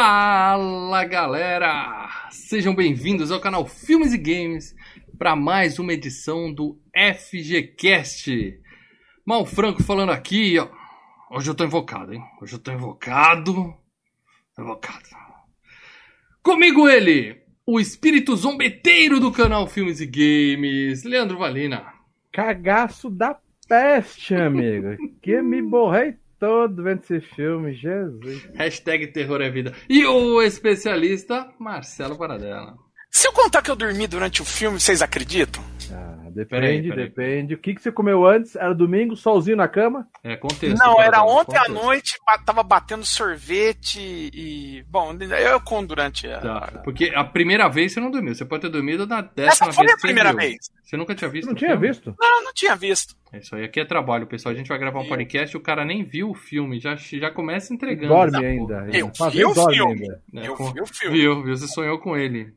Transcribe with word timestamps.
Fala 0.00 1.04
galera! 1.06 2.28
Sejam 2.30 2.72
bem-vindos 2.72 3.32
ao 3.32 3.40
canal 3.40 3.66
Filmes 3.66 4.12
e 4.12 4.16
Games 4.16 4.72
para 5.18 5.34
mais 5.34 5.80
uma 5.80 5.92
edição 5.92 6.54
do 6.54 6.80
FGCast. 6.94 8.60
Mal 9.26 9.44
Franco 9.44 9.82
falando 9.82 10.12
aqui, 10.12 10.56
ó. 10.56 10.68
Hoje 11.36 11.50
eu 11.50 11.54
tô 11.56 11.64
invocado, 11.64 12.14
hein? 12.14 12.22
Hoje 12.40 12.54
eu 12.54 12.60
tô 12.60 12.70
invocado. 12.70 13.74
Invocado. 14.56 15.08
Comigo 16.44 16.88
ele, 16.88 17.42
o 17.66 17.80
espírito 17.80 18.36
zombeteiro 18.36 19.18
do 19.18 19.32
canal 19.32 19.66
Filmes 19.66 20.00
e 20.00 20.06
Games, 20.06 21.02
Leandro 21.02 21.38
Valina. 21.38 21.92
Cagaço 22.32 23.10
da 23.10 23.36
peste, 23.66 24.32
amigo. 24.32 24.96
que 25.20 25.42
me 25.42 25.60
borrei 25.60 26.14
todo 26.38 26.82
vendo 26.82 27.02
esse 27.02 27.20
filme, 27.20 27.74
Jesus. 27.74 28.48
Hashtag 28.54 29.08
terror 29.08 29.40
é 29.40 29.50
vida. 29.50 29.74
E 29.88 30.04
o 30.04 30.40
especialista, 30.42 31.48
Marcelo 31.58 32.16
Paradela. 32.16 32.76
Se 33.10 33.26
eu 33.26 33.32
contar 33.32 33.62
que 33.62 33.70
eu 33.70 33.76
dormi 33.76 34.06
durante 34.06 34.42
o 34.42 34.44
filme, 34.44 34.78
vocês 34.78 35.00
acreditam? 35.02 35.64
Ah, 35.92 36.17
depende, 36.44 36.88
peraí, 36.88 36.88
peraí. 36.88 37.08
depende. 37.08 37.54
O 37.54 37.58
que, 37.58 37.74
que 37.74 37.82
você 37.82 37.90
comeu 37.90 38.26
antes? 38.26 38.56
Era 38.56 38.74
domingo, 38.74 39.16
solzinho 39.16 39.56
na 39.56 39.68
cama? 39.68 40.06
É, 40.22 40.36
contexto. 40.36 40.78
Não, 40.78 41.00
era 41.00 41.22
ontem 41.22 41.56
à 41.56 41.68
noite, 41.68 42.16
tava 42.44 42.62
batendo 42.62 43.04
sorvete 43.04 44.00
e. 44.32 44.84
Bom, 44.88 45.12
eu 45.14 45.60
como 45.60 45.86
durante 45.86 46.26
a. 46.28 46.40
Tá, 46.40 46.80
porque 46.84 47.12
a 47.14 47.24
primeira 47.24 47.68
vez 47.68 47.92
você 47.92 48.00
não 48.00 48.10
dormiu. 48.10 48.34
Você 48.34 48.44
pode 48.44 48.62
ter 48.62 48.68
dormido 48.68 49.06
na 49.06 49.20
décima 49.20 49.68
Essa 49.68 49.72
foi 49.72 49.86
vez. 49.86 49.98
a 49.98 50.00
primeira 50.00 50.32
vez. 50.32 50.56
Você 50.82 50.96
nunca 50.96 51.14
tinha 51.14 51.28
visto? 51.28 51.48
Não 51.48 51.54
tinha 51.54 51.72
filme? 51.72 51.88
visto? 51.88 52.14
Não, 52.18 52.44
não 52.44 52.52
tinha 52.54 52.74
visto. 52.74 53.14
É 53.30 53.38
isso 53.38 53.54
aí 53.54 53.64
aqui 53.64 53.78
é 53.78 53.84
trabalho, 53.84 54.26
pessoal. 54.26 54.54
A 54.54 54.56
gente 54.56 54.68
vai 54.68 54.78
gravar 54.78 55.00
um 55.00 55.08
podcast 55.08 55.54
e 55.54 55.58
o 55.58 55.62
cara 55.62 55.84
nem 55.84 56.02
viu 56.02 56.30
o 56.30 56.34
filme, 56.34 56.80
já, 56.80 56.96
já 56.96 57.30
começa 57.30 57.74
entregando. 57.74 58.08
Dorme 58.08 58.46
ainda. 58.46 58.88
Eu 58.92 59.10
vi 59.30 59.44
o 59.44 59.54
filme. 59.54 60.08
Eu 60.32 60.56
vi 60.72 60.80
o 60.80 60.86
filme. 60.86 61.18
Viu, 61.18 61.42
viu, 61.42 61.56
você 61.56 61.66
sonhou 61.66 61.98
com 61.98 62.16
ele. 62.16 62.54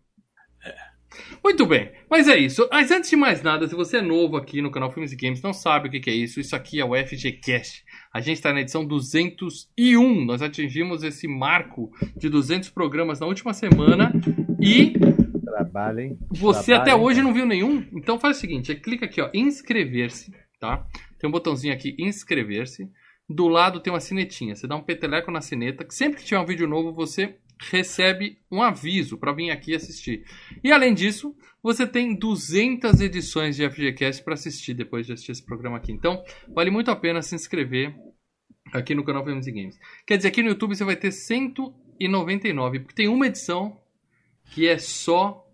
Muito 1.44 1.66
bem, 1.66 1.92
mas 2.09 2.28
é 2.28 2.38
isso. 2.38 2.67
Mas 2.72 2.92
antes 2.92 3.09
de 3.09 3.16
mais 3.16 3.42
nada, 3.42 3.67
se 3.67 3.76
você 3.76 3.98
é 3.98 4.02
novo 4.02 4.38
aqui 4.38 4.62
no 4.62 4.72
canal 4.72 4.92
Filmes 4.92 5.12
e 5.12 5.16
Games, 5.16 5.42
não 5.42 5.54
sabe 5.54 5.88
o 5.88 5.92
que 5.92 6.09
é 6.09 6.14
isso, 6.14 6.40
isso 6.40 6.56
aqui 6.56 6.80
é 6.80 6.86
o 6.86 6.95
FGCast. 6.95 7.84
A 8.14 8.20
gente 8.20 8.38
está 8.38 8.54
na 8.54 8.62
edição 8.62 8.86
201. 8.86 10.26
Nós 10.26 10.42
atingimos 10.42 11.04
esse 11.04 11.28
marco 11.28 11.92
de 12.16 12.30
200 12.30 12.70
programas 12.70 13.20
na 13.20 13.28
última 13.28 13.54
semana 13.54 14.12
e. 14.59 14.94
Trabalhem. 15.44 16.17
Você 16.32 16.73
até 16.73 16.95
hoje 16.95 17.22
não 17.22 17.34
viu 17.34 17.45
nenhum? 17.45 17.86
Então 17.94 18.20
faz 18.20 18.38
o 18.38 18.39
seguinte: 18.39 18.72
é, 18.72 18.76
clica 18.76 19.06
aqui, 19.06 19.22
ó, 19.22 19.30
inscrever-se, 19.34 20.34
tá? 20.59 20.86
Tem 21.20 21.28
um 21.28 21.32
botãozinho 21.32 21.73
aqui, 21.73 21.95
inscrever-se. 22.00 22.89
Do 23.30 23.48
lado 23.48 23.80
tem 23.80 23.92
uma 23.92 24.00
sinetinha. 24.00 24.56
Você 24.56 24.67
dá 24.67 24.76
um 24.76 24.84
peteleco 24.84 25.32
na 25.32 25.42
sineta. 25.42 25.86
Que 25.86 25.95
sempre 25.95 26.20
que 26.20 26.26
tiver 26.26 26.39
um 26.39 26.45
vídeo 26.45 26.67
novo, 26.67 26.92
você 26.94 27.38
recebe 27.70 28.40
um 28.52 28.62
aviso 28.62 29.17
para 29.17 29.34
vir 29.34 29.52
aqui 29.52 29.76
assistir. 29.76 30.26
E 30.64 30.72
além 30.72 30.94
disso, 30.94 31.36
você 31.62 31.86
tem 31.86 32.16
200 32.16 33.00
edições 33.02 33.56
de 33.56 33.70
FGCast 33.70 34.23
para 34.23 34.34
assistir 34.34 34.73
depois 34.73 35.06
de 35.06 35.14
assistir 35.14 35.31
esse 35.34 35.45
programa 35.45 35.78
aqui. 35.78 35.92
Então, 35.92 36.23
vale 36.50 36.72
muito 36.72 36.89
a 36.89 36.95
pena 36.95 37.22
se 37.22 37.36
inscrever 37.36 37.95
aqui 38.73 38.95
no 38.95 39.04
canal 39.04 39.23
Filmes 39.23 39.45
e 39.45 39.52
Games. 39.52 39.80
Quer 40.08 40.17
dizer, 40.17 40.30
aqui 40.30 40.42
no 40.42 40.50
YouTube 40.50 40.76
você 40.76 40.84
vai 40.84 40.95
ter 40.95 41.12
199, 41.12 42.80
porque 42.80 42.95
tem 42.95 43.08
uma 43.08 43.28
edição 43.28 43.80
que 44.45 44.67
é 44.67 44.80
só 44.80 45.45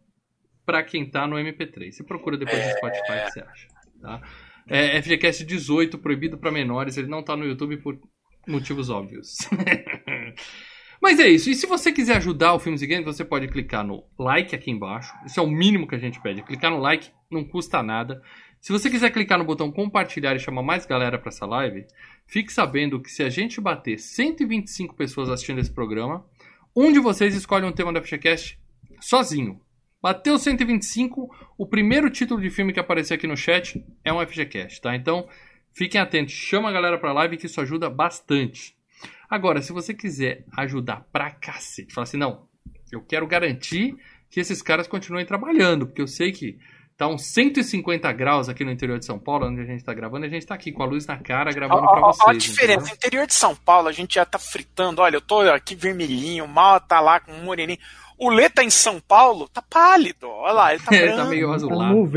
para 0.66 0.84
quem 0.84 1.10
tá 1.10 1.28
no 1.28 1.36
MP3. 1.36 1.92
Você 1.92 2.04
procura 2.04 2.38
depois 2.38 2.66
no 2.66 2.72
Spotify 2.72 3.26
que 3.26 3.32
você 3.32 3.40
acha, 3.42 3.68
tá? 4.02 4.22
É 4.70 5.02
FGCast 5.02 5.46
18, 5.46 5.98
proibido 5.98 6.38
para 6.38 6.52
menores, 6.52 6.98
ele 6.98 7.08
não 7.08 7.24
tá 7.24 7.38
no 7.38 7.46
YouTube 7.46 7.78
por 7.78 7.98
motivos 8.48 8.90
óbvios. 8.90 9.38
Mas 11.08 11.22
é 11.22 11.30
isso. 11.30 11.50
E 11.50 11.56
se 11.56 11.66
você 11.66 11.90
quiser 11.90 12.18
ajudar 12.18 12.54
o 12.54 12.60
Filmes 12.60 12.82
e 12.82 12.86
Games, 12.86 13.06
você 13.06 13.24
pode 13.24 13.48
clicar 13.48 13.82
no 13.82 14.04
like 14.20 14.54
aqui 14.54 14.70
embaixo. 14.70 15.16
Isso 15.26 15.40
é 15.40 15.42
o 15.42 15.48
mínimo 15.48 15.88
que 15.88 15.96
a 15.96 15.98
gente 15.98 16.22
pede. 16.22 16.44
Clicar 16.44 16.70
no 16.70 16.80
like 16.80 17.10
não 17.32 17.46
custa 17.46 17.82
nada. 17.82 18.22
Se 18.60 18.74
você 18.74 18.90
quiser 18.90 19.10
clicar 19.12 19.40
no 19.40 19.46
botão 19.46 19.72
compartilhar 19.72 20.36
e 20.36 20.40
chamar 20.40 20.64
mais 20.64 20.86
galera 20.86 21.18
para 21.18 21.30
essa 21.30 21.46
live, 21.46 21.86
fique 22.28 22.52
sabendo 22.52 23.02
que 23.02 23.10
se 23.10 23.24
a 23.24 23.30
gente 23.30 23.62
bater 23.62 23.98
125 23.98 24.96
pessoas 24.96 25.30
assistindo 25.30 25.62
esse 25.62 25.72
programa, 25.72 26.26
um 26.76 26.92
de 26.92 27.00
vocês 27.00 27.34
escolhe 27.34 27.66
um 27.66 27.72
tema 27.72 27.94
da 27.94 28.02
FGCast 28.02 28.60
sozinho. 29.00 29.62
Bateu 30.02 30.38
125, 30.38 31.34
o 31.58 31.66
primeiro 31.66 32.10
título 32.10 32.42
de 32.42 32.50
filme 32.50 32.74
que 32.74 32.82
aparecer 32.82 33.14
aqui 33.14 33.28
no 33.28 33.38
chat 33.38 33.82
é 34.04 34.12
um 34.12 34.20
FGCast, 34.28 34.82
tá? 34.82 34.94
Então, 34.94 35.26
fiquem 35.72 36.02
atentos, 36.02 36.34
chama 36.34 36.68
a 36.68 36.74
galera 36.74 36.98
pra 36.98 37.14
live 37.14 37.38
que 37.38 37.46
isso 37.46 37.62
ajuda 37.62 37.90
bastante. 37.90 38.77
Agora, 39.30 39.62
se 39.62 39.74
você 39.74 39.94
quiser 39.94 40.46
ajudar 40.56 41.08
pra 41.12 41.32
cacete, 41.32 41.94
fala 41.94 42.04
assim, 42.04 42.18
não, 42.18 42.48
eu 42.92 43.02
quero 43.02 43.28
garantir 43.28 43.96
que 44.30 44.40
esses 44.40 44.62
caras 44.62 44.88
continuem 44.88 45.26
trabalhando, 45.26 45.86
porque 45.86 46.02
eu 46.02 46.08
sei 46.08 46.32
que 46.32 46.60
tá 46.98 47.08
uns 47.08 47.28
150 47.28 48.12
graus 48.12 48.50
aqui 48.50 48.66
no 48.66 48.72
interior 48.72 48.98
de 48.98 49.06
São 49.06 49.20
Paulo, 49.20 49.46
onde 49.46 49.62
a 49.62 49.66
gente 49.66 49.84
tá 49.84 49.94
gravando, 49.94 50.26
e 50.26 50.28
a 50.28 50.32
gente 50.32 50.48
tá 50.48 50.56
aqui 50.56 50.72
com 50.72 50.82
a 50.82 50.86
luz 50.86 51.06
na 51.06 51.18
cara 51.18 51.52
gravando 51.52 51.88
para 51.88 52.02
vocês. 52.02 52.28
Olha 52.28 52.36
a 52.36 52.40
diferença, 52.40 52.88
no 52.88 52.94
interior 52.94 53.28
de 53.28 53.34
São 53.36 53.56
Paulo 53.56 53.88
a 53.88 53.92
gente 53.92 54.16
já 54.16 54.26
tá 54.26 54.40
fritando, 54.40 55.02
olha, 55.02 55.18
eu 55.18 55.22
tô 55.22 55.42
aqui 55.42 55.76
vermelhinho, 55.76 56.46
o 56.46 56.48
Mal 56.48 56.80
tá 56.82 57.00
lá 57.00 57.20
com 57.20 57.32
um 57.32 57.44
moreninho. 57.44 57.80
O 58.20 58.32
Lê 58.32 58.50
tá 58.50 58.64
em 58.64 58.70
São 58.72 59.00
Paulo, 59.00 59.48
tá 59.48 59.62
pálido. 59.62 60.28
Olha 60.28 60.52
lá, 60.52 60.74
ele 60.74 60.84
tá, 60.84 60.90
ele 60.96 61.14
tá 61.14 61.26
meio 61.26 61.52
azulado. 61.54 62.10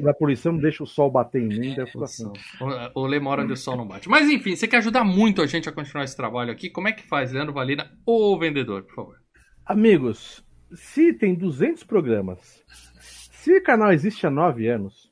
Da 0.00 0.14
poluição, 0.14 0.52
não 0.52 0.58
deixa 0.58 0.82
o 0.82 0.86
sol 0.86 1.10
bater 1.10 1.42
em 1.42 1.48
mim, 1.48 1.74
deve 1.74 1.90
ficar 1.90 2.06
assim. 2.06 2.32
O 2.94 3.06
Lê 3.06 3.20
mora 3.20 3.42
onde 3.42 3.52
o 3.52 3.56
sol 3.56 3.76
não 3.76 3.86
bate. 3.86 4.08
Mas 4.08 4.30
enfim, 4.30 4.56
você 4.56 4.66
quer 4.66 4.78
ajudar 4.78 5.04
muito 5.04 5.42
a 5.42 5.46
gente 5.46 5.68
a 5.68 5.72
continuar 5.72 6.04
esse 6.04 6.16
trabalho 6.16 6.50
aqui, 6.50 6.70
como 6.70 6.88
é 6.88 6.92
que 6.92 7.06
faz, 7.06 7.32
Leandro 7.32 7.52
Valina, 7.52 7.92
o 8.06 8.38
vendedor, 8.38 8.84
por 8.84 8.94
favor? 8.94 9.16
Amigos, 9.66 10.42
se 10.74 11.12
tem 11.12 11.34
200 11.34 11.84
programas, 11.84 12.62
se 13.42 13.56
o 13.56 13.62
canal 13.62 13.92
existe 13.92 14.24
há 14.24 14.30
9 14.30 14.68
anos, 14.68 15.10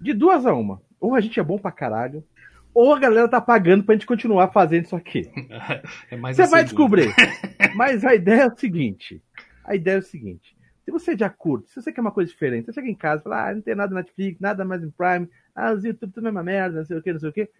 de 0.00 0.14
duas 0.14 0.46
a 0.46 0.54
uma, 0.54 0.80
ou 0.98 1.14
a 1.14 1.20
gente 1.20 1.38
é 1.38 1.42
bom 1.42 1.58
pra 1.58 1.70
caralho, 1.70 2.24
ou 2.72 2.94
a 2.94 2.98
galera 2.98 3.28
tá 3.28 3.38
pagando 3.38 3.84
pra 3.84 3.94
gente 3.94 4.06
continuar 4.06 4.48
fazendo 4.48 4.86
isso 4.86 4.96
aqui. 4.96 5.30
É 6.10 6.16
Você 6.16 6.46
vai 6.46 6.64
descobrir. 6.64 7.12
Mas 7.76 8.02
a 8.02 8.14
ideia 8.14 8.42
é 8.42 8.46
o 8.46 8.56
seguinte: 8.56 9.22
a 9.62 9.74
ideia 9.74 9.96
é 9.96 9.98
o 9.98 10.02
seguinte: 10.02 10.56
se 10.84 10.90
você 10.90 11.14
já 11.14 11.28
curte, 11.28 11.68
se 11.68 11.82
você 11.82 11.92
quer 11.92 12.00
uma 12.00 12.10
coisa 12.10 12.30
diferente, 12.30 12.64
você 12.64 12.72
chega 12.72 12.88
em 12.88 12.94
casa 12.94 13.20
e 13.20 13.24
fala, 13.24 13.50
ah, 13.50 13.54
não 13.54 13.60
tem 13.60 13.74
nada 13.74 13.92
na 13.92 14.00
Netflix, 14.00 14.40
nada 14.40 14.64
mais 14.64 14.82
em 14.82 14.90
Prime, 14.90 15.28
ah, 15.54 15.72
os 15.72 15.84
YouTube 15.84 16.12
tudo 16.12 16.28
é 16.28 16.30
uma 16.30 16.42
merda, 16.42 16.78
não 16.78 16.84
sei 16.86 16.96
o 16.96 17.02
que, 17.02 17.12
não 17.12 17.20
sei 17.20 17.28
o 17.28 17.32
que. 17.32 17.50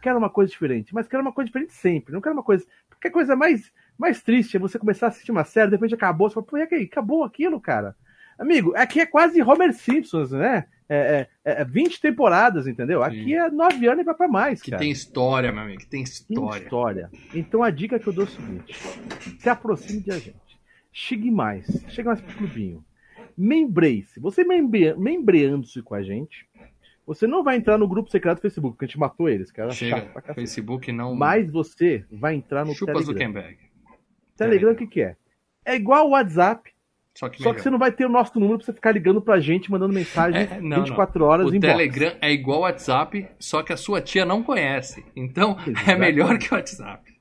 Quero 0.00 0.18
uma 0.18 0.30
coisa 0.30 0.52
diferente, 0.52 0.94
mas 0.94 1.08
quero 1.08 1.22
uma 1.22 1.32
coisa 1.32 1.46
diferente 1.46 1.72
sempre. 1.72 2.12
Não 2.12 2.20
quero 2.20 2.34
uma 2.34 2.44
coisa. 2.44 2.64
Porque 2.88 3.08
a 3.08 3.12
coisa 3.12 3.34
mais, 3.34 3.72
mais 3.98 4.22
triste 4.22 4.56
é 4.56 4.60
você 4.60 4.78
começar 4.78 5.06
a 5.06 5.08
assistir 5.08 5.32
uma 5.32 5.44
série, 5.44 5.72
depois 5.72 5.92
acabou, 5.92 6.28
você 6.28 6.34
fala, 6.34 6.46
pô, 6.46 6.58
e 6.58 6.62
aí, 6.62 6.84
acabou 6.84 7.24
aquilo, 7.24 7.60
cara. 7.60 7.96
Amigo, 8.38 8.72
aqui 8.76 9.00
é 9.00 9.06
quase 9.06 9.40
Homer 9.42 9.72
Simpsons, 9.72 10.32
né? 10.32 10.64
É, 10.88 11.26
é, 11.44 11.62
é 11.62 11.64
20 11.64 12.00
temporadas, 12.00 12.66
entendeu? 12.66 13.02
Sim. 13.02 13.06
Aqui 13.06 13.34
é 13.34 13.50
9 13.50 13.88
anos 13.88 14.02
e 14.02 14.04
vai 14.04 14.14
pra 14.14 14.28
mais. 14.28 14.60
Que 14.60 14.70
cara. 14.70 14.82
tem 14.82 14.90
história, 14.90 15.50
meu 15.50 15.62
amigo, 15.62 15.80
que 15.80 15.86
tem 15.86 16.02
história. 16.02 16.52
Tem 16.52 16.62
história. 16.62 17.10
Então 17.34 17.62
a 17.62 17.70
dica 17.70 17.98
que 17.98 18.06
eu 18.06 18.12
dou 18.12 18.24
é 18.24 18.26
o 18.26 18.30
seguinte: 18.30 18.76
se 19.38 19.48
aproxime 19.48 20.00
de 20.00 20.10
a 20.10 20.18
gente. 20.18 20.44
Chegue 20.92 21.30
mais. 21.30 21.66
Chegue 21.88 22.08
mais 22.08 22.20
pro 22.20 22.36
clubinho. 22.36 22.84
Membrace. 23.36 24.20
Você 24.20 24.44
membre... 24.44 24.94
membreando-se 24.94 25.82
com 25.82 25.94
a 25.94 26.02
gente, 26.02 26.46
você 27.06 27.26
não 27.26 27.42
vai 27.42 27.56
entrar 27.56 27.76
no 27.76 27.88
grupo 27.88 28.10
secreto 28.10 28.38
do 28.38 28.42
Facebook, 28.42 28.74
porque 28.74 28.84
a 28.86 28.88
gente 28.88 28.98
matou 28.98 29.28
eles, 29.28 29.50
cara. 29.50 29.70
Chega, 29.70 30.08
Facebook 30.34 30.90
não. 30.92 31.14
Mas 31.14 31.50
você 31.50 32.04
vai 32.10 32.34
entrar 32.34 32.64
no 32.64 32.74
Chupa 32.74 32.92
Telegram. 32.92 33.12
Zuckerberg. 33.12 33.58
Telegram 34.36 34.72
o 34.72 34.76
que, 34.76 34.86
que 34.86 35.02
é? 35.02 35.16
É 35.64 35.74
igual 35.74 36.06
o 36.06 36.10
WhatsApp. 36.10 36.73
Só 37.14 37.28
que, 37.28 37.42
só 37.42 37.54
que, 37.54 37.62
você 37.62 37.70
não 37.70 37.78
vai 37.78 37.92
ter 37.92 38.04
o 38.04 38.08
nosso 38.08 38.38
número 38.40 38.58
pra 38.58 38.66
você 38.66 38.72
ficar 38.72 38.90
ligando 38.90 39.22
pra 39.22 39.38
gente, 39.38 39.70
mandando 39.70 39.92
mensagem 39.92 40.48
é, 40.50 40.60
não, 40.60 40.82
24 40.82 41.20
não. 41.20 41.26
horas 41.26 41.46
O 41.46 41.60
Telegram 41.60 42.12
é 42.20 42.32
igual 42.32 42.58
o 42.58 42.62
WhatsApp, 42.62 43.28
só 43.38 43.62
que 43.62 43.72
a 43.72 43.76
sua 43.76 44.00
tia 44.00 44.24
não 44.24 44.42
conhece. 44.42 45.06
Então 45.14 45.52
Exatamente. 45.52 45.90
é 45.90 45.96
melhor 45.96 46.38
que 46.38 46.52
o 46.52 46.56
WhatsApp. 46.56 47.14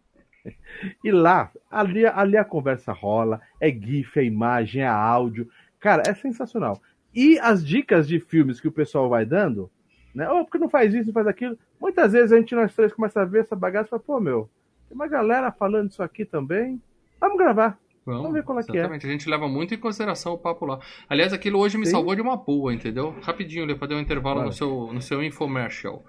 E 1.03 1.11
lá, 1.11 1.51
ali, 1.69 2.05
ali 2.05 2.35
a 2.35 2.43
conversa 2.43 2.91
rola, 2.91 3.39
é 3.61 3.69
GIF, 3.71 4.19
é 4.19 4.23
imagem, 4.23 4.81
é 4.81 4.87
áudio. 4.87 5.47
Cara, 5.79 6.03
é 6.07 6.13
sensacional. 6.13 6.81
E 7.13 7.37
as 7.39 7.65
dicas 7.65 8.07
de 8.07 8.19
filmes 8.19 8.59
que 8.59 8.67
o 8.67 8.71
pessoal 8.71 9.07
vai 9.07 9.25
dando, 9.25 9.69
né? 10.13 10.29
Oh, 10.29 10.43
porque 10.43 10.57
não 10.57 10.69
faz 10.69 10.93
isso, 10.93 11.07
não 11.07 11.13
faz 11.13 11.27
aquilo. 11.27 11.57
Muitas 11.79 12.13
vezes 12.13 12.31
a 12.31 12.37
gente, 12.37 12.55
nós 12.55 12.73
três, 12.73 12.91
começa 12.91 13.21
a 13.21 13.25
ver 13.25 13.41
essa 13.41 13.55
bagaça 13.55 13.87
e 13.87 13.89
fala, 13.91 14.01
pô, 14.01 14.19
meu, 14.19 14.49
tem 14.89 14.95
uma 14.95 15.07
galera 15.07 15.51
falando 15.51 15.91
isso 15.91 16.01
aqui 16.01 16.25
também. 16.25 16.81
Vamos 17.19 17.37
gravar. 17.37 17.77
Vamos, 18.05 18.21
Vamos 18.21 18.33
ver 18.33 18.43
qual 18.43 18.59
é 18.59 18.63
que 18.63 18.71
é. 18.71 18.75
Exatamente, 18.75 19.07
a 19.07 19.09
gente 19.09 19.29
leva 19.29 19.47
muito 19.47 19.73
em 19.73 19.77
consideração 19.77 20.33
o 20.33 20.37
papo 20.37 20.65
lá. 20.65 20.79
Aliás, 21.07 21.31
aquilo 21.31 21.59
hoje 21.59 21.77
me 21.77 21.85
Sim. 21.85 21.91
salvou 21.91 22.15
de 22.15 22.21
uma 22.21 22.35
boa, 22.35 22.73
entendeu? 22.73 23.15
Rapidinho, 23.21 23.77
para 23.77 23.87
dar 23.87 23.95
um 23.95 23.99
intervalo 23.99 24.35
claro. 24.35 24.49
no 24.49 24.53
seu, 24.53 24.93
no 24.93 25.01
seu 25.01 25.23
infomercial. 25.23 26.03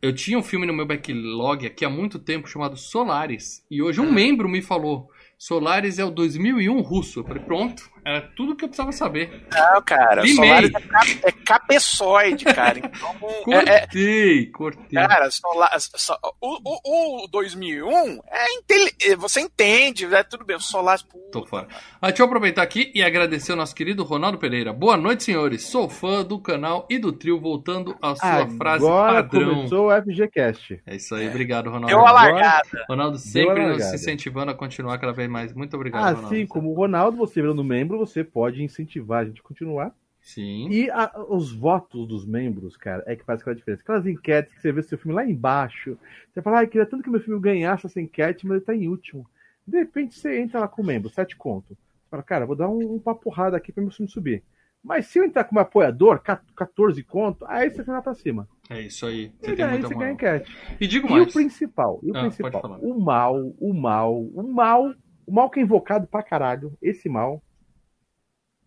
Eu 0.00 0.14
tinha 0.14 0.38
um 0.38 0.42
filme 0.42 0.64
no 0.64 0.72
meu 0.72 0.86
backlog 0.86 1.66
aqui 1.66 1.84
há 1.84 1.90
muito 1.90 2.20
tempo 2.20 2.48
chamado 2.48 2.76
Solaris. 2.76 3.66
E 3.68 3.82
hoje 3.82 4.00
um 4.00 4.08
ah. 4.08 4.12
membro 4.12 4.48
me 4.48 4.62
falou: 4.62 5.10
Solaris 5.36 5.98
é 5.98 6.04
o 6.04 6.10
2001 6.10 6.80
russo. 6.82 7.20
Eu 7.20 7.24
falei: 7.24 7.42
pronto, 7.42 7.90
Era 8.04 8.20
tudo 8.36 8.54
que 8.56 8.64
eu 8.64 8.68
precisava 8.68 8.92
saber. 8.92 9.46
Não, 9.52 9.82
cara, 9.82 10.22
o. 10.22 10.26
Solaris 10.28 10.70
é, 10.74 10.80
ca- 10.80 11.02
é 11.24 11.32
cabeçoide, 11.32 12.44
cara. 12.44 12.78
Então, 12.78 13.14
é, 13.60 13.74
é- 13.76 13.80
Cortei, 13.80 14.46
cortei. 14.46 15.06
cara, 15.06 15.30
Solaris, 15.30 15.90
so- 15.96 16.18
o, 16.40 16.58
o, 16.64 17.24
o 17.24 17.28
2001 17.28 18.20
é 18.30 18.52
intele- 18.54 19.16
você 19.16 19.40
entende, 19.40 20.04
é 20.12 20.22
tudo 20.22 20.44
bem. 20.44 20.56
O 20.56 20.60
Solaris, 20.60 21.02
Tô 21.32 21.40
puta, 21.40 21.48
fora. 21.50 21.68
Ah, 22.00 22.08
deixa 22.08 22.22
eu 22.22 22.26
aproveitar 22.26 22.62
aqui 22.62 22.90
e 22.94 23.02
agradecer 23.02 23.52
ao 23.52 23.58
nosso 23.58 23.74
querido 23.74 24.02
Ronaldo 24.04 24.38
Pereira. 24.38 24.72
Boa 24.72 24.96
noite, 24.96 25.24
senhores. 25.24 25.64
Sou 25.64 25.88
fã 25.88 26.24
do 26.24 26.38
canal 26.40 26.86
e 26.90 26.98
do 26.98 27.12
trio, 27.12 27.38
voltando 27.40 27.96
à 28.02 28.14
sua 28.14 28.46
frase 28.56 28.84
Agora 28.84 29.22
padrão. 29.22 29.54
começou 29.56 29.88
o 29.88 30.02
FGCast. 30.02 30.80
É 30.86 30.96
isso 30.96 31.14
aí, 31.14 31.28
obrigado, 31.28 31.66
Ronaldo. 31.66 31.86
Deu 31.88 32.04
a 32.06 32.10
largada. 32.12 32.84
Ronaldo 32.88 33.18
sempre 33.18 33.66
nos 33.66 33.92
incentivando 33.92 34.50
a 34.50 34.54
continuar 34.54 34.98
cada 34.98 35.12
vez 35.12 35.28
mais. 35.28 35.52
Muito 35.52 35.74
obrigado, 35.76 36.02
Ronaldo. 36.04 36.26
Assim 36.26 36.46
como 36.46 36.70
o 36.70 36.74
Ronaldo, 36.74 37.16
você 37.16 37.40
virando 37.40 37.62
membro, 37.64 37.87
você 37.96 38.22
pode 38.24 38.62
incentivar 38.62 39.22
a 39.22 39.24
gente 39.24 39.40
a 39.40 39.44
continuar. 39.44 39.94
Sim. 40.20 40.68
E 40.70 40.90
a- 40.90 41.12
os 41.28 41.52
votos 41.52 42.06
dos 42.06 42.26
membros, 42.26 42.76
cara, 42.76 43.02
é 43.06 43.16
que 43.16 43.24
faz 43.24 43.40
aquela 43.40 43.56
diferença. 43.56 43.82
Aquelas 43.82 44.06
enquetes 44.06 44.52
que 44.54 44.60
você 44.60 44.72
vê 44.72 44.82
seu 44.82 44.98
filme 44.98 45.14
lá 45.14 45.24
embaixo, 45.24 45.96
você 46.32 46.42
fala, 46.42 46.60
ah, 46.60 46.66
queria 46.66 46.84
tanto 46.86 47.02
que 47.02 47.08
meu 47.10 47.20
filme 47.20 47.40
ganhasse 47.40 47.86
essa 47.86 48.00
enquete, 48.00 48.46
mas 48.46 48.56
ele 48.56 48.64
tá 48.66 48.74
em 48.74 48.88
último. 48.88 49.24
De 49.66 49.78
repente 49.78 50.14
você 50.18 50.38
entra 50.38 50.60
lá 50.60 50.68
com 50.68 50.82
o 50.82 50.84
membro, 50.84 51.08
sete 51.08 51.36
conto. 51.36 51.68
Você 51.70 52.10
fala, 52.10 52.22
cara, 52.22 52.46
vou 52.46 52.56
dar 52.56 52.68
um, 52.68 53.00
uma 53.04 53.14
porrada 53.14 53.56
aqui 53.56 53.72
pra 53.72 53.82
meu 53.82 53.92
filme 53.92 54.10
subir. 54.10 54.42
Mas 54.82 55.06
se 55.06 55.18
eu 55.18 55.24
entrar 55.24 55.44
como 55.44 55.60
apoiador, 55.60 56.20
14 56.20 57.02
conto, 57.02 57.44
aí 57.48 57.70
você 57.70 57.82
vai 57.82 57.96
lá 57.96 58.02
pra 58.02 58.14
cima. 58.14 58.48
É 58.70 58.80
isso 58.82 59.06
aí. 59.06 59.32
Você 59.40 59.52
E 59.52 59.56
tem 59.56 59.66
muita 59.68 59.88
você 59.88 59.94
ganha 59.94 60.12
enquete. 60.12 60.50
E 60.80 60.86
digo 60.86 61.06
E 61.08 61.10
mais. 61.10 61.28
o 61.28 61.32
principal, 61.32 62.00
e 62.02 62.10
o 62.12 62.16
Ah, 62.16 62.20
principal, 62.20 62.78
o 62.82 63.00
mal, 63.00 63.52
o 63.58 63.74
mal, 63.74 64.20
o 64.22 64.42
mal, 64.42 64.94
o 65.26 65.32
mal 65.32 65.50
que 65.50 65.58
é 65.58 65.62
invocado 65.62 66.06
pra 66.06 66.22
caralho, 66.22 66.72
esse 66.80 67.08
mal, 67.08 67.42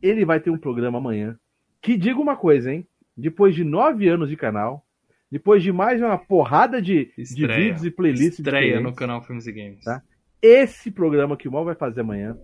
ele 0.01 0.25
vai 0.25 0.39
ter 0.39 0.49
um 0.49 0.57
programa 0.57 0.97
amanhã. 0.97 1.37
Que 1.81 1.97
diga 1.97 2.19
uma 2.19 2.35
coisa, 2.35 2.71
hein? 2.73 2.85
Depois 3.17 3.53
de 3.55 3.63
nove 3.63 4.07
anos 4.07 4.29
de 4.29 4.35
canal, 4.37 4.85
depois 5.31 5.61
de 5.63 5.71
mais 5.71 6.01
uma 6.01 6.17
porrada 6.17 6.81
de, 6.81 7.11
de 7.17 7.47
vídeos 7.47 7.85
e 7.85 7.91
playlists 7.91 8.39
Estreia 8.39 8.79
no 8.79 8.93
canal 8.93 9.21
Filmes 9.21 9.47
e 9.47 9.51
Games. 9.51 9.83
Tá. 9.83 10.01
esse 10.41 10.89
programa 10.91 11.37
que 11.37 11.47
o 11.47 11.51
Mal 11.51 11.63
vai 11.65 11.75
fazer 11.75 12.01
amanhã 12.01 12.37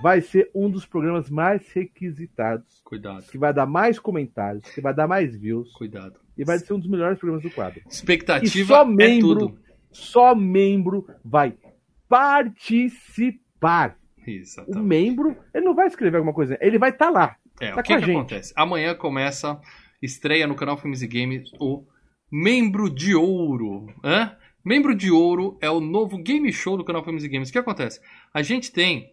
vai 0.00 0.20
ser 0.22 0.50
um 0.54 0.70
dos 0.70 0.86
programas 0.86 1.28
mais 1.28 1.70
requisitados, 1.72 2.80
Cuidado, 2.84 3.24
que 3.30 3.36
vai 3.36 3.52
dar 3.52 3.66
mais 3.66 3.98
comentários, 3.98 4.64
que 4.70 4.80
vai 4.80 4.94
dar 4.94 5.06
mais 5.06 5.36
views 5.36 5.70
cuidado. 5.72 6.18
e 6.36 6.44
vai 6.44 6.58
ser 6.58 6.72
um 6.72 6.78
dos 6.78 6.88
melhores 6.88 7.18
programas 7.18 7.42
do 7.44 7.50
quadro. 7.50 7.80
Expectativa 7.88 8.58
E 8.58 8.64
só 8.64 8.82
é 8.82 8.86
membro- 8.86 9.38
tudo. 9.38 9.58
Só 9.90 10.34
membro 10.34 11.06
vai 11.22 11.54
participar. 12.08 13.96
O 14.26 14.30
Exatamente. 14.30 14.86
membro, 14.86 15.36
ele 15.54 15.64
não 15.64 15.74
vai 15.74 15.86
escrever 15.86 16.16
alguma 16.16 16.34
coisa, 16.34 16.58
ele 16.60 16.78
vai 16.78 16.90
estar 16.90 17.10
lá. 17.10 17.36
É, 17.60 17.72
Tá 17.72 17.80
o 17.80 17.82
que, 17.82 17.96
que 17.96 18.10
acontece? 18.10 18.52
Amanhã 18.56 18.94
começa, 18.94 19.60
estreia 20.00 20.46
no 20.46 20.54
canal 20.54 20.76
Filmes 20.76 21.02
e 21.02 21.06
Games, 21.06 21.50
o 21.60 21.84
Membro 22.30 22.88
de 22.88 23.14
Ouro. 23.14 23.86
Hã? 24.02 24.34
Membro 24.64 24.94
de 24.94 25.10
Ouro 25.10 25.58
é 25.60 25.68
o 25.70 25.80
novo 25.80 26.16
game 26.18 26.50
show 26.52 26.76
do 26.76 26.84
canal 26.84 27.04
Filmes 27.04 27.24
e 27.24 27.28
Games. 27.28 27.50
O 27.50 27.52
que 27.52 27.58
acontece? 27.58 28.00
A 28.32 28.42
gente 28.42 28.72
tem 28.72 29.10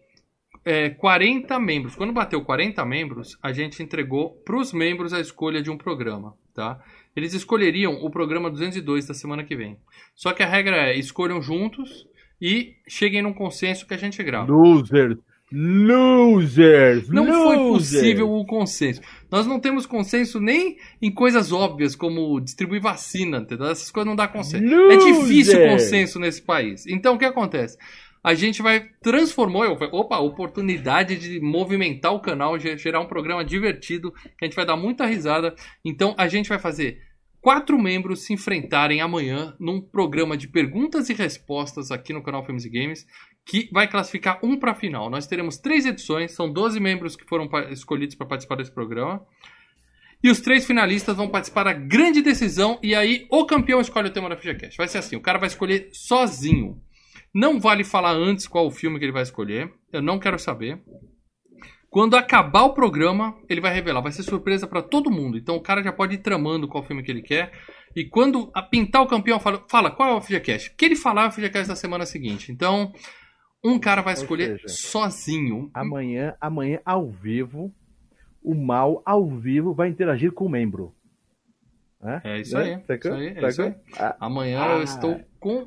é, 0.64 0.90
40 0.90 1.58
membros. 1.58 1.94
Quando 1.94 2.12
bateu 2.12 2.42
40 2.42 2.84
membros, 2.84 3.38
a 3.42 3.52
gente 3.52 3.82
entregou 3.82 4.30
para 4.44 4.56
os 4.56 4.72
membros 4.72 5.12
a 5.12 5.20
escolha 5.20 5.62
de 5.62 5.70
um 5.70 5.76
programa, 5.76 6.34
tá? 6.54 6.82
Eles 7.14 7.34
escolheriam 7.34 7.94
o 8.04 8.10
programa 8.10 8.50
202 8.50 9.06
da 9.06 9.14
semana 9.14 9.44
que 9.44 9.56
vem. 9.56 9.76
Só 10.14 10.32
que 10.32 10.42
a 10.42 10.46
regra 10.46 10.76
é, 10.76 10.98
escolham 10.98 11.42
juntos 11.42 12.06
e 12.40 12.74
cheguem 12.88 13.22
num 13.22 13.32
consenso 13.32 13.86
que 13.86 13.94
a 13.94 13.98
gente 13.98 14.22
grava. 14.22 14.50
Losers! 14.52 15.16
Losers! 15.52 17.08
Não 17.08 17.26
foi 17.26 17.56
losers. 17.56 18.00
possível 18.00 18.30
o 18.30 18.44
consenso. 18.46 19.00
Nós 19.30 19.46
não 19.46 19.58
temos 19.58 19.84
consenso 19.86 20.40
nem 20.40 20.76
em 21.02 21.10
coisas 21.10 21.52
óbvias, 21.52 21.94
como 21.96 22.40
distribuir 22.40 22.80
vacina, 22.80 23.38
entendeu? 23.38 23.66
Essas 23.66 23.90
coisas 23.90 24.06
não 24.08 24.16
dá 24.16 24.28
consenso. 24.28 24.64
É 24.64 24.96
difícil 24.96 25.54
o 25.54 25.60
Loser! 25.62 25.70
consenso 25.70 26.18
nesse 26.18 26.42
país. 26.42 26.86
Então, 26.86 27.14
o 27.14 27.18
que 27.18 27.24
acontece? 27.24 27.76
A 28.22 28.34
gente 28.34 28.60
vai 28.60 28.84
transformou, 29.02 29.64
eu 29.64 29.72
opa, 29.92 30.18
oportunidade 30.18 31.16
de 31.16 31.40
movimentar 31.40 32.12
o 32.14 32.20
canal, 32.20 32.58
ge- 32.58 32.76
gerar 32.76 33.00
um 33.00 33.06
programa 33.06 33.42
divertido, 33.44 34.12
que 34.12 34.42
a 34.42 34.44
gente 34.44 34.56
vai 34.56 34.66
dar 34.66 34.76
muita 34.76 35.06
risada. 35.06 35.54
Então, 35.84 36.14
a 36.18 36.28
gente 36.28 36.48
vai 36.48 36.58
fazer 36.58 36.98
quatro 37.40 37.78
membros 37.78 38.20
se 38.20 38.32
enfrentarem 38.32 39.00
amanhã 39.00 39.54
num 39.58 39.80
programa 39.80 40.36
de 40.36 40.48
perguntas 40.48 41.08
e 41.08 41.14
respostas 41.14 41.90
aqui 41.90 42.12
no 42.12 42.22
canal 42.22 42.44
Filmes 42.44 42.64
e 42.64 42.70
Games, 42.70 43.06
que 43.44 43.68
vai 43.72 43.88
classificar 43.88 44.38
um 44.42 44.58
para 44.58 44.72
a 44.72 44.74
final. 44.74 45.10
Nós 45.10 45.26
teremos 45.26 45.58
três 45.58 45.86
edições, 45.86 46.32
são 46.32 46.52
12 46.52 46.78
membros 46.78 47.16
que 47.16 47.24
foram 47.24 47.48
escolhidos 47.70 48.14
para 48.14 48.26
participar 48.26 48.56
desse 48.56 48.72
programa. 48.72 49.24
E 50.22 50.30
os 50.30 50.40
três 50.40 50.66
finalistas 50.66 51.16
vão 51.16 51.28
participar 51.28 51.64
da 51.64 51.72
grande 51.72 52.20
decisão. 52.20 52.78
E 52.82 52.94
aí, 52.94 53.26
o 53.30 53.46
campeão 53.46 53.80
escolhe 53.80 54.08
o 54.08 54.12
tema 54.12 54.28
da 54.28 54.36
FGCast. 54.36 54.76
Vai 54.76 54.86
ser 54.86 54.98
assim: 54.98 55.16
o 55.16 55.20
cara 55.20 55.38
vai 55.38 55.46
escolher 55.46 55.88
sozinho. 55.92 56.78
Não 57.34 57.58
vale 57.58 57.84
falar 57.84 58.12
antes 58.12 58.46
qual 58.46 58.66
o 58.66 58.70
filme 58.70 58.98
que 58.98 59.04
ele 59.04 59.12
vai 59.12 59.22
escolher. 59.22 59.72
Eu 59.90 60.02
não 60.02 60.18
quero 60.18 60.38
saber. 60.38 60.78
Quando 61.90 62.16
acabar 62.16 62.62
o 62.62 62.72
programa, 62.72 63.36
ele 63.48 63.60
vai 63.60 63.74
revelar. 63.74 64.00
Vai 64.00 64.12
ser 64.12 64.22
surpresa 64.22 64.64
para 64.66 64.80
todo 64.80 65.10
mundo. 65.10 65.36
Então 65.36 65.56
o 65.56 65.60
cara 65.60 65.82
já 65.82 65.92
pode 65.92 66.14
ir 66.14 66.18
tramando 66.18 66.68
qual 66.68 66.84
filme 66.84 67.02
que 67.02 67.10
ele 67.10 67.20
quer. 67.22 67.50
E 67.96 68.04
quando 68.04 68.48
a- 68.54 68.62
pintar 68.62 69.02
o 69.02 69.08
campeão, 69.08 69.40
fala, 69.40 69.64
fala 69.68 69.90
qual 69.90 70.08
é 70.10 70.14
o 70.14 70.20
FGCast. 70.20 70.72
Que 70.76 70.84
ele 70.84 70.94
falar 70.94 71.24
é 71.24 71.28
o 71.28 71.32
FGCast 71.32 71.68
da 71.68 71.74
semana 71.74 72.06
seguinte. 72.06 72.52
Então, 72.52 72.92
um 73.64 73.76
cara 73.78 74.02
vai 74.02 74.14
escolher 74.14 74.60
seja, 74.60 74.68
sozinho. 74.68 75.68
Amanhã, 75.74 76.34
amanhã, 76.40 76.78
ao 76.84 77.10
vivo, 77.10 77.74
o 78.40 78.54
mal, 78.54 79.02
ao 79.04 79.28
vivo, 79.28 79.74
vai 79.74 79.88
interagir 79.88 80.30
com 80.30 80.46
o 80.46 80.48
membro. 80.48 80.94
Né? 82.00 82.20
É 82.22 82.40
isso 82.40 82.56
Né? 82.56 82.62
aí. 82.76 82.80
Sacou? 82.86 83.10
Isso 83.18 83.20
aí, 83.20 83.44
é 83.44 83.48
isso 83.48 83.62
aí. 83.62 83.74
Ah, 83.98 84.16
Amanhã 84.20 84.62
Ah. 84.62 84.76
eu 84.76 84.82
estou 84.84 85.20
com- 85.40 85.66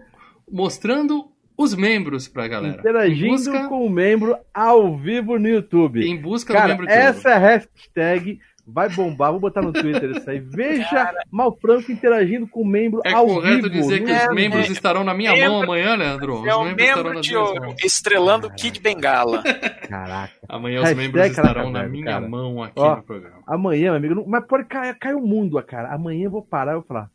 mostrando 0.49 1.32
os 1.57 1.75
membros 1.75 2.27
pra 2.27 2.47
galera. 2.47 2.79
Interagindo 2.79 3.31
busca, 3.31 3.67
com 3.67 3.85
o 3.85 3.89
membro 3.89 4.35
ao 4.53 4.97
vivo 4.97 5.38
no 5.39 5.47
YouTube. 5.47 6.05
em 6.05 6.19
busca 6.19 6.53
do 6.53 6.57
Cara, 6.57 6.69
membro 6.69 6.85
de 6.88 6.94
essa 6.94 7.29
é 7.29 7.33
a 7.33 7.38
hashtag 7.38 8.39
vai 8.65 8.88
bombar. 8.88 9.29
Vou 9.31 9.41
botar 9.41 9.61
no 9.61 9.73
Twitter 9.73 10.11
isso 10.11 10.29
aí. 10.29 10.39
Veja 10.39 11.13
Malfranco 11.29 11.91
interagindo 11.91 12.47
com 12.47 12.61
o 12.61 12.65
membro 12.65 13.01
É 13.03 13.11
ao 13.11 13.25
correto 13.27 13.63
vivo. 13.63 13.69
dizer 13.69 14.00
que 14.05 14.11
os 14.11 14.17
É, 14.17 14.33
membros 14.33 14.69
é. 14.69 14.71
estarão 14.71 15.03
na 15.03 15.13
minha 15.13 15.31
Membro- 15.33 15.51
mão 15.51 15.61
amanhã, 15.63 15.95
Leandro? 15.95 16.33
Os 16.35 16.45
É 16.45 16.47
estarão 16.50 16.63
membro 16.73 17.21
de 17.21 17.35
ouro, 17.35 17.61
mãos. 17.61 17.83
estrelando 17.83 18.47
o 18.47 18.53
Kid 18.56 18.79
Bengala. 18.79 19.44
Caraca. 19.89 20.33
Amanhã 20.47 20.81
os 20.81 20.94
membros 20.94 21.25
estarão 21.25 21.54
caraca, 21.54 21.69
na 21.71 21.87
minha 21.89 22.06
cara. 22.06 22.28
mão 22.28 22.63
aqui 22.63 22.80
Ó, 22.80 22.95
no 22.95 23.04
programa. 23.04 23.42
Amanhã, 23.45 23.92
meu 23.92 23.95
amigo, 24.13 24.25
mas 24.30 24.45
pode 24.47 24.66
cair, 24.66 24.97
cair 24.97 25.16
o 25.16 25.21
mundo, 25.21 25.61
cara. 25.63 25.94
Amanhã 25.94 26.23
eu 26.25 26.31
vou 26.31 26.42
parar 26.42 26.71
e 26.71 26.75
vou 26.75 26.83
falar. 26.83 27.09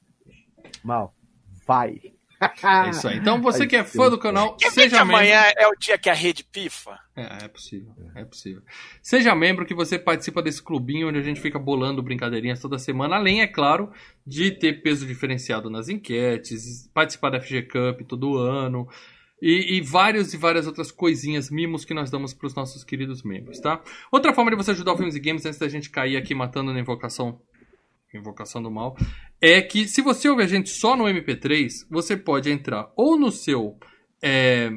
Mal, 0.85 1.15
vai. 1.67 1.95
É 2.87 2.91
isso 2.91 3.09
aí. 3.09 3.19
Então 3.19 3.41
você 3.41 3.67
que 3.67 3.77
é 3.77 3.85
fã 3.85 4.09
do 4.09 4.19
canal, 4.19 4.57
Quer 4.57 4.71
ver 4.71 4.75
que 4.75 4.81
seja 4.83 5.05
membro. 5.05 5.17
amanhã 5.17 5.41
é 5.57 5.67
o 5.67 5.73
dia 5.79 5.99
que 5.99 6.09
a 6.09 6.15
rede 6.15 6.45
pifa? 6.45 6.99
É, 7.17 7.45
é 7.45 7.49
possível, 7.49 7.93
é 8.15 8.25
possível. 8.25 8.63
Seja 9.03 9.35
membro 9.35 9.67
que 9.67 9.75
você 9.75 9.99
participa 9.99 10.41
desse 10.41 10.63
clubinho 10.63 11.09
onde 11.09 11.19
a 11.19 11.23
gente 11.23 11.41
fica 11.41 11.59
bolando 11.59 12.03
brincadeirinhas 12.03 12.61
toda 12.61 12.79
semana, 12.79 13.17
além, 13.17 13.41
é 13.41 13.47
claro, 13.47 13.91
de 14.27 14.53
ter 14.53 14.83
peso 14.83 15.07
diferenciado 15.07 15.69
nas 15.69 15.89
enquetes, 15.89 16.89
participar 16.95 17.31
da 17.31 17.41
FG 17.41 17.63
Cup 17.63 18.07
todo 18.07 18.39
ano 18.39 18.89
e, 19.41 19.77
e 19.77 19.81
vários 19.81 20.35
e 20.35 20.37
várias 20.37 20.67
outras 20.67 20.91
coisinhas, 20.91 21.51
mimos 21.51 21.85
que 21.85 21.95
nós 21.95 22.11
damos 22.11 22.35
para 22.35 22.47
os 22.47 22.55
nossos 22.55 22.83
queridos 22.85 23.23
membros, 23.23 23.61
tá? 23.61 23.83
Outra 24.11 24.35
forma 24.35 24.51
de 24.51 24.57
você 24.57 24.73
ajudar 24.73 24.93
o 24.93 24.97
Filmes 24.97 25.15
e 25.15 25.21
Games 25.21 25.47
antes 25.47 25.59
da 25.59 25.69
gente 25.69 25.91
cair 25.91 26.17
aqui 26.17 26.35
matando 26.35 26.73
na 26.73 26.81
invocação 26.81 27.41
Invocação 28.15 28.63
do 28.63 28.71
Mal, 28.71 28.97
é 29.41 29.61
que 29.61 29.87
se 29.87 30.01
você 30.01 30.29
ouve 30.29 30.43
a 30.43 30.47
gente 30.47 30.71
só 30.71 30.97
no 30.97 31.05
MP3, 31.05 31.87
você 31.91 32.17
pode 32.17 32.51
entrar 32.51 32.91
ou 32.97 33.19
no 33.19 33.31
seu 33.31 33.79
é, 34.23 34.71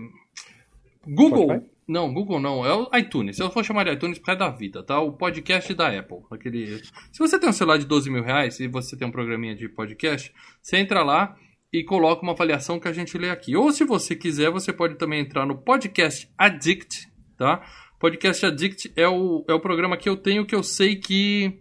Google. 1.05 1.45
Spotify? 1.45 1.71
Não, 1.87 2.13
Google 2.13 2.39
não, 2.39 2.65
é 2.65 2.73
o 2.73 2.89
iTunes. 2.97 3.37
Eu 3.37 3.49
vou 3.49 3.63
chamar 3.63 3.83
de 3.83 3.91
iTunes 3.91 4.17
por 4.17 4.27
causa 4.27 4.39
da 4.39 4.49
vida, 4.49 4.81
tá? 4.81 5.01
O 5.01 5.11
podcast 5.11 5.73
da 5.73 5.87
Apple. 5.89 6.19
Aquele... 6.31 6.77
Se 7.11 7.19
você 7.19 7.37
tem 7.37 7.49
um 7.49 7.53
celular 7.53 7.77
de 7.77 7.85
12 7.85 8.09
mil 8.09 8.23
reais 8.23 8.59
e 8.61 8.67
você 8.67 8.95
tem 8.95 9.05
um 9.05 9.11
programinha 9.11 9.55
de 9.55 9.67
podcast, 9.67 10.33
você 10.61 10.77
entra 10.77 11.03
lá 11.03 11.35
e 11.73 11.83
coloca 11.83 12.21
uma 12.21 12.31
avaliação 12.31 12.79
que 12.79 12.87
a 12.87 12.93
gente 12.93 13.17
lê 13.17 13.29
aqui. 13.29 13.57
Ou 13.57 13.71
se 13.73 13.83
você 13.83 14.15
quiser, 14.15 14.49
você 14.49 14.71
pode 14.71 14.95
também 14.95 15.19
entrar 15.19 15.45
no 15.45 15.57
Podcast 15.57 16.31
Addict, 16.37 17.09
tá? 17.37 17.61
Podcast 17.99 18.45
Addict 18.45 18.93
é 18.95 19.07
o, 19.07 19.43
é 19.47 19.53
o 19.53 19.59
programa 19.59 19.97
que 19.97 20.07
eu 20.07 20.15
tenho 20.15 20.45
que 20.45 20.55
eu 20.55 20.63
sei 20.63 20.95
que 20.95 21.60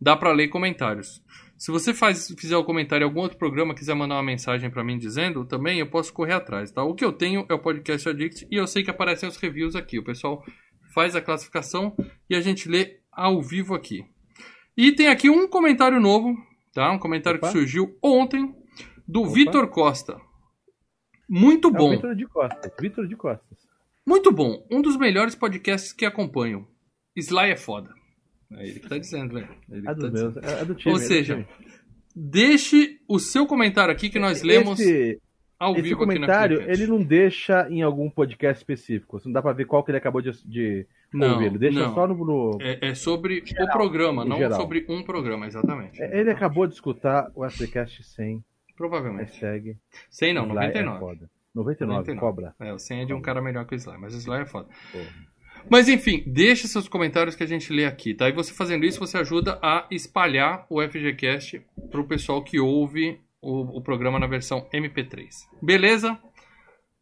dá 0.00 0.16
para 0.16 0.32
ler 0.32 0.48
comentários. 0.48 1.22
Se 1.56 1.72
você 1.72 1.92
faz, 1.92 2.28
fizer 2.38 2.56
o 2.56 2.64
comentário 2.64 3.04
em 3.04 3.08
algum 3.08 3.20
outro 3.20 3.36
programa, 3.36 3.74
quiser 3.74 3.94
mandar 3.94 4.14
uma 4.14 4.22
mensagem 4.22 4.70
para 4.70 4.84
mim 4.84 4.96
dizendo, 4.96 5.44
também 5.44 5.80
eu 5.80 5.90
posso 5.90 6.12
correr 6.12 6.34
atrás, 6.34 6.70
tá? 6.70 6.84
O 6.84 6.94
que 6.94 7.04
eu 7.04 7.12
tenho 7.12 7.44
é 7.48 7.54
o 7.54 7.58
Podcast 7.58 8.08
Addict 8.08 8.46
e 8.48 8.56
eu 8.56 8.66
sei 8.66 8.84
que 8.84 8.90
aparecem 8.90 9.28
os 9.28 9.36
reviews 9.36 9.74
aqui. 9.74 9.98
O 9.98 10.04
pessoal 10.04 10.44
faz 10.94 11.16
a 11.16 11.20
classificação 11.20 11.96
e 12.30 12.36
a 12.36 12.40
gente 12.40 12.68
lê 12.68 13.00
ao 13.12 13.42
vivo 13.42 13.74
aqui. 13.74 14.04
E 14.76 14.92
tem 14.92 15.08
aqui 15.08 15.28
um 15.28 15.48
comentário 15.48 16.00
novo, 16.00 16.36
tá? 16.72 16.92
Um 16.92 16.98
comentário 16.98 17.38
Opa. 17.38 17.48
que 17.48 17.52
surgiu 17.52 17.98
ontem 18.00 18.54
do 19.06 19.22
Opa. 19.22 19.30
Vitor 19.32 19.68
Costa. 19.68 20.20
Muito 21.28 21.68
É 21.68 21.72
bom. 21.72 21.90
Vitor 21.90 22.14
de 22.14 22.26
Costas. 22.26 22.72
Vitor 22.80 23.06
de 23.08 23.16
Costas. 23.16 23.58
Muito 24.06 24.30
bom. 24.30 24.64
Um 24.70 24.80
dos 24.80 24.96
melhores 24.96 25.34
podcasts 25.34 25.92
que 25.92 26.06
acompanho. 26.06 26.66
Sly 27.16 27.50
é 27.50 27.56
foda. 27.56 27.97
É 28.52 28.62
ele 28.66 28.80
que 28.80 28.88
tá 28.88 28.98
dizendo, 28.98 29.34
velho. 29.34 29.48
Ele 29.70 29.86
É 29.88 29.94
que 29.94 30.00
dos 30.00 30.04
tá 30.04 30.10
dizendo. 30.10 30.40
É 30.60 30.64
do 30.64 30.74
time. 30.74 30.94
Ou 30.94 30.98
é 31.00 31.02
do 31.02 31.06
seja, 31.06 31.34
time. 31.34 31.46
Deixe 32.14 32.98
o 33.08 33.18
seu 33.18 33.46
comentário 33.46 33.92
aqui 33.92 34.08
que 34.10 34.18
nós 34.18 34.42
lemos 34.42 34.80
esse, 34.80 35.20
ao 35.58 35.72
esse 35.72 35.82
vivo 35.82 36.02
aqui 36.02 36.04
comentário, 36.14 36.56
na 36.56 36.62
FGCast. 36.64 36.82
ele 36.82 36.90
não 36.90 37.02
deixa 37.02 37.68
em 37.70 37.82
algum 37.82 38.10
podcast 38.10 38.60
específico. 38.60 39.18
Você 39.20 39.28
não 39.28 39.32
dá 39.34 39.42
pra 39.42 39.52
ver 39.52 39.66
qual 39.66 39.84
que 39.84 39.90
ele 39.90 39.98
acabou 39.98 40.20
de, 40.20 40.30
de 40.44 40.86
Não, 41.12 41.34
ouvir. 41.34 41.46
Ele 41.46 41.58
deixa 41.58 41.78
não. 41.80 41.94
só 41.94 42.06
no. 42.06 42.14
no- 42.24 42.58
É, 42.60 42.88
é 42.90 42.94
sobre 42.94 43.44
o 43.60 43.66
programa, 43.70 44.24
não 44.24 44.38
geral. 44.38 44.58
sobre 44.60 44.84
um 44.88 45.02
programa, 45.02 45.46
exatamente. 45.46 46.02
É, 46.02 46.18
Ele 46.20 46.30
acabou 46.30 46.66
de 46.66 46.74
escutar 46.74 47.30
o 47.34 47.44
FCast 47.48 48.02
100. 48.02 48.42
Provavelmente. 48.76 49.30
Hashtag. 49.32 49.76
100 50.10 50.34
não, 50.34 50.42
Sly 50.44 50.54
99. 50.54 50.96
É 50.96 51.00
foda. 51.00 51.30
99, 51.54 51.98
99. 51.98 52.20
cobra. 52.20 52.54
É, 52.60 52.72
o 52.72 52.78
100 52.78 53.00
é 53.00 53.04
de 53.04 53.12
um 53.14 53.20
cara 53.20 53.40
melhor 53.42 53.64
que 53.66 53.74
o 53.74 53.76
Sly, 53.78 53.98
mas 53.98 54.14
o 54.14 54.18
Sly 54.18 54.42
é 54.42 54.46
foda. 54.46 54.68
Porra. 54.92 55.27
Mas 55.70 55.88
enfim, 55.88 56.22
deixe 56.26 56.68
seus 56.68 56.88
comentários 56.88 57.34
que 57.34 57.42
a 57.42 57.46
gente 57.46 57.72
lê 57.72 57.84
aqui, 57.84 58.14
tá? 58.14 58.28
E 58.28 58.32
você 58.32 58.52
fazendo 58.52 58.84
isso, 58.84 58.98
você 58.98 59.18
ajuda 59.18 59.58
a 59.62 59.86
espalhar 59.90 60.66
o 60.70 60.82
FGCast 60.82 61.62
pro 61.90 62.06
pessoal 62.06 62.42
que 62.42 62.58
ouve 62.58 63.20
o, 63.40 63.78
o 63.78 63.82
programa 63.82 64.18
na 64.18 64.26
versão 64.26 64.66
MP3. 64.72 65.28
Beleza? 65.62 66.18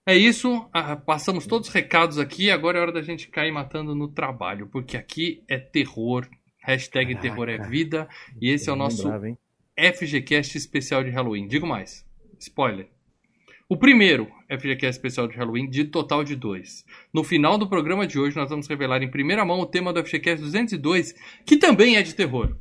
É 0.09 0.17
isso. 0.17 0.69
Ah, 0.73 0.95
passamos 0.97 1.47
todos 1.47 1.69
os 1.69 1.75
recados 1.75 2.19
aqui. 2.19 2.51
Agora 2.51 2.79
é 2.79 2.81
hora 2.81 2.93
da 2.93 3.03
gente 3.03 3.29
cair 3.29 3.51
matando 3.51 3.95
no 3.95 4.09
trabalho, 4.09 4.69
porque 4.69 4.97
aqui 4.97 5.43
é 5.49 5.59
terror. 5.59 6.29
Hashtag 6.63 7.15
Caraca. 7.15 7.23
terror 7.23 7.49
é 7.49 7.59
vida. 7.69 8.09
E 8.41 8.51
esse 8.51 8.69
é 8.69 8.73
o 8.73 8.77
Não 8.77 8.85
nosso 8.85 9.03
lembrava? 9.09 9.37
FGCast 9.79 10.57
especial 10.57 11.03
de 11.03 11.11
Halloween. 11.11 11.47
Digo 11.49 11.67
mais. 11.67 12.05
Spoiler. 12.39 12.89
O 13.69 13.77
primeiro 13.77 14.29
FGCast 14.49 14.97
especial 14.99 15.27
de 15.27 15.37
Halloween, 15.37 15.69
de 15.69 15.85
total 15.87 16.23
de 16.23 16.37
dois. 16.37 16.85
No 17.13 17.25
final 17.25 17.59
do 17.59 17.69
programa 17.69 18.07
de 18.07 18.17
hoje, 18.19 18.37
nós 18.37 18.49
vamos 18.49 18.69
revelar 18.69 19.03
em 19.03 19.11
primeira 19.11 19.45
mão 19.45 19.59
o 19.61 19.67
tema 19.67 19.93
do 19.93 20.05
FGCast 20.05 20.41
202, 20.41 21.15
que 21.45 21.57
também 21.57 21.97
é 21.97 22.03
de 22.03 22.15
terror. 22.15 22.57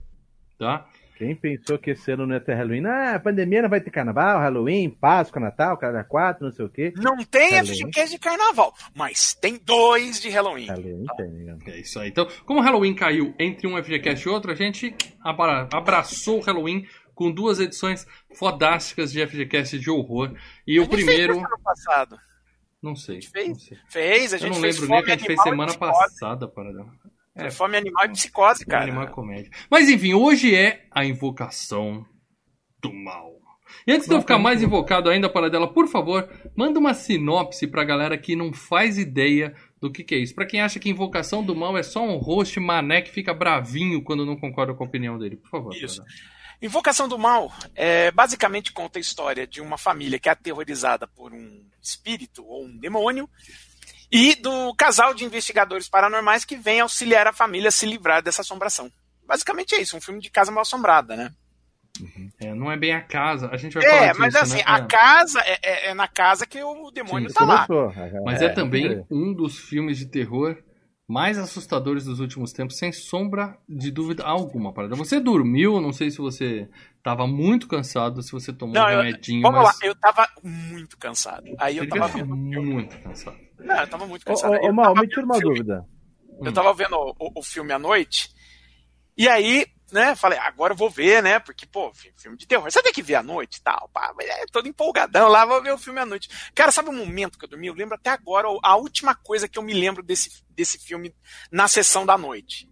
Tá? 0.57 0.87
Quem 1.15 1.33
pensou 1.35 1.77
que 1.77 1.91
esse 1.91 2.11
ano 2.11 2.25
não 2.25 2.33
ia 2.33 2.41
ter 2.41 2.55
Halloween? 2.55 2.85
Ah, 2.87 3.15
a 3.15 3.19
pandemia 3.19 3.61
não 3.61 3.69
vai 3.69 3.79
ter 3.79 3.89
carnaval, 3.91 4.39
Halloween, 4.39 4.89
Páscoa, 4.89 5.39
Natal, 5.39 5.77
cada 5.77 6.03
quatro, 6.03 6.43
não 6.43 6.51
sei 6.51 6.65
o 6.65 6.69
quê. 6.69 6.91
Não 6.97 7.15
tem 7.17 7.51
Halloween. 7.51 7.75
FGCast 7.83 8.11
de 8.15 8.19
carnaval, 8.19 8.73
mas 8.95 9.33
tem 9.33 9.57
dois 9.63 10.19
de 10.19 10.29
Halloween. 10.29 10.65
Halloween 10.65 11.05
tem, 11.15 11.27
né? 11.29 11.57
É 11.67 11.79
isso 11.79 11.99
aí. 11.99 12.09
Então, 12.09 12.27
como 12.45 12.59
o 12.59 12.63
Halloween 12.63 12.95
caiu 12.95 13.33
entre 13.39 13.65
um 13.67 13.81
FGCast 13.81 14.27
e 14.27 14.29
outro, 14.29 14.51
a 14.51 14.55
gente 14.55 14.93
abra- 15.23 15.69
abraçou 15.71 16.39
o 16.39 16.41
Halloween 16.41 16.85
com 17.15 17.31
duas 17.31 17.59
edições 17.59 18.05
fodásticas 18.35 19.11
de 19.11 19.25
FGCast 19.25 19.79
de 19.79 19.89
horror. 19.89 20.35
E 20.67 20.77
A 20.77 20.81
o 20.81 20.83
gente 20.83 20.93
fez 20.95 21.05
primeiro. 21.05 21.33
isso 21.37 21.45
ano 21.45 21.63
passado. 21.63 22.19
Não 22.83 22.95
sei. 22.95 23.21
fez? 23.21 23.47
Não 23.47 23.55
sei. 23.55 23.77
Fez, 23.89 24.33
a 24.33 24.35
Eu 24.35 24.39
gente 24.41 24.51
não 24.53 24.61
fez 24.61 24.75
lembro 24.75 24.89
nem 24.89 24.97
fome 24.97 25.05
que 25.05 25.11
a 25.11 25.17
gente 25.17 25.25
fez 25.27 25.41
semana 25.41 25.73
passada, 25.73 26.47
Paradão. 26.47 26.91
É, 27.37 27.49
Fome 27.49 27.75
animal 27.75 28.05
e 28.05 28.09
psicose, 28.09 28.65
cara. 28.65 28.83
Animal 28.83 29.07
comédia. 29.07 29.49
Mas 29.69 29.89
enfim, 29.89 30.13
hoje 30.13 30.53
é 30.55 30.85
a 30.91 31.03
invocação 31.03 32.05
do 32.81 32.93
mal. 32.93 33.33
E 33.85 33.91
antes 33.91 34.07
de 34.07 34.13
eu 34.13 34.21
ficar 34.21 34.37
mais 34.37 34.61
invocado 34.63 35.09
ainda, 35.09 35.27
Paradela, 35.29 35.67
por 35.67 35.87
favor, 35.87 36.29
manda 36.55 36.79
uma 36.79 36.93
sinopse 36.93 37.67
pra 37.67 37.83
galera 37.83 38.17
que 38.17 38.35
não 38.35 38.53
faz 38.53 38.97
ideia 38.97 39.53
do 39.81 39.91
que, 39.91 40.03
que 40.03 40.15
é 40.15 40.19
isso. 40.19 40.33
Pra 40.33 40.45
quem 40.45 40.61
acha 40.61 40.79
que 40.79 40.89
invocação 40.89 41.43
do 41.43 41.55
mal 41.55 41.77
é 41.77 41.83
só 41.83 42.01
um 42.03 42.17
host 42.17 42.57
mané 42.59 43.01
que 43.01 43.11
fica 43.11 43.33
bravinho 43.33 44.01
quando 44.03 44.25
não 44.25 44.37
concorda 44.37 44.73
com 44.73 44.83
a 44.83 44.87
opinião 44.87 45.17
dele. 45.17 45.35
Por 45.37 45.49
favor. 45.49 45.75
Isso. 45.75 45.97
Paradela. 45.97 46.34
Invocação 46.65 47.07
do 47.07 47.17
Mal 47.17 47.51
é, 47.75 48.11
basicamente 48.11 48.71
conta 48.73 48.97
a 48.99 49.01
história 49.01 49.45
de 49.47 49.61
uma 49.61 49.77
família 49.77 50.19
que 50.19 50.27
é 50.29 50.31
aterrorizada 50.31 51.07
por 51.07 51.31
um 51.33 51.63
espírito 51.81 52.45
ou 52.45 52.65
um 52.65 52.77
demônio 52.77 53.29
e 54.11 54.35
do 54.35 54.73
casal 54.75 55.13
de 55.13 55.23
investigadores 55.25 55.87
paranormais 55.89 56.45
que 56.45 56.55
vem 56.55 56.79
auxiliar 56.79 57.27
a 57.27 57.33
família 57.33 57.69
a 57.69 57.71
se 57.71 57.85
livrar 57.85 58.21
dessa 58.21 58.41
assombração. 58.41 58.91
Basicamente 59.27 59.75
é 59.75 59.81
isso, 59.81 59.97
um 59.97 60.01
filme 60.01 60.21
de 60.21 60.29
casa 60.29 60.51
mal 60.51 60.61
assombrada, 60.61 61.15
né? 61.15 61.31
É, 62.41 62.53
não 62.53 62.69
é 62.71 62.75
bem 62.77 62.93
a 62.93 63.01
casa. 63.01 63.49
A 63.51 63.57
gente 63.57 63.73
vai 63.73 63.83
falar 63.83 63.95
É, 64.03 64.07
disso, 64.09 64.19
mas 64.19 64.35
assim, 64.35 64.57
né? 64.57 64.63
a 64.65 64.77
É. 64.79 64.85
casa 64.85 65.39
é, 65.41 65.59
é- 65.63 65.87
é 65.89 65.93
na 65.93 66.07
casa 66.09 66.45
que 66.45 66.61
o 66.61 66.91
demônio 66.91 67.29
Sim, 67.29 67.35
tá 67.35 67.45
lá. 67.45 67.65
Começou. 67.65 68.21
Mas 68.25 68.41
é, 68.41 68.45
É, 68.45 68.49
também 68.49 68.85
é. 68.93 69.03
um 69.09 69.33
dos 69.33 69.57
filmes 69.57 69.97
de 69.97 70.05
terror 70.05 70.57
mais 71.07 71.37
assustadores 71.37 72.05
dos 72.05 72.19
últimos 72.19 72.51
tempos, 72.51 72.77
sem 72.77 72.91
sombra 72.91 73.57
de 73.69 73.91
dúvida 73.91 74.23
alguma, 74.23 74.73
parada. 74.73 74.95
Você 74.95 75.19
dormiu, 75.19 75.79
não 75.79 75.93
sei 75.93 76.09
se 76.09 76.17
você 76.17 76.67
tava 77.03 77.27
muito 77.27 77.67
cansado, 77.67 78.21
se 78.23 78.31
você 78.31 78.51
tomou 78.51 78.73
Não, 78.75 78.85
um 78.85 78.89
eu- 78.89 78.97
remedinho, 79.03 79.41
Vamos 79.43 79.61
mas 79.63 79.79
lá, 79.79 79.87
eu 79.87 79.95
tava 79.95 80.27
muito 80.43 80.97
cansado. 80.97 81.45
Aí 81.59 81.77
eu 81.77 81.83
você 81.83 81.89
tava 81.89 82.07
devia 82.07 82.23
estar 82.23 82.33
vendo. 82.33 82.35
muito 82.35 82.97
cansado. 82.99 83.37
Não, 83.59 83.75
eu 83.79 83.87
tava 83.87 84.07
muito 84.07 84.21
Ô, 84.23 84.25
cansado. 84.25 84.51
ô, 84.51 84.53
Aí 84.55 84.65
eu 84.65 84.71
ô, 84.71 84.73
Mal, 84.73 84.85
tava 84.85 85.01
me 85.01 85.07
tira 85.07 85.25
uma 85.25 85.35
filme. 85.35 85.55
dúvida. 85.55 85.85
Eu 86.43 86.51
tava 86.51 86.73
vendo 86.73 86.95
o, 86.95 87.15
o- 87.19 87.31
o 87.39 87.43
filme 87.43 87.71
à 87.71 87.79
noite, 87.79 88.29
e 89.17 89.27
aí, 89.29 89.65
né, 89.91 90.15
falei, 90.15 90.37
agora 90.39 90.73
eu 90.73 90.77
vou 90.77 90.89
ver, 90.89 91.21
né, 91.23 91.39
porque, 91.39 91.65
pô, 91.65 91.93
fi- 91.93 92.11
filme 92.17 92.37
de 92.37 92.47
terror, 92.47 92.69
você 92.69 92.81
tem 92.81 92.91
que 92.93 93.01
ver 93.03 93.15
à 93.15 93.23
noite 93.23 93.57
e 93.57 93.61
tal, 93.61 93.89
pá, 93.93 94.13
é, 94.21 94.45
todo 94.51 94.67
empolgadão 94.67 95.27
lá, 95.29 95.45
vou 95.45 95.61
ver 95.61 95.73
o 95.73 95.77
filme 95.77 95.99
à 95.99 96.05
noite. 96.05 96.29
Cara, 96.53 96.71
sabe 96.71 96.89
o 96.89 96.93
momento 96.93 97.37
que 97.37 97.45
eu 97.45 97.49
dormi? 97.49 97.67
Eu 97.67 97.73
lembro 97.73 97.95
até 97.95 98.09
agora, 98.09 98.47
a 98.63 98.75
última 98.75 99.13
coisa 99.15 99.47
que 99.47 99.57
eu 99.59 99.63
me 99.63 99.73
lembro 99.73 100.01
desse, 100.03 100.43
desse 100.49 100.77
filme 100.79 101.13
na 101.51 101.67
sessão 101.67 102.05
da 102.05 102.17
noite. 102.17 102.67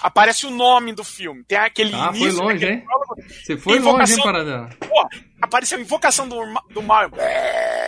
Aparece 0.00 0.44
o 0.44 0.50
nome 0.50 0.92
do 0.92 1.04
filme, 1.04 1.44
tem 1.44 1.56
aquele 1.56 1.94
Ah, 1.94 2.12
foi 2.12 2.22
início, 2.22 2.42
longe, 2.42 2.56
aquele 2.56 2.72
hein? 2.80 2.84
prólogo, 2.84 3.14
Você 3.28 3.56
foi 3.56 3.76
Invocação- 3.78 3.98
longe, 4.00 4.12
hein, 4.14 4.22
Paradela? 4.24 4.70
pô, 4.80 5.08
apareceu 5.40 5.80
Invocação 5.80 6.28
do, 6.28 6.36
do 6.70 6.82
Mal. 6.82 7.08
É, 7.16 7.83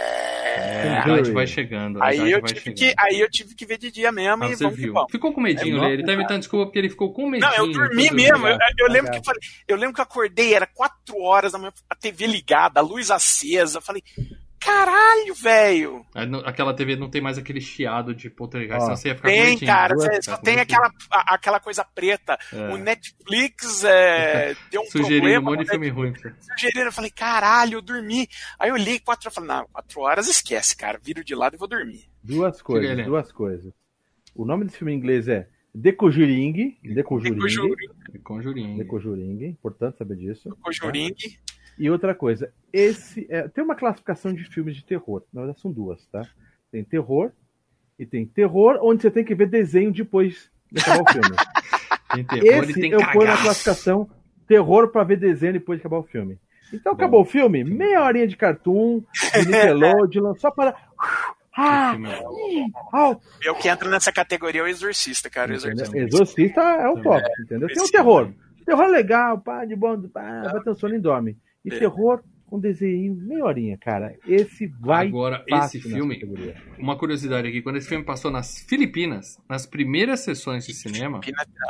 a 0.77 1.17
gente 1.17 1.31
vai 1.33 1.47
chegando. 1.47 2.03
Aí 2.03 2.31
eu, 2.31 2.41
vai 2.41 2.49
tive 2.49 2.61
chegando. 2.61 2.79
que, 2.79 2.95
aí 2.99 3.21
eu 3.21 3.31
tive 3.31 3.55
que 3.55 3.67
ver 3.67 3.79
de 3.79 3.91
dia 3.91 4.11
mesmo 4.13 4.45
Ah, 4.45 4.49
e 4.49 4.57
você 4.57 4.65
vamos 4.65 4.79
que 4.79 4.85
viu. 4.87 4.95
Ficou 5.11 5.33
com 5.33 5.41
medinho, 5.41 5.79
É, 5.79 5.81
né? 5.81 5.93
Ele 5.93 6.05
tá 6.05 6.13
inventando 6.13 6.39
desculpa 6.39 6.67
porque 6.67 6.79
ele 6.79 6.89
ficou 6.91 7.13
com 7.13 7.29
medinho. 7.29 7.51
Não, 7.51 7.57
eu 7.59 7.73
dormi 7.73 8.11
mesmo. 8.11 8.47
Eu, 8.47 8.59
eu 8.79 8.87
lembro 8.89 9.11
que 9.13 9.21
Cagado. 9.21 9.25
falei, 9.25 9.41
eu 9.69 9.77
lembro 9.77 9.95
que 9.95 10.01
eu 10.01 10.05
acordei, 10.05 10.55
era 10.55 10.67
4 10.67 11.21
horas 11.21 11.53
da 11.53 11.59
manhã, 11.59 11.73
a 11.89 11.95
TV 11.95 12.27
ligada, 12.27 12.81
a 12.81 12.83
luz 12.83 13.11
acesa. 13.11 13.79
Eu 13.79 13.83
falei, 13.83 14.03
caralho, 14.67 15.35
velho. 15.35 16.07
Não- 16.29 16.41
Aquela 16.41 16.75
TV 16.75 16.97
não 16.97 17.09
tem 17.09 17.21
mais 17.21 17.39
aquele 17.39 17.61
chiado 17.61 18.15
de 18.15 18.29
poltergeist, 18.29 18.83
senão 18.83 18.97
você 18.97 19.09
ia 19.09 19.15
ficar 19.17 19.29
Tem, 19.29 19.59
cara, 19.59 19.95
duas- 19.95 20.07
Tá 20.09 20.23
só 20.23 20.37
tem 20.39 20.57
medinho. 20.57 20.79
aquela, 20.79 20.93
aquela 21.29 21.61
coisa 21.61 21.85
preta. 21.85 22.39
É. 22.53 22.69
O 22.69 22.77
Netflix 22.77 23.85
é, 23.85 24.55
deu 24.71 24.83
um 24.83 24.85
Sugerindo 24.87 25.17
um 25.17 25.21
problema. 25.21 25.51
monte 25.51 25.59
de 25.61 25.65
né? 25.67 25.71
filme 25.71 25.89
ruim. 25.89 26.13
Sugerindo, 26.41 26.87
eu 26.89 26.93
falei, 26.93 27.11
caralho, 27.11 27.75
eu 27.75 27.83
dormi. 27.83 28.29
Aí 28.59 28.69
eu 28.71 28.75
olhei 28.75 28.99
4 28.99 29.27
horas, 29.29 29.35
falei, 29.35 29.49
não, 29.49 29.69
4 29.73 30.01
horas 30.01 30.29
esquece, 30.29 30.77
cara. 30.77 30.99
Viro 31.03 31.25
de 31.25 31.35
lado 31.35 31.55
e 31.55 31.59
vou 31.59 31.69
dormir. 31.69 32.05
Duas 32.23 32.61
coisas, 32.61 33.05
duas 33.05 33.31
coisas. 33.33 33.73
O 34.35 34.45
nome 34.45 34.65
desse 34.65 34.79
filme 34.79 34.93
em 34.93 34.97
inglês 34.97 35.29
é 35.29 35.49
The 35.81 35.93
Conjuring. 35.93 36.53
The 36.95 37.03
Conjuring. 37.03 37.39
Conjuring, 37.39 37.77
Conjurinho. 38.23 38.79
The 38.79 38.85
Conjuring. 38.85 39.45
Importante 39.47 39.99
saber 39.99 40.17
disso. 40.17 40.57
Conjuring. 40.63 41.15
E 41.79 41.91
outra 41.91 42.15
coisa, 42.15 42.53
esse 42.73 43.27
é, 43.29 43.49
tem 43.49 43.63
uma 43.63 43.75
classificação 43.75 44.33
de 44.33 44.45
filmes 44.45 44.75
de 44.77 44.85
terror. 44.85 45.23
Na 45.33 45.43
verdade, 45.43 45.61
são 45.61 45.71
duas, 45.71 46.07
tá? 46.07 46.23
Tem 46.73 46.83
terror 46.83 47.33
e 47.99 48.05
tem 48.07 48.27
terror 48.27 48.79
onde 48.83 49.03
você 49.03 49.11
tem 49.11 49.25
que 49.25 49.35
ver 49.35 49.49
desenho 49.49 49.93
depois 49.93 50.51
de 50.73 50.81
acabar 50.81 51.03
o 51.03 51.13
filme. 51.13 51.37
Tem 52.15 52.25
terror 52.25 52.65
e 52.65 52.71
Esse 52.71 52.81
tem 52.81 52.93
eu 52.93 52.99
ponho 53.01 53.13
na 53.15 53.21
cagaço. 53.33 53.43
classificação 53.43 54.09
terror 54.47 54.89
pra 54.89 55.03
ver 55.03 55.19
desenho 55.19 55.55
depois 55.55 55.79
de 55.79 55.83
acabar 55.83 55.99
o 55.99 56.05
filme. 56.05 56.39
Então 56.73 56.93
Bom. 56.93 56.97
acabou 56.97 57.21
o 57.23 57.25
filme, 57.25 57.65
meia 57.65 58.03
horinha 58.03 58.29
de 58.29 58.37
cartoon, 58.37 59.03
de 59.35 59.47
Nickelodeon, 59.47 60.35
só 60.39 60.51
para. 60.53 60.75
Ah, 61.57 61.97
é 61.97 62.65
ah, 62.93 63.17
Eu 63.43 63.55
que 63.57 63.69
entro 63.69 63.91
nessa 63.91 64.13
categoria 64.13 64.61
é 64.61 64.65
o 64.65 64.69
Exorcista, 64.69 65.29
cara. 65.29 65.51
O? 65.53 65.55
Exorcista. 65.57 65.99
Exorcista 65.99 66.61
é 66.61 66.89
o 66.89 67.03
top, 67.03 67.23
entendeu? 67.43 67.67
Tem 67.69 67.79
o 67.79 67.83
Esse- 67.83 67.93
terror. 67.93 68.33
Terror 68.65 68.87
legal, 68.89 69.39
pá, 69.41 69.65
de 69.65 69.75
bom, 69.77 70.01
pá, 70.09 70.43
vai 70.53 70.61
ter 70.63 70.71
um 70.71 70.75
sono 70.75 70.95
e 70.95 70.99
dorme. 71.01 71.37
E 71.67 71.75
É. 71.75 71.79
terror 71.79 72.23
com 72.47 72.61
desenho, 72.61 73.15
meia 73.17 73.45
horinha, 73.45 73.77
cara. 73.77 74.17
Esse 74.27 74.69
vai 74.69 75.09
Agora, 75.09 75.45
esse 75.49 75.81
filme, 75.81 76.21
uma 76.79 76.97
curiosidade 76.97 77.49
aqui, 77.49 77.61
quando 77.61 77.77
esse 77.77 77.89
filme 77.89 78.05
passou 78.05 78.31
nas 78.31 78.61
Filipinas, 78.61 79.37
nas 79.49 79.67
primeiras 79.67 80.21
sessões 80.21 80.65
de 80.65 80.73
cinema, 80.73 81.21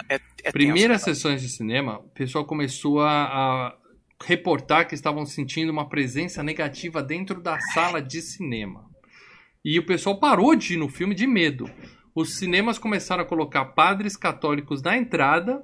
É, 0.09 0.21
é 0.45 0.53
primeiras 0.53 1.03
tenso, 1.03 1.15
sessões 1.17 1.41
de 1.41 1.49
cinema, 1.49 1.99
o 2.01 2.09
pessoal 2.11 2.45
começou 2.45 3.01
a, 3.01 3.09
a 3.25 3.79
reportar 4.23 4.87
que 4.87 4.95
estavam 4.95 5.25
sentindo 5.25 5.73
uma 5.73 5.89
presença 5.89 6.43
negativa 6.43 7.03
dentro 7.03 7.41
da 7.41 7.59
sala 7.59 8.01
de 8.01 8.21
cinema. 8.21 8.85
E 9.65 9.79
o 9.79 9.87
pessoal 9.87 10.21
parou 10.21 10.55
de 10.55 10.75
ir 10.75 10.77
no 10.77 10.89
filme 10.89 11.15
de 11.15 11.27
medo. 11.27 11.69
Os 12.15 12.37
cinemas 12.37 12.79
começaram 12.79 13.23
a 13.23 13.27
colocar 13.27 13.65
padres 13.65 14.17
católicos 14.17 14.83
na 14.83 14.97
entrada 14.97 15.63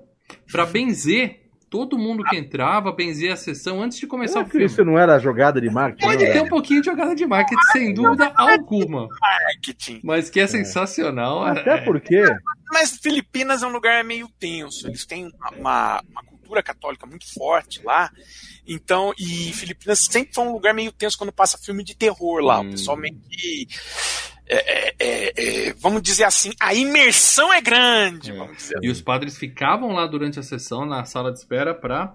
para 0.51 0.67
benzer 0.67 1.42
todo 1.73 1.97
mundo 1.97 2.23
que 2.23 2.37
entrava, 2.37 2.93
benzer 2.93 3.33
a 3.33 3.37
sessão 3.37 3.81
antes 3.81 3.99
de 3.99 4.07
começar 4.07 4.43
o 4.43 4.47
filme. 4.47 4.67
isso 4.67 4.85
não 4.85 4.99
era 4.99 5.19
jogada 5.19 5.59
de 5.59 5.71
marketing? 5.71 6.05
Pode 6.07 6.19
ter 6.19 6.43
um 6.43 6.49
pouquinho 6.49 6.83
de 6.83 6.91
jogada 6.91 7.15
de 7.15 7.25
marketing, 7.25 7.63
sem 7.73 7.95
dúvida 7.95 8.31
alguma. 8.37 9.09
marketing. 9.19 9.99
Mas 10.05 10.29
que 10.29 10.39
é 10.39 10.47
sensacional. 10.47 11.43
Até 11.43 11.79
é- 11.79 11.81
porque 11.81 12.23
Mas 12.71 12.99
Filipinas 12.99 13.63
é 13.63 13.67
um 13.67 13.73
lugar 13.73 14.05
meio 14.05 14.29
tenso. 14.39 14.87
Eles 14.87 15.07
têm 15.07 15.33
uma, 15.59 16.03
uma 16.11 16.23
cultura 16.25 16.63
católica 16.63 17.07
muito 17.07 17.33
forte 17.33 17.81
lá. 17.83 18.13
Então, 18.69 19.15
e 19.19 19.51
Filipinas 19.55 20.01
sempre 20.01 20.35
foi 20.35 20.45
um 20.45 20.53
lugar 20.53 20.75
meio 20.75 20.93
tenso 20.93 21.17
quando 21.17 21.33
passa 21.33 21.57
filme 21.57 21.83
de 21.83 21.97
terror 21.97 22.43
lá. 22.43 22.61
Hum. 22.61 22.69
O 22.69 22.71
pessoal 22.73 22.99
meio 22.99 23.19
que 23.31 23.67
é, 24.55 24.89
é, 24.89 24.95
é, 24.99 25.69
é, 25.69 25.73
vamos 25.75 26.03
dizer 26.03 26.25
assim, 26.25 26.53
a 26.61 26.75
imersão 26.75 27.53
é 27.53 27.61
grande. 27.61 28.31
É. 28.31 28.35
Vamos 28.35 28.57
dizer 28.57 28.79
E 28.83 28.91
os 28.91 29.01
padres 29.01 29.37
ficavam 29.39 29.93
lá 29.93 30.07
durante 30.07 30.39
a 30.39 30.43
sessão, 30.43 30.85
na 30.85 31.05
sala 31.05 31.33
de 31.33 31.39
espera, 31.39 31.75
para 31.75 32.15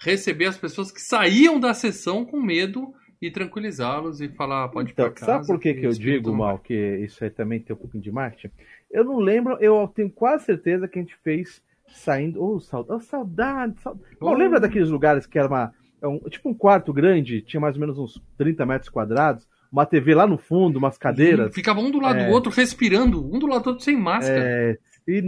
receber 0.00 0.46
as 0.46 0.56
pessoas 0.58 0.90
que 0.92 1.00
saíam 1.00 1.58
da 1.58 1.74
sessão 1.74 2.24
com 2.24 2.40
medo 2.40 2.92
e 3.20 3.30
tranquilizá-los 3.30 4.20
e 4.20 4.28
falar, 4.28 4.64
"Ah, 4.64 4.68
pode 4.68 4.90
ir 4.90 4.92
Então, 4.92 5.10
casa. 5.12 5.26
sabe 5.26 5.46
por 5.46 5.58
que, 5.58 5.74
que 5.74 5.86
eu 5.86 5.90
digo, 5.92 6.32
Mal, 6.32 6.56
vai." 6.56 6.64
que 6.64 6.74
isso 7.04 7.24
aí 7.24 7.30
também 7.30 7.58
tem 7.60 7.74
um 7.74 7.78
pouquinho 7.78 8.02
de 8.02 8.12
marketing? 8.12 8.54
Eu 8.90 9.02
não 9.04 9.18
lembro, 9.18 9.56
eu 9.60 9.88
tenho 9.94 10.08
quase 10.10 10.44
certeza 10.44 10.86
que 10.86 10.98
a 10.98 11.02
gente 11.02 11.16
fez 11.24 11.60
saindo. 11.88 12.40
Oh, 12.42 12.60
saudade, 12.60 13.02
oh, 13.02 13.04
saudade, 13.04 13.80
saudade. 13.80 14.04
Oh. 14.20 14.32
lembra 14.34 14.60
daqueles 14.60 14.88
lugares 14.88 15.26
que 15.26 15.38
era 15.38 15.48
uma. 15.48 15.74
é 16.00 16.06
um- 16.06 16.20
tipo 16.30 16.48
um 16.48 16.54
quarto 16.54 16.92
grande, 16.92 17.42
tinha 17.42 17.60
mais 17.60 17.74
ou 17.74 17.80
menos 17.80 17.98
uns 17.98 18.22
30 18.36 18.64
metros 18.64 18.88
quadrados, 18.88 19.47
uma 19.70 19.84
TV 19.86 20.14
lá 20.14 20.26
no 20.26 20.38
fundo, 20.38 20.78
umas 20.78 20.96
cadeiras. 20.98 21.54
Ficava 21.54 21.80
um 21.80 21.90
do 21.90 22.00
lado 22.00 22.18
É. 22.20 22.26
do 22.26 22.32
outro, 22.32 22.50
respirando, 22.50 23.24
um 23.24 23.38
do 23.38 23.46
lado 23.46 23.64
do 23.64 23.70
outro 23.70 23.84
sem 23.84 23.96
máscara. 23.96 24.40
É, 24.42 24.78
cine. 25.04 25.20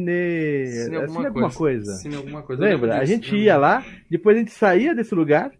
Cine 0.67 0.97
é, 0.97 1.07
cine 1.09 1.27
alguma 1.27 1.51
coisa. 1.51 1.93
Cine 1.95 2.17
alguma 2.17 2.43
coisa. 2.43 2.63
Lembra? 2.63 2.99
A 2.99 3.05
gente 3.05 3.37
ia 3.37 3.57
lá, 3.57 3.85
depois 4.11 4.37
a 4.37 4.41
gente 4.41 4.53
saía 4.53 4.95
desse 4.95 5.15
lugar, 5.15 5.51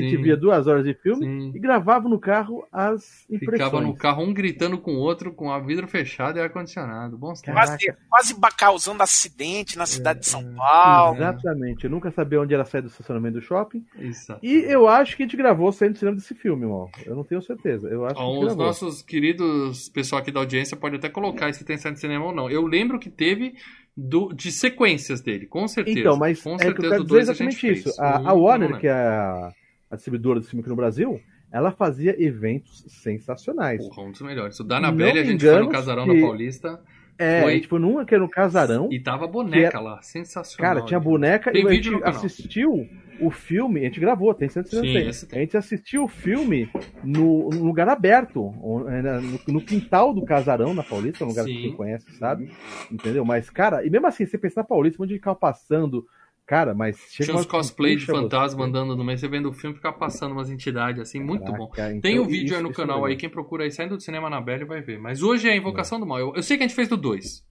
a 0.00 0.04
gente 0.04 0.16
Sim, 0.16 0.22
via 0.22 0.36
duas 0.36 0.66
horas 0.66 0.84
de 0.84 0.94
filme 0.94 1.24
sim. 1.24 1.52
e 1.54 1.58
gravava 1.58 2.08
no 2.08 2.18
carro 2.18 2.66
as 2.72 3.24
impressões. 3.30 3.68
Ficava 3.68 3.80
no 3.80 3.94
carro 3.94 4.22
um 4.22 4.32
gritando 4.32 4.78
com 4.78 4.94
o 4.94 4.98
outro, 4.98 5.32
com 5.32 5.50
a 5.50 5.58
vidro 5.58 5.86
fechado 5.86 6.38
e 6.38 6.40
ar-condicionado. 6.40 7.18
Caraca. 7.42 7.76
Quase, 8.08 8.34
quase 8.34 8.56
causando 8.56 9.02
acidente 9.02 9.76
na 9.76 9.86
cidade 9.86 10.20
de 10.20 10.26
São 10.26 10.40
é. 10.40 10.54
Paulo. 10.56 11.16
Exatamente. 11.16 11.84
Eu 11.84 11.90
nunca 11.90 12.10
sabia 12.10 12.40
onde 12.40 12.54
era 12.54 12.64
sair 12.64 12.82
do 12.82 12.88
estacionamento 12.88 13.38
do 13.38 13.42
shopping. 13.42 13.84
Exato. 13.98 14.40
E 14.44 14.64
eu 14.64 14.88
acho 14.88 15.16
que 15.16 15.22
a 15.22 15.26
gente 15.26 15.36
gravou 15.36 15.70
saindo 15.72 15.94
do 15.94 15.98
cinema 15.98 16.16
desse 16.16 16.34
filme, 16.34 16.62
irmão. 16.62 16.90
Eu 17.04 17.14
não 17.14 17.24
tenho 17.24 17.42
certeza. 17.42 17.88
Eu 17.88 18.04
acho 18.04 18.14
que 18.14 18.20
Ó, 18.20 18.34
gente 18.34 18.46
Os 18.46 18.56
nossos 18.56 19.02
queridos 19.02 19.88
pessoal 19.88 20.20
aqui 20.20 20.30
da 20.30 20.40
audiência 20.40 20.76
pode 20.76 20.96
até 20.96 21.08
colocar 21.08 21.52
se 21.52 21.64
tem 21.64 21.76
de 21.76 22.00
cinema 22.00 22.26
ou 22.26 22.34
não. 22.34 22.50
Eu 22.50 22.66
lembro 22.66 22.98
que 22.98 23.10
teve 23.10 23.54
do, 23.96 24.32
de 24.32 24.52
sequências 24.52 25.20
dele, 25.20 25.46
com 25.46 25.66
certeza. 25.66 26.00
Então, 26.00 26.16
mas 26.16 26.42
com 26.42 26.54
é 26.54 26.58
que 26.58 26.64
eu 26.64 26.66
certeza 26.68 26.90
quero 26.90 27.04
dizer 27.04 27.14
dois 27.14 27.28
a 27.28 27.32
gente 27.32 27.56
exatamente 27.56 27.82
fez. 27.82 27.86
isso. 27.86 28.02
A, 28.02 28.30
a 28.30 28.34
um, 28.34 28.42
Warner, 28.42 28.70
não 28.70 28.78
que 28.78 28.86
é 28.86 28.92
a, 28.92 29.52
a 29.90 29.96
distribuidora 29.96 30.38
desse 30.40 30.50
filme 30.50 30.60
aqui 30.60 30.70
no 30.70 30.76
Brasil, 30.76 31.20
ela 31.52 31.70
fazia 31.70 32.14
eventos 32.22 32.84
sensacionais. 32.88 33.86
Porra, 33.88 34.02
um 34.08 34.10
dos 34.12 34.20
melhores. 34.20 34.58
O 34.60 34.64
da 34.64 34.80
Não 34.80 34.94
Velha, 34.94 35.20
a 35.20 35.24
gente 35.24 35.44
foi 35.44 35.60
no 35.60 35.68
Casarão 35.68 36.06
que- 36.06 36.14
da 36.14 36.20
Paulista 36.26 36.80
É, 37.18 37.40
Foi. 37.40 37.52
a 37.52 37.54
gente 37.54 37.66
foi 37.68 37.78
num 37.78 38.04
que 38.04 38.14
era 38.14 38.22
no 38.22 38.28
Casarão. 38.28 38.88
e 38.92 39.00
tava 39.00 39.26
boneca 39.26 39.80
lá. 39.80 40.02
Sensacional. 40.02 40.74
Cara, 40.74 40.86
tinha 40.86 41.00
boneca 41.00 41.50
Tem 41.50 41.64
e 41.64 41.66
a 41.66 41.72
gente 41.72 41.88
assistiu 42.04 42.86
o 43.18 43.30
filme, 43.30 43.80
a 43.80 43.84
gente 43.84 43.98
gravou, 43.98 44.34
tem 44.34 44.50
certo 44.50 44.68
Sim, 44.68 44.82
tem. 44.82 45.08
A 45.08 45.38
gente 45.40 45.56
assistiu 45.56 46.04
o 46.04 46.08
filme 46.08 46.68
no, 47.02 47.48
no 47.48 47.64
lugar 47.64 47.88
aberto, 47.88 48.52
é, 48.90 49.00
na- 49.00 49.20
no, 49.22 49.40
no 49.48 49.60
quintal 49.62 50.12
do 50.12 50.26
casarão 50.26 50.74
na 50.74 50.82
Paulista, 50.82 51.24
um 51.24 51.28
lugar 51.28 51.46
Sim. 51.46 51.54
que 51.54 51.62
quem 51.62 51.72
conhece 51.72 52.12
sabe, 52.18 52.50
entendeu? 52.92 53.24
Mas, 53.24 53.48
cara, 53.48 53.82
e 53.86 53.88
mesmo 53.88 54.06
assim, 54.06 54.26
você 54.26 54.36
pensa 54.36 54.60
na 54.60 54.64
Paulista, 54.64 55.00
um 55.00 55.06
monte 55.06 55.14
de 55.14 55.20
carro 55.20 55.36
passando, 55.38 56.04
cara, 56.46 56.74
mas 56.74 56.96
chega 57.10 57.24
Tinha 57.30 57.36
uns 57.36 57.46
cosplay 57.46 57.96
de 57.96 58.06
fantasma 58.06 58.62
você. 58.62 58.68
andando 58.68 58.94
no 58.96 59.02
meio, 59.04 59.18
você 59.18 59.26
vendo 59.28 59.48
o 59.48 59.52
filme 59.52 59.74
ficar 59.76 59.92
passando 59.94 60.32
umas 60.32 60.48
entidades 60.50 61.00
assim, 61.02 61.20
muito 61.20 61.50
bom. 61.52 61.68
Caraca, 61.68 62.00
Tem 62.00 62.12
então, 62.14 62.24
o 62.24 62.28
vídeo 62.28 62.46
isso- 62.46 62.54
aí 62.56 62.62
no 62.62 62.70
é 62.70 62.74
canal 62.74 63.04
aí, 63.04 63.16
quem 63.16 63.28
procura 63.28 63.64
aí, 63.64 63.70
saindo 63.72 63.96
do 63.96 64.02
cinema 64.02 64.30
na 64.30 64.40
Bela 64.40 64.64
vai 64.64 64.80
ver. 64.80 64.98
Mas 64.98 65.22
hoje 65.22 65.48
é 65.48 65.52
a 65.52 65.56
Invocação 65.56 65.98
do 66.00 66.06
Mal. 66.06 66.18
Eu, 66.18 66.34
eu 66.36 66.42
sei 66.42 66.56
que 66.56 66.62
a 66.62 66.66
gente 66.66 66.76
fez 66.76 66.88
do 66.88 66.96
2. 66.96 67.44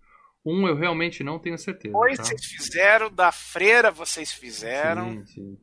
Um 0.45 0.67
eu 0.67 0.75
realmente 0.75 1.23
não 1.23 1.39
tenho 1.39 1.57
certeza. 1.57 1.91
Depois 1.91 2.17
tá? 2.17 2.23
vocês 2.23 2.45
fizeram, 2.45 3.11
da 3.11 3.31
freira 3.31 3.89
vocês 3.91 4.31
fizeram. 4.31 5.11
Sim, 5.11 5.25
sim. 5.25 5.57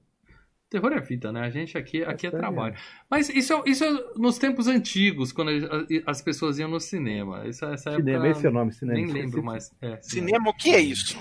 Terror 0.69 0.93
é 0.95 1.01
vida, 1.01 1.31
né? 1.31 1.43
A 1.43 1.51
gente 1.51 1.77
aqui, 1.77 2.03
aqui 2.03 2.27
é 2.27 2.31
trabalho. 2.31 2.75
Mas 3.11 3.29
isso, 3.29 3.53
é- 3.53 3.63
isso 3.67 3.85
é 3.85 3.91
nos 4.17 4.39
tempos 4.39 4.67
antigos, 4.67 5.31
quando 5.31 5.51
as 6.07 6.23
pessoas 6.23 6.59
iam 6.59 6.69
no 6.69 6.81
cinema. 6.81 7.47
Isso, 7.47 7.63
essa 7.67 7.91
Cinema, 7.95 8.25
época, 8.27 8.31
esse 8.39 8.47
é 8.47 8.49
o 8.49 8.53
nome, 8.53 8.73
cinema. 8.73 8.97
Nem 8.97 9.05
esqueci. 9.07 9.23
lembro 9.25 9.43
mais. 9.45 9.71
É, 9.83 9.99
cinema. 10.01 10.03
Cinema, 10.03 10.51
o 10.51 10.55
que 10.55 10.71
é 10.75 10.81
isso? 10.81 11.19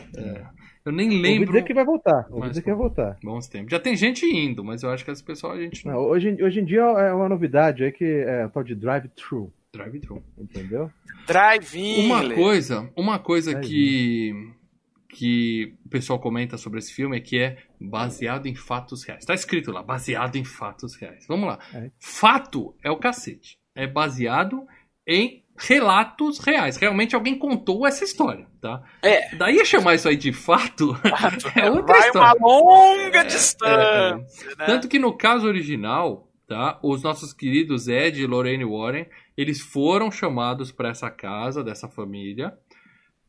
Eu 0.85 0.91
nem 0.91 1.07
Ouvi 1.07 1.21
lembro. 1.21 1.47
dizer 1.47 1.63
que 1.63 1.73
vai 1.73 1.85
voltar, 1.85 2.25
ouvi 2.29 2.39
Mas 2.39 2.49
dizer 2.51 2.61
que 2.63 2.69
vai 2.69 2.77
voltar. 2.77 3.17
Bons 3.23 3.47
tempos. 3.47 3.71
Já 3.71 3.79
tem 3.79 3.95
gente 3.95 4.25
indo, 4.25 4.63
mas 4.63 4.81
eu 4.83 4.89
acho 4.89 5.05
que 5.05 5.11
esse 5.11 5.23
pessoal 5.23 5.53
a 5.53 5.59
gente 5.61 5.85
não. 5.85 5.93
Não, 5.93 5.99
hoje, 6.01 6.29
em- 6.29 6.43
hoje 6.43 6.59
em 6.59 6.65
dia 6.65 6.81
é 6.81 7.13
uma 7.13 7.29
novidade 7.29 7.83
aí 7.83 7.91
que 7.91 8.03
é 8.03 8.45
o 8.45 8.49
tal 8.49 8.63
de 8.63 8.73
drive-thru, 8.75 9.53
Drive-thru. 9.73 10.23
entendeu? 10.37 10.89
Drive-in. 11.27 12.05
Uma 12.05 12.33
coisa, 12.33 12.89
uma 12.95 13.19
coisa 13.19 13.59
que 13.59 14.33
que 15.13 15.73
o 15.85 15.89
pessoal 15.89 16.17
comenta 16.19 16.57
sobre 16.57 16.79
esse 16.79 16.93
filme 16.93 17.17
é 17.17 17.19
que 17.19 17.37
é 17.37 17.57
baseado 17.79 18.47
em 18.47 18.55
fatos 18.55 19.03
reais. 19.03 19.25
Tá 19.25 19.33
escrito 19.33 19.69
lá, 19.69 19.83
baseado 19.83 20.37
em 20.37 20.45
fatos 20.45 20.95
reais. 20.95 21.25
Vamos 21.27 21.47
lá. 21.49 21.59
É. 21.73 21.91
Fato 21.99 22.73
é 22.81 22.89
o 22.89 22.95
cacete. 22.95 23.57
É 23.75 23.85
baseado 23.85 24.65
em 25.05 25.40
relatos 25.67 26.39
reais. 26.39 26.77
Realmente 26.77 27.15
alguém 27.15 27.37
contou 27.37 27.85
essa 27.87 28.03
história, 28.03 28.47
tá? 28.61 28.83
É. 29.01 29.35
Daí 29.35 29.59
a 29.59 29.65
chamar 29.65 29.95
isso 29.95 30.07
aí 30.09 30.15
de 30.15 30.33
fato 30.33 30.95
é 31.55 31.69
outra 31.69 31.93
Vai 31.97 32.07
história. 32.07 32.35
uma 32.39 32.49
longa 32.59 33.19
É, 33.19 33.23
distância, 33.23 34.55
né? 34.57 34.65
Tanto 34.65 34.87
que 34.87 34.99
no 34.99 35.15
caso 35.15 35.47
original, 35.47 36.27
tá? 36.47 36.79
Os 36.83 37.01
nossos 37.03 37.33
queridos 37.33 37.87
Ed 37.87 38.21
e 38.21 38.25
Lorraine 38.27 38.65
Warren, 38.65 39.05
eles 39.37 39.61
foram 39.61 40.11
chamados 40.11 40.71
para 40.71 40.89
essa 40.89 41.09
casa 41.09 41.63
dessa 41.63 41.87
família, 41.87 42.53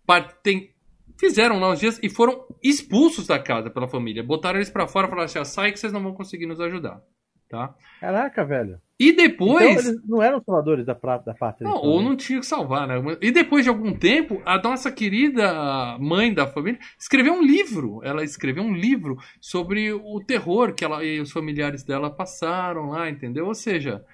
par- 0.07 0.33
tem- 0.43 0.71
fizeram 1.19 1.59
lá 1.61 1.71
os 1.71 1.79
dias 1.81 2.01
e 2.03 2.09
foram 2.09 2.45
expulsos 2.63 3.27
da 3.27 3.39
casa 3.39 3.71
pela 3.71 3.87
família. 3.89 4.23
Botaram 4.23 4.59
eles 4.59 4.71
para 4.71 4.87
fora 4.89 5.07
e 5.07 5.11
falaram 5.11 5.27
assim: 5.27 5.39
"Ah, 5.39 5.45
sai 5.45 5.71
que 5.73 5.79
vocês 5.79 5.93
não 5.93 6.03
vão 6.03 6.15
conseguir 6.15 6.47
nos 6.47 6.61
ajudar, 6.61 7.01
tá? 7.49 7.75
Caraca, 8.01 8.45
velho. 8.45 8.81
E 9.03 9.13
depois 9.13 9.71
Então 9.71 9.91
eles 9.91 10.09
não 10.09 10.23
eram 10.23 10.41
salvadores 10.41 10.87
da, 10.87 10.95
prata, 10.95 11.25
da 11.25 11.35
pátria. 11.35 11.69
não, 11.69 11.77
então, 11.77 11.91
ou 11.91 12.01
né? 12.01 12.09
não 12.09 12.17
tinha 12.17 12.39
que 12.39 12.47
salvar, 12.47 12.87
né? 12.87 12.95
E 13.21 13.33
depois 13.33 13.65
de 13.65 13.69
algum 13.69 13.93
tempo, 13.93 14.41
a 14.45 14.59
nossa 14.63 14.93
querida 14.93 15.99
mãe 15.99 16.33
da 16.33 16.47
família 16.47 16.79
escreveu 16.97 17.35
um 17.35 17.43
livro. 17.43 18.01
Ela 18.05 18.23
escreveu 18.23 18.63
um 18.63 18.73
livro 18.73 19.19
sobre 19.41 19.93
o 19.93 20.21
terror 20.25 20.73
que 20.73 20.85
ela 20.85 21.05
e 21.05 21.21
os 21.21 21.33
familiares 21.33 21.83
dela 21.83 22.11
passaram 22.11 22.91
lá, 22.91 23.11
entendeu? 23.11 23.47
Ou 23.47 23.55
seja, 23.55 24.05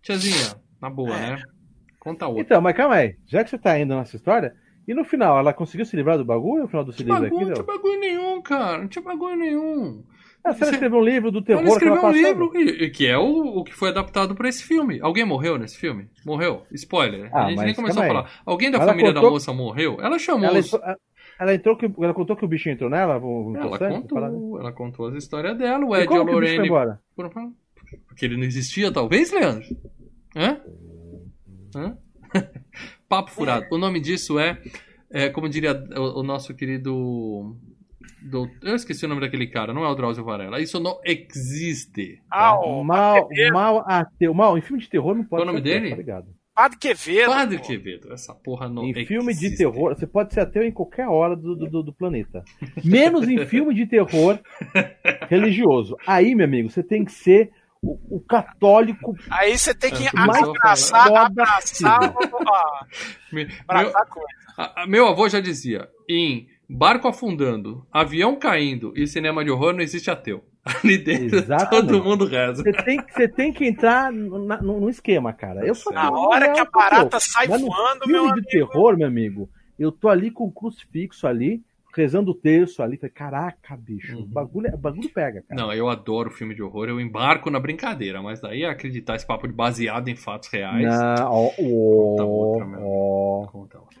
tiazinha, 0.00 0.54
na 0.80 0.88
boa, 0.88 1.16
né? 1.16 1.42
Conta 1.98 2.28
outra. 2.28 2.42
Então, 2.42 2.60
mas 2.60 2.76
calma 2.76 2.94
aí. 2.94 3.16
Já 3.26 3.42
que 3.42 3.50
você 3.50 3.58
tá 3.58 3.76
indo 3.76 3.96
nessa 3.96 4.14
história, 4.14 4.54
e 4.86 4.94
no 4.94 5.04
final, 5.04 5.36
ela 5.40 5.52
conseguiu 5.52 5.84
se 5.84 5.96
livrar 5.96 6.16
do 6.18 6.24
bagulho 6.24 6.62
no 6.62 6.68
final 6.68 6.84
do 6.84 6.92
livro 6.92 7.14
aqui, 7.14 7.34
não 7.34 7.52
tinha 7.52 7.64
bagulho 7.64 7.98
nenhum, 7.98 8.42
cara. 8.42 8.78
Não 8.78 8.86
tinha 8.86 9.02
bagulho 9.02 9.36
nenhum. 9.36 10.04
Ah, 10.46 10.52
Você- 10.54 10.70
escreveu 10.70 10.98
um 10.98 11.04
livro 11.04 11.30
do 11.32 11.42
terror 11.42 11.60
Ela 11.60 11.68
que 11.70 11.74
escreveu 11.76 12.04
um 12.04 12.10
livro, 12.12 12.52
e- 12.54 12.84
e 12.84 12.90
que 12.90 13.06
é 13.06 13.18
o, 13.18 13.58
o 13.58 13.64
que 13.64 13.72
foi 13.74 13.88
adaptado 13.88 14.34
pra 14.34 14.48
esse 14.48 14.62
filme. 14.62 14.98
Alguém 15.02 15.24
morreu 15.24 15.58
nesse 15.58 15.76
filme? 15.76 16.08
Morreu? 16.24 16.62
Spoiler. 16.72 17.28
Ah, 17.32 17.44
a 17.44 17.48
gente 17.48 17.56
mas 17.56 17.66
nem 17.66 17.74
começou 17.74 18.02
a 18.02 18.06
calma 18.06 18.20
aí. 18.20 18.26
falar. 18.26 18.42
Alguém 18.46 18.70
da 18.70 18.78
Ela 18.78 18.86
família 18.86 19.12
da 19.12 19.20
contou- 19.20 19.32
moça 19.32 19.52
morreu? 19.52 19.96
Ela 20.00 20.18
chamou 20.18 20.44
Ela, 20.48 20.58
os... 20.60 20.72
ela, 21.40 21.54
entrou 21.54 21.76
que, 21.76 21.86
ela 22.00 22.14
contou 22.14 22.36
que 22.36 22.44
o 22.44 22.48
bicho 22.48 22.68
entrou 22.68 22.88
nela? 22.88 23.18
vomitou 23.18 23.74
Ela 23.76 23.78
contou, 24.00 24.60
ela 24.60 24.72
contou 24.72 25.06
as 25.08 25.14
histórias 25.16 25.58
dela, 25.58 25.84
o 25.84 25.94
E 25.96 26.00
Ed 26.02 26.12
e 26.12 26.16
a 26.16 26.18
que 26.20 26.24
bicho 26.24 26.24
foi 26.26 26.68
Lorraine. 26.68 26.68
Porque 28.08 28.24
ele 28.24 28.36
não 28.36 28.44
existia, 28.44 28.92
talvez, 28.92 29.32
Leandro? 29.32 29.64
Hã? 30.36 30.60
Hã? 31.74 31.98
Papo 33.08 33.30
furado. 33.30 33.66
O 33.70 33.78
nome 33.78 34.00
disso 34.00 34.38
é, 34.38 34.60
é, 35.10 35.28
como 35.28 35.48
diria 35.48 35.72
o, 35.96 36.20
o 36.20 36.22
nosso 36.22 36.54
querido. 36.54 37.56
Do- 38.30 38.50
eu 38.62 38.74
esqueci 38.76 39.04
o 39.04 39.08
nome 39.08 39.20
daquele 39.20 39.46
cara, 39.46 39.72
não 39.72 39.84
é 39.84 39.88
o 39.88 39.94
Drauzio 39.94 40.24
Varela. 40.24 40.60
Isso 40.60 40.78
não 40.80 40.98
existe. 41.04 42.20
Ah, 42.30 42.58
o 42.58 42.82
Mal, 42.84 43.28
mal 43.52 43.84
ateu. 43.86 44.32
Mal, 44.34 44.56
em 44.58 44.60
filme 44.62 44.82
de 44.82 44.88
terror 44.88 45.14
não 45.14 45.24
pode 45.24 45.42
Qual 45.42 45.42
o 45.42 45.46
nome 45.46 45.58
ateu, 45.60 45.72
dele? 45.72 45.90
Tá 45.90 45.96
ligado? 45.96 46.26
Padre 46.54 46.78
Quevedo. 46.78 47.30
Padre. 47.30 47.58
Quevedo, 47.58 48.12
essa 48.14 48.34
porra 48.34 48.66
não 48.68 48.82
Em 48.84 48.90
existe. 48.90 49.08
filme 49.08 49.34
de 49.34 49.56
terror, 49.58 49.94
você 49.94 50.06
pode 50.06 50.32
ser 50.32 50.40
ateu 50.40 50.62
em 50.62 50.72
qualquer 50.72 51.06
hora 51.06 51.36
do, 51.36 51.54
do, 51.54 51.82
do 51.82 51.92
planeta. 51.92 52.42
Menos 52.82 53.28
em 53.28 53.44
filme 53.46 53.74
de 53.74 53.84
terror 53.86 54.38
religioso. 55.28 55.96
Aí, 56.06 56.34
meu 56.34 56.46
amigo, 56.46 56.70
você 56.70 56.82
tem 56.82 57.04
que 57.04 57.12
ser 57.12 57.50
o, 57.82 58.16
o 58.16 58.20
católico 58.20 59.14
Aí 59.30 59.56
você 59.58 59.74
tem 59.74 59.90
que 59.92 60.06
É, 60.06 60.10
abraçar, 60.16 61.06
abraçar, 61.26 62.02
ah, 62.02 62.06
abraçar 63.66 64.00
a 64.00 64.06
coisa. 64.06 64.28
A- 64.56 64.82
a- 64.82 64.86
Meu 64.86 65.06
avô 65.08 65.28
já 65.28 65.40
dizia: 65.40 65.86
em 66.08 66.46
barco 66.68 67.08
afundando, 67.08 67.86
avião 67.92 68.36
caindo 68.36 68.92
e 68.96 69.06
cinema 69.06 69.44
de 69.44 69.50
horror 69.50 69.72
não 69.72 69.80
existe 69.80 70.10
ateu. 70.10 70.44
Ali 70.82 70.98
dentro 70.98 71.38
Exatamente. 71.38 71.70
todo 71.92 72.02
mundo 72.02 72.24
reza. 72.26 72.62
Você 72.62 72.72
tem, 72.72 73.00
você 73.08 73.28
tem 73.28 73.52
que 73.52 73.64
entrar 73.64 74.10
na- 74.12 74.60
no, 74.60 74.80
no 74.80 74.90
esquema, 74.90 75.32
cara. 75.32 75.64
Eu 75.64 75.74
sou 75.76 75.92
Na 75.92 76.10
hora 76.10 76.52
que 76.52 76.58
a 76.60 76.64
barata 76.64 77.20
sai 77.20 77.46
Mas 77.46 77.60
voando, 77.60 78.00
filme 78.04 78.12
meu 78.12 78.24
de 78.26 78.32
amigo. 78.32 78.46
terror, 78.48 78.96
meu 78.96 79.06
amigo, 79.06 79.48
eu 79.78 79.92
tô 79.92 80.08
ali 80.08 80.28
com 80.30 80.44
o 80.44 80.50
crucifixo 80.50 81.24
ali, 81.28 81.62
rezando 81.94 82.32
o 82.32 82.34
terço 82.34 82.82
ali. 82.82 82.96
Falei, 82.96 83.12
caraca, 83.14 83.76
bicho, 83.76 84.16
Uhum. 84.16 84.22
o, 84.22 84.26
bagulho, 84.26 84.74
o 84.74 84.76
bagulho 84.76 85.08
pega, 85.08 85.44
cara. 85.48 85.62
Não, 85.62 85.72
eu 85.72 85.88
adoro 85.88 86.32
filme 86.32 86.52
de 86.52 86.64
horror, 86.64 86.88
eu 86.88 87.00
embarco 87.00 87.48
na 87.48 87.60
brincadeira, 87.60 88.20
mas 88.20 88.40
daí 88.40 88.64
é 88.64 88.68
acreditar 88.68 89.14
esse 89.14 89.26
papo 89.26 89.46
de 89.46 89.54
baseado 89.54 90.08
em 90.08 90.16
fatos 90.16 90.48
reais. 90.48 90.84
Não, 90.84 91.30
ó, 91.32 91.48
Conta 91.50 92.24
outra, 92.24 92.66
meu. 92.66 92.80
ó. 92.82 93.46
Conta 93.52 93.78
outra. 93.78 94.00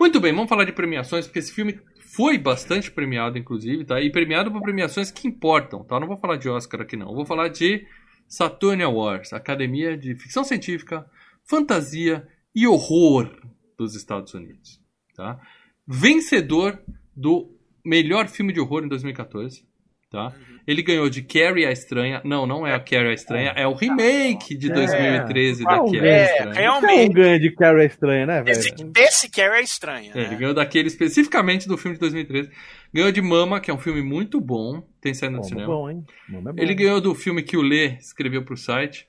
Muito 0.00 0.18
bem, 0.18 0.32
vamos 0.34 0.48
falar 0.48 0.64
de 0.64 0.72
premiações, 0.72 1.26
porque 1.28 1.38
esse 1.38 1.52
filme 1.52 1.78
foi 2.14 2.36
bastante 2.36 2.90
premiado, 2.90 3.38
inclusive, 3.38 3.84
tá? 3.84 4.00
E 4.00 4.10
premiado 4.10 4.52
por 4.52 4.60
premiações 4.60 5.10
que 5.10 5.26
importam, 5.26 5.82
tá? 5.82 5.98
Não 5.98 6.06
vou 6.06 6.18
falar 6.18 6.36
de 6.36 6.48
Oscar 6.48 6.82
aqui, 6.82 6.96
não. 6.96 7.14
Vou 7.14 7.24
falar 7.24 7.48
de 7.48 7.86
Saturn 8.28 8.82
Awards, 8.82 9.32
Academia 9.32 9.96
de 9.96 10.14
Ficção 10.14 10.44
Científica, 10.44 11.08
Fantasia 11.44 12.26
e 12.54 12.66
Horror 12.66 13.30
dos 13.78 13.94
Estados 13.94 14.34
Unidos. 14.34 14.80
tá? 15.14 15.40
Vencedor 15.86 16.82
do 17.16 17.56
melhor 17.84 18.28
filme 18.28 18.52
de 18.52 18.60
horror 18.60 18.84
em 18.84 18.88
2014, 18.88 19.66
tá? 20.12 20.26
Uhum. 20.26 20.52
Ele 20.64 20.80
ganhou 20.80 21.10
de 21.10 21.22
Carrie 21.22 21.66
a 21.66 21.72
Estranha. 21.72 22.20
Não, 22.24 22.46
não 22.46 22.64
é 22.64 22.72
a 22.72 22.78
Carrie 22.78 23.08
a 23.08 23.12
Estranha, 23.12 23.52
é 23.56 23.66
o 23.66 23.74
remake 23.74 24.56
de 24.56 24.70
É. 24.70 24.74
2013 24.74 25.64
da 25.64 25.70
Ah, 25.74 25.78
Carrie 25.78 25.98
a 26.00 26.04
é, 26.06 26.24
Estranha. 26.24 26.54
realmente. 26.54 27.00
É 27.00 27.02
um 27.02 27.12
ganho 27.12 27.40
de 27.40 27.50
Carrie 27.56 27.86
estranha, 27.86 28.26
né, 28.26 28.44
Esse, 28.46 28.70
velho? 28.70 28.90
desse 28.92 29.28
Carrie 29.28 29.60
é 29.60 29.62
estranha. 29.64 30.12
É, 30.14 30.20
ele 30.20 30.28
né? 30.30 30.36
ganhou 30.36 30.54
daquele 30.54 30.86
especificamente 30.86 31.66
do 31.66 31.76
filme 31.76 31.96
de 31.96 32.00
2013. 32.00 32.48
Ganhou 32.94 33.10
de 33.10 33.20
Mama, 33.22 33.60
que 33.60 33.70
é 33.72 33.74
um 33.74 33.78
filme 33.78 34.02
muito 34.02 34.40
bom, 34.40 34.82
tem 35.00 35.12
saído 35.14 35.34
no 35.36 35.42
Bom, 35.42 35.48
cinema. 35.48 35.66
bom, 35.66 35.90
hein? 35.90 36.04
Bom, 36.28 36.38
é 36.38 36.52
bom. 36.52 36.62
Ele 36.62 36.74
ganhou 36.74 37.00
do 37.00 37.12
filme 37.14 37.42
que 37.42 37.56
o 37.56 37.62
Lê 37.62 37.96
escreveu 37.98 38.44
pro 38.44 38.56
site. 38.56 39.08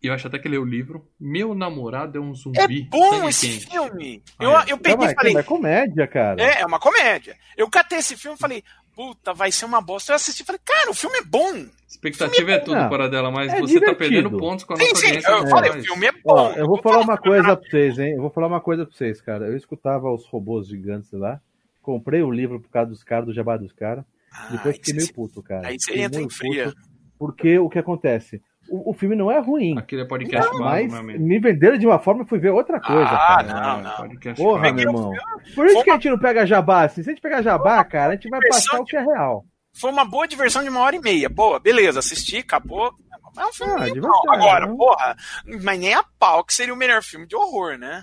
E 0.00 0.06
eu 0.06 0.14
acho 0.14 0.28
até 0.28 0.38
que 0.38 0.48
leu 0.48 0.62
o 0.62 0.64
livro. 0.64 1.08
Meu 1.20 1.56
namorado 1.56 2.16
é 2.18 2.20
um 2.20 2.30
É 2.30 2.34
zumbi. 2.34 2.82
bom 2.88 3.14
Sangue 3.16 3.28
esse 3.30 3.48
quente. 3.48 3.66
filme. 3.68 4.22
Ah, 4.38 4.44
Eu, 4.44 4.50
é. 4.60 4.64
eu 4.68 4.78
peguei 4.78 5.08
e 5.08 5.14
falei, 5.14 5.36
é 5.36 5.42
comédia, 5.42 6.06
cara. 6.06 6.40
é, 6.40 6.60
é 6.60 6.66
uma 6.66 6.78
comédia. 6.78 7.34
Eu 7.56 7.68
catei 7.68 7.98
esse 7.98 8.16
filme 8.16 8.36
e 8.36 8.40
falei, 8.40 8.62
puta, 8.98 9.32
vai 9.32 9.52
ser 9.52 9.64
uma 9.64 9.80
bosta. 9.80 10.10
Eu 10.10 10.16
assisti 10.16 10.42
e 10.42 10.44
falei, 10.44 10.60
cara, 10.64 10.90
o 10.90 10.94
filme 10.94 11.16
é 11.18 11.22
bom. 11.22 11.66
Expectativa 11.88 12.50
é 12.50 12.58
tudo, 12.58 12.74
Não, 12.76 12.88
para 12.88 13.08
dela, 13.08 13.30
mas 13.30 13.52
é 13.52 13.60
você 13.60 13.74
tá 13.74 13.86
divertido. 13.92 13.96
perdendo 13.96 14.36
pontos 14.36 14.64
com 14.64 14.74
a 14.74 14.76
Sim, 14.76 14.82
nossa 14.88 14.96
sim, 14.96 15.06
audiência. 15.06 15.30
eu 15.30 15.38
não 15.42 15.48
falei, 15.48 15.70
o 15.70 15.82
filme 15.84 16.06
é 16.06 16.12
bom. 16.12 16.18
Ó, 16.26 16.52
eu 16.54 16.66
vou 16.66 16.82
falar 16.82 16.98
uma 17.02 17.14
é 17.14 17.16
coisa 17.16 17.56
pra 17.56 17.70
vocês, 17.70 17.98
hein? 18.00 18.14
Eu 18.14 18.20
vou 18.22 18.30
falar 18.30 18.48
uma 18.48 18.60
coisa 18.60 18.84
pra 18.84 18.92
vocês, 18.94 19.20
cara. 19.20 19.46
Eu 19.46 19.56
escutava 19.56 20.12
os 20.12 20.26
robôs 20.26 20.66
gigantes 20.66 21.12
lá, 21.12 21.40
comprei 21.80 22.22
o 22.22 22.30
livro 22.32 22.58
por 22.60 22.70
causa 22.70 22.90
dos 22.90 23.04
caras, 23.04 23.26
do 23.26 23.32
jabá 23.32 23.56
dos 23.56 23.72
caras, 23.72 24.04
Ah, 24.32 24.48
depois 24.50 24.74
fiquei 24.76 24.94
meio 24.94 25.12
puto, 25.14 25.42
cara. 25.44 25.68
aí 25.68 25.76
você 25.78 25.96
entra 26.00 26.20
em 26.20 26.28
fria. 26.28 26.64
puto, 26.66 26.76
Porque 27.18 27.56
o 27.58 27.68
que 27.70 27.78
acontece? 27.78 28.42
O, 28.70 28.90
o 28.90 28.94
filme 28.94 29.16
não 29.16 29.30
é 29.30 29.38
ruim, 29.38 29.78
Aquele 29.78 30.02
é 30.02 30.04
podcast 30.04 30.50
mas 30.58 30.90
meu 30.92 31.00
amigo. 31.00 31.24
me 31.24 31.38
venderam 31.38 31.78
de 31.78 31.86
uma 31.86 31.98
forma 31.98 32.22
e 32.22 32.26
fui 32.28 32.38
ver 32.38 32.50
outra 32.50 32.78
coisa, 32.80 33.08
Ah, 33.10 33.42
cara. 33.42 33.42
não, 33.76 33.82
não. 33.82 33.96
Podcast 33.96 34.42
Porra, 34.42 34.72
meu 34.72 34.84
irmão. 34.86 35.12
Por 35.54 35.66
isso 35.66 35.74
Foi 35.76 35.84
que 35.84 35.90
a 35.90 35.94
gente 35.94 36.10
não 36.10 36.18
pega 36.18 36.46
jabá, 36.46 36.84
assim. 36.84 37.02
Se 37.02 37.08
a 37.10 37.12
gente 37.12 37.22
pegar 37.22 37.40
jabá, 37.42 37.82
cara, 37.84 38.12
a 38.12 38.16
gente 38.16 38.28
vai 38.28 38.40
passar 38.48 38.78
o 38.80 38.84
que 38.84 38.96
é 38.96 39.00
real. 39.00 39.44
Foi 39.80 39.90
uma 39.90 40.04
boa 40.04 40.26
diversão 40.26 40.62
de 40.62 40.68
uma 40.68 40.80
hora 40.80 40.96
e 40.96 41.00
meia. 41.00 41.28
Boa, 41.28 41.58
beleza, 41.60 41.98
assisti, 42.00 42.38
acabou. 42.38 42.92
É 43.38 43.44
um 43.46 43.52
filme 43.52 43.72
Ah, 43.74 43.78
bom. 43.78 43.84
diversão, 43.92 44.32
Agora, 44.32 44.66
né? 44.66 44.74
porra, 44.76 45.16
mas 45.62 45.78
nem 45.78 45.94
a 45.94 46.02
pau 46.18 46.42
que 46.44 46.52
seria 46.52 46.74
o 46.74 46.76
melhor 46.76 47.02
filme 47.02 47.26
de 47.26 47.36
horror, 47.36 47.78
né? 47.78 48.02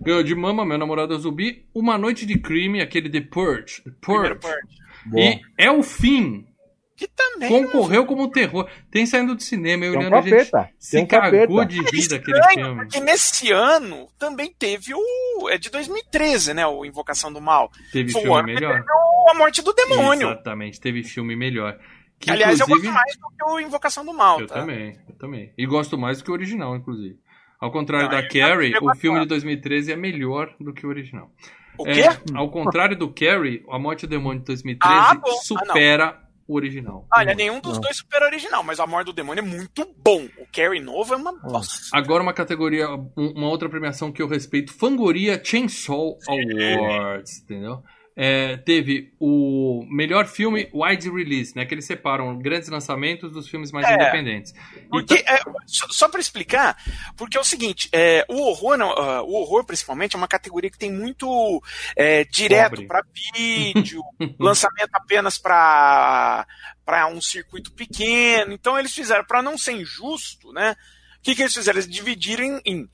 Ganhou 0.00 0.22
de 0.22 0.34
Mama, 0.34 0.64
meu 0.64 0.78
namorado 0.78 1.12
é 1.12 1.16
um 1.16 1.20
zumbi. 1.20 1.66
Uma 1.74 1.98
Noite 1.98 2.24
de 2.24 2.38
Crime, 2.38 2.80
aquele 2.80 3.10
The 3.10 3.20
Purge. 3.20 3.82
The 3.82 3.90
Purge. 4.00 4.34
parte. 4.36 4.76
E 5.14 5.40
é 5.58 5.70
o 5.70 5.82
fim. 5.82 6.46
Que 6.96 7.08
também. 7.08 7.48
Concorreu 7.48 8.06
como 8.06 8.30
terror. 8.30 8.68
Tem 8.90 9.04
saindo 9.04 9.34
do 9.34 9.42
cinema. 9.42 9.84
Eu 9.84 9.92
Tem 9.92 9.98
um 9.98 10.02
olhando, 10.02 10.14
a 10.14 10.20
gente 10.22 10.50
capeta. 10.50 10.70
se 10.78 10.90
Tem 10.92 11.02
um 11.04 11.06
cagou 11.06 11.58
capeta. 11.58 11.66
de 11.66 11.78
rir 11.80 11.88
É 11.92 11.96
estranho, 11.98 12.54
filme. 12.54 12.76
porque 12.76 13.00
nesse 13.00 13.50
ano 13.50 14.08
também 14.18 14.54
teve 14.56 14.94
o. 14.94 15.48
É 15.50 15.58
de 15.58 15.70
2013, 15.70 16.54
né? 16.54 16.64
O 16.66 16.84
Invocação 16.84 17.32
do 17.32 17.40
Mal. 17.40 17.70
Teve 17.92 18.12
Foi 18.12 18.22
filme 18.22 18.42
melhor. 18.54 18.74
teve 18.74 18.86
o 18.92 19.30
A 19.30 19.34
Morte 19.34 19.60
do 19.62 19.72
Demônio. 19.72 20.28
Exatamente, 20.30 20.80
teve 20.80 21.02
filme 21.02 21.34
melhor. 21.34 21.78
Que, 22.20 22.30
Aliás, 22.30 22.60
eu 22.60 22.66
gosto 22.68 22.84
mais 22.92 23.16
do 23.16 23.28
que 23.36 23.44
o 23.44 23.60
Invocação 23.60 24.04
do 24.04 24.14
Mal. 24.14 24.40
Eu 24.40 24.46
tá? 24.46 24.54
também, 24.60 24.96
eu 25.08 25.14
também. 25.16 25.52
E 25.58 25.66
gosto 25.66 25.98
mais 25.98 26.18
do 26.18 26.24
que 26.24 26.30
o 26.30 26.34
original, 26.34 26.76
inclusive. 26.76 27.18
Ao 27.60 27.72
contrário 27.72 28.08
Não, 28.08 28.14
da 28.14 28.28
Carrie, 28.28 28.72
o 28.80 28.94
filme 28.94 29.20
de 29.20 29.26
2013 29.26 29.92
é 29.92 29.96
melhor 29.96 30.54
do 30.60 30.72
que 30.72 30.86
o 30.86 30.88
original. 30.90 31.30
O 31.76 31.88
É, 31.88 31.92
quê? 31.92 32.02
ao 32.34 32.48
contrário 32.50 32.96
do 32.96 33.08
Carrie, 33.12 33.64
A 33.68 33.78
Morte 33.80 34.06
do 34.06 34.10
Demônio 34.10 34.38
de 34.40 34.46
2013 34.46 34.94
Ah. 34.94 35.12
Ah, 35.16 35.30
supera 35.42 36.20
o 36.23 36.23
original. 36.48 37.06
Olha, 37.12 37.34
nenhum 37.34 37.60
dos 37.60 37.74
Não. 37.74 37.80
dois 37.80 37.96
super 37.96 38.22
original, 38.22 38.62
mas 38.62 38.78
A 38.80 38.86
Morte 38.86 39.06
do 39.06 39.12
Demônio 39.12 39.42
é 39.42 39.46
muito 39.46 39.86
bom. 40.04 40.26
O 40.38 40.46
Carrie 40.52 40.80
novo 40.80 41.14
é 41.14 41.16
uma 41.16 41.32
bosta. 41.32 41.74
Agora 41.92 42.22
uma 42.22 42.32
categoria, 42.32 42.88
um- 42.90 43.10
uma 43.36 43.48
outra 43.48 43.68
premiação 43.68 44.12
que 44.12 44.20
eu 44.22 44.28
respeito, 44.28 44.72
Fangoria 44.72 45.40
Chainsaw 45.42 46.18
Awards, 46.28 47.42
entendeu? 47.42 47.82
É, 48.16 48.56
teve 48.58 49.12
o 49.18 49.84
melhor 49.90 50.26
filme 50.28 50.70
wide 50.72 51.10
release, 51.10 51.52
né? 51.56 51.66
Que 51.66 51.74
eles 51.74 51.84
separam 51.84 52.38
grandes 52.38 52.68
lançamentos 52.68 53.32
dos 53.32 53.48
filmes 53.48 53.72
mais 53.72 53.84
É. 53.88 53.94
independentes. 53.94 54.54
Porque, 54.88 55.14
Então- 55.14 55.34
é, 55.34 55.40
só, 55.66 55.88
só 55.88 56.08
para 56.08 56.20
explicar, 56.20 56.76
porque 57.16 57.36
é 57.36 57.40
o 57.40 57.44
seguinte, 57.44 57.88
é, 57.92 58.24
o 58.28 58.36
horror, 58.42 58.76
não, 58.76 58.90
ah, 58.92 59.22
o 59.22 59.32
horror 59.34 59.64
principalmente 59.64 60.14
é 60.14 60.16
uma 60.16 60.28
categoria 60.28 60.70
que 60.70 60.78
tem 60.78 60.92
muito 60.92 61.60
é, 61.96 62.24
direto 62.24 62.86
para 62.86 63.02
vídeo, 63.34 64.00
lançamento 64.38 64.90
apenas 64.94 65.36
para 65.36 66.46
para 66.84 67.06
um 67.08 67.20
circuito 67.20 67.72
pequeno. 67.72 68.52
Então 68.52 68.78
eles 68.78 68.94
fizeram 68.94 69.24
para 69.24 69.42
não 69.42 69.58
ser 69.58 69.72
injusto, 69.72 70.52
né? 70.52 70.76
O 71.18 71.22
que, 71.22 71.34
que 71.34 71.42
eles 71.42 71.54
fizeram? 71.54 71.78
Eles 71.78 71.90
dividiram 71.90 72.44
em, 72.44 72.60
em 72.64 72.88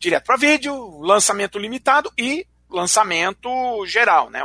direto 0.00 0.24
para 0.24 0.36
vídeo, 0.36 0.98
lançamento 1.00 1.58
limitado 1.58 2.10
e 2.18 2.44
lançamento 2.70 3.48
geral, 3.86 4.30
né? 4.30 4.42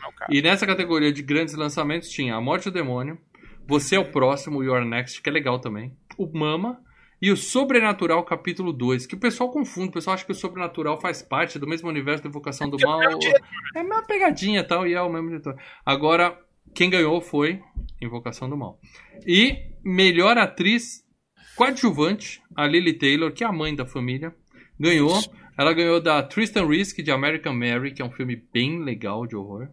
Meu 0.00 0.12
caso. 0.12 0.32
E 0.32 0.42
nessa 0.42 0.66
categoria 0.66 1.12
de 1.12 1.22
grandes 1.22 1.54
lançamentos 1.54 2.10
tinha 2.10 2.34
A 2.34 2.40
Morte 2.40 2.64
do 2.64 2.72
Demônio, 2.72 3.18
Você 3.66 3.96
é 3.96 3.98
o 3.98 4.10
Próximo, 4.10 4.62
Your 4.62 4.84
Next, 4.84 5.20
que 5.22 5.28
é 5.28 5.32
legal 5.32 5.58
também, 5.58 5.96
o 6.18 6.26
Mama 6.26 6.80
e 7.22 7.30
o 7.30 7.36
Sobrenatural 7.36 8.24
capítulo 8.24 8.72
2, 8.72 9.06
que 9.06 9.14
o 9.14 9.18
pessoal 9.18 9.50
confunde, 9.50 9.90
o 9.90 9.92
pessoal 9.92 10.14
acha 10.14 10.24
que 10.24 10.32
o 10.32 10.34
Sobrenatural 10.34 10.98
faz 11.00 11.22
parte 11.22 11.58
do 11.58 11.66
mesmo 11.66 11.88
universo 11.88 12.22
da 12.22 12.28
Invocação 12.30 12.68
do 12.68 12.80
é 12.80 12.84
Mal. 12.84 13.18
diretor. 13.18 13.46
É 13.76 13.82
uma 13.82 14.02
pegadinha 14.02 14.60
e 14.60 14.64
tal, 14.64 14.86
e 14.86 14.94
é 14.94 15.02
o 15.02 15.10
mesmo 15.10 15.28
diretor. 15.28 15.54
Agora, 15.84 16.38
quem 16.74 16.88
ganhou 16.88 17.20
foi 17.20 17.60
Invocação 18.00 18.48
do 18.48 18.56
Mal. 18.56 18.78
E 19.26 19.54
melhor 19.84 20.38
atriz 20.38 21.04
coadjuvante, 21.54 22.40
a 22.56 22.66
Lily 22.66 22.94
Taylor, 22.94 23.32
que 23.32 23.44
é 23.44 23.46
a 23.46 23.52
mãe 23.52 23.74
da 23.74 23.84
família, 23.84 24.34
ganhou. 24.78 25.20
Ela 25.60 25.74
ganhou 25.74 26.00
da 26.00 26.22
Tristan 26.22 26.66
Risk 26.66 27.02
de 27.02 27.10
American 27.10 27.52
Mary, 27.52 27.92
que 27.92 28.00
é 28.00 28.04
um 28.04 28.10
filme 28.10 28.34
bem 28.50 28.82
legal 28.82 29.26
de 29.26 29.36
horror. 29.36 29.68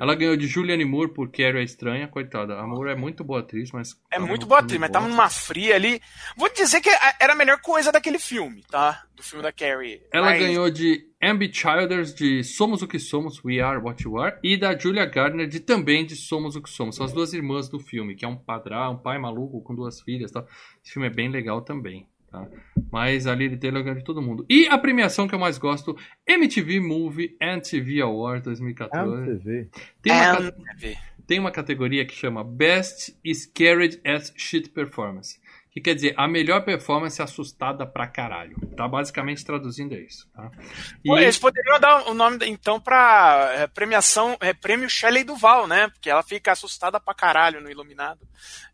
Ela 0.00 0.14
ganhou 0.14 0.34
de 0.34 0.46
Julianne 0.46 0.86
Moore 0.86 1.12
por 1.12 1.30
Carrie 1.30 1.58
a 1.58 1.62
Estranha, 1.62 2.08
coitada. 2.08 2.58
A 2.58 2.66
Moore 2.66 2.92
é 2.92 2.94
muito 2.94 3.22
boa 3.22 3.40
atriz, 3.40 3.70
mas. 3.70 3.94
É 4.10 4.18
muito 4.18 4.46
boa 4.46 4.60
atriz, 4.60 4.80
mas 4.80 4.88
tava 4.88 5.06
numa 5.06 5.28
fria 5.28 5.74
ali. 5.74 6.00
Vou 6.38 6.50
dizer 6.50 6.80
que 6.80 6.88
era 7.20 7.34
a 7.34 7.36
melhor 7.36 7.60
coisa 7.60 7.92
daquele 7.92 8.18
filme, 8.18 8.64
tá? 8.70 9.02
Do 9.14 9.22
filme 9.22 9.42
da 9.42 9.52
Carrie. 9.52 10.00
Ela 10.10 10.30
Mas- 10.30 10.40
ganhou 10.40 10.70
de 10.70 11.06
Ambi 11.22 11.52
Childers 11.52 12.14
de 12.14 12.42
Somos 12.42 12.80
o 12.80 12.88
que 12.88 12.98
Somos, 12.98 13.44
We 13.44 13.60
Are 13.60 13.78
What 13.78 14.02
You 14.02 14.18
Are, 14.18 14.38
e 14.42 14.56
da 14.56 14.74
Julia 14.74 15.04
Gardner 15.04 15.46
de 15.46 15.60
também 15.60 16.06
de 16.06 16.16
Somos 16.16 16.56
o 16.56 16.62
que 16.62 16.70
Somos. 16.70 16.96
São 16.96 17.04
as 17.04 17.12
duas 17.12 17.34
irmãs 17.34 17.68
do 17.68 17.78
filme, 17.78 18.14
que 18.14 18.24
é 18.24 18.28
um 18.28 18.36
padrão, 18.36 18.94
um 18.94 18.96
pai 18.98 19.18
maluco 19.18 19.60
com 19.60 19.74
duas 19.74 20.00
filhas, 20.00 20.32
tá? 20.32 20.46
Esse 20.82 20.94
filme 20.94 21.08
é 21.08 21.10
bem 21.12 21.28
legal 21.28 21.60
também, 21.60 22.08
tá? 22.30 22.46
Mas 22.90 23.26
a 23.26 23.34
Lily 23.34 23.56
Taylor 23.56 23.82
ganhou 23.82 23.98
de 23.98 24.04
todo 24.04 24.22
mundo. 24.22 24.44
E 24.48 24.66
a 24.66 24.76
premiação 24.78 25.28
que 25.28 25.34
eu 25.34 25.38
mais 25.38 25.58
gosto, 25.58 25.96
MTV 26.26 26.80
Movie 26.80 27.36
and 27.40 27.60
TV 27.60 28.00
Award 28.00 28.40
Ah, 28.40 28.44
2014. 28.44 29.24
você 29.24 29.34
vê. 29.36 29.68
Tem 30.02 30.12
uma, 30.12 30.52
tem 31.26 31.38
uma 31.38 31.50
categoria 31.50 32.04
que 32.04 32.14
chama 32.14 32.42
Best 32.42 33.16
Scared 33.32 34.00
as 34.04 34.32
Shit 34.36 34.70
Performance. 34.70 35.38
Que 35.72 35.80
quer 35.80 35.94
dizer, 35.94 36.14
a 36.16 36.26
melhor 36.26 36.64
performance 36.64 37.22
assustada 37.22 37.86
pra 37.86 38.06
caralho. 38.06 38.56
Tá 38.76 38.88
basicamente 38.88 39.44
traduzindo 39.44 39.94
isso, 39.94 40.28
tá? 40.34 40.50
Pô, 41.06 41.16
E- 41.16 41.22
Eles 41.22 41.38
poderiam 41.38 41.78
dar 41.78 42.08
o 42.08 42.14
nome, 42.14 42.38
então, 42.48 42.80
pra 42.80 43.50
é, 43.54 43.66
premiação, 43.68 44.36
é, 44.40 44.52
prêmio 44.52 44.90
Shelley 44.90 45.22
Duval, 45.22 45.68
né? 45.68 45.88
Porque 45.88 46.10
ela 46.10 46.24
fica 46.24 46.50
assustada 46.50 46.98
pra 46.98 47.14
caralho 47.14 47.60
no 47.60 47.70
Iluminado. 47.70 48.20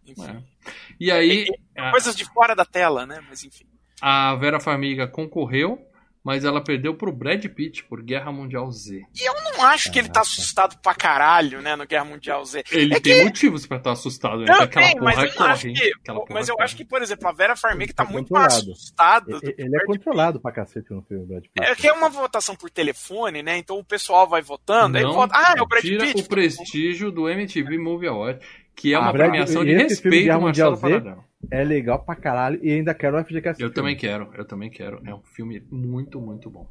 Enfim, 0.07 0.43
É. 0.67 0.73
E 0.99 1.11
aí, 1.13 1.47
a, 1.77 1.91
coisas 1.91 2.17
de 2.17 2.25
fora 2.25 2.55
da 2.57 2.65
tela, 2.65 3.05
né? 3.05 3.23
Mas 3.29 3.45
enfim. 3.45 3.67
a 4.01 4.35
Vera 4.37 4.59
Farmiga 4.59 5.07
concorreu, 5.07 5.79
mas 6.27 6.45
ela 6.45 6.61
perdeu 6.61 6.93
pro 6.93 7.13
Brad 7.13 7.45
Pitt 7.47 7.85
por 7.85 8.03
Guerra 8.03 8.33
Mundial 8.33 8.69
Z. 8.73 9.01
E 9.15 9.29
eu 9.29 9.35
não 9.45 9.65
acho 9.65 9.93
que 9.93 9.99
ele 10.01 10.09
tá 10.09 10.23
assustado 10.23 10.77
pra 10.83 10.93
caralho, 10.93 11.63
né? 11.63 11.77
No 11.77 11.87
Guerra 11.87 12.05
Mundial 12.05 12.45
Z. 12.45 12.65
Ele 12.73 12.95
É 12.95 12.99
tem 13.01 13.19
que- 13.21 13.25
motivos 13.25 13.65
pra 13.65 13.77
estar 13.77 13.93
assustado, 13.93 14.39
né? 14.41 14.47
Não, 14.49 14.63
Aquela 14.63 14.87
tem, 14.87 14.97
mas 15.01 15.17
eu 15.17 15.23
não 15.23 15.47
acho 15.47 15.63
corre. 15.69 15.73
que. 15.73 15.93
aquela 16.01 16.19
porra 16.21 16.35
Mas 16.35 16.49
eu 16.49 16.55
corre. 16.57 16.65
acho 16.65 16.77
que, 16.77 16.85
por 16.85 17.01
exemplo, 17.01 17.29
a 17.29 17.33
Vera 17.33 17.55
Farmiga 17.55 17.95
tá 17.95 18.05
Tá 18.05 18.11
muito 18.11 18.33
mais 18.33 18.55
assustada. 18.55 19.39
Ele, 19.57 19.77
é 19.77 19.85
controlado 19.87 20.41
pra 20.41 20.51
cacete 20.51 20.93
no 20.93 21.03
filme, 21.03 21.25
Brad 21.27 21.43
Pitt. 21.45 21.53
É 21.63 21.75
que 21.77 21.87
é 21.87 21.93
uma 21.93 22.09
votação 22.09 22.57
por 22.57 22.69
telefone, 22.71 23.43
né? 23.43 23.57
Então 23.59 23.79
o 23.79 23.85
pessoal 23.85 24.29
vai 24.29 24.43
votando, 24.43 24.97
aí 24.99 25.05
Não 25.05 25.13
vota. 25.13 25.33
Ah, 25.37 25.55
é 25.57 25.63
o 25.63 25.67
Brad 25.67 25.83
tira 25.83 26.05
Pitt. 26.07 26.23
o 26.23 26.29
prestígio 26.29 27.13
do 27.13 27.29
MTV 27.29 27.79
Movie 27.79 28.09
Award, 28.09 28.41
que 28.75 28.93
é 28.93 28.97
Ah, 28.97 29.01
uma 29.01 29.13
Brad- 29.13 29.29
premiação 29.31 29.65
de 29.65 29.75
respeito 29.75 30.25
Guerra 30.25 30.35
ao 30.37 30.41
Marcelo 30.43 30.71
Mundial 30.73 30.91
Z, 30.91 31.01
Paradão. 31.05 31.25
É 31.51 31.65
legal 31.65 32.05
pra 32.05 32.15
caralho 32.17 32.59
e 32.63 32.71
ainda 32.71 32.95
quero 32.95 33.19
o 33.19 33.25
FGCast. 33.25 33.63
Eu 33.63 33.73
também 33.73 33.97
quero, 33.97 34.31
eu 34.35 34.45
também 34.45 34.71
quero. 34.71 35.01
É 35.05 35.15
um 35.15 35.23
filme 35.23 35.63
muito, 35.71 36.21
muito 36.21 36.51
bom. 36.51 36.69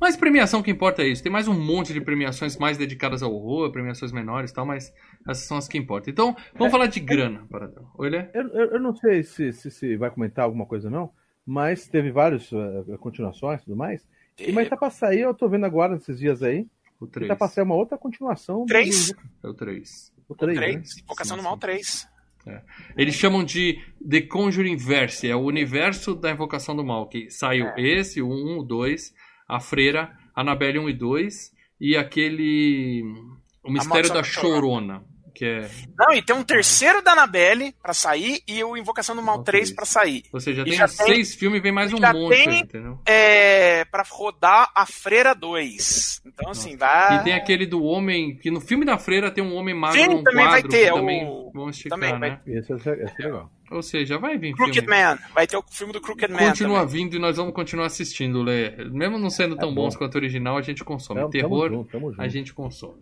Mas 0.00 0.16
premiação 0.16 0.62
que 0.62 0.70
importa 0.70 1.02
é 1.02 1.06
isso. 1.06 1.22
Tem 1.22 1.30
mais 1.30 1.48
um 1.48 1.58
monte 1.58 1.92
de 1.92 2.00
premiações 2.00 2.56
mais 2.56 2.76
dedicadas 2.76 3.22
ao 3.22 3.32
horror, 3.32 3.70
premiações 3.70 4.12
menores 4.12 4.50
e 4.50 4.54
tal, 4.54 4.66
mas 4.66 4.92
essas 5.26 5.44
são 5.44 5.56
as 5.56 5.68
que 5.68 5.78
importam. 5.78 6.10
Então, 6.10 6.36
vamos 6.52 6.68
é, 6.68 6.70
falar 6.70 6.86
de 6.86 7.00
grana, 7.00 7.46
Paradão. 7.50 7.88
Olha. 7.96 8.30
Eu, 8.34 8.48
eu, 8.48 8.70
eu, 8.72 8.80
não 8.80 8.94
sei 8.94 9.22
se, 9.22 9.52
se, 9.52 9.70
se, 9.70 9.96
vai 9.96 10.10
comentar 10.10 10.44
alguma 10.44 10.66
coisa 10.66 10.90
não, 10.90 11.10
mas 11.46 11.86
teve 11.86 12.10
várias 12.10 12.50
uh, 12.52 12.58
eh, 12.58 12.94
eh, 12.94 12.96
continuações 12.98 13.60
e 13.60 13.64
tudo 13.64 13.76
mais. 13.76 14.06
E, 14.38 14.50
mas 14.52 14.68
tá 14.68 14.76
pra 14.76 14.90
sair, 14.90 15.20
eu 15.20 15.34
tô 15.34 15.48
vendo 15.48 15.64
agora 15.64 15.94
nesses 15.94 16.18
dias 16.18 16.42
aí. 16.42 16.66
O 17.00 17.06
3. 17.06 17.28
Tá 17.28 17.36
pra 17.36 17.48
sair 17.48 17.64
uma 17.64 17.74
outra 17.74 17.96
continuação. 17.96 18.66
3? 18.66 19.12
Do... 19.12 19.18
É 19.44 19.48
o 19.48 19.54
3. 19.54 20.12
O 20.28 20.34
3. 20.34 20.56
O 20.56 20.60
3 20.60 20.76
né? 20.76 20.82
Invocação 21.02 21.36
sim, 21.36 21.42
Mal 21.42 21.56
3. 21.56 22.08
É. 22.46 22.60
Eles 22.96 23.14
chamam 23.14 23.42
de 23.42 23.78
The 24.08 24.22
Conjuring 24.22 24.76
Verse, 24.76 25.28
é 25.28 25.34
o 25.34 25.40
universo 25.40 26.14
da 26.14 26.30
Invocação 26.30 26.76
do 26.76 26.84
Mal, 26.84 27.08
que 27.08 27.30
saiu 27.30 27.66
é. 27.68 27.80
esse, 27.80 28.20
o 28.20 28.28
1, 28.28 28.58
o 28.58 28.62
2, 28.62 29.14
a 29.48 29.60
Freira, 29.60 30.12
Anabelle 30.34 30.78
1 30.78 30.88
e 30.90 30.92
2, 30.92 31.52
e 31.80 31.96
aquele... 31.96 33.02
Hum, 33.04 33.36
o 33.64 33.72
Mistério 33.72 34.12
da 34.12 34.22
Chorona. 34.22 35.02
Que 35.34 35.44
é. 35.44 35.68
Não, 35.98 36.12
e 36.14 36.22
tem 36.22 36.34
um 36.36 36.44
terceiro 36.44 37.02
da 37.02 37.12
Annabelle 37.12 37.74
pra 37.82 37.92
sair 37.92 38.40
e 38.46 38.62
o 38.62 38.76
Invocação 38.76 39.16
do 39.16 39.22
Mal 39.22 39.36
Mal 39.36 39.44
3 39.44 39.64
três. 39.64 39.74
pra 39.74 39.84
sair. 39.84 40.22
Ou 40.32 40.38
seja, 40.40 40.62
E 40.62 40.64
tem 40.66 40.74
já 40.74 40.86
tem- 40.86 41.06
seis 41.06 41.34
filmes 41.34 41.58
e 41.58 41.62
vem 41.62 41.72
mais 41.72 41.90
e 41.90 41.94
um 41.94 41.98
já 41.98 42.12
monte, 42.12 42.36
tem- 42.36 42.48
aí, 42.48 42.58
entendeu? 42.60 42.98
É, 43.04 43.84
pra 43.86 44.04
rodar 44.08 44.70
a 44.74 44.86
Freira 44.86 45.34
2. 45.34 46.22
Então, 46.24 46.50
assim, 46.50 46.76
vai. 46.76 47.16
E 47.16 47.24
tem 47.24 47.32
aquele 47.34 47.66
do 47.66 47.82
homem, 47.82 48.36
que 48.36 48.50
no 48.50 48.60
filme 48.60 48.84
da 48.84 48.96
freira 48.96 49.30
tem 49.30 49.42
um 49.42 49.54
homem 49.56 49.74
magro 49.74 50.00
Sim, 50.00 50.22
também 50.22 50.44
vai 50.46 50.62
quadro, 50.62 50.68
ter, 50.70 50.84
que 50.86 50.92
o- 50.92 50.94
também 50.94 51.50
vão 51.52 51.68
esticar, 51.70 51.98
também 51.98 52.18
vai- 52.18 52.30
né? 52.30 52.40
Esse, 52.46 52.72
esse, 52.72 52.90
esse 52.90 53.22
é 53.22 53.24
legal. 53.26 53.50
Ou 53.70 53.82
seja, 53.82 54.18
vai 54.18 54.38
vir 54.38 54.54
Crooked 54.54 54.80
filme. 54.80 54.88
Man. 54.96 55.18
Vai 55.34 55.46
ter 55.46 55.56
o 55.56 55.64
filme 55.68 55.92
do 55.92 56.00
Crooked 56.00 56.32
Man. 56.32 56.38
Continua 56.38 56.80
também. 56.80 56.94
vindo 57.04 57.16
e 57.16 57.18
nós 57.18 57.36
vamos 57.36 57.52
continuar 57.54 57.86
assistindo, 57.86 58.42
Lê. 58.42 58.70
Mesmo 58.90 59.18
não 59.18 59.30
sendo 59.30 59.56
tão 59.56 59.70
É 59.70 59.74
bom. 59.74 59.82
bons 59.82 59.96
quanto 59.96 60.14
o 60.14 60.18
original, 60.18 60.56
a 60.56 60.62
gente 60.62 60.84
consome. 60.84 61.20
Tamo, 61.20 61.30
Terror, 61.30 61.64
tamo 61.64 61.76
junto, 61.78 61.90
tamo 61.90 62.10
junto. 62.10 62.22
a 62.22 62.28
gente 62.28 62.54
consome. 62.54 63.00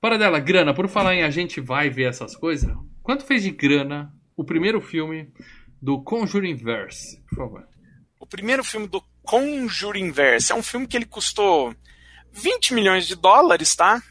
Para 0.00 0.18
dela, 0.18 0.38
grana, 0.38 0.74
por 0.74 0.88
falar 0.88 1.14
em 1.14 1.22
a 1.22 1.30
gente 1.30 1.60
vai 1.60 1.88
ver 1.88 2.04
essas 2.08 2.36
coisas, 2.36 2.70
quanto 3.02 3.24
fez 3.24 3.42
de 3.42 3.50
grana 3.50 4.14
o 4.36 4.44
primeiro 4.44 4.80
filme 4.80 5.32
do 5.80 6.02
Conjuring 6.02 6.54
Verse, 6.56 7.20
por 7.28 7.36
favor? 7.36 7.68
O 8.20 8.26
primeiro 8.26 8.62
filme 8.64 8.86
do 8.86 9.02
Conjuring 9.22 10.10
Verse 10.10 10.52
é 10.52 10.54
um 10.54 10.62
filme 10.62 10.86
que 10.86 10.96
ele 10.96 11.06
custou 11.06 11.74
20 12.32 12.74
milhões 12.74 13.06
de 13.06 13.14
dólares, 13.14 13.74
tá? 13.74 14.02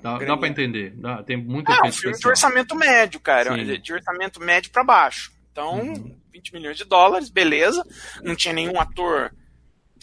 Dá, 0.00 0.12
dá 0.12 0.18
Graninha. 0.18 0.38
pra 0.38 0.48
entender, 0.48 0.90
dá, 0.96 1.22
tem 1.22 1.36
muito 1.36 1.70
É, 1.70 1.82
um 1.86 1.92
filme 1.92 2.16
de 2.18 2.26
orçamento 2.28 2.74
médio, 2.74 3.20
cara. 3.20 3.54
Sim. 3.54 3.80
De 3.80 3.92
orçamento 3.92 4.40
médio 4.40 4.70
pra 4.72 4.82
baixo. 4.84 5.32
Então, 5.52 5.78
Uhum. 5.80 6.16
20 6.32 6.52
milhões 6.54 6.76
de 6.76 6.84
dólares, 6.84 7.28
beleza. 7.30 7.84
Não 8.22 8.34
tinha 8.34 8.54
nenhum 8.54 8.80
ator, 8.80 9.32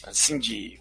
assim, 0.06 0.38
de 0.39 0.80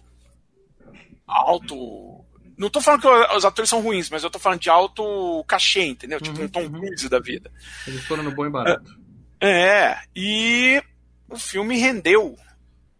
alto. 1.27 2.23
Não 2.59 2.69
tô 2.69 2.81
falando 2.81 3.01
que 3.01 3.07
os 3.37 3.45
atores 3.45 3.69
são 3.69 3.81
ruins, 3.81 4.09
mas 4.09 4.21
eu 4.21 4.29
tô 4.29 4.37
falando 4.37 4.59
de 4.59 4.69
alto 4.69 5.43
cachê, 5.47 5.85
entendeu? 5.85 6.19
Tipo 6.19 6.37
Uhum, 6.39 6.45
um 6.45 6.49
Tom 6.49 6.63
uhum. 6.63 6.71
Cruise 6.71 7.07
da 7.07 7.19
vida. 7.19 7.49
Eles 7.87 8.03
foram 8.05 8.21
no 8.21 8.31
bom 8.35 8.45
e 8.45 8.49
barato. 8.49 8.99
É, 9.41 9.95
e 10.13 10.83
o 11.29 11.37
filme 11.37 11.77
rendeu 11.77 12.35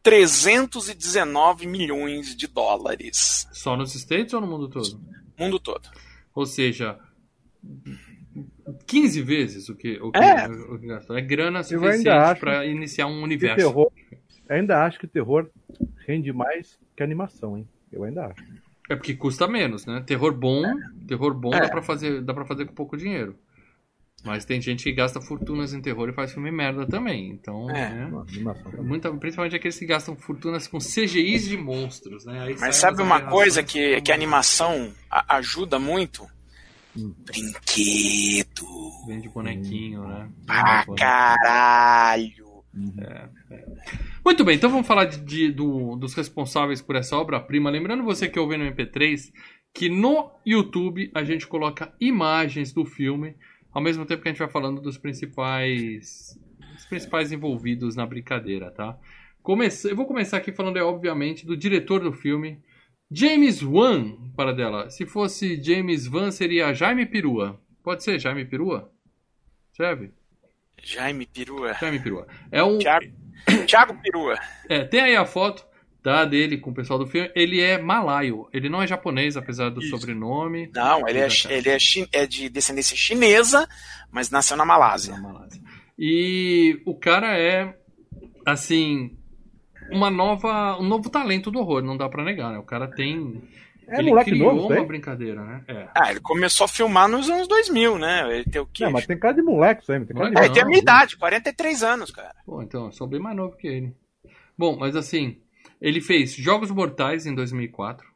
319 0.02 1.67
milhões 1.67 2.36
de 2.36 2.48
dólares. 2.48 3.48
Só 3.52 3.76
nos 3.76 3.93
States 3.95 4.34
ou 4.34 4.39
no 4.39 4.48
mundo 4.48 4.69
todo? 4.69 5.02
Mundo 5.38 5.60
todo. 5.60 5.89
Ou 6.34 6.45
seja, 6.45 6.98
15 8.88 9.22
vezes 9.22 9.67
o 9.69 9.76
que, 9.76 10.00
o 10.00 10.12
que, 10.12 10.19
É. 10.19 10.48
o 10.48 10.80
que 10.80 10.88
gastou. 10.88 11.17
É 11.17 11.22
grana 11.22 11.63
suficiente 11.63 12.39
pra 12.39 12.65
iniciar 12.65 13.08
um 13.08 13.22
universo. 13.22 13.58
terror, 13.58 13.91
ainda 14.48 14.86
acho 14.86 15.00
que 15.00 15.08
terror 15.08 15.50
rende 16.08 16.32
mais 16.32 16.80
que 16.95 17.04
animação, 17.04 17.58
hein? 17.58 17.67
Eu 17.91 18.04
ainda 18.04 18.28
acho. 18.28 18.43
É 18.89 18.95
porque 18.95 19.13
custa 19.13 19.47
menos, 19.47 19.86
né? 19.86 20.02
Terror 20.06 20.34
bom, 20.34 20.63
terror 21.08 21.34
bom 21.34 21.54
É. 21.54 21.62
dá 21.62 21.69
pra 21.69 21.82
fazer, 21.82 22.21
dá 22.21 22.34
para 22.34 22.43
fazer 22.45 22.65
com 22.65 22.73
pouco 22.73 22.97
dinheiro. 22.97 23.36
Mas 24.25 24.43
tem 24.43 24.60
gente 24.60 24.84
que 24.84 24.91
gasta 24.91 25.21
fortunas 25.21 25.73
em 25.73 25.80
terror 25.80 26.10
e 26.10 26.13
faz 26.13 26.34
filme 26.34 26.52
merda 26.52 26.86
também. 26.86 27.30
Então, 27.30 27.69
É. 27.69 27.89
né? 27.89 28.12
Muita, 28.80 29.10
principalmente 29.13 29.56
aqueles 29.56 29.80
que 29.80 29.86
gastam 29.86 30.13
fortunas 30.17 30.67
com 30.67 30.78
CGIs 30.80 31.47
de 31.47 31.56
monstros, 31.56 32.25
né? 32.25 32.41
Aí 32.41 32.58
Mas 32.60 32.75
sabe 32.75 33.02
uma 33.02 33.21
coisa 33.21 33.63
que, 33.63 33.91
como- 33.91 34.02
que 34.04 34.12
a 34.12 34.15
animação 34.15 34.91
a- 35.10 35.38
ajuda 35.38 35.80
muito? 35.80 36.28
Hum. 36.97 37.13
Brinquedo. 37.25 38.65
Vende 39.08 39.30
bonequinho, 39.30 40.06
né? 40.06 40.30
Ah, 40.49 40.84
Bonequinho. 42.88 43.30
caralho. 43.48 43.76
Muito 44.26 44.44
bem, 44.44 44.56
então 44.56 44.70
vamos 44.70 44.88
falar 44.88 45.06
de, 45.06 45.20
de- 45.22 45.52
do- 45.52 45.96
dos 45.96 46.13
responsáveis 46.13 46.82
por 46.82 46.96
essa 46.96 47.18
obra-prima. 47.18 47.70
Lembrando 47.70 48.04
você 48.04 48.28
que 48.28 48.39
ouve 48.39 48.58
no 48.58 48.65
MP3 48.65 49.32
que 49.74 49.88
no 49.89 50.32
YouTube 50.46 51.12
a 51.13 51.24
gente 51.24 51.46
coloca 51.48 51.94
imagens 52.00 52.74
do 52.74 52.84
filme, 52.86 53.36
ao 53.72 53.82
mesmo 53.82 54.06
tempo 54.06 54.22
que 54.24 54.28
a 54.30 54.32
gente 54.32 54.39
vai 54.39 54.50
falando 54.50 54.82
dos 54.82 54.98
principais, 54.98 56.39
dos 56.74 56.86
principais 56.86 57.32
envolvidos 57.32 57.96
na 57.96 58.06
brincadeira, 58.06 58.72
tá? 58.72 58.98
Comece- 59.44 59.92
eu 59.92 59.96
vou 59.96 60.06
começar 60.06 60.38
aqui 60.38 60.52
falando, 60.52 60.78
é, 60.78 60.84
obviamente, 60.84 61.46
do 61.46 61.56
diretor 61.56 62.02
do 62.02 62.12
filme, 62.12 62.60
James 63.12 63.62
Wan, 63.63 64.15
para 64.36 64.54
dela. 64.54 64.89
Se 64.89 65.06
fosse 65.06 65.62
James 65.63 66.08
Wan, 66.12 66.30
seria 66.32 66.74
Jaime 66.74 67.06
Perua. 67.06 67.60
Pode 67.84 68.04
ser 68.04 68.20
Jaime 68.20 68.46
Perua? 68.46 68.92
Serve? 69.74 70.12
Jaime 70.84 71.26
Perua. 71.26 71.74
Jaime 71.80 72.00
Perua. 72.00 72.28
É 72.52 72.63
um, 72.63 72.78
Thiago, 72.78 73.06
Thiago 73.68 74.02
Perua. 74.02 74.39
é, 74.68 74.84
tem 74.84 75.02
aí 75.02 75.15
a 75.15 75.26
foto 75.26 75.65
tá, 76.02 76.26
dele 76.26 76.58
com 76.58 76.72
o 76.72 76.74
pessoal 76.74 77.00
do 77.00 77.08
filme. 77.08 77.32
Ele 77.36 77.62
é 77.62 77.78
malaio. 77.78 78.48
Ele 78.54 78.70
não 78.70 78.82
é 78.82 78.88
japonês, 78.88 79.38
apesar 79.38 79.70
do 79.70 79.82
Isso. 79.82 79.89
sobrenome. 79.89 80.70
Não, 80.74 81.08
ele, 81.08 81.20
é, 81.20 81.28
ele 81.50 81.70
é, 81.70 81.78
é 82.13 82.26
de 82.26 82.50
descendência 82.50 82.96
chinesa, 82.96 83.68
mas 84.12 84.30
nasceu 84.30 84.58
na 84.58 84.65
Malásia. 84.65 85.13
Na 85.13 85.22
Malásia. 85.22 85.62
E 85.98 86.82
o 86.86 86.96
cara 86.96 87.38
é, 87.38 87.76
assim, 88.46 89.18
uma 89.92 90.10
nova, 90.10 90.78
um 90.80 90.88
novo 90.88 91.10
talento 91.10 91.52
do 91.52 91.60
horror, 91.60 91.82
não 91.82 91.98
dá 91.98 92.08
pra 92.08 92.24
negar, 92.24 92.52
né? 92.52 92.58
O 92.58 92.63
cara 92.63 92.88
tem. 92.88 93.42
É 93.89 93.99
ele 93.99 94.10
moleque 94.10 94.32
criou 94.32 94.54
novo, 94.56 94.67
uma 94.67 94.75
aí? 94.82 94.86
brincadeira, 94.86 95.43
né? 95.43 95.63
É. 95.67 95.88
Ah, 95.95 96.12
ele 96.12 96.19
começou 96.19 96.65
a 96.65 96.67
filmar 96.67 97.08
nos 97.08 97.30
anos 97.30 97.47
2000, 97.47 97.97
né? 97.97 98.36
Ele 98.36 98.43
tem 98.45 98.62
o 98.62 98.65
quê? 98.65 98.84
Não, 98.86 98.91
mas 98.91 99.06
tem 99.06 99.17
cara 99.17 99.34
de 99.34 99.41
moleque 99.41 99.82
isso 99.84 99.91
aí. 99.91 100.06
Tem 100.06 100.15
cara 100.15 100.30
de 100.30 100.38
É, 100.39 100.45
ele 100.45 100.54
tem 100.54 100.63
a 100.63 100.65
minha 100.65 100.80
idade, 100.80 101.17
43 101.17 101.84
anos, 101.84 102.12
cara. 102.12 102.36
Pô, 102.45 102.62
então, 102.62 102.86
eu 102.86 102.91
sou 102.91 103.08
bem 103.08 103.19
mais 103.19 103.36
novo 103.36 103.56
que 103.58 103.67
ele. 103.67 103.93
Bom, 104.58 104.78
mas 104.78 104.95
assim, 104.95 105.38
ele 105.82 106.02
fez 106.02 106.34
Jogos 106.34 106.71
Mortais 106.71 107.25
em 107.25 107.34
2004. 107.36 108.08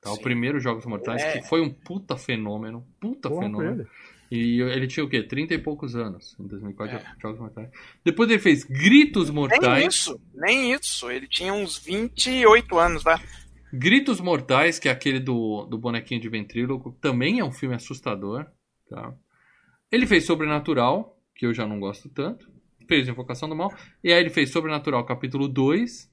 Tá, 0.00 0.12
o 0.12 0.18
primeiro 0.20 0.58
Jogos 0.58 0.84
Mortais, 0.84 1.22
É. 1.22 1.32
que 1.38 1.48
foi 1.48 1.60
um 1.60 1.70
puta 1.70 2.16
fenômeno. 2.16 2.84
Puta 3.00 3.28
Porra, 3.28 3.42
fenômeno. 3.42 3.86
E 4.34 4.60
ele 4.62 4.86
tinha 4.88 5.04
o 5.04 5.08
quê? 5.08 5.22
30 5.22 5.54
e 5.54 5.58
poucos 5.58 5.94
anos 5.94 6.34
em 6.40 6.46
2004, 6.48 6.96
É. 6.96 7.02
Jogos 7.20 7.38
Mortais. 7.38 7.68
Depois 8.04 8.28
ele 8.30 8.38
fez 8.40 8.64
Gritos 8.64 9.26
Nem 9.28 9.34
Mortais. 9.36 9.94
isso, 9.94 10.20
nem 10.34 10.72
isso. 10.72 11.08
Ele 11.10 11.28
tinha 11.28 11.52
uns 11.52 11.78
28 11.78 12.78
anos, 12.78 13.04
tá? 13.04 13.20
Gritos 13.72 14.20
Mortais, 14.20 14.78
que 14.78 14.88
é 14.88 14.92
aquele 14.92 15.18
do, 15.18 15.64
do 15.66 15.78
bonequinho 15.78 16.20
de 16.20 16.28
ventríloco, 16.28 16.92
também 17.00 17.38
é 17.38 17.44
um 17.44 17.52
filme 17.52 17.74
assustador. 17.74 18.46
Tá? 18.88 19.14
Ele 19.90 20.06
fez 20.06 20.24
Sobrenatural, 20.26 21.18
que 21.34 21.46
eu 21.46 21.54
já 21.54 21.66
não 21.66 21.80
gosto 21.80 22.08
tanto. 22.08 22.50
Fez 22.86 23.08
Invocação 23.08 23.48
do 23.48 23.56
Mal. 23.56 23.72
E 24.04 24.12
aí 24.12 24.20
ele 24.20 24.30
fez 24.30 24.50
Sobrenatural 24.50 25.04
capítulo 25.06 25.48
2. 25.48 26.10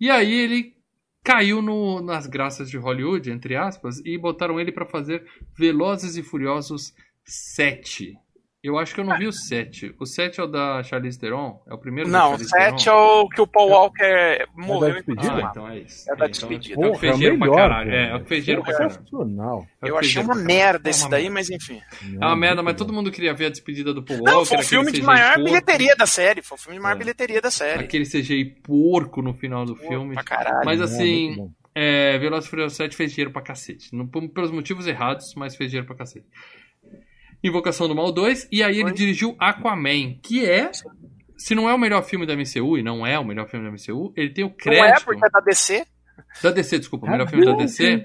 E 0.00 0.10
aí 0.10 0.32
ele 0.32 0.74
caiu 1.22 1.62
no- 1.62 2.02
nas 2.02 2.26
graças 2.26 2.68
de 2.68 2.76
Hollywood, 2.76 3.30
entre 3.30 3.54
aspas, 3.56 3.98
e 4.04 4.18
botaram 4.18 4.58
ele 4.60 4.72
pra 4.72 4.84
fazer 4.84 5.24
Velozes 5.56 6.16
e 6.16 6.22
Furiosos 6.22 6.92
7. 7.24 8.16
Eu 8.64 8.78
acho 8.78 8.94
que 8.94 9.00
eu 9.00 9.04
não 9.04 9.18
vi 9.18 9.26
o 9.26 9.32
7. 9.32 9.94
O 10.00 10.06
7 10.06 10.40
é 10.40 10.42
o 10.42 10.46
da 10.46 10.82
Charlize 10.82 11.18
Theron? 11.20 11.62
É 11.68 11.74
o 11.74 11.78
primeiro 11.78 12.08
Não, 12.08 12.28
o 12.28 12.38
Charlize 12.38 12.48
7 12.50 12.88
é 12.88 12.92
o 12.92 13.28
que 13.28 13.40
o 13.42 13.46
Paul 13.46 13.68
Walker 13.68 14.46
morreu 14.56 14.96
em? 14.96 15.04
Ah, 15.18 15.48
então 15.50 15.68
é 15.68 15.78
isso. 15.80 16.04
É 16.10 16.16
da 16.16 16.26
então, 16.26 16.28
despedida. 16.30 16.74
Então, 16.74 16.84
é 16.84 16.88
o 16.88 16.92
que 16.94 17.00
Porra, 17.00 17.12
dinheiro 17.12 17.38
pra 17.38 17.46
melhor, 17.46 17.56
caralho. 17.58 17.90
cara. 17.90 18.02
É, 18.02 18.10
é 18.10 18.14
o 18.16 18.20
que 18.22 18.28
fez 18.28 18.44
dinheiro 18.44 18.64
pra 18.64 18.72
caralho. 18.72 19.66
É 19.82 19.88
Eu 19.90 19.98
achei 19.98 20.22
uma 20.22 20.34
merda 20.34 20.88
esse 20.88 21.08
daí, 21.10 21.28
mas 21.28 21.50
enfim. 21.50 21.78
É 22.20 22.24
uma 22.24 22.34
merda, 22.36 22.62
mas 22.62 22.74
todo 22.74 22.90
mundo 22.90 23.10
queria 23.12 23.34
ver 23.34 23.46
a 23.46 23.50
despedida 23.50 23.92
do 23.92 24.02
Paul 24.02 24.20
Walker. 24.20 24.32
Não, 24.32 24.44
foi 24.46 24.56
o 24.58 24.62
filme 24.62 24.90
de 24.90 25.02
maior 25.02 25.34
porco, 25.34 25.44
bilheteria 25.44 25.94
da 25.94 26.06
série. 26.06 26.40
Foi 26.40 26.56
o 26.56 26.60
filme 26.60 26.78
de 26.78 26.82
maior 26.82 26.96
É. 26.96 26.98
bilheteria 26.98 27.42
da 27.42 27.50
série. 27.50 27.84
Aquele 27.84 28.04
CGI 28.06 28.46
porco 28.62 29.20
no 29.20 29.34
final 29.34 29.66
do 29.66 29.76
Pô, 29.76 29.86
filme. 29.88 30.14
Pra 30.14 30.24
caralho. 30.24 30.64
Mas 30.64 30.80
É, 30.80 30.84
assim, 30.84 31.50
é, 31.74 32.16
Velozes 32.18 32.46
e 32.46 32.50
Furiosos 32.50 32.76
7 32.78 32.96
fez 32.96 33.12
dinheiro 33.12 33.30
pra 33.30 33.42
cacete. 33.42 33.94
Não, 33.94 34.06
por- 34.06 34.26
pelos 34.30 34.50
motivos 34.50 34.86
errados, 34.86 35.34
mas 35.36 35.54
fez 35.54 35.70
dinheiro 35.70 35.86
pra 35.86 35.96
cacete. 35.96 36.26
Invocação 37.44 37.86
do 37.86 37.94
Mal 37.94 38.10
2, 38.10 38.48
e 38.50 38.62
aí 38.62 38.76
ele 38.76 38.88
Foi. 38.88 38.92
dirigiu 38.94 39.36
Aquaman, 39.38 40.18
que 40.22 40.44
é, 40.44 40.70
se 41.36 41.54
não 41.54 41.68
é 41.68 41.74
o 41.74 41.78
melhor 41.78 42.02
filme 42.02 42.24
da 42.26 42.34
MCU, 42.34 42.78
e 42.78 42.82
não 42.82 43.06
é 43.06 43.18
o 43.18 43.24
melhor 43.24 43.46
filme 43.48 43.66
da 43.66 43.72
MCU, 43.72 44.12
ele 44.16 44.30
tem 44.30 44.44
o 44.44 44.48
Não 44.48 44.54
é 44.72 44.78
crédito... 44.80 45.04
porque 45.04 45.24
é 45.24 45.30
da 45.30 45.40
DC? 45.40 45.86
Da 46.42 46.50
DC, 46.50 46.78
desculpa, 46.78 47.06
o 47.06 47.10
melhor 47.10 47.26
Ah, 47.26 47.30
filme 47.30 47.44
da 47.44 47.52
DC. 47.52 48.04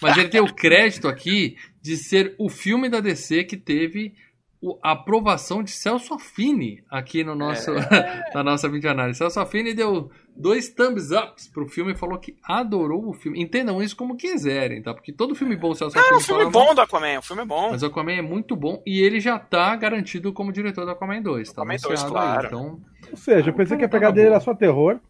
Mas 0.00 0.16
ele 0.16 0.28
tem 0.28 0.40
o 0.40 0.52
crédito 0.54 1.06
aqui 1.08 1.56
de 1.82 1.96
ser 1.96 2.34
o 2.38 2.48
filme 2.48 2.88
da 2.88 3.00
DC 3.00 3.44
que 3.44 3.56
teve 3.56 4.14
a 4.82 4.92
aprovação 4.92 5.62
de 5.62 5.70
Celso 5.70 6.14
Affini 6.14 6.82
aqui 6.90 7.24
no 7.24 7.34
nosso, 7.34 7.70
na 8.34 8.42
nossa 8.44 8.68
videoanálise. 8.68 9.18
Celso 9.18 9.40
Affini 9.40 9.74
deu 9.74 10.10
dois 10.36 10.68
thumbs 10.68 11.10
ups 11.10 11.48
pro 11.48 11.66
filme 11.68 11.92
e 11.92 11.96
falou 11.96 12.18
que 12.18 12.36
adorou 12.44 13.08
o 13.08 13.12
filme. 13.12 13.40
Entendam 13.42 13.82
isso 13.82 13.96
como 13.96 14.16
quiserem, 14.16 14.80
tá? 14.82 14.94
Porque 14.94 15.12
todo 15.12 15.34
filme 15.34 15.56
bom 15.56 15.70
o 15.70 15.74
Celso 15.74 15.96
Não, 15.96 16.02
Affini 16.02 16.16
o 16.18 16.20
filme 16.20 16.40
fala 16.52 16.66
bom 16.66 16.74
do 16.74 16.80
Aquaman, 16.80 17.18
o 17.18 17.22
filme 17.22 17.42
é 17.42 17.46
bom. 17.46 17.70
Mas 17.70 17.82
o 17.82 17.86
Aquaman 17.86 18.12
é 18.12 18.22
muito 18.22 18.54
bom 18.54 18.82
e 18.86 19.00
ele 19.00 19.18
já 19.20 19.38
tá 19.38 19.74
garantido 19.76 20.32
como 20.32 20.52
diretor 20.52 20.84
do 20.84 20.90
Aquaman 20.92 21.20
2. 21.22 21.52
Tá 21.52 21.62
Aquaman 21.62 21.76
2, 21.76 21.84
anunciado 21.84 22.16
aí, 22.18 22.22
claro. 22.24 22.46
Então, 22.46 22.80
Ou 23.10 23.16
seja, 23.16 23.50
eu 23.50 23.54
pensei 23.54 23.76
que 23.76 23.84
a 23.84 23.88
Tava 23.88 23.98
pegada 23.98 24.14
dele 24.14 24.28
bom. 24.28 24.34
era 24.34 24.40
só 24.44 24.54
terror. 24.54 25.00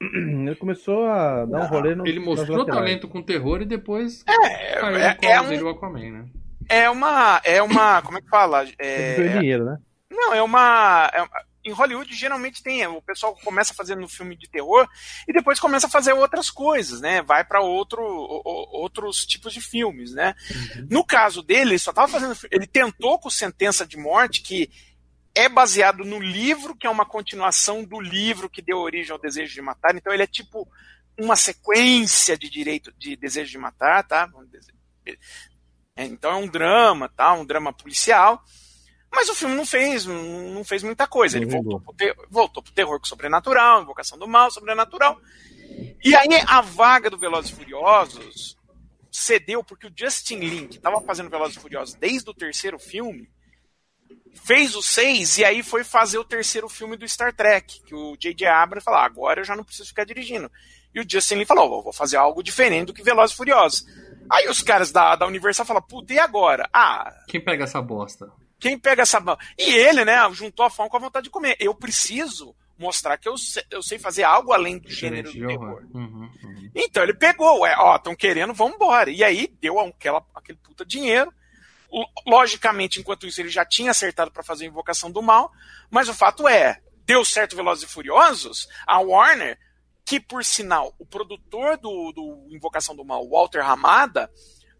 Ele 0.00 0.54
começou 0.56 1.04
a 1.04 1.44
dar 1.44 1.64
um 1.64 1.66
rolê 1.68 1.94
no. 1.94 2.06
ele 2.06 2.20
mostrou 2.20 2.64
talento 2.64 3.06
com 3.06 3.20
terror 3.22 3.60
e 3.60 3.66
depois 3.66 4.24
É, 4.26 4.80
caiu 4.80 4.96
é, 4.96 5.08
no 5.10 5.16
colo 5.16 5.30
é 5.30 5.62
um- 5.62 5.66
o 5.66 5.68
Aquaman, 5.68 6.10
né? 6.10 6.24
É 6.70 6.88
uma. 6.90 7.40
É 7.44 7.62
uma. 7.62 8.00
Como 8.02 8.18
é 8.18 8.20
que 8.22 8.28
fala? 8.28 8.66
É, 8.78 9.38
dinheiro, 9.38 9.64
né? 9.64 9.78
não, 10.10 10.34
é 10.34 10.42
uma. 10.42 11.10
é 11.12 11.22
uma- 11.22 11.50
em 11.62 11.72
Hollywood 11.72 12.14
geralmente 12.14 12.62
tem, 12.62 12.86
o 12.86 13.02
pessoal 13.02 13.36
começa 13.44 13.74
fazendo 13.74 14.02
um 14.02 14.08
filme 14.08 14.34
de 14.34 14.48
terror 14.48 14.88
e 15.28 15.32
depois 15.32 15.60
começa 15.60 15.86
a 15.86 15.90
fazer 15.90 16.14
outras 16.14 16.50
coisas, 16.50 17.02
né? 17.02 17.20
Vai 17.20 17.44
para 17.44 17.60
outro, 17.60 18.02
outros 18.02 19.26
tipos 19.26 19.52
de 19.52 19.60
filmes, 19.60 20.14
né? 20.14 20.34
Uhum. 20.50 20.86
No 20.90 21.04
caso 21.04 21.42
dele, 21.42 21.72
ele 21.72 21.78
só 21.78 21.92
tava 21.92 22.08
fazendo, 22.08 22.34
ele 22.50 22.66
tentou 22.66 23.18
com 23.18 23.28
Sentença 23.28 23.86
de 23.86 23.98
Morte 23.98 24.40
que 24.40 24.70
é 25.34 25.50
baseado 25.50 26.02
no 26.02 26.18
livro, 26.18 26.74
que 26.74 26.86
é 26.86 26.90
uma 26.90 27.04
continuação 27.04 27.84
do 27.84 28.00
livro 28.00 28.48
que 28.48 28.62
deu 28.62 28.78
origem 28.78 29.12
ao 29.12 29.20
Desejo 29.20 29.52
de 29.52 29.60
Matar. 29.60 29.94
Então 29.94 30.12
ele 30.14 30.22
é 30.22 30.26
tipo 30.26 30.66
uma 31.18 31.36
sequência 31.36 32.38
de 32.38 32.48
direito 32.48 32.90
de 32.96 33.16
Desejo 33.16 33.50
de 33.50 33.58
Matar, 33.58 34.02
tá? 34.02 34.26
Então 36.06 36.30
é 36.30 36.36
um 36.36 36.46
drama, 36.46 37.08
tá? 37.08 37.32
Um 37.32 37.44
drama 37.44 37.72
policial. 37.72 38.42
Mas 39.12 39.28
o 39.28 39.34
filme 39.34 39.56
não 39.56 39.66
fez, 39.66 40.06
não 40.06 40.62
fez 40.62 40.82
muita 40.82 41.06
coisa. 41.06 41.36
Ele 41.36 41.46
voltou 41.46 41.80
pro, 41.80 41.92
ter, 41.94 42.16
voltou 42.30 42.62
pro 42.62 42.72
terror 42.72 43.00
sobrenatural, 43.04 43.82
invocação 43.82 44.16
do 44.16 44.28
mal, 44.28 44.50
sobrenatural. 44.50 45.20
E 46.04 46.14
aí 46.14 46.28
a 46.46 46.60
vaga 46.60 47.10
do 47.10 47.18
Velozes 47.18 47.50
e 47.50 47.54
Furiosos 47.54 48.56
cedeu 49.10 49.64
porque 49.64 49.88
o 49.88 49.92
Justin 49.94 50.38
Lin, 50.38 50.68
que 50.68 50.76
estava 50.76 51.00
fazendo 51.00 51.28
Velozes 51.28 51.56
e 51.56 51.60
Furiosos 51.60 51.94
desde 51.94 52.30
o 52.30 52.34
terceiro 52.34 52.78
filme, 52.78 53.28
fez 54.34 54.76
o 54.76 54.82
seis 54.82 55.38
e 55.38 55.44
aí 55.44 55.62
foi 55.62 55.82
fazer 55.82 56.18
o 56.18 56.24
terceiro 56.24 56.68
filme 56.68 56.96
do 56.96 57.08
Star 57.08 57.34
Trek, 57.34 57.82
que 57.82 57.94
o 57.94 58.16
J.J. 58.16 58.46
Abrams 58.46 58.84
falou, 58.84 59.00
ah, 59.00 59.04
agora 59.04 59.40
eu 59.40 59.44
já 59.44 59.56
não 59.56 59.64
preciso 59.64 59.88
ficar 59.88 60.04
dirigindo. 60.04 60.50
E 60.94 61.00
o 61.00 61.04
Justin 61.08 61.36
Lin 61.36 61.44
falou, 61.44 61.82
vou 61.82 61.92
fazer 61.92 62.16
algo 62.16 62.42
diferente 62.42 62.86
do 62.86 62.94
que 62.94 63.02
Velozes 63.02 63.34
e 63.34 63.36
Furiosos. 63.36 63.84
Aí 64.28 64.48
os 64.48 64.62
caras 64.62 64.90
da, 64.90 65.16
da 65.16 65.26
Universal 65.26 65.66
falam, 65.66 65.82
puta, 65.82 66.12
e 66.12 66.18
agora? 66.18 66.68
Ah... 66.72 67.12
Quem 67.28 67.40
pega 67.40 67.64
essa 67.64 67.80
bosta? 67.80 68.30
Quem 68.58 68.78
pega 68.78 69.02
essa... 69.02 69.22
E 69.58 69.72
ele, 69.72 70.04
né, 70.04 70.16
juntou 70.32 70.66
a 70.66 70.70
fome 70.70 70.90
com 70.90 70.96
a 70.96 71.00
vontade 71.00 71.24
de 71.24 71.30
comer. 71.30 71.56
Eu 71.58 71.74
preciso 71.74 72.54
mostrar 72.78 73.18
que 73.18 73.28
eu 73.28 73.36
sei, 73.36 73.62
eu 73.70 73.82
sei 73.82 73.98
fazer 73.98 74.22
algo 74.22 74.52
além 74.52 74.78
do 74.78 74.90
gênero 74.90 75.30
do 75.30 75.46
terror. 75.46 75.82
Uhum, 75.92 76.30
uhum. 76.42 76.70
Então 76.74 77.02
ele 77.02 77.12
pegou, 77.12 77.66
é, 77.66 77.76
ó, 77.78 77.96
estão 77.96 78.14
querendo, 78.14 78.54
vamos 78.54 78.76
embora. 78.76 79.10
E 79.10 79.22
aí 79.22 79.54
deu 79.60 79.78
aquela, 79.78 80.24
aquele 80.34 80.58
puta 80.58 80.84
dinheiro. 80.84 81.32
Logicamente, 82.26 83.00
enquanto 83.00 83.26
isso, 83.26 83.40
ele 83.40 83.48
já 83.48 83.64
tinha 83.64 83.90
acertado 83.90 84.30
para 84.30 84.42
fazer 84.42 84.64
a 84.64 84.68
Invocação 84.68 85.10
do 85.10 85.20
Mal, 85.20 85.52
mas 85.90 86.08
o 86.08 86.14
fato 86.14 86.46
é, 86.46 86.80
deu 87.04 87.24
certo 87.24 87.56
Velozes 87.56 87.84
e 87.84 87.92
Furiosos, 87.92 88.68
a 88.86 89.00
Warner, 89.00 89.58
que 90.10 90.18
por 90.18 90.44
sinal, 90.44 90.92
o 90.98 91.06
produtor 91.06 91.76
do, 91.76 92.10
do 92.10 92.48
Invocação 92.50 92.96
do 92.96 93.04
Mal, 93.04 93.28
Walter 93.28 93.60
Ramada, 93.60 94.28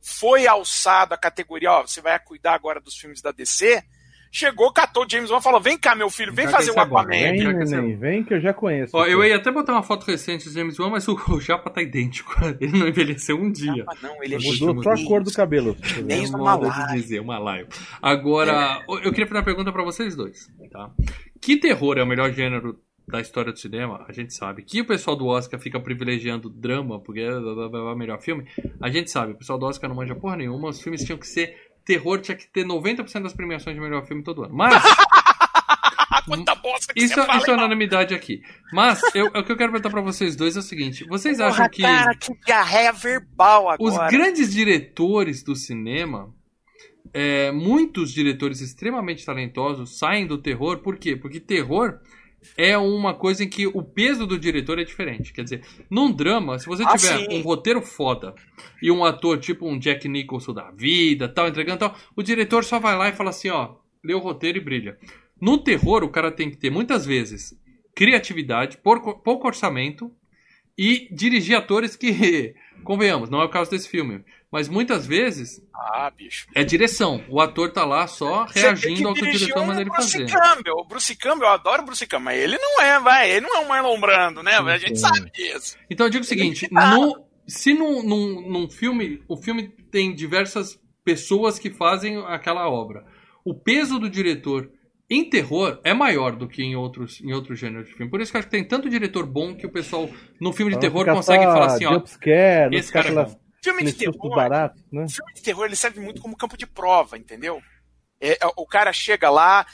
foi 0.03 0.45
alçado 0.45 1.14
à 1.14 1.16
categoria, 1.16 1.71
ó, 1.71 1.83
você 1.83 2.01
vai 2.01 2.19
cuidar 2.19 2.53
agora 2.53 2.81
dos 2.81 2.97
filmes 2.97 3.23
da 3.23 3.31
DC, 3.31 3.81
chegou, 4.33 4.73
catou 4.73 5.07
James 5.09 5.31
Wan 5.31 5.38
e 5.38 5.43
falou: 5.43 5.61
Vem 5.61 5.79
cá, 5.79 5.95
meu 5.95 6.11
filho, 6.11 6.35
vem 6.35 6.47
já 6.47 6.51
fazer 6.51 6.73
o 6.73 6.75
um 6.75 6.81
Aquaman. 6.81 7.07
Vem, 7.07 7.55
neném, 7.55 7.97
vem 7.97 8.25
que 8.25 8.35
eu 8.35 8.40
já 8.40 8.53
conheço. 8.53 8.97
Ó, 8.97 9.07
eu 9.07 9.23
ia 9.25 9.37
até 9.37 9.53
botar 9.53 9.75
uma 9.75 9.85
foto 9.85 10.05
recente 10.05 10.49
do 10.49 10.53
James 10.53 10.77
Wan, 10.81 10.90
mas 10.90 11.07
o, 11.07 11.14
o 11.31 11.40
Japa 11.40 11.71
tá 11.71 11.81
idêntico. 11.81 12.35
Ele 12.61 12.77
não 12.77 12.88
envelheceu 12.88 13.37
um 13.37 13.53
dia. 13.53 13.73
Japa 13.73 13.97
não, 14.03 14.21
ele 14.25 14.35
é 14.35 14.38
Mudou 14.38 14.83
só 14.83 14.90
a 14.90 15.05
cor 15.05 15.23
do 15.23 15.33
cabelo. 15.33 15.77
Nem 16.05 16.25
é 16.27 16.87
de 16.88 17.01
dizer, 17.01 17.21
uma 17.21 17.38
live. 17.38 17.69
Agora, 18.03 18.83
é. 18.83 19.07
eu 19.07 19.12
queria 19.12 19.29
fazer 19.29 19.38
uma 19.38 19.45
pergunta 19.45 19.71
pra 19.71 19.85
vocês 19.85 20.16
dois. 20.16 20.49
Tá? 20.73 20.90
Que 21.40 21.57
terror 21.57 21.99
é 21.99 22.03
o 22.03 22.07
melhor 22.07 22.33
gênero 22.33 22.81
da 23.11 23.20
história 23.20 23.53
do 23.53 23.59
cinema, 23.59 24.05
a 24.09 24.12
gente 24.12 24.35
sabe. 24.35 24.62
Que 24.62 24.81
o 24.81 24.87
pessoal 24.87 25.16
do 25.16 25.27
Oscar 25.27 25.59
fica 25.59 25.81
privilegiando 25.81 26.49
drama, 26.49 27.01
porque 27.01 27.20
é 27.20 27.35
o 27.35 27.94
melhor 27.96 28.20
filme, 28.20 28.46
a 28.81 28.88
gente 28.88 29.11
sabe. 29.11 29.33
O 29.33 29.37
pessoal 29.37 29.59
do 29.59 29.66
Oscar 29.66 29.88
não 29.88 29.96
manja 29.96 30.14
porra 30.14 30.37
nenhuma. 30.37 30.68
Os 30.68 30.81
filmes 30.81 31.05
tinham 31.05 31.18
que 31.18 31.27
ser 31.27 31.70
terror 31.85 32.20
tinha 32.20 32.37
que 32.37 32.46
ter 32.46 32.64
90% 32.64 33.23
das 33.23 33.33
premiações 33.33 33.75
de 33.75 33.83
melhor 33.83 34.07
filme 34.07 34.23
todo 34.23 34.44
ano. 34.44 34.55
Mas. 34.55 34.75
Quanta 36.27 36.55
bosta 36.55 36.92
que 36.92 37.03
isso, 37.03 37.14
você 37.14 37.37
isso 37.38 37.51
é 37.51 37.55
unanimidade 37.55 38.14
aqui. 38.14 38.42
Mas 38.73 39.01
eu, 39.14 39.27
o 39.27 39.42
que 39.42 39.53
eu 39.53 39.57
quero 39.57 39.73
perguntar 39.73 39.90
pra 39.90 40.03
vocês 40.03 40.37
dois 40.37 40.55
é 40.55 40.61
o 40.61 40.62
seguinte: 40.62 41.05
vocês 41.09 41.38
Porra, 41.38 41.49
acham 41.49 41.68
que. 41.68 41.83
Cara, 41.83 42.14
que 42.14 42.33
diarreia 42.44 42.92
verbal 42.92 43.68
agora. 43.70 44.07
Os 44.07 44.12
grandes 44.12 44.53
diretores 44.53 45.42
do 45.42 45.57
cinema. 45.57 46.33
É, 47.12 47.51
muitos 47.51 48.12
diretores 48.12 48.61
extremamente 48.61 49.27
talentosos 49.27 49.99
saem 49.99 50.29
do 50.29 50.38
terror, 50.38 50.79
por 50.79 50.96
quê? 50.96 51.16
Porque 51.16 51.40
terror 51.40 51.99
é 52.57 52.76
uma 52.76 53.14
coisa 53.14 53.44
em 53.44 53.48
que 53.48 53.66
o 53.66 53.83
peso 53.83 54.26
do 54.26 54.38
diretor 54.38 54.79
é 54.79 54.85
diferente. 54.85 55.33
Quer 55.33 55.44
dizer, 55.44 55.62
num 55.90 56.12
drama, 56.12 56.59
se 56.59 56.66
você 56.66 56.83
ah, 56.85 56.96
tiver 56.96 57.18
sim. 57.18 57.38
um 57.38 57.42
roteiro 57.42 57.83
foda 57.83 58.35
e 58.83 58.90
um 58.90 59.05
ator 59.05 59.38
tipo 59.38 59.68
um 59.68 59.79
Jack 59.79 60.09
Nicholson 60.09 60.53
da 60.53 60.70
vida, 60.70 61.29
tal, 61.29 61.48
entregando 61.48 61.79
tal, 61.79 61.96
o 62.16 62.22
diretor 62.22 62.64
só 62.64 62.79
vai 62.79 62.96
lá 62.96 63.09
e 63.09 63.12
fala 63.12 63.31
assim, 63.31 63.48
ó, 63.50 63.76
lê 64.03 64.14
o 64.14 64.18
roteiro 64.18 64.59
e 64.59 64.61
brilha. 64.61 64.98
No 65.40 65.59
terror, 65.59 66.03
o 66.03 66.09
cara 66.09 66.31
tem 66.31 66.50
que 66.50 66.57
ter 66.57 66.70
muitas 66.70 67.07
vezes 67.07 67.59
criatividade, 67.94 68.79
pouco 68.79 69.46
orçamento 69.46 70.11
e 70.76 71.09
dirigir 71.12 71.57
atores 71.57 71.96
que, 71.96 72.55
convenhamos, 72.85 73.29
não 73.29 73.40
é 73.40 73.44
o 73.44 73.50
caso 73.50 73.70
desse 73.70 73.88
filme. 73.88 74.24
Mas 74.50 74.68
muitas 74.68 75.06
vezes 75.06 75.62
ah, 75.72 76.10
bicho. 76.10 76.48
é 76.54 76.64
direção. 76.64 77.24
O 77.28 77.40
ator 77.40 77.72
tá 77.72 77.84
lá 77.84 78.06
só 78.08 78.44
reagindo 78.44 79.06
ao 79.06 79.14
que 79.14 79.22
o 79.22 79.30
diretor 79.30 79.64
manda 79.64 79.80
ele 79.80 79.90
Bruce 79.90 80.12
fazer. 80.12 80.26
Campbell. 80.26 80.74
O 80.76 80.84
Bruce 80.84 81.16
Campbell, 81.16 81.48
eu 81.48 81.54
adoro 81.54 81.82
o 81.82 81.86
Bruce 81.86 82.06
Campbell, 82.06 82.24
mas 82.24 82.40
ele 82.40 82.58
não 82.58 82.80
é, 82.82 82.98
vai, 82.98 83.30
ele 83.30 83.46
não 83.46 83.56
é 83.56 83.60
um 83.60 83.68
Marlon 83.68 84.00
Brando, 84.00 84.42
né? 84.42 84.56
A 84.56 84.78
gente 84.78 84.98
sabe 84.98 85.30
disso. 85.30 85.76
Então 85.88 86.06
eu 86.06 86.10
digo 86.10 86.24
o 86.24 86.26
seguinte, 86.26 86.68
no, 86.72 87.24
se 87.46 87.72
num, 87.72 88.02
num, 88.02 88.50
num 88.50 88.70
filme, 88.70 89.22
o 89.28 89.36
filme 89.36 89.68
tem 89.90 90.12
diversas 90.12 90.78
pessoas 91.04 91.58
que 91.58 91.70
fazem 91.70 92.18
aquela 92.26 92.68
obra, 92.68 93.04
o 93.44 93.54
peso 93.54 93.98
do 94.00 94.10
diretor 94.10 94.70
em 95.08 95.28
terror 95.28 95.80
é 95.82 95.92
maior 95.92 96.36
do 96.36 96.48
que 96.48 96.62
em 96.62 96.76
outros, 96.76 97.20
em 97.20 97.32
outros 97.32 97.58
gêneros 97.58 97.88
de 97.88 97.94
filme. 97.94 98.10
Por 98.10 98.20
isso 98.20 98.30
que 98.30 98.36
eu 98.36 98.40
acho 98.40 98.48
que 98.48 98.56
tem 98.56 98.66
tanto 98.66 98.88
diretor 98.88 99.26
bom 99.26 99.54
que 99.54 99.66
o 99.66 99.70
pessoal 99.70 100.08
no 100.40 100.52
filme 100.52 100.72
de 100.72 100.78
terror 100.78 101.04
consegue 101.04 101.44
falar 101.44 101.66
assim, 101.66 101.84
ó, 101.84 102.00
esse 102.70 102.92
cara 102.92 103.08
é 103.08 103.12
bom. 103.12 103.49
Filme 103.62 103.85
de 103.85 103.92
terror, 103.92 104.35
barato, 104.35 104.83
né? 104.90 105.07
filme 105.09 105.35
de 105.35 105.42
terror 105.42 105.66
ele 105.66 105.77
serve 105.77 106.01
muito 106.01 106.20
como 106.20 106.37
campo 106.37 106.57
de 106.57 106.66
prova, 106.66 107.18
entendeu? 107.18 107.62
É, 108.20 108.33
é, 108.33 108.46
o 108.57 108.66
cara 108.66 108.92
chega 108.92 109.29
lá, 109.29 109.66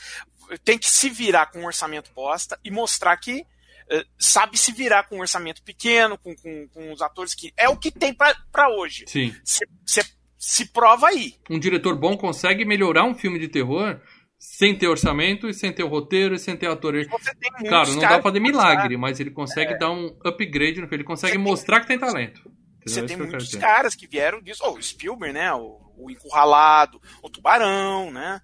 tem 0.64 0.79
que 0.79 0.88
se 0.88 1.09
virar 1.09 1.46
com 1.46 1.61
um 1.61 1.66
orçamento 1.66 2.11
posta 2.12 2.59
e 2.64 2.70
mostrar 2.70 3.16
que 3.16 3.46
é, 3.88 4.05
sabe 4.18 4.59
se 4.59 4.72
virar 4.72 5.05
com 5.05 5.16
um 5.16 5.20
orçamento 5.20 5.62
pequeno, 5.62 6.18
com, 6.18 6.35
com, 6.35 6.68
com 6.68 6.92
os 6.92 7.01
atores 7.01 7.35
que. 7.35 7.53
É 7.57 7.68
o 7.68 7.77
que 7.77 7.90
tem 7.90 8.12
para 8.12 8.68
hoje. 8.68 9.05
Sim. 9.07 9.35
Você 9.44 10.03
se 10.37 10.66
prova 10.66 11.09
aí. 11.09 11.35
Um 11.49 11.59
diretor 11.59 11.96
bom 11.96 12.16
consegue 12.16 12.64
melhorar 12.64 13.05
um 13.05 13.14
filme 13.14 13.38
de 13.38 13.49
terror 13.49 14.01
sem 14.38 14.77
ter 14.77 14.87
orçamento 14.87 15.49
e 15.49 15.55
sem 15.55 15.72
ter 15.72 15.83
o 15.83 15.88
roteiro 15.88 16.35
e 16.35 16.38
sem 16.38 16.57
ter 16.57 16.68
ator. 16.68 16.94
Claro, 17.66 17.92
não 17.92 18.01
dá 18.01 18.09
pra 18.09 18.22
fazer 18.22 18.40
milagre, 18.40 18.96
mas 18.96 19.18
ele 19.18 19.31
consegue 19.31 19.75
é. 19.75 19.79
dar 19.79 19.90
um 19.90 20.16
upgrade 20.25 20.81
no 20.81 20.88
filme. 20.88 20.96
Ele 20.96 21.05
consegue 21.05 21.38
mostrar 21.38 21.81
que 21.81 21.87
tem 21.87 21.99
talento. 21.99 22.42
Você 22.87 23.03
tem 23.03 23.16
muitos 23.16 23.55
caras 23.55 23.94
que 23.94 24.07
vieram 24.07 24.40
disso. 24.40 24.62
Oh, 24.64 24.72
o 24.72 24.83
Spielberg, 24.83 25.33
né? 25.33 25.53
O, 25.53 25.81
o 25.96 26.11
Encurralado, 26.11 27.01
o 27.22 27.29
Tubarão, 27.29 28.12
né? 28.12 28.40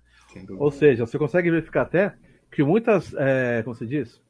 Ou 0.58 0.70
seja, 0.70 1.06
você 1.06 1.18
consegue 1.18 1.50
verificar 1.50 1.82
até 1.82 2.14
que 2.50 2.62
muitas, 2.62 3.14
é, 3.14 3.62
como 3.62 3.74
você 3.74 3.86
diz, 3.86 4.20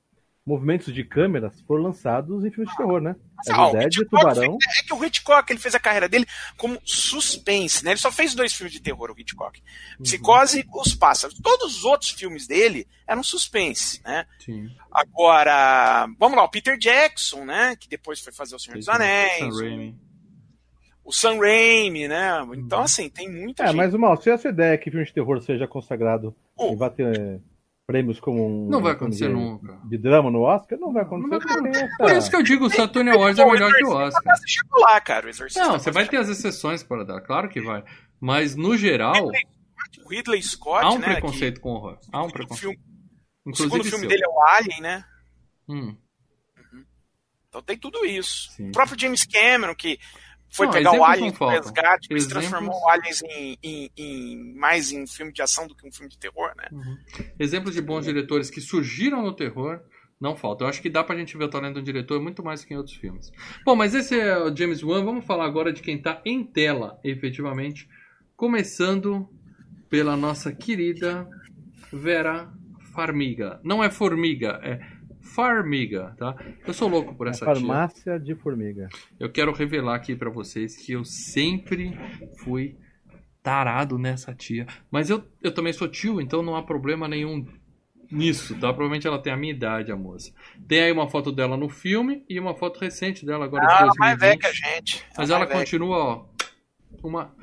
movimentos 0.44 0.92
de 0.92 1.05
câmeras 1.05 1.61
foram 1.62 1.85
lançados 1.85 2.44
em 2.44 2.50
filmes 2.50 2.70
de 2.70 2.76
terror, 2.76 3.00
né? 3.00 3.14
Ah, 3.48 3.68
é, 3.68 3.88
Dead, 3.88 4.09
Tubarão. 4.09 4.59
é 4.78 4.83
que 4.83 4.92
o 4.92 5.05
Hitchcock 5.05 5.52
ele 5.52 5.61
fez 5.61 5.74
a 5.74 5.81
carreira 5.81 6.09
dele 6.09 6.26
como 6.57 6.81
suspense, 6.85 7.85
né? 7.85 7.92
Ele 7.92 8.00
só 8.00 8.11
fez 8.11 8.35
dois 8.35 8.52
filmes 8.52 8.72
de 8.72 8.81
terror, 8.81 9.11
o 9.11 9.18
Hitchcock. 9.18 9.61
Uhum. 9.61 10.02
Psicose 10.02 10.61
e 10.61 10.66
Os 10.72 10.94
Pássaros. 10.94 11.38
Todos 11.40 11.78
os 11.78 11.85
outros 11.85 12.11
filmes 12.11 12.46
dele 12.46 12.87
eram 13.07 13.22
suspense, 13.22 14.00
né? 14.05 14.26
Sim. 14.44 14.68
Agora, 14.90 16.09
vamos 16.18 16.37
lá, 16.37 16.44
o 16.44 16.50
Peter 16.50 16.76
Jackson, 16.76 17.44
né? 17.44 17.76
Que 17.76 17.88
depois 17.88 18.20
foi 18.20 18.33
fazer 18.33 18.57
O 18.57 18.59
Senhor 18.59 18.78
dos 18.78 18.88
Anéis. 18.88 19.38
Sam 19.38 19.61
Raimi. 19.61 19.96
O 21.05 21.12
Sam 21.12 21.38
Raimi, 21.38 22.09
né? 22.09 22.31
Então, 22.55 22.78
uhum. 22.78 22.85
assim, 22.85 23.09
tem 23.09 23.28
muita 23.28 23.64
é, 23.64 23.66
gente. 23.68 23.76
mas, 23.76 23.94
mal, 23.94 24.16
se 24.20 24.31
essa 24.31 24.48
ideia 24.48 24.74
é 24.74 24.78
que 24.78 24.90
filme 24.90 25.07
de 25.07 25.12
terror 25.12 25.40
seja 25.40 25.66
consagrado 25.68 26.35
oh. 26.57 26.72
e 26.72 26.76
vai 26.76 26.90
ter 26.90 27.40
prêmios 27.87 28.20
como 28.20 28.47
um. 28.47 28.68
Não 28.68 28.80
vai 28.80 28.93
acontecer 28.93 29.28
de, 29.28 29.35
nunca. 29.35 29.78
De 29.85 29.99
drama 29.99 30.30
no 30.30 30.43
Oscar? 30.43 30.78
Não 30.78 30.93
vai 30.93 31.03
acontecer. 31.03 31.47
Não 31.47 31.62
vai, 31.62 31.70
essa... 31.70 31.97
Por 31.97 32.12
isso 32.12 32.30
que 32.30 32.37
eu 32.37 32.43
digo, 32.43 32.66
o 32.66 32.70
Saturn 32.70 33.11
Awards 33.11 33.39
é 33.39 33.45
melhor 33.45 33.72
que 33.72 33.85
o 33.85 33.91
Oscar. 33.91 34.35
lá, 34.72 35.01
cara, 35.01 35.26
o 35.30 35.59
Não, 35.59 35.78
você 35.78 35.91
vai 35.91 36.07
ter 36.07 36.16
as 36.16 36.28
exceções 36.28 36.83
para 36.83 37.05
dar, 37.05 37.20
claro 37.20 37.49
que 37.49 37.61
vai. 37.61 37.85
Mas 38.20 38.55
no 38.55 38.76
geral. 38.76 39.30
O 40.05 40.09
Ridley 40.09 40.43
Scott. 40.43 40.85
Há 40.85 40.91
um 40.91 40.99
né, 40.99 41.12
preconceito 41.12 41.57
que... 41.57 41.61
com 41.61 41.70
horror. 41.70 41.99
Há 42.12 42.22
um 42.22 42.30
preconceito. 42.30 42.61
Filme... 42.61 42.93
O 43.45 43.57
segundo 43.57 43.85
filme 43.85 43.99
seu. 43.99 44.09
dele 44.09 44.22
é 44.24 44.28
o 44.28 44.41
Alien, 44.47 44.80
né? 44.80 45.05
Hum. 45.68 45.97
Uhum. 46.57 46.85
Então 47.49 47.62
tem 47.62 47.76
tudo 47.76 48.05
isso. 48.05 48.51
Sim. 48.53 48.68
O 48.68 48.72
próprio 48.72 48.99
James 48.99 49.26
Cameron, 49.26 49.74
que 49.74 49.99
foi 50.53 50.66
não, 50.66 50.72
pegar 50.72 50.92
o 50.92 51.03
Alien 51.03 51.32
do 51.32 51.46
resgate, 51.46 52.09
mas 52.11 52.26
transformou 52.26 52.78
o 52.78 52.88
Aliens 52.88 53.22
em, 53.22 53.59
em, 53.62 53.90
em, 53.96 54.55
mais 54.55 54.92
em 54.92 55.07
filme 55.07 55.32
de 55.32 55.40
ação 55.40 55.66
do 55.66 55.74
que 55.74 55.86
um 55.86 55.90
filme 55.90 56.11
de 56.11 56.18
terror, 56.18 56.53
né? 56.57 56.68
Uhum. 56.70 56.98
Exemplos 57.38 57.74
de 57.74 57.80
bons 57.80 58.05
diretores 58.05 58.50
que 58.50 58.61
surgiram 58.61 59.22
no 59.22 59.34
terror 59.34 59.80
não 60.20 60.36
falta. 60.36 60.62
Eu 60.62 60.68
acho 60.68 60.82
que 60.82 60.90
dá 60.90 61.03
pra 61.03 61.16
gente 61.16 61.36
ver 61.36 61.44
o 61.44 61.48
talento 61.48 61.74
do 61.74 61.82
diretor 61.82 62.20
muito 62.20 62.44
mais 62.44 62.64
que 62.64 62.74
em 62.74 62.76
outros 62.76 62.94
filmes. 62.96 63.32
Bom, 63.64 63.74
mas 63.74 63.94
esse 63.94 64.18
é 64.20 64.38
o 64.38 64.55
James 64.55 64.82
Wan. 64.82 65.05
Vamos 65.05 65.24
falar 65.24 65.46
agora 65.46 65.72
de 65.72 65.82
quem 65.82 66.00
tá 66.00 66.20
em 66.24 66.44
tela, 66.44 67.00
efetivamente. 67.03 67.88
Começando 68.36 69.28
pela 69.88 70.16
nossa 70.16 70.53
querida 70.53 71.28
Vera 71.92 72.53
Farmiga. 72.94 73.59
Não 73.64 73.82
é 73.82 73.90
formiga, 73.90 74.61
é 74.62 74.80
Farmiga, 75.35 76.14
tá? 76.18 76.35
Eu 76.66 76.72
sou 76.74 76.89
louco 76.89 77.14
por 77.14 77.26
essa 77.26 77.45
tia. 77.45 77.55
Farmácia 77.55 78.18
de 78.20 78.35
formiga. 78.35 78.89
Eu 79.18 79.30
quero 79.30 79.53
revelar 79.53 79.95
aqui 79.97 80.14
pra 80.14 80.30
vocês 80.30 80.76
que 80.76 80.93
eu 80.93 81.05
sempre 81.05 81.97
fui 82.45 82.76
tarado 83.43 83.99
nessa 83.99 84.35
tia. 84.35 84.66
Mas 84.91 85.11
eu, 85.11 85.24
eu 85.43 85.53
também 85.53 85.72
sou 85.72 85.89
tio, 85.89 86.20
então 86.20 86.43
não 86.43 86.55
há 86.57 86.62
problema 86.62 87.09
nenhum 87.09 87.47
nisso, 88.11 88.55
tá? 88.55 88.68
Provavelmente 88.72 89.07
ela 89.07 89.18
tem 89.18 89.33
a 89.33 89.37
minha 89.37 89.53
idade, 89.53 89.91
a 89.91 89.97
moça. 89.97 90.33
Tem 90.68 90.80
aí 90.83 90.93
uma 90.93 91.09
foto 91.09 91.33
dela 91.33 91.57
no 91.57 91.68
filme 91.68 92.24
e 92.28 92.39
uma 92.39 92.55
foto 92.55 92.78
recente 92.78 93.24
dela 93.24 93.47
agora 93.47 93.66
de 93.66 93.72
Ah, 93.72 93.76
ela 93.78 93.87
2020. 93.87 93.99
mais 94.01 94.18
velha 94.20 94.39
que 94.39 94.47
a 94.47 94.53
gente. 94.53 95.05
Mas 95.16 95.16
mais 95.16 95.30
ela 95.30 95.47
continua, 95.47 95.97
ó, 95.97 96.26
uma 97.03 97.35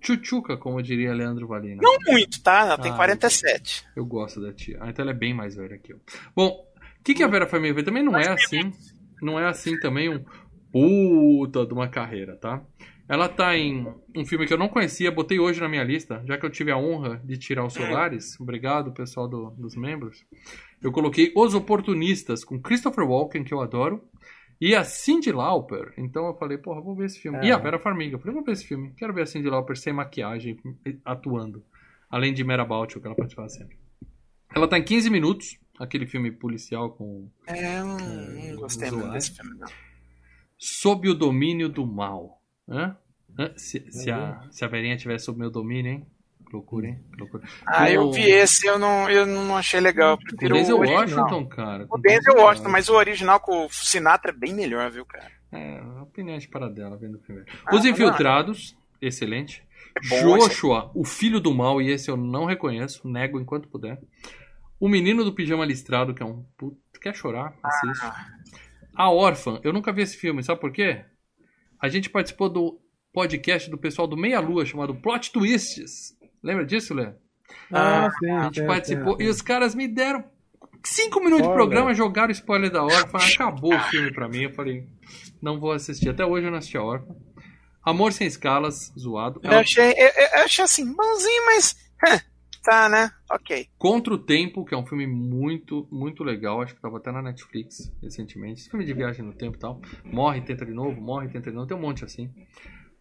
tchutchuca, 0.00 0.56
como 0.56 0.82
diria 0.82 1.14
Leandro 1.14 1.46
Valina. 1.46 1.80
Não 1.80 1.96
muito, 2.08 2.42
tá? 2.42 2.60
Ela 2.62 2.78
tem 2.78 2.90
Ah, 2.92 2.96
47. 2.96 3.86
Eu 3.94 4.04
gosto 4.04 4.40
da 4.40 4.52
tia. 4.52 4.78
Ah, 4.80 4.90
então 4.90 5.02
ela 5.04 5.12
é 5.12 5.14
bem 5.16 5.32
mais 5.32 5.54
velha 5.54 5.78
que 5.78 5.92
eu. 5.92 6.00
Bom, 6.34 6.65
o 7.06 7.14
que, 7.14 7.14
que 7.14 7.22
a 7.22 7.28
Vera 7.28 7.46
Farmiga 7.46 7.74
fez? 7.74 7.84
Também 7.84 8.02
não 8.02 8.16
é 8.16 8.28
assim. 8.28 8.72
Não 9.22 9.38
é 9.38 9.46
assim 9.46 9.78
também 9.78 10.08
um 10.08 10.22
puta 10.72 11.64
de 11.66 11.72
uma 11.72 11.88
carreira, 11.88 12.36
tá? 12.36 12.62
Ela 13.08 13.28
tá 13.28 13.56
em 13.56 13.86
um 14.16 14.26
filme 14.26 14.46
que 14.46 14.52
eu 14.52 14.58
não 14.58 14.68
conhecia, 14.68 15.12
botei 15.12 15.38
hoje 15.38 15.60
na 15.60 15.68
minha 15.68 15.84
lista, 15.84 16.22
já 16.26 16.36
que 16.36 16.44
eu 16.44 16.50
tive 16.50 16.72
a 16.72 16.76
honra 16.76 17.20
de 17.24 17.38
tirar 17.38 17.64
os 17.64 17.72
Solares. 17.74 18.38
Obrigado, 18.40 18.92
pessoal 18.92 19.28
do- 19.28 19.50
dos 19.50 19.76
membros. 19.76 20.24
Eu 20.82 20.90
coloquei 20.90 21.32
Os 21.36 21.54
Oportunistas, 21.54 22.44
com 22.44 22.60
Christopher 22.60 23.04
Walken, 23.08 23.44
que 23.44 23.54
eu 23.54 23.60
adoro, 23.60 24.02
e 24.60 24.74
a 24.74 24.82
Cyndi 24.82 25.30
Lauper. 25.30 25.94
Então 25.96 26.26
eu 26.26 26.34
falei, 26.34 26.58
porra, 26.58 26.80
vou 26.80 26.96
ver 26.96 27.06
esse 27.06 27.20
filme. 27.20 27.38
É. 27.38 27.44
E 27.46 27.52
a 27.52 27.58
Vera 27.58 27.78
Farmiga. 27.78 28.16
Eu 28.16 28.18
falei, 28.18 28.34
vou 28.34 28.44
ver 28.44 28.52
esse 28.52 28.66
filme. 28.66 28.92
Quero 28.96 29.14
ver 29.14 29.22
a 29.22 29.26
Cyndi 29.26 29.48
Lauper 29.48 29.76
sem 29.76 29.92
maquiagem, 29.92 30.58
atuando. 31.04 31.62
Além 32.10 32.34
de 32.34 32.42
Merabout, 32.42 32.98
que 32.98 33.06
ela 33.06 33.14
participava 33.16 33.48
sempre. 33.48 33.76
Ela 34.54 34.66
tá 34.66 34.78
em 34.78 34.82
15 34.84 35.10
minutos, 35.10 35.58
aquele 35.78 36.06
filme 36.06 36.30
policial 36.30 36.90
com 36.90 37.28
É, 37.46 37.80
eu 37.80 37.84
não, 37.86 37.98
não 37.98 38.56
gostei 38.56 38.90
muito 38.90 39.10
desse 39.10 39.32
filme, 39.34 39.58
não. 39.58 39.68
Sob 40.58 41.08
o 41.08 41.14
domínio 41.14 41.68
do 41.68 41.86
mal. 41.86 42.40
Hã? 42.68 42.96
Hã? 43.38 43.52
Se, 43.56 43.90
se, 43.90 44.10
a, 44.10 44.42
se 44.50 44.64
a 44.64 44.68
Verinha 44.68 44.96
tivesse 44.96 45.26
sob 45.26 45.38
meu 45.38 45.50
domínio, 45.50 45.92
hein? 45.92 46.06
Que 46.46 46.52
loucura, 46.52 46.86
hein? 46.86 47.00
Que 47.12 47.20
loucura. 47.20 47.42
Ah, 47.66 47.90
eu 47.90 48.10
vi 48.12 48.22
esse, 48.22 48.66
eu 48.66 48.78
não, 48.78 49.10
eu 49.10 49.26
não 49.26 49.56
achei 49.56 49.80
legal. 49.80 50.12
Eu 50.12 50.18
prefiro 50.18 50.54
Denzel 50.54 50.76
o 50.76 50.80
original. 50.80 51.24
Washington, 51.24 51.46
cara. 51.46 51.86
O 51.90 51.98
Denzel 51.98 52.36
Washington, 52.36 52.68
mas 52.70 52.88
o 52.88 52.94
original 52.94 53.40
com 53.40 53.66
o 53.66 53.70
Sinatra 53.70 54.30
é 54.30 54.34
bem 54.34 54.54
melhor, 54.54 54.90
viu, 54.90 55.04
cara? 55.04 55.30
É, 55.52 55.78
a 55.80 56.02
opinião 56.02 56.38
de 56.38 56.48
para 56.48 56.68
dela 56.68 56.96
vendo 56.96 57.16
o 57.16 57.20
filme. 57.20 57.42
Ah, 57.66 57.74
Os 57.74 57.82
não. 57.84 57.90
Infiltrados, 57.90 58.76
excelente. 59.02 59.62
bom 60.08 60.36
esse. 60.36 60.48
Joshua, 60.48 60.90
o 60.94 61.04
filho 61.04 61.40
do 61.40 61.52
mal, 61.52 61.82
e 61.82 61.90
esse 61.90 62.10
eu 62.10 62.16
não 62.16 62.44
reconheço, 62.44 63.06
nego 63.08 63.40
enquanto 63.40 63.68
puder. 63.68 64.00
O 64.78 64.88
menino 64.88 65.24
do 65.24 65.32
pijama 65.32 65.64
listrado, 65.64 66.14
que 66.14 66.22
é 66.22 66.26
um 66.26 66.44
puto. 66.56 66.76
Quer 67.00 67.14
chorar? 67.14 67.54
Assiste. 67.62 68.04
Ah. 68.04 68.26
A 68.94 69.10
Órfã, 69.10 69.60
eu 69.62 69.72
nunca 69.72 69.92
vi 69.92 70.02
esse 70.02 70.16
filme, 70.16 70.42
sabe 70.42 70.60
por 70.60 70.72
quê? 70.72 71.04
A 71.80 71.88
gente 71.88 72.08
participou 72.10 72.48
do 72.48 72.80
podcast 73.12 73.70
do 73.70 73.78
pessoal 73.78 74.08
do 74.08 74.16
Meia 74.16 74.40
Lua 74.40 74.64
chamado 74.64 74.94
Plot 74.94 75.30
Twists. 75.32 76.16
Lembra 76.42 76.64
disso, 76.64 76.94
Lê? 76.94 77.12
Ah, 77.70 78.06
Ah, 78.06 78.10
sim. 78.18 78.30
A 78.30 78.44
gente 78.44 78.60
sim, 78.60 78.66
participou 78.66 79.16
sim, 79.16 79.22
e 79.22 79.24
sim. 79.26 79.30
os 79.30 79.42
caras 79.42 79.74
me 79.74 79.86
deram 79.86 80.24
cinco 80.84 81.18
minutos 81.20 81.38
de 81.46 81.50
Spoiler. 81.50 81.56
programa, 81.66 81.94
jogaram 81.94 82.30
spoiler 82.32 82.70
da 82.70 82.82
Órfã, 82.84 83.18
acabou 83.18 83.74
o 83.74 83.80
filme 83.84 84.12
pra 84.12 84.28
mim. 84.28 84.42
Eu 84.44 84.52
falei, 84.52 84.88
não 85.42 85.60
vou 85.60 85.72
assistir. 85.72 86.08
Até 86.08 86.24
hoje 86.24 86.46
eu 86.46 86.50
não 86.50 86.58
assisti 86.58 86.76
a 86.78 86.82
Órfã. 86.82 87.14
Amor 87.84 88.12
Sem 88.12 88.26
Escalas, 88.26 88.92
zoado. 88.98 89.40
Eu 89.44 89.52
achei, 89.58 89.92
eu, 89.92 90.06
eu- 90.06 90.38
eu 90.38 90.44
achei 90.44 90.64
assim, 90.64 90.84
bonzinho, 90.92 91.46
mas. 91.46 91.76
Tá, 92.66 92.88
né? 92.88 93.12
Ok. 93.30 93.68
Contra 93.78 94.12
o 94.12 94.18
Tempo, 94.18 94.64
que 94.64 94.74
é 94.74 94.76
um 94.76 94.84
filme 94.84 95.06
muito, 95.06 95.86
muito 95.90 96.24
legal. 96.24 96.60
Acho 96.60 96.74
que 96.74 96.80
tava 96.80 96.96
até 96.96 97.12
na 97.12 97.22
Netflix 97.22 97.92
recentemente. 98.02 98.60
Esse 98.60 98.70
filme 98.70 98.84
de 98.84 98.92
viagem 98.92 99.24
no 99.24 99.32
tempo 99.32 99.56
e 99.56 99.60
tal. 99.60 99.80
Morre, 100.04 100.40
tenta 100.40 100.66
de 100.66 100.72
novo, 100.72 101.00
morre, 101.00 101.28
tenta 101.28 101.48
de 101.48 101.54
novo. 101.54 101.68
Tem 101.68 101.76
um 101.76 101.80
monte 101.80 102.04
assim. 102.04 102.28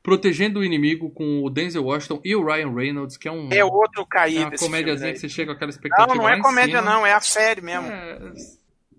Protegendo 0.03 0.59
o 0.59 0.63
Inimigo 0.63 1.09
com 1.09 1.43
o 1.43 1.49
Denzel 1.49 1.84
Washington 1.84 2.22
e 2.24 2.36
o 2.36 2.45
Ryan 2.45 2.72
Reynolds, 2.76 3.18
que 3.18 3.28
é 3.28 3.32
um. 3.32 3.49
É 3.51 3.66
outro 3.66 4.03
é 4.03 4.05
caído. 4.07 4.41
uma 4.41 4.53
esse 4.53 4.63
comédiazinha 4.63 5.13
que 5.13 5.20
você 5.20 5.30
chega 5.30 5.51
com 5.51 5.55
aquela 5.55 5.72
expectativa. 5.72 6.16
Não, 6.16 6.24
não 6.24 6.30
é 6.30 6.39
comédia, 6.39 6.82
não, 6.84 7.03
é 7.03 7.13
a 7.13 7.22
série 7.22 7.61
mesmo. 7.61 7.88
É, 7.88 8.20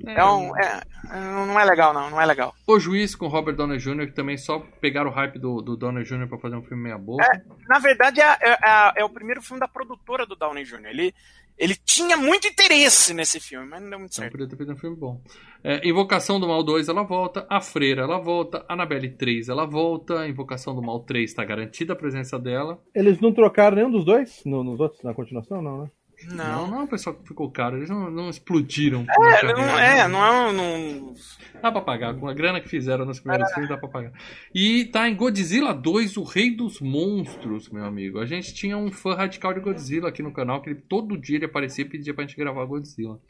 É 0.07 0.24
um. 0.24 0.57
É, 0.57 0.82
é, 1.11 1.20
não 1.20 1.59
é 1.59 1.64
legal, 1.64 1.92
não, 1.92 2.11
não 2.11 2.20
é 2.20 2.26
legal. 2.26 2.54
O 2.66 2.78
Juiz 2.78 3.14
com 3.14 3.26
Robert 3.28 3.57
Downey 3.57 3.78
Jr., 3.78 4.07
que 4.07 4.12
também 4.14 4.36
só 4.36 4.61
pegaram 4.80 5.11
o 5.11 5.12
hype 5.12 5.38
do, 5.38 5.61
do 5.61 5.76
Downey 5.76 6.04
Jr. 6.04 6.28
pra 6.28 6.38
fazer 6.38 6.57
um 6.57 6.62
filme 6.62 6.82
meia 6.84 6.98
boca. 6.98 7.24
Na 7.68 7.78
verdade, 7.78 8.20
é, 8.20 8.24
é- 8.40 8.59
é- 8.62 8.92
é 8.96 9.04
o 9.04 9.11
primeiro 9.11 9.42
filme 9.42 9.61
da 9.61 9.68
produtora 9.68 10.24
do 10.26 10.36
Downey 10.36 10.64
Jr. 10.64 10.86
Ele, 10.86 11.14
ele 11.59 11.74
tinha 11.74 12.16
muito 12.16 12.46
interesse 12.46 13.12
nesse 13.14 13.40
filme, 13.40 13.66
mas 13.66 13.80
não 13.82 13.90
deu 13.90 13.98
muito 13.98 14.12
Então 14.12 14.22
certo. 14.22 14.32
podia 14.32 14.48
ter 14.48 14.57
feito 14.57 14.72
um 14.72 14.76
filme 14.76 14.96
bom. 14.96 15.20
É, 15.64 15.86
Invocação 15.88 16.38
do 16.38 16.46
Mal 16.46 16.62
2, 16.62 16.88
ela 16.88 17.02
volta. 17.02 17.46
A 17.50 17.61
Freira, 17.61 18.02
ela 18.02 18.18
volta. 18.18 18.64
Annabelle 18.68 19.11
3, 19.11 19.48
ela 19.48 19.66
volta. 19.66 20.28
Invocação 20.28 20.74
do 20.74 20.82
Mal 20.82 21.00
3, 21.00 21.32
tá 21.34 21.44
garantida 21.44 21.92
a 21.94 21.96
presença 21.96 22.38
dela. 22.38 22.78
Eles 22.94 23.18
não 23.20 23.32
trocaram 23.32 23.76
nenhum 23.76 23.90
dos 23.90 24.04
dois 24.04 24.42
no- 24.44 24.62
nos 24.62 24.78
outros, 24.80 25.02
na 25.02 25.14
continuação, 25.14 25.61
não, 25.62 25.82
né? 25.84 25.90
Não, 26.24 26.36
Não. 26.36 26.66
não 26.68 26.80
é 26.80 26.84
o 26.84 26.88
pessoal 26.88 27.14
que 27.14 27.28
ficou 27.28 27.50
caro. 27.50 27.76
Eles 27.76 27.90
não, 27.90 28.10
não 28.10 28.30
explodiram. 28.30 29.04
É, 29.08 29.42
não 29.52 29.54
né? 29.76 29.98
é, 30.00 30.08
não 30.08 30.24
é 30.24 30.30
um. 30.48 30.52
Não... 30.52 31.14
Dá 31.62 31.70
pra 31.70 31.80
pagar. 31.82 32.14
Com 32.14 32.26
a 32.28 32.32
grana 32.34 32.60
que 32.60 32.68
fizeram 32.68 33.04
nos 33.04 33.20
primeiros 33.20 33.50
filmes, 33.52 33.68
dá 33.68 33.76
pra 33.76 33.88
pagar. 33.88 34.12
E 34.54 34.86
tá 34.86 35.08
em 35.08 35.14
Godzilla 35.14 35.74
2, 35.74 36.16
o 36.16 36.22
Rei 36.22 36.50
dos 36.54 36.80
Monstros, 36.80 37.68
meu 37.68 37.84
amigo. 37.84 38.18
A 38.18 38.26
gente 38.26 38.54
tinha 38.54 38.76
um 38.76 38.90
fã 38.90 39.14
radical 39.14 39.52
de 39.52 39.60
Godzilla 39.60 40.08
aqui 40.08 40.22
no 40.22 40.32
canal, 40.32 40.62
que 40.62 40.70
ele, 40.70 40.80
todo 40.80 41.18
dia 41.18 41.36
ele 41.36 41.44
aparecia 41.44 41.84
e 41.84 41.88
pedia 41.88 42.14
pra 42.14 42.24
gente 42.26 42.36
gravar 42.36 42.64
Godzilla. 42.64 43.20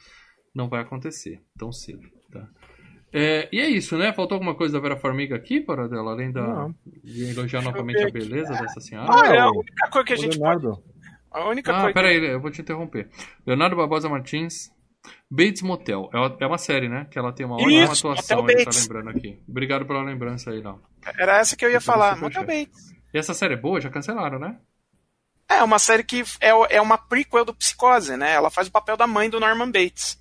Não 0.54 0.68
vai 0.68 0.80
acontecer 0.80 1.40
tão 1.58 1.72
cedo, 1.72 2.08
tá? 2.30 2.48
É, 3.12 3.48
e 3.52 3.60
é 3.60 3.68
isso, 3.68 3.96
né? 3.96 4.12
Faltou 4.12 4.36
alguma 4.36 4.54
coisa 4.54 4.74
da 4.74 4.80
Vera 4.80 4.96
Farmiga 4.96 5.36
aqui, 5.36 5.60
para 5.60 5.88
dela, 5.88 6.12
além 6.12 6.30
da, 6.30 6.42
Não. 6.42 6.74
de 7.02 7.30
elogiar 7.30 7.62
novamente 7.62 7.98
a 7.98 8.04
aqui. 8.04 8.12
beleza 8.12 8.52
dessa 8.52 8.80
senhora? 8.80 9.08
Ah, 9.10 9.16
Olha, 9.20 9.42
a 9.44 9.50
única 9.50 9.88
coisa 9.90 10.06
que 10.06 10.12
a 10.12 10.16
gente 10.16 10.38
pode. 10.38 10.66
A 11.36 11.48
única 11.50 11.70
Ah, 11.72 11.80
coisa. 11.82 11.94
peraí, 11.94 12.16
eu 12.30 12.40
vou 12.40 12.50
te 12.50 12.60
interromper. 12.62 13.08
Leonardo 13.46 13.76
Barbosa 13.76 14.08
Martins, 14.08 14.70
Bates 15.30 15.60
Motel. 15.62 16.08
É 16.14 16.16
uma- 16.46 16.54
É 16.54 16.58
série, 16.58 16.88
né? 16.88 17.06
Que 17.10 17.18
ela 17.18 17.32
tem 17.32 17.44
uma 17.44 17.56
ótima 17.56 17.70
Isso, 17.70 17.92
atuação, 18.08 18.38
Motel 18.40 18.56
ele 18.56 18.64
tá 18.64 18.70
lembrando 18.74 19.10
aqui. 19.10 19.38
Obrigado 19.46 19.84
pela 19.86 20.02
lembrança 20.02 20.50
aí, 20.50 20.62
não. 20.62 20.80
Era 21.18 21.38
essa 21.38 21.54
que 21.56 21.64
eu 21.64 21.70
ia 21.70 21.80
falar. 21.80 22.16
Motel. 22.18 22.44
Bates. 22.44 22.90
E 23.12 23.18
essa 23.18 23.34
série 23.34 23.54
é 23.54 23.56
boa? 23.56 23.80
Já 23.80 23.90
cancelaram, 23.90 24.38
né? 24.38 24.56
É 25.48 25.62
uma 25.62 25.78
série 25.78 26.02
que 26.02 26.22
é, 26.40 26.48
é 26.76 26.80
uma 26.80 26.98
prequel 26.98 27.44
do 27.44 27.54
Psicose, 27.54 28.16
né? 28.16 28.32
Ela 28.32 28.50
faz 28.50 28.66
o 28.68 28.72
papel 28.72 28.96
da 28.96 29.06
mãe 29.06 29.28
do 29.30 29.38
Norman 29.38 29.70
Bates. 29.70 30.18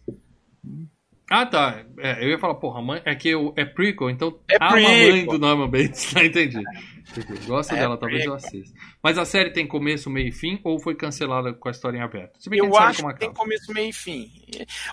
Ah, 1.31 1.45
tá. 1.45 1.83
É, 1.97 2.23
eu 2.23 2.29
ia 2.29 2.37
falar, 2.37 2.55
porra, 2.55 2.81
mãe, 2.81 3.01
é 3.05 3.15
que 3.15 3.29
eu, 3.29 3.51
é 3.57 3.65
prequel, 3.65 4.09
então 4.11 4.39
É 4.51 4.57
a 4.59 4.71
prequel. 4.71 4.91
mãe 5.11 5.25
do 5.25 5.39
Norman 5.39 5.69
Bates. 5.69 6.13
Tá, 6.13 6.23
entendi. 6.23 6.59
Entendi. 6.59 6.94
Gosto 7.45 7.73
É 7.73 7.79
dela, 7.79 7.97
talvez 7.97 8.25
eu 8.25 8.31
prequel. 8.33 8.47
assista. 8.61 8.79
Mas 9.03 9.17
a 9.17 9.25
série 9.25 9.51
tem 9.51 9.67
começo, 9.67 10.09
meio 10.09 10.29
e 10.29 10.31
fim 10.31 10.59
ou 10.63 10.79
foi 10.79 10.95
cancelada 10.95 11.53
com 11.53 11.67
a 11.67 11.71
história 11.71 11.97
em 11.97 12.01
aberto? 12.01 12.41
Se 12.41 12.49
bem 12.49 12.59
que 12.59 12.65
a 12.65 12.69
Eu 12.69 12.77
acho 12.77 13.01
como 13.01 13.13
que 13.13 13.19
tem 13.19 13.29
acaba. 13.29 13.43
começo, 13.43 13.71
meio 13.73 13.89
e 13.89 13.93
fim. 13.93 14.31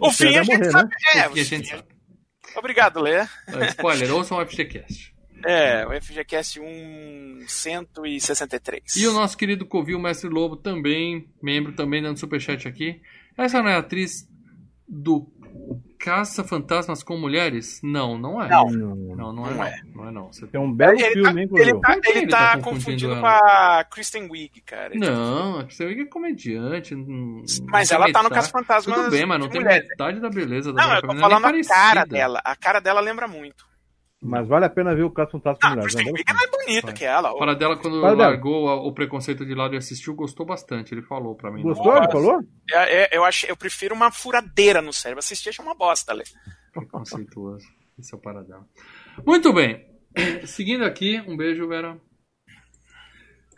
O 0.01 0.11
Você 0.11 0.29
fim 0.29 0.37
a 0.37 0.43
gente 0.43 0.59
morrer, 0.59 0.71
sabe. 0.71 0.91
né? 0.91 0.97
É, 1.23 1.29
O 1.29 1.33
que 1.33 1.41
a 1.41 1.43
o 1.43 1.47
gente 1.47 1.71
fim- 1.71 1.77
sabe. 1.77 1.89
Obrigado, 2.57 3.01
Lê. 3.01 3.15
É, 3.17 3.27
Spoiler, 3.69 4.13
ouçam 4.15 4.37
o 4.39 4.47
FGCast. 4.47 5.13
É, 5.45 5.87
o 5.87 6.01
FGCast 6.01 6.61
163. 7.49 8.97
E 8.97 9.07
o 9.07 9.13
nosso 9.13 9.37
querido 9.37 9.67
Covil 9.67 9.99
Mestre 9.99 10.29
Lobo 10.29 10.57
também, 10.57 11.29
membro 11.43 11.73
também 11.73 12.03
dando 12.03 12.19
superchat 12.19 12.69
aqui. 12.69 13.01
Essa 13.37 13.63
não 13.63 13.71
é 13.71 13.75
a 13.75 13.79
atriz 13.79 14.29
do 14.87 15.27
Caça 16.03 16.43
Fantasmas 16.43 17.01
com 17.05 17.17
Mulheres? 17.17 17.79
Não, 17.81 18.19
não 18.19 18.43
é. 18.43 18.49
Não. 18.49 18.67
não, 18.67 19.33
não 19.33 19.47
é. 19.47 19.51
Não 19.55 19.55
Não, 19.55 19.65
é. 19.65 19.81
não 19.95 20.09
é 20.09 20.11
não. 20.11 20.33
Você- 20.33 20.47
Tem 20.49 20.61
um 20.61 20.73
belo 20.75 20.93
Ele 20.99 21.13
filme, 21.13 21.23
tá, 21.23 21.31
hein, 21.41 21.49
ele 21.63 21.81
tá, 21.81 21.93
ele 22.05 22.19
ele 22.19 22.27
tá 22.27 22.57
tá 22.57 22.61
confundindo 22.63 23.15
com 23.21 23.25
a 23.27 23.85
Kristen 23.89 24.29
Wiig, 24.29 24.61
cara. 24.63 24.91
Não, 24.97 25.61
a 25.61 25.65
Kristen 25.65 25.87
Wiig 25.87 26.01
é 26.03 26.07
comediante. 26.07 26.95
não- 26.97 27.05
não 27.07 27.43
Mas 27.69 27.93
ela 27.93 28.07
tá 28.13 28.19
no 28.19 28.25
metade- 28.25 28.35
Caça 28.35 28.51
Fantasmas. 28.51 28.97
Tudo 28.97 29.11
bem, 29.13 29.25
mas 29.25 29.39
não 29.39 29.49
tem 29.49 29.61
mulheres. 29.61 29.89
metade 29.89 30.19
da 30.19 30.29
beleza 30.29 30.73
da 30.73 30.83
Não, 30.87 30.95
eu 30.97 31.01
tô 31.03 31.07
nem 31.07 31.19
falando 31.19 31.45
a 31.47 31.65
cara 31.69 32.05
dela. 32.05 32.41
A 32.45 32.57
cara 32.57 32.81
dela 32.81 33.01
lembra 33.01 33.29
muito. 33.29 33.65
Mas 34.25 34.47
vale 34.47 34.65
a 34.67 34.71
pena 34.71 34.95
ver 34.95 35.03
o 35.03 35.11
Caso 35.11 35.33
Fantasma 35.33 35.59
com 35.61 35.67
Ah, 35.67 35.71
a 35.71 35.75
Mulheres. 35.75 35.95
Kristen? 35.95 36.13
Wiig 36.15 36.31
é 36.31 36.33
mais 36.33 36.51
bonita 36.51 36.87
Vai. 36.87 36.95
que 36.95 37.05
ela. 37.05 37.37
Para 37.37 37.55
dela, 37.55 37.77
quando 37.77 38.01
dela. 38.01 38.15
largou 38.15 38.69
a- 38.69 38.77
o 38.81 38.93
preconceito 38.93 39.45
de 39.45 39.53
lado 39.53 39.75
e 39.75 39.79
assistiu, 39.79 40.15
gostou 40.15 40.47
bastante. 40.47 40.95
Ele 40.95 41.03
falou 41.03 41.35
pra 41.35 41.51
mim. 41.51 41.63
Gostou? 41.63 41.97
Ele 41.97 42.11
falou? 42.11 42.41
É, 42.71 43.03
é, 43.03 43.09
eu, 43.17 43.25
achei, 43.25 43.51
eu 43.51 43.57
prefiro 43.57 43.95
uma 43.97 44.13
furadeira 44.13 44.81
no 44.81 44.93
cérebro. 44.93 45.19
Assistir 45.19 45.49
achei 45.49 45.65
uma 45.65 45.75
bosta, 45.75 46.13
Lê. 46.13 46.23
Preconceituoso. 46.73 47.67
Esse 47.99 48.15
é 48.15 48.17
o 48.17 48.21
paradão. 48.21 48.65
Muito 49.27 49.53
bem. 49.53 49.85
Seguindo 50.47 50.85
aqui, 50.85 51.21
um 51.27 51.37
beijo, 51.37 51.67
Vera. 51.67 52.01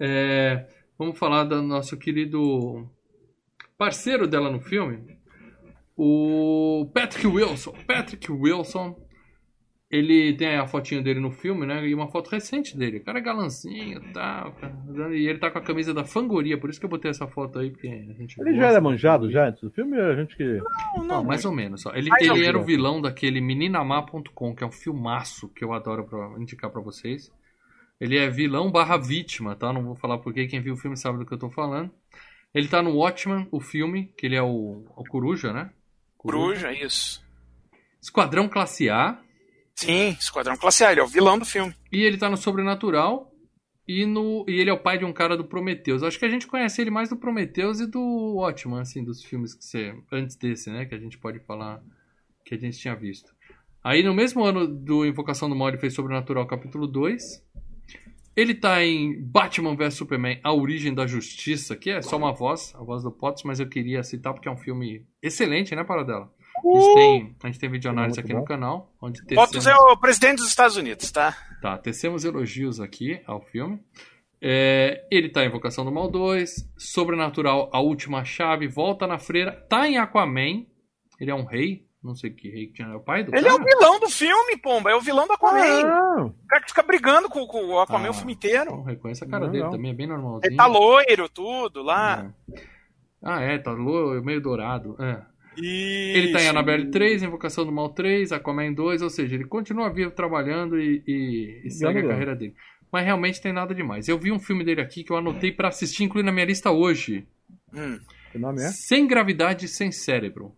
É, 0.00 0.66
vamos 0.98 1.18
falar 1.18 1.44
do 1.44 1.60
nosso 1.62 1.96
querido 1.96 2.88
parceiro 3.78 4.26
dela 4.26 4.50
no 4.50 4.60
filme, 4.60 5.18
o 5.96 6.90
Patrick 6.94 7.26
Wilson. 7.26 7.72
Patrick 7.86 8.30
Wilson, 8.32 9.03
ele 9.95 10.36
tem 10.36 10.57
a 10.57 10.66
fotinho 10.66 11.03
dele 11.03 11.20
no 11.20 11.30
filme, 11.30 11.64
né? 11.64 11.86
E 11.86 11.95
uma 11.95 12.09
foto 12.09 12.28
recente 12.28 12.76
dele. 12.76 12.99
O 12.99 13.05
cara 13.05 13.20
é 13.20 13.22
galancinho 13.22 14.03
e 14.03 14.12
tal. 14.12 14.53
E 15.12 15.28
ele 15.28 15.38
tá 15.38 15.51
com 15.51 15.59
a 15.59 15.62
camisa 15.62 15.95
da 15.95 16.05
Fangoria, 16.05 16.59
por 16.59 16.68
isso 16.68 16.80
que 16.80 16.86
eu 16.86 16.90
botei 16.90 17.12
essa 17.12 17.28
foto 17.28 17.61
aí, 17.61 17.70
porque 17.70 17.86
a 17.86 18.12
gente. 18.12 18.40
Ele 18.40 18.57
já 18.57 18.70
era 18.70 18.80
manjado 18.80 19.30
já 19.30 19.47
antes 19.47 19.61
do 19.62 19.70
filme? 19.70 19.97
A 19.97 20.16
gente 20.16 20.36
que. 20.36 20.59
Não, 20.97 21.05
não, 21.05 21.24
mais 21.24 21.45
ou 21.45 21.53
menos. 21.53 21.86
Ó. 21.86 21.95
Ele, 21.95 22.11
ele 22.20 22.45
era 22.45 22.59
o 22.59 22.64
vilão 22.64 23.01
daquele 23.01 23.40
meninamar.com, 23.40 24.55
que 24.55 24.64
é 24.64 24.66
um 24.66 24.72
filmaço 24.72 25.49
que 25.51 25.64
eu 25.64 25.72
adoro 25.72 26.05
pra 26.05 26.34
indicar 26.40 26.70
pra 26.70 26.80
vocês. 26.80 27.32
Ele 28.01 28.18
é 28.18 28.28
vilão 28.28 28.72
barra 28.72 28.97
vítima, 28.97 29.55
tá? 29.55 29.72
Não 29.72 29.84
vou 29.84 29.95
falar 29.95 30.18
porque 30.18 30.49
quem 30.49 30.61
viu 30.61 30.74
o 30.74 30.76
filme 30.76 30.97
sabe 30.97 31.18
do 31.18 31.26
que 31.26 31.32
eu 31.32 31.38
tô 31.38 31.51
falando. 31.51 31.88
Ele 32.53 32.66
tá 32.66 32.82
no 32.82 32.97
Watchman, 32.97 33.47
o 33.53 33.61
filme, 33.61 34.12
que 34.16 34.26
ele 34.26 34.34
é 34.34 34.42
o, 34.42 34.84
o 34.97 35.05
Coruja, 35.09 35.53
né? 35.53 35.70
Coruja, 36.16 36.72
isso. 36.72 37.24
Esquadrão 38.03 38.49
Classe 38.49 38.90
A. 38.90 39.20
Sim, 39.74 40.16
Esquadrão 40.18 40.56
Classe 40.56 40.84
A, 40.84 40.92
ele 40.92 41.00
é 41.00 41.04
o 41.04 41.08
vilão 41.08 41.38
do 41.38 41.44
filme. 41.44 41.74
E 41.90 42.02
ele 42.02 42.16
tá 42.16 42.30
no 42.30 42.36
Sobrenatural. 42.36 43.30
E, 43.86 44.06
no, 44.06 44.46
e 44.48 44.58
ele 44.60 44.70
é 44.70 44.72
o 44.72 44.78
pai 44.78 44.96
de 44.96 45.04
um 45.04 45.12
cara 45.12 45.36
do 45.36 45.44
Prometheus. 45.44 46.02
Acho 46.02 46.18
que 46.18 46.24
a 46.24 46.28
gente 46.28 46.46
conhece 46.46 46.80
ele 46.80 46.90
mais 46.90 47.10
do 47.10 47.16
Prometheus 47.16 47.80
e 47.80 47.86
do 47.86 48.36
Watchman, 48.36 48.80
assim, 48.80 49.04
dos 49.04 49.22
filmes 49.22 49.54
que 49.54 49.64
você. 49.64 49.94
Antes 50.10 50.36
desse, 50.36 50.70
né? 50.70 50.86
Que 50.86 50.94
a 50.94 50.98
gente 50.98 51.18
pode 51.18 51.38
falar 51.40 51.82
que 52.44 52.54
a 52.54 52.58
gente 52.58 52.78
tinha 52.78 52.94
visto. 52.94 53.34
Aí 53.82 54.02
no 54.02 54.14
mesmo 54.14 54.42
ano 54.42 54.66
do 54.66 55.04
Invocação 55.04 55.48
do 55.48 55.54
Mal, 55.54 55.68
ele 55.68 55.78
fez 55.78 55.92
Sobrenatural 55.92 56.46
capítulo 56.46 56.86
2. 56.86 57.44
Ele 58.34 58.54
tá 58.54 58.82
em 58.82 59.22
Batman 59.22 59.76
vs 59.76 59.94
Superman, 59.94 60.40
A 60.42 60.52
Origem 60.52 60.92
da 60.92 61.06
Justiça, 61.06 61.76
que 61.76 61.90
é 61.90 62.02
só 62.02 62.16
uma 62.16 62.32
voz, 62.32 62.74
a 62.74 62.82
voz 62.82 63.02
do 63.02 63.12
Potts, 63.12 63.44
mas 63.44 63.60
eu 63.60 63.68
queria 63.68 64.02
citar 64.02 64.32
porque 64.32 64.48
é 64.48 64.50
um 64.50 64.56
filme 64.56 65.06
excelente, 65.22 65.74
né, 65.74 65.84
Paradela? 65.84 66.32
A 66.66 66.80
gente 66.80 66.94
tem, 66.94 67.36
a 67.42 67.46
gente 67.48 67.58
tem 67.60 67.70
vídeo 67.70 67.90
análise 67.90 68.16
Muito 68.18 68.24
aqui 68.26 68.32
no 68.34 68.40
bom. 68.40 68.44
canal, 68.46 68.92
onde 69.00 69.24
tecemos- 69.24 69.66
é 69.66 69.74
o 69.76 69.96
presidente 69.96 70.38
dos 70.38 70.48
Estados 70.48 70.76
Unidos, 70.76 71.10
tá? 71.10 71.36
Tá, 71.60 71.76
tecemos 71.78 72.24
elogios 72.24 72.80
aqui 72.80 73.20
ao 73.26 73.40
filme. 73.40 73.80
É, 74.40 75.06
ele 75.10 75.28
tá 75.30 75.42
em 75.44 75.48
Invocação 75.48 75.84
do 75.84 75.92
Mal 75.92 76.10
2, 76.10 76.70
Sobrenatural, 76.76 77.70
A 77.72 77.80
Última 77.80 78.24
Chave, 78.24 78.66
Volta 78.68 79.06
na 79.06 79.18
Freira, 79.18 79.52
tá 79.68 79.88
em 79.88 79.96
Aquaman, 79.96 80.66
ele 81.18 81.30
é 81.30 81.34
um 81.34 81.44
rei, 81.44 81.86
não 82.02 82.14
sei 82.14 82.28
que 82.30 82.50
rei 82.50 82.66
que 82.66 82.74
tinha, 82.74 82.88
é 82.88 82.94
o 82.94 83.00
pai 83.00 83.24
do 83.24 83.34
Ele 83.34 83.48
é 83.48 83.52
o 83.54 83.56
cara? 83.56 83.70
vilão 83.70 83.98
do 84.00 84.10
filme, 84.10 84.58
pomba. 84.58 84.90
É 84.90 84.94
o 84.94 85.00
vilão 85.00 85.26
do 85.26 85.32
Aquaman. 85.32 85.86
Ah, 85.86 86.24
O 86.26 86.46
cara 86.46 86.62
que 86.62 86.68
fica 86.68 86.82
brigando 86.82 87.30
com, 87.30 87.46
com 87.46 87.64
o 87.64 87.80
Aquaman 87.80 88.08
Ah, 88.08 88.10
o 88.10 88.14
filme 88.14 88.34
inteiro. 88.34 88.64
Então, 88.72 88.82
reconheça 88.82 89.24
a 89.24 89.28
cara 89.28 89.46
Não, 89.46 89.52
dele 89.52 89.64
não. 89.64 89.70
também, 89.70 89.90
é 89.90 89.94
bem 89.94 90.06
normalzinho. 90.06 90.50
Ele 90.50 90.56
tá 90.56 90.66
loiro, 90.66 91.28
tudo 91.30 91.82
lá. 91.82 92.30
É. 92.52 92.60
Ah, 93.22 93.40
é, 93.40 93.56
tá 93.56 93.72
loiro, 93.72 94.22
meio 94.22 94.42
dourado, 94.42 94.94
é. 95.02 95.22
E... 95.57 96.12
Ele 96.16 96.32
tá 96.32 96.42
em 96.42 96.48
Annabelle 96.48 96.90
3, 96.90 97.22
Invocação 97.22 97.64
do 97.64 97.72
Mal 97.72 97.90
3, 97.90 98.32
Aquaman 98.32 98.72
2, 98.72 99.02
ou 99.02 99.11
seja, 99.11 99.34
ele 99.34 99.44
continua 99.44 99.88
vivo 99.92 100.11
trabalhando 100.11 100.78
e, 100.80 101.02
e- 101.07 101.62
e 101.64 101.70
segue 101.70 101.98
a 102.00 102.09
carreira 102.09 102.34
dele. 102.34 102.55
Mas 102.92 103.05
realmente 103.05 103.40
tem 103.42 103.52
nada 103.52 103.74
demais. 103.74 104.07
Eu 104.09 104.18
vi 104.18 104.30
um 104.30 104.38
filme 104.38 104.64
dele 104.64 104.80
aqui 104.80 105.02
que 105.02 105.11
eu 105.12 105.16
anotei 105.16 105.50
pra 105.50 105.68
assistir, 105.68 106.05
incluir 106.05 106.22
na 106.22 106.30
minha 106.32 106.46
lista 106.46 106.70
hoje. 106.70 107.26
Hum. 107.72 107.98
que 108.30 108.38
nome 108.38 108.62
é? 108.62 108.68
Sem 108.68 109.07
gravidade, 109.07 109.66
sem 109.68 109.90
cérebro. 109.90 110.52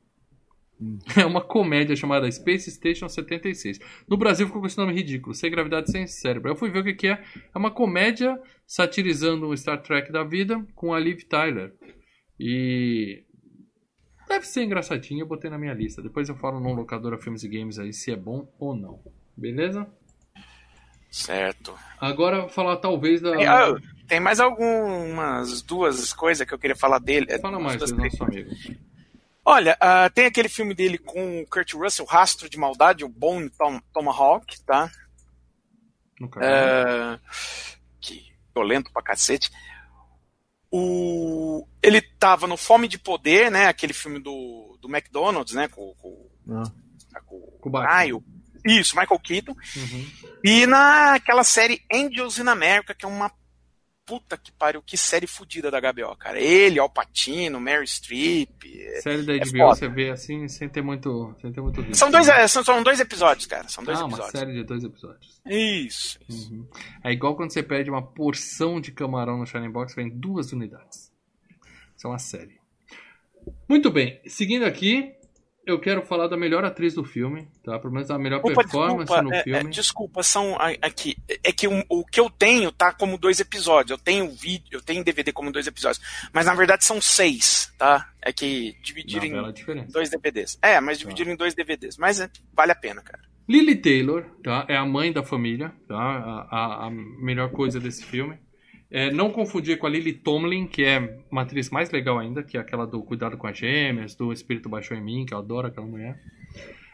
Hum. 0.78 0.98
É 1.16 1.24
uma 1.24 1.40
comédia 1.40 1.96
chamada 1.96 2.30
Space 2.30 2.70
Station 2.70 3.08
76. 3.08 3.78
No 4.06 4.18
Brasil 4.18 4.46
ficou 4.46 4.60
com 4.60 4.66
esse 4.66 4.76
nome 4.76 4.92
ridículo, 4.92 5.34
Sem 5.34 5.50
Gravidade 5.50 5.90
Sem 5.90 6.06
Cérebro. 6.06 6.50
Eu 6.50 6.56
fui 6.56 6.70
ver 6.70 6.80
o 6.80 6.84
que, 6.84 6.92
que 6.92 7.06
é. 7.06 7.22
É 7.54 7.58
uma 7.58 7.70
comédia 7.70 8.38
satirizando 8.66 9.46
o 9.48 9.56
Star 9.56 9.80
Trek 9.80 10.12
da 10.12 10.22
vida 10.22 10.62
com 10.74 10.92
a 10.92 11.00
Liv 11.00 11.20
Tyler. 11.22 11.72
E. 12.38 13.24
Deve 14.28 14.46
ser 14.46 14.64
engraçadinho, 14.64 15.22
eu 15.22 15.26
botei 15.26 15.48
na 15.48 15.58
minha 15.58 15.72
lista. 15.72 16.02
Depois 16.02 16.28
eu 16.28 16.36
falo 16.36 16.60
num 16.60 16.74
locadora 16.74 17.18
Filmes 17.18 17.44
e 17.44 17.48
Games 17.48 17.78
aí 17.78 17.92
se 17.92 18.10
é 18.10 18.16
bom 18.16 18.48
ou 18.58 18.74
não. 18.74 19.00
Beleza? 19.36 19.86
Certo. 21.10 21.74
Agora 22.00 22.48
falar 22.48 22.76
talvez 22.76 23.20
da. 23.20 23.36
E, 23.36 23.46
ah, 23.46 23.74
tem 24.06 24.20
mais 24.20 24.40
algumas 24.40 25.62
duas 25.62 26.12
coisas 26.12 26.46
que 26.46 26.52
eu 26.52 26.58
queria 26.58 26.76
falar 26.76 26.98
dele. 26.98 27.26
É, 27.28 27.38
Fala 27.38 27.58
mais 27.58 27.78
do 27.78 27.96
nosso 27.96 28.24
amigo. 28.24 28.50
Olha, 29.44 29.76
ah, 29.80 30.10
tem 30.10 30.26
aquele 30.26 30.48
filme 30.48 30.74
dele 30.74 30.98
com 30.98 31.40
o 31.40 31.46
Kurt 31.46 31.72
Russell, 31.74 32.04
Rastro 32.04 32.50
de 32.50 32.58
Maldade, 32.58 33.04
o 33.04 33.08
Bone 33.08 33.48
Tom, 33.50 33.80
Tomahawk, 33.92 34.60
tá? 34.64 34.90
No 36.20 36.28
canal. 36.28 36.48
É, 36.48 37.20
que 38.00 38.32
violento 38.54 38.92
pra 38.92 39.02
cacete. 39.02 39.50
O, 40.78 41.66
ele 41.82 42.00
tava 42.02 42.46
no 42.46 42.56
Fome 42.56 42.86
de 42.88 42.98
Poder, 42.98 43.50
né? 43.50 43.66
Aquele 43.66 43.92
filme 43.92 44.18
do, 44.20 44.76
do 44.80 44.88
McDonald's, 44.88 45.54
né? 45.54 45.68
Com, 45.68 45.94
com, 45.94 46.28
Ah, 46.50 47.20
com, 47.24 47.40
Com 47.60 47.68
o 47.68 47.72
Batman. 47.72 48.14
ah, 48.14 48.16
o- 48.16 48.24
isso, 48.66 48.96
Michael 48.98 49.20
Keaton. 49.20 49.52
Uhum. 49.76 50.06
E 50.44 50.66
naquela 50.66 51.44
série 51.44 51.80
Angels 51.92 52.38
in 52.38 52.48
America, 52.48 52.94
que 52.94 53.04
é 53.04 53.08
uma 53.08 53.30
puta 54.06 54.38
que 54.38 54.52
pariu, 54.52 54.80
que 54.80 54.96
série 54.96 55.26
fodida 55.26 55.68
da 55.68 55.80
HBO, 55.80 56.16
cara. 56.16 56.40
Ele, 56.40 56.78
Al 56.78 56.88
Pacino, 56.88 57.60
Mary 57.60 57.86
Streep. 57.86 58.62
Série 59.02 59.22
da 59.24 59.34
é 59.34 59.38
HBO 59.40 59.58
foda. 59.58 59.74
você 59.74 59.88
vê 59.88 60.10
assim 60.10 60.46
sem 60.46 60.68
ter 60.68 60.80
muito, 60.80 61.34
sem 61.42 61.52
ter 61.52 61.60
muito 61.60 61.80
risco. 61.80 61.96
São 61.96 62.10
dois, 62.10 62.28
é, 62.28 62.46
são, 62.46 62.64
são 62.64 62.82
dois 62.84 63.00
episódios, 63.00 63.46
cara. 63.46 63.68
São 63.68 63.82
dois 63.82 63.98
ah, 63.98 64.04
uma 64.04 64.16
episódios. 64.16 64.38
série 64.38 64.52
de 64.52 64.62
dois 64.62 64.84
episódios. 64.84 65.40
Isso, 65.44 66.20
isso. 66.28 66.54
Uhum. 66.54 66.66
É 67.02 67.12
igual 67.12 67.34
quando 67.34 67.52
você 67.52 67.62
pede 67.62 67.90
uma 67.90 68.02
porção 68.02 68.80
de 68.80 68.92
camarão 68.92 69.38
no 69.38 69.46
Shining 69.46 69.70
Box, 69.70 69.96
vem 69.96 70.08
duas 70.08 70.52
unidades. 70.52 71.12
Isso 71.96 72.06
é 72.06 72.10
uma 72.10 72.18
série. 72.18 72.60
Muito 73.68 73.90
bem, 73.90 74.20
seguindo 74.26 74.64
aqui, 74.64 75.14
eu 75.66 75.78
quero 75.80 76.00
falar 76.06 76.28
da 76.28 76.36
melhor 76.36 76.64
atriz 76.64 76.94
do 76.94 77.04
filme, 77.04 77.48
tá? 77.64 77.78
Pelo 77.78 77.92
menos 77.92 78.10
a 78.10 78.18
melhor 78.18 78.36
Desculpa, 78.36 78.62
performance 78.62 78.98
desculpa, 79.12 79.22
no 79.22 79.34
é, 79.34 79.38
é, 79.38 79.42
filme. 79.42 79.70
desculpa, 79.70 80.22
são 80.22 80.56
aqui. 80.80 81.16
É 81.44 81.52
que 81.52 81.66
o, 81.68 81.84
o 81.88 82.04
que 82.04 82.20
eu 82.20 82.30
tenho 82.30 82.70
tá 82.72 82.92
como 82.92 83.18
dois 83.18 83.40
episódios. 83.40 83.90
Eu 83.90 83.98
tenho 84.02 84.30
vídeo, 84.30 84.68
eu 84.70 84.80
tenho 84.80 85.02
DVD 85.04 85.32
como 85.32 85.50
dois 85.52 85.66
episódios. 85.66 86.00
Mas 86.32 86.46
na 86.46 86.54
verdade 86.54 86.84
são 86.84 87.00
seis, 87.00 87.72
tá? 87.76 88.08
É 88.22 88.32
que 88.32 88.76
dividiram 88.82 89.24
em 89.48 89.52
diferença. 89.52 89.92
dois 89.92 90.08
DVDs. 90.08 90.58
É, 90.62 90.80
mas 90.80 90.98
dividiram 90.98 91.32
em 91.32 91.36
dois 91.36 91.54
DVDs. 91.54 91.96
Mas 91.98 92.20
é, 92.20 92.30
vale 92.54 92.72
a 92.72 92.76
pena, 92.76 93.02
cara. 93.02 93.22
Lily 93.48 93.76
Taylor, 93.76 94.24
tá? 94.42 94.66
É 94.68 94.76
a 94.76 94.84
mãe 94.84 95.12
da 95.12 95.22
família, 95.22 95.72
tá? 95.86 95.94
A, 95.96 96.48
a- 96.50 96.86
a 96.86 96.90
melhor 96.90 97.50
coisa 97.50 97.78
desse 97.78 98.04
filme. 98.04 98.38
É, 98.90 99.10
não 99.10 99.30
confundir 99.30 99.78
com 99.78 99.86
a 99.86 99.90
Lily 99.90 100.12
Tomlin, 100.12 100.66
que 100.66 100.84
é 100.84 101.18
uma 101.30 101.42
atriz 101.42 101.70
mais 101.70 101.90
legal 101.90 102.18
ainda, 102.18 102.42
que 102.42 102.56
é 102.56 102.60
aquela 102.60 102.86
do 102.86 103.02
Cuidado 103.02 103.36
com 103.36 103.46
as 103.46 103.58
Gêmeas, 103.58 104.14
do 104.14 104.32
Espírito 104.32 104.68
Baixou 104.68 104.96
em 104.96 105.02
Mim, 105.02 105.26
que 105.26 105.34
eu 105.34 105.38
adoro 105.38 105.66
aquela 105.66 105.86
mulher. 105.86 106.20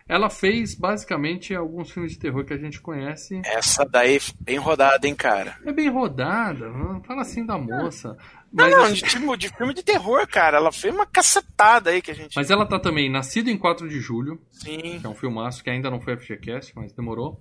Ela 0.09 0.29
fez 0.29 0.75
basicamente 0.75 1.55
alguns 1.55 1.91
filmes 1.91 2.13
de 2.13 2.19
terror 2.19 2.45
que 2.45 2.53
a 2.53 2.59
gente 2.59 2.81
conhece. 2.81 3.41
Essa 3.45 3.85
daí 3.85 4.19
bem 4.41 4.59
rodada, 4.59 5.07
hein, 5.07 5.15
cara. 5.15 5.57
É 5.65 5.73
bem 5.73 5.89
rodada, 5.89 6.71
fala 7.05 7.23
assim 7.23 7.47
da 7.47 7.57
moça. 7.57 8.17
Não, 8.53 8.65
Mas, 8.65 8.71
não, 8.77 8.83
assim, 8.85 8.95
de, 8.95 9.03
tipo, 9.03 9.37
de 9.37 9.49
filme 9.49 9.73
de 9.73 9.83
terror, 9.83 10.27
cara. 10.29 10.59
Ela 10.59 10.71
fez 10.71 10.95
uma 10.95 11.07
cacetada 11.07 11.91
aí 11.91 12.03
que 12.03 12.11
a 12.11 12.15
gente. 12.15 12.37
mas 12.37 12.51
ela 12.51 12.67
tá 12.67 12.79
também 12.79 13.11
Nascido 13.11 13.49
em 13.49 13.57
4 13.57 13.89
de 13.89 13.99
Julho, 13.99 14.39
Sim. 14.51 14.99
que 15.01 15.07
é 15.07 15.09
um 15.09 15.15
filmaço 15.15 15.65
que 15.65 15.71
ainda 15.71 15.91
não 15.91 16.01
foi 16.01 16.17
FGCast, 16.17 16.73
mas 16.77 16.93
demorou. 16.93 17.41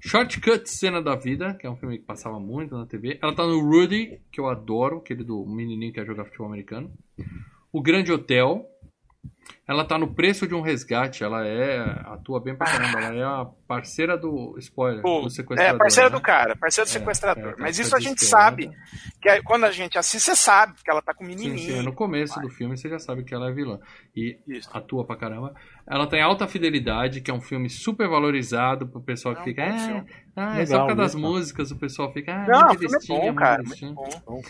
Shortcut 0.00 0.68
Cena 0.70 1.02
da 1.02 1.16
Vida, 1.16 1.54
que 1.54 1.66
é 1.66 1.70
um 1.70 1.76
filme 1.76 1.98
que 1.98 2.04
passava 2.04 2.38
muito 2.38 2.76
na 2.76 2.86
TV. 2.86 3.18
Ela 3.20 3.34
tá 3.34 3.44
no 3.44 3.60
Rudy, 3.60 4.20
que 4.30 4.40
eu 4.40 4.48
adoro, 4.48 4.98
aquele 4.98 5.24
do 5.24 5.44
menininho 5.44 5.92
que 5.92 5.98
ia 5.98 6.06
jogar 6.06 6.24
futebol 6.24 6.46
americano. 6.46 6.92
O 7.72 7.82
Grande 7.82 8.12
Hotel. 8.12 8.64
Ela 9.66 9.82
tá 9.84 9.96
no 9.96 10.14
Preço 10.14 10.46
de 10.46 10.54
um 10.54 10.60
Resgate, 10.60 11.24
ela 11.24 11.46
é 11.46 11.78
atua 12.06 12.38
bem 12.38 12.54
pra 12.54 12.66
caramba, 12.66 12.98
ela 13.00 13.16
é 13.16 13.24
a 13.24 13.46
parceira 13.66 14.16
do 14.16 14.54
spoiler, 14.58 15.00
Pô, 15.00 15.22
do 15.22 15.30
sequestrador. 15.30 15.74
é, 15.76 15.78
parceira 15.78 16.10
né? 16.10 16.16
do 16.16 16.20
cara, 16.22 16.54
parceira 16.56 16.86
do 16.86 16.90
É, 16.90 16.92
sequestrador. 16.98 17.52
é, 17.52 17.54
Mas 17.58 17.76
tá 17.78 17.82
isso 17.82 17.96
a 17.96 18.00
gente 18.00 18.24
sabe. 18.26 18.70
Que 19.22 19.28
é- 19.30 19.42
quando 19.42 19.64
a 19.64 19.70
gente 19.70 19.96
assiste, 19.96 20.22
você 20.24 20.36
sabe, 20.36 20.74
porque 20.74 20.90
ela 20.90 21.00
tá 21.00 21.14
com 21.14 21.24
o 21.24 21.26
Sim, 21.26 21.34
menininho. 21.34 21.76
sim, 21.76 21.82
no 21.82 21.94
começo 21.94 22.38
do 22.40 22.50
filme 22.50 22.76
você 22.76 22.90
já 22.90 22.98
sabe 22.98 23.24
que 23.24 23.32
ela 23.34 23.48
é 23.48 23.52
vilã. 23.54 23.78
E 24.14 24.38
Isso. 24.46 24.68
atua 24.72 25.06
pra 25.06 25.16
caramba. 25.16 25.54
Ela 25.86 26.06
tem 26.06 26.20
Alta 26.20 26.46
Fidelidade, 26.46 27.22
que 27.22 27.30
é 27.30 27.34
um 27.34 27.40
filme 27.40 27.70
super 27.70 28.06
valorizado 28.06 28.86
pro 28.86 29.00
pessoal 29.00 29.34
que 29.34 29.40
É 29.40 29.42
um 29.42 29.78
fica. 29.78 30.06
Ah, 30.36 30.52
ah, 30.52 30.60
é 30.60 30.66
só 30.66 30.80
por 30.80 30.86
causa 30.88 30.94
das 31.02 31.14
músicas, 31.14 31.70
o 31.70 31.76
pessoal 31.78 32.12
fica. 32.12 32.34
Ah, 32.34 32.46
Não, 32.46 32.60
o 32.60 32.64
muito 32.66 32.78
filme 32.80 32.96
é 32.96 33.06
bom, 33.08 33.22
muito 33.24 33.36
cara. 33.38 33.62
Muito 33.62 33.94
bom. 34.26 34.42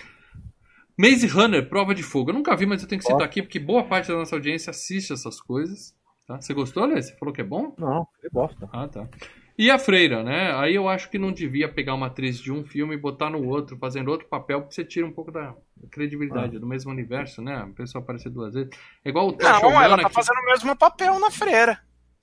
Maze 0.96 1.26
Runner, 1.26 1.68
Prova 1.68 1.94
de 1.94 2.02
Fogo. 2.02 2.30
Eu 2.30 2.34
nunca 2.34 2.56
vi, 2.56 2.66
mas 2.66 2.82
eu 2.82 2.88
tenho 2.88 3.00
que 3.00 3.06
citar 3.06 3.22
aqui, 3.22 3.42
porque 3.42 3.58
boa 3.58 3.84
parte 3.84 4.08
da 4.08 4.14
nossa 4.14 4.36
audiência 4.36 4.70
assiste 4.70 5.12
essas 5.12 5.40
coisas. 5.40 5.94
Tá? 6.26 6.40
Você 6.40 6.54
gostou, 6.54 6.86
Lê? 6.86 7.02
Você 7.02 7.14
falou 7.16 7.34
que 7.34 7.40
é 7.40 7.44
bom? 7.44 7.74
não, 7.78 8.06
que 8.20 8.28
bosta. 8.30 8.68
Ah, 8.72 8.88
tá. 8.88 9.08
E 9.56 9.70
a 9.70 9.78
Freira, 9.78 10.24
né? 10.24 10.52
Aí 10.56 10.74
eu 10.74 10.88
acho 10.88 11.08
que 11.08 11.18
não 11.18 11.30
devia 11.30 11.68
pegar 11.72 11.94
uma 11.94 12.08
atriz 12.08 12.40
de 12.40 12.50
um 12.50 12.64
filme 12.64 12.94
e 12.94 12.98
botar 12.98 13.30
no 13.30 13.46
outro, 13.46 13.76
fazendo 13.78 14.10
outro 14.10 14.26
papel, 14.26 14.60
porque 14.60 14.74
você 14.74 14.84
tira 14.84 15.06
um 15.06 15.12
pouco 15.12 15.30
da 15.30 15.54
credibilidade 15.92 16.58
do 16.58 16.66
mesmo 16.66 16.90
universo, 16.90 17.40
né? 17.40 17.54
A 17.54 17.66
pessoa 17.68 18.02
aparecer 18.02 18.30
duas 18.30 18.54
vezes. 18.54 18.70
É 19.04 19.10
igual 19.10 19.28
o 19.28 19.32
Tocha 19.32 19.60
Não, 19.60 19.80
ela 19.80 19.96
tá 19.96 20.08
que 20.08 20.14
fazendo 20.14 20.38
o 20.38 20.46
mesmo 20.46 20.76
papel 20.76 21.20
na 21.20 21.30
freira. 21.30 21.78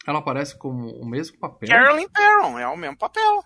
ela 0.05 0.19
aparece 0.19 0.57
como 0.57 0.89
o 0.89 1.05
mesmo 1.05 1.37
papel. 1.39 1.69
Carolyn 1.69 2.09
Perron, 2.09 2.59
é 2.59 2.67
o 2.67 2.75
mesmo 2.75 2.97
papel. 2.97 3.43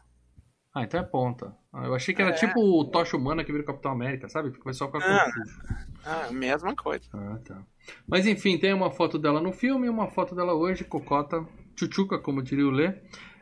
Ah, 0.73 0.83
então 0.83 0.99
é 0.99 1.03
ponta. 1.03 1.55
Ah, 1.77 1.85
eu 1.87 1.93
achei 1.93 2.13
que 2.15 2.21
era 2.21 2.31
É. 2.31 2.35
tipo 2.35 2.57
o 2.59 2.85
Tocha 2.85 3.17
Humana 3.17 3.43
que 3.43 3.51
vira 3.51 3.63
o 3.63 3.67
Capitão 3.67 3.91
América, 3.91 4.29
sabe? 4.29 4.53
Só 4.73 4.87
com 4.87 4.97
a 4.97 5.01
Ah. 5.01 5.25
confuso. 5.25 5.59
Ah, 6.05 6.27
mesma 6.31 6.73
coisa. 6.75 7.03
Ah, 7.13 7.37
tá. 7.45 7.61
Mas 8.07 8.25
enfim, 8.25 8.57
tem 8.57 8.73
uma 8.73 8.89
foto 8.91 9.19
dela 9.19 9.41
no 9.41 9.51
filme 9.51 9.87
e 9.87 9.89
uma 9.89 10.07
foto 10.07 10.33
dela 10.33 10.53
hoje, 10.53 10.83
cocota, 10.85 11.45
tchutchuca, 11.75 12.17
como 12.17 12.41
diria 12.41 12.65
o 12.65 12.71
Lê. 12.71 12.93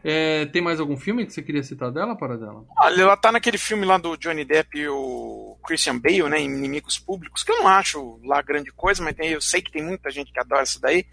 É, 0.04 0.46
tem 0.48 0.62
mais 0.62 0.80
algum 0.82 0.98
filme 0.98 1.26
que 1.26 1.32
você 1.32 1.42
queria 1.42 1.64
citar 1.64 1.90
dela, 1.92 2.16
para 2.16 2.36
dela? 2.38 2.66
Olha, 2.78 3.02
ela 3.04 3.16
tá 3.16 3.32
naquele 3.32 3.58
filme 3.58 3.86
lá 3.86 3.98
do 3.98 4.18
Johnny 4.18 4.44
Depp 4.44 4.78
e 4.78 4.88
o 4.90 5.58
Christian 5.66 5.98
Bale, 6.00 6.24
né? 6.30 6.42
Inimigos 6.42 6.98
Públicos, 7.00 7.42
que 7.44 7.52
eu 7.52 7.58
não 7.60 7.68
acho 7.70 8.20
lá 8.26 8.42
grande 8.42 8.72
coisa, 8.72 9.02
mas 9.04 9.16
tem, 9.16 9.30
eu 9.30 9.40
sei 9.40 9.62
que 9.62 9.72
tem 9.72 9.82
muita 9.84 10.10
gente 10.12 10.34
que 10.34 10.40
adora 10.40 10.64
isso 10.64 10.82
daí. 10.82 11.06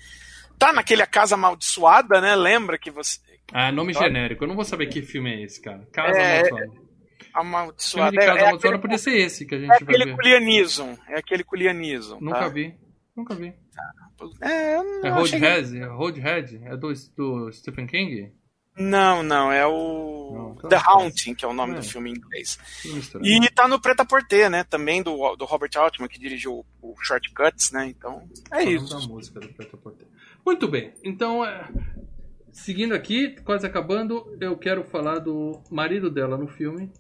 Tá 0.59 0.73
naquele 0.73 1.03
A 1.03 1.07
Casa 1.07 1.37
Amaldiçoada, 1.37 2.21
né? 2.21 2.35
Lembra 2.35 2.77
que 2.79 2.91
você. 2.91 3.21
Ah, 3.53 3.71
nome 3.71 3.93
genérico. 3.93 4.43
Eu 4.45 4.49
não 4.49 4.57
vou 4.57 4.65
saber 4.65 4.87
que 4.87 5.03
filme 5.03 5.31
é 5.35 5.43
esse, 5.45 5.61
cara. 5.61 5.87
Casa 5.93 6.19
É, 6.19 6.41
Amaldiçoada. 6.49 6.90
Filme 7.33 7.49
Amaldiçoada. 7.49 8.11
de 8.11 8.17
Casa 8.19 8.31
É, 8.31 8.43
é 8.43 8.47
Amaldiçoada 8.47 8.57
aquele, 8.77 8.79
podia 8.83 8.99
ser 8.99 9.17
esse 9.19 9.47
que 9.47 9.55
a 9.55 9.59
gente 9.59 9.67
é 9.71 9.79
vai 9.79 9.79
ver. 9.79 9.93
É 11.09 11.19
aquele 11.19 11.45
Culianism. 11.45 12.19
Nunca 12.21 12.39
tá? 12.41 12.49
vi. 12.49 12.75
Nunca 13.17 13.35
vi. 13.35 13.55
É, 14.41 14.75
É 15.07 15.11
Roadhead? 15.11 15.79
É 15.79 15.87
Roadhead? 15.87 16.61
É 16.65 16.77
do, 16.77 16.93
do 17.17 17.53
Stephen 17.53 17.87
King? 17.87 18.33
Não, 18.79 19.23
não, 19.23 19.51
é 19.53 19.67
o 19.67 20.33
Não, 20.33 20.55
então 20.57 20.71
The. 20.71 20.77
Haunting, 20.87 21.35
que 21.35 21.45
é 21.45 21.49
o 21.49 21.53
nome 21.53 21.75
É. 21.75 21.77
do 21.77 21.83
filme 21.83 22.11
em 22.11 22.15
inglês. 22.15 22.59
Que. 22.83 23.19
E 23.23 23.51
tá 23.51 23.67
no 23.67 23.81
Preta 23.81 24.05
Porter, 24.05 24.49
né? 24.49 24.65
Também 24.65 25.03
do, 25.03 25.37
do 25.37 25.45
Robert 25.45 25.71
Altman, 25.77 26.09
que 26.09 26.19
dirigiu 26.21 26.65
o, 26.81 26.93
o 26.93 26.95
Shortcuts, 27.03 27.73
né? 27.73 27.87
Então, 27.89 28.23
é 28.53 28.63
Falando 28.65 28.85
isso. 28.85 28.99
da 29.01 29.07
música 29.07 29.41
do 29.41 29.49
Preto 29.49 29.77
Porter. 29.77 30.07
Muito 30.47 30.69
bem, 30.69 30.95
então, 31.05 31.45
é, 31.45 31.69
seguindo 32.53 32.95
aqui, 32.95 33.37
quase 33.45 33.67
acabando, 33.67 34.37
eu 34.41 34.57
quero 34.57 34.85
falar 34.85 35.19
do 35.19 35.61
marido 35.71 36.09
dela 36.11 36.39
no 36.39 36.47
filme, 36.49 36.91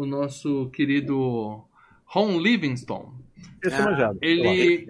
o 0.00 0.06
nosso 0.06 0.68
querido 0.70 1.64
Ron 2.04 2.38
Livingston. 2.40 3.12
Esse 3.64 3.76
é 3.76 3.82
manjado. 3.82 4.18
Ele 4.22 4.86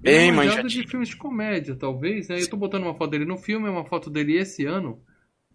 bem 0.00 0.28
é 0.28 0.32
manjado 0.32 0.56
manjadinho. 0.62 0.84
de 0.84 0.88
filmes 0.90 1.08
de 1.08 1.16
comédia, 1.16 1.74
talvez. 1.74 2.28
Né? 2.28 2.40
Eu 2.40 2.48
tô 2.50 2.56
botando 2.56 2.84
uma 2.84 2.94
foto 2.94 3.10
dele 3.10 3.24
no 3.24 3.36
filme, 3.38 3.68
uma 3.68 3.84
foto 3.84 4.10
dele 4.10 4.36
esse 4.36 4.64
ano, 4.66 5.00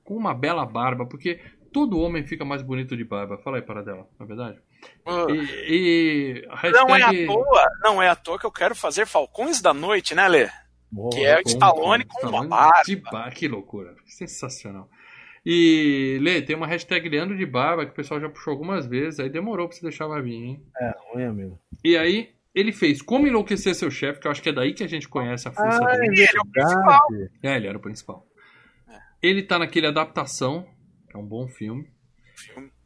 com 0.03 0.15
uma 0.15 0.33
bela 0.33 0.65
barba, 0.65 1.05
porque 1.05 1.39
todo 1.71 1.99
homem 1.99 2.25
fica 2.25 2.43
mais 2.45 2.61
bonito 2.61 2.95
de 2.97 3.03
barba. 3.03 3.37
Fala 3.37 3.57
aí, 3.57 3.61
para 3.63 3.81
dela, 3.83 4.07
não 4.19 4.25
é 4.25 4.27
verdade? 4.27 4.59
Ah, 5.05 5.25
E, 5.67 6.43
e 6.43 6.45
a 6.49 6.69
Não 6.71 6.95
é 6.95 7.01
à 7.01 7.07
hashtag- 7.07 7.25
toa, 7.27 7.65
não 7.83 8.01
é 8.03 8.09
à 8.09 8.15
toa 8.15 8.39
que 8.39 8.45
eu 8.45 8.51
quero 8.51 8.75
fazer 8.75 9.05
Falcões 9.07 9.61
da 9.61 9.73
Noite, 9.73 10.13
né, 10.15 10.27
Lê? 10.27 10.49
Boa. 10.91 11.09
Que 11.11 11.25
é 11.25 11.37
o 11.39 11.41
Stallone 11.47 12.05
com 12.05 12.27
uma 12.27 12.45
barba. 12.47 12.81
De 12.85 12.95
barba. 12.95 13.31
Que 13.31 13.47
loucura. 13.47 13.95
Sensacional. 14.05 14.89
E, 15.45 16.17
Lê, 16.21 16.41
tem 16.41 16.55
uma 16.55 16.65
hashtag 16.65 17.07
Leandro 17.07 17.37
de 17.37 17.45
Barba 17.45 17.85
que 17.85 17.91
o 17.91 17.95
pessoal 17.95 18.19
já 18.19 18.27
puxou 18.29 18.51
algumas 18.51 18.87
vezes, 18.87 19.19
aí 19.19 19.29
demorou 19.29 19.67
pra 19.67 19.75
você 19.77 19.81
deixar 19.83 20.05
a 20.05 20.09
barbinha, 20.09 20.45
hein? 20.47 20.63
É, 20.79 20.93
ruim, 21.13 21.23
amigo. 21.25 21.59
E 21.83 21.95
aí, 21.95 22.29
ele 22.53 22.71
fez 22.71 23.01
Como 23.01 23.27
Enlouquecer 23.27 23.75
Seu 23.75 23.91
Chefe, 23.91 24.19
que 24.19 24.27
eu 24.27 24.31
acho 24.31 24.41
que 24.41 24.49
é 24.49 24.53
daí 24.53 24.73
que 24.73 24.83
a 24.83 24.87
gente 24.87 25.07
conhece 25.07 25.47
a 25.47 25.51
força 25.51 25.83
Ah, 25.83 25.97
dele. 25.97 26.23
é 26.23 26.25
verdade. 26.25 27.31
É, 27.43 27.55
ele 27.57 27.67
era 27.67 27.77
o 27.77 27.81
principal. 27.81 28.25
Ele 29.21 29.43
tá 29.43 29.59
naquele 29.59 29.87
Adaptação, 29.87 30.65
que 31.09 31.15
é 31.15 31.19
um 31.19 31.25
bom 31.25 31.47
filme. 31.47 31.93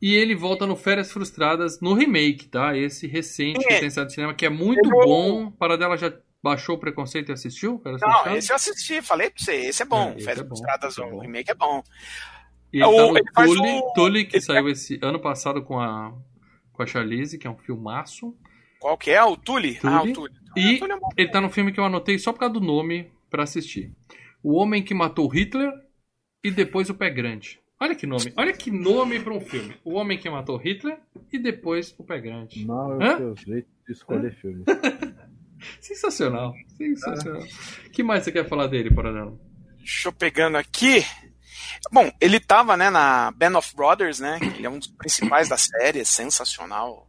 E 0.01 0.13
ele 0.15 0.35
volta 0.35 0.67
no 0.67 0.75
Férias 0.75 1.11
Frustradas, 1.11 1.79
no 1.81 1.93
remake, 1.93 2.47
tá? 2.47 2.77
Esse 2.77 3.07
recente 3.07 3.65
que 3.65 3.73
É. 3.73 3.79
tem 3.79 3.89
saído 3.89 4.09
do 4.09 4.13
cinema, 4.13 4.33
que 4.33 4.45
é 4.45 4.49
muito 4.49 4.85
Eu- 4.85 5.05
bom. 5.05 5.51
Para 5.51 5.75
dela 5.77 5.97
já 5.97 6.13
baixou 6.41 6.75
o 6.75 6.79
preconceito 6.79 7.29
e 7.29 7.33
assistiu? 7.33 7.79
Férias 7.79 8.01
Não, 8.01 8.09
Frustradas? 8.11 8.43
esse 8.43 8.51
eu 8.51 8.55
assisti, 8.55 9.01
falei 9.01 9.29
pra 9.29 9.43
você, 9.43 9.55
esse 9.55 9.81
é 9.81 9.85
bom. 9.85 10.09
É, 10.11 10.15
esse 10.15 10.25
Férias 10.25 10.39
é 10.39 10.43
bom, 10.43 10.49
Frustradas, 10.55 10.97
é 10.97 11.01
o 11.01 11.19
remake 11.19 11.51
é 11.51 11.55
bom. 11.55 11.83
E 12.71 12.77
ele 12.77 12.83
É, 12.83 12.85
tá 12.85 12.89
o- 13.05 13.11
no 13.11 13.17
ele 13.17 13.31
faz 13.33 13.51
Tully, 13.51 13.69
o- 13.69 13.93
Tully, 13.93 14.25
que 14.25 14.35
ele- 14.37 14.43
saiu 14.45 14.69
esse 14.69 14.99
ano 15.01 15.19
passado 15.19 15.61
com 15.63 15.79
a, 15.79 16.13
com 16.71 16.83
a 16.83 16.85
Charlize, 16.85 17.37
que 17.37 17.47
é 17.47 17.49
um 17.49 17.57
filmaço. 17.57 18.35
Qual 18.79 18.97
que 18.97 19.11
é? 19.11 19.23
O 19.23 19.35
Tully? 19.35 19.79
Ah, 19.83 19.99
Tully. 19.99 20.11
o 20.11 20.13
Tully. 20.13 20.33
E 20.55 20.75
o 20.75 20.79
Tully 20.79 20.93
é 20.93 20.97
ele 21.21 21.29
tá 21.31 21.41
no 21.41 21.49
filme 21.49 21.71
que 21.71 21.79
eu 21.79 21.85
anotei 21.85 22.17
só 22.19 22.31
por 22.31 22.39
causa 22.39 22.53
do 22.53 22.61
nome 22.61 23.11
pra 23.29 23.43
assistir. 23.43 23.91
O 24.43 24.53
Homem 24.53 24.81
que 24.83 24.93
Matou 24.93 25.27
Hitler 25.27 25.71
e 26.43 26.49
depois 26.51 26.89
o 26.89 26.95
Pé 26.95 27.09
Grande. 27.09 27.59
Olha 27.81 27.95
que 27.95 28.05
nome, 28.05 28.33
olha 28.35 28.51
que 28.53 28.69
nome 28.71 29.19
pra 29.21 29.33
um 29.33 29.39
filme. 29.39 29.73
O 29.85 29.93
Homem 29.95 30.17
que 30.17 30.29
Matou 30.29 30.57
Hitler 30.57 30.97
e 31.31 31.39
depois 31.39 31.93
o 31.97 32.03
Pé 32.03 32.19
Grande. 32.19 32.65
Não, 32.65 33.01
Hã? 33.01 33.05
é 33.11 33.15
o 33.15 33.17
seu 33.17 33.35
jeito 33.37 33.67
de 33.87 33.93
escolher 33.93 34.33
filme. 34.35 34.63
Sensacional, 35.81 36.53
sensacional. 36.77 37.41
O 37.85 37.89
que 37.89 38.01
mais 38.03 38.23
você 38.23 38.31
quer 38.31 38.47
falar 38.47 38.67
dele, 38.67 38.93
Paranelo? 38.93 39.39
Deixa 39.77 40.07
eu 40.07 40.13
pegando 40.13 40.55
aqui. 40.57 41.03
Bom, 41.91 42.11
ele 42.19 42.39
tava, 42.39 42.75
né, 42.77 42.89
na 42.89 43.31
Band 43.31 43.57
of 43.57 43.75
Brothers, 43.75 44.19
né? 44.19 44.39
Ele 44.41 44.65
é 44.65 44.69
um 44.69 44.79
dos 44.79 44.87
principais 44.87 45.49
da 45.49 45.57
série, 45.57 45.99
é 45.99 46.05
sensacional. 46.05 47.07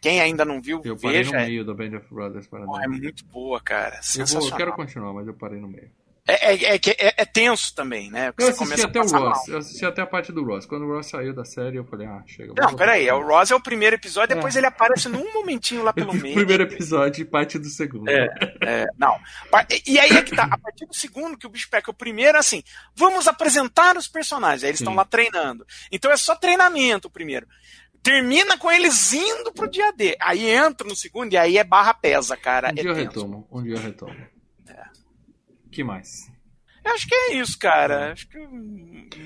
Quem 0.00 0.20
ainda 0.20 0.44
não 0.44 0.60
viu, 0.60 0.82
Eu 0.84 0.96
parei 0.98 1.18
veja. 1.18 1.30
no 1.32 1.38
É, 1.38 1.46
meio 1.46 1.64
do 1.64 1.74
Band 1.74 1.96
of 1.96 2.06
Brothers, 2.12 2.46
é 2.46 2.48
Paranelo. 2.50 2.90
muito 2.90 3.24
boa, 3.26 3.60
cara. 3.60 4.00
Eu, 4.16 4.26
vou, 4.26 4.48
eu 4.48 4.56
quero 4.56 4.72
continuar, 4.74 5.12
mas 5.14 5.26
eu 5.26 5.34
parei 5.34 5.58
no 5.60 5.68
meio. 5.68 5.90
É, 6.26 6.54
é, 6.54 6.74
é, 6.76 6.76
é- 6.76 7.14
é 7.18 7.24
tenso 7.26 7.74
também, 7.74 8.10
né? 8.10 8.32
Porque 8.32 8.44
Eu 8.44 8.48
assisti 8.48 8.82
até 8.86 8.98
o 8.98 9.06
Ross. 9.06 9.48
Eu 9.48 9.58
assisti 9.58 9.84
até 9.84 10.00
a 10.00 10.06
parte 10.06 10.32
do 10.32 10.42
Ross. 10.42 10.64
Quando 10.64 10.86
o 10.86 10.94
Ross 10.94 11.08
saiu 11.10 11.34
da 11.34 11.44
série, 11.44 11.76
eu 11.76 11.84
falei, 11.84 12.06
ah, 12.06 12.22
chega. 12.26 12.54
Não, 12.56 12.74
peraí, 12.74 13.10
o 13.10 13.20
Ross 13.26 13.50
é 13.50 13.54
o 13.54 13.60
primeiro 13.60 13.96
episódio, 13.96 14.34
depois 14.34 14.56
É. 14.56 14.58
ele 14.60 14.66
aparece 14.66 15.06
num 15.10 15.30
momentinho 15.34 15.82
lá 15.82 15.92
pelo 15.92 16.14
meio. 16.14 16.34
primeiro 16.34 16.62
episódio 16.62 17.20
e 17.20 17.24
parte 17.26 17.58
do 17.58 17.68
segundo. 17.68 18.08
É, 18.08 18.28
é, 18.62 18.86
não. 18.98 19.18
E 19.86 19.98
aí 19.98 20.12
é 20.16 20.22
que 20.22 20.34
tá, 20.34 20.44
a 20.50 20.56
partir 20.56 20.86
do 20.86 20.94
segundo 20.96 21.36
que 21.36 21.46
o 21.46 21.50
bicho 21.50 21.68
pega, 21.70 21.90
o 21.90 21.94
primeiro 21.94 22.36
é 22.38 22.40
assim, 22.40 22.62
vamos 22.94 23.28
apresentar 23.28 23.94
os 23.98 24.08
personagens, 24.08 24.64
aí 24.64 24.70
eles 24.70 24.80
estão 24.80 24.94
lá 24.94 25.04
treinando. 25.04 25.66
Então 25.92 26.10
é 26.10 26.16
só 26.16 26.34
treinamento 26.34 27.08
o 27.08 27.10
primeiro. 27.10 27.46
Termina 28.02 28.56
com 28.58 28.70
eles 28.72 29.12
indo 29.12 29.52
pro 29.52 29.70
dia 29.70 29.90
D. 29.92 30.16
Aí 30.20 30.48
entra 30.48 30.86
no 30.86 30.96
segundo 30.96 31.32
e 31.32 31.36
aí 31.38 31.56
é 31.58 31.64
barra 31.64 31.92
pesa, 31.94 32.34
cara. 32.36 32.68
Um 32.68 32.70
é 32.70 32.74
dia 32.74 32.90
eu 32.90 32.94
retomo. 32.94 33.48
Um 33.50 33.62
dia 33.62 33.74
eu 33.74 33.78
retomo. 33.80 34.14
Que 35.74 35.84
mais? 35.84 36.32
Eu 36.84 36.92
acho 36.92 37.08
que 37.08 37.14
é 37.14 37.34
isso, 37.36 37.58
cara. 37.58 38.12
Acho 38.12 38.28
que 38.28 38.38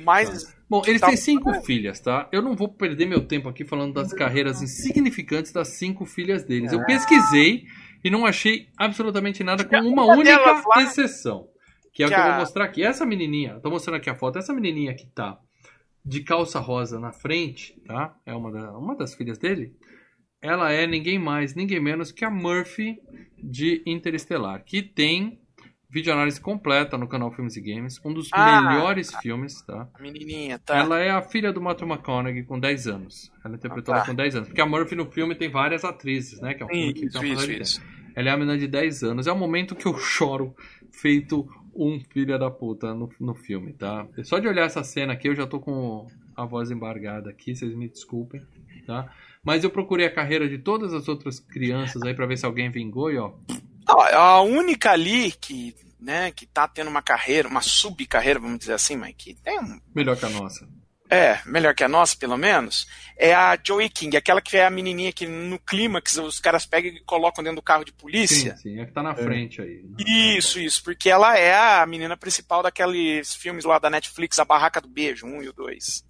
mais. 0.05 0.57
Bom, 0.71 0.83
eles 0.87 1.01
Tá- 1.01 1.09
têm 1.09 1.17
cinco 1.17 1.53
filhas, 1.63 1.99
tá? 1.99 2.29
Eu 2.31 2.41
não 2.41 2.55
vou 2.55 2.69
perder 2.69 3.07
meu 3.07 3.27
tempo 3.27 3.49
aqui 3.49 3.65
falando 3.65 3.95
das 3.95 4.13
carreiras 4.13 4.63
insignificantes 4.63 5.51
das 5.53 5.69
cinco 5.69 6.05
filhas 6.07 6.45
deles. 6.45 6.73
Eu 6.73 6.85
pesquisei 6.87 7.65
e 8.05 8.11
não 8.11 8.25
achei 8.25 8.69
absolutamente 8.77 9.43
nada 9.43 9.65
com 9.65 9.77
uma 9.79 10.05
única 10.05 10.63
exceção. 10.83 11.49
Que 11.93 12.03
é 12.05 12.07
o 12.07 12.09
Que 12.09 12.15
eu 12.15 12.23
vou 12.23 12.33
mostrar 12.35 12.65
aqui. 12.65 12.83
Essa 12.85 13.05
menininha, 13.05 13.59
tô 13.61 13.71
mostrando 13.71 13.97
aqui 13.97 14.09
a 14.09 14.15
foto, 14.15 14.39
essa 14.39 14.53
menininha 14.55 14.95
que 14.95 15.07
tá 15.07 15.39
de 16.05 16.21
calça 16.23 16.61
rosa 16.61 17.01
na 17.01 17.13
frente, 17.13 17.75
tá? 17.85 18.15
É 18.25 18.33
uma, 18.35 18.53
da- 18.53 18.79
uma 18.79 18.95
das 18.97 19.15
filhas 19.15 19.37
dele. 19.37 19.75
Ela 20.41 20.71
é 20.71 20.87
ninguém 20.87 21.19
mais, 21.19 21.57
ninguém 21.57 21.81
menos 21.81 22.13
que 22.13 22.25
a 22.25 22.31
Murphy 22.31 22.99
de 23.37 23.83
Interestelar, 23.85 24.63
que 24.65 24.81
tem 24.81 25.41
videoanálise 25.91 26.41
completa 26.41 26.99
no 26.99 27.09
canal 27.09 27.31
Filmes 27.33 27.57
e 27.57 27.61
Games, 27.61 27.99
um 28.05 28.13
dos 28.13 28.29
Ah. 28.33 28.61
melhores 28.63 29.15
filmes, 29.17 29.63
tá? 29.63 29.89
A 29.95 30.03
menininha, 30.03 30.59
tá? 30.59 30.77
Ela 30.77 30.99
é 31.01 31.11
a 31.11 31.23
filha 31.23 31.53
do 31.53 31.61
Matthew 31.63 31.89
McConaughey 31.89 32.43
com 32.45 32.59
10 32.61 32.87
anos. 32.87 33.33
Ela 33.45 33.55
interpretou 33.57 33.95
Ah, 33.95 33.99
tá. 33.99 34.03
ela 34.05 34.11
com 34.11 34.15
10 34.15 34.35
anos. 34.37 34.49
Porque 34.49 34.61
a 34.61 34.67
Murphy 34.67 34.95
no 34.95 35.07
filme 35.11 35.35
tem 35.35 35.49
várias 35.51 35.85
atrizes, 35.85 36.41
né? 36.41 36.53
Que 36.55 36.63
é 36.63 36.67
um 36.67 36.69
filme 36.69 36.93
que 36.93 37.07
Isso, 37.07 37.25
isso, 37.25 37.53
isso. 37.53 37.83
Ela 38.15 38.29
é 38.31 38.33
a 38.33 38.37
menina 38.37 38.59
de 38.59 38.67
10 38.67 39.03
anos. 39.03 39.27
É 39.27 39.33
o 39.33 39.37
momento 39.39 39.75
que 39.75 39.87
eu 39.87 39.97
choro 39.97 40.55
feito 40.93 41.49
um 41.75 42.01
filho 42.01 42.39
da 42.39 42.51
puta 42.51 42.93
no, 42.93 43.09
no 43.21 43.35
filme, 43.35 43.73
tá? 43.73 44.07
Só 44.25 44.39
de 44.41 44.49
olhar 44.49 44.65
essa 44.67 44.83
cena 44.83 45.13
aqui, 45.13 45.29
eu 45.29 45.35
já 45.35 45.47
tô 45.47 45.61
com 45.61 46.07
a 46.37 46.45
voz 46.45 46.71
embargada 46.71 47.31
aqui, 47.31 47.55
vocês 47.55 47.73
me 47.75 47.89
desculpem, 47.89 48.43
tá? 48.87 49.11
Mas 49.45 49.63
eu 49.65 49.71
procurei 49.71 50.05
a 50.05 50.11
carreira 50.13 50.49
de 50.49 50.59
todas 50.59 50.93
as 50.93 51.09
outras 51.09 51.39
crianças 51.39 52.03
aí 52.03 52.13
pra 52.15 52.27
ver 52.27 52.37
se 52.37 52.45
alguém 52.45 52.69
vingou 52.71 53.11
e 53.13 53.17
ó. 53.19 53.33
Não, 53.89 54.01
a 54.01 54.41
única 54.43 54.91
ali 54.93 55.33
que, 55.33 55.75
né, 55.99 56.31
que 56.31 56.47
tá 56.47 56.69
tendo 56.69 56.89
uma 56.91 57.03
carreira, 57.03 57.49
uma 57.49 57.63
subcarreira, 57.63 58.39
vamos 58.39 58.59
dizer 58.59 58.75
assim, 58.75 58.97
mas 58.97 59.15
que 59.17 59.35
tem 59.35 59.59
um. 59.59 59.81
Melhor 59.95 60.17
que 60.17 60.27
a 60.27 60.29
nossa. 60.29 60.69
É, 61.11 61.41
melhor 61.47 61.75
que 61.75 61.83
a 61.83 61.89
nossa, 61.89 62.15
pelo 62.19 62.37
menos, 62.37 62.87
é 63.17 63.35
a 63.35 63.59
Joey 63.67 63.89
King, 63.89 64.15
aquela 64.15 64.43
que 64.43 64.59
é 64.59 64.67
a 64.67 64.71
menininha 64.71 65.11
que 65.11 65.27
no 65.27 65.59
clímax 65.59 66.19
os 66.19 66.39
caras 66.39 66.67
pegam 66.67 66.91
e 66.93 67.01
colocam 67.03 67.43
dentro 67.43 67.57
do 67.57 67.63
carro 67.63 67.83
de 67.83 67.93
Sim, 67.93 67.97
polícia. 67.97 68.57
sim, 68.59 68.79
é 68.79 68.85
que 68.85 68.93
tá 68.93 69.03
na 69.03 69.15
frente 69.15 69.63
aí. 69.63 69.83
né? 69.85 69.97
Isso, 70.37 70.61
isso, 70.61 70.85
porque 70.85 71.09
ela 71.09 71.35
é 71.39 71.55
a 71.81 71.87
menina 71.87 72.15
principal 72.15 72.63
daqueles 72.63 73.35
filmes 73.35 73.65
lá 73.65 73.79
da 73.79 73.89
Netflix, 73.89 74.39
A 74.39 74.45
Barraca 74.45 74.83
do 74.83 74.89
Beijo, 74.89 75.25
um 75.27 75.43
e 75.43 75.49
o 75.49 75.53
dois. 75.55 76.05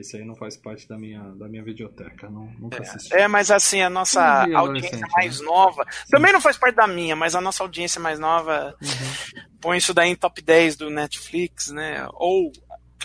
Esse 0.00 0.16
aí 0.16 0.24
não 0.24 0.34
faz 0.36 0.56
parte 0.56 0.88
da 0.88 0.96
minha, 0.98 1.20
da 1.34 1.48
minha 1.48 1.62
videoteca, 1.62 2.28
não, 2.30 2.46
nunca 2.58 2.80
assisti. 2.82 3.14
É, 3.14 3.26
mas 3.28 3.50
assim, 3.50 3.80
a 3.80 3.90
nossa 3.90 4.46
audiência 4.54 5.06
mais 5.12 5.40
né? 5.40 5.46
nova. 5.46 5.84
Também 6.10 6.32
não 6.32 6.40
faz 6.40 6.56
parte 6.56 6.74
da 6.76 6.86
minha, 6.86 7.14
mas 7.16 7.34
a 7.34 7.40
nossa 7.40 7.62
audiência 7.62 8.00
mais 8.00 8.18
nova 8.18 8.74
Uhum. 8.80 9.42
põe 9.60 9.78
isso 9.78 9.92
daí 9.94 10.10
em 10.10 10.14
top 10.16 10.40
10 10.42 10.76
do 10.76 10.90
Netflix, 10.90 11.70
né? 11.70 12.06
Ou 12.14 12.50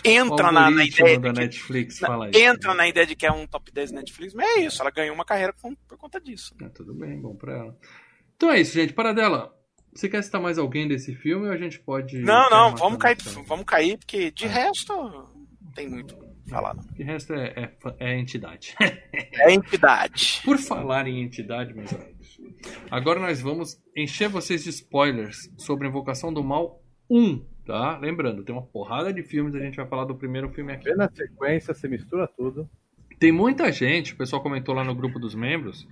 entra 0.04 0.52
na, 0.52 0.70
na 0.70 0.84
ideia 0.84 1.18
da 1.18 1.28
de 1.28 1.34
que, 1.34 1.40
Netflix 1.40 1.98
fala 1.98 2.28
isso. 2.30 2.38
entra 2.38 2.74
na 2.74 2.86
ideia 2.86 3.06
de 3.06 3.16
que 3.16 3.26
é 3.26 3.32
um 3.32 3.46
top 3.46 3.72
10 3.72 3.90
Netflix, 3.92 4.34
mas 4.34 4.46
é 4.56 4.60
isso, 4.60 4.82
ela 4.82 4.90
ganhou 4.90 5.14
uma 5.14 5.24
carreira 5.24 5.52
com- 5.60 5.74
por 5.88 5.96
conta 5.96 6.20
disso. 6.20 6.54
É, 6.62 6.68
tudo 6.68 6.92
bem, 6.94 7.20
bom 7.20 7.34
pra 7.34 7.56
ela. 7.56 7.78
Então 8.36 8.50
é 8.50 8.60
isso, 8.60 8.74
gente. 8.74 8.92
Para 8.92 9.12
dela. 9.12 9.52
Você 9.94 10.08
quer 10.08 10.22
citar 10.24 10.40
mais 10.40 10.58
alguém 10.58 10.88
desse 10.88 11.14
filme 11.14 11.46
ou 11.46 11.52
a 11.52 11.56
gente 11.56 11.78
pode. 11.78 12.18
Não, 12.18 12.50
não, 12.50 12.74
vamos 12.76 12.98
cair, 12.98 13.16
essa- 13.18 13.40
vamos 13.44 13.64
cair, 13.64 13.96
porque 13.96 14.30
de 14.32 14.44
Ah. 14.44 14.48
resto 14.48 14.92
tem 15.74 15.88
muito 15.88 16.16
falar, 16.54 16.74
não. 16.74 16.84
O 16.84 17.02
resto 17.02 17.34
é, 17.34 17.52
é, 17.56 17.68
fa- 17.80 17.94
é 17.98 18.18
entidade. 18.18 18.74
É 19.36 19.52
entidade. 19.52 20.40
Por 20.44 20.56
falar 20.58 21.06
em 21.06 21.20
entidade, 21.22 21.74
meus 21.74 21.92
amigos, 21.92 22.40
agora 22.90 23.20
nós 23.20 23.40
vamos 23.40 23.78
encher 23.96 24.28
vocês 24.28 24.64
de 24.64 24.70
spoilers 24.70 25.50
sobre 25.58 25.86
Invocação 25.88 26.32
do 26.32 26.42
Mal 26.42 26.80
1. 27.10 27.44
tá? 27.66 27.98
Lembrando, 27.98 28.42
tem 28.44 28.54
uma 28.54 28.62
porrada 28.64 29.12
de 29.12 29.22
filmes, 29.22 29.54
a 29.54 29.60
gente 29.60 29.76
vai 29.76 29.86
falar 29.86 30.04
do 30.04 30.14
primeiro 30.14 30.48
filme 30.50 30.72
aqui. 30.72 30.84
Vê 30.84 30.94
na 30.94 31.10
sequência, 31.10 31.74
você 31.74 31.86
mistura 31.88 32.26
tudo. 32.28 32.68
Tem 33.18 33.30
muita 33.32 33.70
gente, 33.72 34.14
o 34.14 34.16
pessoal 34.16 34.42
comentou 34.42 34.74
lá 34.74 34.82
no 34.84 34.94
grupo 34.94 35.18
dos 35.18 35.34
membros, 35.34 35.86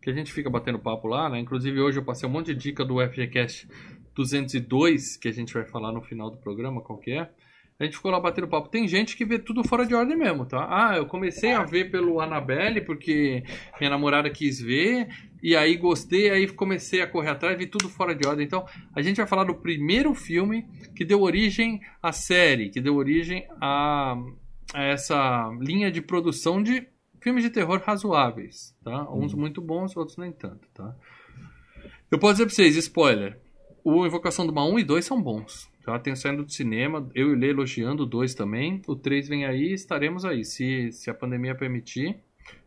que 0.00 0.08
a 0.10 0.12
gente 0.12 0.32
fica 0.32 0.48
batendo 0.48 0.78
papo 0.78 1.06
lá, 1.08 1.28
né? 1.28 1.38
Inclusive 1.38 1.80
hoje 1.80 1.98
eu 1.98 2.04
passei 2.04 2.28
um 2.28 2.32
monte 2.32 2.54
de 2.54 2.54
dica 2.54 2.84
do 2.84 2.96
FGCast 3.00 3.68
202, 4.14 5.16
que 5.16 5.28
a 5.28 5.32
gente 5.32 5.52
vai 5.52 5.64
falar 5.64 5.92
no 5.92 6.00
final 6.02 6.30
do 6.30 6.36
programa, 6.38 6.80
qual 6.80 6.98
que 6.98 7.12
é. 7.12 7.28
A 7.78 7.84
gente 7.84 7.96
ficou 7.96 8.10
lá 8.10 8.18
batendo 8.18 8.48
papo. 8.48 8.70
Tem 8.70 8.88
gente 8.88 9.16
que 9.16 9.24
vê 9.24 9.38
tudo 9.38 9.62
fora 9.62 9.84
de 9.84 9.94
ordem 9.94 10.16
mesmo, 10.16 10.46
tá? 10.46 10.66
Ah, 10.70 10.96
eu 10.96 11.06
comecei 11.06 11.52
a 11.52 11.62
ver 11.62 11.90
pelo 11.90 12.20
Annabelle 12.20 12.80
porque 12.80 13.44
minha 13.78 13.90
namorada 13.90 14.30
quis 14.30 14.58
ver, 14.60 15.08
e 15.42 15.54
aí 15.54 15.76
gostei, 15.76 16.30
aí 16.30 16.48
comecei 16.48 17.02
a 17.02 17.06
correr 17.06 17.30
atrás, 17.30 17.58
vi 17.58 17.66
tudo 17.66 17.88
fora 17.88 18.14
de 18.14 18.26
ordem. 18.26 18.46
Então, 18.46 18.66
a 18.94 19.02
gente 19.02 19.18
vai 19.18 19.26
falar 19.26 19.44
do 19.44 19.54
primeiro 19.54 20.14
filme 20.14 20.66
que 20.94 21.04
deu 21.04 21.20
origem 21.20 21.80
à 22.02 22.12
série, 22.12 22.70
que 22.70 22.80
deu 22.80 22.96
origem 22.96 23.46
a, 23.60 24.16
a 24.72 24.82
essa 24.82 25.50
linha 25.60 25.90
de 25.90 26.00
produção 26.00 26.62
de 26.62 26.86
filmes 27.20 27.44
de 27.44 27.50
terror 27.50 27.82
razoáveis, 27.84 28.74
tá? 28.82 29.10
Uns 29.12 29.34
muito 29.34 29.60
bons, 29.60 29.96
outros 29.96 30.16
nem 30.16 30.32
tanto, 30.32 30.66
tá? 30.72 30.96
Eu 32.10 32.18
posso 32.18 32.34
dizer 32.34 32.46
pra 32.46 32.54
vocês, 32.54 32.76
spoiler, 32.76 33.38
o 33.84 34.06
Invocação 34.06 34.46
do 34.46 34.52
Mal 34.52 34.70
1 34.72 34.78
e 34.78 34.84
2 34.84 35.04
são 35.04 35.20
bons. 35.20 35.68
Já 35.86 35.98
tem 36.00 36.16
saindo 36.16 36.42
do 36.44 36.50
cinema, 36.50 37.08
eu 37.14 37.30
e 37.30 37.32
o 37.32 37.38
Lê 37.38 37.50
elogiando 37.50 38.02
o 38.02 38.06
2 38.06 38.34
também. 38.34 38.82
O 38.88 38.96
3 38.96 39.28
vem 39.28 39.46
aí, 39.46 39.72
estaremos 39.72 40.24
aí. 40.24 40.44
Se, 40.44 40.90
se 40.90 41.08
a 41.08 41.14
pandemia 41.14 41.54
permitir, 41.54 42.18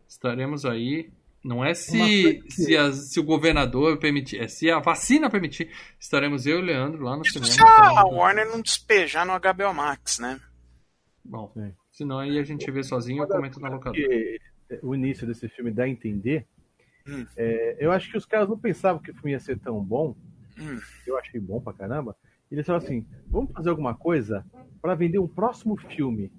estaremos 0.08 0.64
aí. 0.64 1.10
Não 1.44 1.64
é 1.64 1.74
se, 1.74 2.42
se, 2.48 2.76
a, 2.76 2.92
se 2.92 3.18
o 3.18 3.24
governador 3.24 3.98
permitir, 3.98 4.38
é 4.40 4.48
se 4.48 4.70
a 4.70 4.78
vacina 4.78 5.30
permitir, 5.30 5.70
estaremos 5.98 6.46
eu 6.46 6.58
e 6.58 6.62
o 6.62 6.64
Leandro 6.64 7.02
lá 7.02 7.16
no 7.16 7.22
Isso 7.22 7.32
cinema. 7.32 7.52
se 7.52 7.62
a 7.62 7.66
falando. 7.66 8.14
Warner 8.14 8.46
não 8.46 8.60
despejar 8.60 9.24
no 9.24 9.32
HBO 9.32 9.74
Max, 9.74 10.18
né? 10.18 10.38
Bom, 11.24 11.50
Sim. 11.54 11.72
senão 11.92 12.18
aí 12.18 12.38
a 12.38 12.42
gente 12.42 12.70
vê 12.70 12.82
sozinho, 12.82 13.22
eu 13.22 13.28
comento 13.28 13.58
na 13.58 13.68
locadora. 13.70 14.02
O 14.82 14.94
início 14.94 15.26
desse 15.26 15.48
filme 15.48 15.70
dá 15.70 15.84
a 15.84 15.88
entender. 15.88 16.46
Hum. 17.06 17.26
É, 17.36 17.76
eu 17.80 17.90
acho 17.90 18.10
que 18.10 18.18
os 18.18 18.26
caras 18.26 18.48
não 18.48 18.58
pensavam 18.58 19.00
que 19.00 19.10
o 19.10 19.14
filme 19.14 19.32
ia 19.32 19.40
ser 19.40 19.58
tão 19.58 19.82
bom. 19.82 20.14
Hum. 20.58 20.78
Eu 21.06 21.18
achei 21.18 21.40
bom 21.40 21.58
pra 21.60 21.72
caramba. 21.72 22.14
E 22.50 22.54
eles 22.54 22.66
falaram 22.66 22.84
assim: 22.84 23.06
vamos 23.28 23.52
fazer 23.52 23.70
alguma 23.70 23.94
coisa 23.94 24.44
pra 24.82 24.94
vender 24.94 25.18
um 25.18 25.28
próximo 25.28 25.76
filme. 25.76 26.32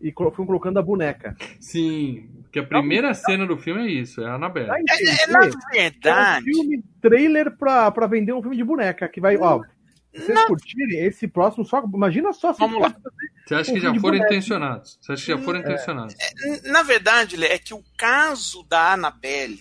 E 0.00 0.12
foram 0.12 0.30
colocando 0.46 0.78
a 0.78 0.82
boneca. 0.82 1.36
Sim, 1.60 2.28
porque 2.42 2.60
a 2.60 2.64
primeira 2.66 3.12
cena 3.14 3.44
do 3.44 3.56
filme 3.58 3.82
é 3.82 3.90
isso, 3.90 4.20
é 4.22 4.26
a 4.26 4.34
Annabelle. 4.34 4.68
Dá 4.68 4.74
a 4.74 4.78
É, 4.78 4.80
é, 4.80 4.82
entender 5.02 5.26
na 5.32 5.40
que 5.40 5.46
é 5.46 5.48
um 5.50 5.82
verdade, 5.82 6.44
filme 6.44 6.84
trailer 7.00 7.56
pra, 7.56 7.90
pra 7.90 8.06
vender 8.06 8.32
um 8.32 8.40
filme 8.40 8.56
de 8.56 8.62
boneca. 8.64 9.08
Que 9.08 9.20
vai, 9.20 9.36
ó. 9.36 9.60
Se 10.14 10.22
vocês 10.22 10.38
Não. 10.38 10.46
curtirem, 10.46 11.04
esse 11.04 11.26
próximo 11.26 11.64
só. 11.64 11.82
Imagina 11.84 12.32
só 12.32 12.52
se 12.52 12.60
Vamos 12.60 12.80
lá. 12.80 12.94
Você 13.44 13.54
acha 13.54 13.70
um 13.70 13.74
que 13.74 13.80
já 13.80 13.94
foram 13.96 14.16
intencionados? 14.18 14.98
Você 15.00 15.12
acha 15.12 15.24
que 15.26 15.32
já 15.32 15.38
foram 15.38 15.60
intencionados? 15.60 16.14
N- 16.44 16.60
Na 16.70 16.82
verdade, 16.84 17.42
é 17.44 17.58
que 17.58 17.74
o 17.74 17.82
caso 17.96 18.62
da 18.68 18.92
Annabelle 18.94 19.60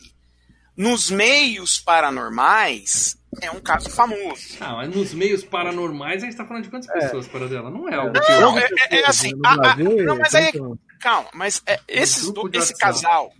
nos 0.77 1.09
meios 1.09 1.79
paranormais 1.79 3.17
é 3.41 3.51
um 3.51 3.59
caso 3.59 3.89
famoso. 3.89 4.57
Ah, 4.61 4.73
mas 4.75 4.95
nos 4.95 5.13
meios 5.13 5.43
paranormais 5.43 6.21
a 6.23 6.25
gente 6.27 6.37
tá 6.37 6.45
falando 6.45 6.63
de 6.63 6.69
quantas 6.69 6.87
pessoas 6.91 7.27
para 7.27 7.47
dela? 7.47 7.69
Não 7.69 7.89
é 7.89 7.95
algo 7.95 8.13
que 8.13 8.31
Não, 8.33 8.57
eu- 8.57 8.65
é- 8.65 8.69
é- 8.91 8.99
é 9.01 9.05
assim, 9.07 9.31
No 9.35 9.41
a- 9.45 9.71
a- 9.71 9.75
não, 9.75 10.17
mas 10.17 10.35
aí- 10.35 10.51
tanto- 10.51 10.79
Calma, 10.99 11.29
mas 11.33 11.61
é, 11.67 11.79
esses 11.87 12.23
grupo 12.25 12.49
do- 12.49 12.57
esse 12.57 12.75
casal, 12.75 13.31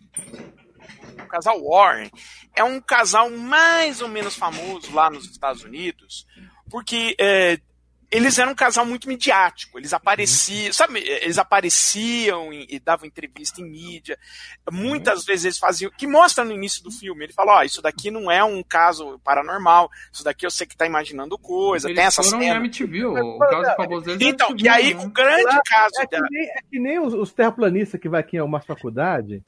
o 1.24 1.28
casal 1.28 1.60
Warren, 1.64 2.10
é 2.56 2.64
um 2.64 2.80
casal 2.80 3.30
mais 3.32 4.00
ou 4.02 4.08
menos 4.08 4.36
famoso 4.36 4.94
lá 4.94 5.10
nos 5.10 5.26
Estados 5.26 5.64
Unidos, 5.64 6.26
porque 6.70 7.16
é, 7.20 7.60
eles 8.10 8.38
eram 8.40 8.54
um 8.54 8.56
casal 8.56 8.86
muito 8.86 9.08
midiático. 9.08 9.78
Eles 9.78 9.94
apareciam, 9.94 10.72
sabe, 10.74 11.00
eles 11.00 11.38
apareciam 11.38 12.54
e, 12.54 12.66
e 12.70 12.80
davam 12.80 13.06
entrevista 13.06 13.62
em 13.62 13.66
mídia. 13.70 14.18
Muitas 14.72 15.26
vezes 15.26 15.46
eles 15.46 15.58
faziam, 15.58 15.92
que 15.98 16.08
mostra 16.08 16.44
no 16.46 16.52
início 16.52 16.84
do 16.84 16.92
filme. 16.92 17.26
Ele 17.26 17.34
fala: 17.34 17.58
Ó, 17.60 17.64
isso 17.64 17.82
daqui 17.82 18.10
não 18.10 18.32
é 18.32 18.44
um 18.44 18.64
caso 18.64 19.20
paranormal, 19.24 19.90
isso 20.12 20.24
daqui 20.24 20.46
eu 20.46 20.52
sei 20.52 20.66
que 20.68 20.76
tá 20.78 20.86
imaginando 20.86 21.38
coisa, 21.38 21.88
Eles 21.88 21.98
tem 21.98 22.06
essa 22.06 22.24
foram 22.24 22.38
em 22.42 22.46
cena. 22.46 22.56
MTV, 22.60 23.06
o, 23.06 23.14
o 23.36 23.40
caso 23.40 23.76
famoso 23.76 24.06
deles 24.06 24.22
é 24.22 24.30
Então, 24.30 24.50
MTV, 24.52 24.66
e 24.66 24.70
aí 24.70 24.94
né? 24.94 25.04
o 25.06 25.10
grande 25.10 25.60
caso 25.66 25.94
É 26.02 26.06
que 26.08 26.18
da. 26.18 26.28
nem, 26.30 26.44
é 26.48 26.60
que 26.70 26.80
nem 26.80 27.00
os, 27.00 27.14
os 27.14 27.34
terraplanistas 27.34 28.00
que 28.00 28.08
vai 28.10 28.22
aqui 28.22 28.38
em 28.38 28.40
algumas 28.40 28.66
faculdades 28.66 29.42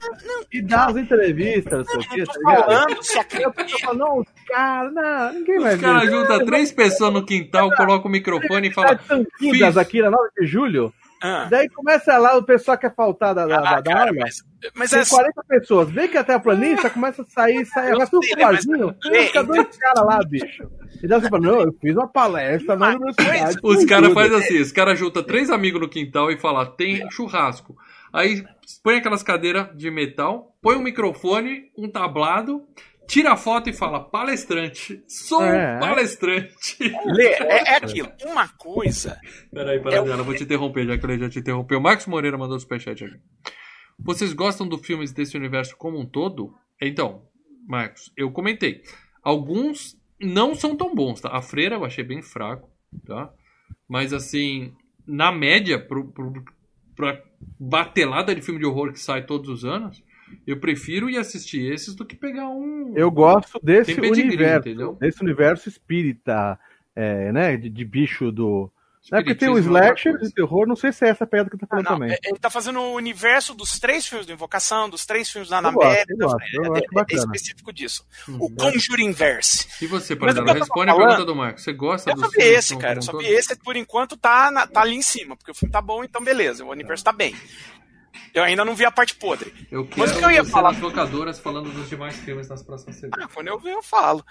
e 0.52 0.60
dá 0.62 0.86
as 0.86 0.96
entrevistas, 0.96 1.86
não 1.86 1.94
Não 1.94 2.24
tá 2.26 2.32
tô 2.32 2.42
falando 2.42 3.02
se 3.02 3.18
a 3.18 3.20
acredita. 3.22 3.50
pessoa 3.52 3.80
fala, 3.80 3.94
não, 3.98 4.18
os 4.18 4.26
caras, 4.46 4.92
não, 4.94 5.32
ninguém 5.32 5.58
vai 5.60 5.74
Os 5.76 5.80
caras 5.80 6.02
ver. 6.02 6.10
juntam 6.10 6.44
três 6.44 6.72
pessoas 6.72 7.12
no 7.12 7.24
quintal, 7.24 7.70
colocam 7.76 8.06
o 8.08 8.10
microfone 8.10 8.49
e 8.58 8.72
falam. 8.72 8.96
Tá 8.96 9.02
Tanquidas 9.08 9.76
aqui 9.76 10.00
na 10.02 10.10
9 10.10 10.28
de 10.40 10.46
julho, 10.46 10.92
Ah. 11.22 11.46
daí 11.50 11.68
começa 11.68 12.16
lá, 12.18 12.36
o 12.36 12.42
pessoal 12.42 12.78
quer 12.78 12.94
faltar 12.94 13.34
da, 13.34 13.46
da, 13.46 13.58
Ah, 13.58 13.80
da, 13.80 13.82
cara, 13.82 14.00
aula. 14.10 14.12
mas, 14.20 14.42
mas 14.74 14.90
Tem 14.90 15.00
é 15.00 15.04
40 15.04 15.44
pessoas, 15.46 15.90
vê 15.90 16.08
que 16.08 16.16
a 16.16 16.24
terraplanista 16.24 16.88
começa 16.90 17.22
a 17.22 17.26
sair, 17.26 17.64
sai, 17.66 17.94
vai 17.94 18.06
tudo 18.06 18.24
É, 19.12 19.22
fica 19.26 19.42
dois 19.44 19.76
caras 19.76 20.04
lá, 20.06 20.20
bicho. 20.26 20.70
E 21.02 21.06
daí 21.06 21.20
você 21.20 21.28
fala, 21.28 21.42
não, 21.42 21.60
eu 21.60 21.72
fiz 21.80 21.94
uma 21.94 22.08
palestra 22.08 22.76
na 22.76 22.88
universidade. 22.88 23.58
Os 23.62 23.84
caras 23.84 24.12
fazem 24.12 24.36
assim, 24.38 24.60
os 24.60 24.72
caras 24.72 24.98
juntam 24.98 25.22
três 25.22 25.48
amigos 25.50 25.80
no 25.80 25.88
quintal 25.88 26.30
e 26.30 26.36
falam, 26.38 26.66
tem 26.66 27.08
churrasco. 27.10 27.76
Aí 28.12 28.44
põe 28.82 28.96
aquelas 28.96 29.22
cadeiras 29.22 29.68
de 29.76 29.90
metal, 29.90 30.54
põe 30.60 30.76
um 30.76 30.82
microfone, 30.82 31.70
um 31.78 31.88
tablado, 31.88 32.62
tira 33.10 33.32
a 33.32 33.36
foto 33.36 33.68
e 33.68 33.72
fala, 33.72 33.98
palestrante. 34.08 35.02
Sou 35.08 35.44
É. 35.44 35.80
palestrante. 35.80 36.76
Lê, 37.06 37.24
é, 37.26 37.72
é 37.72 37.76
aquilo. 37.76 38.08
Uma 38.24 38.48
coisa. 38.48 39.18
Peraí, 39.52 39.80
peraí, 39.82 39.98
eu 39.98 40.24
vou 40.24 40.34
te 40.34 40.44
interromper, 40.44 40.86
já 40.86 40.96
que 40.96 41.04
ele 41.04 41.18
já 41.18 41.28
te 41.28 41.40
interrompeu. 41.40 41.78
O 41.78 41.82
Marcos 41.82 42.06
Moreira 42.06 42.38
mandou 42.38 42.56
o 42.56 42.60
superchat 42.60 43.04
aqui. 43.04 43.18
Vocês 43.98 44.32
gostam 44.32 44.66
dos 44.66 44.86
filmes 44.86 45.12
desse 45.12 45.36
universo 45.36 45.76
como 45.76 45.98
um 45.98 46.06
todo? 46.06 46.54
Então, 46.80 47.22
Marcos, 47.66 48.12
eu 48.16 48.30
comentei. 48.30 48.82
Alguns 49.22 49.98
não 50.20 50.54
são 50.54 50.76
tão 50.76 50.94
bons, 50.94 51.20
tá? 51.20 51.30
A 51.36 51.42
Freira 51.42 51.74
eu 51.74 51.84
achei 51.84 52.04
bem 52.04 52.22
fraco, 52.22 52.70
tá? 53.04 53.30
Mas 53.88 54.12
assim, 54.12 54.72
na 55.06 55.32
média, 55.32 55.78
pro, 55.78 56.06
pro, 56.12 56.32
pra 56.94 57.20
batelada 57.58 58.34
de 58.34 58.40
filme 58.40 58.60
de 58.60 58.66
horror 58.66 58.92
que 58.92 59.00
sai 59.00 59.26
todos 59.26 59.50
os 59.50 59.64
anos, 59.64 60.02
eu 60.46 60.58
prefiro 60.58 61.08
ir 61.10 61.16
assistir 61.18 61.72
esses 61.72 61.94
do 61.94 62.04
que 62.04 62.16
pegar 62.16 62.48
um. 62.48 62.92
Eu 62.96 63.10
gosto 63.10 63.58
desse 63.62 63.94
Tem 63.94 64.00
pedigree, 64.02 64.26
universo, 64.28 64.68
entendeu? 64.68 64.96
desse 65.00 65.22
universo 65.22 65.68
espírita, 65.68 66.58
é, 66.94 67.32
né, 67.32 67.56
de, 67.56 67.68
de 67.68 67.84
bicho 67.84 68.30
do... 68.32 68.70
É 69.10 69.16
porque 69.16 69.34
tem 69.34 69.48
o 69.48 69.56
é 69.56 69.60
slasher 69.60 70.18
de 70.18 70.30
terror, 70.30 70.66
não 70.68 70.76
sei 70.76 70.92
se 70.92 71.06
é 71.06 71.08
essa 71.08 71.26
pedra 71.26 71.50
que 71.50 71.56
tá 71.56 71.64
Ah, 71.64 71.68
falando 71.68 71.84
não, 71.86 71.92
também. 71.94 72.12
é- 72.12 72.18
ele 72.22 72.38
tá 72.38 72.50
fazendo 72.50 72.78
o 72.80 72.92
universo 72.94 73.54
dos 73.54 73.78
três 73.80 74.06
filmes 74.06 74.26
do 74.26 74.32
Invocação, 74.32 74.90
dos 74.90 75.06
três 75.06 75.28
filmes 75.30 75.48
da 75.48 75.56
Eu 75.58 75.72
eu 75.72 75.72
eu 75.72 76.74
é, 76.76 76.78
é 76.80 76.82
bacana. 76.92 77.18
específico 77.22 77.72
disso. 77.72 78.06
Uhum. 78.28 78.36
O 78.42 78.50
Conjuring 78.54 79.10
Verse. 79.12 79.66
E 79.82 79.86
você, 79.86 80.14
Mas 80.14 80.34
Paradela? 80.34 80.42
o 80.42 80.44
que 80.44 80.50
eu 80.50 80.54
tô 80.54 80.60
Responde 80.60 80.90
a 80.90 80.94
pergunta 80.96 81.24
do 81.24 81.34
Marcos. 81.34 81.64
Você 81.64 81.72
gosta 81.72 82.10
Eu 82.10 82.14
dos 82.14 82.24
só 82.26 82.30
vi 82.30 82.42
esse, 82.42 82.76
cara. 82.76 82.98
Eu 82.98 83.02
só 83.02 83.16
vi 83.16 83.24
esse, 83.26 83.56
por 83.56 83.74
enquanto 83.74 84.18
tá, 84.18 84.50
na- 84.50 84.66
tá 84.66 84.82
ali 84.82 84.94
em 84.96 85.02
cima, 85.02 85.34
porque 85.34 85.50
o 85.50 85.54
filme 85.54 85.72
tá 85.72 85.80
bom, 85.80 86.04
então 86.04 86.22
beleza, 86.22 86.62
o 86.62 86.68
universo 86.70 87.02
tá 87.02 87.12
bem. 87.12 87.34
Eu 88.34 88.42
ainda 88.42 88.64
não 88.64 88.74
vi 88.74 88.84
a 88.84 88.90
parte 88.90 89.14
podre. 89.16 89.52
Eu 89.70 89.88
Mas 89.96 90.10
quero 90.10 90.16
o 90.16 90.18
que 90.18 90.24
eu 90.24 90.30
ia 90.30 90.44
você 90.44 90.50
falar- 90.50 90.72
nas 90.72 90.80
locadoras 90.80 91.38
falando 91.38 91.70
dos 91.70 91.88
demais 91.88 92.16
filmes 92.16 92.48
nas 92.48 92.62
próximas 92.62 92.96
semanas. 92.96 93.24
Ah, 93.24 93.30
quando 93.32 93.48
eu 93.48 93.58
ver, 93.58 93.72
eu 93.72 93.82
falo. 93.82 94.24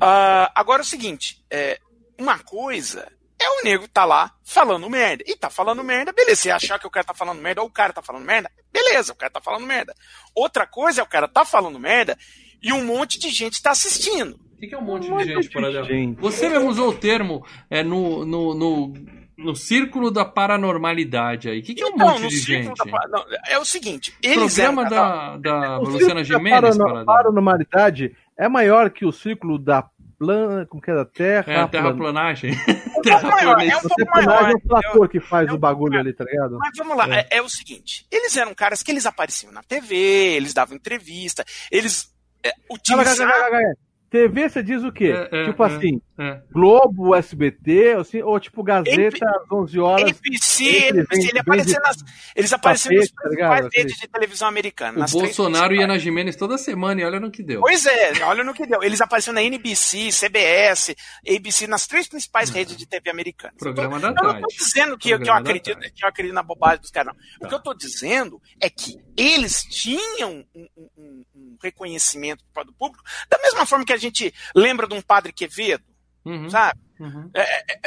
Ah, 0.00 0.50
agora 0.54 0.82
é 0.82 0.84
o 0.84 0.86
seguinte: 0.86 1.44
é, 1.50 1.78
uma 2.18 2.38
coisa 2.38 3.10
é 3.40 3.48
o 3.48 3.64
nego 3.64 3.88
tá 3.88 4.04
lá 4.04 4.32
falando 4.44 4.88
merda. 4.90 5.24
E 5.26 5.34
tá 5.36 5.48
falando 5.50 5.82
merda, 5.82 6.12
beleza. 6.12 6.42
Se 6.42 6.50
achar 6.50 6.78
que 6.78 6.86
o 6.86 6.90
cara 6.90 7.04
tá 7.06 7.14
falando 7.14 7.40
merda 7.40 7.62
ou 7.62 7.68
o 7.68 7.72
cara 7.72 7.92
tá 7.92 8.02
falando 8.02 8.24
merda, 8.24 8.50
beleza, 8.72 9.12
o 9.12 9.16
cara 9.16 9.30
tá 9.32 9.40
falando 9.40 9.66
merda. 9.66 9.94
Outra 10.34 10.66
coisa 10.66 11.00
é 11.00 11.04
o 11.04 11.08
cara 11.08 11.26
tá 11.26 11.44
falando 11.44 11.78
merda 11.78 12.16
e 12.62 12.72
um 12.72 12.84
monte 12.84 13.18
de 13.18 13.30
gente 13.30 13.62
tá 13.62 13.70
assistindo. 13.70 14.38
O 14.54 14.60
que, 14.60 14.66
que 14.66 14.74
é 14.74 14.78
um 14.78 14.82
monte 14.82 15.04
Um 15.04 15.06
de 15.06 15.10
monte 15.32 15.42
gente, 15.48 15.48
de 15.58 15.82
gente. 15.88 16.20
Você 16.20 16.46
mesmo 16.50 16.68
usou 16.68 16.90
o 16.90 16.94
termo 16.94 17.42
é, 17.70 17.82
no, 17.82 18.26
no, 18.26 18.54
no, 18.54 18.94
no 19.40 19.56
círculo 19.56 20.10
da 20.10 20.24
paranormalidade 20.24 21.48
aí. 21.48 21.60
O 21.60 21.62
que, 21.62 21.74
que 21.74 21.82
é 21.82 21.86
um 21.86 21.96
monte 21.96 22.22
no 22.22 22.28
de 22.28 22.38
gente? 22.38 22.72
da- 22.74 23.08
não, 23.08 23.24
é 23.48 23.58
o 23.58 23.64
seguinte: 23.64 24.14
eles 24.22 24.54
Programa 24.54 24.82
eram- 24.86 24.90
da, 24.90 25.36
da 25.38 25.78
O 25.78 25.84
Luciana 25.84 25.98
círculo 25.98 26.14
da 26.14 26.22
Gimenez, 26.24 26.76
Paradela. 26.78 27.04
paranormalidade 27.04 28.16
é 28.38 28.48
maior 28.48 28.90
que 28.90 29.04
o 29.04 29.12
círculo 29.12 29.58
da 29.58 29.82
plan... 30.18 30.66
como 30.66 30.82
que 30.82 30.90
é 30.90 30.94
da 30.94 31.04
Terra? 31.04 31.52
É, 31.52 31.56
plan- 31.56 31.68
terraplanagem. 31.68 32.52
um 32.52 32.54
pouco 33.02 33.26
maior, 33.26 33.60
é 33.60 33.74
um 33.74 33.78
O 33.78 33.80
pouco 33.82 33.94
terraplanagem 33.96 34.42
maior. 34.44 34.50
é 34.50 34.54
o 34.54 34.68
trator 34.68 35.08
que 35.08 35.20
faz 35.20 35.48
É 35.48 35.52
o 35.52 35.54
um 35.56 35.58
bagulho 35.58 35.92
pouco 35.92 36.00
ali, 36.06 36.12
tá 36.12 36.24
ligado? 36.24 36.58
Mas 36.58 36.70
vamos 36.76 36.96
lá, 36.96 37.08
é. 37.08 37.26
é 37.30 37.42
o 37.42 37.48
seguinte: 37.48 38.06
eles 38.10 38.36
eram 38.36 38.54
caras 38.54 38.82
que 38.82 38.90
eles 38.90 39.06
apareciam 39.06 39.52
na 39.52 39.62
TV, 39.62 39.94
eles 39.96 40.52
davam 40.54 40.76
entrevista, 40.76 41.44
eles 41.72 42.10
é, 42.42 42.50
Calma, 42.50 42.64
calma, 42.84 43.02
utilizavam. 43.02 43.74
TV 44.10 44.48
você 44.48 44.62
diz 44.62 44.82
o 44.82 44.90
quê? 44.92 45.14
É, 45.30 45.42
é, 45.42 45.44
tipo 45.46 45.62
é, 45.64 45.66
assim, 45.66 46.00
É. 46.18 46.40
Globo, 46.52 47.14
SBT, 47.14 47.94
assim, 47.98 48.20
ou 48.22 48.38
tipo 48.40 48.62
Gazeta, 48.62 49.24
às 49.24 49.50
11 49.50 49.78
horas. 49.80 50.02
NBC, 50.10 50.64
ele 50.64 51.02
vem- 51.04 51.20
de 51.64 51.78
nas, 51.80 51.96
eles 52.36 52.52
apareciam 52.52 52.94
nas 52.96 53.08
tá 53.08 53.22
principais 53.22 53.66
Aquele- 53.66 53.82
redes 53.84 53.96
de 54.00 54.08
televisão 54.08 54.48
americana. 54.48 55.06
O 55.06 55.10
Bolsonaro 55.10 55.74
ia 55.74 55.86
na 55.86 55.96
Jimenez 55.96 56.36
toda 56.36 56.58
semana 56.58 57.00
e 57.00 57.04
olha 57.04 57.18
no 57.20 57.30
que 57.30 57.42
deu. 57.42 57.60
Pois 57.60 57.86
é, 57.86 58.12
olha 58.24 58.42
no 58.44 58.52
que 58.52 58.66
deu. 58.66 58.82
Eles 58.82 59.00
apareciam 59.00 59.32
na 59.32 59.42
NBC, 59.42 60.10
CBS, 60.12 60.94
ABC, 61.26 61.66
nas 61.66 61.86
três 61.86 62.08
principais 62.08 62.50
redes 62.50 62.76
de 62.76 62.86
TV 62.86 63.10
americanas. 63.10 63.56
Programa 63.58 63.96
Então, 63.98 64.12
da 64.12 64.20
eu 64.20 64.24
não 64.24 64.32
tarde. 64.32 64.46
estou 64.50 64.66
dizendo 64.66 64.98
que, 64.98 65.18
que 65.18 65.30
eu 65.30 65.34
acredito, 65.34 65.78
que 65.78 66.04
eu 66.04 66.08
acredito 66.08 66.34
na 66.34 66.42
bobagem 66.42 66.80
dos 66.80 66.90
caras, 66.90 67.14
não. 67.14 67.20
O 67.36 67.40
Tá. 67.40 67.48
que 67.48 67.54
eu 67.54 67.58
estou 67.58 67.74
dizendo 67.74 68.40
é 68.60 68.68
que 68.68 68.96
eles 69.20 69.62
tinham 69.64 70.44
um, 70.54 70.68
um- 70.76 71.24
um- 71.34 71.58
reconhecimento 71.62 72.44
do 72.66 72.72
público, 72.72 73.04
da 73.28 73.38
mesma 73.38 73.66
forma 73.66 73.84
que 73.84 73.92
a 73.92 73.96
gente 73.98 74.32
lembra 74.54 74.86
de 74.86 74.94
um 74.94 75.02
padre 75.02 75.32
Quevedo, 75.32 75.84
Uhum, 76.24 76.48
sabe? 76.50 76.78
uhum. 76.98 77.30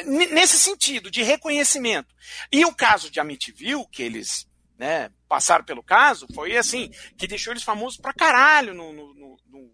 N- 0.05 0.27
nesse 0.27 0.57
sentido, 0.59 1.09
de 1.11 1.23
reconhecimento. 1.23 2.13
E 2.51 2.65
o 2.65 2.73
caso 2.73 3.09
de 3.11 3.19
Amityville, 3.19 3.85
que 3.91 4.03
eles 4.03 4.47
né, 4.77 5.11
passaram 5.29 5.63
pelo 5.63 5.83
caso, 5.83 6.27
foi 6.33 6.57
assim, 6.57 6.89
que 7.17 7.27
deixou 7.27 7.53
eles 7.53 7.63
famosos 7.63 7.97
pra 7.97 8.11
caralho 8.13 8.73
no- 8.73 8.91
no- 8.91 9.13
no- 9.13 9.71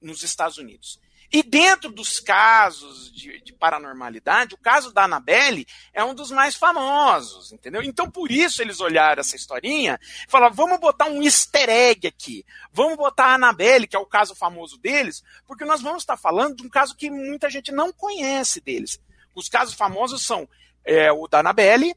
nos 0.00 0.22
Estados 0.22 0.58
Unidos. 0.58 0.98
E 1.32 1.42
dentro 1.42 1.90
dos 1.90 2.20
casos 2.20 3.10
de, 3.10 3.40
de 3.40 3.54
paranormalidade, 3.54 4.54
o 4.54 4.58
caso 4.58 4.92
da 4.92 5.04
Annabelle 5.04 5.66
é 5.94 6.04
um 6.04 6.14
dos 6.14 6.30
mais 6.30 6.54
famosos, 6.54 7.52
entendeu? 7.52 7.82
Então, 7.82 8.10
por 8.10 8.30
isso 8.30 8.60
eles 8.60 8.80
olharam 8.80 9.20
essa 9.20 9.34
historinha 9.34 9.98
e 10.28 10.30
falaram, 10.30 10.54
vamos 10.54 10.78
botar 10.78 11.06
um 11.06 11.22
easter 11.22 11.70
egg 11.70 12.06
aqui. 12.06 12.44
Vamos 12.70 12.98
botar 12.98 13.28
a 13.28 13.34
Annabelle, 13.36 13.86
que 13.86 13.96
é 13.96 13.98
o 13.98 14.04
caso 14.04 14.34
famoso 14.34 14.76
deles, 14.76 15.22
porque 15.46 15.64
nós 15.64 15.80
vamos 15.80 16.02
estar 16.02 16.18
falando 16.18 16.56
de 16.56 16.66
um 16.66 16.68
caso 16.68 16.94
que 16.94 17.10
muita 17.10 17.48
gente 17.48 17.72
não 17.72 17.94
conhece 17.94 18.60
deles. 18.60 19.00
Os 19.34 19.48
casos 19.48 19.74
famosos 19.74 20.26
são 20.26 20.46
é, 20.84 21.10
o 21.10 21.26
da 21.26 21.40
Annabelle, 21.40 21.94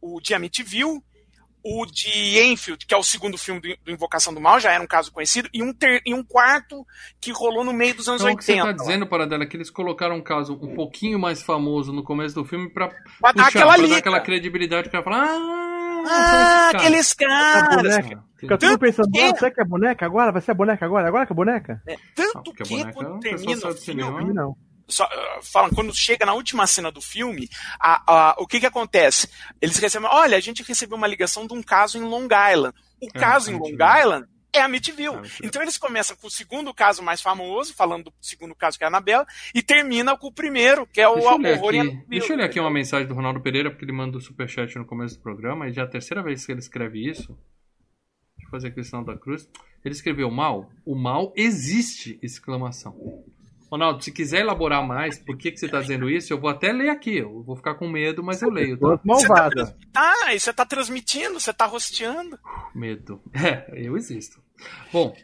o 0.00 0.20
de 0.20 0.34
Amityville, 0.34 1.00
o 1.64 1.86
de 1.86 2.40
Enfield, 2.40 2.84
que 2.86 2.92
é 2.94 2.96
o 2.96 3.02
segundo 3.02 3.38
filme 3.38 3.60
do, 3.60 3.68
do 3.84 3.90
Invocação 3.92 4.32
do 4.34 4.40
Mal, 4.40 4.58
já 4.60 4.72
era 4.72 4.82
um 4.82 4.86
caso 4.86 5.12
conhecido, 5.12 5.48
e 5.54 5.62
um, 5.62 5.72
ter- 5.72 6.02
e 6.04 6.12
um 6.14 6.22
quarto 6.24 6.86
que 7.20 7.30
rolou 7.32 7.62
no 7.64 7.72
meio 7.72 7.94
dos 7.94 8.08
anos 8.08 8.20
Então 8.22 8.34
o 8.34 8.36
que 8.36 8.44
você 8.44 8.52
80. 8.52 8.66
tá 8.76 8.82
dizendo, 8.84 9.06
Paradela, 9.06 9.44
é 9.44 9.46
que 9.46 9.56
eles 9.56 9.70
colocaram 9.70 10.16
um 10.16 10.22
caso 10.22 10.58
um 10.60 10.74
pouquinho 10.74 11.18
mais 11.18 11.42
famoso 11.42 11.92
no 11.92 12.02
começo 12.02 12.34
do 12.34 12.44
filme 12.44 12.68
pra, 12.68 12.88
Pra 12.88 13.32
dar 13.32 13.44
puxar, 13.46 13.48
aquela 13.48 13.74
pra 13.76 13.86
dar 13.86 13.96
aquela 13.96 14.20
credibilidade 14.20 14.88
que 14.90 14.96
ela 14.96 15.04
fala, 15.04 15.24
ah, 15.24 16.02
Ah, 16.04 16.70
aqueles 16.74 17.12
caras. 17.14 17.76
boneca. 17.76 18.24
Fica 18.36 18.58
todo 18.58 18.78
pensando, 18.78 19.10
que- 19.12 19.20
"Nossa, 19.22 19.36
será 19.38 19.50
que 19.52 19.60
é 19.60 19.64
boneca 19.64 20.04
agora? 20.04 20.32
Vai 20.32 20.42
ser 20.42 20.50
a 20.50 20.54
boneca 20.54 20.84
agora? 20.84 21.06
Agora 21.06 21.26
que 21.26 21.32
é 21.32 21.36
boneca? 21.36 21.80
É, 21.86 21.96
Tanto 22.14 22.42
porque 22.42 22.62
a 22.64 22.66
que 22.66 22.76
boneca, 22.76 22.92
quando 22.92 23.16
o 23.16 23.20
pessoal 23.20 23.74
termina 23.74 24.08
o 24.10 24.16
filme, 24.18 24.34
Não. 24.34 24.56
Só, 24.92 25.04
ah, 25.04 25.40
falam, 25.42 25.70
quando 25.70 25.94
chega 25.94 26.24
na 26.26 26.34
última 26.34 26.66
cena 26.66 26.90
do 26.92 27.00
filme, 27.00 27.48
a- 27.80 28.02
a- 28.06 28.36
o 28.38 28.46
que 28.46 28.60
que 28.60 28.66
acontece? 28.66 29.28
Eles 29.60 29.76
recebem, 29.78 30.08
olha, 30.10 30.36
a 30.36 30.40
gente 30.40 30.62
recebeu 30.62 30.96
uma 30.96 31.06
ligação 31.08 31.46
de 31.46 31.54
um 31.54 31.62
caso 31.62 31.98
em 31.98 32.02
Long 32.02 32.28
Island. 32.52 32.74
O 33.00 33.06
É, 33.06 33.18
caso 33.18 33.50
em 33.50 33.58
Long. 33.58 33.70
Island 33.70 34.26
é 34.54 34.60
Amityville. 34.60 35.16
É. 35.16 35.46
Então 35.46 35.62
eles 35.62 35.78
começam 35.78 36.14
com 36.16 36.26
o 36.26 36.30
segundo 36.30 36.72
caso 36.74 37.02
mais 37.02 37.20
famoso, 37.22 37.74
falando 37.74 38.04
do 38.04 38.12
segundo 38.20 38.54
caso 38.54 38.76
que 38.78 38.84
é 38.84 38.86
a 38.86 38.88
Anabela, 38.88 39.26
e 39.54 39.62
termina 39.62 40.16
com 40.16 40.26
o 40.28 40.32
primeiro, 40.32 40.86
que 40.86 41.00
é 41.00 41.08
o 41.08 41.12
horror 41.18 41.74
em 41.74 41.80
Amityville. 41.80 42.04
deixa 42.06 42.32
eu 42.34 42.36
ler 42.36 42.44
aqui 42.44 42.60
uma 42.60 42.70
mensagem 42.70 43.08
do 43.08 43.14
Ronaldo 43.14 43.40
Pereira, 43.40 43.70
porque 43.70 43.84
ele 43.84 43.92
manda 43.92 44.18
o 44.18 44.20
superchat 44.20 44.76
no 44.76 44.84
começo 44.84 45.16
do 45.16 45.22
programa, 45.22 45.68
e 45.68 45.72
já 45.72 45.82
é 45.82 45.84
a 45.86 45.88
terceira 45.88 46.22
vez 46.22 46.44
que 46.44 46.52
ele 46.52 46.60
escreve 46.60 47.08
isso. 47.10 47.28
Deixa 48.36 48.46
eu 48.46 48.50
fazer 48.50 48.68
aqui 48.68 48.80
o 48.80 48.84
sinal 48.84 49.04
da 49.04 49.16
cruz. 49.16 49.48
Ele 49.84 49.94
escreveu 49.94 50.30
mal. 50.30 50.70
O 50.84 50.94
mal 50.94 51.32
existe! 51.34 52.18
Exclamação. 52.22 52.94
Ronaldo, 53.72 54.04
se 54.04 54.12
quiser 54.12 54.40
elaborar 54.40 54.86
mais 54.86 55.18
por 55.18 55.34
que, 55.34 55.50
que 55.50 55.56
você 55.56 55.64
está 55.64 55.80
dizendo 55.80 56.10
isso, 56.10 56.30
eu 56.30 56.38
vou 56.38 56.50
até 56.50 56.70
ler 56.70 56.90
aqui. 56.90 57.16
Eu 57.16 57.42
vou 57.42 57.56
ficar 57.56 57.74
com 57.74 57.88
medo, 57.88 58.22
mas 58.22 58.42
eu 58.42 58.50
leio, 58.50 58.76
tá? 58.76 58.98
Pessoas 58.98 59.00
malvadas. 59.02 59.74
Ah, 59.94 60.34
e 60.34 60.38
você 60.38 60.52
tá 60.52 60.66
transmitindo, 60.66 61.40
você 61.40 61.54
tá 61.54 61.64
rosteando. 61.64 62.38
Medo. 62.74 63.22
É, 63.34 63.66
eu 63.74 63.96
existo. 63.96 64.40
Bom, 64.92 65.16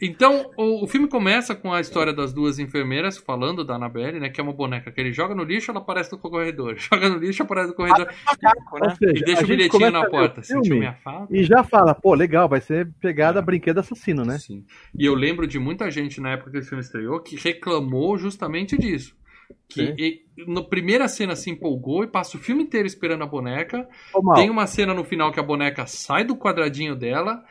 então 0.00 0.50
o, 0.56 0.84
o 0.84 0.86
filme 0.86 1.08
começa 1.08 1.54
com 1.54 1.72
a 1.72 1.80
história 1.80 2.12
das 2.12 2.32
duas 2.32 2.58
enfermeiras 2.58 3.16
falando 3.16 3.64
da 3.64 3.76
Annabelle, 3.76 4.20
né? 4.20 4.28
Que 4.28 4.40
é 4.40 4.44
uma 4.44 4.52
boneca 4.52 4.90
que 4.92 5.00
ele 5.00 5.12
joga 5.12 5.34
no 5.34 5.42
lixo, 5.44 5.70
ela 5.70 5.80
aparece 5.80 6.12
no 6.12 6.18
corredor. 6.18 6.76
Joga 6.78 7.08
no 7.08 7.18
lixo, 7.18 7.42
aparece 7.42 7.68
no 7.70 7.74
corredor. 7.74 8.06
Macaco, 8.24 8.78
né? 8.78 8.94
seja, 8.98 9.12
E 9.18 9.24
deixa 9.24 9.44
o 9.44 9.46
bilhetinho 9.46 9.90
na 9.90 10.02
o 10.02 10.10
porta. 10.10 10.42
Sentiu 10.42 10.64
filme? 10.64 10.94
E 11.30 11.42
já 11.42 11.64
fala, 11.64 11.94
pô, 11.94 12.14
legal, 12.14 12.48
vai 12.48 12.60
ser 12.60 12.90
pegada 13.00 13.40
É. 13.40 13.42
brinquedo 13.42 13.78
assassino, 13.78 14.24
né? 14.24 14.38
Sim. 14.38 14.64
E 14.98 15.04
eu 15.04 15.14
lembro 15.14 15.46
de 15.46 15.58
muita 15.58 15.90
gente 15.90 16.20
na 16.20 16.32
época 16.32 16.50
que 16.50 16.58
esse 16.58 16.68
filme 16.68 16.82
estreou 16.82 17.20
que 17.20 17.36
reclamou 17.36 18.18
justamente 18.18 18.76
disso. 18.76 19.16
Que 19.68 19.86
Sim. 19.86 19.94
e, 19.98 20.22
na 20.46 20.62
primeira 20.62 21.08
cena 21.08 21.34
se 21.36 21.50
empolgou 21.50 22.04
e 22.04 22.08
passa 22.08 22.36
o 22.36 22.40
filme 22.40 22.62
inteiro 22.64 22.86
esperando 22.86 23.22
a 23.22 23.26
boneca. 23.26 23.88
Tem 24.34 24.50
uma 24.50 24.66
cena 24.66 24.92
no 24.92 25.04
final 25.04 25.32
que 25.32 25.40
a 25.40 25.42
boneca 25.42 25.86
sai 25.86 26.24
do 26.24 26.36
quadradinho 26.36 26.94
dela 26.94 27.42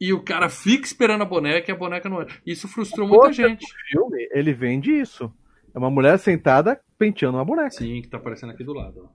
e 0.00 0.12
o 0.12 0.22
cara 0.22 0.48
fica 0.48 0.84
esperando 0.86 1.22
a 1.22 1.26
boneca 1.26 1.70
e 1.70 1.74
a 1.74 1.76
boneca 1.76 2.08
não 2.08 2.22
é. 2.22 2.26
Isso 2.46 2.68
frustrou 2.68 3.06
muita 3.08 3.32
gente. 3.32 3.64
o 3.64 3.88
filme, 3.90 4.28
ele 4.30 4.52
vende 4.52 4.90
isso. 4.92 5.32
É 5.74 5.78
uma 5.78 5.90
mulher 5.90 6.18
sentada 6.18 6.80
penteando 6.98 7.36
uma 7.38 7.44
boneca. 7.44 7.70
Sim, 7.70 8.00
que 8.02 8.08
tá 8.08 8.16
aparecendo 8.16 8.50
aqui 8.52 8.64
do 8.64 8.72
lado. 8.72 9.10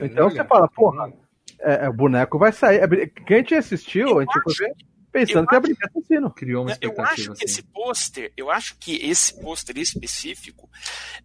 Então 0.00 0.30
você 0.30 0.44
fala, 0.44 0.68
porra, 0.68 1.12
É, 1.60 1.86
é, 1.86 1.88
o 1.88 1.92
boneco 1.92 2.38
vai 2.38 2.52
sair. 2.52 2.78
É 2.78 3.06
Quem 3.06 3.36
a 3.36 3.40
gente 3.40 3.54
assistiu, 3.54 4.18
a 4.18 4.22
gente 4.22 4.40
foi 4.42 4.54
ver 4.66 4.74
pensando 5.12 5.44
eu 5.44 5.48
que 5.48 5.54
ia 5.54 5.60
brincar 5.60 5.88
assassino. 5.88 6.30
Criou 6.30 6.62
uma 6.62 6.70
Eu 6.70 6.74
expectativa. 6.74 7.12
acho 7.12 7.24
que 7.24 7.32
assim. 7.32 7.44
esse 7.44 7.62
pôster, 7.64 8.32
eu 8.36 8.50
acho 8.50 8.76
que 8.78 8.96
esse 8.96 9.40
pôster 9.40 9.76
específico 9.78 10.68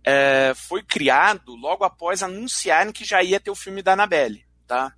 é, 0.04 0.54
foi 0.56 0.82
criado 0.82 1.56
logo 1.56 1.84
após 1.84 2.24
anunciarem 2.24 2.92
que 2.92 3.06
já 3.06 3.22
ia 3.22 3.40
ter 3.40 3.52
o 3.52 3.56
filme 3.56 3.82
da 3.84 3.94
Annabelle, 3.94 4.44
tá? 4.66 4.94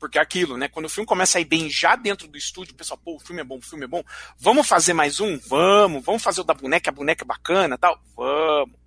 Porque 0.00 0.18
é 0.18 0.22
aquilo, 0.22 0.56
né? 0.56 0.66
Quando 0.66 0.86
o 0.86 0.88
filme 0.88 1.06
começa 1.06 1.36
a 1.36 1.40
ir 1.42 1.44
bem 1.44 1.68
já 1.68 1.94
dentro 1.94 2.26
do 2.26 2.38
estúdio, 2.38 2.72
o 2.72 2.76
pessoal, 2.76 2.98
pô, 3.04 3.16
o 3.16 3.20
filme 3.20 3.42
é 3.42 3.44
bom, 3.44 3.58
o 3.58 3.62
filme 3.62 3.84
é 3.84 3.88
bom. 3.88 4.02
Vamos 4.38 4.66
fazer 4.66 4.94
mais 4.94 5.20
um? 5.20 5.38
Vamos. 5.38 6.02
Vamos 6.02 6.22
fazer 6.22 6.40
o 6.40 6.44
da 6.44 6.54
boneca, 6.54 6.90
a 6.90 6.94
boneca 6.94 7.22
é 7.22 7.26
bacana 7.26 7.76
tal? 7.76 8.00
Vamos. 8.16 8.80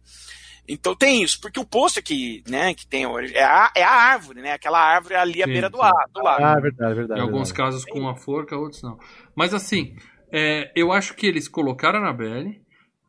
Então 0.67 0.95
tem 0.95 1.21
isso, 1.21 1.39
porque 1.41 1.59
o 1.59 1.65
pôster 1.65 2.01
que, 2.01 2.41
né, 2.47 2.73
que 2.73 2.87
tem 2.87 3.05
hoje 3.05 3.35
é 3.35 3.43
a, 3.43 3.71
é 3.75 3.83
a 3.83 3.91
árvore, 3.91 4.41
né? 4.41 4.53
Aquela 4.53 4.79
árvore 4.79 5.15
ali 5.15 5.43
à 5.43 5.45
Sim, 5.45 5.51
beira 5.51 5.69
do, 5.69 5.81
ar, 5.81 6.05
do 6.11 6.23
lago. 6.23 6.43
Ah, 6.43 6.59
verdade, 6.59 6.95
verdade. 6.95 7.19
Em 7.19 7.23
alguns 7.23 7.49
verdade. 7.49 7.71
casos 7.71 7.85
com 7.85 7.99
uma 7.99 8.15
forca, 8.15 8.57
outros 8.57 8.81
não. 8.81 8.97
Mas 9.35 9.53
assim, 9.53 9.95
é, 10.31 10.71
eu 10.75 10.91
acho 10.91 11.15
que 11.15 11.27
eles 11.27 11.47
colocaram 11.49 11.99
a 11.99 12.01
Annabelle, 12.03 12.61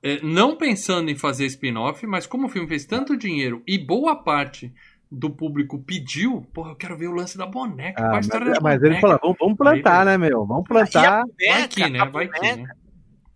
é, 0.03 0.21
não 0.21 0.57
pensando 0.57 1.11
em 1.11 1.17
fazer 1.17 1.47
spin-off, 1.47 2.05
mas 2.07 2.27
como 2.27 2.47
o 2.47 2.51
filme 2.51 2.69
fez 2.69 2.85
tanto 2.85 3.17
dinheiro 3.17 3.63
e 3.67 3.79
boa 3.79 4.17
parte 4.17 4.73
do 5.15 5.31
público 5.31 5.79
pediu, 5.83 6.43
porra, 6.53 6.71
eu 6.71 6.77
quero 6.77 6.97
ver 6.99 7.09
o 7.09 7.12
lance 7.12 7.39
da 7.39 7.47
boneca. 7.47 8.03
Ah, 8.05 8.11
mas, 8.12 8.27
história 8.27 8.53
da 8.53 8.61
mas 8.61 8.81
boneca? 8.81 8.87
ele 8.87 9.01
falou, 9.01 9.19
vamos, 9.23 9.37
vamos 9.41 9.57
plantar, 9.57 10.01
Aí, 10.01 10.05
né, 10.07 10.19
meu? 10.19 10.45
Vamos 10.47 10.65
E 10.65 10.65
a 10.65 10.67
plantar. 10.67 11.25
Vai 11.49 11.69
que, 11.69 11.89
né? 11.91 12.01
a 12.01 12.05
Vai 12.05 12.29
que, 12.29 12.41
boneca- 12.41 12.62
né? 12.62 12.75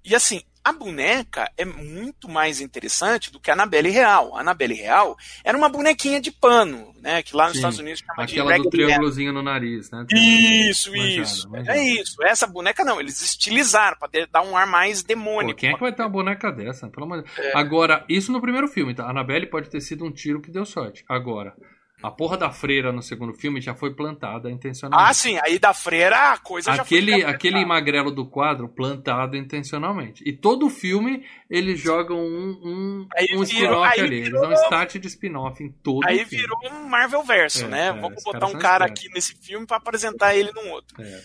E 0.05 0.14
assim, 0.14 0.41
a 0.69 0.73
boneca 0.73 1.51
é 1.57 1.64
muito 1.64 2.29
mais 2.29 2.61
interessante 2.61 3.31
do 3.33 3.41
que 3.41 3.51
a 3.51 3.55
Annabelle 3.55 3.91
Real. 3.91 4.37
A 4.37 4.41
Annabelle 4.41 4.75
Real 4.75 5.16
era 5.45 5.57
uma 5.57 5.69
bonequinha 5.69 6.21
de 6.21 6.31
pano, 6.31 6.93
né? 7.01 7.23
Que 7.23 7.35
lá 7.37 7.45
nos 7.45 7.53
Sim, 7.53 7.59
Estados 7.59 7.79
Unidos 7.79 8.01
chama 8.01 8.27
de 8.27 8.35
Aquela 8.35 8.45
do 8.45 8.51
Raggedy 8.64 8.66
Ann. 8.83 8.87
triângulozinho 8.87 9.33
no 9.33 9.43
nariz, 9.43 9.91
né? 9.91 10.05
Isso, 10.12 10.91
Manjado, 10.91 11.09
isso. 11.23 11.51
manjado. 11.51 11.79
É 11.79 11.83
isso. 11.85 12.23
Essa 12.25 12.47
boneca 12.47 12.85
não, 12.85 13.01
eles 13.01 13.21
estilizaram 13.23 13.97
ter- 14.11 14.27
dar 14.27 14.43
um 14.43 14.57
ar 14.57 14.66
mais 14.66 15.03
Pô, 15.03 15.09
demônico. 15.09 15.59
quem 15.59 15.71
é 15.71 15.75
que 15.75 15.81
vai 15.81 15.93
ter 15.93 16.03
uma 16.03 16.09
boneca 16.09 16.51
dessa? 16.51 16.89
Pelo 16.89 17.07
amor 17.07 17.23
de. 17.23 17.41
É. 17.41 17.57
Agora, 17.57 18.05
isso 18.09 18.31
no 18.33 18.41
primeiro 18.41 18.69
filme, 18.69 18.95
tá? 18.95 19.05
A 19.05 19.11
Annabelle 19.11 19.47
pode 19.47 19.69
ter 19.71 19.81
sido 19.81 20.05
um 20.05 20.11
tiro 20.12 20.41
que 20.41 20.51
deu 20.51 20.64
sorte. 20.64 21.05
Agora, 21.09 21.55
a 22.03 22.11
porra 22.11 22.36
da 22.36 22.51
freira 22.53 22.92
no 22.92 23.03
segundo 23.03 23.34
filme 23.34 23.61
já 23.61 23.74
foi 23.74 23.92
plantada 23.92 24.49
intencionalmente. 24.51 25.11
Ah, 25.11 25.12
sim, 25.12 25.38
aí 25.42 25.59
da 25.59 25.74
freira 25.74 26.32
a 26.32 26.38
coisa 26.38 26.72
já 26.74 26.84
foi. 26.84 26.99
Aquele, 26.99 27.24
aquele 27.24 27.64
magrelo 27.64 28.11
do 28.12 28.24
quadro 28.24 28.68
plantado 28.68 29.36
intencionalmente. 29.36 30.22
E 30.24 30.32
todo 30.32 30.70
filme 30.70 31.24
eles 31.51 31.80
jogam 31.80 32.18
um, 32.18 32.51
um, 32.64 33.09
Aí 33.16 33.36
um 33.36 33.42
spin-off 33.42 34.01
ali. 34.01 34.16
Eles 34.20 34.30
dão 34.32 34.53
start 34.53 34.96
de 34.99 35.09
spin-off 35.09 35.62
em 35.62 35.72
todo 35.72 36.07
Aí 36.07 36.24
filme. 36.24 36.44
virou 36.46 36.59
um 36.72 36.88
Marvel 36.88 37.24
verso, 37.24 37.64
É, 37.64 37.68
né? 37.68 37.86
é, 37.88 37.92
Vamos 37.92 38.18
os 38.18 38.24
botar 38.24 38.46
um 38.46 38.59
cara 38.59 38.84
espertos. 38.84 39.05
aqui 39.05 39.14
nesse 39.14 39.34
filme 39.36 39.66
pra 39.66 39.78
apresentar 39.78 40.36
ele 40.36 40.53
num 40.53 40.70
outro. 40.70 41.03
É, 41.03 41.20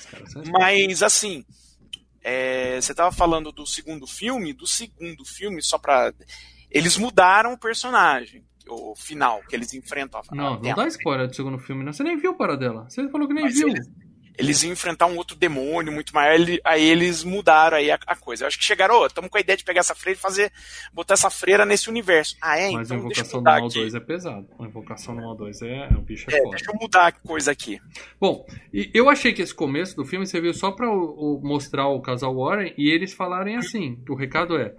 Mas 0.49 1.03
assim, 1.03 1.45
é, 2.24 2.82
você 2.82 2.95
tava 2.95 3.11
falando 3.11 3.51
do 3.51 3.65
segundo 3.67 4.07
filme, 4.07 4.53
do 4.53 4.65
segundo 4.65 5.24
filme, 5.24 5.61
só 5.61 5.78
pra. 5.78 6.11
Eles 6.71 6.97
mudaram 6.97 7.53
o 7.53 7.59
personagem, 7.59 8.43
o 8.68 8.95
final, 8.95 9.41
que 9.47 9.55
eles 9.55 9.74
enfrentam 9.74 10.20
a 10.22 10.36
Não, 10.36 10.53
a 10.55 10.59
não 10.59 10.74
dá 10.76 10.88
spoiler 10.88 11.28
do 11.28 11.36
segundo 11.36 11.57
filme, 11.59 11.84
não. 11.84 11.93
Você 11.93 12.03
nem 12.03 12.18
viu 12.18 12.32
o 12.32 12.36
para 12.38 12.55
dela. 12.55 12.86
Você 12.89 13.07
falou 13.09 13.28
que 13.28 13.34
nem 13.34 13.43
Mas 13.45 13.55
viu. 13.55 13.68
eles- 13.70 13.89
Eles 14.36 14.64
iam 14.64 14.74
enfrentar 14.74 15.05
um 15.05 15.16
outro 15.16 15.36
demônio 15.38 15.93
muito 15.93 16.11
maior, 16.11 16.39
aí 16.64 16.84
eles 16.84 17.24
mudaram 17.24 17.78
aí 17.78 17.91
a, 17.91 17.99
a 18.07 18.16
coisa. 18.16 18.43
Eu 18.43 18.47
acho 18.47 18.57
que 18.57 18.64
chegaram, 18.64 18.95
ô, 18.99 19.05
estamos 19.05 19.30
com 19.30 19.38
a 19.38 19.39
ideia 19.41 19.55
de 19.55 19.64
pegar 19.64 19.82
essa 19.82 19.93
freira 19.93 20.18
e 20.18 20.20
fazer, 20.20 20.51
botar 20.91 21.14
essa 21.14 21.30
freira 21.30 21.68
nesse 21.68 21.88
universo. 21.88 22.36
Ah, 22.41 22.57
é? 22.57 22.72
Mas 22.72 22.91
a 22.91 22.95
então 22.95 22.97
eu 22.97 22.99
invocação 23.11 23.39
do 23.41 23.43
mal 23.43 23.66
aqui. 23.68 23.76
2 23.78 23.93
é 23.93 23.99
pesado. 23.99 24.47
A 24.59 24.64
invocação 24.66 25.16
do 25.16 25.22
mal 25.22 25.36
2 25.36 25.61
é, 25.61 25.88
o 25.95 26.01
bicho 26.01 26.26
é, 26.32 26.36
É, 26.36 26.49
deixa 26.49 26.72
eu 26.72 26.76
mudar 26.82 27.05
a 27.05 27.11
coisa 27.11 27.51
aqui. 27.51 27.80
Bom, 28.20 28.43
eu 28.91 29.07
achei 29.07 29.34
que 29.34 29.41
esse 29.43 29.53
começo 29.53 29.95
do 29.95 30.03
filme 30.03 30.26
serviu 30.26 30.51
só 30.55 30.72
pra 30.72 30.89
o- 30.89 31.36
o- 31.38 31.41
mostrar 31.43 31.88
o 31.89 32.01
casal 32.01 32.36
Warren 32.36 32.74
e 32.76 32.89
eles 32.89 33.14
falarem 33.14 33.55
assim: 33.55 34.01
o 34.09 34.16
recado 34.16 34.57
é. 34.57 34.74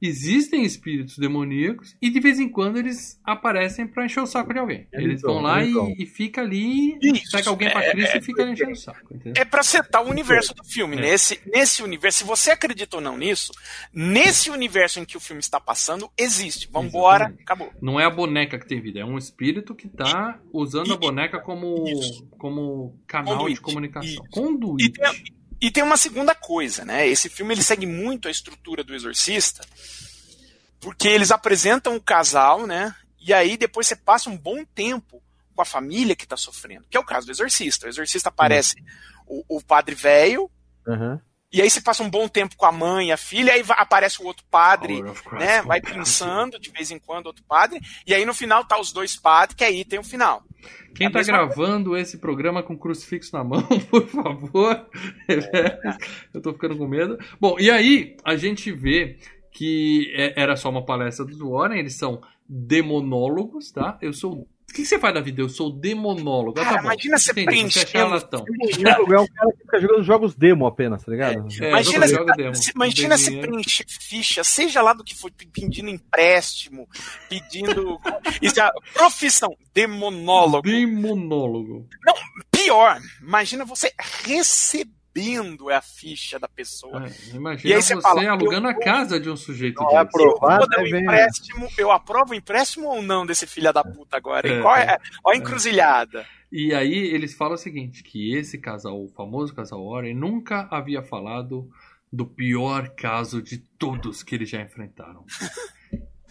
Existem 0.00 0.64
espíritos 0.64 1.16
demoníacos 1.18 1.96
e 2.02 2.10
de 2.10 2.20
vez 2.20 2.38
em 2.38 2.48
quando 2.48 2.76
eles 2.78 3.18
aparecem 3.24 3.86
pra 3.86 4.04
encher 4.04 4.20
o 4.20 4.26
saco 4.26 4.52
de 4.52 4.58
alguém. 4.58 4.86
Eles 4.92 5.06
Eles, 5.06 5.22
vão, 5.22 5.34
vão 5.34 5.42
lá 5.42 5.62
eles 5.62 5.74
e, 5.98 6.02
e 6.02 6.06
fica 6.06 6.40
ali, 6.42 6.98
Isso, 7.02 7.32
pega 7.32 7.50
alguém 7.50 7.70
pra 7.70 7.84
é- 7.84 7.90
Cristo 7.92 8.18
e 8.18 8.22
fica 8.22 8.42
ali 8.42 8.52
enchendo 8.52 8.72
o 8.72 8.76
saco. 8.76 9.14
Entendeu? 9.14 9.40
É 9.40 9.44
pra 9.44 9.62
setar 9.62 10.04
o 10.04 10.10
universo 10.10 10.54
do 10.54 10.64
filme. 10.64 10.96
É. 10.96 11.00
Nesse, 11.00 11.40
nesse 11.46 11.82
universo, 11.82 12.18
se 12.18 12.24
você 12.24 12.50
acredita 12.50 12.96
ou 12.96 13.02
não 13.02 13.16
nisso, 13.16 13.52
nesse 13.92 14.50
universo 14.50 15.00
em 15.00 15.04
que 15.04 15.16
o 15.16 15.20
filme 15.20 15.40
está 15.40 15.58
passando, 15.60 16.10
existe. 16.16 16.68
Vambora, 16.70 17.24
Exatamente. 17.24 17.42
acabou. 17.42 17.72
Não 17.80 17.98
é 17.98 18.04
a 18.04 18.10
boneca 18.10 18.58
que 18.58 18.66
tem 18.66 18.80
vida, 18.80 19.00
é 19.00 19.04
um 19.04 19.16
espírito 19.18 19.74
que 19.74 19.88
tá 19.88 20.38
usando 20.52 20.92
a 20.92 20.96
E- 20.96 20.98
boneca 20.98 21.40
como, 21.40 21.84
Isso. 21.88 22.26
como 22.38 22.98
canal 23.06 23.38
Conduíte. 23.38 23.56
de 23.56 23.60
comunicação. 23.62 24.10
Isso. 24.10 24.22
Conduíte. 24.30 24.84
E 24.88 24.92
tem, 24.92 25.24
e 25.60 25.70
tem 25.70 25.82
uma 25.82 25.96
segunda 25.96 26.34
coisa, 26.34 26.84
né? 26.84 27.06
Esse 27.06 27.28
filme 27.28 27.54
ele 27.54 27.62
segue 27.62 27.86
muito 27.86 28.28
a 28.28 28.30
estrutura 28.30 28.84
do 28.84 28.94
Exorcista, 28.94 29.66
porque 30.80 31.08
eles 31.08 31.30
apresentam 31.30 31.96
o 31.96 32.00
casal, 32.00 32.66
né? 32.66 32.94
E 33.18 33.32
aí 33.32 33.56
depois 33.56 33.86
você 33.86 33.96
passa 33.96 34.30
um 34.30 34.36
bom 34.36 34.64
tempo 34.64 35.22
com 35.54 35.62
a 35.62 35.64
família 35.64 36.14
que 36.14 36.26
tá 36.26 36.36
sofrendo, 36.36 36.86
que 36.90 36.96
é 36.96 37.00
o 37.00 37.04
caso 37.04 37.26
do 37.26 37.32
Exorcista. 37.32 37.86
O 37.86 37.88
Exorcista 37.88 38.28
aparece 38.28 38.76
o, 39.26 39.56
o 39.56 39.62
padre 39.62 39.94
velho, 39.94 40.50
Aham. 40.86 41.20
E 41.52 41.62
aí 41.62 41.70
você 41.70 41.80
passa 41.80 42.02
um 42.02 42.10
bom 42.10 42.26
tempo 42.28 42.56
com 42.56 42.66
a 42.66 42.72
mãe 42.72 43.08
e 43.08 43.12
a 43.12 43.16
filha, 43.16 43.52
aí 43.52 43.64
aparece 43.68 44.20
o 44.22 44.26
outro 44.26 44.44
padre, 44.50 45.02
Christ, 45.02 45.32
né? 45.32 45.62
Vai 45.62 45.80
pensando 45.80 46.58
de 46.58 46.70
vez 46.70 46.90
em 46.90 46.98
quando 46.98 47.26
outro 47.26 47.44
padre, 47.44 47.80
e 48.06 48.12
aí 48.12 48.24
no 48.24 48.34
final 48.34 48.64
tá 48.64 48.78
os 48.78 48.92
dois 48.92 49.16
padres, 49.16 49.54
que 49.56 49.64
aí 49.64 49.84
tem 49.84 49.98
o 49.98 50.04
final. 50.04 50.42
Quem 50.94 51.06
A 51.06 51.10
tá 51.10 51.22
gravando 51.22 51.96
esse 51.96 52.18
programa 52.18 52.62
com 52.62 52.76
crucifixo 52.76 53.36
na 53.36 53.44
mão, 53.44 53.62
por 53.90 54.06
favor. 54.08 54.86
Eu 56.32 56.40
tô 56.40 56.52
ficando 56.52 56.76
com 56.76 56.86
medo. 56.86 57.18
Bom, 57.40 57.56
e 57.58 57.70
aí 57.70 58.16
a 58.24 58.34
gente 58.36 58.72
vê 58.72 59.18
que 59.52 60.12
é- 60.14 60.34
era 60.40 60.56
só 60.56 60.68
uma 60.70 60.84
palestra 60.84 61.24
dos 61.24 61.38
Warren, 61.38 61.78
eles 61.78 61.96
são 61.96 62.20
demonólogos, 62.48 63.70
tá? 63.70 63.98
Eu 64.00 64.12
sou. 64.12 64.48
O 64.68 64.72
que 64.76 64.84
você 64.84 64.98
faz 64.98 65.14
da 65.14 65.20
vida? 65.20 65.40
Eu 65.40 65.48
sou 65.48 65.70
demonólogo. 65.70 66.58
Ah, 66.60 66.64
Cara, 66.64 66.76
tá 66.78 66.82
imagina 66.82 67.18
você 67.18 67.30
Entendi, 67.40 67.72
você 67.72 67.80
é 67.80 67.86
charlatão. 67.86 68.44
É 68.48 69.20
um 69.20 69.26
cara 69.26 69.52
que 69.52 69.58
fica 69.62 69.80
jogando 69.80 70.02
jogos 70.02 70.34
demo 70.34 70.66
apenas, 70.66 71.02
tá 71.04 71.10
ligado? 71.12 71.46
É, 71.60 71.68
Imagina, 71.70 72.06
se, 72.08 72.14
demo, 72.36 72.54
se- 72.54 72.72
não 72.74 72.84
imagina 72.84 73.16
se 73.16 73.36
preencher 73.40 73.86
ficha, 73.88 74.44
seja 74.44 74.82
lá 74.82 74.92
do 74.92 75.02
que 75.04 75.14
for, 75.14 75.30
pedindo 75.52 75.88
empréstimo, 75.88 76.86
pedindo. 77.28 77.98
Isso 78.42 78.60
é 78.60 78.70
profissão, 78.92 79.56
demonólogo. 79.72 80.68
Demonólogo. 80.68 81.88
Pior, 82.50 83.00
imagina 83.22 83.64
você 83.64 83.92
recebendo 85.16 85.70
a 85.70 85.80
ficha 85.80 86.38
da 86.38 86.48
pessoa. 86.48 87.06
É, 87.06 87.10
E 87.32 87.36
imagina 87.36 87.74
aí 87.76 87.82
você, 87.82 87.94
você 87.94 88.02
fala, 88.02 88.20
alugando 88.28 88.66
eu 88.66 88.70
a 88.70 88.74
casa 88.74 89.18
de 89.18 89.30
um 89.30 89.36
sujeito 89.36 89.82
Não 89.82 89.90
é 89.90 89.96
desse. 89.96 90.04
um 90.76 90.80
aí 90.80 90.90
vem- 90.90 91.02
empréstimo, 91.02 91.68
eu 91.78 91.90
aprovo 91.90 92.32
o 92.32 92.34
empréstimo 92.34 92.88
ou 92.88 93.02
não 93.02 93.24
desse 93.26 93.46
filho 93.46 93.72
da 93.72 93.82
puta 93.82 94.16
agora? 94.16 94.48
É, 94.48 94.60
Qual 94.62 94.76
é, 94.76 94.98
Olha 95.24 95.36
a 95.36 95.38
encruzilhada. 95.38 96.26
E 96.52 96.72
aí 96.74 96.92
eles 96.94 97.34
falam 97.34 97.54
o 97.54 97.58
seguinte, 97.58 98.02
que 98.02 98.34
esse 98.36 98.58
casal, 98.58 99.02
o 99.02 99.08
famoso 99.08 99.54
casal 99.54 99.84
Warren, 99.84 100.14
nunca 100.14 100.68
havia 100.70 101.02
falado 101.02 101.68
do 102.12 102.24
pior 102.24 102.90
caso 102.90 103.42
de 103.42 103.58
todos 103.58 104.22
que 104.22 104.34
eles 104.34 104.48
já 104.48 104.60
enfrentaram. 104.62 105.24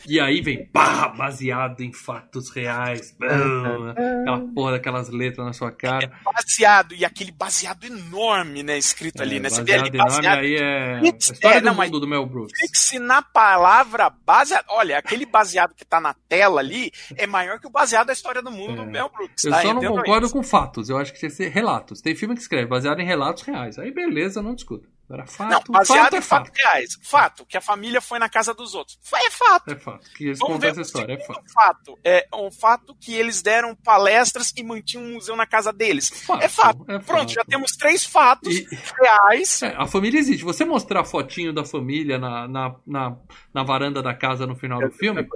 E 0.08 0.20
aí 0.20 0.42
vem, 0.42 0.66
pá, 0.68 1.08
baseado 1.10 1.82
em 1.82 1.92
fatos 1.92 2.50
reais. 2.50 3.16
bam, 3.20 3.90
aquela 3.92 4.40
porra 4.54 4.72
daquelas 4.74 5.10
letras 5.10 5.46
na 5.46 5.54
sua 5.54 5.72
cara. 5.72 6.12
Baseado, 6.24 6.94
e 6.94 7.04
aquele 7.04 7.32
baseado 7.32 7.84
enorme, 7.86 8.62
né? 8.64 8.78
Escrito 8.78 9.22
ali, 9.22 9.38
É, 9.38 9.40
né? 9.40 9.50
Você 9.50 9.64
vê 9.64 9.74
ali, 9.74 9.90
baseado 9.90 10.24
enorme, 10.24 10.46
aí 10.46 10.56
é 10.56 11.00
a 11.00 11.18
história 11.18 11.58
é, 11.58 11.62
do 11.62 11.66
não, 11.66 11.76
mundo 11.76 12.00
do 12.00 12.08
Mel 12.08 12.26
Brooks. 12.26 12.60
Fixe 12.60 13.00
na 13.00 13.22
palavra 13.22 14.10
baseado. 14.26 14.66
Olha, 14.70 14.98
aquele 14.98 15.26
baseado 15.26 15.74
que 15.74 15.86
tá 15.86 16.00
na 16.00 16.14
tela 16.28 16.60
ali 16.60 16.92
é 17.18 17.26
maior 17.26 17.60
que 17.60 17.68
o 17.68 17.70
baseado 17.72 18.08
da 18.08 18.14
história 18.14 18.42
do 18.42 18.52
mundo 18.52 18.82
É. 18.82 18.86
do 18.86 18.92
Mel 18.92 19.10
Brooks. 19.10 19.44
Eu 19.44 19.52
tá? 19.52 19.62
só 19.62 19.74
não 19.74 19.82
concordo 19.82 20.26
isso. 20.28 20.36
com 20.36 20.44
fatos, 20.44 20.90
eu 20.90 20.98
acho 20.98 21.14
que 21.14 21.20
tinha 21.20 21.30
que 21.30 21.36
ser 21.36 21.50
relatos. 21.50 22.02
Tem 22.02 22.16
filme 22.16 22.36
que 22.36 22.42
escreve 22.42 22.68
baseado 22.68 23.00
em 23.00 23.06
relatos 23.06 23.44
reais. 23.44 23.80
Aí 23.80 23.92
beleza, 23.92 24.42
não 24.42 24.54
discuto. 24.56 24.88
Agora 25.08 25.28
fato, 25.28 25.50
Não, 25.52 25.62
baseado 25.70 26.02
fato 26.04 26.14
em 26.16 26.18
é 26.18 26.22
fatos 26.22 26.48
fato. 26.50 26.58
reais. 26.58 26.98
Fato, 27.04 27.46
que 27.46 27.56
a 27.58 27.62
família 27.62 28.02
foi 28.02 28.18
na 28.18 28.28
casa 28.28 28.54
dos 28.56 28.74
outros. 28.74 28.98
É 29.14 29.30
fato. 29.30 29.72
É 29.72 29.76
fato. 29.76 30.10
Que 30.16 30.26
eles 30.26 30.40
Vamos 30.40 30.60
ver 30.60 30.72
essa 30.72 30.82
história, 30.82 31.14
é 31.14 31.24
fato. 31.24 31.44
fato. 31.54 32.00
É 32.04 32.28
um 32.34 32.50
fato 32.50 32.96
que 33.00 33.14
eles 33.14 33.42
deram 33.42 33.76
palestras 33.76 34.52
e 34.58 34.64
mantinham 34.64 35.04
um 35.06 35.14
museu 35.14 35.36
na 35.36 35.46
casa 35.46 35.72
deles. 35.72 36.10
Fato, 36.10 36.44
é 36.44 36.50
fato. 36.50 36.86
é 36.90 36.98
Pronto, 37.00 37.20
fato. 37.20 37.34
já 37.34 37.46
temos 37.46 37.74
três 37.74 38.04
fatos 38.04 38.56
E- 38.56 38.68
reais. 39.00 39.62
É, 39.62 39.76
a 39.78 39.86
família 39.86 40.18
existe. 40.20 40.44
Você 40.44 40.66
mostrar 40.66 41.02
a 41.02 41.06
fotinho 41.06 41.54
da 41.54 41.64
família 41.64 42.18
na, 42.18 42.48
na, 42.48 42.76
na, 42.86 43.16
na 43.54 43.64
varanda 43.64 44.02
da 44.02 44.14
casa 44.14 44.48
no 44.48 44.56
final 44.56 44.80
do 44.80 44.92
filme, 44.92 45.28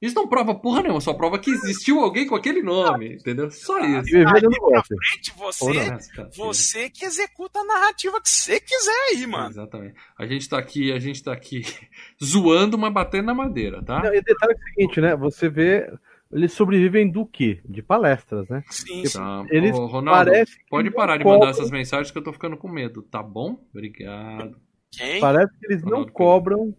isso 0.00 0.14
não 0.14 0.28
prova 0.28 0.54
porra 0.54 0.82
nenhuma, 0.82 1.00
só 1.00 1.12
prova 1.12 1.38
que 1.38 1.50
existiu 1.50 2.00
alguém 2.00 2.26
com 2.26 2.34
aquele 2.36 2.62
nome, 2.62 3.14
entendeu? 3.14 3.50
Só 3.50 3.78
E 3.80 3.94
isso. 3.98 4.04
viver 4.04 4.42
no 4.42 4.50
negócio. 4.50 4.96
Gente, 5.12 5.32
Ou 5.38 5.52
você, 5.52 5.90
não. 5.90 6.30
Você 6.36 6.90
que 6.90 7.04
executa 7.04 7.58
a 7.60 7.64
narrativa 7.64 8.20
que 8.20 8.28
você 8.28 8.60
quiser 8.60 9.08
aí, 9.10 9.26
mano. 9.26 9.50
Exatamente. 9.50 9.94
A 10.18 10.26
gente 10.26 10.48
tá 10.48 10.58
aqui, 10.58 10.92
a 10.92 10.98
gente 10.98 11.22
tá 11.22 11.32
aqui 11.32 11.62
zoando, 12.22 12.78
mas 12.78 12.92
batendo 12.92 13.26
na 13.26 13.34
madeira, 13.34 13.82
tá? 13.82 14.02
Não, 14.02 14.14
e 14.14 14.20
detalhe 14.22 14.52
é 14.52 14.56
o 14.56 14.58
seguinte, 14.74 15.00
né? 15.00 15.16
Você 15.16 15.48
vê. 15.48 15.90
Eles 16.30 16.52
sobrevivem 16.52 17.10
do 17.10 17.24
quê? 17.24 17.58
De 17.64 17.80
palestras, 17.82 18.46
né? 18.50 18.62
Sim, 18.68 19.02
sim. 19.06 19.16
Tá. 19.18 19.46
Eles 19.50 19.74
Ô, 19.74 19.86
Ronaldo, 19.86 20.30
pode 20.68 20.90
não 20.90 20.94
parar 20.94 21.16
de 21.16 21.24
cobram- 21.24 21.40
mandar 21.40 21.50
essas 21.52 21.70
mensagens 21.70 22.10
que 22.10 22.18
eu 22.18 22.22
tô 22.22 22.34
ficando 22.34 22.54
com 22.54 22.68
medo, 22.68 23.00
tá 23.00 23.22
bom? 23.22 23.64
Obrigado. 23.72 24.60
Quem? 24.92 25.20
Parece 25.20 25.58
que 25.58 25.64
eles 25.66 25.80
não 25.82 25.90
Ronaldo 25.90 26.12
cobram 26.12 26.74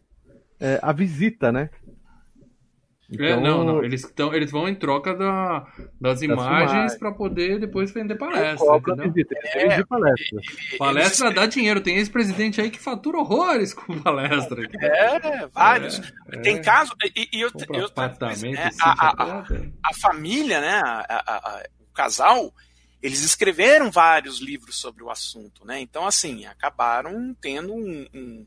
é, 0.60 0.80
a 0.84 0.94
visita, 0.94 1.52
né? 1.52 1.72
É, 3.12 3.32
Então, 3.32 3.42
não, 3.42 3.64
não. 3.64 3.84
Eles, 3.84 4.04
tão, 4.16 4.34
eles 4.34 4.52
vão 4.52 4.68
em 4.70 4.76
troca 4.76 5.16
da, 5.16 5.66
das 6.00 6.22
imagens 6.22 6.72
imagens. 6.72 6.96
pra 6.98 7.12
poder 7.12 7.60
depois 7.60 7.92
vender 7.92 8.16
palestra, 8.16 8.68
visita, 9.12 9.36
eles 9.36 9.56
É. 9.56 9.78
de 9.78 9.86
palestras. 9.86 10.46
Palestra 10.78 11.32
dá 11.34 11.46
dinheiro. 11.48 11.82
Tem 11.82 11.98
ex-presidente 11.98 12.62
aí 12.62 12.70
que 12.70 12.80
fatura 12.80 13.18
horrores 13.18 13.74
com 13.74 14.00
palestra. 14.00 14.62
É, 14.80 15.48
vários. 15.48 16.00
É, 16.32 16.38
Tem 16.40 16.58
é. 16.58 16.60
caso. 16.60 16.92
E, 17.16 17.30
e 17.34 17.42
eu, 17.42 17.50
eu, 17.74 17.86
apartamento, 17.86 18.56
né, 18.56 18.70
a, 18.82 19.24
a- 19.24 19.46
a 19.86 19.94
família, 20.00 20.62
né? 20.62 20.82
a- 20.86 21.06
a- 21.10 21.38
a- 21.38 21.64
o 21.82 21.94
casal, 21.94 22.54
eles 23.02 23.24
escreveram 23.24 23.90
vários 23.90 24.40
livros 24.40 24.78
sobre 24.78 25.02
o 25.04 25.10
assunto, 25.10 25.66
né? 25.66 25.80
Então, 25.80 26.06
assim, 26.06 26.46
acabaram 26.46 27.36
tendo 27.42 27.74
um. 27.74 28.06
um- 28.14 28.46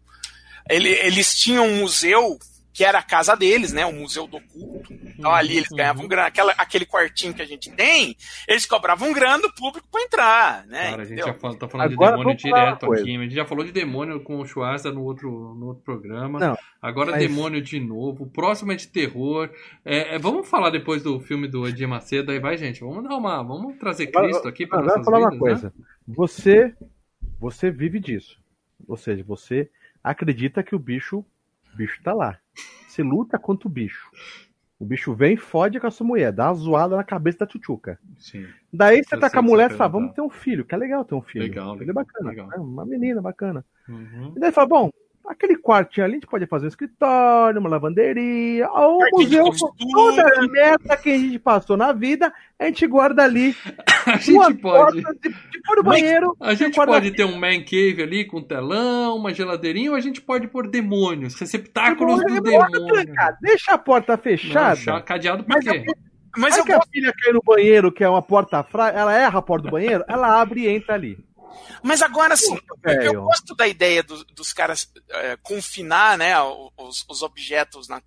ele- 0.70 0.88
eles 1.00 1.34
tinham 1.34 1.66
um 1.66 1.80
museu 1.80 2.38
que 2.72 2.84
era 2.84 2.98
a 2.98 3.02
casa 3.02 3.36
deles, 3.36 3.72
né? 3.72 3.84
O 3.84 3.92
Museu 3.92 4.26
do 4.26 4.38
Oculto. 4.38 4.92
Então 4.94 5.30
ali 5.30 5.56
eles 5.58 5.70
Uhum. 5.70 5.76
ganhavam 5.76 6.08
grana. 6.08 6.28
Aquela, 6.28 6.52
aquele 6.52 6.86
quartinho 6.86 7.34
que 7.34 7.42
a 7.42 7.46
gente 7.46 7.70
tem, 7.70 8.16
eles 8.48 8.64
cobravam 8.66 9.12
grana 9.12 9.42
do 9.42 9.52
público 9.54 9.86
para 9.90 10.02
entrar, 10.02 10.66
né? 10.66 10.90
Cara, 10.90 11.02
a 11.02 11.04
gente 11.04 11.12
entendeu? 11.14 11.26
já 11.26 11.34
fala, 11.34 11.56
tá 11.56 11.68
falando 11.68 11.92
Agora, 11.92 12.10
de 12.12 12.16
demônio 12.18 12.28
uma 12.30 12.36
direto 12.36 12.86
coisa. 12.86 13.02
aqui. 13.02 13.16
A 13.16 13.22
gente 13.22 13.34
já 13.34 13.44
falou 13.44 13.64
de 13.64 13.72
demônio 13.72 14.20
com 14.22 14.38
o 14.38 14.46
Schwarza 14.46 14.90
no 14.90 15.02
outro, 15.02 15.30
no 15.54 15.66
outro 15.66 15.82
programa. 15.84 16.38
Não, 16.38 16.56
Agora 16.80 17.10
mas- 17.12 17.20
demônio 17.20 17.60
de 17.60 17.78
novo. 17.78 18.24
O 18.24 18.30
próximo 18.30 18.72
é 18.72 18.74
de 18.76 18.88
terror. 18.88 19.50
É, 19.84 20.14
é, 20.14 20.18
vamos 20.18 20.48
falar 20.48 20.70
depois 20.70 21.02
do 21.02 21.20
filme 21.20 21.46
do 21.46 21.68
Edir 21.68 21.86
Macedo. 21.88 22.32
Aí 22.32 22.38
vai, 22.40 22.56
gente. 22.56 22.80
Vamos 22.80 23.04
dar 23.04 23.16
uma. 23.16 23.42
Vamos 23.42 23.76
trazer 23.78 24.06
Cristo 24.08 24.48
aqui 24.48 24.66
para 24.66 24.82
nossas 24.82 25.04
falar 25.04 25.18
uma 25.18 25.30
vidas, 25.30 25.62
né? 25.62 25.70
coisa. 25.70 25.74
Você, 26.08 26.74
você 27.38 27.70
vive 27.70 28.00
disso. 28.00 28.40
Ou 28.88 28.96
seja, 28.96 29.22
você 29.22 29.70
acredita 30.02 30.62
que 30.62 30.74
o 30.74 30.78
bicho, 30.78 31.18
o 31.72 31.76
bicho 31.76 32.02
tá 32.02 32.12
lá. 32.12 32.38
Você 32.92 33.02
luta 33.02 33.38
contra 33.38 33.66
o 33.66 33.70
bicho. 33.70 34.10
O 34.78 34.84
bicho 34.84 35.14
vem 35.14 35.32
e 35.32 35.36
fode 35.36 35.80
com 35.80 35.86
a 35.86 35.90
sua 35.90 36.06
mulher, 36.06 36.30
dá 36.30 36.48
uma 36.48 36.54
zoada 36.54 36.94
na 36.94 37.02
cabeça 37.02 37.38
da 37.38 37.46
tchutchuca. 37.46 37.98
Sim. 38.18 38.46
Daí 38.70 39.02
você 39.02 39.16
tá 39.16 39.30
com 39.30 39.38
a 39.38 39.42
mulher 39.42 39.70
e 39.70 39.74
fala, 39.74 39.92
vamos 39.92 40.12
ter 40.12 40.20
um 40.20 40.28
filho, 40.28 40.62
que 40.62 40.74
é 40.74 40.78
legal 40.78 41.02
ter 41.02 41.14
um 41.14 41.22
filho. 41.22 41.44
Legal, 41.44 41.78
Filho 41.78 41.90
é 41.90 41.94
bacana. 41.94 42.28
legal. 42.28 42.48
né? 42.48 42.56
Uma 42.56 42.84
menina 42.84 43.22
bacana. 43.22 43.64
Uhum. 43.88 44.34
E 44.36 44.40
daí 44.40 44.52
fala, 44.52 44.66
bom, 44.66 44.90
aquele 45.26 45.56
quartinho 45.56 46.04
ali 46.04 46.14
a 46.14 46.16
gente 46.16 46.26
pode 46.26 46.46
fazer 46.46 46.66
um 46.66 46.68
escritório, 46.68 47.60
uma 47.60 47.68
lavanderia, 47.68 48.70
ou 48.70 48.98
um 49.02 49.08
museu. 49.12 49.44
Toda 49.92 50.40
a 50.40 50.48
merda 50.48 50.96
que 50.96 51.10
a 51.10 51.18
gente 51.18 51.38
passou 51.38 51.76
na 51.76 51.92
vida, 51.92 52.32
a 52.58 52.64
gente 52.64 52.86
guarda 52.86 53.22
ali. 53.22 53.54
A 54.04 54.16
gente 54.16 54.54
pode. 54.54 54.96
de, 54.96 55.28
de 55.28 55.62
fora 55.64 55.80
do 55.80 55.88
banheiro. 55.88 56.36
A 56.40 56.54
gente 56.54 56.74
pode 56.74 57.12
ter 57.12 57.24
um 57.24 57.38
man 57.38 57.60
cave 57.60 58.02
ali 58.02 58.24
com 58.24 58.42
telão, 58.42 59.16
uma 59.16 59.32
geladeirinha, 59.32 59.92
ou 59.92 59.96
a 59.96 60.00
gente 60.00 60.20
pode 60.20 60.48
pôr 60.48 60.66
demônios, 60.66 61.36
receptáculos 61.36 62.16
do 62.16 62.42
Porta 62.42 62.80
demônio. 62.80 63.14
Deixa 63.40 63.74
a 63.74 63.78
porta 63.78 64.16
fechada. 64.16 64.80
Não, 64.84 65.02
cadeado 65.02 65.44
por 65.44 65.54
Mas 65.54 65.64
quê? 65.64 65.84
Mas 66.36 66.54
Aí 66.54 66.60
eu 66.60 66.64
que 66.64 66.72
a 66.72 66.80
filha 66.90 67.12
cai 67.12 67.32
no 67.32 67.42
banheiro, 67.44 67.92
que 67.92 68.02
é 68.02 68.08
uma 68.08 68.22
porta 68.22 68.62
fraca, 68.62 68.98
ela 68.98 69.14
erra 69.14 69.38
a 69.38 69.42
porta 69.42 69.68
do 69.68 69.70
banheiro, 69.70 70.04
ela 70.08 70.40
abre 70.40 70.62
e 70.62 70.68
entra 70.68 70.94
ali. 70.94 71.18
Mas 71.82 72.02
agora 72.02 72.36
sim, 72.36 72.58
eu, 72.84 72.92
eu 73.02 73.22
gosto 73.22 73.54
da 73.54 73.66
ideia 73.66 74.02
dos, 74.02 74.24
dos 74.26 74.52
caras 74.52 74.90
é, 75.10 75.36
confinar 75.42 76.16
né, 76.18 76.34
os, 76.76 77.04
os 77.08 77.22
objetos 77.22 77.88
na, 77.88 78.02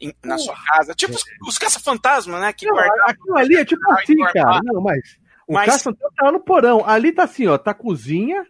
em- 0.00 0.14
na 0.24 0.38
sua 0.38 0.54
casa. 0.64 0.94
Tipo 0.94 1.14
os, 1.14 1.24
os 1.46 1.58
caça-fantasmas, 1.58 2.40
né? 2.40 2.52
Que 2.52 2.66
Não, 2.66 2.74
guardam. 2.74 3.06
aquilo 3.08 3.36
ali 3.36 3.56
é 3.56 3.64
tipo 3.64 3.90
assim, 3.92 4.16
cara. 4.32 4.60
Não, 4.64 4.80
mas 4.82 5.00
o 5.46 5.52
Mas- 5.54 5.66
caça 5.66 5.92
tá 5.92 6.08
lá 6.26 6.32
no 6.32 6.40
porão. 6.40 6.82
Ali 6.88 7.12
tá 7.12 7.24
assim, 7.24 7.46
ó, 7.46 7.56
tá 7.58 7.70
a 7.72 7.74
cozinha, 7.74 8.46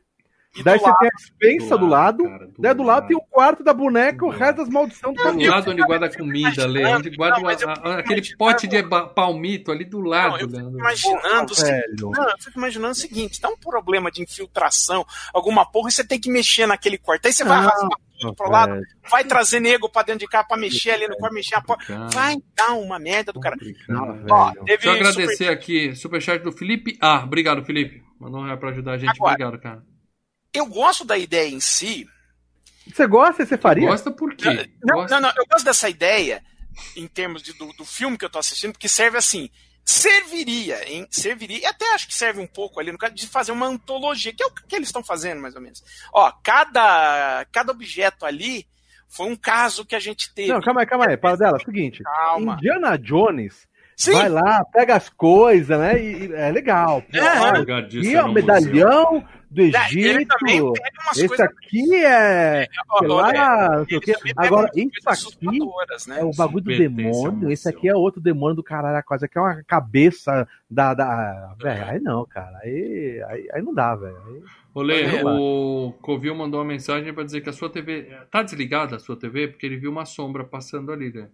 E 0.56 0.62
Daí 0.62 0.78
do 0.78 0.82
você 0.82 0.88
lado, 0.88 0.98
tem 1.00 1.08
a 1.08 1.16
dispensa 1.16 1.78
do 1.78 1.86
lado. 1.86 2.24
cara, 2.24 2.48
Daí 2.58 2.74
do 2.74 2.82
lado 2.84 3.08
tem 3.08 3.16
o 3.16 3.20
quarto 3.20 3.64
da 3.64 3.74
boneca, 3.74 4.24
o 4.24 4.30
Do 4.30 4.36
resto 4.38 4.56
das 4.58 4.68
maldições 4.68 5.16
do 5.16 5.22
Do 5.32 5.46
lado 5.50 5.70
onde 5.70 5.82
guarda 5.82 6.06
a 6.06 6.16
comida, 6.16 6.66
Lê. 6.66 6.84
Onde 6.86 7.10
guarda 7.10 7.40
Não, 7.40 7.48
a- 7.48 7.52
a- 7.52 7.98
aquele 7.98 8.20
imaginando- 8.20 8.38
pote 8.38 8.66
de 8.68 8.82
palmito 9.14 9.72
ali 9.72 9.84
do 9.84 9.98
Não, 10.00 10.08
lado, 10.08 10.40
eu 10.40 10.48
fico 10.48 10.78
imaginando 10.78 11.52
o 11.52 11.54
seguinte, 11.56 11.80
velho. 11.96 12.10
Não, 12.10 12.30
eu 12.30 12.38
fico 12.38 12.58
imaginando 12.58 12.92
o 12.92 12.94
seguinte: 12.94 13.40
dá 13.40 13.48
um 13.48 13.56
problema 13.56 14.10
de 14.10 14.22
infiltração, 14.22 15.04
alguma 15.32 15.66
porra, 15.66 15.88
e 15.88 15.92
você 15.92 16.04
tem 16.06 16.20
que 16.20 16.30
mexer 16.30 16.66
naquele 16.66 16.98
quarto. 16.98 17.26
Aí 17.26 17.32
você 17.32 17.42
vai 17.44 17.56
Não, 17.60 17.68
arrastar 17.68 17.88
tudo 18.20 18.34
pro 18.36 18.48
lado, 18.50 18.72
velho. 18.74 18.86
vai 19.10 19.24
trazer 19.24 19.58
nego 19.60 19.88
pra 19.88 20.02
dentro 20.02 20.20
de 20.20 20.28
casa 20.28 20.46
pra 20.46 20.56
mexer 20.56 20.92
ali 20.92 21.08
no 21.08 21.16
quarto, 21.16 21.34
mexer 21.34 21.56
a 21.56 21.60
porta. 21.60 21.84
Vai 22.12 22.36
dar 22.56 22.74
uma 22.74 22.98
merda 23.00 23.32
do 23.32 23.40
cara. 23.40 23.56
Não, 23.88 24.24
Ó, 24.30 24.52
Deixa 24.64 24.86
eu 24.88 24.92
super- 24.94 25.06
agradecer 25.08 25.48
aqui, 25.48 25.96
superchat 25.96 26.42
do 26.44 26.52
Felipe. 26.52 26.96
Ah, 27.00 27.22
obrigado, 27.24 27.64
Felipe. 27.64 28.02
Mandou 28.20 28.40
um 28.40 28.44
real 28.44 28.56
pra 28.56 28.70
ajudar 28.70 28.92
a 28.92 28.98
gente. 28.98 29.10
Agora. 29.10 29.32
Obrigado, 29.34 29.60
cara. 29.60 29.82
Eu 30.54 30.66
gosto 30.66 31.04
da 31.04 31.18
ideia 31.18 31.48
em 31.48 31.60
si. 31.60 32.06
Você 32.86 33.06
gosta? 33.06 33.44
Você 33.44 33.58
faria? 33.58 33.88
Gosta 33.88 34.10
por 34.10 34.34
quê? 34.36 34.70
Não, 34.82 34.96
Gosta- 34.98 35.14
não, 35.20 35.28
não, 35.28 35.34
eu 35.36 35.44
gosto 35.50 35.64
dessa 35.64 35.88
ideia 35.88 36.42
em 36.96 37.06
termos 37.08 37.42
de- 37.42 37.52
do, 37.58 37.72
do 37.72 37.84
filme 37.84 38.16
que 38.16 38.24
eu 38.24 38.30
tô 38.30 38.38
assistindo, 38.38 38.72
porque 38.72 38.88
serve 38.88 39.18
assim. 39.18 39.50
Serviria, 39.86 40.88
hein? 40.90 41.06
Serviria, 41.10 41.58
e 41.58 41.66
até 41.66 41.92
acho 41.94 42.06
que 42.08 42.14
serve 42.14 42.40
um 42.40 42.46
pouco 42.46 42.80
ali 42.80 42.90
no 42.90 42.96
caso 42.98 43.14
de 43.14 43.26
fazer 43.26 43.52
uma 43.52 43.66
antologia, 43.66 44.32
que 44.32 44.42
é 44.42 44.46
o 44.46 44.50
que 44.50 44.74
eles 44.76 44.88
estão 44.88 45.04
fazendo, 45.04 45.40
mais 45.42 45.54
ou 45.54 45.60
menos. 45.60 45.82
Ó, 46.12 46.32
cada, 46.42 47.44
cada 47.52 47.72
objeto 47.72 48.24
ali 48.24 48.66
foi 49.08 49.26
um 49.26 49.36
caso 49.36 49.84
que 49.84 49.94
a 49.94 49.98
gente 50.00 50.32
teve. 50.34 50.52
Não, 50.52 50.60
calma 50.60 50.80
aí, 50.80 50.86
calma 50.86 51.06
aí. 51.08 51.16
Para 51.16 51.36
dela. 51.36 51.58
Seguinte. 51.64 52.02
Calma. 52.02 52.54
Indiana 52.54 52.96
Jones 52.98 53.66
Sim, 53.96 54.12
vai 54.12 54.28
lá, 54.28 54.64
pega 54.72 54.96
as 54.96 55.08
coisas, 55.08 55.78
né? 55.78 56.02
E, 56.02 56.26
e 56.26 56.32
é 56.32 56.50
legal. 56.50 57.02
Pô, 57.02 57.16
É, 57.16 57.82
disso 57.82 58.08
aqui 58.08 58.14
é 58.16 58.18
é 58.18 58.24
o 58.24 58.32
medalhão 58.32 59.24
do 59.50 59.62
ele 59.62 59.76
Egito. 59.76 60.72
Esse 61.16 61.42
aqui 61.42 62.04
é. 62.04 62.66
ó, 62.90 62.98
sei 62.98 63.08
lá, 63.08 63.30
é, 63.30 63.78
não 63.78 63.84
sei 63.86 63.96
o 63.96 63.98
ele 63.98 64.00
quê. 64.00 64.12
também 64.14 64.34
pega 64.34 64.46
Agora, 64.46 64.70
isso 64.74 65.28
aqui 65.28 65.58
né? 66.08 66.20
é 66.20 66.24
o 66.24 66.30
bagulho 66.32 66.64
do 66.64 66.76
demônio. 66.76 67.50
Esse 67.50 67.68
aqui 67.68 67.88
é 67.88 67.94
outro 67.94 68.20
demônio 68.20 68.56
do 68.56 68.64
caralho. 68.64 68.96
A 68.96 69.02
coisa 69.02 69.26
aqui 69.26 69.38
é 69.38 69.40
uma 69.40 69.62
cabeça 69.64 70.48
da. 70.68 70.92
da... 70.94 71.54
Velho, 71.60 71.84
aí 71.84 72.00
não, 72.00 72.26
cara. 72.26 72.58
Aí, 72.62 73.22
aí, 73.28 73.48
aí 73.52 73.62
não 73.62 73.72
dá, 73.72 73.94
velho. 73.94 74.44
Olê, 74.74 75.02
É. 75.04 75.24
o 75.24 75.94
Covil 76.02 76.34
mandou 76.34 76.58
uma 76.58 76.66
mensagem 76.66 77.14
pra 77.14 77.22
dizer 77.22 77.40
que 77.40 77.48
a 77.48 77.52
sua 77.52 77.70
TV. 77.70 78.10
Tá 78.30 78.42
desligada 78.42 78.96
a 78.96 78.98
sua 78.98 79.16
TV? 79.16 79.46
Porque 79.48 79.64
ele 79.66 79.76
viu 79.76 79.90
uma 79.92 80.04
sombra 80.04 80.42
passando 80.42 80.90
ali, 80.90 81.12
né? 81.12 81.28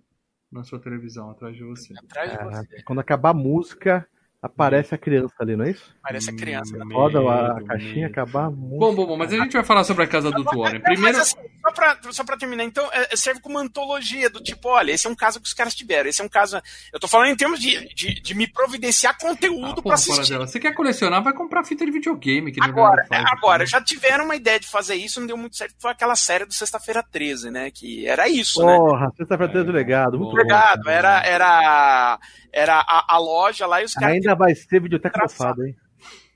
Na 0.51 0.65
sua 0.65 0.81
televisão, 0.81 1.31
atrás 1.31 1.57
de 1.57 1.63
você. 1.63 1.95
Atrás 1.97 2.33
de 2.33 2.39
você. 2.39 2.83
quando 2.83 2.99
acabar 2.99 3.31
a 3.31 3.35
música, 3.35 4.09
aparece 4.43 4.95
a 4.95 4.99
criança 4.99 5.35
ali, 5.41 5.55
não 5.57 5.65
é 5.65 5.71
isso? 5.71 5.95
Parece 6.03 6.31
a 6.31 6.37
criança. 6.37 6.77
né? 6.77 6.85
Roda 6.95 7.19
a 7.21 7.63
caixinha, 7.65 8.09
medo. 8.09 8.13
acabar 8.13 8.51
música. 8.51 8.79
Bom, 8.79 8.95
bom, 8.95 9.07
bom, 9.07 9.17
mas 9.17 9.33
a 9.33 9.37
gente 9.37 9.53
vai 9.53 9.65
falar 9.65 9.85
sobre 9.85 10.05
a 10.05 10.07
casa 10.07 10.31
do 10.31 10.43
Warren. 10.43 10.81
Primeiro. 10.81 11.03
mas 11.03 11.19
assim, 11.19 11.37
só 11.63 11.71
pra, 11.73 11.99
só 12.11 12.25
pra 12.25 12.37
terminar, 12.39 12.65
então, 12.65 12.89
é, 12.93 13.15
serve 13.17 13.41
como 13.41 13.59
antologia 13.59 14.31
do 14.31 14.43
tipo, 14.43 14.69
olha, 14.69 14.93
esse 14.93 15.07
é 15.07 15.11
um 15.11 15.15
caso 15.15 15.41
que 15.41 15.47
os 15.47 15.53
caras 15.53 15.75
tiveram, 15.75 16.09
esse 16.09 16.23
é 16.23 16.25
um 16.25 16.29
caso. 16.29 16.61
Eu 16.93 16.99
tô 16.99 17.07
falando 17.07 17.29
em 17.29 17.37
termos 17.37 17.61
de, 17.61 17.93
de, 17.95 18.15
de 18.21 18.35
me 18.35 18.47
providenciar 18.51 19.15
Ah, 19.15 19.21
conteúdo 19.21 19.75
pra 19.75 19.83
porra, 19.83 19.97
fora 19.99 20.13
assistir. 20.15 20.33
dela. 20.33 20.47
Você 20.47 20.59
quer 20.59 20.73
colecionar, 20.75 21.23
vai 21.23 21.35
comprar 21.35 21.63
fita 21.65 21.85
de 21.85 21.91
videogame. 21.93 22.51
Que 22.51 22.63
Agora, 22.63 23.05
faz, 23.07 23.25
agora, 23.27 23.65
entendeu? 23.65 23.67
já 23.67 23.85
tiveram 23.85 24.25
uma 24.25 24.37
ideia 24.37 24.59
de 24.59 24.67
fazer 24.69 24.95
isso, 24.95 25.21
não 25.21 25.27
deu 25.27 25.37
muito 25.37 25.57
certo. 25.57 25.75
Foi 25.79 25.91
aquela 25.91 26.17
série 26.17 26.47
do 26.47 26.55
Sexta-feira 26.55 27.03
13, 27.03 27.51
né? 27.51 27.71
Que 27.71 28.07
era 28.07 28.27
isso, 28.29 28.65
né? 28.65 28.77
Porra, 28.77 29.13
sexta-feira 29.17 29.53
tem 29.53 29.65
do 29.65 29.73
legado. 29.73 30.19
Muito 30.19 30.35
bom. 30.35 30.47
Cara. 30.49 30.81
era, 30.87 31.23
era, 31.27 32.19
era 32.53 32.81
a, 32.81 33.15
a 33.15 33.19
loja 33.19 33.67
lá 33.67 33.81
e 33.81 33.85
os 33.85 33.95
caras 33.95 34.15
Ainda 34.15 34.35
vai 34.35 34.55
ser 34.55 34.81
videoteca 34.81 35.19
Traçar. 35.19 35.49
mofada, 35.49 35.67
hein? 35.69 35.77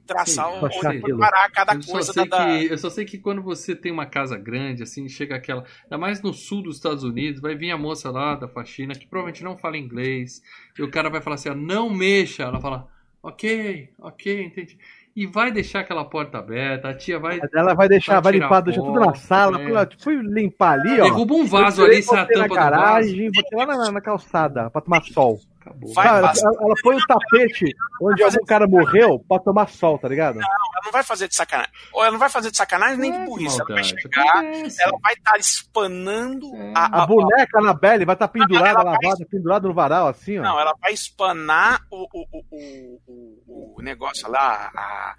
traçar 0.06 0.50
Sim, 0.50 0.58
um- 0.58 0.64
onde 0.66 0.78
ser 0.80 0.86
aquilo. 0.88 1.18
parar 1.18 1.50
cada 1.50 1.74
Eu 1.74 1.82
só, 1.82 1.92
coisa 1.92 2.12
sei 2.12 2.28
da. 2.28 2.44
que, 2.46 2.66
eu 2.72 2.76
só 2.78 2.90
sei 2.90 3.04
que 3.06 3.16
quando 3.16 3.40
você 3.42 3.74
tem 3.74 3.90
uma 3.90 4.04
casa 4.04 4.36
grande, 4.36 4.82
assim, 4.82 5.08
chega 5.08 5.34
aquela. 5.36 5.64
Ainda 5.84 5.96
mais 5.96 6.20
no 6.20 6.32
sul 6.34 6.62
dos 6.62 6.76
Estados 6.76 7.02
Unidos, 7.04 7.40
vai 7.40 7.54
vir 7.54 7.70
a 7.70 7.78
moça 7.78 8.10
lá 8.10 8.34
da 8.34 8.46
faxina, 8.46 8.92
que 8.94 9.06
provavelmente 9.06 9.42
não 9.42 9.56
fala 9.56 9.78
inglês, 9.78 10.42
e 10.78 10.82
o 10.82 10.90
cara 10.90 11.08
vai 11.08 11.22
falar 11.22 11.36
assim: 11.36 11.48
ó, 11.48 11.54
não 11.54 11.88
mexa. 11.88 12.42
Ela 12.42 12.60
fala, 12.60 12.86
ok, 13.22 13.88
ok, 13.98 14.44
entendi. 14.44 14.78
E 15.16 15.26
vai 15.26 15.50
deixar 15.52 15.80
aquela 15.80 16.04
porta 16.04 16.36
aberta, 16.38 16.88
a 16.88 16.94
tia 16.94 17.18
vai. 17.20 17.40
Ela 17.54 17.72
vai 17.72 17.88
deixar, 17.88 18.20
vai 18.20 18.32
limpar, 18.32 18.60
deixa 18.60 18.80
tudo 18.82 19.00
na 19.00 19.14
sala. 19.14 19.58
é. 19.62 19.64
Fui- 19.64 19.96
Fui 20.00 20.16
limpar 20.22 20.80
ali, 20.80 21.00
ó. 21.00 21.04
Derruba 21.04 21.34
um 21.34 21.46
vaso 21.46 21.82
ali, 21.84 22.02
sai 22.02 22.18
a 22.18 22.22
botei 22.24 22.36
na 22.36 22.42
tampa 22.42 22.54
do 22.54 22.60
vaso. 22.60 22.70
garagem, 22.70 23.30
botei 23.32 23.58
lá 23.58 23.66
na, 23.66 23.92
na 23.92 24.00
calçada 24.02 24.68
pra 24.70 24.82
tomar 24.82 25.02
sol. 25.04 25.38
Acabou. 25.64 25.94
Vai, 25.94 26.04
Cara, 26.06 26.18
ela, 26.18 26.32
ela 26.60 26.74
põe 26.82 26.96
o 26.96 27.06
tapete 27.06 27.74
onde 28.02 28.22
algum 28.22 28.44
cara 28.44 28.66
morreu 28.66 29.18
pra 29.26 29.38
tomar 29.38 29.68
sol, 29.68 29.98
tá 29.98 30.06
ligado? 30.08 30.36
Ela 30.38 30.48
não 30.84 30.92
vai 30.92 31.02
fazer 31.02 31.26
de 31.28 31.34
sacanagem. 31.34 31.72
Ou 31.92 32.02
ela 32.02 32.12
não 32.12 32.18
vai 32.18 32.28
fazer 32.28 32.50
de 32.50 32.56
sacanagem 32.56 32.98
nem 32.98 33.10
de 33.12 33.18
É, 33.18 33.24
burrice. 33.24 33.56
Ela 33.60 33.68
vai 33.74 33.84
chegar, 33.84 34.44
ela 34.44 34.98
vai 35.02 35.14
estar 35.14 35.38
espanando 35.38 36.54
É. 36.54 36.72
a, 36.76 36.84
A 37.00 37.02
a- 37.02 37.06
boneca 37.06 37.58
Anabelle 37.58 38.04
vai 38.04 38.14
estar 38.14 38.28
pendurada, 38.28 38.68
Ela 38.68 38.84
vai- 38.84 38.98
lavada, 39.02 39.26
pendurada 39.30 39.68
no 39.68 39.74
varal, 39.74 40.08
assim, 40.08 40.38
ó. 40.38 40.42
Não, 40.42 40.60
ela 40.60 40.74
vai 40.80 40.92
espanar 40.92 41.80
o, 41.90 42.02
o, 42.12 42.26
o, 42.30 42.44
o, 42.50 43.42
o- 43.46 43.74
o 43.78 43.82
negócio 43.82 44.30
lá, 44.30 44.70
a- 44.76 45.14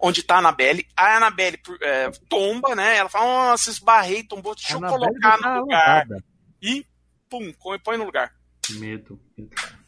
onde 0.00 0.22
tá 0.24 0.34
a 0.36 0.38
Anabelle. 0.38 0.86
A 0.96 1.16
Anabelle 1.18 1.58
é, 1.82 2.10
tomba, 2.28 2.74
né? 2.74 2.96
Ela 2.96 3.08
fala, 3.08 3.50
nossa, 3.50 3.70
esbarrei, 3.70 4.24
tombou, 4.24 4.54
deixa 4.56 4.74
eu 4.74 4.80
colocar 4.80 5.30
vai 5.30 5.38
tá 5.40 5.50
no 5.54 5.60
lugar. 5.60 5.86
lavada. 5.88 6.24
E, 6.60 6.84
pum, 7.30 7.52
põe 7.84 7.96
no 7.96 8.04
lugar. 8.04 8.32
Medo. 8.72 9.20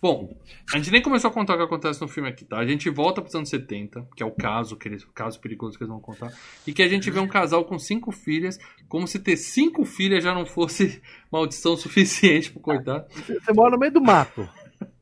Bom, 0.00 0.36
a 0.72 0.76
gente 0.76 0.90
nem 0.90 1.02
começou 1.02 1.30
a 1.30 1.32
contar 1.32 1.54
o 1.54 1.56
que 1.56 1.62
acontece 1.64 2.00
no 2.00 2.08
filme 2.08 2.28
aqui, 2.28 2.44
tá? 2.44 2.58
A 2.58 2.66
gente 2.66 2.88
volta 2.90 3.20
para 3.20 3.28
os 3.28 3.34
anos 3.34 3.48
70, 3.48 4.08
que 4.14 4.22
é 4.22 4.26
o 4.26 4.30
caso, 4.30 4.76
que 4.76 4.88
eles, 4.88 5.02
o 5.04 5.12
caso 5.12 5.40
perigoso 5.40 5.76
que 5.76 5.84
eles 5.84 5.90
vão 5.90 6.00
contar, 6.00 6.32
e 6.66 6.72
que 6.72 6.82
a 6.82 6.88
gente 6.88 7.10
vê 7.10 7.18
um 7.18 7.28
casal 7.28 7.64
com 7.64 7.78
cinco 7.78 8.12
filhas, 8.12 8.58
como 8.88 9.06
se 9.06 9.18
ter 9.18 9.36
cinco 9.36 9.84
filhas 9.84 10.22
já 10.22 10.34
não 10.34 10.46
fosse 10.46 11.00
maldição 11.30 11.76
suficiente 11.76 12.50
pro 12.50 12.60
coitado. 12.60 13.06
Você 13.10 13.52
mora 13.52 13.72
no 13.72 13.78
meio 13.78 13.92
do 13.92 14.02
mato. 14.02 14.48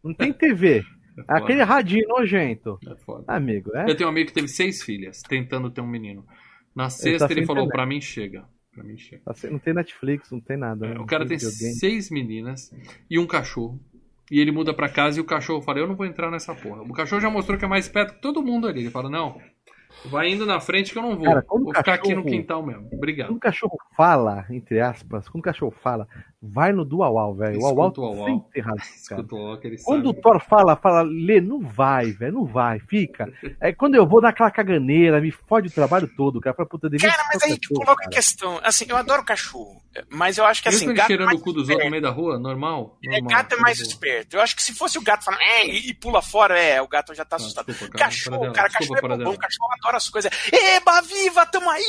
Não 0.03 0.15
tem 0.15 0.33
TV. 0.33 0.85
É 1.17 1.39
Aquele 1.39 1.63
radinho 1.63 2.09
nojento. 2.09 2.77
é 2.89 2.97
foda. 2.97 3.25
Amigo, 3.29 3.71
é? 3.77 3.89
Eu 3.89 3.97
tenho 3.97 4.09
um 4.09 4.13
amigo 4.13 4.31
que 4.31 4.35
teve 4.35 4.49
seis 4.49 4.83
filhas, 4.83 5.23
tentando 5.23 5.71
ter 5.71 5.81
um 5.81 5.87
menino. 5.87 6.27
Na 6.75 6.85
tá 6.85 6.91
sexta 6.91 7.27
ele 7.27 7.43
sem 7.43 7.47
falou, 7.47 7.69
pra 7.69 7.87
mim 7.87 8.01
chega. 8.01 8.45
Pra 8.75 8.83
mim 8.85 8.97
chega. 8.99 9.23
Assim, 9.27 9.49
Não 9.51 9.59
tem 9.59 9.73
Netflix, 9.75 10.31
não 10.31 10.41
tem 10.41 10.57
nada. 10.57 10.87
É, 10.87 10.95
não 10.95 11.03
o 11.03 11.07
cara 11.07 11.27
tem 11.27 11.37
videogame. 11.39 11.75
seis 11.75 12.11
meninas 12.11 12.73
e 13.09 13.19
um 13.19 13.27
cachorro. 13.27 13.79
E 14.31 14.41
ele 14.41 14.51
muda 14.51 14.73
pra 14.75 14.89
casa 14.89 15.19
e 15.19 15.21
o 15.21 15.25
cachorro 15.25 15.61
fala: 15.63 15.79
Eu 15.79 15.87
não 15.87 15.95
vou 15.95 16.07
entrar 16.07 16.31
nessa 16.31 16.55
porra. 16.55 16.83
O 16.83 16.93
cachorro 16.93 17.21
já 17.21 17.31
mostrou 17.31 17.59
que 17.59 17.65
é 17.65 17.69
mais 17.69 17.89
perto 17.89 18.15
que 18.15 18.21
todo 18.23 18.43
mundo 18.43 18.67
ali. 18.67 18.81
Ele 18.81 18.91
fala: 18.91 19.09
Não, 19.11 19.39
vai 20.07 20.31
indo 20.31 20.47
na 20.47 20.59
frente 20.61 20.93
que 20.93 20.99
eu 20.99 21.03
não 21.03 21.15
vou. 21.17 21.25
Cara, 21.27 21.45
vou 21.49 21.61
o 21.71 21.75
ficar 21.75 21.95
aqui 21.95 22.09
no 22.15 22.23
cachorro- 22.23 22.25
quintal 22.37 22.65
mesmo. 22.67 22.89
Obrigado. 22.93 23.29
Quando 23.29 23.37
o 23.37 23.41
cachorro 23.41 23.79
fala, 23.97 24.47
entre 24.51 24.81
aspas, 24.81 25.29
quando 25.29 25.41
o 25.41 25.45
cachorro 25.45 25.75
fala, 25.83 26.09
vai 26.47 26.73
no 26.73 26.85
do 26.85 26.99
Uau, 26.99 27.35
velho. 27.35 27.59
O 27.59 27.63
Uau 27.63 27.73
o 27.89 27.93
cara. 29.09 29.23
O 29.23 29.59
que 29.59 29.67
ele 29.67 29.77
Quando 29.83 30.07
o 30.07 30.09
sabe. 30.11 30.21
Thor 30.23 30.41
fala, 30.41 30.77
fala, 30.77 31.03
Lê, 31.03 31.41
não 31.41 31.61
vai, 31.61 32.13
velho, 32.13 32.35
não 32.35 32.45
vai, 32.45 32.79
fica. 32.81 33.33
É 33.61 33.73
quando 33.73 33.95
eu 33.95 34.07
vou 34.07 34.21
dar 34.21 34.29
aquela 34.31 34.51
caganeira, 34.51 35.21
me 35.21 35.31
fode 35.31 35.69
o 35.69 35.71
trabalho 35.71 36.09
todo, 36.17 36.41
cara. 36.41 36.55
Fala, 36.55 36.69
puta, 36.69 36.89
devia 36.91 37.09
Cara, 37.11 37.23
mas 37.33 37.43
aí 37.43 37.59
tu 37.59 37.73
coloca 37.75 37.93
a 37.93 37.97
cara. 37.97 38.11
questão. 38.11 38.61
Assim, 38.63 38.87
eu 38.89 38.97
adoro 38.97 39.25
cachorro. 39.25 39.83
Mas 40.11 40.39
eu 40.39 40.45
acho 40.45 40.61
que 40.61 40.69
assim, 40.69 40.87
ele 40.87 40.95
gato 40.95 41.05
é 41.05 41.07
cheirando 41.07 41.35
o 41.37 41.41
cu 41.41 41.53
dos 41.53 41.69
outros 41.69 41.85
no 41.85 41.91
meio 41.91 42.03
da 42.03 42.11
rua, 42.11 42.37
normal? 42.37 42.99
É, 43.05 43.13
normal 43.21 43.31
gato 43.31 43.55
é 43.55 43.59
mais 43.59 43.79
Boa. 43.79 43.89
esperto. 43.89 44.35
Eu 44.37 44.41
acho 44.41 44.57
que 44.57 44.63
se 44.63 44.73
fosse 44.75 44.99
o 44.99 45.03
gato 45.03 45.25
falando 45.25 45.41
"É", 45.41 45.67
e, 45.67 45.91
e 45.91 45.95
pula 45.95 46.21
fora, 46.21 46.59
é, 46.59 46.83
o 46.83 46.89
gato 46.89 47.15
já 47.15 47.25
tá 47.25 47.37
Ah, 47.37 47.39
assustado. 47.39 47.67
desculpa, 47.67 47.93
cara, 47.97 48.05
cachorro, 48.11 48.37
Paradela, 48.39 48.55
cara, 48.55 48.69
desculpa, 48.69 48.95
cachorro 48.95 49.15
é 49.15 49.17
bobão, 49.25 49.37
cachorro 49.37 49.69
adora 49.79 49.97
as 49.97 50.09
coisas. 50.09 50.33
Eba, 50.53 51.01
viva, 51.03 51.47
tamo 51.47 51.71
aí! 51.71 51.85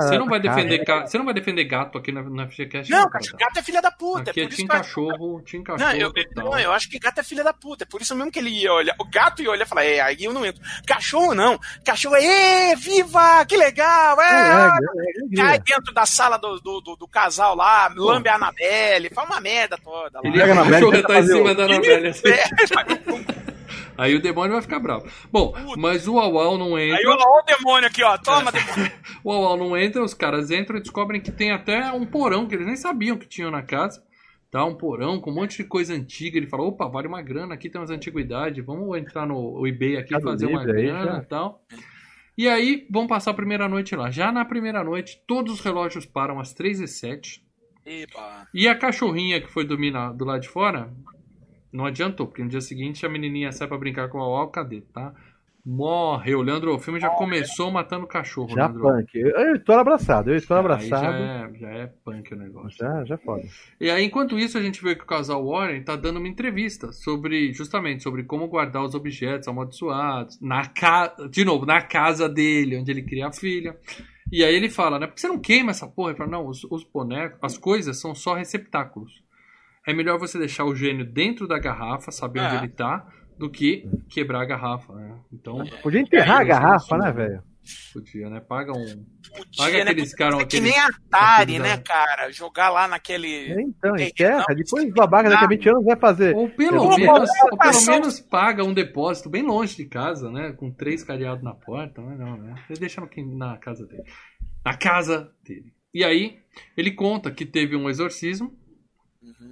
Você 0.00 0.18
não 0.18 0.26
vai 0.26 0.42
Cara, 0.42 0.54
defender, 0.54 0.84
você 1.06 1.18
não 1.18 1.24
vai 1.24 1.34
defender 1.34 1.64
gato 1.64 1.96
aqui 1.98 2.10
na, 2.10 2.22
na 2.22 2.48
FGCast? 2.48 2.90
Não, 2.90 3.08
cara. 3.08 3.13
Cachorro, 3.18 3.38
gato 3.38 3.58
é 3.58 3.62
filha 3.62 3.82
da 3.82 3.90
puta. 3.90 4.30
Aqui 4.30 4.40
é 4.40 4.42
é 4.44 4.46
por 4.46 4.52
isso 4.52 4.62
Tim 4.62 4.66
que 4.68 4.72
eu 4.72 4.80
acho- 4.80 4.88
Cachorro, 4.88 5.42
Cachorro 5.64 5.78
Não 5.78 5.92
eu, 5.98 6.12
não, 6.36 6.58
eu 6.58 6.72
acho 6.72 6.88
que 6.90 6.98
gato 6.98 7.18
é 7.18 7.22
filha 7.22 7.44
da 7.44 7.52
puta. 7.52 7.84
É 7.84 7.86
por 7.86 8.00
isso 8.02 8.14
mesmo 8.14 8.30
que 8.30 8.38
ele 8.38 8.50
ia 8.50 8.72
olhar. 8.72 8.94
O 8.98 9.04
gato 9.04 9.42
ia 9.42 9.50
olhar 9.50 9.64
e 9.64 9.68
falar, 9.68 9.84
é, 9.84 10.00
aí 10.00 10.24
eu 10.24 10.32
não 10.32 10.44
entro. 10.44 10.62
Cachorro 10.86 11.34
não. 11.34 11.58
Cachorro 11.84 12.16
é, 12.16 12.72
"Ê, 12.72 12.76
viva, 12.76 13.44
que 13.46 13.56
legal, 13.56 14.20
É, 14.20 14.24
é, 14.24 14.36
é, 14.36 14.42
é, 14.42 15.32
é, 15.32 15.36
cai 15.36 15.56
é. 15.56 15.58
dentro 15.60 15.92
da 15.94 16.06
sala 16.06 16.36
do, 16.38 16.58
do, 16.60 16.80
do- 16.80 16.96
do 16.96 17.08
casal 17.08 17.54
lá, 17.56 17.88
lambe 17.96 18.28
a 18.28 18.34
Anabelle, 18.34 19.10
faz 19.10 19.28
uma 19.28 19.40
merda 19.40 19.78
toda 19.82 20.20
lá. 20.20 20.28
Ele 20.28 20.38
Pega 20.38 20.46
ia 20.48 20.54
na 20.54 20.62
o 20.62 20.70
cachorro 20.70 21.02
tá 21.02 21.18
em 21.20 21.26
cima 21.26 21.54
da 21.54 21.64
Anabelle. 21.64 22.08
assim. 22.08 22.28
É, 22.28 22.44
Aí 23.96 24.14
o 24.14 24.20
demônio 24.22 24.52
vai 24.52 24.62
ficar 24.62 24.78
bravo. 24.80 25.06
Bom, 25.30 25.54
mas 25.76 26.06
o 26.08 26.14
Uau 26.14 26.58
não 26.58 26.78
entra. 26.78 26.98
aí 26.98 27.06
olha 27.06 27.16
lá 27.16 27.38
o 27.38 27.42
demônio 27.42 27.88
aqui, 27.88 28.02
ó. 28.02 28.16
Toma, 28.18 28.50
demônio. 28.52 28.92
O 29.24 29.30
Uau 29.32 29.56
não 29.56 29.76
entra, 29.76 30.02
os 30.04 30.12
caras 30.14 30.50
entram 30.50 30.76
e 30.78 30.80
descobrem 30.82 31.20
que 31.20 31.30
tem 31.32 31.50
até 31.52 31.90
um 31.92 32.04
porão 32.04 32.46
que 32.46 32.54
eles 32.54 32.66
nem 32.66 32.76
sabiam 32.76 33.16
que 33.16 33.26
tinham 33.26 33.50
na 33.50 33.62
casa. 33.62 34.02
Tá, 34.50 34.64
um 34.64 34.74
porão 34.76 35.20
com 35.20 35.30
um 35.30 35.34
monte 35.34 35.56
de 35.56 35.64
coisa 35.64 35.94
antiga. 35.94 36.36
Ele 36.36 36.46
fala, 36.46 36.62
opa, 36.64 36.86
vale 36.86 37.08
uma 37.08 37.20
grana, 37.22 37.54
aqui 37.54 37.68
tem 37.68 37.80
umas 37.80 37.90
antiguidades, 37.90 38.64
vamos 38.64 38.96
entrar 38.96 39.26
no 39.26 39.66
eBay 39.66 39.96
aqui 39.96 40.14
e 40.14 40.20
fazer 40.20 40.46
uma 40.46 40.64
grana 40.64 41.04
já. 41.14 41.18
e 41.18 41.26
tal. 41.26 41.62
E 42.38 42.48
aí, 42.48 42.86
vão 42.90 43.06
passar 43.06 43.30
a 43.32 43.34
primeira 43.34 43.68
noite 43.68 43.96
lá. 43.96 44.10
Já 44.10 44.30
na 44.30 44.44
primeira 44.44 44.84
noite, 44.84 45.20
todos 45.26 45.54
os 45.54 45.60
relógios 45.60 46.04
param 46.06 46.38
às 46.38 46.52
3 46.52 46.80
e 46.80 46.86
07 46.88 47.42
Epa. 47.86 48.46
E 48.54 48.66
a 48.68 48.74
cachorrinha 48.76 49.40
que 49.40 49.50
foi 49.52 49.64
dormir 49.64 49.90
na- 49.90 50.12
do 50.12 50.24
lado 50.24 50.40
de 50.40 50.48
fora, 50.48 50.90
não 51.74 51.86
adiantou, 51.86 52.26
porque 52.28 52.42
no 52.42 52.48
dia 52.48 52.60
seguinte 52.60 53.04
a 53.04 53.08
menininha 53.08 53.50
sai 53.50 53.66
pra 53.66 53.76
brincar 53.76 54.08
com 54.08 54.18
o 54.18 54.30
Uau, 54.30 54.48
cadê, 54.48 54.80
tá? 54.80 55.12
Morreu. 55.66 56.42
Leandro, 56.42 56.74
o 56.74 56.78
filme 56.78 57.00
já 57.00 57.08
começou 57.08 57.70
matando 57.70 58.04
o 58.04 58.08
cachorro, 58.08 58.50
Já 58.50 58.66
Leandro. 58.66 58.82
punk. 58.82 59.08
Eu, 59.14 59.64
tô 59.64 59.72
abraçado, 59.72 60.30
eu 60.30 60.36
estou 60.36 60.56
abraçado. 60.56 60.90
Já 61.02 61.18
é, 61.18 61.52
já 61.58 61.68
é 61.70 61.86
punk 62.04 62.32
o 62.32 62.36
negócio. 62.36 62.78
Já, 62.78 63.04
já 63.04 63.16
foda. 63.16 63.42
E 63.80 63.90
aí, 63.90 64.04
enquanto 64.04 64.38
isso, 64.38 64.56
a 64.58 64.62
gente 64.62 64.82
vê 64.82 64.94
que 64.94 65.02
o 65.02 65.06
casal 65.06 65.44
Warren 65.44 65.82
tá 65.82 65.96
dando 65.96 66.18
uma 66.18 66.28
entrevista 66.28 66.92
sobre, 66.92 67.52
justamente, 67.54 68.02
sobre 68.02 68.24
como 68.24 68.46
guardar 68.46 68.84
os 68.84 68.94
objetos 68.94 69.48
amaldiçoados, 69.48 70.38
na 70.40 70.66
casa, 70.66 71.28
de 71.30 71.44
novo, 71.44 71.64
na 71.64 71.80
casa 71.80 72.28
dele, 72.28 72.76
onde 72.76 72.90
ele 72.90 73.02
cria 73.02 73.28
a 73.28 73.32
filha. 73.32 73.74
E 74.30 74.44
aí 74.44 74.54
ele 74.54 74.68
fala, 74.68 74.98
né, 74.98 75.06
por 75.06 75.14
que 75.14 75.22
você 75.22 75.28
não 75.28 75.40
queima 75.40 75.70
essa 75.70 75.88
porra? 75.88 76.10
Ele 76.10 76.18
fala, 76.18 76.30
não, 76.30 76.46
os, 76.46 76.62
os 76.64 76.84
bonecos, 76.84 77.38
as 77.42 77.56
coisas 77.56 77.98
são 77.98 78.14
só 78.14 78.34
receptáculos. 78.34 79.23
É 79.86 79.92
melhor 79.92 80.18
você 80.18 80.38
deixar 80.38 80.64
o 80.64 80.74
gênio 80.74 81.04
dentro 81.04 81.46
da 81.46 81.58
garrafa, 81.58 82.10
saber 82.10 82.40
onde 82.40 82.54
É. 82.56 82.58
ele 82.58 82.68
tá, 82.68 83.06
do 83.38 83.50
que 83.50 83.88
quebrar 84.08 84.42
a 84.42 84.44
garrafa, 84.46 84.94
né? 84.94 85.18
Então, 85.32 85.58
Podia 85.82 86.00
enterrar 86.00 86.38
a 86.38 86.42
É, 86.42 86.46
garrafa, 86.46 86.96
isso. 86.96 86.98
né, 86.98 87.12
velho? 87.12 87.42
podia, 87.94 88.28
né? 88.28 88.40
Paga 88.40 88.72
um... 88.72 88.84
Podia, 88.84 89.56
Paga 89.56 89.84
né? 89.86 89.90
aqueles 89.92 90.14
caras... 90.14 90.38
É 90.40 90.44
que 90.44 90.60
nem 90.60 90.78
Atari, 90.78 91.56
aqueles 91.56 91.62
né, 91.62 91.78
cara? 91.78 92.30
Jogar 92.30 92.68
lá 92.68 92.86
naquele. 92.86 93.26
É, 93.52 93.60
Então, 93.62 93.96
Gente, 93.96 94.10
enterra. 94.10 94.44
Depois 94.54 94.84
os 94.84 94.92
babacas 94.92 95.30
daqui 95.32 95.44
a 95.44 95.48
20 95.48 95.68
anos 95.70 95.84
vai 95.86 95.96
fazer. 95.96 96.36
Ou 96.36 96.50
pelo, 96.50 96.76
Eu- 96.92 96.98
menos, 96.98 97.30
ou 97.50 97.58
pelo 97.58 97.86
menos 97.86 98.20
paga 98.20 98.62
um 98.62 98.74
depósito 98.74 99.30
bem 99.30 99.42
longe 99.42 99.76
de 99.76 99.86
casa, 99.86 100.30
né? 100.30 100.52
Com 100.52 100.70
três 100.70 101.02
cadeados 101.02 101.42
na 101.42 101.54
porta, 101.54 102.02
mas 102.02 102.18
não, 102.18 102.36
né? 102.36 102.54
Ele 102.68 102.78
deixa 102.78 103.00
no, 103.00 103.08
na 103.38 103.56
casa 103.56 103.86
dele. 103.86 104.04
Na 104.62 104.76
casa 104.76 105.32
dele. 105.42 105.72
E 105.94 106.04
aí, 106.04 106.36
ele 106.76 106.90
conta 106.90 107.30
que 107.30 107.46
teve 107.46 107.74
um 107.76 107.88
exorcismo 107.88 108.54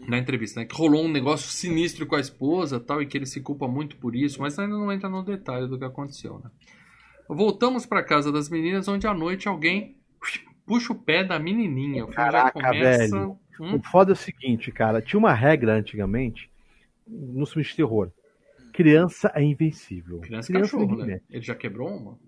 na 0.09 0.19
entrevista, 0.19 0.61
né? 0.61 0.67
Que 0.67 0.75
rolou 0.75 1.05
um 1.05 1.11
negócio 1.11 1.51
sinistro 1.51 2.07
com 2.07 2.17
a 2.17 2.21
esposa 2.21 2.81
tal, 2.81 3.03
e 3.03 3.07
que 3.07 3.17
ele 3.17 3.27
se 3.27 3.41
culpa 3.41 3.69
muito 3.69 3.97
por 3.97 4.15
isso, 4.15 4.41
mas 4.41 4.59
ainda 4.59 4.77
não 4.77 4.93
entra 4.93 5.09
no 5.09 5.23
detalhe 5.23 5.69
do 5.69 5.79
que 5.79 5.85
aconteceu, 5.85 6.39
né? 6.39 6.51
Voltamos 7.29 7.87
pra 7.87 8.03
casa 8.03 8.31
das 8.31 8.49
meninas, 8.49 8.89
onde 8.89 9.07
à 9.07 9.15
noite 9.15 9.49
alguém 9.49 9.97
puxa 10.67 10.93
o 10.93 10.97
pé 10.97 11.25
da 11.25 11.39
menininha. 11.39 12.05
O 12.05 12.09
Caraca, 12.09 12.53
começa. 12.53 13.09
velho. 13.09 13.39
Hum? 13.61 13.77
O 13.77 13.83
foda 13.83 14.13
é 14.13 14.15
o 14.15 14.17
seguinte, 14.17 14.73
cara. 14.73 15.01
Tinha 15.01 15.19
uma 15.19 15.33
regra 15.33 15.75
antigamente 15.75 16.51
no 17.07 17.47
filme 17.47 17.65
de 17.65 17.77
terror. 17.77 18.11
Criança 18.73 19.31
é 19.35 19.43
invencível. 19.43 20.21
Criança 20.21 20.51
e 20.51 20.55
cachorro, 20.55 20.87
ninguém 20.87 20.99
né? 20.99 21.13
mexe. 21.15 21.25
Ele 21.31 21.43
já 21.43 21.55
quebrou 21.55 21.89
uma? 21.89 22.19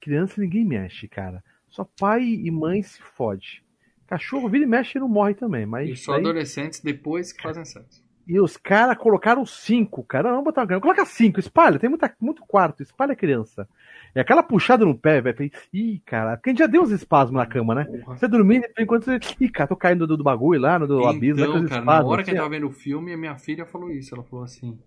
Criança 0.00 0.40
ninguém 0.40 0.64
mexe, 0.64 1.08
cara. 1.08 1.42
Só 1.68 1.84
pai 1.84 2.22
e 2.22 2.50
mãe 2.50 2.82
se 2.82 3.02
fode. 3.02 3.64
Cachorro 4.10 4.48
vira 4.48 4.64
e 4.64 4.66
mexe 4.66 4.98
e 4.98 5.00
não 5.00 5.08
morre 5.08 5.32
também. 5.34 5.64
Mas 5.64 5.88
E 5.88 5.96
só 5.96 6.12
daí- 6.12 6.20
adolescentes 6.20 6.80
depois 6.80 7.32
que 7.32 7.42
fazem 7.42 7.64
sexo. 7.64 8.02
E 8.28 8.38
os 8.38 8.56
caras 8.56 8.96
colocaram 8.98 9.44
cinco, 9.46 10.04
cara. 10.04 10.30
Não, 10.30 10.44
botar 10.44 10.60
uma 10.60 10.66
criança. 10.66 10.82
Coloca 10.82 11.04
cinco, 11.04 11.40
espalha. 11.40 11.78
Tem 11.80 11.88
muita, 11.88 12.14
muito 12.20 12.42
quarto, 12.46 12.82
espalha 12.82 13.12
a 13.12 13.16
criança. 13.16 13.66
E 14.14 14.20
aquela 14.20 14.42
puxada 14.42 14.84
no 14.84 14.96
pé, 14.96 15.20
velho. 15.20 15.50
Ih, 15.72 16.00
cara. 16.06 16.36
Porque 16.36 16.50
a 16.50 16.52
gente 16.52 16.58
já 16.60 16.66
deu 16.66 16.82
uns 16.82 16.90
espasmos 16.90 17.36
na 17.40 17.46
cama, 17.46 17.74
né? 17.74 17.86
Você 18.06 18.28
dormindo, 18.28 18.66
enquanto 18.78 19.04
você. 19.06 19.18
Ih, 19.40 19.48
cara, 19.48 19.68
tô 19.68 19.74
caindo 19.76 20.06
do, 20.06 20.16
do 20.16 20.22
bagulho 20.22 20.60
lá, 20.60 20.78
no 20.78 20.86
do 20.86 21.04
abismo. 21.06 21.40
então, 21.40 21.50
aqueles 21.54 21.70
cara, 21.70 21.84
na 21.84 21.92
espasmos, 21.92 22.12
hora 22.12 22.22
que 22.22 22.30
eu 22.30 22.32
assim, 22.34 22.38
ó. 22.38 22.42
tava 22.42 22.54
vendo 22.54 22.66
o 22.68 22.70
filme, 22.70 23.12
a 23.12 23.16
minha 23.16 23.36
filha 23.36 23.66
falou 23.66 23.90
isso. 23.90 24.14
Ela 24.14 24.22
falou 24.22 24.44
assim: 24.44 24.78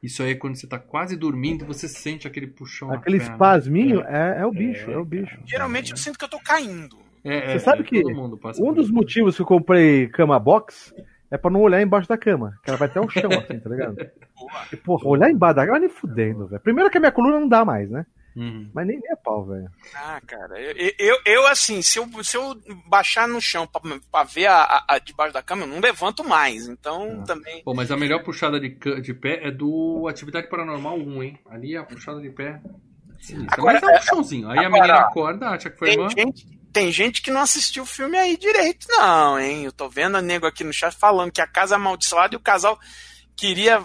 Isso 0.00 0.22
aí 0.22 0.32
é 0.32 0.34
quando 0.36 0.54
você 0.56 0.66
tá 0.68 0.78
quase 0.78 1.16
dormindo, 1.16 1.64
você 1.64 1.88
sente 1.88 2.28
aquele 2.28 2.46
puxão 2.46 2.88
na 2.88 2.94
Aquele 2.96 3.18
perna. 3.18 3.32
espasminho 3.32 4.02
é, 4.02 4.40
é 4.40 4.46
o 4.46 4.52
bicho, 4.52 4.84
é, 4.90 4.98
o 4.98 5.04
cara. 5.04 5.04
bicho. 5.04 5.38
Geralmente 5.46 5.90
eu 5.92 5.96
sinto 5.96 6.16
que 6.18 6.24
eu 6.24 6.28
tô 6.30 6.38
caindo. 6.38 6.96
É, 7.24 7.48
Você 7.48 7.54
é, 7.54 7.58
sabe 7.58 7.80
é, 7.82 7.84
que 7.84 8.02
todo 8.02 8.14
mundo 8.14 8.36
passa 8.36 8.62
Um 8.62 8.72
dos 8.72 8.86
isso. 8.86 8.94
motivos 8.94 9.34
que 9.36 9.42
eu 9.42 9.46
comprei 9.46 10.08
cama 10.08 10.38
box 10.38 10.94
é 11.30 11.38
pra 11.38 11.50
não 11.50 11.62
olhar 11.62 11.80
embaixo 11.82 12.08
da 12.08 12.18
cama. 12.18 12.52
Que 12.62 12.70
ela 12.70 12.78
vai 12.78 12.86
até 12.88 13.00
o 13.00 13.08
chão, 13.08 13.30
assim, 13.32 13.58
tá 13.58 13.70
ligado? 13.70 13.96
E, 14.72 14.76
porra, 14.76 15.08
olhar 15.08 15.30
embaixo 15.30 15.56
da 15.56 15.66
cama, 15.66 15.78
nem 15.80 15.88
fudendo, 15.88 16.46
velho. 16.46 16.60
Primeiro 16.62 16.90
que 16.90 16.98
a 16.98 17.00
minha 17.00 17.12
coluna 17.12 17.40
não 17.40 17.48
dá 17.48 17.64
mais, 17.64 17.90
né? 17.90 18.04
Uhum. 18.36 18.68
Mas 18.74 18.86
nem, 18.86 18.98
nem 18.98 19.12
a 19.12 19.16
pau, 19.16 19.46
velho. 19.46 19.68
Ah, 19.94 20.20
cara, 20.26 20.60
eu, 20.60 20.92
eu, 20.98 21.16
eu, 21.24 21.46
assim, 21.46 21.80
se 21.82 22.00
eu, 22.00 22.06
se 22.24 22.36
eu 22.36 22.56
baixar 22.88 23.28
no 23.28 23.40
chão 23.40 23.64
pra, 23.64 23.80
pra 24.10 24.24
ver 24.24 24.46
a, 24.46 24.56
a- 24.62 24.84
a 24.88 24.98
debaixo 24.98 25.32
da 25.32 25.40
cama, 25.40 25.62
eu 25.62 25.68
não 25.68 25.78
levanto 25.80 26.22
mais. 26.24 26.66
Então, 26.68 27.20
Ah. 27.20 27.24
também. 27.24 27.62
Pô, 27.64 27.72
mas 27.72 27.90
a 27.92 27.96
melhor 27.96 28.22
puxada 28.24 28.58
de, 28.58 28.70
de 29.00 29.14
pé 29.14 29.38
é 29.46 29.50
do 29.52 30.06
Atividade 30.08 30.48
Paranormal 30.48 30.98
1, 30.98 31.22
hein? 31.22 31.38
Ali 31.48 31.76
a 31.76 31.84
puxada 31.84 32.20
de 32.20 32.28
pé. 32.30 32.60
Sinistra. 33.20 33.54
Agora, 33.56 33.74
mas 33.80 33.82
é 33.82 33.86
um 33.86 33.98
puxãozinho. 33.98 34.50
Aí 34.50 34.58
a 34.58 34.66
agora, 34.66 34.82
menina 34.82 35.00
acorda, 35.00 35.48
acha 35.50 35.70
que 35.70 35.78
foi 35.78 35.88
Tem 35.90 35.96
irmã. 35.98 36.10
gente, 36.10 36.53
tem 36.74 36.92
gente 36.92 37.22
que 37.22 37.30
não 37.30 37.40
assistiu 37.40 37.84
o 37.84 37.86
filme 37.86 38.18
aí 38.18 38.36
direito, 38.36 38.86
não, 38.90 39.38
hein? 39.38 39.64
Eu 39.64 39.72
tô 39.72 39.88
vendo 39.88 40.16
a 40.16 40.20
nego 40.20 40.44
aqui 40.46 40.62
no 40.64 40.72
chat 40.72 40.94
falando 40.94 41.32
que 41.32 41.40
a 41.40 41.46
casa 41.46 41.74
é 41.74 41.76
amaldiçoada 41.76 42.34
e 42.34 42.36
o 42.36 42.40
casal 42.40 42.78
queria 43.36 43.82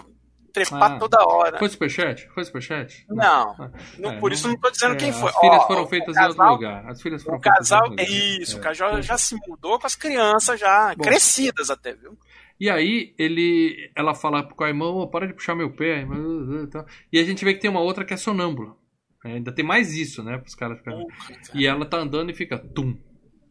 trepar 0.52 0.92
Ah. 0.94 0.98
toda 0.98 1.24
hora. 1.24 1.58
Foi 1.58 1.68
superchat? 1.68 2.28
Foi 2.34 2.44
superchat? 2.44 3.06
Não, 3.08 3.24
Ah, 3.56 3.70
não- 3.98 4.10
é, 4.14 4.18
por 4.18 4.32
isso 4.32 4.48
não 4.48 4.56
tô 4.58 4.68
dizendo 4.70 4.94
é, 4.94 4.96
quem 4.96 5.12
foi. 5.12 5.30
As 5.30 5.38
filhas 5.38 5.60
Ó, 5.62 5.66
foram 5.68 5.86
feitas 5.86 6.14
casal- 6.16 6.24
em 6.24 6.28
outro 6.40 6.52
lugar. 6.52 6.90
As 6.90 7.00
filhas 7.00 7.22
foram 7.22 7.38
O 7.38 7.40
feitas 7.40 7.58
casal, 7.58 7.86
em 7.86 7.90
outro 7.90 8.04
lugar. 8.04 8.40
isso, 8.42 8.56
É. 8.56 8.58
o 8.58 8.62
casal 8.62 9.02
já 9.02 9.16
se 9.16 9.36
mudou 9.46 9.78
com 9.78 9.86
as 9.86 9.94
crianças 9.94 10.58
já 10.58 10.92
Bom. 10.96 11.04
crescidas 11.04 11.70
até, 11.70 11.94
viu? 11.94 12.18
E 12.58 12.68
aí 12.68 13.14
ele, 13.16 13.90
ela 13.96 14.12
fala 14.14 14.42
com 14.42 14.64
a 14.64 14.68
irmã, 14.68 14.86
"Ô, 14.86 15.06
para 15.08 15.26
de 15.26 15.32
puxar 15.32 15.54
meu 15.54 15.70
pé. 15.70 16.04
E 17.12 17.18
a 17.18 17.24
gente 17.24 17.44
vê 17.44 17.54
que 17.54 17.60
tem 17.60 17.70
uma 17.70 17.80
outra 17.80 18.04
que 18.04 18.12
é 18.12 18.16
sonâmbula. 18.18 18.76
É, 19.24 19.32
ainda 19.32 19.52
tem 19.52 19.64
mais 19.64 19.94
isso, 19.94 20.22
né? 20.22 20.40
Os 20.46 20.54
caras 20.54 20.78
ficarem. 20.78 21.06
E 21.54 21.66
ela 21.66 21.84
tá 21.84 21.98
andando 21.98 22.30
e 22.30 22.34
fica 22.34 22.56
tum, 22.58 22.96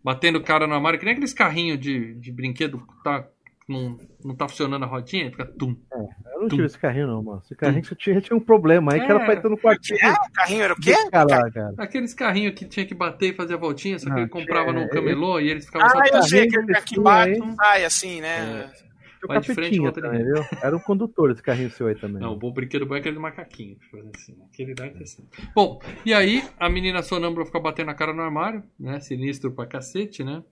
batendo 0.04 0.38
o 0.40 0.44
cara 0.44 0.66
no 0.66 0.74
armário, 0.74 0.98
que 0.98 1.06
nem 1.06 1.12
aqueles 1.14 1.34
carrinhos 1.34 1.80
de, 1.80 2.16
de 2.16 2.32
brinquedo 2.32 2.80
que 2.80 3.04
tá, 3.04 3.28
não, 3.68 3.98
não 4.26 4.36
tá 4.36 4.48
funcionando 4.48 4.84
a 4.84 4.88
rodinha, 4.88 5.30
fica 5.30 5.46
tum. 5.46 5.76
Eu 5.92 6.42
não 6.42 6.48
Tum. 6.48 6.56
tive 6.56 6.66
esse 6.66 6.80
carrinho, 6.80 7.06
não, 7.08 7.22
mano. 7.22 7.42
Esse 7.46 7.54
carrinho 7.56 7.86
só 7.86 7.94
tinha, 7.94 8.20
tinha 8.22 8.36
um 8.36 8.40
problema 8.40 8.94
aí 8.94 9.02
que 9.06 9.12
ela 9.12 9.22
É. 9.22 9.28
vai 9.28 9.36
no 9.44 9.58
quartinho. 9.58 10.00
É, 10.02 10.12
o 10.12 10.32
carrinho 10.34 10.64
era 10.64 10.74
o 10.74 10.76
quê? 10.78 10.94
Caralho, 11.12 11.54
cara. 11.54 11.74
Aqueles 11.78 12.14
carrinhos 12.16 12.56
que 12.56 12.66
tinha 12.66 12.86
que 12.86 12.96
bater 12.96 13.34
e 13.34 13.36
fazer 13.36 13.54
a 13.54 13.58
voltinha, 13.58 14.00
só 14.00 14.08
que 14.08 14.14
Ah, 14.16 14.20
ele 14.22 14.30
comprava 14.30 14.70
é, 14.70 14.74
no 14.74 14.80
é. 14.82 14.88
camelô 14.88 15.40
e 15.40 15.50
eles 15.50 15.66
ficavam 15.66 15.88
Ah, 15.88 15.92
só. 16.08 16.16
eu 16.18 16.24
sei, 16.24 16.44
aquele 16.48 16.82
que 16.82 17.00
bate 17.00 17.32
e 17.44 17.56
sai 17.56 17.86
assim, 17.86 18.22
né? 18.22 18.72
O 18.86 18.89
Vai 19.28 19.40
de 19.40 19.54
frente, 19.54 19.80
volta 19.80 20.02
de 20.02 20.08
também, 20.08 20.24
viu? 20.24 20.44
Era 20.62 20.76
um 20.76 20.80
condutor 20.80 21.32
esse 21.32 21.42
carrinho 21.42 21.70
seu 21.72 21.88
aí 21.88 21.96
também. 21.96 22.22
Não, 22.22 22.34
o 22.34 22.38
bom 22.38 22.52
brinquedo 22.52 22.86
bom 22.86 22.96
é 22.96 23.00
aquele 23.00 23.16
do 23.16 23.22
macaquinho. 23.22 23.78
Assim, 24.16 24.38
aquele 24.52 24.74
dá 24.74 24.86
é 24.88 24.98
assim. 25.02 25.28
Bom, 25.54 25.82
e 26.06 26.14
aí 26.14 26.44
a 26.58 26.70
menina 26.70 27.04
sonâmbula 27.04 27.46
fica 27.46 27.60
batendo 27.60 27.92
a 27.92 27.94
cara 27.94 28.14
no 28.14 28.22
armário, 28.22 28.64
né? 28.80 29.00
Sinistro 29.00 29.52
pra 29.52 29.66
cacete, 29.66 30.24
né? 30.24 30.44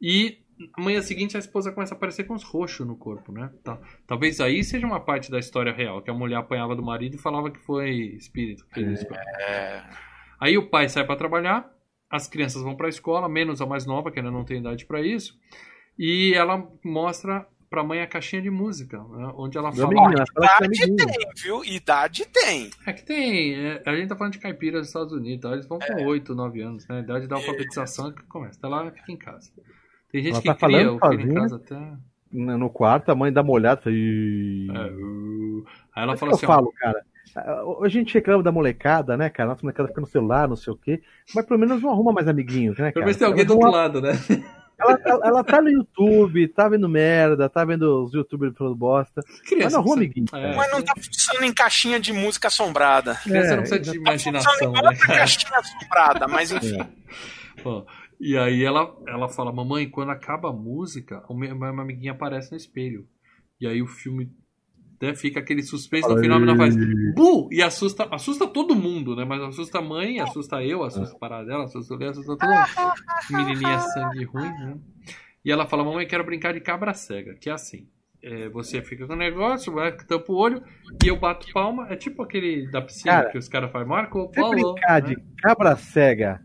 E 0.00 0.38
amanhã 0.76 1.00
seguinte 1.00 1.36
a 1.36 1.40
esposa 1.40 1.72
começa 1.72 1.94
a 1.94 1.96
aparecer 1.96 2.24
com 2.24 2.34
os 2.34 2.42
roxos 2.42 2.86
no 2.86 2.96
corpo, 2.96 3.32
né? 3.32 3.50
Tá. 3.62 3.78
Talvez 4.06 4.40
aí 4.40 4.64
seja 4.64 4.86
uma 4.86 5.00
parte 5.00 5.30
da 5.30 5.38
história 5.38 5.72
real, 5.72 6.02
que 6.02 6.10
a 6.10 6.14
mulher 6.14 6.36
apanhava 6.36 6.74
do 6.74 6.82
marido 6.82 7.14
e 7.14 7.18
falava 7.18 7.50
que 7.50 7.58
foi 7.60 7.90
espírito. 8.16 8.66
que. 8.72 8.80
É. 8.80 9.84
Aí 10.40 10.56
o 10.56 10.68
pai 10.68 10.88
sai 10.88 11.04
pra 11.04 11.16
trabalhar, 11.16 11.68
as 12.10 12.28
crianças 12.28 12.62
vão 12.62 12.76
pra 12.76 12.88
escola, 12.88 13.28
menos 13.28 13.60
a 13.60 13.66
mais 13.66 13.84
nova, 13.86 14.10
que 14.10 14.18
ainda 14.18 14.30
não 14.30 14.44
tem 14.44 14.60
idade 14.60 14.86
pra 14.86 15.00
isso, 15.00 15.38
e 15.98 16.32
ela 16.34 16.70
mostra 16.84 17.46
pra 17.68 17.84
mãe 17.84 18.00
a 18.00 18.06
caixinha 18.06 18.42
de 18.42 18.50
música, 18.50 18.98
né? 18.98 19.32
onde 19.36 19.58
ela 19.58 19.72
fala. 19.72 19.92
ela 19.94 20.26
fala 20.26 20.68
que 20.68 20.82
é 20.82 20.86
Idade 20.86 20.96
tem, 20.96 21.28
viu? 21.42 21.64
Idade 21.64 22.26
tem. 22.26 22.70
É 22.86 22.92
que 22.92 23.04
tem. 23.04 23.54
é, 23.54 23.82
a 23.84 23.94
gente 23.94 24.08
tá 24.08 24.16
falando 24.16 24.32
de 24.32 24.38
caipira 24.38 24.78
dos 24.78 24.88
Estados 24.88 25.12
Unidos, 25.12 25.42
tá? 25.42 25.52
eles 25.52 25.66
vão 25.66 25.78
com 25.78 26.04
8, 26.04 26.34
9 26.34 26.60
anos, 26.62 26.88
né? 26.88 26.98
A 26.98 27.00
idade 27.00 27.26
da 27.26 27.36
alfabetização 27.36 28.12
que 28.12 28.22
começa. 28.24 28.58
Tá 28.60 28.68
lá, 28.68 28.90
fica 28.90 29.12
em 29.12 29.16
casa. 29.16 29.50
Tem 30.10 30.22
gente 30.22 30.32
Ela 30.34 30.42
que 30.42 30.48
tá 30.48 30.54
cria 30.54 30.78
falando 30.78 30.96
o 30.96 31.08
filho 31.10 31.30
em 31.30 31.34
casa 31.34 31.56
até. 31.56 31.92
No 32.30 32.68
quarto, 32.68 33.10
a 33.10 33.14
mãe 33.14 33.32
dá 33.32 33.42
uma 33.42 33.52
olhada 33.52 33.82
e. 33.86 34.68
É, 34.70 34.92
uh, 34.92 35.64
Aí 35.94 36.02
ela 36.02 36.12
Mas 36.12 36.20
fala 36.20 36.32
que 36.32 36.36
assim: 36.36 36.46
eu 36.46 36.50
ó, 36.50 36.54
falo, 36.54 36.72
cara. 36.72 37.02
Hoje 37.64 37.98
a 37.98 38.02
gente 38.02 38.14
reclama 38.14 38.42
da 38.42 38.50
molecada, 38.50 39.16
né, 39.16 39.28
cara? 39.28 39.50
Nossa 39.50 39.62
molecada 39.62 39.88
fica 39.88 40.00
no 40.00 40.06
celular, 40.06 40.48
não 40.48 40.56
sei 40.56 40.72
o 40.72 40.76
quê. 40.76 41.02
Mas 41.34 41.44
pelo 41.46 41.60
menos 41.60 41.82
não 41.82 41.90
arruma 41.90 42.12
mais 42.12 42.26
amiguinhos, 42.26 42.78
né, 42.78 42.90
cara? 42.90 42.92
pelo 42.92 43.04
menos 43.04 43.16
tem 43.16 43.26
alguém 43.26 43.44
do 43.44 43.54
outro 43.54 43.70
lado, 43.70 44.00
né? 44.00 44.12
Ela, 44.78 44.98
ela, 45.04 45.26
ela 45.26 45.44
tá 45.44 45.60
no 45.60 45.68
YouTube, 45.70 46.46
tá 46.48 46.68
vendo 46.68 46.88
merda, 46.88 47.48
tá 47.48 47.64
vendo 47.64 48.04
os 48.04 48.12
youtubers 48.14 48.56
falando 48.56 48.76
bosta. 48.76 49.22
Criança 49.46 49.78
precisa- 49.78 49.94
amiguinho, 49.96 50.26
É. 50.34 50.54
Mas 50.56 50.70
não 50.70 50.82
tá 50.82 50.94
funcionando 50.96 51.44
em 51.44 51.52
caixinha 51.52 51.98
de 51.98 52.12
música 52.12 52.48
assombrada. 52.48 53.14
criança 53.16 53.52
É, 53.52 53.56
não 53.56 53.62
precisa 53.62 53.80
de 53.80 53.90
Tá 53.90 53.96
imaginação, 53.96 54.52
funcionando 54.52 54.92
em 54.92 54.98
né? 54.98 55.06
caixinha 55.06 55.58
assombrada, 55.58 56.28
mas 56.28 56.52
enfim. 56.52 56.78
Ó, 57.64 57.84
e 58.20 58.36
aí 58.36 58.64
ela, 58.64 58.94
ela 59.06 59.28
fala, 59.28 59.52
mamãe, 59.52 59.88
quando 59.88 60.10
acaba 60.10 60.50
a 60.50 60.52
música, 60.52 61.22
uma 61.28 61.68
amiguinha 61.82 62.12
aparece 62.12 62.50
no 62.52 62.56
espelho. 62.56 63.06
E 63.60 63.66
aí 63.66 63.82
o 63.82 63.86
filme 63.86 64.30
né, 65.00 65.14
fica 65.14 65.40
aquele 65.40 65.62
suspense 65.62 66.08
no 66.08 66.18
final, 66.18 66.38
a 66.38 66.40
menina 66.40 66.58
faz 66.58 66.76
bu! 67.14 67.48
E 67.52 67.62
assusta, 67.62 68.08
assusta 68.10 68.46
todo 68.46 68.74
mundo, 68.74 69.14
né? 69.14 69.24
Mas 69.24 69.40
assusta 69.42 69.78
a 69.78 69.82
mãe, 69.82 70.20
assusta 70.20 70.62
eu, 70.62 70.82
assusta 70.82 71.14
a 71.14 71.18
parada 71.18 71.46
dela, 71.46 71.64
assusta 71.64 71.94
o 71.94 72.04
assusta 72.04 72.36
todo 72.36 72.48
mundo. 72.48 72.94
Menininha 73.30 73.78
sangue 73.78 74.24
ruim, 74.24 74.48
né? 74.48 74.76
E 75.44 75.52
ela 75.52 75.66
fala, 75.66 75.84
mamãe, 75.84 76.06
quero 76.06 76.24
brincar 76.24 76.52
de 76.52 76.60
cabra 76.60 76.92
cega, 76.94 77.34
que 77.34 77.48
é 77.48 77.52
assim. 77.52 77.86
é, 78.22 78.48
você 78.48 78.82
fica 78.82 79.06
com 79.06 79.12
o 79.12 79.16
negócio, 79.16 79.72
vai, 79.72 79.92
tampa 79.92 80.32
o 80.32 80.36
olho, 80.36 80.62
e 81.02 81.08
eu 81.08 81.18
bato 81.18 81.46
palma. 81.52 81.86
É 81.90 81.96
tipo 81.96 82.22
aquele 82.22 82.68
da 82.70 82.82
piscina 82.82 83.12
Cara, 83.12 83.30
que 83.30 83.38
os 83.38 83.48
caras 83.48 83.70
fazem, 83.70 83.88
Marco 83.88 84.30
Paulo. 84.32 84.74
brincar 84.74 85.02
né? 85.02 85.08
de 85.08 85.16
cabra 85.40 85.76
cega 85.76 86.40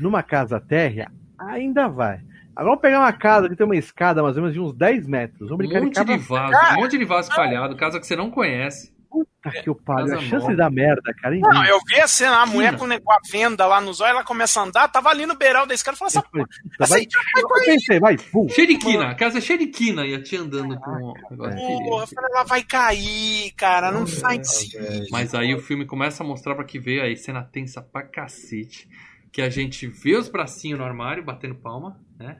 numa 0.00 0.22
casa 0.22 0.60
térrea, 0.60 1.10
ainda 1.38 1.88
vai. 1.88 2.20
Agora 2.58 2.70
vamos 2.70 2.82
pegar 2.82 2.98
uma 2.98 3.12
casa 3.12 3.48
que 3.48 3.54
tem 3.54 3.64
uma 3.64 3.76
escada 3.76 4.20
mais 4.20 4.36
ou 4.36 4.42
menos 4.42 4.52
de 4.52 4.60
uns 4.60 4.74
10 4.74 5.06
metros. 5.06 5.48
Vamos 5.48 5.52
Um 5.52 5.56
brincar 5.58 5.78
de 5.78 5.86
monte 5.86 5.94
cabra 5.94 6.18
de 6.18 6.24
vaso, 6.24 6.72
um 6.72 6.80
monte 6.82 6.98
de 6.98 7.04
vaso 7.04 7.30
espalhado, 7.30 7.76
casa 7.76 8.00
que 8.00 8.06
você 8.06 8.16
não 8.16 8.32
conhece. 8.32 8.92
Puta 9.08 9.62
que 9.62 9.70
o 9.70 9.76
pariu. 9.76 10.18
A 10.18 10.20
chance 10.20 10.48
de 10.48 10.56
dar 10.56 10.68
merda, 10.68 11.14
cara. 11.22 11.36
é 11.36 11.38
Não, 11.38 11.64
eu 11.64 11.78
vi 11.86 12.00
a 12.00 12.08
cena, 12.08 12.42
a 12.42 12.46
mulher 12.46 12.76
com 12.76 12.88
com 13.00 13.12
a 13.12 13.18
venda 13.30 13.64
lá 13.64 13.80
nos 13.80 14.00
olhos, 14.00 14.10
ela 14.10 14.24
começa 14.24 14.58
a 14.58 14.64
andar, 14.64 14.88
tava 14.88 15.08
ali 15.08 15.24
no 15.24 15.36
beiral 15.36 15.68
da 15.68 15.72
escada 15.72 15.94
e 15.94 15.98
falou 16.00 16.12
Eu 16.12 16.18
assim: 16.18 16.30
puta, 16.32 16.48
Essa 16.80 16.94
vai, 16.94 17.06
vai 17.48 17.64
pensei, 17.64 18.00
vai, 18.00 18.16
pum. 18.16 18.48
Cheio 18.48 18.66
de 18.66 18.76
quina, 18.76 19.08
a 19.08 19.14
casa 19.14 19.38
é 19.38 19.40
cheia 19.40 19.58
de 19.60 19.68
quina 19.68 20.04
e 20.04 20.12
a 20.12 20.20
tia 20.20 20.40
andando 20.40 20.76
com 20.80 20.90
o 20.90 21.14
negócio 21.30 21.56
de 21.56 21.84
porra, 21.84 22.06
falei, 22.08 22.30
ela 22.32 22.42
vai 22.44 22.64
cair, 22.64 23.52
cara, 23.52 23.92
não 23.92 24.04
faz 24.04 24.50
sentido. 24.50 24.82
velho. 24.82 25.06
Mas 25.12 25.32
aí 25.32 25.54
o 25.54 25.60
filme 25.60 25.86
começa 25.86 26.24
a 26.24 26.26
mostrar 26.26 26.56
pra 26.56 26.64
que 26.64 26.80
veio 26.80 27.04
aí 27.04 27.16
cena 27.16 27.44
tensa 27.44 27.80
pra 27.80 28.02
cacete. 28.02 28.88
Que 29.30 29.42
a 29.42 29.48
gente 29.48 29.86
vê 29.86 30.16
os 30.16 30.28
bracinhos 30.28 30.80
no 30.80 30.84
armário 30.84 31.22
batendo 31.22 31.54
palma, 31.54 32.00
né? 32.18 32.38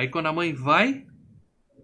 Aí 0.00 0.08
quando 0.08 0.26
a 0.28 0.32
mãe 0.32 0.54
vai. 0.54 1.04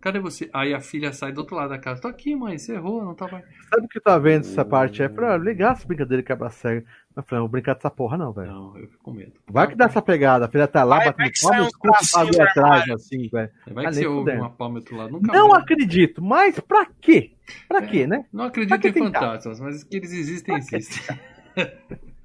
Cadê 0.00 0.18
você? 0.18 0.48
Aí 0.54 0.72
a 0.72 0.80
filha 0.80 1.12
sai 1.12 1.32
do 1.32 1.38
outro 1.42 1.54
lado 1.54 1.68
da 1.68 1.78
casa. 1.78 2.00
Tô 2.00 2.08
aqui, 2.08 2.34
mãe, 2.34 2.56
você 2.56 2.72
errou, 2.72 3.04
não 3.04 3.14
tava. 3.14 3.42
Sabe 3.68 3.84
o 3.84 3.88
que 3.88 3.98
eu 3.98 4.02
tava 4.02 4.20
vendo 4.20 4.40
essa 4.40 4.64
parte? 4.64 5.02
É 5.02 5.08
pra 5.08 5.36
legal 5.36 5.72
essa 5.72 5.86
brincadeira 5.86 6.22
de 6.22 6.26
quebra 6.26 6.48
cega. 6.48 6.82
Mas 7.14 7.22
eu 7.24 7.28
falei, 7.28 7.40
não 7.40 7.46
vou 7.46 7.48
brincar 7.50 7.74
dessa 7.74 7.90
porra, 7.90 8.16
não, 8.16 8.32
velho. 8.32 8.50
Não, 8.50 8.78
eu 8.78 8.88
fico 8.88 9.02
com 9.02 9.12
medo. 9.12 9.32
Vai 9.50 9.66
que 9.68 9.74
dá 9.74 9.84
essa 9.84 10.00
pegada. 10.00 10.46
A 10.46 10.48
filha 10.48 10.66
tá 10.66 10.82
lá, 10.82 10.96
Vai, 10.96 11.06
batendo 11.08 11.30
que 11.30 11.42
palma, 11.42 11.60
um 11.60 11.66
escuta 11.66 12.42
atrás, 12.44 12.88
assim, 12.90 13.28
velho. 13.28 13.50
Vai 13.66 13.84
que 13.84 13.88
Ah, 13.90 13.92
você 13.92 14.06
ouve 14.06 14.30
uma 14.32 14.50
palma 14.50 14.74
do 14.76 14.78
outro 14.78 14.96
lado. 14.96 15.10
Nunca 15.12 15.32
Não 15.32 15.48
mais. 15.50 15.62
acredito, 15.62 16.22
mas 16.24 16.58
pra 16.58 16.86
quê? 16.98 17.32
Pra 17.68 17.80
É. 17.80 17.86
quê, 17.86 18.06
né? 18.06 18.24
Não 18.32 18.44
acredito 18.44 18.70
Pra 18.70 18.78
que 18.78 18.88
em 18.88 18.92
tentar? 19.04 19.20
fantasmas, 19.20 19.60
mas 19.60 19.84
que 19.84 19.94
eles 19.94 20.12
existem, 20.14 20.56
existem. 20.56 21.18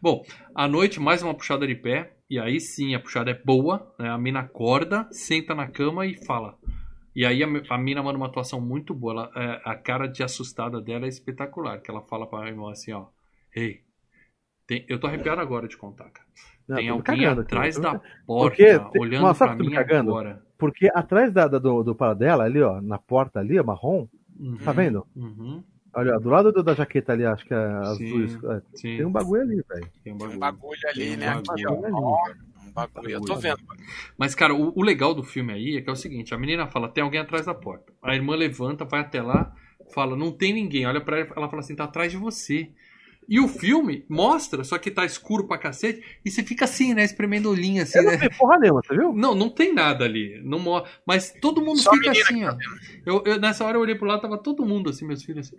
Bom, 0.00 0.24
à 0.54 0.66
noite, 0.68 0.98
mais 1.00 1.22
uma 1.22 1.34
puxada 1.34 1.66
de 1.66 1.74
pé. 1.74 2.16
E 2.30 2.38
aí 2.38 2.60
sim, 2.60 2.94
a 2.94 3.00
puxada 3.00 3.30
é 3.30 3.34
boa. 3.34 3.94
Né? 3.98 4.08
A 4.08 4.18
mina 4.18 4.40
acorda, 4.40 5.06
senta 5.10 5.54
na 5.54 5.66
cama 5.68 6.06
e 6.06 6.14
fala. 6.24 6.56
E 7.14 7.26
aí 7.26 7.42
a, 7.42 7.46
a 7.70 7.78
mina 7.78 8.02
manda 8.02 8.16
uma 8.16 8.26
atuação 8.26 8.60
muito 8.60 8.94
boa. 8.94 9.30
Ela- 9.34 9.44
é, 9.44 9.60
a 9.64 9.74
cara 9.74 10.06
de 10.06 10.22
assustada 10.22 10.80
dela 10.80 11.04
é 11.06 11.08
espetacular. 11.08 11.80
Que 11.80 11.90
ela 11.90 12.00
fala 12.02 12.26
pra 12.26 12.48
irmã 12.48 12.70
assim, 12.72 12.92
ó. 12.92 13.06
Ei, 13.54 13.80
tem- 14.66 14.84
eu 14.88 14.98
tô 14.98 15.06
arrepiado 15.06 15.40
agora 15.40 15.68
de 15.68 15.76
contar, 15.76 16.10
cara. 16.10 16.26
Não, 16.68 16.76
Tem 16.76 16.88
alguém 16.88 17.16
cagando 17.22 17.40
atrás 17.42 17.74
tô- 17.76 17.82
da 17.82 18.00
porta, 18.26 18.56
Porque 18.56 18.98
olhando 18.98 19.22
Mas 19.24 19.38
pra 19.38 19.54
mim 19.56 19.70
cagando? 19.70 20.10
agora. 20.10 20.42
Porque 20.56 20.88
atrás 20.94 21.32
da, 21.32 21.48
da- 21.48 21.58
do, 21.58 21.82
do 21.82 21.94
paradela, 21.94 22.44
ali, 22.44 22.62
ó, 22.62 22.80
na 22.80 22.96
porta 22.98 23.40
ali, 23.40 23.58
ó, 23.58 23.64
marrom, 23.64 24.06
Uhum, 24.38 24.56
tá 24.64 24.72
vendo? 24.72 25.06
Uhum, 25.14 25.62
Olha, 25.94 26.18
do 26.18 26.28
lado 26.30 26.52
do- 26.52 26.62
da 26.62 26.74
jaqueta 26.74 27.12
ali, 27.12 27.24
acho 27.24 27.44
que 27.44 27.52
é 27.52 27.56
azul. 27.56 27.96
Sim. 27.98 28.24
isso, 28.24 28.50
é, 28.50 28.62
sim, 28.74 28.96
tem 28.96 29.04
um 29.04 29.12
bagulho 29.12 29.42
ali, 29.42 29.62
velho. 29.68 29.90
tem 30.02 30.12
um 30.12 30.16
Um 30.16 30.18
bagulho. 30.18 30.38
bagulho 30.38 30.80
ali, 30.88 30.98
Tem 31.00 31.12
um 31.14 31.16
né? 31.18 31.28
Aqui, 31.28 31.64
bagulho. 31.64 31.94
Ó, 31.94 32.30
um 32.66 32.72
bagulho. 32.72 33.10
Eu 33.10 33.20
tô 33.20 33.36
vendo. 33.36 33.60
Mas, 34.16 34.34
cara, 34.34 34.54
o, 34.54 34.72
o 34.78 34.82
legal 34.82 35.14
do 35.14 35.22
filme 35.22 35.52
aí 35.52 35.76
é 35.76 35.82
que 35.82 35.90
é 35.90 35.92
o 35.92 35.96
seguinte: 35.96 36.34
a 36.34 36.38
menina 36.38 36.66
fala, 36.66 36.88
tem 36.88 37.04
alguém 37.04 37.20
atrás 37.20 37.44
da 37.46 37.54
porta. 37.54 37.92
A 38.02 38.14
irmã 38.14 38.34
levanta, 38.34 38.84
vai 38.84 39.00
até 39.00 39.20
lá, 39.20 39.52
fala, 39.94 40.16
não 40.16 40.32
tem 40.32 40.52
ninguém. 40.54 40.86
Olha 40.86 41.00
pra 41.00 41.18
ela, 41.20 41.28
ela 41.36 41.48
fala 41.48 41.60
assim, 41.60 41.76
tá 41.76 41.84
atrás 41.84 42.10
de 42.10 42.16
você. 42.18 42.70
E 43.28 43.40
o 43.40 43.48
filme 43.48 44.04
mostra, 44.08 44.64
só 44.64 44.76
que 44.78 44.90
tá 44.90 45.04
escuro 45.04 45.46
pra 45.46 45.56
cacete, 45.58 46.02
e 46.24 46.30
você 46.30 46.42
fica 46.42 46.64
assim, 46.64 46.92
né? 46.92 47.04
Espremendo 47.04 47.46
o 47.48 47.52
olhinho 47.52 47.82
assim, 47.82 47.98
Eu 47.98 48.04
não 48.04 48.10
né? 48.18 48.28
porra 48.38 48.58
nenhuma, 48.58 48.82
você 48.84 48.96
viu? 48.96 49.12
Não, 49.14 49.34
não 49.34 49.48
tem 49.48 49.72
nada 49.72 50.04
ali. 50.04 50.40
Não 50.44 50.58
mo- 50.58 50.84
Mas 51.06 51.32
todo 51.40 51.64
mundo 51.64 51.80
Só 51.80 51.92
fica 51.92 52.10
assim, 52.10 52.44
ó. 52.44 52.54
Eu, 53.06 53.22
eu- 53.24 53.40
nessa 53.40 53.64
hora 53.64 53.76
eu 53.76 53.80
olhei 53.80 53.94
pro 53.94 54.06
lado, 54.06 54.22
tava 54.22 54.38
todo 54.38 54.66
mundo 54.66 54.90
assim, 54.90 55.06
meus 55.06 55.22
filhos 55.24 55.46
assim, 55.48 55.56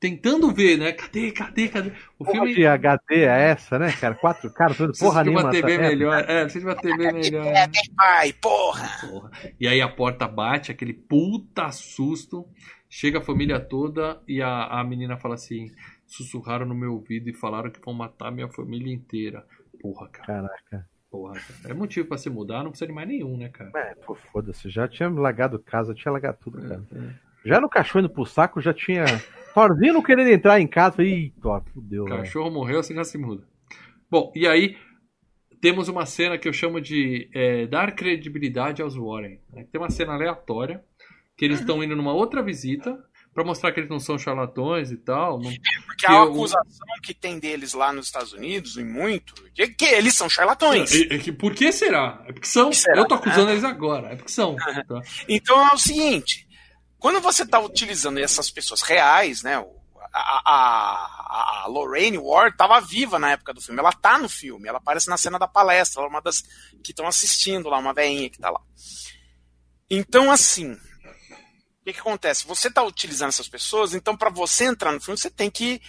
tentando 0.00 0.52
ver, 0.52 0.78
né? 0.78 0.92
Cadê, 0.92 1.32
cadê, 1.32 1.68
cadê? 1.68 1.92
O 2.18 2.24
Porra 2.24 2.32
filme. 2.32 2.54
de 2.54 2.66
HD 2.66 3.14
é 3.24 3.50
essa, 3.50 3.78
né, 3.78 3.92
cara? 3.92 4.14
Quatro 4.14 4.52
caras, 4.54 4.76
tudo 4.76 4.92
Precisa 4.92 5.10
porra 5.10 5.24
de 5.24 5.30
nenhuma. 5.30 5.44
uma 5.44 5.50
TV 5.50 5.78
nessa 5.78 5.78
merda. 5.78 5.96
melhor. 5.96 6.24
É, 6.28 6.42
precisa 6.44 6.60
de 6.64 6.66
uma 6.70 6.76
TV 6.76 7.12
melhor. 7.12 7.46
É, 7.46 7.66
tem 7.68 7.82
pai, 7.96 8.32
porra. 8.34 8.88
Porra. 9.00 9.30
E 9.58 9.66
aí 9.68 9.80
a 9.80 9.88
porta 9.88 10.26
bate, 10.28 10.70
aquele 10.70 10.92
puta 10.94 11.70
susto. 11.72 12.46
Chega 12.90 13.18
a 13.18 13.22
família 13.22 13.60
toda 13.60 14.20
e 14.26 14.40
a, 14.40 14.80
a 14.80 14.84
menina 14.84 15.18
fala 15.18 15.34
assim: 15.34 15.70
sussurraram 16.08 16.66
no 16.66 16.74
meu 16.74 16.94
ouvido 16.94 17.28
e 17.28 17.34
falaram 17.34 17.70
que 17.70 17.80
vão 17.84 17.94
matar 17.94 18.32
minha 18.32 18.48
família 18.48 18.92
inteira. 18.92 19.46
Porra, 19.80 20.08
cara. 20.08 20.26
Caraca. 20.26 20.88
Porra, 21.10 21.34
cara. 21.34 21.72
É 21.72 21.74
motivo 21.74 22.08
pra 22.08 22.18
se 22.18 22.28
mudar, 22.28 22.64
não 22.64 22.70
precisa 22.70 22.88
de 22.88 22.92
mais 22.92 23.06
nenhum, 23.06 23.36
né, 23.36 23.48
cara? 23.50 23.70
É, 23.76 23.94
pô, 23.94 24.14
foda-se. 24.14 24.68
Já 24.68 24.88
tinha 24.88 25.08
lagado 25.08 25.58
casa, 25.58 25.94
tinha 25.94 26.10
lagado 26.10 26.38
tudo, 26.40 26.60
cara. 26.60 26.82
É, 26.92 26.98
é. 26.98 27.14
Já 27.44 27.60
no 27.60 27.68
cachorro 27.68 28.00
indo 28.00 28.10
pro 28.12 28.26
saco, 28.26 28.60
já 28.60 28.74
tinha. 28.74 29.04
Thorzinho 29.54 29.94
não 29.94 30.02
querendo 30.02 30.28
entrar 30.30 30.60
em 30.60 30.66
casa. 30.66 30.96
Falei, 30.96 31.32
ó, 31.44 31.60
fudeu, 31.60 32.04
velho. 32.04 32.16
Cachorro 32.18 32.50
morreu, 32.50 32.82
você 32.82 32.94
já 32.94 33.04
se 33.04 33.16
muda. 33.16 33.44
Bom, 34.10 34.32
e 34.34 34.46
aí 34.46 34.76
temos 35.60 35.88
uma 35.88 36.06
cena 36.06 36.38
que 36.38 36.48
eu 36.48 36.52
chamo 36.52 36.80
de 36.80 37.28
é, 37.34 37.66
dar 37.66 37.94
credibilidade 37.94 38.82
aos 38.82 38.96
Warren. 38.96 39.38
né? 39.52 39.66
Tem 39.70 39.80
uma 39.80 39.90
cena 39.90 40.14
aleatória 40.14 40.82
que 41.36 41.44
eles 41.44 41.60
estão 41.60 41.82
indo 41.82 41.94
numa 41.94 42.12
outra 42.12 42.42
visita 42.42 42.98
pra 43.38 43.46
mostrar 43.46 43.72
que 43.72 43.80
eles 43.80 43.88
não 43.90 44.00
são 44.00 44.18
charlatões 44.18 44.90
e 44.90 44.96
tal. 44.96 45.38
não- 45.40 45.52
Porque 45.86 46.06
a 46.06 46.12
Eu- 46.12 46.22
acusação 46.24 46.86
que 47.02 47.14
tem 47.14 47.38
deles 47.38 47.72
lá 47.74 47.92
nos 47.92 48.06
Estados 48.06 48.32
Unidos, 48.32 48.76
e 48.76 48.84
muito, 48.84 49.34
de 49.54 49.68
que 49.68 49.84
eles 49.84 50.14
são 50.16 50.28
charlatões. 50.28 50.92
É, 50.92 51.14
é 51.14 51.18
que- 51.18 51.32
por 51.32 51.54
que 51.54 51.70
será? 51.72 52.22
É 52.26 52.32
porque 52.32 52.46
são. 52.48 52.72
será? 52.72 52.98
Eu 52.98 53.06
tô 53.08 53.14
acusando 53.14 53.50
eles 53.50 53.64
agora. 53.64 54.08
É 54.12 54.16
porque 54.16 54.30
são. 54.32 54.56
tá? 54.56 55.00
Então 55.28 55.60
é 55.68 55.72
o 55.74 55.78
seguinte: 55.78 56.46
quando 56.98 57.20
você 57.20 57.42
está 57.44 57.60
utilizando 57.60 58.18
essas 58.18 58.50
pessoas 58.50 58.82
reais, 58.82 59.42
né? 59.42 59.64
A, 60.10 60.42
a, 60.50 61.62
a 61.64 61.66
Lorraine 61.68 62.16
Ward 62.18 62.54
estava 62.54 62.80
viva 62.80 63.18
na 63.18 63.32
época 63.32 63.52
do 63.52 63.60
filme. 63.60 63.78
Ela 63.78 63.92
tá 63.92 64.18
no 64.18 64.28
filme, 64.28 64.66
ela 64.66 64.78
aparece 64.78 65.08
na 65.08 65.18
cena 65.18 65.38
da 65.38 65.46
palestra, 65.46 66.00
ela 66.00 66.08
é 66.08 66.10
uma 66.10 66.22
das 66.22 66.42
que 66.82 66.90
estão 66.92 67.06
assistindo 67.06 67.68
lá, 67.68 67.78
uma 67.78 67.92
veinha 67.92 68.30
que 68.30 68.38
tá 68.38 68.50
lá. 68.50 68.60
Então, 69.90 70.30
assim, 70.30 70.76
que, 71.92 71.94
que 71.94 72.00
acontece? 72.00 72.46
Você 72.46 72.68
está 72.68 72.82
utilizando 72.82 73.28
essas 73.28 73.48
pessoas, 73.48 73.94
então 73.94 74.16
para 74.16 74.30
você 74.30 74.64
entrar 74.64 74.92
no 74.92 75.00
filme, 75.00 75.18
você 75.18 75.30
tem 75.30 75.50
que 75.50 75.80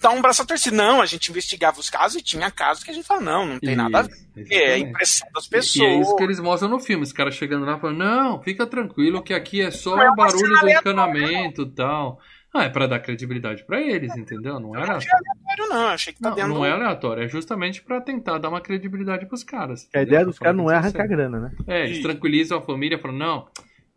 dar 0.00 0.10
um 0.10 0.22
braço 0.22 0.42
a 0.42 0.44
torcer. 0.46 0.72
Não, 0.72 1.00
a 1.00 1.06
gente 1.06 1.28
investigava 1.30 1.80
os 1.80 1.90
casos 1.90 2.20
e 2.20 2.22
tinha 2.22 2.50
casos 2.50 2.84
que 2.84 2.90
a 2.90 2.94
gente 2.94 3.06
fala, 3.06 3.20
não, 3.20 3.46
não 3.46 3.58
tem 3.58 3.74
nada 3.74 3.98
a 3.98 4.02
ver. 4.02 4.12
Isso, 4.36 4.52
É 4.52 4.56
a 4.56 4.60
exatamente. 4.60 4.88
impressão 4.90 5.28
das 5.34 5.44
E 5.46 5.50
pessoas. 5.50 5.88
é 5.90 6.00
isso 6.00 6.16
que 6.16 6.22
eles 6.22 6.38
mostram 6.40 6.68
no 6.70 6.78
filme. 6.78 7.02
Os 7.02 7.12
caras 7.12 7.34
chegando 7.34 7.64
lá 7.66 7.78
falando: 7.78 7.98
Não, 7.98 8.40
fica 8.42 8.66
tranquilo 8.66 9.22
que 9.22 9.34
aqui 9.34 9.60
é 9.60 9.70
só 9.72 10.00
é 10.00 10.04
o 10.08 10.12
uma 10.12 10.14
barulho 10.16 10.60
do 10.60 10.68
encanamento 10.70 11.62
e 11.62 11.70
tal. 11.70 12.20
Ah, 12.54 12.64
é 12.64 12.68
pra 12.70 12.86
dar 12.86 12.98
credibilidade 13.00 13.62
pra 13.66 13.78
eles, 13.80 14.16
entendeu? 14.16 14.58
Não 14.58 14.74
era. 14.74 14.86
não 14.86 14.96
achei 14.96 15.10
aleatório, 15.12 15.68
não. 15.74 15.88
Achei 15.88 16.12
que 16.14 16.20
tá 16.20 16.30
Não, 16.30 16.36
dentro 16.36 16.54
não 16.54 16.64
é 16.64 16.70
aleatório, 16.72 17.22
é 17.24 17.28
justamente 17.28 17.82
pra 17.82 18.00
tentar 18.00 18.38
dar 18.38 18.48
uma 18.48 18.60
credibilidade 18.60 19.26
pros 19.26 19.44
caras. 19.44 19.86
A 19.94 20.00
ideia 20.00 20.24
dos 20.24 20.38
caras 20.38 20.56
não 20.56 20.70
é 20.70 20.76
arrancar 20.76 21.06
grana, 21.06 21.38
né? 21.40 21.52
É, 21.66 21.84
eles 21.84 22.00
tranquilizam 22.02 22.56
a 22.58 22.62
família, 22.62 22.98
falam, 22.98 23.18
não, 23.18 23.48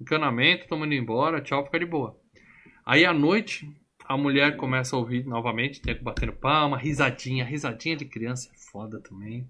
encanamento, 0.02 0.64
estamos 0.64 0.86
indo 0.86 0.96
embora, 0.96 1.42
tchau, 1.42 1.66
fica 1.66 1.80
de 1.80 1.86
boa. 1.86 2.18
Aí 2.86 3.06
à 3.06 3.14
noite, 3.14 3.70
a 4.06 4.18
mulher 4.18 4.58
começa 4.58 4.96
a 4.96 5.00
ouvir 5.00 5.26
novamente, 5.26 5.82
tem 5.82 5.96
que 5.96 6.04
batendo 6.04 6.34
palma, 6.34 6.78
risadinha, 6.78 7.46
risadinha 7.46 7.96
de 7.96 8.06
criança 8.06 8.50
é 8.54 8.72
foda 8.72 9.00
também. 9.00 9.48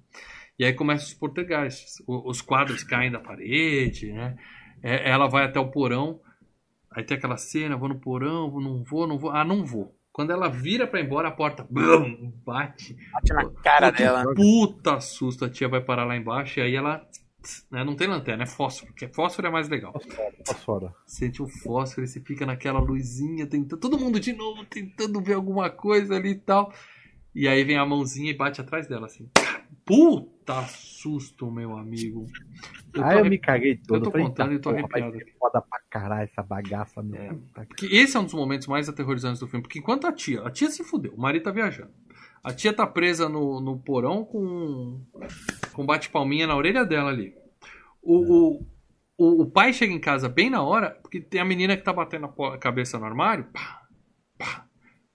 E 0.59 0.65
aí 0.65 0.73
começam 0.73 1.07
os 1.07 1.13
portugueses, 1.13 1.95
os 2.05 2.41
quadros 2.41 2.83
caem 2.83 3.11
da 3.11 3.19
parede, 3.19 4.11
né? 4.11 4.37
É, 4.83 5.09
Ela 5.09 5.27
vai 5.27 5.45
até 5.45 5.59
o 5.59 5.71
porão, 5.71 6.19
aí 6.91 7.03
tem 7.03 7.17
aquela 7.17 7.37
cena, 7.37 7.77
vou 7.77 7.89
no 7.89 7.99
porão, 7.99 8.51
vou, 8.51 8.61
não 8.61 8.83
vou, 8.83 9.07
não 9.07 9.17
vou, 9.17 9.31
ah, 9.31 9.43
não 9.43 9.65
vou. 9.65 9.97
Quando 10.11 10.31
ela 10.31 10.49
vira 10.49 10.85
pra 10.85 10.99
ir 10.99 11.05
embora, 11.05 11.29
a 11.29 11.31
porta 11.31 11.65
bum, 11.69 12.33
bate. 12.45 12.97
Bate 13.13 13.33
na 13.33 13.49
cara 13.63 13.91
Puta 13.91 14.03
dela. 14.03 14.35
Puta 14.35 14.99
susto, 14.99 15.45
a 15.45 15.49
tia 15.49 15.69
vai 15.69 15.81
parar 15.81 16.03
lá 16.03 16.17
embaixo 16.17 16.59
e 16.59 16.63
aí 16.63 16.75
ela. 16.75 17.07
Né, 17.71 17.83
não 17.83 17.95
tem 17.95 18.07
lanterna, 18.07 18.43
é 18.43 18.47
fósforo, 18.47 18.91
porque 18.91 19.07
fósforo 19.07 19.47
é 19.47 19.51
mais 19.51 19.67
legal. 19.67 19.93
Fora. 20.63 20.93
Sente 21.05 21.41
o 21.41 21.47
fósforo 21.47 22.05
e 22.05 22.07
você 22.07 22.19
fica 22.19 22.45
naquela 22.45 22.79
luzinha, 22.79 23.47
tentando. 23.47 23.79
Todo 23.79 23.99
mundo 23.99 24.19
de 24.19 24.33
novo 24.33 24.65
tentando 24.65 25.21
ver 25.21 25.33
alguma 25.33 25.69
coisa 25.69 26.15
ali 26.15 26.31
e 26.31 26.35
tal. 26.35 26.73
E 27.33 27.47
aí 27.47 27.63
vem 27.63 27.77
a 27.77 27.85
mãozinha 27.85 28.29
e 28.29 28.35
bate 28.35 28.59
atrás 28.59 28.87
dela, 28.87 29.05
assim. 29.05 29.29
Puta 29.85 30.63
susto, 30.67 31.49
meu 31.49 31.77
amigo. 31.77 32.27
Eu 32.93 33.03
Aí 33.03 33.19
eu 33.19 33.25
me 33.25 33.37
caguei 33.37 33.77
todo. 33.77 33.99
eu 33.99 34.03
tô 34.03 34.11
falei, 34.11 34.27
contando 34.27 34.51
"Eita 34.51 34.59
e 34.59 34.61
tô 34.61 34.71
vai 34.71 35.01
arrepiado 35.01 35.31
foda 35.39 35.61
pra 35.61 35.79
caralho 35.89 36.29
essa 36.29 36.43
bagaça, 36.43 37.01
meu. 37.01 37.21
É. 37.55 37.65
Porque 37.65 37.85
esse 37.85 38.17
é 38.17 38.19
um 38.19 38.25
dos 38.25 38.33
momentos 38.33 38.67
mais 38.67 38.89
aterrorizantes 38.89 39.39
do 39.39 39.47
filme. 39.47 39.63
Porque 39.63 39.79
enquanto 39.79 40.05
a 40.07 40.11
tia, 40.11 40.41
a 40.41 40.51
tia 40.51 40.69
se 40.69 40.83
fudeu, 40.83 41.13
o 41.13 41.19
marido 41.21 41.43
tá 41.43 41.51
viajando. 41.51 41.91
A 42.43 42.51
tia 42.51 42.73
tá 42.73 42.87
presa 42.87 43.29
no, 43.29 43.61
no 43.61 43.77
porão 43.77 44.25
com, 44.25 44.99
com 45.73 45.85
bate-palminha 45.85 46.47
na 46.47 46.55
orelha 46.55 46.83
dela 46.83 47.09
ali. 47.11 47.33
O, 48.01 48.17
o, 48.17 48.67
o, 49.17 49.41
o 49.43 49.51
pai 49.51 49.71
chega 49.73 49.93
em 49.93 49.99
casa 49.99 50.27
bem 50.27 50.49
na 50.49 50.63
hora, 50.63 50.97
porque 51.01 51.21
tem 51.21 51.39
a 51.39 51.45
menina 51.45 51.77
que 51.77 51.83
tá 51.83 51.93
batendo 51.93 52.25
a 52.25 52.57
cabeça 52.57 52.97
no 52.97 53.05
armário. 53.05 53.45
Pá, 53.53 53.81
pá, 54.39 54.65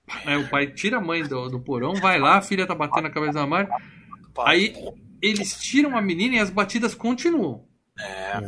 pá, 0.06 0.22
né? 0.24 0.36
O 0.38 0.48
pai 0.48 0.68
tira 0.68 0.98
a 0.98 1.00
mãe 1.00 1.24
do, 1.24 1.48
do 1.48 1.60
porão, 1.60 1.94
vai 1.94 2.18
lá, 2.18 2.36
a 2.36 2.42
filha 2.42 2.66
tá 2.66 2.74
batendo 2.74 3.08
a 3.08 3.10
cabeça 3.10 3.32
no 3.32 3.40
armário. 3.40 3.70
Aí 4.44 4.74
eles 5.20 5.58
tiram 5.58 5.96
a 5.96 6.00
menina 6.02 6.36
e 6.36 6.38
as 6.38 6.50
batidas 6.50 6.94
continuam. 6.94 7.66
É. 7.98 8.40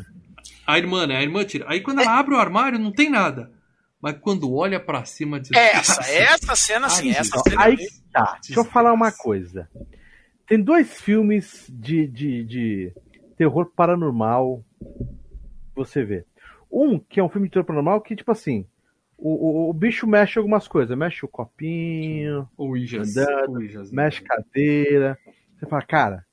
A 0.65 0.79
irmã, 0.79 1.05
né? 1.05 1.17
A 1.17 1.23
irmã 1.23 1.45
tira. 1.45 1.65
Aí 1.69 1.81
quando 1.81 2.01
ela 2.01 2.17
abre 2.17 2.35
o 2.35 2.39
armário, 2.39 2.79
não 2.79 2.93
tem 2.93 3.11
nada. 3.11 3.51
Mas 4.01 4.17
quando 4.21 4.55
olha 4.55 4.79
pra 4.79 5.05
cima, 5.05 5.41
diz. 5.41 5.51
Essa, 5.53 6.01
essa 6.09 6.55
cena, 6.55 6.89
sim, 6.89 7.11
Ai, 7.11 7.17
essa 7.17 7.39
cena. 7.39 7.65
aí 7.65 7.77
tá, 8.25 8.39
deixa 8.43 8.61
eu 8.61 8.65
falar 8.65 8.93
uma 8.93 9.13
coisa. 9.13 9.69
Tem 10.47 10.61
dois 10.61 11.01
filmes 11.01 11.67
de, 11.69 12.07
de, 12.07 12.45
de 12.45 12.93
terror 13.37 13.71
paranormal 13.75 14.65
que 14.81 15.77
você 15.77 16.05
vê. 16.05 16.25
Um 16.71 16.99
que 16.99 17.21
é 17.21 17.25
um 17.25 17.29
filme 17.29 17.49
de 17.49 17.53
terror 17.53 17.67
paranormal 17.67 18.01
que, 18.01 18.17
tipo 18.17 18.31
assim, 18.31 18.67
o, 19.17 19.31
o, 19.31 19.71
o 19.71 19.73
bicho 19.73 20.07
mexe 20.07 20.39
algumas 20.39 20.69
coisas, 20.69 20.97
mexe 20.97 21.25
o 21.25 21.29
copinho, 21.29 22.49
O 22.57 22.77
Ijas. 22.77 23.17
Andando, 23.17 23.59
o 23.59 23.63
Ijas 23.63 23.91
mexe 23.91 24.23
cadeira. 24.23 25.19
Você 25.57 25.67
fala, 25.67 25.83
cara, 25.83 26.25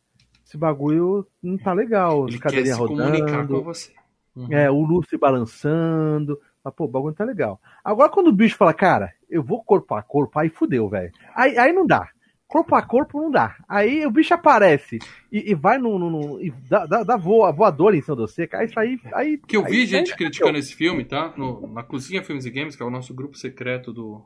esse 0.46 0.58
bagulho 0.58 1.28
não 1.42 1.58
tá 1.58 1.74
legal. 1.74 2.28
Ele 2.28 2.36
As 2.36 2.42
quer 2.42 2.66
se 2.66 2.78
comunicar 2.78 3.48
com 3.48 3.54
rodando, 3.54 3.64
você. 3.64 3.92
Uhum. 4.36 4.54
é, 4.54 4.70
o 4.70 4.82
Lúcio 4.82 5.18
balançando. 5.18 6.40
Mas, 6.66 6.74
pô, 6.74 6.86
o 6.86 6.88
bagulho 6.88 7.12
não 7.12 7.16
tá 7.16 7.24
legal. 7.24 7.62
Agora, 7.84 8.10
quando 8.10 8.28
o 8.30 8.34
bicho 8.34 8.58
fala, 8.58 8.74
cara, 8.74 9.14
eu 9.30 9.44
vou 9.44 9.64
corpo 9.64 9.94
a 9.94 10.02
corpo, 10.02 10.40
aí 10.40 10.50
fudeu, 10.50 10.90
velho. 10.90 11.12
Aí, 11.36 11.56
aí 11.60 11.72
não 11.72 11.86
dá. 11.86 12.10
Corpo 12.48 12.76
a 12.76 12.82
corpo 12.82 13.22
não 13.22 13.30
dá. 13.32 13.56
Aí 13.70 14.06
o 14.06 14.12
bicho 14.12 14.34
aparece 14.34 15.00
e, 15.32 15.52
e 15.52 15.56
vai 15.56 15.78
no. 15.78 15.98
no- 16.00 16.10
no- 16.10 16.42
e 16.42 16.52
dá, 16.70 16.86
dá, 16.86 17.04
dá 17.04 17.18
voa, 17.18 17.52
voadora 17.52 17.96
em 17.96 18.02
cima 18.02 18.16
de 18.16 18.22
você, 18.24 18.48
cara. 18.48 18.64
Isso 18.66 18.80
aí. 18.80 19.00
aí 19.14 19.38
Porque 19.38 19.56
eu 19.58 19.64
aí- 19.66 19.72
vi 19.72 19.86
gente 19.86 20.12
aí- 20.12 20.18
criticando 20.18 20.58
esse 20.58 20.74
filme, 20.76 21.06
tá? 21.06 21.34
No, 21.38 21.68
na 21.72 21.84
Cozinha 21.84 22.24
Filmes 22.24 22.46
e 22.46 22.50
Games, 22.52 22.76
que 22.76 22.84
é 22.84 22.86
o 22.86 22.90
nosso 22.92 23.14
grupo 23.16 23.36
secreto 23.38 23.92
do, 23.92 24.24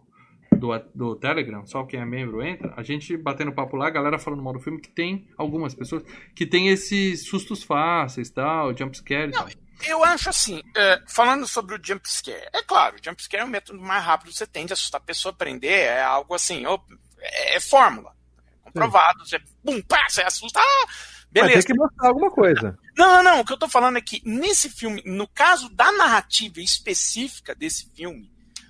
do, 0.51 0.69
do 0.93 1.15
Telegram, 1.15 1.65
só 1.65 1.83
quem 1.85 1.99
é 2.01 2.05
membro 2.05 2.43
entra. 2.43 2.73
A 2.75 2.83
gente 2.83 3.15
batendo 3.15 3.53
papo 3.53 3.77
lá, 3.77 3.87
a 3.87 3.91
galera 3.91 4.19
falando 4.19 4.43
mal 4.43 4.51
do 4.53 4.59
filme, 4.59 4.81
que 4.81 4.89
tem 4.89 5.25
algumas 5.37 5.73
pessoas 5.73 6.03
que 6.35 6.45
tem 6.45 6.67
esses 6.67 7.25
sustos 7.25 7.63
fáceis, 7.63 8.29
tal, 8.29 8.75
jumpscares. 8.77 9.35
Não, 9.37 9.47
Eu 9.87 10.03
acho 10.03 10.29
assim, 10.29 10.61
é, 10.75 11.01
falando 11.07 11.47
sobre 11.47 11.75
o 11.75 11.79
jump 11.81 12.09
scare, 12.09 12.47
é 12.53 12.61
claro, 12.63 12.95
o 12.97 13.03
jump 13.03 13.21
scare 13.23 13.41
é 13.43 13.45
o 13.45 13.49
método 13.49 13.79
mais 13.79 14.03
rápido 14.03 14.31
que 14.31 14.37
você 14.37 14.47
tem 14.47 14.65
de 14.65 14.73
assustar 14.73 14.99
a 14.99 15.03
pessoa, 15.03 15.31
aprender, 15.31 15.67
é 15.69 16.01
algo 16.03 16.33
assim, 16.33 16.65
ó, 16.65 16.77
é, 17.19 17.55
é 17.55 17.59
fórmula, 17.59 18.13
é 18.37 18.61
comprovado, 18.65 19.25
você, 19.25 19.39
bum, 19.63 19.81
pá, 19.81 20.05
você 20.09 20.21
assusta, 20.21 20.59
ah, 20.59 20.85
Mas 20.87 21.27
beleza. 21.31 21.53
tem 21.67 21.75
que 21.75 21.79
mostrar 21.81 22.09
alguma 22.09 22.29
coisa. 22.31 22.77
Não, 22.97 23.07
não, 23.15 23.23
não, 23.23 23.39
o 23.39 23.45
que 23.45 23.53
eu 23.53 23.57
tô 23.57 23.69
falando 23.69 23.97
é 23.97 24.01
que 24.01 24.21
nesse 24.25 24.69
filme, 24.69 25.01
no 25.05 25.27
caso 25.27 25.69
da 25.69 25.91
narrativa 25.93 26.59
específica 26.59 27.55
desse 27.55 27.89
filme, 27.95 28.29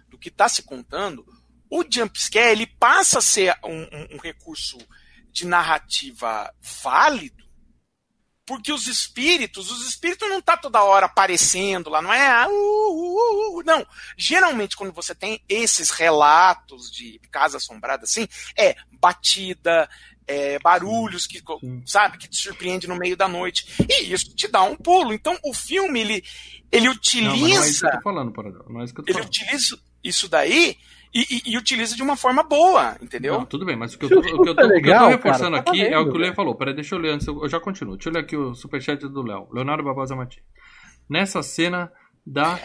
do 0.10 0.18
que 0.18 0.30
tá 0.30 0.48
se 0.48 0.62
contando, 0.64 1.26
o 1.72 1.84
jump 1.90 2.20
scare, 2.22 2.52
ele 2.52 2.68
passa 2.68 3.18
a 3.20 3.22
ser 3.22 3.56
um, 3.64 3.82
um- 3.82 4.08
um 4.16 4.18
recurso 4.18 4.78
de 5.32 5.46
narrativa 5.48 6.54
válido, 6.84 7.44
porque 8.50 8.74
os 8.74 8.88
espíritos, 8.88 9.70
os 9.70 9.88
espíritos 9.88 10.28
não 10.28 10.42
tá 10.42 10.58
toda 10.58 10.82
hora 10.82 11.06
aparecendo 11.06 11.88
lá, 11.88 12.02
não 12.02 12.12
é? 12.12 12.28
ah, 12.28 12.48
uh, 12.50 12.52
uh, 12.52 13.60
uh, 13.60 13.64
não. 13.64 13.86
Geralmente, 14.18 14.76
quando 14.76 14.92
você 14.92 15.14
tem 15.14 15.40
esses 15.48 15.92
relatos 15.92 16.90
de 16.90 17.22
casa 17.32 17.58
assombrada 17.58 18.06
assim, 18.06 18.28
é 18.58 18.76
batida, 19.00 19.88
é 20.26 20.58
barulhos 20.58 21.28
que, 21.28 21.44
sabe, 21.86 22.18
que 22.18 22.28
te 22.28 22.38
surpreende 22.38 22.88
no 22.88 22.96
meio 22.96 23.16
da 23.16 23.28
noite. 23.28 23.68
E 23.88 24.12
isso 24.12 24.34
te 24.34 24.48
dá 24.48 24.64
um 24.64 24.76
pulo. 24.76 25.14
Então, 25.14 25.38
o 25.44 25.54
filme, 25.54 26.00
ele, 26.00 26.24
ele 26.72 26.88
Não, 26.88 26.96
mas 26.96 27.06
não 27.06 27.30
é 27.30 27.30
isso 27.30 27.38
que 27.38 27.60
utiliza, 27.60 27.86
eu 27.86 27.92
tô 27.92 28.02
falando, 28.02 28.32
Paradão. 28.32 28.66
Não 28.68 28.82
é 28.82 28.84
isso 28.84 28.94
que 28.96 29.02
eu 29.02 29.06
tô 29.06 29.12
ele 29.12 29.20
falando. 29.20 29.30
utiliza 29.30 29.80
isso 30.04 30.28
daí 30.28 30.76
e, 31.14 31.22
e- 31.22 31.54
e 31.54 31.58
utiliza 31.58 31.96
de 31.96 32.04
uma 32.04 32.16
forma 32.16 32.44
boa, 32.44 32.96
entendeu? 33.02 33.34
Não, 33.40 33.46
tudo 33.46 33.66
bem, 33.66 33.76
mas 33.76 33.94
o 33.94 34.00
que 34.00 34.06
eu 34.06 34.10
tô, 34.10 34.20
o 34.20 34.22
que 34.22 34.30
eu 34.32 34.38
tô, 34.38 34.44
tá 34.44 34.52
o 34.52 34.56
que 34.56 34.62
eu 34.62 34.68
tô 34.68 34.74
legal, 34.76 35.10
reforçando 35.10 35.52
cara, 35.52 35.64
tá 35.64 35.72
aqui 35.72 35.82
é 35.82 35.98
o 35.98 36.06
que 36.06 36.12
o 36.12 36.18
Lê 36.18 36.24
velho. 36.26 36.36
falou. 36.36 36.56
Peraí, 36.56 36.74
deixa 36.76 36.96
eu 36.96 37.00
ler 37.00 37.14
antes, 37.14 37.28
eu 37.28 37.48
já 37.50 37.60
continuo. 37.60 37.96
Deixa 37.96 38.10
eu 38.10 38.14
ler 38.14 38.20
aqui 38.20 38.36
o 38.38 38.54
superchat 38.54 39.00
do 39.08 39.22
Léo. 39.22 39.48
Leonardo 39.52 39.84
Barbosa 39.84 40.16
Mati. 40.16 40.44
Nessa 41.10 41.42
cena 41.42 41.92
da 42.26 42.60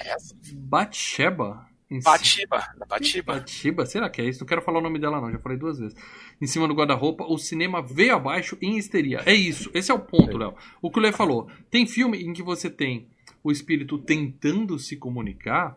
Batsheba. 0.52 1.66
Batiba, 2.02 2.58
da 2.76 2.86
Batiba. 2.86 3.34
Batiba, 3.34 3.86
será 3.86 4.10
que 4.10 4.20
é 4.20 4.24
isso? 4.28 4.40
Não 4.40 4.46
quero 4.48 4.62
falar 4.62 4.80
o 4.80 4.82
nome 4.82 4.98
dela, 4.98 5.20
não, 5.20 5.30
já 5.30 5.38
falei 5.38 5.56
duas 5.56 5.78
vezes. 5.78 5.96
Em 6.42 6.46
cima 6.46 6.66
do 6.66 6.74
guarda-roupa, 6.74 7.24
o 7.24 7.38
cinema 7.38 7.80
veio 7.80 8.16
abaixo 8.16 8.58
em 8.60 8.76
histeria. 8.76 9.20
É 9.24 9.32
isso, 9.34 9.70
esse 9.72 9.92
é 9.92 9.94
o 9.94 9.98
ponto, 10.00 10.36
Léo. 10.36 10.54
O 10.82 10.90
que 10.90 10.98
o 10.98 11.02
Léo 11.02 11.12
falou. 11.12 11.48
Tem 11.70 11.86
filme 11.86 12.18
em 12.24 12.32
que 12.32 12.42
você 12.42 12.68
tem 12.68 13.08
o 13.44 13.52
espírito 13.52 13.96
tentando 13.98 14.76
se 14.78 14.96
comunicar, 14.96 15.76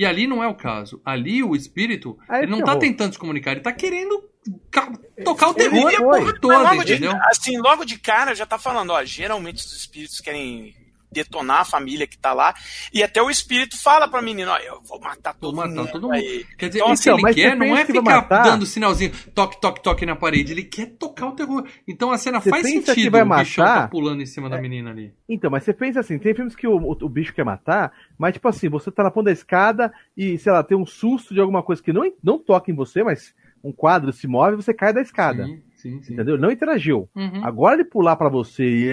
e 0.00 0.06
ali 0.06 0.26
não 0.26 0.42
é 0.42 0.46
o 0.46 0.54
caso. 0.54 1.00
Ali 1.04 1.42
o 1.42 1.56
espírito, 1.56 2.18
Aí 2.28 2.42
ele 2.42 2.50
não 2.52 2.62
tá 2.62 2.76
tentando 2.76 3.12
se 3.12 3.18
comunicar, 3.18 3.52
ele 3.52 3.60
tá 3.60 3.72
querendo 3.72 4.22
ca- 4.70 4.92
tocar 5.24 5.48
o 5.48 5.50
Ele 5.50 5.70
terror 5.70 5.88
a 5.88 5.96
foi. 5.96 6.20
porra 6.20 6.40
toda, 6.40 6.58
logo 6.70 6.84
de, 6.84 6.92
entendeu? 6.92 7.12
assim, 7.24 7.58
logo 7.58 7.84
de 7.84 7.98
cara 7.98 8.34
já 8.34 8.46
tá 8.46 8.58
falando, 8.58 8.90
ó, 8.90 9.04
geralmente 9.04 9.56
os 9.64 9.72
espíritos 9.76 10.20
querem 10.20 10.74
detonar 11.10 11.60
a 11.60 11.64
família 11.64 12.06
que 12.06 12.18
tá 12.18 12.32
lá, 12.32 12.54
e 12.92 13.02
até 13.02 13.22
o 13.22 13.30
espírito 13.30 13.80
fala 13.80 14.08
pra 14.08 14.20
menina, 14.22 14.52
ó, 14.52 14.58
eu 14.58 14.80
vou 14.82 15.00
matar 15.00 15.34
todo 15.34 15.54
Vou 15.54 15.64
matar 15.66 15.80
mundo 15.82 15.92
todo 15.92 16.08
mundo. 16.08 16.20
Quer 16.58 16.68
dizer, 16.68 16.80
Então, 16.80 16.92
o 16.92 16.94
que 16.96 17.00
então, 17.00 17.18
ele 17.18 17.34
quer 17.34 17.56
não 17.56 17.66
é 17.66 17.70
pensa 17.80 17.86
que 17.86 18.00
vai 18.00 18.14
ficar 18.14 18.36
matar? 18.36 18.42
dando 18.50 18.66
sinalzinho, 18.66 19.12
toque, 19.34 19.60
toque, 19.60 19.82
toque 19.82 20.06
na 20.06 20.16
parede. 20.16 20.52
Ele 20.52 20.62
quer 20.64 20.86
tocar 20.98 21.26
o 21.28 21.32
terror. 21.32 21.66
Então 21.86 22.10
a 22.10 22.18
cena 22.18 22.40
Você 22.40 22.50
faz 22.50 22.62
pensa 22.62 22.94
que 22.94 23.00
sentido 23.00 23.12
vai 23.12 23.22
o 23.22 23.24
bichão 23.24 23.64
tá 23.64 23.74
matar? 23.74 23.90
pulando 23.90 24.22
em 24.22 24.26
cima 24.26 24.48
da 24.50 24.60
menina 24.60 24.90
ali. 24.90 25.12
Então, 25.28 25.50
mas 25.50 25.64
você 25.64 25.72
pensa 25.72 26.00
assim, 26.00 26.18
tem 26.18 26.34
filmes 26.34 26.54
que 26.54 26.66
o, 26.66 26.76
o, 26.76 26.92
o 26.92 27.08
bicho 27.08 27.32
quer 27.32 27.44
matar, 27.44 27.92
mas 28.18 28.34
tipo 28.34 28.48
assim, 28.48 28.68
você 28.68 28.90
tá 28.90 29.02
na 29.02 29.10
ponta 29.10 29.26
da 29.26 29.32
escada 29.32 29.92
e, 30.16 30.38
sei 30.38 30.52
lá, 30.52 30.62
tem 30.62 30.76
um 30.76 30.86
susto 30.86 31.32
de 31.34 31.40
alguma 31.40 31.62
coisa 31.62 31.82
que 31.82 31.92
não, 31.92 32.10
não 32.22 32.38
toca 32.38 32.70
em 32.70 32.74
você, 32.74 33.02
mas 33.02 33.34
um 33.62 33.72
quadro 33.72 34.12
se 34.12 34.26
move 34.26 34.52
e 34.54 34.56
você 34.56 34.72
cai 34.72 34.92
da 34.92 35.00
escada. 35.00 35.44
Sim, 35.44 35.60
sim, 35.78 36.02
sim. 36.02 36.12
Entendeu? 36.12 36.34
Ele 36.34 36.42
não 36.42 36.50
interagiu. 36.52 37.08
Uhum. 37.16 37.44
Agora 37.44 37.74
ele 37.76 37.84
pular 37.84 38.16
pra 38.16 38.28
você 38.28 38.64
e. 38.64 38.92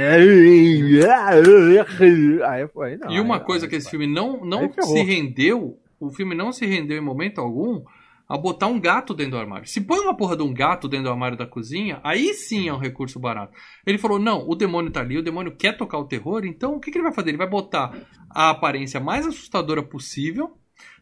Aí, 2.44 2.66
aí 2.84 2.98
não, 2.98 3.12
E 3.12 3.20
uma 3.20 3.36
aí- 3.38 3.44
coisa 3.44 3.66
aí- 3.66 3.70
que 3.70 3.76
esse 3.76 3.90
filme 3.90 4.08
não, 4.08 4.46
não 4.46 4.72
se 4.82 5.02
rendeu, 5.04 5.78
o 6.00 6.10
filme 6.10 6.36
não 6.36 6.52
se 6.52 6.66
rendeu 6.66 6.98
em 6.98 7.02
momento 7.04 7.40
algum 7.42 7.84
a 8.28 8.38
botar 8.38 8.68
um 8.68 8.80
gato 8.80 9.14
dentro 9.14 9.34
do 9.34 9.38
armário. 9.38 9.68
Se 9.68 9.80
põe 9.82 10.00
uma 10.00 10.16
porra 10.18 10.36
de 10.36 10.42
um 10.44 10.52
gato 10.54 10.88
dentro 10.88 11.06
do 11.06 11.12
armário 11.12 11.38
da 11.38 11.46
cozinha, 11.46 12.00
aí 12.04 12.34
sim 12.34 12.68
é 12.68 12.74
um 12.74 12.80
recurso 12.80 13.20
barato. 13.20 13.54
Ele 13.86 13.98
falou: 14.00 14.18
não, 14.18 14.48
o 14.48 14.56
demônio 14.56 14.92
tá 14.92 15.02
ali, 15.02 15.18
o 15.18 15.24
demônio 15.24 15.56
quer 15.56 15.78
tocar 15.78 16.00
o 16.00 16.06
terror, 16.08 16.44
então 16.46 16.76
o 16.76 16.80
que, 16.80 16.90
que 16.92 16.98
ele 16.98 17.04
vai 17.04 17.14
fazer? 17.14 17.30
Ele 17.30 17.38
vai 17.38 17.50
botar 17.50 17.94
a 18.30 18.50
aparência 18.50 19.00
mais 19.00 19.28
assustadora 19.28 19.84
possível. 19.84 20.58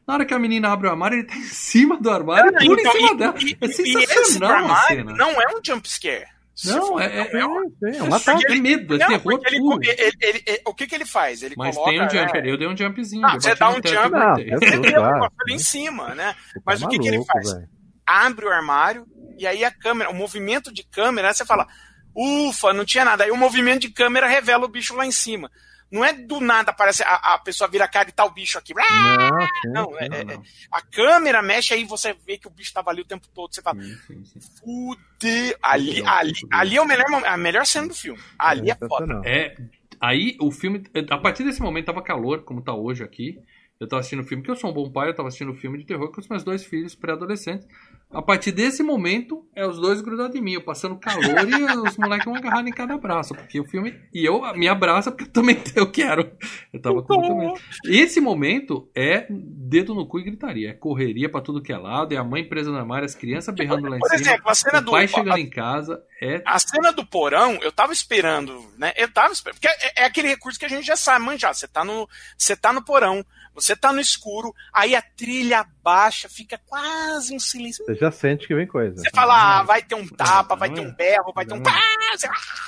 Na 0.08 0.16
hora 0.16 0.26
que 0.26 0.34
a 0.34 0.40
menina 0.40 0.70
abre 0.70 0.88
o 0.88 0.92
armário, 0.92 1.18
ele 1.20 1.28
tá 1.28 1.36
em 1.38 1.44
cima 1.44 1.98
do 2.00 2.10
armário 2.12 2.50
e 2.50 2.66
pula 2.66 2.78
em 2.78 2.82
Então, 2.82 2.92
cima 2.94 3.12
e- 3.14 3.18
dela. 3.18 3.36
e- 3.40 3.58
É 3.62 3.66
esse 3.66 3.86
sensacional 3.94 4.72
a 4.72 4.76
cena. 4.88 5.14
Não 5.14 5.30
é 5.42 5.46
um 5.56 5.60
jump 5.66 5.90
scare. 5.90 6.26
Se 6.56 6.68
Não, 6.70 7.00
é, 7.00 7.06
é, 7.08 7.40
é 7.40 7.46
um- 7.48 7.64
É, 7.84 7.98
é 7.98 8.04
um 8.04 8.14
ataque. 8.14 8.46
é 8.52 8.56
medo, 8.58 8.94
é 8.94 8.98
Não, 9.00 9.08
terror 9.08 9.40
ele, 9.48 9.58
puro. 9.58 9.80
ele- 9.84 10.14
ele- 10.22 10.44
ele- 10.46 10.62
o 10.68 10.74
que, 10.76 10.86
que 10.86 10.94
ele 10.94 11.06
faz? 11.06 11.42
Ele 11.42 11.56
Mas 11.58 11.74
coloca, 11.76 11.92
tem 11.92 12.02
um 12.02 12.10
jump 12.10 12.34
né, 12.42 12.52
eu 12.52 12.58
dei 12.58 12.68
um 12.68 12.78
jumpzinho. 12.78 13.26
Ah, 13.26 13.34
você 13.40 13.56
dá 13.56 13.70
um 13.70 13.74
jump, 13.76 14.10
não, 14.12 14.38
eu 14.40 14.60
Você 14.60 14.66
ali 14.76 15.54
em 15.56 15.58
cima, 15.60 16.14
né? 16.14 16.36
Mas 16.64 16.80
Tá 16.80 16.86
o 16.86 16.90
que, 16.90 17.00
que 17.00 17.08
ele 17.08 17.24
faz? 17.26 17.56
Abre 18.06 18.46
o 18.46 18.52
armário 18.52 19.08
e 19.40 19.48
aí 19.48 19.66
a 19.66 19.72
câmera, 19.72 20.12
o 20.12 20.14
movimento 20.14 20.72
de 20.72 20.84
câmera, 20.84 21.34
você 21.34 21.44
fala, 21.44 21.66
ufa, 22.16 22.72
não 22.72 22.86
tinha 22.86 23.04
nada. 23.04 23.24
Aí 23.24 23.32
o 23.32 23.38
movimento 23.38 23.82
de 23.82 23.90
câmera 23.90 24.28
revela 24.28 24.66
o 24.66 24.70
bicho 24.70 24.96
lá 24.96 25.08
em 25.08 25.12
cima. 25.12 25.50
Não 25.94 26.03
é 26.03 26.11
do 26.11 26.40
nada, 26.40 26.72
aparece 26.72 27.03
a, 27.03 27.36
a 27.36 27.38
pessoa 27.38 27.70
vira 27.70 27.86
a 27.86 27.88
cara 27.88 28.10
e 28.10 28.11
tá 28.11 28.26
o 28.26 28.32
bicho 28.32 28.57
aqui. 28.57 28.74
Não, 28.74 29.41
sim, 29.41 29.70
Não, 29.70 29.86
sim. 29.91 29.95
é- 29.99 30.06
é- 30.22 30.24
não. 30.24 30.44
A 30.72 30.82
câmera 30.82 31.41
mexe 31.44 31.72
aí 31.74 31.86
você 31.86 32.14
vê 32.26 32.38
que 32.38 32.48
o 32.48 32.49
bicho 32.49 32.74
tava 32.74 32.90
ali 32.90 33.02
o 33.02 33.06
tempo 33.06 33.28
todo. 33.34 33.53
Você 33.53 33.61
fala, 33.61 33.80
Sim, 33.80 33.95
sim, 34.07 34.26
sim. 34.26 34.40
fudeu. 34.60 35.56
Ali, 35.61 35.91
Legal, 35.94 36.15
ali, 36.18 36.34
ali 36.52 36.78
é 36.78 36.82
o 36.82 36.86
melhor, 36.88 37.06
a 37.26 37.38
melhor 37.38 37.65
cena 37.65 37.88
do 37.88 37.94
filme. 37.94 38.20
Ali 38.40 38.72
é, 38.72 38.76
foda. 38.76 39.06
sensacional. 39.06 39.22
É, 39.24 39.56
aí 40.02 40.36
o 40.41 40.52
filme, 40.52 40.84
a 41.11 41.18
partir 41.20 41.44
desse 41.44 41.61
momento 41.61 41.86
tava 41.86 42.02
calor, 42.02 42.41
como 42.44 42.61
tá 42.61 42.74
hoje 42.74 43.03
aqui. 43.03 43.40
Eu 43.80 43.88
tava 43.88 44.00
assistindo 44.00 44.22
o 44.22 44.24
filme, 44.26 44.44
que 44.44 44.50
eu 44.52 44.56
sou 44.56 44.70
um 44.70 44.74
bom 44.74 44.90
pai, 44.90 45.10
eu 45.10 45.14
tava 45.16 45.28
assistindo 45.28 45.52
o 45.52 45.56
filme 45.56 45.78
de 45.78 45.86
terror 45.86 46.10
com 46.12 46.22
os 46.22 46.28
meus 46.28 46.44
dois 46.44 46.64
filhos 46.64 46.95
pré-adolescentes. 46.95 47.68
A 48.12 48.22
partir 48.22 48.52
desse 48.52 48.84
momento, 48.84 49.44
é 49.56 49.66
os 49.66 49.80
dois 49.80 50.00
grudados 50.00 50.36
em 50.36 50.41
mim, 50.41 50.54
eu 50.54 50.62
passando 50.62 50.95
calor 50.98 51.24
e 51.50 51.64
os 51.90 51.98
moleques 51.98 52.28
um 52.28 52.36
agarrado 52.36 52.68
em 52.68 52.72
cada 52.72 52.95
braço. 52.98 53.34
Porque 53.34 53.60
o 53.60 53.66
filme. 53.66 54.00
E 54.14 54.24
eu 54.24 54.40
me 54.56 54.68
abraço 54.70 55.12
porque 55.12 55.24
eu 55.24 55.32
também 55.34 55.58
eu 55.76 55.91
quero. 55.91 56.32
Eu 56.72 56.80
tava 56.80 57.02
com 57.02 57.16
muito 57.20 57.36
medo. 57.36 57.54
Esse 57.86 58.22
momento 58.22 58.88
é 58.95 59.26
dedo 59.30 59.95
no 59.95 60.06
cu 60.06 60.20
e 60.20 60.24
gritaria. 60.24 60.70
É 60.70 60.74
correria 60.74 61.28
pra 61.28 61.41
tudo 61.41 61.62
que 61.62 61.74
é 61.74 61.78
lado, 61.78 62.14
é 62.14 62.18
a 62.18 62.24
mãe 62.24 62.48
presa 62.48 62.70
no 62.72 62.78
armário, 62.78 63.06
as 63.06 63.16
crianças 63.16 63.54
berrando 63.56 63.90
lá 63.90 63.98
em 63.98 64.00
Por 64.00 64.10
cima. 64.10 64.22
exemplo, 64.22 64.50
a 64.50 64.56
cena 64.56 64.78
o 64.78 64.82
do. 64.82 64.91
pai 64.91 65.06
a- 65.06 65.08
chegando 65.08 65.38
em 65.40 65.50
casa 65.50 66.02
é. 66.22 66.41
A 66.45 66.60
cena 66.60 66.91
do 66.94 67.04
porão, 67.06 67.56
eu 67.64 67.72
tava 67.72 67.91
esperando, 67.91 68.64
né? 68.78 68.94
Eu 68.95 69.12
tava 69.12 69.34
esperando. 69.34 69.56
Porque 69.60 69.68
é, 69.68 70.04
é 70.04 70.06
aquele 70.06 70.28
recurso 70.28 70.60
que 70.60 70.66
a 70.66 70.70
gente 70.70 70.86
já 70.86 70.95
sabe 70.95 71.26
manjar. 71.26 71.54
Você 71.56 71.68
tá 71.68 71.84
no, 71.84 72.08
você 72.38 72.56
tá 72.56 72.72
no 72.72 72.84
porão, 72.86 73.26
você 73.54 73.76
tá 73.76 73.92
no 73.94 74.00
escuro, 74.00 74.54
aí 74.74 74.96
a 74.96 75.02
trilha 75.02 75.66
baixa, 75.84 76.28
fica 76.30 76.58
quase 76.66 77.36
um 77.36 77.40
silêncio. 77.40 77.86
Você 77.86 77.96
já 77.96 78.12
sente 78.12 78.48
que 78.48 78.56
vem 78.56 78.66
coisa. 78.68 78.98
Você 78.98 79.10
fala, 79.14 79.60
ah, 79.60 79.64
vai 79.64 79.82
ter 79.84 79.96
um 79.96 80.08
tapa, 80.08 80.56
vai 80.56 80.70
ter 80.72 80.82
um 80.82 80.92
berro, 80.94 81.32
vai 81.34 81.46
ter 81.46 81.54
um. 81.54 81.62
Você- 81.64 82.28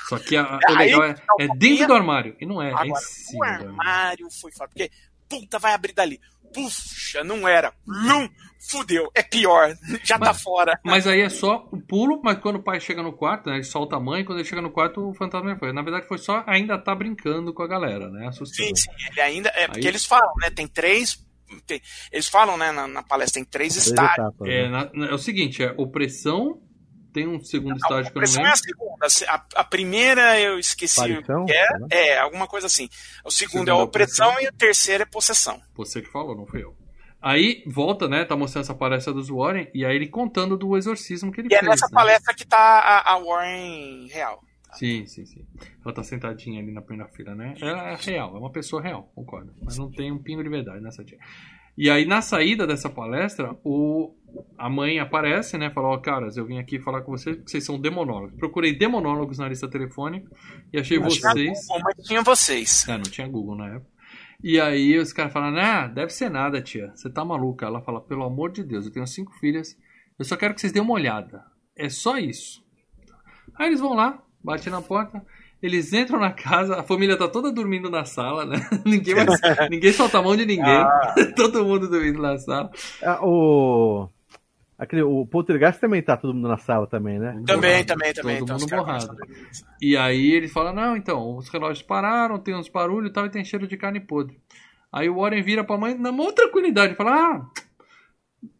Só 0.09 0.17
que 0.19 0.35
a- 0.37 0.57
o 0.57 0.59
Aí, 0.71 0.77
legal 0.77 1.03
é, 1.03 1.13
tá 1.13 1.23
é 1.39 1.47
dentro 1.55 1.87
do 1.87 1.93
armário. 1.93 2.35
E 2.39 2.45
não 2.45 2.61
é, 2.61 2.67
é 2.67 2.71
em 2.71 2.73
Agora, 2.73 2.91
o 2.93 2.97
cima 2.97 3.57
do 3.57 3.67
armário. 3.67 4.27
foi 4.31 4.51
foda. 4.51 4.67
Porque, 4.69 4.91
puta, 5.27 5.57
vai 5.59 5.73
abrir 5.73 5.93
dali. 5.93 6.19
Puxa, 6.53 7.23
não 7.23 7.47
era. 7.47 7.73
Lum, 7.87 8.29
fudeu. 8.69 9.09
É 9.13 9.21
pior. 9.23 9.73
Já 10.03 10.17
tá 10.17 10.27
Mas- 10.27 10.41
fora. 10.41 10.79
Mas 10.83 11.05
aí 11.07 11.21
é 11.21 11.29
só 11.29 11.67
o 11.71 11.79
pulo, 11.81 12.21
mas 12.23 12.37
quando 12.39 12.57
o 12.57 12.63
pai 12.63 12.79
chega 12.79 13.03
no 13.03 13.13
quarto, 13.13 13.49
né? 13.49 13.55
Ele 13.57 13.63
solta 13.63 13.95
a 13.95 13.99
mãe, 13.99 14.23
quando 14.23 14.39
ele 14.39 14.47
chega 14.47 14.61
no 14.61 14.71
quarto, 14.71 15.09
o 15.09 15.13
fantasma 15.13 15.49
já 15.51 15.57
foi. 15.57 15.71
Na 15.73 15.81
verdade, 15.81 16.07
foi 16.07 16.17
só 16.17 16.43
ainda 16.47 16.77
tá 16.77 16.93
brincando 16.95 17.53
com 17.53 17.63
a 17.63 17.67
galera, 17.67 18.09
né? 18.09 18.27
Assustando. 18.27 18.67
Sim, 18.69 18.75
sim. 18.75 18.91
Ele 19.11 19.21
ainda. 19.21 19.49
É 19.55 19.67
porque 19.67 19.81
Aí- 19.81 19.87
eles 19.87 20.05
falam, 20.05 20.33
né? 20.41 20.49
Tem 20.49 20.67
três. 20.67 21.23
tem- 21.67 21.79
eles 22.11 22.27
falam, 22.27 22.57
né, 22.57 22.71
na, 22.71 22.87
na 22.87 23.03
palestra, 23.03 23.39
tem 23.39 23.43
três 23.49 23.73
Três 23.73 23.87
estágios. 23.87 24.13
etapas, 24.17 24.47
É, 24.49 24.63
né? 24.63 24.69
na- 24.69 24.89
na- 24.93 25.11
é 25.11 25.13
o 25.13 25.17
seguinte, 25.19 25.61
é 25.63 25.73
opressão, 25.77 26.59
tem 27.15 27.27
um 27.27 27.39
segundo 27.43 27.73
A 27.73 27.77
estágio 27.77 28.11
que 28.11 28.17
eu 28.17 28.21
não 28.21 28.27
opressão 28.27 28.43
é 28.43 28.45
a 28.45 28.53
lembro. 28.53 28.57
segunda. 28.59 29.07
A 29.55 29.61
A, 29.61 29.63
primeira 29.63 30.39
eu 30.39 30.59
esqueci 30.59 30.99
o 31.13 31.23
que 31.23 31.31
é. 31.53 31.79
né? 31.79 31.87
É, 31.89 32.19
alguma 32.19 32.45
coisa 32.47 32.67
assim. 32.67 32.89
O 33.23 33.31
segundo 33.31 33.51
Segunda 33.51 33.71
é 33.71 33.73
a 33.73 33.77
é 33.79 33.83
opressão 33.83 34.29
opressão. 34.29 34.51
e 34.51 34.53
o 34.53 34.57
terceiro 34.57 35.03
é 35.03 35.05
possessão. 35.05 35.61
Você 35.75 36.01
que 36.01 36.09
falou, 36.11 36.35
não 36.35 36.45
foi 36.45 36.63
eu. 36.63 36.75
Aí 37.21 37.63
volta, 37.65 38.07
né? 38.07 38.23
Tá 38.25 38.35
mostrando 38.35 38.63
essa 38.65 38.75
palestra 38.75 39.11
dos 39.13 39.29
Warren 39.29 39.67
e 39.73 39.83
aí 39.85 39.95
ele 39.95 40.07
contando 40.07 40.55
do 40.57 40.77
exorcismo 40.77 41.31
que 41.31 41.41
ele 41.41 41.47
E 41.51 41.55
é 41.55 41.59
fez. 41.59 41.69
nessa 41.71 41.87
né? 41.87 41.91
palestra 41.93 42.33
que 42.35 42.45
tá 42.45 42.57
a, 42.57 43.13
a 43.13 43.19
Warren 43.19 44.07
real. 44.07 44.43
Sim, 44.73 45.05
sim, 45.07 45.25
sim. 45.25 45.45
Ela 45.83 45.93
tá 45.93 46.03
sentadinha 46.03 46.61
ali 46.61 46.71
na 46.71 46.81
primeira 46.81 47.09
fila, 47.13 47.33
né? 47.33 47.53
Ela 47.61 47.91
é 47.91 47.95
real, 47.95 48.35
é 48.35 48.39
uma 48.39 48.51
pessoa 48.51 48.81
real, 48.81 49.09
concordo. 49.15 49.53
Mas 49.63 49.77
não 49.77 49.89
tem 49.89 50.11
um 50.11 50.21
pingo 50.21 50.43
de 50.43 50.49
verdade 50.49 50.81
nessa 50.83 51.01
tia. 51.03 51.17
E 51.77 51.89
aí, 51.89 52.05
na 52.05 52.21
saída 52.21 52.65
dessa 52.65 52.89
palestra, 52.89 53.57
o, 53.63 54.15
a 54.57 54.69
mãe 54.69 54.99
aparece, 54.99 55.57
né? 55.57 55.69
Fala, 55.69 55.89
ó, 55.89 55.97
caras, 55.97 56.37
eu 56.37 56.45
vim 56.45 56.57
aqui 56.57 56.79
falar 56.79 57.01
com 57.01 57.11
vocês 57.11 57.35
porque 57.35 57.51
vocês 57.51 57.65
são 57.65 57.79
demonólogos. 57.79 58.37
Procurei 58.37 58.73
demonólogos 58.73 59.37
na 59.37 59.49
lista 59.49 59.67
telefônica 59.67 60.29
e 60.71 60.79
achei 60.79 60.99
Não 60.99 61.09
tinha 61.09 61.31
vocês. 61.31 61.67
Google, 61.67 61.83
mas 61.83 62.07
tinha 62.07 62.21
vocês. 62.21 62.87
É, 62.87 62.93
não 62.93 63.03
tinha 63.03 63.27
Google 63.27 63.57
na 63.57 63.75
época. 63.75 63.95
E 64.43 64.59
aí 64.59 64.97
os 64.97 65.11
caras 65.11 65.33
falam, 65.33 65.57
ah, 65.57 65.87
deve 65.87 66.11
ser 66.11 66.29
nada, 66.29 66.61
tia. 66.61 66.91
Você 66.95 67.09
tá 67.09 67.25
maluca. 67.25 67.65
Ela 67.65 67.81
fala, 67.81 67.99
pelo 67.99 68.23
amor 68.23 68.51
de 68.51 68.63
Deus, 68.63 68.85
eu 68.85 68.91
tenho 68.91 69.07
cinco 69.07 69.33
filhas. 69.33 69.77
Eu 70.17 70.23
só 70.23 70.37
quero 70.37 70.53
que 70.53 70.61
vocês 70.61 70.71
dêem 70.71 70.83
uma 70.83 70.93
olhada. 70.93 71.43
É 71.75 71.89
só 71.89 72.17
isso. 72.17 72.63
Aí 73.55 73.67
eles 73.67 73.79
vão 73.79 73.93
lá, 73.93 74.21
batem 74.43 74.71
na 74.71 74.81
porta. 74.81 75.25
Eles 75.61 75.93
entram 75.93 76.19
na 76.19 76.31
casa, 76.31 76.79
a 76.79 76.83
família 76.83 77.17
tá 77.17 77.27
toda 77.27 77.51
dormindo 77.51 77.89
na 77.89 78.05
sala, 78.05 78.45
né? 78.45 78.57
Ninguém, 78.85 79.15
mais, 79.15 79.27
ninguém 79.69 79.91
solta 79.91 80.19
a 80.19 80.21
mão 80.21 80.35
de 80.35 80.45
ninguém. 80.45 80.85
Todo 81.35 81.65
mundo 81.65 81.89
dormindo 81.89 82.21
na 82.21 82.37
sala. 82.37 82.69
Ah, 83.01 83.19
o. 83.25 84.09
Aquele, 84.77 85.03
o 85.03 85.25
Poltergeist 85.25 85.79
também 85.79 86.01
tá 86.01 86.17
todo 86.17 86.33
mundo 86.33 86.49
na 86.49 86.57
sala 86.57 86.85
também, 86.85 87.17
né? 87.17 87.41
Também, 87.47 87.71
Borrado. 87.71 87.85
também, 87.85 88.13
também. 88.13 88.39
Todo 88.39 88.43
então, 88.43 88.59
mundo 88.59 88.75
borrado. 88.75 89.17
E 89.81 89.95
aí 89.95 90.31
ele 90.31 90.49
fala, 90.49 90.73
não, 90.73 90.97
então, 90.97 91.37
os 91.37 91.47
relógios 91.47 91.81
pararam, 91.81 92.37
tem 92.37 92.53
uns 92.53 92.67
barulhos 92.67 93.09
e 93.09 93.13
tal, 93.13 93.25
e 93.25 93.29
tem 93.29 93.45
cheiro 93.45 93.69
de 93.69 93.77
carne 93.77 94.01
podre. 94.01 94.37
Aí 94.91 95.09
o 95.09 95.15
Warren 95.15 95.41
vira 95.43 95.63
pra 95.63 95.77
mãe 95.77 95.97
na 95.97 96.11
maior 96.11 96.33
tranquilidade, 96.33 96.93
fala, 96.95 97.11
ah, 97.11 97.45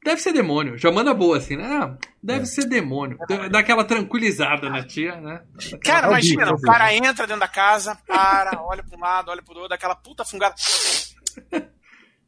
deve 0.04 0.22
ser 0.22 0.34
demônio. 0.34 0.78
Já 0.78 0.92
manda 0.92 1.14
boa 1.14 1.38
assim, 1.38 1.56
né? 1.58 1.66
Ah, 1.66 1.98
deve 2.22 2.42
É. 2.42 2.46
ser 2.46 2.66
demônio. 2.68 3.18
Dá 3.52 3.60
aquela 3.60 3.84
tranquilizada 3.84 4.70
na 4.70 4.84
tia, 4.86 5.16
né? 5.20 5.42
Cara, 5.84 6.08
É 6.08 6.10
imagina, 6.10 6.44
é 6.44 6.52
o 6.52 6.60
cara 6.62 6.94
entra 6.94 7.26
dentro 7.28 7.40
da 7.42 7.48
casa, 7.48 7.98
para, 8.08 8.62
olha 8.62 8.84
pra 8.84 8.98
um 8.98 9.02
lado, 9.02 9.32
olha 9.32 9.42
pro 9.42 9.54
outro, 9.54 9.70
dá 9.70 9.76
aquela 9.76 9.96
puta 9.96 10.24
fungada. 10.26 10.56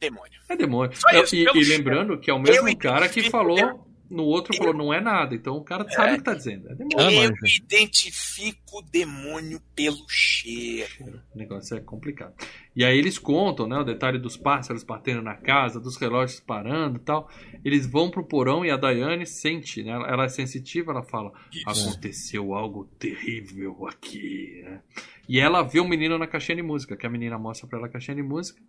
Demônio. 0.00 0.38
É 0.48 0.56
demônio. 0.56 0.92
Isso, 0.92 1.34
e, 1.34 1.44
e 1.44 1.64
lembrando 1.64 2.18
que 2.20 2.30
é 2.30 2.34
o 2.34 2.38
mesmo 2.38 2.76
cara 2.78 3.08
que 3.08 3.28
falou, 3.30 3.87
no 4.10 4.24
outro 4.24 4.56
falou, 4.56 4.72
não 4.72 4.92
é 4.92 5.00
nada. 5.00 5.34
Então 5.34 5.56
o 5.56 5.64
cara 5.64 5.88
sabe 5.90 6.14
o 6.14 6.16
que 6.18 6.24
tá 6.24 6.34
dizendo. 6.34 6.70
É 6.70 6.74
demônio. 6.74 7.22
Eu 7.22 7.32
identifico 7.62 8.78
o 8.78 8.82
demônio 8.82 9.60
pelo 9.74 10.08
cheiro. 10.08 11.22
O 11.34 11.38
negócio 11.38 11.76
é 11.76 11.80
complicado. 11.80 12.34
E 12.74 12.84
aí 12.84 12.96
eles 12.96 13.18
contam, 13.18 13.66
né, 13.66 13.76
o 13.76 13.84
detalhe 13.84 14.18
dos 14.18 14.36
pássaros 14.36 14.82
batendo 14.82 15.20
na 15.20 15.34
casa, 15.34 15.80
dos 15.80 15.96
relógios 15.96 16.40
parando 16.40 16.96
e 16.96 17.00
tal. 17.00 17.28
Eles 17.64 17.86
vão 17.86 18.10
pro 18.10 18.24
porão 18.24 18.64
e 18.64 18.70
a 18.70 18.76
Daiane 18.76 19.26
sente, 19.26 19.82
né? 19.82 19.90
Ela 19.90 20.24
é 20.24 20.28
sensitiva, 20.28 20.92
ela 20.92 21.02
fala: 21.02 21.32
aconteceu 21.66 22.54
algo 22.54 22.84
terrível 22.98 23.86
aqui, 23.86 24.62
né? 24.64 24.80
E 25.28 25.38
ela 25.38 25.62
vê 25.62 25.80
o 25.80 25.88
menino 25.88 26.16
na 26.16 26.26
caixinha 26.26 26.56
de 26.56 26.62
música, 26.62 26.96
que 26.96 27.06
a 27.06 27.10
menina 27.10 27.38
mostra 27.38 27.68
pra 27.68 27.78
ela 27.78 27.88
a 27.88 27.90
caixinha 27.90 28.14
de 28.14 28.22
música. 28.22 28.62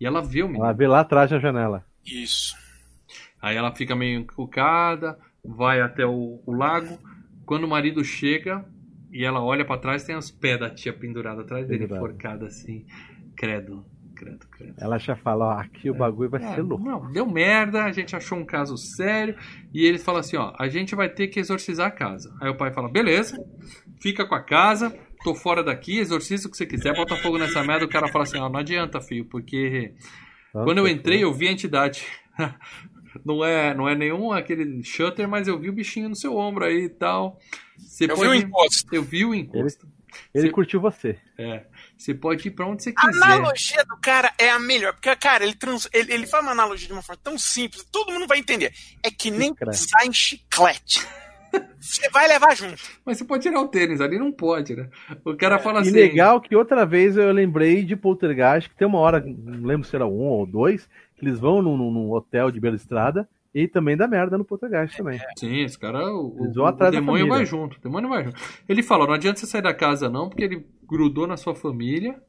E 0.00 0.06
ela 0.06 0.22
vê 0.22 0.42
o 0.42 0.46
menino. 0.46 0.64
Ela 0.64 0.72
vê 0.72 0.88
lá 0.88 1.00
atrás 1.00 1.30
na 1.30 1.38
janela. 1.38 1.84
Isso. 2.06 2.54
Aí 3.40 3.56
ela 3.56 3.74
fica 3.74 3.94
meio 3.96 4.20
encucada, 4.20 5.18
vai 5.44 5.80
até 5.80 6.04
o, 6.06 6.42
o 6.44 6.52
lago. 6.52 6.98
Quando 7.46 7.64
o 7.64 7.68
marido 7.68 8.04
chega 8.04 8.64
e 9.12 9.24
ela 9.24 9.42
olha 9.42 9.64
pra 9.64 9.78
trás, 9.78 10.04
tem 10.04 10.16
os 10.16 10.30
pés 10.30 10.58
da 10.60 10.70
tia 10.70 10.92
pendurada 10.92 11.42
atrás 11.42 11.66
dele, 11.66 11.84
enforcada 11.84 12.46
assim. 12.46 12.84
Credo, 13.36 13.84
credo, 14.14 14.46
credo. 14.50 14.74
Ela 14.78 14.98
já 14.98 15.16
fala, 15.16 15.46
ó, 15.46 15.50
aqui 15.60 15.90
o 15.90 15.94
bagulho 15.94 16.30
vai 16.30 16.42
É, 16.42 16.54
ser 16.54 16.60
louco. 16.62 16.84
não, 16.84 17.10
deu 17.10 17.26
merda, 17.26 17.84
a 17.84 17.90
gente 17.92 18.14
achou 18.14 18.38
um 18.38 18.44
caso 18.44 18.76
sério. 18.76 19.34
E 19.72 19.84
eles 19.84 20.04
falam 20.04 20.20
assim: 20.20 20.36
ó, 20.36 20.52
a 20.58 20.68
gente 20.68 20.94
vai 20.94 21.08
ter 21.08 21.28
que 21.28 21.40
exorcizar 21.40 21.88
a 21.88 21.90
casa. 21.90 22.32
Aí 22.40 22.48
o 22.50 22.56
pai 22.56 22.70
fala: 22.72 22.88
beleza, 22.88 23.42
fica 24.00 24.26
com 24.26 24.34
a 24.34 24.42
casa, 24.42 24.94
tô 25.24 25.34
fora 25.34 25.64
daqui, 25.64 25.98
exorciza 25.98 26.46
o 26.46 26.50
que 26.50 26.56
você 26.56 26.66
quiser, 26.66 26.94
bota 26.94 27.16
fogo 27.16 27.38
nessa 27.38 27.64
merda. 27.64 27.86
O 27.86 27.88
cara 27.88 28.08
fala 28.08 28.24
assim: 28.24 28.38
ó, 28.38 28.48
não 28.48 28.60
adianta, 28.60 29.00
filho, 29.00 29.24
porque 29.24 29.94
Nossa, 30.54 30.64
quando 30.66 30.78
eu 30.78 30.86
entrei, 30.86 31.24
eu 31.24 31.32
vi 31.32 31.48
a 31.48 31.52
entidade. 31.52 32.04
Não 33.24 33.44
é, 33.44 33.74
não 33.74 33.88
é 33.88 33.94
nenhum 33.94 34.32
aquele 34.32 34.82
shutter, 34.84 35.28
mas 35.28 35.48
eu 35.48 35.58
vi 35.58 35.68
o 35.68 35.72
bichinho 35.72 36.08
no 36.08 36.16
seu 36.16 36.36
ombro 36.36 36.64
aí 36.64 36.84
e 36.84 36.88
tal. 36.88 37.38
Você 37.78 38.04
Eu 38.04 38.16
vi 38.16 38.22
pode... 38.22 38.28
o 38.28 38.34
encosto. 38.34 38.94
Eu 38.94 39.02
vi 39.02 39.24
o 39.24 39.34
encosto. 39.34 39.88
Ele 40.34 40.46
Você- 40.46 40.52
curtiu 40.52 40.80
você. 40.80 41.18
É. 41.38 41.64
Você 41.96 42.14
pode 42.14 42.48
ir 42.48 42.50
pra 42.50 42.66
onde 42.66 42.82
você 42.82 42.92
A 42.96 43.06
quiser. 43.08 43.24
analogia 43.24 43.84
do 43.84 43.96
cara 43.98 44.32
é 44.38 44.50
a 44.50 44.58
melhor. 44.58 44.92
Porque, 44.92 45.14
cara, 45.16 45.44
ele, 45.44 45.54
trans... 45.54 45.88
ele, 45.92 46.12
ele 46.12 46.26
faz 46.26 46.42
uma 46.42 46.52
analogia 46.52 46.86
de 46.86 46.92
uma 46.92 47.02
forma 47.02 47.20
tão 47.22 47.38
simples, 47.38 47.84
todo 47.92 48.12
mundo 48.12 48.26
vai 48.26 48.38
entender. 48.38 48.72
É 49.04 49.10
que 49.10 49.30
nem 49.30 49.54
pisar 49.54 50.04
em 50.06 50.12
chiclete. 50.12 51.06
Você 51.80 52.08
vai 52.10 52.28
levar 52.28 52.56
junto. 52.56 52.80
Mas 53.04 53.18
você 53.18 53.24
pode 53.24 53.42
tirar 53.42 53.60
o 53.60 53.66
tênis, 53.68 54.00
ali 54.00 54.18
não 54.18 54.30
pode, 54.30 54.76
né? 54.76 54.88
O 55.24 55.36
cara 55.36 55.58
fala 55.58 55.78
E 55.80 55.82
assim. 55.82 55.90
legal 55.90 56.40
que 56.40 56.54
outra 56.54 56.86
vez 56.86 57.16
eu 57.16 57.32
lembrei 57.32 57.82
de 57.84 57.96
Poltergeist, 57.96 58.68
que 58.70 58.76
tem 58.76 58.86
uma 58.86 58.98
hora, 59.00 59.20
não 59.26 59.66
lembro 59.66 59.86
se 59.86 59.96
era 59.96 60.06
um 60.06 60.20
ou 60.28 60.46
dois, 60.46 60.88
eles 61.26 61.38
vão 61.38 61.60
num, 61.62 61.76
num- 61.76 62.10
hotel 62.12 62.50
de 62.50 62.60
Bela 62.60 62.76
Estrada 62.76 63.28
e 63.54 63.66
também 63.66 63.96
dá 63.96 64.06
merda 64.06 64.38
no 64.38 64.44
Poltergeist 64.44 64.96
também. 64.96 65.20
Sim, 65.36 65.60
esse 65.62 65.78
cara, 65.78 66.12
o, 66.14 66.28
o, 66.28 66.50
o 66.50 66.90
demônio 66.90 67.28
vai 67.28 67.44
junto. 67.44 67.76
O 67.78 67.80
demônio 67.80 68.08
vai 68.08 68.24
junto. 68.24 68.40
Ele 68.68 68.82
fala: 68.82 69.06
não 69.06 69.14
adianta 69.14 69.40
você 69.40 69.46
sair 69.46 69.62
da 69.62 69.74
casa, 69.74 70.08
não, 70.08 70.28
porque 70.28 70.44
ele 70.44 70.64
grudou 70.88 71.26
na 71.26 71.36
sua 71.36 71.54
família. 71.54 72.20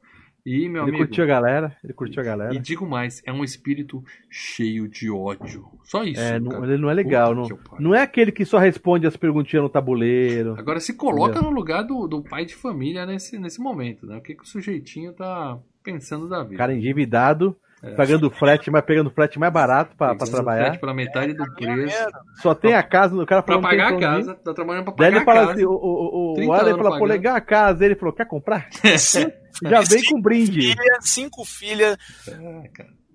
E, 0.44 0.68
meu 0.68 0.82
Ele 0.82 0.90
amigo. 0.90 0.98
curtiu 1.06 1.22
a 1.22 1.26
galera, 1.28 1.76
ele 1.84 1.92
curtiu 1.92 2.20
a 2.20 2.24
galera. 2.24 2.52
E 2.52 2.58
digo 2.58 2.84
mais, 2.84 3.22
é 3.24 3.32
um 3.32 3.44
espírito 3.44 4.02
cheio 4.28 4.88
de 4.88 5.08
ódio. 5.08 5.66
Só 5.84 6.02
isso. 6.02 6.20
É, 6.20 6.40
não- 6.40 6.64
ele 6.64 6.78
não 6.78 6.90
é 6.90 6.94
legal, 6.94 7.32
Puta 7.32 7.54
não, 7.74 7.78
não 7.80 7.94
é 7.94 8.02
aquele 8.02 8.32
que 8.32 8.44
só 8.44 8.58
responde 8.58 9.06
as 9.06 9.16
perguntinhas 9.16 9.62
no 9.62 9.68
tabuleiro. 9.68 10.56
Agora 10.58 10.80
se 10.80 10.94
coloca 10.94 11.40
no 11.40 11.50
lugar 11.50 11.82
do, 11.84 12.08
do 12.08 12.22
pai 12.24 12.44
de 12.44 12.56
família 12.56 13.06
nesse, 13.06 13.38
nesse 13.38 13.60
momento, 13.60 14.04
né? 14.04 14.16
O 14.16 14.20
que, 14.20 14.34
que 14.34 14.42
o 14.42 14.46
sujeitinho 14.46 15.12
tá 15.12 15.60
pensando 15.80 16.28
da 16.28 16.42
vida? 16.42 16.56
Cara 16.56 16.74
endividado, 16.74 17.56
pagando 17.96 18.30
frete, 18.30 18.70
mas 18.70 18.84
pegando 18.84 19.10
frete 19.10 19.38
mais 19.38 19.52
barato 19.52 19.96
Pegando 19.96 20.30
trabalhar. 20.30 20.64
frete 20.66 20.80
Pela 20.80 20.94
metade 20.94 21.34
do 21.34 21.44
preço. 21.54 21.96
Só 22.40 22.54
tem 22.54 22.74
a 22.74 22.82
casa, 22.82 23.14
o 23.14 23.26
cara 23.26 23.42
falou 23.42 23.60
tem 23.60 23.70
pagar 23.70 23.94
a 23.94 23.98
casa. 23.98 24.34
Tá 24.36 24.54
trabalhando 24.54 24.84
pra 24.84 24.94
Daí 24.94 25.10
pagar 25.12 25.16
ele 25.16 25.18
a 25.18 25.24
fala 25.24 25.52
assim, 25.52 25.64
o, 25.64 25.70
o, 25.72 26.32
o, 26.32 26.34
30 26.34 26.48
o 26.50 26.52
Arley 26.54 26.72
anos 26.72 26.82
falou, 26.84 26.98
pô, 26.98 27.04
legal 27.06 27.36
a 27.36 27.40
casa. 27.40 27.84
Ele 27.84 27.96
falou, 27.96 28.14
quer 28.14 28.26
comprar? 28.26 28.68
Já 29.62 29.80
vem 29.82 30.02
com 30.04 30.20
brinde. 30.20 30.74
Cinco 31.00 31.44
filhas, 31.44 31.96
É, 32.28 32.70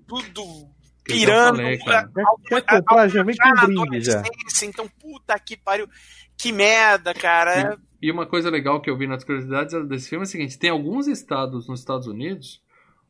tudo 0.07 0.43
pirando. 1.03 1.57
Quer, 1.57 2.61
comprar, 2.61 3.07
já 3.07 3.23
vem 3.23 3.35
Já 3.35 3.45
na 3.45 3.61
com 3.61 3.67
brinde 3.67 4.01
já. 4.01 4.19
adolescência, 4.19 4.65
Então, 4.65 4.87
puta 4.99 5.37
que 5.39 5.57
pariu. 5.57 5.87
Que 6.37 6.51
merda, 6.51 7.13
cara. 7.13 7.77
E 8.01 8.11
uma 8.11 8.27
coisa 8.27 8.49
legal 8.51 8.79
que 8.79 8.89
eu 8.89 8.97
vi 8.97 9.07
nas 9.07 9.23
curiosidades 9.23 9.73
desse 9.87 10.09
filme 10.09 10.23
é 10.23 10.27
o 10.27 10.29
seguinte: 10.29 10.59
tem 10.59 10.69
alguns 10.69 11.07
estados 11.07 11.67
nos 11.67 11.79
Estados 11.79 12.05
Unidos 12.05 12.61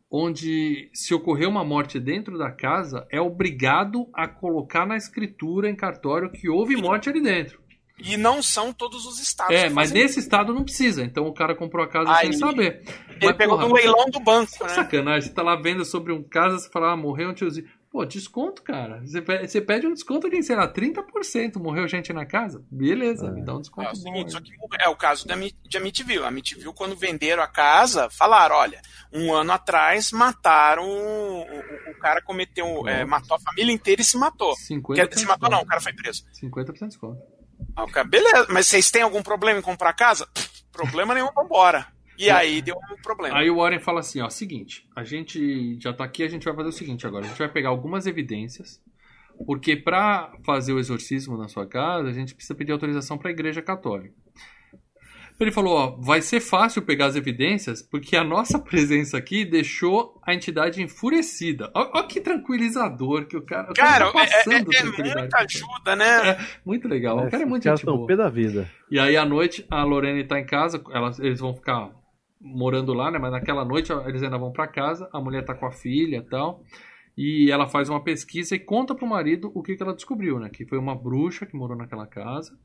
onde, 0.09 0.89
se 0.93 1.13
ocorrer 1.13 1.47
uma 1.47 1.63
morte 1.63 1.99
dentro 1.99 2.37
da 2.37 2.51
casa, 2.51 3.05
é 3.11 3.19
obrigado 3.19 4.07
a 4.13 4.27
colocar 4.27 4.85
na 4.85 4.95
escritura 4.95 5.69
em 5.69 5.75
cartório 5.75 6.31
que 6.31 6.49
houve 6.49 6.75
morte 6.75 7.09
ali 7.09 7.21
dentro. 7.21 7.59
E 7.99 8.15
não 8.15 8.43
são 8.43 8.71
todos 8.71 9.05
os 9.07 9.19
estados. 9.19 9.55
É, 9.55 9.69
mas 9.69 9.91
nesse 9.91 10.19
estado 10.19 10.53
não 10.53 10.63
precisa. 10.63 11.03
Então 11.03 11.25
o 11.25 11.33
cara 11.33 11.55
comprou 11.55 11.83
a 11.83 11.87
casa 11.87 12.11
Aí, 12.11 12.27
sem 12.27 12.33
saber. 12.33 12.83
Ele 13.09 13.25
Mas, 13.25 13.35
pegou 13.35 13.57
porra, 13.57 13.67
do 13.67 13.73
leilão 13.73 14.05
do 14.11 14.19
banco, 14.19 14.51
né? 14.63 14.69
Sacanagem, 14.69 15.29
você 15.29 15.33
tá 15.33 15.41
lá 15.41 15.55
vendo 15.55 15.83
sobre 15.83 16.13
um 16.13 16.21
caso, 16.21 16.59
você 16.59 16.69
fala, 16.69 16.91
ah, 16.91 16.97
morreu 16.97 17.29
um 17.29 17.33
tiozinho. 17.33 17.67
Pô, 17.97 18.05
desconto, 18.05 18.61
cara. 18.61 19.01
Você 19.03 19.59
pede, 19.59 19.87
um 19.87 19.93
desconto 19.95 20.29
de, 20.29 20.43
sei 20.43 20.55
lá, 20.55 20.71
30%. 20.71 21.57
Morreu 21.57 21.87
gente 21.87 22.13
na 22.13 22.27
casa? 22.27 22.63
Beleza, 22.69 23.25
É. 23.25 23.31
me 23.31 23.43
dá 23.43 23.55
um 23.55 23.57
É 23.57 23.61
desconto 23.61 23.87
o 23.87 23.91
bom. 23.91 23.95
seguinte, 23.95 24.31
só 24.31 24.39
que 24.39 24.51
é 24.79 24.87
o 24.87 24.95
caso 24.95 25.25
de 25.27 25.77
Amityville. 25.77 26.23
A 26.23 26.27
Amityville, 26.27 26.71
quando 26.75 26.95
venderam 26.95 27.41
a 27.41 27.47
casa, 27.47 28.07
falaram, 28.11 28.55
olha, 28.55 28.79
um 29.11 29.33
ano 29.33 29.51
atrás 29.51 30.11
mataram, 30.11 30.83
o, 30.87 31.41
o- 31.41 31.91
o 31.91 31.99
cara 31.99 32.21
cometeu, 32.21 32.87
é, 32.87 33.03
matou 33.03 33.35
a 33.35 33.39
família 33.39 33.73
inteira 33.73 33.99
e 33.99 34.05
se 34.05 34.15
matou. 34.15 34.53
50% 34.55 34.93
Quer 34.95 35.07
dizer, 35.07 35.21
se 35.21 35.25
matou 35.25 35.49
não, 35.49 35.57
o 35.57 35.61
desconto. 35.61 35.69
cara 35.69 35.81
foi 35.81 35.93
preso. 35.93 36.23
50% 36.39 36.73
de 36.83 36.87
desconto. 36.89 37.21
Ah, 37.75 37.87
cara, 37.91 38.07
beleza, 38.07 38.45
mas 38.51 38.67
vocês 38.67 38.91
têm 38.91 39.01
algum 39.01 39.23
problema 39.23 39.57
em 39.57 39.63
comprar 39.63 39.91
casa? 39.93 40.27
Pff, 40.27 40.63
problema 40.71 41.15
nenhum, 41.15 41.31
vambora. 41.35 41.87
E 42.17 42.29
aí 42.29 42.61
deu 42.61 42.75
um 42.75 43.01
problema. 43.01 43.37
Aí 43.37 43.49
o 43.49 43.57
Warren 43.57 43.79
fala 43.79 43.99
assim, 43.99 44.21
ó, 44.21 44.29
seguinte, 44.29 44.87
a 44.95 45.03
gente 45.03 45.77
já 45.79 45.93
tá 45.93 46.03
aqui, 46.03 46.23
a 46.23 46.27
gente 46.29 46.43
vai 46.45 46.55
fazer 46.55 46.69
o 46.69 46.71
seguinte 46.73 47.05
agora, 47.05 47.25
a 47.25 47.27
gente 47.27 47.37
vai 47.37 47.49
pegar 47.49 47.69
algumas 47.69 48.07
evidências, 48.07 48.81
porque 49.45 49.75
pra 49.75 50.31
fazer 50.45 50.73
o 50.73 50.79
exorcismo 50.79 51.37
na 51.37 51.47
sua 51.47 51.67
casa, 51.67 52.09
a 52.09 52.13
gente 52.13 52.33
precisa 52.33 52.55
pedir 52.55 52.71
autorização 52.71 53.17
pra 53.17 53.29
igreja 53.31 53.61
católica. 53.61 54.13
Ele 55.39 55.51
falou, 55.51 55.75
ó, 55.77 55.87
vai 56.01 56.19
ser 56.19 56.39
fácil 56.39 56.81
pegar 56.81 57.05
as 57.05 57.15
evidências, 57.15 57.83
porque 57.83 58.15
a 58.17 58.23
nossa 58.23 58.57
presença 58.59 59.19
aqui 59.19 59.45
deixou 59.45 60.19
a 60.25 60.33
entidade 60.33 60.81
enfurecida. 60.81 61.69
Ó 61.75 62.01
que 62.01 62.19
tranquilizador 62.19 63.27
que 63.27 63.37
o 63.37 63.43
cara, 63.43 63.69
o 63.69 63.73
Cara, 63.75 64.11
tá 64.11 64.23
é, 64.23 64.23
é- 64.25 64.55
é 64.57 64.63
muita 64.63 65.37
ajuda, 65.37 65.95
né? 65.95 66.29
É, 66.31 66.37
muito 66.65 66.87
legal, 66.87 67.19
o 67.19 67.29
cara 67.29 67.43
é 67.43 67.45
muito 67.45 67.63
gente 67.65 67.75
estão 67.77 67.95
boa. 67.97 68.07
pé 68.07 68.15
da 68.15 68.29
vida. 68.29 68.67
E 68.89 68.97
aí 68.97 69.15
à 69.15 69.23
noite 69.25 69.63
a 69.69 69.83
Lorene 69.83 70.23
tá 70.23 70.39
em 70.39 70.45
casa, 70.45 70.83
elas, 70.91 71.19
eles 71.19 71.39
vão 71.39 71.53
ficar 71.53 71.91
morando 72.39 72.93
lá, 72.93 73.11
né? 73.11 73.19
Mas 73.19 73.31
naquela 73.31 73.65
noite 73.65 73.91
eles 73.91 74.23
ainda 74.23 74.37
vão 74.37 74.51
pra 74.51 74.67
casa, 74.67 75.09
a 75.13 75.19
mulher 75.19 75.43
tá 75.45 75.53
com 75.53 75.65
a 75.65 75.71
filha 75.71 76.17
e 76.17 76.21
tal. 76.21 76.63
E 77.17 77.49
ela 77.49 77.67
faz 77.67 77.89
uma 77.89 78.03
pesquisa 78.03 78.55
e 78.55 78.59
conta 78.59 78.93
pro 78.93 79.07
marido 79.07 79.51
o 79.55 79.63
que, 79.63 79.75
que 79.75 79.81
ela 79.81 79.93
descobriu, 79.93 80.39
né? 80.39 80.49
Que 80.49 80.65
foi 80.65 80.77
uma 80.77 80.95
bruxa 80.95 81.45
que 81.45 81.55
morou 81.55 81.75
naquela 81.75 82.05
casa. 82.05 82.57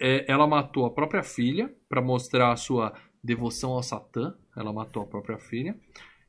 É, 0.00 0.24
ela 0.30 0.46
matou 0.46 0.86
a 0.86 0.90
própria 0.90 1.22
filha 1.22 1.70
para 1.88 2.00
mostrar 2.00 2.52
a 2.52 2.56
sua 2.56 2.94
devoção 3.22 3.72
ao 3.72 3.82
Satã. 3.82 4.34
Ela 4.56 4.72
matou 4.72 5.02
a 5.02 5.06
própria 5.06 5.38
filha. 5.38 5.76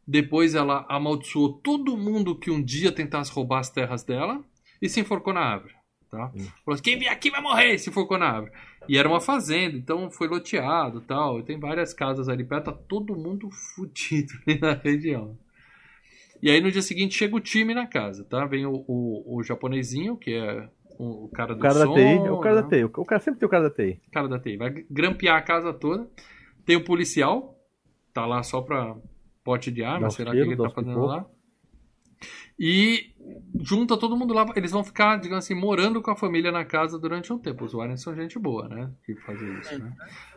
Depois 0.06 0.54
ela 0.54 0.86
amaldiçoou 0.90 1.54
todo 1.54 1.96
mundo 1.96 2.38
que 2.38 2.52
um 2.52 2.62
dia 2.62 2.92
tentasse 2.92 3.32
roubar 3.32 3.60
as 3.60 3.70
terras 3.70 4.04
dela 4.04 4.44
e 4.82 4.90
se 4.90 5.00
enforcou 5.00 5.32
na 5.32 5.42
árvore. 5.42 5.76
Tá? 6.10 6.30
Falou 6.30 6.74
assim, 6.74 6.84
quem 6.84 6.98
vier 6.98 7.14
aqui 7.14 7.30
vai 7.30 7.42
morrer, 7.42 7.78
se 7.78 7.90
enforcou 7.90 8.18
na 8.18 8.28
árvore. 8.28 8.52
E 8.88 8.98
era 8.98 9.08
uma 9.08 9.20
fazenda, 9.20 9.78
então 9.78 10.10
foi 10.10 10.28
loteado 10.28 11.02
tal. 11.02 11.44
Tem 11.44 11.60
várias 11.60 11.94
casas 11.94 12.30
ali 12.30 12.44
perto, 12.44 12.66
tá 12.66 12.72
todo 12.72 13.16
mundo 13.16 13.50
fudido 13.76 14.34
ali 14.48 14.60
na 14.60 14.74
região. 14.74 15.38
E 16.42 16.50
aí 16.50 16.62
no 16.62 16.72
dia 16.72 16.82
seguinte 16.82 17.16
chega 17.16 17.36
o 17.36 17.42
time 17.42 17.74
na 17.74 17.86
casa, 17.86 18.24
tá? 18.24 18.46
Vem 18.46 18.66
o, 18.66 18.86
o, 18.88 19.38
o 19.38 19.44
japonesinho, 19.44 20.16
que 20.16 20.34
é 20.34 20.70
o, 20.98 21.26
o 21.26 21.30
cara 21.30 21.54
do 21.54 21.60
O 21.60 21.62
cara 21.62 21.86
som, 21.86 21.94
da 21.94 21.96
TI, 21.96 22.28
é 22.28 22.32
o 22.32 22.40
cara 22.40 22.56
né? 22.56 22.62
da 22.62 22.68
TI. 22.70 22.84
O 22.84 23.06
cara 23.06 23.22
sempre 23.22 23.40
tem 23.40 23.48
o 23.48 23.50
cara 23.50 23.64
da 23.64 23.76
TI. 23.76 24.02
cara 24.12 24.28
da 24.28 24.40
TI. 24.40 24.58
Vai 24.58 24.86
grampear 24.90 25.38
a 25.38 25.42
casa 25.42 25.74
toda. 25.74 26.08
Tem 26.66 26.76
o 26.76 26.84
policial, 26.84 27.58
tá 28.14 28.26
lá 28.26 28.42
só 28.44 28.62
pra 28.62 28.96
pote 29.44 29.72
de 29.72 29.84
arma, 29.84 30.10
será 30.10 30.32
que 30.32 30.38
ele 30.38 30.56
tá 30.56 30.70
fazendo 30.70 31.06
lá? 31.06 31.26
E 32.60 33.14
junta 33.62 33.98
todo 33.98 34.16
mundo 34.16 34.34
lá. 34.34 34.46
Eles 34.56 34.72
vão 34.72 34.84
ficar, 34.84 35.18
digamos 35.18 35.46
assim, 35.46 35.54
morando 35.54 36.02
com 36.02 36.12
a 36.12 36.16
família 36.16 36.52
na 36.52 36.64
casa 36.64 36.98
durante 36.98 37.32
um 37.32 37.38
tempo. 37.38 37.66
Os 37.66 37.74
Warren 37.74 37.98
são 37.98 38.16
gente 38.16 38.40
boa, 38.40 38.68
né? 38.68 38.92
Que 39.06 39.16
fazer 39.16 39.60
isso, 39.60 39.78
né? 39.80 39.94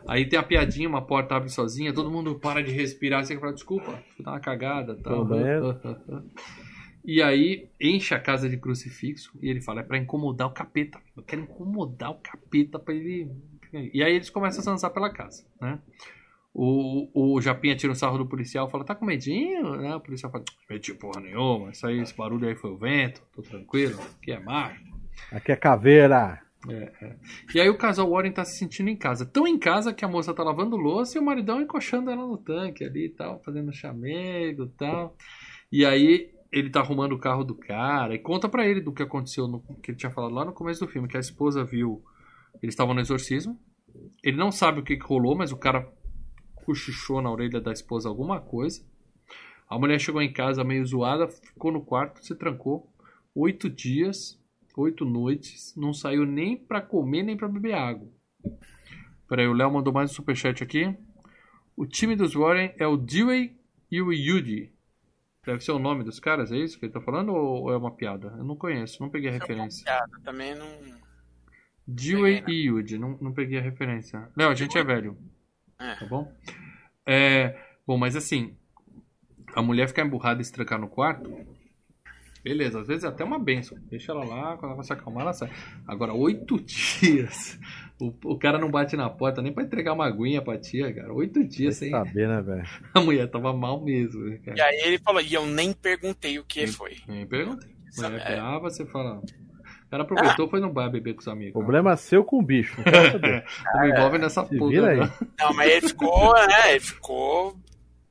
Aí 0.07 0.27
tem 0.27 0.37
a 0.37 0.43
piadinha, 0.43 0.89
uma 0.89 1.01
porta 1.01 1.35
abre 1.35 1.49
sozinha, 1.49 1.93
todo 1.93 2.11
mundo 2.11 2.35
para 2.39 2.61
de 2.61 2.71
respirar, 2.71 3.21
assim, 3.21 3.39
fala, 3.39 3.53
desculpa, 3.53 4.03
fui 4.15 4.23
dar 4.23 4.31
uma 4.31 4.39
cagada, 4.39 4.95
banheiro. 5.25 5.79
E 7.05 7.21
aí 7.21 7.69
enche 7.81 8.13
a 8.15 8.19
casa 8.19 8.47
de 8.49 8.57
crucifixo 8.57 9.37
e 9.41 9.49
ele 9.49 9.61
fala, 9.61 9.81
é 9.81 9.83
pra 9.83 9.97
incomodar 9.97 10.47
o 10.47 10.51
capeta. 10.51 10.99
Eu 11.15 11.23
quero 11.23 11.41
incomodar 11.41 12.11
o 12.11 12.15
capeta 12.15 12.79
pra 12.79 12.93
ele. 12.93 13.29
E 13.93 14.01
aí 14.01 14.13
eles 14.13 14.29
começam 14.29 14.59
a 14.59 14.63
se 14.63 14.69
lançar 14.69 14.89
pela 14.89 15.11
casa, 15.11 15.45
né? 15.59 15.79
O, 16.53 17.35
o 17.35 17.41
Japinha 17.41 17.75
tira 17.75 17.91
um 17.91 17.95
sarro 17.95 18.19
do 18.19 18.27
policial 18.27 18.69
fala, 18.69 18.83
tá 18.83 18.93
com 18.93 19.05
medinho? 19.05 19.75
Né? 19.77 19.95
O 19.95 19.99
policial 19.99 20.31
fala, 20.31 20.43
meti 20.69 20.93
porra 20.93 21.19
nenhuma, 21.19 21.71
isso 21.71 21.87
aí, 21.87 21.99
esse 21.99 22.15
barulho 22.15 22.47
aí 22.47 22.55
foi 22.55 22.69
o 22.69 22.77
vento, 22.77 23.21
tô 23.33 23.41
tranquilo, 23.41 23.99
aqui 24.17 24.31
é 24.31 24.39
macho. 24.39 24.83
Aqui 25.31 25.51
é 25.51 25.55
caveira. 25.55 26.39
E 27.53 27.59
aí 27.59 27.69
o 27.69 27.77
casal 27.77 28.09
Warren 28.09 28.31
tá 28.31 28.45
se 28.45 28.57
sentindo 28.57 28.89
em 28.89 28.95
casa. 28.95 29.25
Tão 29.25 29.45
em 29.45 29.57
casa 29.57 29.93
que 29.93 30.05
a 30.05 30.07
moça 30.07 30.33
tá 30.33 30.43
lavando 30.43 30.77
louça 30.77 31.17
e 31.17 31.21
o 31.21 31.25
maridão 31.25 31.61
encoxando 31.61 32.09
ela 32.09 32.25
no 32.25 32.37
tanque 32.37 32.85
ali 32.85 33.07
e 33.07 33.09
tal, 33.09 33.41
fazendo 33.43 33.73
chamego 33.73 34.63
e 34.63 34.69
tal. 34.69 35.17
E 35.71 35.85
aí 35.85 36.31
ele 36.51 36.69
tá 36.69 36.79
arrumando 36.79 37.13
o 37.13 37.19
carro 37.19 37.43
do 37.43 37.55
cara 37.55 38.13
e 38.13 38.19
conta 38.19 38.47
pra 38.47 38.65
ele 38.65 38.79
do 38.79 38.93
que 38.93 39.03
aconteceu, 39.03 39.47
no, 39.47 39.61
que 39.81 39.91
ele 39.91 39.97
tinha 39.97 40.11
falado 40.11 40.33
lá 40.33 40.45
no 40.45 40.53
começo 40.53 40.85
do 40.85 40.91
filme, 40.91 41.07
que 41.07 41.17
a 41.17 41.19
esposa 41.19 41.63
viu, 41.65 42.01
eles 42.61 42.73
estavam 42.73 42.93
no 42.93 43.01
exorcismo. 43.01 43.59
Ele 44.23 44.37
não 44.37 44.51
sabe 44.51 44.79
o 44.79 44.83
que, 44.83 44.95
que 44.95 45.05
rolou, 45.05 45.35
mas 45.35 45.51
o 45.51 45.57
cara 45.57 45.91
cochichou 46.63 47.21
na 47.21 47.31
orelha 47.31 47.61
da 47.61 47.71
esposa 47.71 48.09
alguma 48.09 48.39
coisa. 48.39 48.83
A 49.69 49.77
mulher 49.77 49.99
chegou 49.99 50.21
em 50.21 50.31
casa 50.31 50.63
meio 50.63 50.85
zoada, 50.85 51.27
ficou 51.27 51.71
no 51.71 51.81
quarto, 51.81 52.23
se 52.23 52.35
trancou. 52.35 52.91
Oito 53.35 53.69
dias, 53.69 54.39
oito 54.77 55.05
noites, 55.05 55.73
não 55.75 55.93
saiu 55.93 56.25
nem 56.25 56.57
pra 56.57 56.81
comer 56.81 57.23
nem 57.23 57.35
pra 57.35 57.47
beber 57.47 57.73
água. 57.73 58.07
Peraí, 59.27 59.47
o 59.47 59.53
Léo 59.53 59.71
mandou 59.71 59.93
mais 59.93 60.11
um 60.11 60.13
superchat 60.13 60.63
aqui. 60.63 60.95
O 61.75 61.87
time 61.87 62.15
dos 62.15 62.35
Warren 62.35 62.73
é 62.77 62.85
o 62.85 62.95
Dewey 62.95 63.57
e 63.89 64.01
o 64.01 64.13
Yuji. 64.13 64.71
Deve 65.45 65.61
ser 65.61 65.71
o 65.71 65.79
nome 65.79 66.03
dos 66.03 66.19
caras, 66.19 66.51
é 66.51 66.57
isso 66.57 66.79
que 66.79 66.85
ele 66.85 66.93
tá 66.93 67.01
falando 67.01 67.33
ou 67.33 67.71
é 67.71 67.75
uma 67.75 67.95
piada? 67.95 68.33
Eu 68.37 68.43
não 68.43 68.55
conheço, 68.55 69.01
não 69.01 69.09
peguei 69.09 69.29
a 69.29 69.33
referência. 69.33 69.83
Piada, 69.83 70.19
também 70.23 70.55
não. 70.55 70.67
Dewey 71.85 72.41
Peguei, 72.41 72.55
e 72.55 72.67
Yuji, 72.67 72.97
não, 72.97 73.17
não 73.19 73.33
peguei 73.33 73.57
a 73.57 73.61
referência. 73.61 74.29
Léo, 74.37 74.49
a 74.49 74.55
gente 74.55 74.77
é 74.77 74.83
velho. 74.83 75.17
É. 75.83 75.95
Tá 75.95 76.05
bom? 76.05 76.31
É, 77.05 77.57
bom, 77.85 77.97
mas 77.97 78.15
assim, 78.15 78.55
a 79.55 79.61
mulher 79.61 79.87
ficar 79.87 80.05
emburrada 80.05 80.41
e 80.41 80.45
se 80.45 80.51
trancar 80.53 80.79
no 80.79 80.87
quarto, 80.87 81.29
beleza, 82.43 82.79
às 82.81 82.87
vezes 82.87 83.03
é 83.03 83.07
até 83.07 83.23
uma 83.23 83.37
benção. 83.39 83.77
Deixa 83.89 84.11
ela 84.11 84.23
lá, 84.23 84.57
quando 84.57 84.65
ela 84.71 84.75
vai 84.75 84.83
se 84.85 84.93
acalmar, 84.93 85.23
ela 85.23 85.33
sai. 85.33 85.49
Agora, 85.87 86.13
oito 86.13 86.59
dias, 86.63 87.59
o, 87.99 88.13
o 88.25 88.37
cara 88.39 88.57
não 88.57 88.71
bate 88.71 88.95
na 88.95 89.09
porta 89.09 89.41
nem 89.41 89.53
pra 89.53 89.63
entregar 89.63 89.93
uma 89.93 90.05
aguinha 90.07 90.41
pra 90.41 90.57
tia, 90.57 90.93
cara. 90.93 91.13
Oito 91.13 91.43
dias 91.43 91.75
sem. 91.77 91.89
saber, 91.91 92.27
né, 92.27 92.41
velho? 92.41 92.63
A 92.93 93.01
mulher 93.01 93.29
tava 93.29 93.53
mal 93.53 93.83
mesmo, 93.83 94.21
né, 94.23 94.37
cara. 94.43 94.57
E 94.57 94.61
aí 94.61 94.79
ele 94.85 94.99
falou, 94.99 95.21
e 95.21 95.33
eu 95.33 95.45
nem 95.45 95.73
perguntei 95.73 96.39
o 96.39 96.43
que 96.45 96.65
foi. 96.67 96.97
Nem 97.07 97.25
perguntei. 97.27 97.73
Mulher 97.97 98.21
É. 98.21 98.35
brava, 98.35 98.69
você 98.69 98.85
fala. 98.85 99.21
O 99.93 99.95
cara 99.95 100.03
aproveitou, 100.03 100.49
foi 100.49 100.59
no 100.59 100.71
bar 100.73 100.89
beber 100.89 101.13
com 101.13 101.21
os 101.21 101.27
amigos. 101.27 101.53
Problema 101.53 101.95
seu 101.95 102.23
com 102.23 102.39
o 102.39 102.41
bicho. 102.41 102.75
Não 102.77 102.83
quero 102.83 103.11
saber. 103.13 103.45
Não 103.75 103.81
me 103.81 103.89
envolve 103.91 104.17
nessa 104.17 104.43
porra. 104.43 104.89
aí. 104.89 104.97
não. 105.39 105.53
Mas 105.53 105.69
ele 105.71 105.87
ficou, 105.87 106.33
né? 106.33 106.71
Ele 106.71 106.79
ficou 106.79 107.55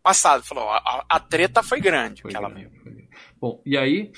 passado. 0.00 0.44
Falou, 0.44 0.68
a, 0.70 1.04
a- 1.08 1.18
treta 1.20 1.60
foi 1.62 1.80
grande. 1.80 2.22
Foi 2.22 2.30
aquela 2.30 2.48
grande, 2.50 2.70
foi. 2.84 3.08
Bom, 3.40 3.60
e 3.66 3.76
aí, 3.76 4.12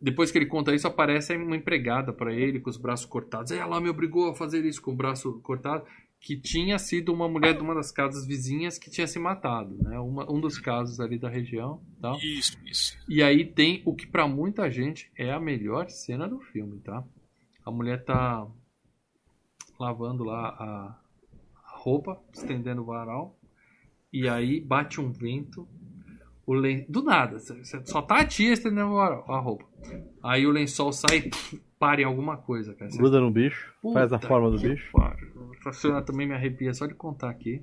depois 0.00 0.30
que 0.30 0.36
ele 0.36 0.44
conta 0.44 0.74
isso, 0.74 0.86
aparece 0.86 1.34
uma 1.34 1.56
empregada 1.56 2.12
pra 2.12 2.30
ele 2.30 2.60
com 2.60 2.68
os 2.68 2.76
braços 2.76 3.06
cortados. 3.06 3.50
E 3.52 3.56
ela 3.58 3.80
me 3.80 3.88
obrigou 3.88 4.28
a 4.30 4.34
fazer 4.34 4.62
isso 4.66 4.82
com 4.82 4.90
o 4.90 4.96
braço 4.96 5.40
cortado, 5.42 5.84
que 6.24 6.36
tinha 6.36 6.78
sido 6.78 7.12
uma 7.12 7.28
mulher 7.28 7.52
de 7.56 7.60
uma 7.62 7.74
das 7.74 7.90
casas 7.90 8.24
vizinhas 8.24 8.78
que 8.78 8.88
tinha 8.88 9.08
se 9.08 9.18
matado, 9.18 9.76
né? 9.82 9.98
Uma- 9.98 10.30
um 10.30 10.40
dos 10.40 10.56
casos 10.56 11.00
ali 11.00 11.18
da 11.18 11.28
região, 11.28 11.82
tal. 12.00 12.16
Isso, 12.18 12.56
isso. 12.64 12.96
E 13.08 13.20
aí 13.20 13.44
tem 13.44 13.82
o 13.84 13.92
que 13.92 14.06
pra 14.06 14.28
muita 14.28 14.70
gente 14.70 15.10
é 15.18 15.32
a 15.32 15.40
melhor 15.40 15.90
cena 15.90 16.28
do 16.28 16.38
filme, 16.38 16.78
tá? 16.78 17.02
A 17.66 17.72
mulher 17.72 18.04
tá 18.04 18.46
lavando 19.78 20.22
lá 20.22 20.48
a 20.48 20.98
roupa, 21.78 22.20
estendendo 22.32 22.82
o 22.82 22.86
varal, 22.86 23.36
e 24.12 24.28
aí 24.28 24.60
bate 24.60 25.00
um 25.00 25.10
vento, 25.10 25.66
o 26.46 26.54
len... 26.54 26.86
do 26.88 27.02
nada, 27.02 27.38
só 27.84 28.00
tá 28.00 28.20
a 28.20 28.24
tia 28.24 28.52
estendendo 28.52 28.90
o 28.90 28.94
varal, 28.96 29.24
a 29.28 29.40
roupa. 29.40 29.64
Aí 30.22 30.46
o 30.46 30.50
lençol 30.52 30.92
sai 30.92 31.18
e 31.52 31.56
para 31.78 32.00
em 32.00 32.04
alguma 32.04 32.36
coisa, 32.36 32.74
cara. 32.74 32.90
Gruda 32.96 33.20
no 33.20 33.30
bicho, 33.30 33.74
faz 33.92 34.12
a 34.12 34.18
Puta 34.18 34.28
forma 34.28 34.50
do 34.52 34.60
bicho. 34.60 34.88
pariu. 34.92 35.31
Cena 35.70 36.02
também 36.02 36.26
me 36.26 36.34
arrepia 36.34 36.72
só 36.72 36.86
de 36.86 36.94
contar 36.94 37.30
aqui. 37.30 37.62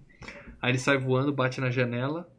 Aí 0.61 0.71
ele 0.71 0.77
sai 0.77 0.97
voando, 0.97 1.33
bate 1.33 1.59
na 1.59 1.69
janela, 1.71 2.29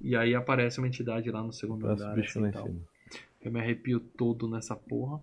e 0.00 0.16
aí 0.16 0.34
aparece 0.34 0.78
uma 0.78 0.88
entidade 0.88 1.30
lá 1.30 1.42
no 1.42 1.52
segundo 1.52 1.86
Faz 1.86 2.00
andar. 2.00 2.14
bicho 2.14 2.44
assim, 2.44 2.50
tal. 2.50 2.68
Eu 3.40 3.52
me 3.52 3.60
arrepio 3.60 4.00
todo 4.00 4.48
nessa 4.48 4.74
porra. 4.74 5.20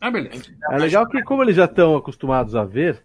Ah, 0.00 0.10
beleza. 0.10 0.52
É 0.70 0.78
legal 0.78 1.06
que, 1.08 1.22
como 1.22 1.42
eles 1.42 1.56
já 1.56 1.64
estão 1.64 1.96
acostumados 1.96 2.54
a 2.54 2.64
ver, 2.64 3.02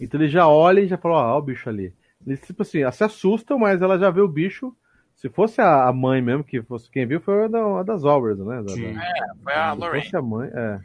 então 0.00 0.20
eles 0.20 0.32
já 0.32 0.46
olham 0.46 0.84
e 0.84 0.88
já 0.88 0.96
falam, 0.96 1.18
ó, 1.18 1.34
ó 1.34 1.38
o 1.38 1.42
bicho 1.42 1.68
ali. 1.68 1.94
Eles, 2.26 2.40
tipo 2.40 2.62
assim, 2.62 2.90
se 2.90 3.04
assustam, 3.04 3.58
mas 3.58 3.80
ela 3.80 3.98
já 3.98 4.10
vê 4.10 4.20
o 4.20 4.28
bicho. 4.28 4.74
Se 5.20 5.28
fosse 5.28 5.60
a 5.60 5.92
mãe 5.92 6.22
mesmo, 6.22 6.44
que 6.44 6.62
fosse 6.62 6.88
quem 6.88 7.04
viu, 7.04 7.20
foi 7.20 7.46
a, 7.46 7.48
da, 7.48 7.80
a 7.80 7.82
das 7.82 8.04
Albers, 8.04 8.38
né? 8.38 8.62
Da, 8.62 8.68
Sim. 8.68 8.92
da- 8.94 9.34
Foi 9.42 9.52
a 9.52 9.72
se 9.74 9.80
Lorraine. 9.80 10.04
fosse 10.04 10.16
a 10.16 10.22
mãe, 10.22 10.48
é. 10.54 10.80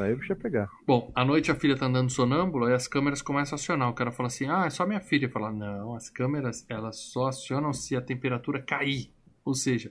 Aí 0.00 0.12
o 0.12 0.16
bicho 0.18 0.32
ia 0.32 0.36
pegar. 0.36 0.68
Bom, 0.86 1.10
à 1.16 1.24
noite 1.24 1.50
a 1.50 1.54
filha 1.56 1.76
tá 1.76 1.86
andando 1.86 2.08
sonâmbula 2.10 2.70
e 2.70 2.74
as 2.74 2.86
câmeras 2.86 3.20
começam 3.20 3.56
a 3.56 3.60
acionar. 3.60 3.88
O 3.90 3.94
cara 3.94 4.12
fala 4.12 4.28
assim: 4.28 4.46
Ah, 4.48 4.66
é 4.66 4.70
só 4.70 4.86
minha 4.86 5.00
filha. 5.00 5.28
Fala: 5.28 5.50
Não, 5.50 5.94
as 5.96 6.08
câmeras 6.08 6.64
elas 6.68 6.96
só 7.00 7.26
acionam 7.26 7.72
se 7.72 7.96
a 7.96 8.00
temperatura 8.00 8.62
cair. 8.62 9.10
Ou 9.44 9.54
seja, 9.54 9.90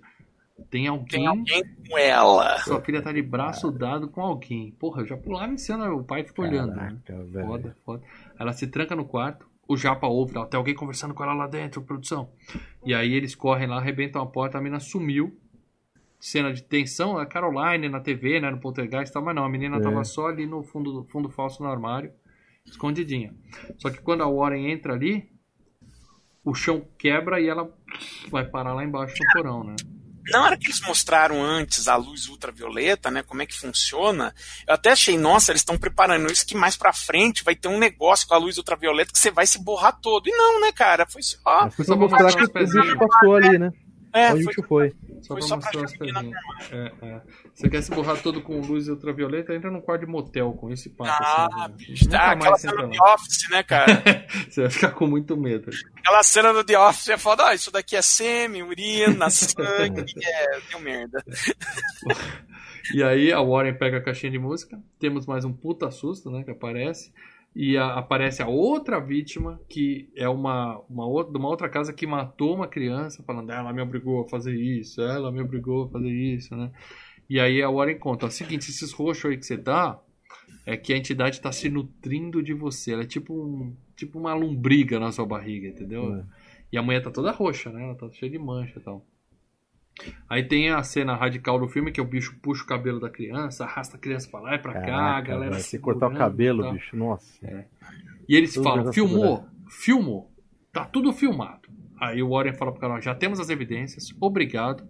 tem 0.70 0.88
alguém. 0.88 1.08
Tem 1.08 1.28
alguém 1.28 1.64
com 1.90 1.98
ela. 1.98 2.60
Sua 2.60 2.80
filha 2.80 3.02
tá 3.02 3.12
de 3.12 3.22
braço 3.22 3.72
dado 3.72 4.08
com 4.08 4.22
alguém. 4.22 4.72
Porra, 4.80 5.02
eu 5.02 5.08
já 5.08 5.18
pulava 5.18 5.52
em 5.52 5.58
cena, 5.58 5.92
o 5.92 6.04
pai 6.04 6.24
fica 6.24 6.42
olhando. 6.44 6.74
Né? 6.76 6.96
Caraca, 7.04 7.26
velho. 7.26 7.48
Foda, 7.48 7.78
foda. 7.84 8.04
Ela 8.40 8.54
se 8.54 8.68
tranca 8.68 8.96
no 8.96 9.04
quarto. 9.04 9.51
O 9.72 9.78
Japa 9.78 10.06
ouve, 10.06 10.38
ó, 10.38 10.44
tem 10.44 10.58
alguém 10.58 10.76
conversando 10.76 11.14
com 11.14 11.24
ela 11.24 11.34
lá 11.34 11.48
dentro, 11.48 11.82
produção. 11.82 12.30
E 12.86 12.94
aí 12.94 13.14
eles 13.14 13.34
correm 13.34 13.68
lá, 13.70 13.78
arrebentam 13.78 14.22
a 14.22 14.26
porta, 14.26 14.58
a 14.58 14.62
menina 14.62 14.82
sumiu. 14.82 15.40
Cena 16.20 16.52
de 16.52 16.62
tensão, 16.62 17.18
a 17.18 17.26
Caroline 17.26 17.88
na 17.88 18.02
TV, 18.02 18.42
né, 18.42 18.52
no 18.52 18.60
poltergeist 18.60 19.10
e 19.10 19.14
tal, 19.14 19.24
mas 19.24 19.34
não, 19.34 19.46
a 19.46 19.50
menina 19.50 19.78
É. 19.78 19.80
tava 19.80 20.04
só 20.04 20.28
ali 20.28 20.46
no 20.46 20.62
fundo, 20.62 21.06
fundo 21.06 21.30
falso 21.30 21.64
no 21.64 21.70
armário, 21.70 22.12
escondidinha. 22.66 23.34
Só 23.78 23.90
que 23.90 24.02
quando 24.02 24.24
a 24.24 24.28
Warren 24.30 24.70
entra 24.70 24.92
ali, 24.92 25.32
o 26.44 26.54
chão 26.54 26.86
quebra 26.98 27.40
e 27.40 27.48
ela 27.48 27.74
vai 28.30 28.44
parar 28.44 28.74
lá 28.74 28.84
embaixo 28.84 29.16
no 29.24 29.32
porão, 29.32 29.64
né? 29.64 29.78
Na 30.30 30.44
hora 30.44 30.58
que 30.58 30.68
eles 30.68 30.82
mostraram 30.82 31.42
antes 31.42 31.88
a 31.88 31.96
luz 31.96 32.28
ultravioleta, 32.28 33.10
né, 33.10 33.24
como 33.24 33.42
é 33.42 33.46
que 33.46 33.58
funciona, 33.58 34.34
eu 34.68 34.74
até 34.74 34.92
achei, 34.92 35.18
nossa, 35.18 35.52
eles 35.52 35.62
estão 35.62 35.78
preparando 35.78 36.32
isso 36.32 36.46
que 36.46 36.56
mais 36.56 36.76
pra 36.76 36.94
frente 36.94 37.44
vai 37.44 37.56
ter 37.56 37.68
um 37.68 37.80
negócio 37.80 38.28
com 38.28 38.34
a 38.34 38.38
luz 38.38 38.58
ultravioleta 38.58 39.12
que 39.12 39.20
você 39.20 39.32
vai 39.32 39.48
se 39.48 39.60
borrar 39.64 40.00
todo. 40.00 40.28
E 40.28 40.32
não, 40.32 40.62
né, 40.62 40.72
cara? 40.72 41.06
Foi 41.06 41.22
só. 41.22 41.70
Foi 41.72 41.86
só 41.86 41.96
mostrar 41.96 42.34
que 42.34 42.44
o 42.44 42.54
bicho 42.54 42.98
passou 42.98 43.36
ali, 43.36 43.58
né? 43.58 43.72
É, 44.14 44.32
foi, 44.32 44.54
foi. 44.68 44.96
Só 45.22 45.36
Foi 45.36 45.40
pra 45.40 45.48
só 45.48 45.58
pra 45.58 45.82
mostrar. 45.82 46.24
É, 46.72 46.92
é. 47.02 47.22
Você 47.54 47.70
quer 47.70 47.82
se 47.82 47.92
borrar 47.92 48.22
todo 48.22 48.42
com 48.42 48.60
luz 48.60 48.88
ultravioleta, 48.88 49.54
entra 49.54 49.70
num 49.70 49.82
quarto 49.82 50.06
de 50.06 50.12
motel 50.12 50.54
com 50.54 50.72
esse 50.72 50.90
papo. 50.90 51.12
Ah, 51.12 51.48
assim, 51.66 51.74
bicho, 51.76 52.10
tá, 52.10 52.32
aquela 52.32 52.58
cena 52.58 52.88
do. 52.88 52.90
The 52.90 53.04
Office, 53.14 53.50
né, 53.50 53.64
cara? 53.64 54.04
Você 54.50 54.62
vai 54.62 54.70
ficar 54.72 54.92
com 54.92 55.08
muito 55.08 55.38
medo. 55.38 55.70
aquela 55.98 56.24
cena 56.24 56.52
do 56.52 56.64
The 56.64 56.78
Office 56.78 57.10
é 57.10 57.18
foda, 57.18 57.44
ó, 57.44 57.52
isso 57.52 57.72
daqui 57.72 57.96
é 57.96 58.02
sêmen, 58.02 58.64
urina, 58.64 59.30
sangue, 59.32 60.06
é, 60.24 60.60
deu 60.70 60.80
merda. 60.80 61.24
E 62.94 63.04
aí 63.04 63.32
a 63.32 63.40
Warren 63.40 63.78
pega 63.78 63.98
a 63.98 64.04
caixinha 64.04 64.32
de 64.32 64.40
música, 64.40 64.78
temos 65.00 65.26
mais 65.26 65.46
um 65.46 65.54
puta 65.54 65.90
susto, 65.92 66.30
né, 66.30 66.44
que 66.44 66.52
aparece. 66.52 67.14
E 67.56 67.78
a- 67.78 67.96
aparece 67.96 68.42
a 68.42 68.48
outra 68.48 69.00
vítima, 69.00 69.60
que 69.70 70.10
é 70.16 70.28
uma, 70.30 70.80
uma, 70.90 71.06
outra, 71.06 71.34
de 71.34 71.38
uma 71.40 71.50
outra 71.50 71.70
casa 71.70 71.92
que 71.94 72.08
matou 72.08 72.56
uma 72.56 72.68
criança, 72.68 73.24
falando, 73.24 73.52
ela 73.52 73.74
me 73.74 73.82
obrigou 73.82 74.22
a 74.22 74.28
fazer 74.30 74.56
isso, 74.56 75.02
ela 75.02 75.32
me 75.32 75.42
obrigou 75.42 75.86
a 75.86 75.90
fazer 75.90 76.10
isso, 76.10 76.56
né? 76.56 76.72
E 77.30 77.40
aí 77.40 77.62
a 77.62 77.70
Warren 77.70 77.98
conta, 78.00 78.26
ó, 78.26 78.30
seguinte, 78.30 78.70
esses 78.70 78.92
roxos 78.94 79.32
aí 79.32 79.38
que 79.38 79.46
você 79.46 79.58
tá, 79.58 80.00
é 80.66 80.78
que 80.78 80.94
a 80.94 80.98
entidade 80.98 81.38
está 81.38 81.52
se 81.52 81.70
nutrindo 81.70 82.42
de 82.44 82.54
você. 82.54 82.94
Ela 82.94 83.04
é 83.04 83.08
tipo, 83.08 83.34
um, 83.34 83.76
tipo 83.96 84.20
uma 84.20 84.34
lombriga 84.34 85.00
na 85.00 85.12
sua 85.12 85.26
barriga, 85.26 85.68
entendeu? 85.68 86.16
É. 86.16 86.24
E 86.72 86.78
a 86.78 86.82
mulher 86.84 87.02
tá 87.04 87.12
toda 87.12 87.32
roxa, 87.32 87.72
né? 87.72 87.84
Ela 87.84 87.96
tá 87.96 88.10
cheia 88.12 88.32
de 88.32 88.40
mancha 88.40 88.80
e 88.80 88.82
tal. 88.82 89.06
Aí 90.30 90.44
tem 90.44 90.70
a 90.70 90.82
cena 90.84 91.16
radical 91.16 91.60
do 91.60 91.68
filme, 91.68 91.92
que 91.92 92.00
é 92.00 92.04
o 92.04 92.06
bicho 92.06 92.36
puxa 92.42 92.64
o 92.64 92.68
cabelo 92.68 93.00
da 93.00 93.10
criança, 93.10 93.64
arrasta 93.64 93.98
a 93.98 94.00
criança 94.00 94.30
pra 94.30 94.40
lá 94.40 94.56
e 94.56 94.60
pra 94.60 94.74
cá, 94.74 94.80
a 94.80 94.86
Caraca, 94.86 95.28
galera 95.32 95.60
se 95.60 95.78
cortar 95.80 96.08
o 96.08 96.14
cabelo, 96.16 96.64
tal. 96.64 96.74
bicho. 96.74 96.96
Nossa. 96.96 97.66
E 98.28 98.36
eles 98.36 98.54
Tudo 98.54 98.64
falam, 98.64 98.94
filmou, 98.94 99.46
filmou, 99.70 100.32
tá 100.72 100.86
tudo 100.86 101.12
filmado. 101.14 101.70
Aí 102.00 102.22
o 102.24 102.30
Warren 102.30 102.54
fala 102.54 102.72
pro 102.72 102.82
canal, 102.82 103.02
já 103.02 103.14
temos 103.14 103.40
as 103.40 103.50
evidências, 103.50 104.14
obrigado. 104.20 104.84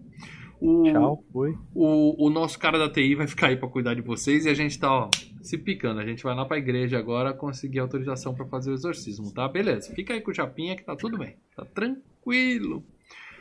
O, 0.62 0.84
Tchau, 0.84 1.24
foi. 1.34 1.58
o, 1.74 2.28
o 2.28 2.30
nosso 2.30 2.60
cara 2.60 2.78
da 2.78 2.88
TI 2.88 3.16
vai 3.16 3.26
ficar 3.26 3.48
aí 3.48 3.58
pra 3.58 3.68
cuidar 3.68 3.96
de 3.96 4.02
vocês 4.02 4.46
e 4.46 4.50
a 4.50 4.54
gente 4.54 4.80
tá, 4.80 4.94
ó, 4.94 5.10
se 5.42 5.58
picando. 5.58 6.00
A 6.00 6.06
gente 6.06 6.22
vai 6.24 6.36
lá 6.36 6.46
pra 6.46 6.60
igreja 6.60 7.00
agora 7.00 7.34
conseguir 7.34 7.80
autorização 7.80 8.36
pra 8.36 8.46
fazer 8.46 8.70
o 8.70 8.76
exorcismo, 8.76 9.34
tá? 9.34 9.48
Beleza, 9.48 9.92
fica 9.96 10.14
aí 10.14 10.22
com 10.22 10.30
o 10.30 10.34
Chapinha 10.34 10.76
que 10.76 10.84
tá 10.84 10.96
tudo 10.96 11.18
bem, 11.18 11.36
tá 11.56 11.66
tranquilo. 11.66 12.84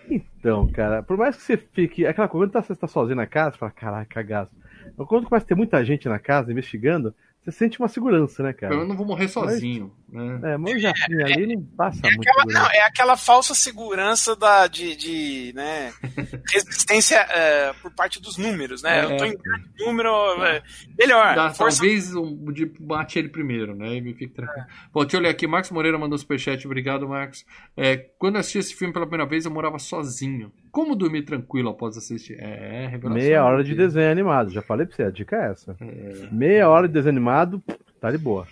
Então, 0.08 0.66
cara, 0.72 1.02
por 1.02 1.16
mais 1.16 1.36
que 1.36 1.42
você 1.42 1.56
fique. 1.56 2.06
Aquela 2.06 2.28
coisa, 2.28 2.46
quando 2.46 2.52
tá- 2.52 2.62
você 2.62 2.74
tá 2.74 2.86
sozinho 2.86 3.16
na 3.16 3.26
casa, 3.26 3.52
você 3.52 3.58
fala, 3.58 3.72
caraca, 3.72 4.14
cagaço. 4.14 4.50
Quando 4.96 5.28
começa 5.28 5.44
a 5.44 5.48
ter 5.48 5.54
muita 5.54 5.84
gente 5.84 6.08
na 6.08 6.18
casa 6.18 6.50
investigando, 6.50 7.14
você 7.42 7.52
sente 7.52 7.78
uma 7.78 7.88
segurança, 7.88 8.42
né, 8.42 8.52
cara? 8.52 8.74
menos 8.74 8.88
não 8.88 8.96
vou 8.96 9.06
morrer 9.06 9.28
sozinho, 9.28 9.92
né? 10.12 10.52
É, 10.52 10.56
mas 10.56 10.74
o 10.74 10.78
Japinha 10.78 11.24
ali 11.26 11.54
não 11.56 11.62
passa 11.76 12.00
muito 12.02 12.28
Aquela- 12.28 12.44
não, 12.64 12.70
é 12.70 12.82
aquela 12.82 13.16
falsa 13.16 13.54
segurança 13.54 14.34
da, 14.36 14.66
de, 14.66 14.96
de, 14.96 15.52
né, 15.54 15.92
resistência 16.52 17.16
é, 17.30 17.72
por 17.80 17.90
parte 17.92 18.20
dos 18.20 18.36
números, 18.36 18.82
né? 18.82 19.00
É. 19.00 19.04
Eu 19.04 19.16
tô 19.16 19.24
em 19.24 19.36
grande 19.36 19.64
número, 19.78 20.10
é, 20.44 20.62
melhor. 20.98 21.34
Dá, 21.34 21.50
força 21.52 21.78
talvez 21.80 22.14
um, 22.14 22.52
de 22.52 22.66
bate 22.80 23.18
ele 23.18 23.28
primeiro, 23.28 23.74
né? 23.74 23.94
E 23.96 24.00
me 24.00 24.12
fique 24.14 24.34
tranquilo. 24.34 24.66
Bom, 24.92 25.00
deixa 25.02 25.16
eu 25.16 25.20
olhar 25.20 25.30
aqui. 25.30 25.46
Marcos 25.46 25.70
Moreira 25.70 25.98
mandou 25.98 26.18
superchat. 26.18 26.66
Obrigado, 26.66 27.08
Marcos. 27.08 27.44
É, 27.76 27.96
quando 28.18 28.34
eu 28.36 28.40
assisti 28.40 28.58
esse 28.58 28.74
filme 28.74 28.92
pela 28.92 29.06
primeira 29.06 29.28
vez, 29.28 29.44
eu 29.44 29.50
morava 29.50 29.78
sozinho. 29.78 30.52
Como 30.70 30.94
dormir 30.94 31.22
tranquilo 31.22 31.70
após 31.70 31.96
assistir? 31.96 32.36
É, 32.40 32.86
revelação. 32.88 33.22
Meia 33.22 33.44
hora 33.44 33.64
de 33.64 33.72
aqui. 33.72 33.78
desenho 33.80 34.10
animado. 34.10 34.50
Já 34.50 34.62
falei 34.62 34.86
pra 34.86 34.94
você, 34.96 35.02
a 35.02 35.10
dica 35.10 35.36
é 35.36 35.50
essa. 35.50 35.76
Meia 36.30 36.68
hora 36.68 36.86
de 36.86 36.94
desenho 36.94 37.14
animado, 37.16 37.62
tá 38.00 38.10
de 38.10 38.18
boa. 38.18 38.46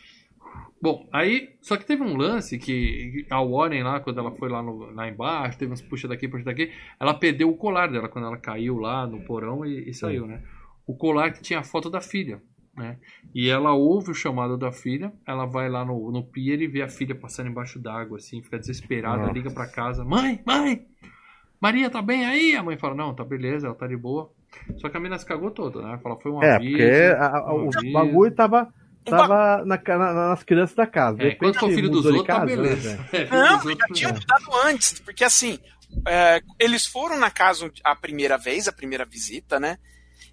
Bom, 0.80 1.09
aí, 1.12 1.56
só 1.60 1.76
que 1.76 1.84
teve 1.84 2.02
um 2.02 2.16
lance 2.16 2.56
que 2.59 3.26
a 3.30 3.42
Warren 3.42 3.82
lá, 3.82 3.98
quando 4.00 4.20
ela 4.20 4.30
foi 4.32 4.48
lá, 4.48 4.62
no- 4.62 4.90
lá 4.92 5.09
embaixo, 5.09 5.59
teve 5.59 5.72
uns 5.72 5.82
puxa 5.82 6.06
daqui, 6.06 6.28
puxa 6.28 6.44
daqui, 6.44 6.70
ela 7.00 7.14
perdeu 7.14 7.50
o 7.50 7.56
colar 7.56 7.88
dela 7.90 8.09
quando 8.09 8.26
ela 8.26 8.36
caiu 8.36 8.76
lá 8.78 9.06
no 9.06 9.20
porão 9.24 9.66
e, 9.66 9.90
e 9.90 9.94
saiu, 9.94 10.26
né? 10.26 10.40
O 10.86 10.96
colar 10.96 11.32
que 11.32 11.42
tinha 11.42 11.59
a 11.59 11.64
foto 11.64 11.90
da 11.90 12.00
filha, 12.00 12.40
né? 12.76 12.96
E 13.34 13.48
ela 13.48 13.72
ouve 13.74 14.12
o 14.12 14.14
chamado 14.14 14.56
da 14.56 14.70
filha, 14.70 15.12
ela 15.26 15.46
vai 15.46 15.68
lá 15.68 15.84
no, 15.84 16.12
no 16.12 16.22
pier 16.24 16.60
e 16.62 16.68
vê 16.68 16.80
a 16.82 16.88
filha 16.88 17.14
passando 17.14 17.48
embaixo 17.50 17.78
d'água, 17.80 18.18
assim, 18.18 18.40
fica 18.40 18.59
desesperada, 18.59 19.18
Nossa. 19.18 19.32
liga 19.32 19.50
pra 19.50 19.66
casa, 19.66 20.05
mãe, 20.05 20.40
mãe, 20.46 20.86
Maria 21.60 21.90
tá 21.90 22.00
bem 22.00 22.24
aí? 22.24 22.55
A 22.55 22.62
mãe 22.62 22.78
fala, 22.78 22.94
não, 22.94 23.14
tá 23.14 23.24
beleza, 23.24 23.66
ela 23.66 23.74
tá 23.74 23.86
de 23.86 23.96
boa. 23.96 24.30
Só 24.76 24.88
que 24.88 24.96
a 24.96 25.00
menina 25.00 25.18
se 25.18 25.26
cagou 25.26 25.50
toda, 25.50 25.82
né? 25.82 25.98
Fala, 26.02 26.18
foi 26.20 26.30
um 26.30 26.40
É, 26.40 26.55
aviso. 26.55 27.02
a- 27.12 27.52
um 27.52 27.66
o 27.66 27.68
aviso. 27.68 27.92
bagulho 27.92 28.34
tava, 28.34 28.72
tava 29.10 29.64
na, 29.64 29.76
na- 29.98 30.28
nas 30.30 30.43
crianças 30.43 30.74
da 30.76 30.86
casa. 30.86 31.22
É, 31.22 31.35
quando 31.35 31.59
for 31.59 31.70
filho 31.70 31.90
dos 31.90 32.05
outros, 32.06 32.26
tá 32.26 32.35
casa, 32.40 32.47
né, 32.47 32.56
beleza. 32.56 33.09
É, 33.12 33.26
filho 33.26 33.30
Não, 33.30 33.60
já 33.62 33.86
tinha 33.94 34.09
mudado 34.12 34.55
antes, 34.64 34.98
porque 35.01 35.24
assim, 35.24 35.59
é, 36.06 36.40
eles 36.59 36.86
foram 36.86 37.18
na 37.18 37.30
casa 37.30 37.70
a 37.85 37.94
primeira 37.97 38.36
vez, 38.39 38.68
a 38.68 38.72
primeira 38.72 39.05
visita, 39.05 39.59
né? 39.60 39.78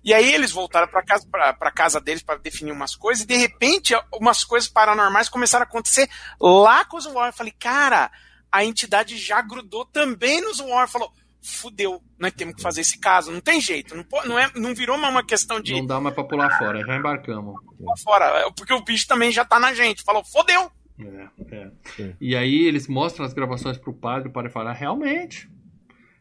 E 0.04 0.14
aí 0.14 0.34
eles 0.34 0.52
voltaram 0.52 0.88
para 0.88 1.02
casa, 1.04 1.28
pra, 1.32 1.52
pra 1.54 1.72
casa 1.72 2.00
deles 2.00 2.22
para 2.22 2.38
definir 2.38 2.72
umas 2.72 2.96
coisas, 2.96 3.24
e 3.24 3.28
de 3.28 3.36
repente 3.38 3.96
umas 4.14 4.44
coisas 4.44 4.70
paranormais 4.70 5.30
começaram 5.30 5.64
a 5.64 5.68
acontecer 5.68 6.08
lá 6.40 6.86
com 6.86 6.98
os 6.98 7.06
Warren. 7.06 7.30
Eu 7.30 7.34
falei, 7.34 7.54
cara, 7.60 8.12
a 8.52 8.64
entidade 8.64 9.18
já 9.18 9.42
grudou 9.42 9.84
também 9.86 10.42
nos 10.42 10.60
Warren. 10.60 10.88
Falou, 10.88 11.12
fudeu, 11.46 12.02
nós 12.20 12.34
temos 12.34 12.56
que 12.56 12.62
fazer 12.62 12.82
esse 12.82 13.00
caso, 13.00 13.32
não 13.32 13.42
tem 13.42 13.62
jeito, 13.62 13.96
não, 13.96 14.06
não, 14.26 14.40
é, 14.40 14.50
não 14.56 14.74
virou 14.74 14.98
uma, 14.98 15.10
uma 15.10 15.26
questão 15.26 15.60
de 15.60 15.74
Não 15.74 15.86
dá 15.86 16.00
mais 16.00 16.16
pra 16.16 16.24
pular 16.24 16.58
fora, 16.58 16.80
já 16.86 16.96
embarcamos. 16.96 17.56
pular 17.78 17.98
fora, 18.04 18.52
porque 18.52 18.74
o 18.74 18.84
bicho 18.84 19.08
também 19.08 19.32
já 19.32 19.46
tá 19.46 19.60
na 19.60 19.74
gente. 19.74 20.04
Falou, 20.04 20.24
fodeu. 20.24 20.72
É, 21.00 21.28
é. 21.56 22.14
E 22.22 22.36
aí 22.36 22.66
eles 22.66 22.88
mostram 22.88 23.26
as 23.26 23.34
gravações 23.34 23.78
pro 23.78 23.94
padre, 23.94 24.30
o 24.30 24.32
padre 24.32 24.52
fala, 24.52 24.72
realmente, 24.74 25.50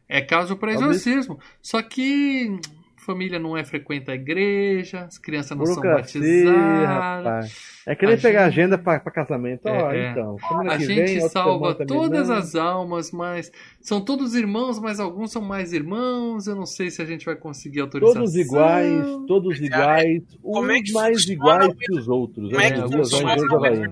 é 0.09 0.20
caso 0.20 0.56
para 0.56 0.72
exorcismo. 0.72 1.38
Só 1.62 1.80
que 1.82 2.59
família 3.05 3.39
não 3.39 3.56
é 3.56 3.64
frequenta 3.64 4.12
a 4.12 4.14
igreja, 4.14 5.01
as 5.02 5.18
crianças 5.18 5.56
não 5.56 5.66
são 5.66 5.76
Burocracia, 5.76 6.20
batizadas. 6.20 6.86
rapaz. 6.89 7.74
É 7.86 7.94
que 7.94 8.06
nem 8.06 8.14
A 8.14 8.18
pegar 8.18 8.44
gente- 8.48 8.60
agenda 8.60 8.78
pra 8.78 8.98
casamento. 9.01 9.66
Ó, 9.66 9.93
É, 9.93 9.98
é. 10.06 10.10
então, 10.10 10.39
semana 10.39 10.72
A 10.72 10.78
gente 10.78 10.86
vem, 10.94 11.28
salva 11.28 11.74
todas 11.74 12.28
não. 12.28 12.36
as 12.36 12.55
almas, 12.55 13.10
mas 13.12 13.52
são 13.81 14.01
todos 14.01 14.35
irmãos, 14.35 14.78
mas 14.78 14.98
alguns 14.98 15.31
são 15.32 15.43
mais 15.43 15.72
irmãos. 15.72 16.47
Eu 16.47 16.56
não 16.56 16.64
sei 16.66 16.90
se 16.90 17.02
a 17.02 17.05
gente 17.05 17.26
vai 17.26 17.36
conseguir 17.36 17.81
autorização. 17.81 18.22
Todos 18.22 18.36
iguais, 18.36 19.05
todos 19.26 19.60
iguais, 19.60 20.22
é 20.22 20.39
uns 20.43 20.82
que 20.82 20.93
mais 20.93 21.24
iguais 21.28 21.74
que 21.78 21.93
os 21.94 22.09
outros. 22.09 22.51
Como 22.51 22.62
é 22.62 22.70
né? 22.70 22.76
que 22.76 22.89
funciona 22.90 23.36
o 23.36 23.55
Havaí. 23.55 23.82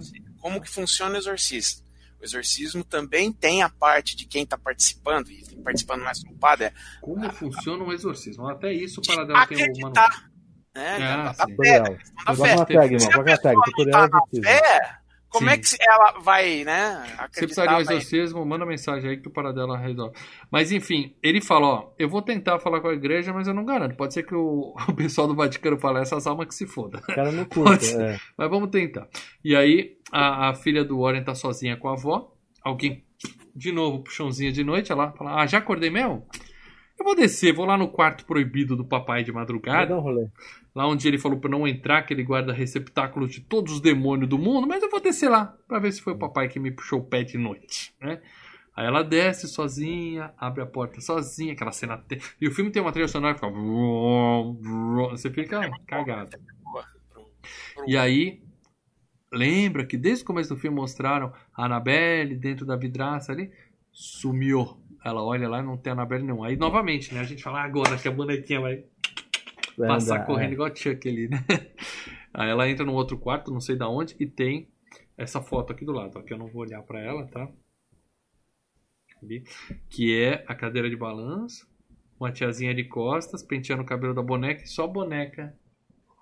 O 2.23 2.25
exorcismo? 2.25 2.85
Também 2.85 3.33
tem 3.33 3.63
a 3.63 3.69
parte 3.69 4.17
de 4.17 4.25
quem 4.27 4.45
está 4.45 4.57
participando, 4.57 5.29
e 5.31 5.45
participando 5.63 6.03
mais 6.03 6.23
como 6.23 6.39
padre, 6.39 6.67
é 6.67 6.73
Como 7.01 7.31
funciona 7.33 7.83
um 7.85 7.93
exorcismo? 7.93 8.49
Até 8.49 8.73
isso 8.73 9.01
o 9.01 9.07
Paradela 9.07 9.47
tem 9.47 9.57
o 9.59 9.61
manual. 9.61 9.93
acreditar. 9.93 10.33
Né? 10.75 10.97
Ah, 11.03 11.17
da, 11.17 11.33
da 11.45 11.57
fé, 11.57 11.81
da 12.57 12.65
tag. 12.65 13.01
Se 13.01 13.13
a 13.13 13.23
pessoa 13.23 13.53
não 13.55 13.91
tá 13.91 14.09
na 14.09 14.21
fé, 14.43 14.99
como 15.29 15.49
Sim. 15.49 15.55
é 15.55 15.59
que 15.59 15.77
ela 15.81 16.13
vai, 16.21 16.65
né, 16.65 17.03
Se 17.07 17.13
acreditar? 17.13 17.31
precisar 17.41 17.67
de 17.67 17.69
um 17.71 17.73
vai- 17.73 17.81
exorcismo, 17.97 18.45
manda 18.47 18.65
mensagem 18.67 19.11
aí 19.11 19.17
que 19.19 19.29
o 19.29 19.33
Paradela 19.33 19.77
resolve. 19.79 20.15
Mas 20.51 20.73
enfim, 20.73 21.15
ele 21.23 21.41
fala, 21.43 21.67
ó, 21.67 21.91
eu 21.99 22.09
vou 22.09 22.21
tentar 22.23 22.59
falar 22.59 22.81
com 22.81 22.89
a 22.89 22.95
igreja, 22.95 23.33
mas 23.33 23.47
eu 23.49 23.55
não 23.55 23.65
garanto. 23.65 23.97
Pode 23.97 24.13
ser 24.15 24.23
que 24.25 24.35
o, 24.35 24.75
o 24.89 24.95
pessoal 24.95 25.27
do 25.27 25.35
Vaticano 25.35 25.79
fale 25.79 26.01
essas 26.01 26.27
almas 26.27 26.49
que 26.49 26.55
se 26.55 26.67
foda. 26.67 26.99
O 26.99 27.15
cara 27.15 27.33
não 27.33 27.47
ser. 27.81 28.01
É. 28.01 28.19
Mas 28.37 28.51
vamos 28.51 28.71
tentar. 28.71 29.09
E 29.45 29.55
aí, 29.57 29.97
a, 30.13 30.51
a 30.51 30.55
filha 30.55 30.85
do 30.85 31.01
Warren 31.01 31.25
tá 31.25 31.35
sozinha 31.35 31.77
com 31.77 31.89
a 31.89 31.93
avó. 31.95 32.33
Alguém, 32.63 33.03
de 33.57 33.73
novo, 33.73 34.05
puxãozinha 34.05 34.53
de 34.53 34.63
noite, 34.63 34.93
ela 34.93 35.11
fala, 35.13 35.41
ah, 35.43 35.47
já 35.47 35.59
acordei 35.59 35.91
mesmo? 35.91 36.25
Eu 36.99 37.05
vou 37.05 37.17
descer, 37.17 37.53
vou 37.53 37.65
lá 37.65 37.77
no 37.77 37.89
quarto 37.89 38.25
proibido 38.25 38.77
do 38.77 38.85
papai 38.85 39.25
de 39.25 39.33
Vai 39.33 39.43
madrugada. 39.43 39.87
dar 39.87 39.97
um 39.99 40.01
rolê. 40.01 40.29
Lá 40.75 40.87
onde 40.87 41.09
ele 41.09 41.19
falou 41.19 41.41
pra 41.41 41.51
não 41.51 41.67
entrar, 41.67 42.03
que 42.03 42.15
ele 42.15 42.23
guarda 42.23 42.53
receptáculos 42.53 43.31
de 43.33 43.41
todos 43.41 43.73
os 43.75 43.81
demônios 43.81 44.29
do 44.29 44.39
mundo, 44.39 44.67
mas 44.69 44.83
eu 44.83 44.89
vou 44.91 45.01
descer 45.01 45.29
lá 45.29 45.57
pra 45.67 45.79
ver 45.81 45.91
se 45.93 46.01
foi 46.01 46.13
o 46.13 46.19
papai 46.19 46.49
que 46.49 46.61
me 46.61 46.71
puxou 46.71 47.01
o 47.01 47.05
pé 47.05 47.25
de 47.25 47.37
noite, 47.37 47.93
né? 48.01 48.21
Aí 48.77 48.87
ela 48.87 49.03
desce 49.03 49.49
sozinha, 49.49 50.33
abre 50.39 50.63
a 50.63 50.67
porta 50.67 51.01
sozinha, 51.01 51.53
aquela 51.53 51.73
cena. 51.73 51.99
te- 51.99 52.19
E 52.41 52.49
o 52.49 52.53
filme 52.53 52.71
tem 52.71 52.81
uma 52.81 52.93
trilha 52.93 53.09
sonora 53.09 53.35
que 53.35 53.41
fica. 53.41 53.51
Você 55.11 55.31
fica 55.31 55.71
cagado. 55.87 56.39
E 57.87 57.97
aí, 57.97 58.41
lembra 59.33 59.87
que 59.87 59.97
desde 59.97 60.23
o 60.25 60.27
começo 60.27 60.55
do 60.55 60.61
filme 60.61 60.77
mostraram 60.77 61.33
a 61.55 61.65
Annabelle 61.65 62.37
dentro 62.37 62.67
da 62.67 62.77
vidraça 62.77 63.33
ali? 63.33 63.51
Sumiu. 63.91 64.77
Ela 65.05 65.23
olha 65.23 65.49
lá 65.49 65.61
e 65.61 65.63
não 65.63 65.77
tem 65.77 65.91
a 65.91 65.95
Annabelle 65.95 66.25
não. 66.25 66.45
Aí 66.45 66.57
novamente, 66.57 67.13
né? 67.15 67.21
A 67.21 67.25
gente 67.25 67.43
fala 67.43 67.61
"Ah, 67.61 67.65
agora 67.65 67.97
que 67.99 68.07
a 68.07 68.13
bonequinha 68.13 68.61
vai 68.61 68.85
Vai 69.77 69.89
passar 69.89 70.17
andar, 70.17 70.27
correndo 70.27 70.51
é. 70.51 70.53
igual 70.53 70.71
a 70.71 70.75
Chuck 70.75 71.09
ali, 71.09 71.29
né? 71.29 71.45
Aí 72.35 72.49
ela 72.49 72.69
entra 72.69 72.85
num 72.85 72.95
outro 72.95 73.19
quarto, 73.19 73.51
não 73.53 73.61
sei 73.61 73.77
da 73.77 73.89
onde, 73.89 74.17
e 74.19 74.27
tem 74.27 74.69
essa 75.17 75.41
foto 75.43 75.73
aqui 75.73 75.85
do 75.85 75.93
lado, 75.93 76.19
ó, 76.19 76.23
que 76.23 76.33
eu 76.33 76.39
não 76.39 76.49
vou 76.49 76.63
olhar 76.63 76.83
pra 76.83 77.01
ela, 77.01 77.27
tá? 77.27 77.49
Ali, 79.23 79.45
que 79.89 80.19
é 80.19 80.45
a 80.49 80.55
cadeira 80.55 80.89
de 80.89 80.97
balanço, 80.97 81.67
uma 82.19 82.33
tiazinha 82.33 82.75
de 82.75 82.85
costas, 82.85 83.43
penteando 83.43 83.83
o 83.83 83.87
cabelo 83.87 84.15
da 84.15 84.23
boneca, 84.23 84.63
e 84.65 84.67
só 84.67 84.87
boneca 84.87 85.55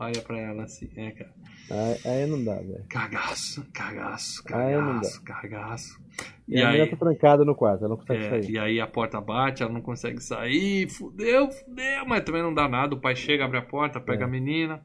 olha 0.00 0.20
pra 0.22 0.38
ela 0.38 0.64
assim, 0.64 0.90
é, 0.96 1.10
cara. 1.12 1.32
Aí, 1.70 2.10
aí 2.12 2.26
não 2.26 2.42
dá, 2.44 2.54
velho. 2.56 2.84
Cagaço, 2.88 3.64
cagaço, 3.72 4.42
cagaço, 4.44 5.22
cagaço. 5.22 6.00
E, 6.48 6.56
E 6.56 6.62
a 6.62 6.66
menina 6.66 6.84
aí, 6.84 6.90
tá 6.90 6.96
trancada 6.96 7.44
no 7.44 7.54
quarto, 7.54 7.84
ela 7.84 7.90
não 7.90 7.96
consegue 7.96 8.24
é, 8.24 8.28
sair. 8.30 8.50
e 8.50 8.58
aí 8.58 8.80
a 8.80 8.86
porta 8.86 9.20
bate, 9.20 9.62
ela 9.62 9.72
não 9.72 9.80
consegue 9.80 10.20
sair, 10.20 10.88
fudeu, 10.90 11.50
fudeu, 11.50 12.04
mas 12.06 12.24
também 12.24 12.42
não 12.42 12.52
dá 12.52 12.68
nada. 12.68 12.94
O 12.94 13.00
pai 13.00 13.14
chega, 13.14 13.44
abre 13.44 13.58
a 13.58 13.62
porta, 13.62 14.00
pega 14.00 14.24
É. 14.24 14.26
a 14.26 14.28
menina. 14.28 14.84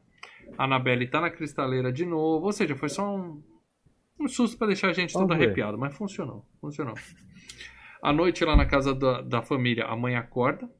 A 0.56 0.64
Anabelle 0.64 1.08
tá 1.08 1.20
na 1.20 1.28
cristaleira 1.30 1.92
de 1.92 2.04
novo. 2.06 2.46
Ou 2.46 2.52
seja, 2.52 2.76
foi 2.76 2.88
só 2.88 3.16
um, 3.16 3.42
um 4.20 4.28
susto 4.28 4.56
pra 4.56 4.68
deixar 4.68 4.88
a 4.90 4.92
gente 4.92 5.12
todo 5.12 5.32
arrepiado, 5.32 5.76
mas 5.76 5.96
funcionou, 5.96 6.46
funcionou. 6.60 6.94
À 8.00 8.12
noite 8.12 8.44
lá 8.44 8.54
na 8.56 8.64
casa 8.64 8.94
da, 8.94 9.20
da 9.22 9.42
família, 9.42 9.86
a 9.86 9.96
mãe 9.96 10.14
acorda. 10.14 10.70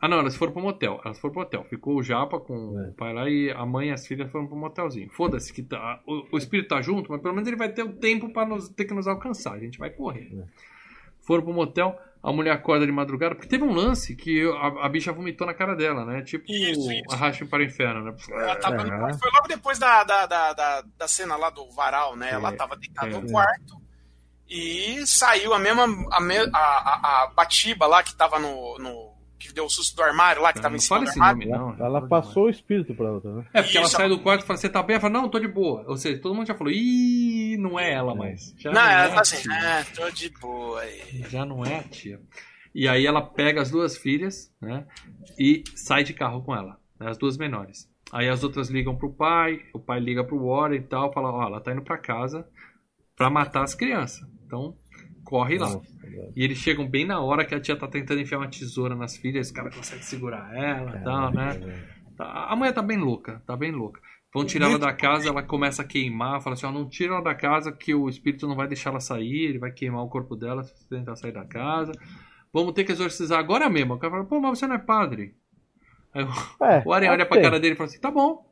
Ah, 0.00 0.08
não, 0.08 0.18
elas 0.18 0.36
foram 0.36 0.52
pro 0.52 0.60
motel. 0.62 1.00
Elas 1.04 1.18
foram 1.18 1.32
pro 1.32 1.42
motel. 1.42 1.64
Ficou 1.64 1.96
o 1.96 2.02
Japa 2.02 2.38
com 2.38 2.78
É. 2.78 2.88
o 2.90 2.92
pai 2.92 3.14
lá 3.14 3.28
e 3.30 3.50
a 3.50 3.64
mãe 3.64 3.88
e 3.88 3.92
as 3.92 4.06
filhas 4.06 4.30
foram 4.30 4.46
pro 4.46 4.56
motelzinho. 4.56 5.08
Foda-se 5.10 5.52
que 5.52 5.62
tá, 5.62 6.00
o, 6.06 6.26
o 6.32 6.38
espírito 6.38 6.68
tá 6.68 6.82
junto, 6.82 7.10
mas 7.10 7.20
pelo 7.22 7.32
menos 7.34 7.48
ele 7.48 7.56
vai 7.56 7.70
ter 7.70 7.82
o 7.82 7.92
tempo 7.94 8.30
pra 8.32 8.44
nos, 8.44 8.68
ter 8.68 8.84
que 8.84 8.92
nos 8.94 9.06
alcançar. 9.08 9.52
A 9.54 9.58
gente 9.58 9.78
vai 9.78 9.88
correr. 9.90 10.30
É. 10.38 10.44
Foram 11.22 11.42
pro 11.42 11.52
motel, 11.52 11.98
a 12.22 12.30
mulher 12.32 12.52
acorda 12.52 12.84
de 12.86 12.92
madrugada, 12.92 13.34
porque 13.34 13.48
teve 13.48 13.64
um 13.64 13.72
lance 13.72 14.14
que 14.14 14.42
a, 14.48 14.84
a 14.86 14.88
bicha 14.88 15.12
vomitou 15.12 15.46
na 15.46 15.54
cara 15.54 15.74
dela, 15.74 16.04
né? 16.04 16.22
Tipo 16.22 16.44
Isso, 16.52 16.92
isso. 16.92 17.02
arraste 17.12 17.44
para 17.46 17.60
o 17.62 17.64
inferno, 17.64 18.02
né? 18.04 18.14
Ela 18.30 18.54
tava 18.56 18.84
no 18.84 18.92
É. 18.94 18.98
quarto, 18.98 19.18
foi 19.18 19.30
logo 19.32 19.48
depois 19.48 19.78
da, 19.78 20.04
da, 20.04 20.26
da, 20.26 20.52
da, 20.52 20.84
da 20.96 21.08
cena 21.08 21.36
lá 21.36 21.48
do 21.50 21.68
varal, 21.72 22.14
né? 22.14 22.30
Ela 22.32 22.50
É, 22.50 22.52
tava 22.56 22.76
deitada 22.76 23.16
é. 23.16 23.20
no 23.20 23.28
quarto 23.30 23.80
e 24.48 25.04
saiu 25.06 25.52
a 25.54 25.58
mesma. 25.58 25.84
A, 26.12 26.20
me- 26.20 26.36
a, 26.38 26.58
a, 26.58 27.22
a 27.24 27.26
Batiba 27.34 27.86
lá 27.86 28.02
que 28.02 28.14
tava 28.14 28.38
no, 28.38 28.78
no. 28.78 29.15
Que 29.38 29.52
deu 29.52 29.64
o 29.66 29.70
susto 29.70 29.94
do 29.96 30.02
armário 30.02 30.40
lá, 30.42 30.52
que 30.52 30.60
tava 30.60 30.70
Não 30.70 30.76
em 30.76 30.80
cima 30.80 30.96
fala 30.96 31.04
do 31.04 31.10
esse 31.10 31.20
armário. 31.20 31.50
nome, 31.50 31.58
não. 31.58 31.74
Ela, 31.86 31.98
ela 31.98 32.08
passou 32.08 32.44
o 32.46 32.50
espírito 32.50 32.94
pra 32.94 33.12
outra, 33.12 33.32
né? 33.32 33.44
É, 33.52 33.62
porque 33.62 33.76
ela 33.76 33.86
Isso. 33.86 33.96
sai 33.96 34.08
do 34.08 34.18
quarto 34.20 34.42
e 34.42 34.46
fala, 34.46 34.56
você 34.58 34.68
tá 34.68 34.82
bem? 34.82 34.94
Ela 34.94 35.00
fala, 35.00 35.12
não, 35.12 35.28
tô 35.28 35.38
de 35.38 35.48
boa. 35.48 35.84
Ou 35.86 35.96
seja, 35.96 36.20
todo 36.20 36.34
mundo 36.34 36.46
já 36.46 36.54
falou, 36.54 36.72
ih, 36.72 37.56
não 37.58 37.78
é 37.78 37.92
ela 37.92 38.14
mais. 38.14 38.54
Já 38.58 38.72
Não, 38.72 38.80
é 38.80 38.92
ela 38.94 39.04
a 39.06 39.14
tá 39.14 39.20
assim, 39.20 39.52
é, 39.52 39.84
tô 39.94 40.10
de 40.10 40.30
boa 40.40 40.80
aí. 40.80 41.24
Já 41.28 41.44
não 41.44 41.64
é 41.64 41.78
a 41.78 41.82
tia. 41.82 42.20
E 42.74 42.86
aí 42.88 43.06
ela 43.06 43.22
pega 43.22 43.62
as 43.62 43.70
duas 43.70 43.96
filhas, 43.96 44.52
né? 44.60 44.86
E 45.38 45.64
sai 45.74 46.04
de 46.04 46.12
carro 46.12 46.42
com 46.42 46.54
ela, 46.54 46.78
né, 47.00 47.08
as 47.10 47.16
duas 47.18 47.36
menores. 47.38 47.88
Aí 48.12 48.28
as 48.28 48.44
outras 48.44 48.68
ligam 48.70 48.94
pro 48.96 49.12
pai, 49.12 49.60
o 49.74 49.78
pai 49.80 49.98
liga 49.98 50.22
pro 50.22 50.46
Warren 50.46 50.78
e 50.78 50.82
tal, 50.82 51.12
fala, 51.12 51.30
ó, 51.32 51.42
ela 51.46 51.60
tá 51.60 51.72
indo 51.72 51.82
pra 51.82 51.98
casa 51.98 52.46
pra 53.16 53.28
matar 53.30 53.62
as 53.64 53.74
crianças. 53.74 54.26
Então, 54.46 54.76
corre 55.24 55.58
lá. 55.58 55.70
Nossa. 55.70 55.95
E 56.34 56.42
eles 56.44 56.58
chegam 56.58 56.88
bem 56.88 57.04
na 57.06 57.20
hora 57.20 57.44
que 57.44 57.54
a 57.54 57.60
tia 57.60 57.76
tá 57.76 57.86
tentando 57.88 58.20
enfiar 58.20 58.38
uma 58.38 58.48
tesoura 58.48 58.94
nas 58.94 59.16
filhas, 59.16 59.46
os 59.48 59.52
caras 59.52 59.74
conseguem 59.74 60.02
segurar 60.04 60.54
ela 60.54 60.98
e 60.98 61.04
tal, 61.04 61.32
né? 61.32 61.50
velho. 61.58 61.96
Tá- 62.16 62.46
A 62.50 62.56
mulher 62.56 62.72
tá 62.72 62.82
bem 62.82 62.98
louca, 62.98 63.42
tá 63.46 63.56
bem 63.56 63.70
louca. 63.72 64.00
Vão 64.34 64.44
tirar 64.44 64.68
ela 64.68 64.78
da 64.78 64.92
casa, 64.92 65.28
ela 65.28 65.42
começa 65.42 65.80
a 65.82 65.84
queimar, 65.84 66.42
fala 66.42 66.54
assim, 66.54 66.66
ó, 66.66 66.72
não 66.72 66.88
tira 66.88 67.14
ela 67.14 67.22
da 67.22 67.34
casa 67.34 67.72
que 67.72 67.94
o 67.94 68.08
espírito 68.08 68.46
não 68.46 68.54
vai 68.54 68.66
deixar 68.68 68.90
ela 68.90 69.00
sair, 69.00 69.46
ele 69.48 69.58
vai 69.58 69.70
queimar 69.70 70.02
o 70.02 70.08
corpo 70.10 70.36
dela 70.36 70.62
se 70.62 70.74
você 70.76 70.88
tentar 70.96 71.16
sair 71.16 71.32
da 71.32 71.44
casa. 71.44 71.92
Vamos 72.52 72.72
ter 72.74 72.84
que 72.84 72.92
exorcizar 72.92 73.38
agora 73.38 73.68
mesmo. 73.70 73.94
O 73.94 73.98
cara 73.98 74.12
fala, 74.12 74.24
pô, 74.24 74.40
mas 74.40 74.58
você 74.58 74.66
não 74.66 74.74
é 74.74 74.78
padre. 74.78 75.34
Aí 76.14 76.22
o 76.24 76.64
É, 76.64 76.82
o 76.84 76.92
Arem 76.92 77.08
olha 77.10 77.24
pra 77.26 77.40
cara 77.40 77.58
dele 77.60 77.74
e 77.74 77.76
fala 77.76 77.88
assim, 77.88 78.00
tá 78.00 78.10
bom. 78.10 78.44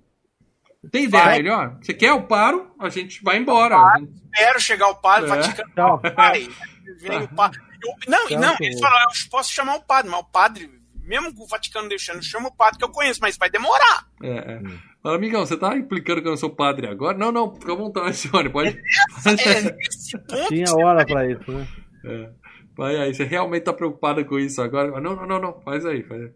Tem 0.90 1.04
ideia 1.04 1.24
Vai. 1.24 1.36
melhor? 1.38 1.78
Você 1.80 1.94
quer 1.94 2.12
o 2.12 2.22
paro? 2.26 2.70
A 2.78 2.88
gente 2.90 3.22
vai 3.22 3.38
embora. 3.38 3.76
Gente- 3.98 4.12
Espero 4.34 4.60
chegar 4.60 4.88
o 4.88 4.96
padre, 4.96 5.30
É. 5.30 5.34
Vaticano, 5.36 6.00
pai. 6.14 6.48
Vem 7.00 7.22
o 7.22 7.28
padre. 7.28 7.60
Eu- 7.82 7.94
não, 8.10 8.24
e 8.26 8.28
Tchau, 8.28 8.40
não, 8.40 8.56
eles 8.60 8.80
falaram, 8.80 9.04
eu 9.10 9.30
posso 9.30 9.52
chamar 9.52 9.76
o 9.76 9.82
padre, 9.82 10.10
mas 10.10 10.20
o 10.20 10.24
padre, 10.24 10.70
mesmo 11.02 11.34
com 11.34 11.44
o 11.44 11.46
Vaticano 11.46 11.88
deixando, 11.88 12.22
chama 12.22 12.48
o 12.48 12.54
padre 12.54 12.78
que 12.78 12.84
eu 12.84 12.88
conheço, 12.90 13.20
mas 13.20 13.36
vai 13.36 13.50
demorar. 13.50 14.06
É, 14.22 14.30
é. 14.30 14.60
Fala, 15.02 15.16
amigão, 15.16 15.44
você 15.44 15.56
tá 15.56 15.76
implicando 15.76 16.22
que 16.22 16.26
eu 16.26 16.30
não 16.30 16.36
sou 16.38 16.48
padre 16.48 16.86
agora? 16.88 17.16
Não, 17.18 17.30
não, 17.30 17.54
fica 17.54 17.72
à 17.72 17.76
vontade, 17.76 18.16
senhora. 18.16 18.48
Pode. 18.48 18.70
É, 18.70 19.60
nesse 19.72 20.16
ponto 20.26 20.48
Tinha 20.48 20.72
hora 20.74 21.04
tá 21.04 21.12
pra 21.12 21.30
isso, 21.30 21.52
né? 21.52 21.68
É. 22.06 22.43
Vai 22.76 22.96
aí, 22.96 23.14
você 23.14 23.24
realmente 23.24 23.62
tá 23.62 23.72
preocupado 23.72 24.24
com 24.24 24.38
isso 24.38 24.60
agora? 24.60 25.00
Não, 25.00 25.14
não, 25.14 25.26
não, 25.26 25.40
não, 25.40 25.60
faz 25.60 25.86
aí, 25.86 26.02
faz 26.02 26.22
aí. 26.22 26.32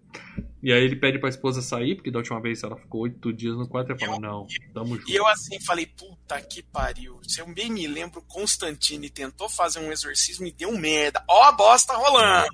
E 0.63 0.73
aí 0.73 0.83
ele 0.83 0.97
pede 0.97 1.19
pra 1.19 1.29
esposa 1.29 1.63
sair, 1.63 1.97
porque 1.97 2.11
da 2.11 2.19
última 2.19 2.41
vez 2.41 2.63
ela 2.63 2.77
ficou 2.77 3.03
oito 3.03 3.33
dias 3.33 3.57
no 3.57 3.69
quarto 3.69 3.93
e 3.93 3.99
fala, 3.99 4.19
não, 4.19 4.47
tamo 4.75 4.97
junto. 4.97 5.11
E 5.11 5.17
eu 5.17 5.27
assim 5.27 5.59
falei, 5.61 5.87
puta 5.87 6.41
que 6.41 6.63
pariu. 6.63 7.19
Se 7.23 7.41
eu 7.41 7.47
bem 7.53 7.71
me 7.71 7.87
lembro, 7.87 8.23
Constantine 8.23 9.09
tentou 9.11 9.49
fazer 9.49 9.81
um 9.81 9.91
exorcismo 9.93 10.47
e 10.47 10.53
deu 10.53 10.77
merda. 10.77 11.25
Ó 11.29 11.45
a 11.45 11.53
bosta 11.53 11.95
rolando. 11.95 12.49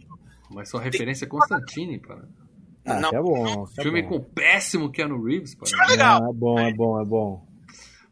Mas 0.50 0.68
sua 0.70 0.80
referência 0.80 1.24
é 1.24 1.28
Constantine, 1.28 1.98
cara. 1.98 2.28
Ah, 2.86 3.00
Não. 3.00 3.10
que 3.10 3.16
é 3.16 3.22
bom. 3.22 3.64
que 3.66 3.80
é 3.80 3.82
Filme 3.82 4.02
bom. 4.02 4.08
com 4.08 4.16
o 4.16 4.24
péssimo 4.24 4.90
Keanu 4.90 5.22
Reeves, 5.22 5.54
cara. 5.54 5.66
Filme 5.70 5.86
legal. 5.86 6.22
Ah, 6.22 6.28
é 6.28 6.32
bom, 6.32 6.58
é 6.58 6.72
bom, 6.74 7.00
é 7.00 7.04
bom. 7.04 7.46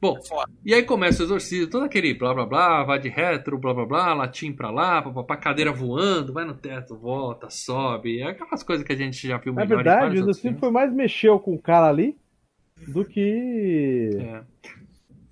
Bom, 0.02 0.20
Foda. 0.20 0.50
e 0.66 0.74
aí 0.74 0.82
começa 0.82 1.22
o 1.22 1.26
exorcismo, 1.26 1.70
todo 1.70 1.84
aquele 1.84 2.12
blá 2.12 2.34
blá 2.34 2.44
blá, 2.44 2.82
vai 2.82 2.98
de 2.98 3.08
retro, 3.08 3.56
blá 3.56 3.72
blá 3.72 3.86
blá, 3.86 4.14
latim 4.14 4.52
pra 4.52 4.68
lá, 4.68 5.00
papapá, 5.00 5.36
cadeira 5.36 5.72
voando, 5.72 6.32
vai 6.32 6.44
no 6.44 6.54
teto, 6.54 6.96
volta, 6.96 7.48
sobe, 7.48 8.18
é 8.20 8.24
aquelas 8.24 8.64
coisas 8.64 8.84
que 8.84 8.92
a 8.92 8.96
gente 8.96 9.28
já 9.28 9.38
viu 9.38 9.52
Na 9.52 9.60
melhor 9.60 9.74
em 9.80 9.84
verdade, 9.84 10.20
o 10.20 10.34
filmes. 10.34 10.58
foi 10.58 10.72
mais 10.72 10.92
mexeu 10.92 11.38
com 11.38 11.54
o 11.54 11.62
cara 11.62 11.86
ali 11.88 12.16
do 12.88 13.04
que. 13.04 14.10
É. 14.18 14.42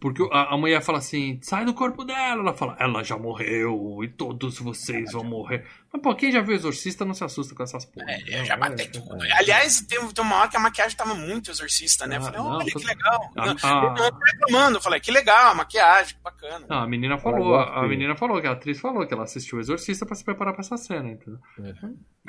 Porque 0.00 0.26
a, 0.32 0.54
a 0.54 0.56
mulher 0.56 0.80
fala 0.82 0.96
assim, 0.98 1.38
sai 1.42 1.64
do 1.66 1.74
corpo 1.74 2.04
dela. 2.04 2.40
Ela 2.40 2.54
fala, 2.54 2.74
ela 2.80 3.04
já 3.04 3.18
morreu 3.18 4.00
e 4.02 4.08
todos 4.08 4.58
vocês 4.58 5.12
vão 5.12 5.22
morrer. 5.22 5.66
Mas, 5.92 6.00
pô, 6.00 6.14
quem 6.14 6.32
já 6.32 6.40
viu 6.40 6.54
Exorcista 6.54 7.04
não 7.04 7.12
se 7.12 7.22
assusta 7.22 7.54
com 7.54 7.62
essas 7.62 7.84
porra. 7.84 8.06
É, 8.10 8.40
eu 8.40 8.44
já 8.46 8.56
matei 8.56 8.86
É, 8.86 8.88
tudo. 8.88 9.18
Aliás, 9.36 9.82
tem, 9.82 10.00
tem 10.08 10.24
uma 10.24 10.36
hora 10.36 10.48
que 10.48 10.56
a 10.56 10.60
maquiagem 10.60 10.96
tava 10.96 11.14
muito 11.14 11.50
exorcista, 11.50 12.06
né? 12.06 12.16
Eu 12.16 12.20
Ah, 12.20 12.24
falei, 12.24 12.40
olha 12.40 12.64
que 12.64 12.86
legal. 12.86 13.30
A- 13.36 13.46
Não, 13.46 13.56
a- 13.62 13.84
Eu 13.84 13.94
tô 14.12 14.24
reclamando, 14.24 14.78
eu 14.78 14.82
falei, 14.82 15.00
que 15.00 15.10
legal, 15.10 15.50
a 15.50 15.54
maquiagem, 15.54 16.14
que 16.16 16.22
bacana. 16.22 16.64
Não, 16.66 16.78
a 16.78 16.86
menina 16.86 17.14
Ela 17.14 17.22
falou, 17.22 17.56
a 17.56 17.82
de- 17.82 17.88
menina 17.88 18.16
falou, 18.16 18.40
que 18.40 18.46
a 18.46 18.52
atriz 18.52 18.80
falou 18.80 19.06
que 19.06 19.12
ela 19.12 19.24
assistiu 19.24 19.58
o 19.58 19.60
Exorcista 19.60 20.06
pra 20.06 20.14
se 20.14 20.24
preparar 20.24 20.54
pra 20.54 20.62
essa 20.62 20.78
cena, 20.78 21.10
entendeu? 21.10 21.38
É. 21.62 21.72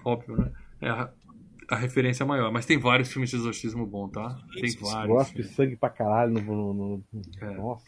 Óbvio, 0.03 0.35
né? 0.35 0.51
É 0.81 0.89
a, 1.71 1.75
referência 1.77 2.25
maior. 2.25 2.51
Mas 2.51 2.65
tem 2.65 2.77
vários 2.77 3.11
filmes 3.11 3.29
de 3.29 3.35
exorcismo 3.37 3.85
bom, 3.85 4.07
tá? 4.09 4.37
Tem 4.53 4.71
vários. 4.79 5.07
Gosto 5.15 5.35
de 5.35 5.43
sangue 5.43 5.75
pra 5.75 5.89
caralho 5.89 6.33
no. 6.33 6.73
no- 6.73 7.03
no- 7.11 7.21
É. 7.41 7.55
Nossa. 7.57 7.85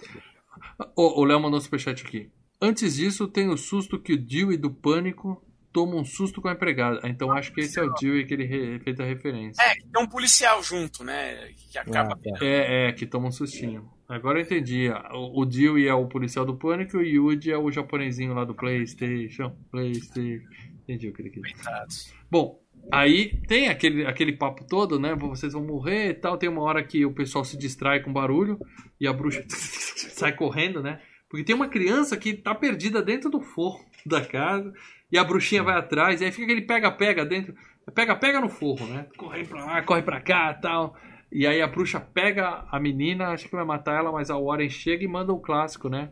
O 0.95 1.23
Léo 1.25 1.39
mandou 1.39 1.57
um 1.57 1.61
superchat 1.61 2.05
aqui. 2.05 2.29
Antes 2.61 2.95
disso, 2.95 3.27
tem 3.27 3.49
o 3.49 3.57
susto 3.57 3.99
que 3.99 4.13
o 4.13 4.17
Dewey 4.17 4.55
do 4.57 4.71
Pânico 4.71 5.43
toma 5.71 5.95
um 5.95 6.05
susto 6.05 6.39
com 6.41 6.47
a 6.47 6.53
empregada. 6.53 7.01
Então 7.05 7.31
acho 7.31 7.51
que 7.51 7.61
esse 7.61 7.79
é 7.79 7.83
o 7.83 7.91
Dewey 7.95 8.25
que 8.25 8.33
ele 8.35 8.45
re- 8.45 8.79
fez 8.79 8.99
a 8.99 9.03
referência. 9.03 9.61
É, 9.61 9.73
tem 9.73 10.01
um 10.01 10.07
policial 10.07 10.61
junto, 10.61 11.03
né? 11.03 11.49
Que 11.71 11.77
acaba. 11.77 12.13
Ah, 12.13 12.17
tá. 12.37 12.45
É, 12.45 12.89
é, 12.89 12.91
que 12.93 13.05
toma 13.07 13.27
um 13.27 13.31
sustinho. 13.31 13.89
Agora 14.07 14.37
eu 14.39 14.43
entendi. 14.43 14.89
O, 15.11 15.41
o 15.41 15.45
Dewey 15.45 15.87
é 15.87 15.93
o 15.93 16.05
policial 16.07 16.45
do 16.45 16.55
Pânico 16.55 16.97
e 17.01 17.17
o 17.19 17.31
Yuji 17.31 17.51
é 17.51 17.57
o 17.57 17.71
japonesinho 17.71 18.33
lá 18.35 18.45
do 18.45 18.53
Playstation. 18.53 19.55
Playstation. 19.71 20.45
Entendi 20.83 21.07
o 21.09 21.13
que 21.13 21.21
ele 21.23 21.29
quis. 21.31 21.41
Coitados. 21.53 22.13
Bom, 22.29 22.59
aí 22.91 23.41
tem 23.47 23.69
aquele, 23.69 24.05
aquele 24.05 24.33
papo 24.33 24.65
todo, 24.65 24.99
né? 24.99 25.15
Vocês 25.15 25.53
vão 25.53 25.63
morrer 25.63 26.09
e 26.09 26.13
tal. 26.13 26.37
Tem 26.37 26.49
uma 26.49 26.61
hora 26.61 26.83
que 26.83 27.05
o 27.05 27.13
pessoal 27.13 27.43
se 27.43 27.57
distrai 27.57 28.01
com 28.01 28.11
barulho 28.11 28.59
e 28.99 29.07
a 29.07 29.13
bruxa 29.13 29.43
sai 29.49 30.33
correndo, 30.33 30.81
né? 30.81 30.99
Porque 31.29 31.43
tem 31.43 31.55
uma 31.55 31.67
criança 31.67 32.15
que 32.15 32.33
tá 32.33 32.53
perdida 32.53 33.01
dentro 33.01 33.29
do 33.29 33.41
forro 33.41 33.83
da 34.05 34.21
casa 34.23 34.71
e 35.11 35.17
a 35.17 35.23
bruxinha 35.23 35.63
vai 35.63 35.75
atrás. 35.75 36.21
E 36.21 36.25
aí 36.25 36.31
fica 36.31 36.45
aquele 36.45 36.61
pega-pega 36.61 37.25
dentro. 37.25 37.55
Pega-pega 37.93 38.39
no 38.39 38.49
forro, 38.49 38.85
né? 38.85 39.07
Corre 39.17 39.43
pra 39.43 39.65
lá, 39.65 39.81
corre 39.81 40.01
pra 40.01 40.21
cá 40.21 40.53
tal. 40.53 40.95
E 41.35 41.47
aí 41.47 41.61
a 41.61 41.67
bruxa 41.67 41.99
pega 41.99 42.63
a 42.71 42.79
menina, 42.79 43.29
acha 43.29 43.49
que 43.49 43.55
vai 43.55 43.65
matar 43.65 43.97
ela, 43.97 44.11
mas 44.11 44.29
a 44.29 44.37
Warren 44.37 44.69
chega 44.69 45.03
e 45.03 45.07
manda 45.07 45.33
o 45.33 45.39
clássico, 45.39 45.89
né? 45.89 46.11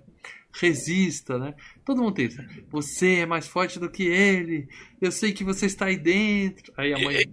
Resista, 0.53 1.37
né? 1.37 1.53
Todo 1.85 2.01
mundo 2.01 2.15
tem 2.15 2.25
isso. 2.25 2.41
Você 2.71 3.19
é 3.19 3.25
mais 3.25 3.47
forte 3.47 3.79
do 3.79 3.89
que 3.89 4.03
ele. 4.03 4.67
Eu 5.01 5.11
sei 5.11 5.31
que 5.31 5.43
você 5.45 5.65
está 5.65 5.85
aí 5.85 5.95
dentro. 5.95 6.73
Aí 6.75 6.93
a 6.93 6.97
mãe. 6.99 7.25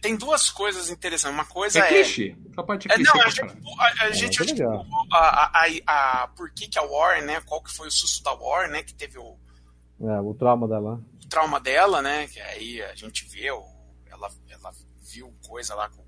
Tem 0.00 0.16
duas 0.16 0.50
coisas 0.50 0.88
interessantes. 0.88 1.34
Uma 1.36 1.44
coisa 1.44 1.78
É 1.78 1.82
é. 1.82 1.88
clichê. 1.88 2.34
Essa 2.50 2.62
parte 2.62 2.88
é 2.90 2.92
É, 2.92 2.96
clichê 2.96 3.12
não, 3.18 3.22
a 3.24 3.28
gente, 3.28 3.40
a, 3.42 4.04
a 4.06 4.10
gente 4.12 4.42
acho 4.42 4.54
que 4.54 4.62
legal. 4.62 4.86
a, 5.12 5.18
a, 5.18 5.66
a, 5.86 6.22
a- 6.22 6.28
por 6.28 6.50
que, 6.52 6.66
que 6.68 6.78
a 6.78 6.82
Warren, 6.82 7.22
né? 7.26 7.40
Qual 7.42 7.62
que 7.62 7.72
foi 7.76 7.88
o 7.88 7.90
susto 7.90 8.22
da 8.24 8.32
Warren, 8.32 8.70
né? 8.70 8.82
Que 8.82 8.94
teve 8.94 9.18
o, 9.18 9.36
É, 10.00 10.20
o 10.20 10.32
trauma 10.32 10.66
dela. 10.66 10.98
o 11.24 11.28
trauma 11.28 11.60
dela, 11.60 12.00
né? 12.00 12.26
Que 12.28 12.40
aí 12.40 12.82
a 12.82 12.94
gente 12.94 13.26
vê, 13.28 13.50
o, 13.50 13.62
ela, 14.06 14.30
ela 14.48 14.72
viu 15.02 15.30
coisa 15.46 15.74
lá 15.74 15.90
com. 15.90 16.02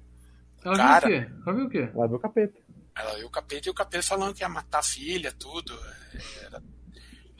Ela 0.65 0.77
cara. 0.77 1.09
viu 1.09 1.17
o 1.19 1.21
quê? 1.21 1.33
Ela 1.47 1.55
viu 1.57 1.65
o 1.67 1.69
quê? 1.71 1.91
Ela 1.95 2.07
viu 2.09 2.17
o 2.17 2.21
capeta. 2.21 2.59
Ela 2.97 3.15
viu 3.19 3.27
o 3.27 3.31
capeta 3.31 3.69
e 3.69 3.71
o 3.71 3.75
capeta 3.75 4.03
falando 4.03 4.35
que 4.35 4.43
ia 4.43 4.49
matar 4.49 4.79
a 4.79 4.83
filha, 4.83 5.33
tudo. 5.39 5.73
Era 6.43 6.63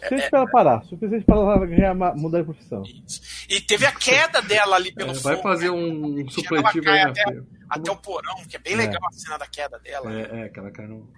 Suficiente 0.09 0.31
pra 0.31 0.39
ela 0.41 0.51
parar. 0.51 0.83
Suficiente 0.85 1.25
pra 1.25 1.37
ela 1.37 1.67
ganhar, 1.67 1.95
mudar 2.17 2.39
de 2.41 2.45
profissão. 2.45 2.83
isso. 2.83 3.23
E 3.49 3.61
teve 3.61 3.87
a 3.87 3.93
queda 3.93 4.43
dela 4.43 4.77
ali 4.77 4.93
pelo 4.93 5.13
É, 5.13 5.15
vai 5.15 5.37
fogo, 5.37 5.43
fazer 5.49 5.67
né? 5.67 5.71
um 5.71 6.21
Ela 6.21 6.31
supletivo 6.31 6.91
aí 6.91 7.05
na 7.05 7.11
até, 7.11 7.25
feira. 7.25 7.47
até 7.71 7.91
o 7.91 7.97
porão, 7.97 8.35
que 8.49 8.57
é 8.57 8.59
bem 8.59 8.75
É. 8.75 8.77
legal 8.77 9.01
a 9.07 9.13
cena 9.13 9.39
da 9.39 9.47
queda 9.47 9.79
dela. 9.79 10.11
né? 10.11 10.29
É, 10.31 10.41
é, 10.47 10.49
que 10.49 10.59
ela 10.59 10.71
cai 10.71 10.87
no. 10.87 11.09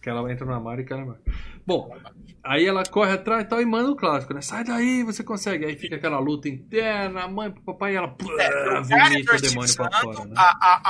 Que 0.00 0.08
ela 0.08 0.30
entra 0.32 0.46
no 0.46 0.52
armário 0.54 0.82
e 0.82 0.84
cai 0.86 0.96
no 0.98 1.02
armário. 1.04 1.22
Bom, 1.66 1.94
aí 2.42 2.66
ela 2.66 2.82
corre 2.84 3.12
atrás 3.12 3.44
e 3.44 3.48
tal 3.48 3.60
e 3.60 3.66
manda 3.66 3.90
o 3.90 3.96
clássico, 3.96 4.32
né? 4.32 4.40
Sai 4.40 4.64
daí, 4.64 5.02
você 5.04 5.22
consegue. 5.22 5.64
Aí 5.66 5.76
fica 5.76 5.96
aquela 5.96 6.18
luta 6.18 6.48
interna, 6.48 7.24
a 7.24 7.28
mãe 7.28 7.50
pro 7.50 7.62
papai 7.62 7.92
e 7.92 7.96
ela 7.96 8.16
É, 8.38 8.80
vomita 8.80 9.36
o 9.36 9.40
demônio 9.40 9.76
pra 9.76 9.90
fora, 10.00 10.24
né? 10.24 10.34
a, 10.36 10.42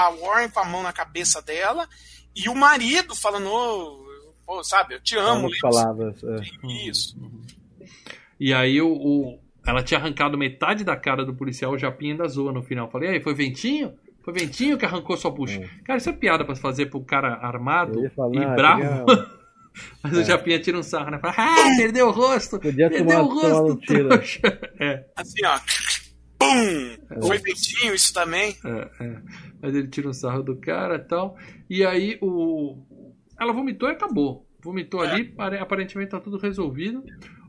a, 0.02 0.06
a 0.06 0.10
Warren 0.10 0.48
com 0.50 0.60
a 0.60 0.64
mão 0.64 0.82
na 0.82 0.92
cabeça 0.92 1.42
dela 1.42 1.88
E 2.36 2.48
o 2.48 2.54
marido 2.54 3.16
falando, 3.16 3.48
"Ô, 3.50 4.06
pô, 4.46 4.62
sabe, 4.62 4.94
eu 4.94 5.00
te 5.00 5.16
amo. 5.16 5.46
Algumas 5.46 5.58
palavras. 5.58 6.22
é. 6.22 6.68
Isso. 6.88 7.16
E 8.38 8.54
aí 8.54 8.80
o, 8.80 8.88
o- 8.92 9.38
ela 9.66 9.82
tinha 9.82 9.98
arrancado 10.00 10.38
metade 10.38 10.84
da 10.84 10.96
cara 10.96 11.24
do 11.24 11.34
policial, 11.34 11.72
o 11.72 11.78
Japinha 11.78 12.12
ainda 12.12 12.26
zoa 12.28 12.52
no 12.52 12.62
final. 12.62 12.88
Falei, 12.90 13.10
aí, 13.10 13.20
foi 13.20 13.34
ventinho? 13.34 13.92
Foi 14.22 14.32
ventinho 14.34 14.76
que 14.78 14.84
arrancou 14.84 15.16
sua 15.16 15.30
bucha. 15.30 15.68
Cara, 15.84 15.98
isso 15.98 16.10
é 16.10 16.12
piada 16.12 16.44
pra 16.44 16.54
fazer 16.54 16.86
pro 16.86 17.02
cara 17.02 17.34
armado 17.34 18.10
falar, 18.14 18.34
e 18.52 18.56
bravo. 18.56 19.06
Mas 20.02 20.16
o 20.18 20.24
Japinha 20.24 20.58
tira 20.58 20.76
um 20.78 20.82
sarro, 20.82 21.10
né? 21.12 21.18
Fala, 21.20 21.34
ah, 21.38 21.76
perdeu 21.76 22.08
o 22.08 22.10
rosto! 22.10 22.58
Podia 22.58 22.90
perdeu 22.90 23.06
tomar- 23.06 23.22
o 23.22 23.28
rosto, 23.62 23.80
trouxa. 23.86 24.40
É, 24.80 25.04
Assim, 25.16 25.44
ó. 25.46 25.58
Pum! 26.38 27.26
Foi 27.26 27.38
ventinho 27.38 27.94
isso 27.94 28.12
também. 28.12 28.56
é, 28.64 29.04
é. 29.04 29.16
Mas 29.62 29.74
ele 29.74 29.88
tira 29.88 30.08
um 30.08 30.12
sarro 30.12 30.42
do 30.42 30.56
cara 30.56 30.96
e 30.96 31.00
tal. 31.06 31.36
E 31.68 31.84
aí 31.84 32.18
o. 32.20 32.78
Ela 33.40 33.52
vomitou 33.52 33.88
e 33.88 33.92
acabou. 33.92 34.46
Vomitou 34.62 35.00
ali, 35.00 35.24
pare- 35.24 35.58
aparentemente 35.58 36.10
tá 36.10 36.20
tudo 36.20 36.36
resolvido. 36.38 37.02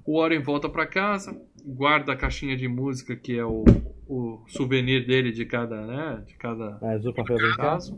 O 0.06 0.20
Warren 0.20 0.42
volta 0.42 0.70
pra 0.70 0.86
casa, 0.86 1.36
guarda 1.66 2.14
a 2.14 2.16
caixinha 2.16 2.56
de 2.56 2.68
música, 2.68 3.16
que 3.16 3.38
é 3.38 3.44
o, 3.46 3.64
o 4.14 4.44
souvenir 4.50 5.06
dele 5.08 5.32
de 5.32 5.46
cada, 5.46 5.86
né? 5.88 6.22
De 6.28 6.36
cada 6.36 6.78
Mas 6.82 7.06
o 7.06 7.14
papel 7.14 7.38
caso. 7.56 7.98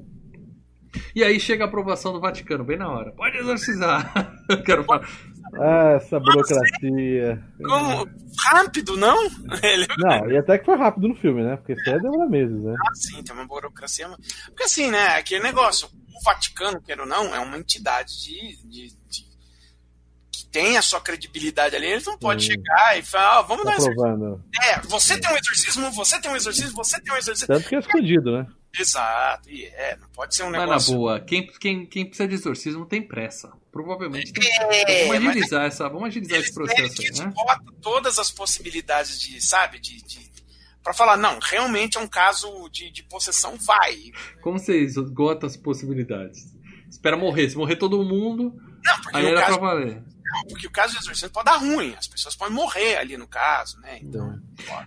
E 1.15 1.23
aí 1.23 1.40
chega 1.40 1.64
a 1.64 1.68
aprovação 1.68 2.14
do 2.14 2.19
Vaticano, 2.19 2.64
bem 2.64 2.77
na 2.77 2.88
hora. 2.88 3.11
Pode 3.14 3.35
exorcizar. 3.38 4.14
Eu 4.48 4.61
quero 4.61 4.84
falar. 4.84 5.07
Ah, 5.60 5.94
essa 5.95 6.19
burocracia. 6.19 7.44
Como? 7.64 8.07
Rápido, 8.52 8.95
não? 8.95 9.18
Ele 9.64 9.88
Não, 9.98 10.30
e 10.30 10.38
até 10.38 10.60
que 10.60 10.65
foi 10.65 10.76
rápido 10.77 11.07
no 11.07 11.15
filme, 11.15 11.44
né? 11.44 11.57
Porque 11.57 11.73
isso 11.73 11.90
aí 11.90 11.99
demora 11.99 12.30
meses, 12.30 12.64
né? 12.64 12.76
Ah, 12.80 12.94
sim, 12.95 13.23
tem 13.23 13.35
uma 13.35 13.48
burocracia. 13.48 14.07
Porque 14.48 14.64
assim, 14.64 14.91
né? 14.91 15.15
Aquele 15.18 15.41
negócio, 15.44 15.88
o 15.88 16.23
Vaticano, 16.23 16.80
quer 16.81 16.99
ou 16.99 17.07
não, 17.07 17.34
é 17.34 17.40
uma 17.40 17.57
entidade 17.57 18.11
de. 18.23 18.68
de- 18.69 18.95
de- 19.10 19.32
tem 20.54 20.78
a 20.78 20.82
sua 20.84 21.02
credibilidade 21.02 21.76
ali. 21.76 21.88
Eles 21.88 22.06
não 22.06 22.18
podem 22.18 22.46
chegar 22.46 22.98
e 22.98 23.02
falar, 23.02 23.40
ó, 23.40 23.44
vamos 23.44 23.64
Tá 23.64 23.72
dar 23.72 23.78
exorcismo. 23.78 24.02
provando. 24.02 24.44
É, 24.62 24.80
você 24.82 25.20
tem 25.20 25.32
um 25.34 25.36
exorcismo, 25.36 25.92
você 25.92 26.22
tem 26.22 26.32
um 26.32 26.36
exorcismo, 26.36 26.72
você 26.76 27.02
tem 27.02 27.12
um 27.14 27.18
exorcismo. 27.18 27.48
Tanto 27.54 27.68
que 27.68 27.76
é 27.76 27.80
escondido, 27.80 28.32
né? 28.38 28.48
Exato, 28.80 29.50
e 29.50 29.66
é, 29.66 29.98
não 29.98 30.08
pode 30.10 30.34
ser 30.36 30.44
um 30.44 30.50
Mas 30.50 30.60
na 30.62 30.66
negócio. 30.66 30.96
boa, 30.96 31.20
quem, 31.20 31.46
quem, 31.60 31.86
quem 31.86 32.06
precisa 32.06 32.28
de 32.28 32.36
exorcismo 32.36 32.86
tem 32.86 33.02
pressa. 33.02 33.52
Provavelmente 33.72 34.32
tem. 34.32 34.48
É, 34.48 35.08
vamos 35.08 35.24
mas 35.24 35.28
agilizar, 35.30 35.66
essa, 35.66 35.90
vamos 35.90 36.08
agilizar 36.08 36.36
eles 36.38 36.48
esse 36.48 36.56
processo 36.56 37.02
aí, 37.02 37.26
né? 37.26 37.34
todas 37.82 38.18
as 38.20 38.32
possibilidades 38.32 39.20
de, 39.20 39.42
sabe, 39.42 39.80
de. 39.80 40.02
de 40.04 40.32
para 40.84 40.94
falar, 40.94 41.18
não, 41.18 41.40
realmente 41.42 41.98
é 41.98 42.02
um 42.02 42.08
caso 42.08 42.68
de, 42.70 42.92
de 42.92 43.04
possessão, 43.04 43.56
vai. 43.58 44.12
Como 44.42 44.60
você 44.60 44.78
esgota 44.80 45.48
as 45.48 45.56
possibilidades? 45.56 46.54
Espera 46.90 47.16
morrer. 47.16 47.50
Se 47.50 47.56
morrer 47.58 47.78
todo 47.78 48.04
mundo, 48.04 48.54
Não, 48.85 48.95
porque, 49.01 49.18
aí 49.18 49.26
o 49.26 49.27
era 49.30 49.41
caso, 49.41 49.60
pra 49.60 49.68
valer. 49.68 49.95
não, 49.95 50.43
porque 50.49 50.68
o 50.68 50.72
caso 50.72 50.93
de 50.93 50.99
exorcismo 50.99 51.30
pode 51.34 51.45
dar 51.45 51.57
ruim, 51.57 51.93
as 51.97 52.07
pessoas 52.07 52.35
podem 52.35 52.53
morrer 52.53 52.97
ali 52.97 53.18
no 53.18 53.27
caso, 53.27 53.80
né? 53.80 53.99
Então, 54.01 54.39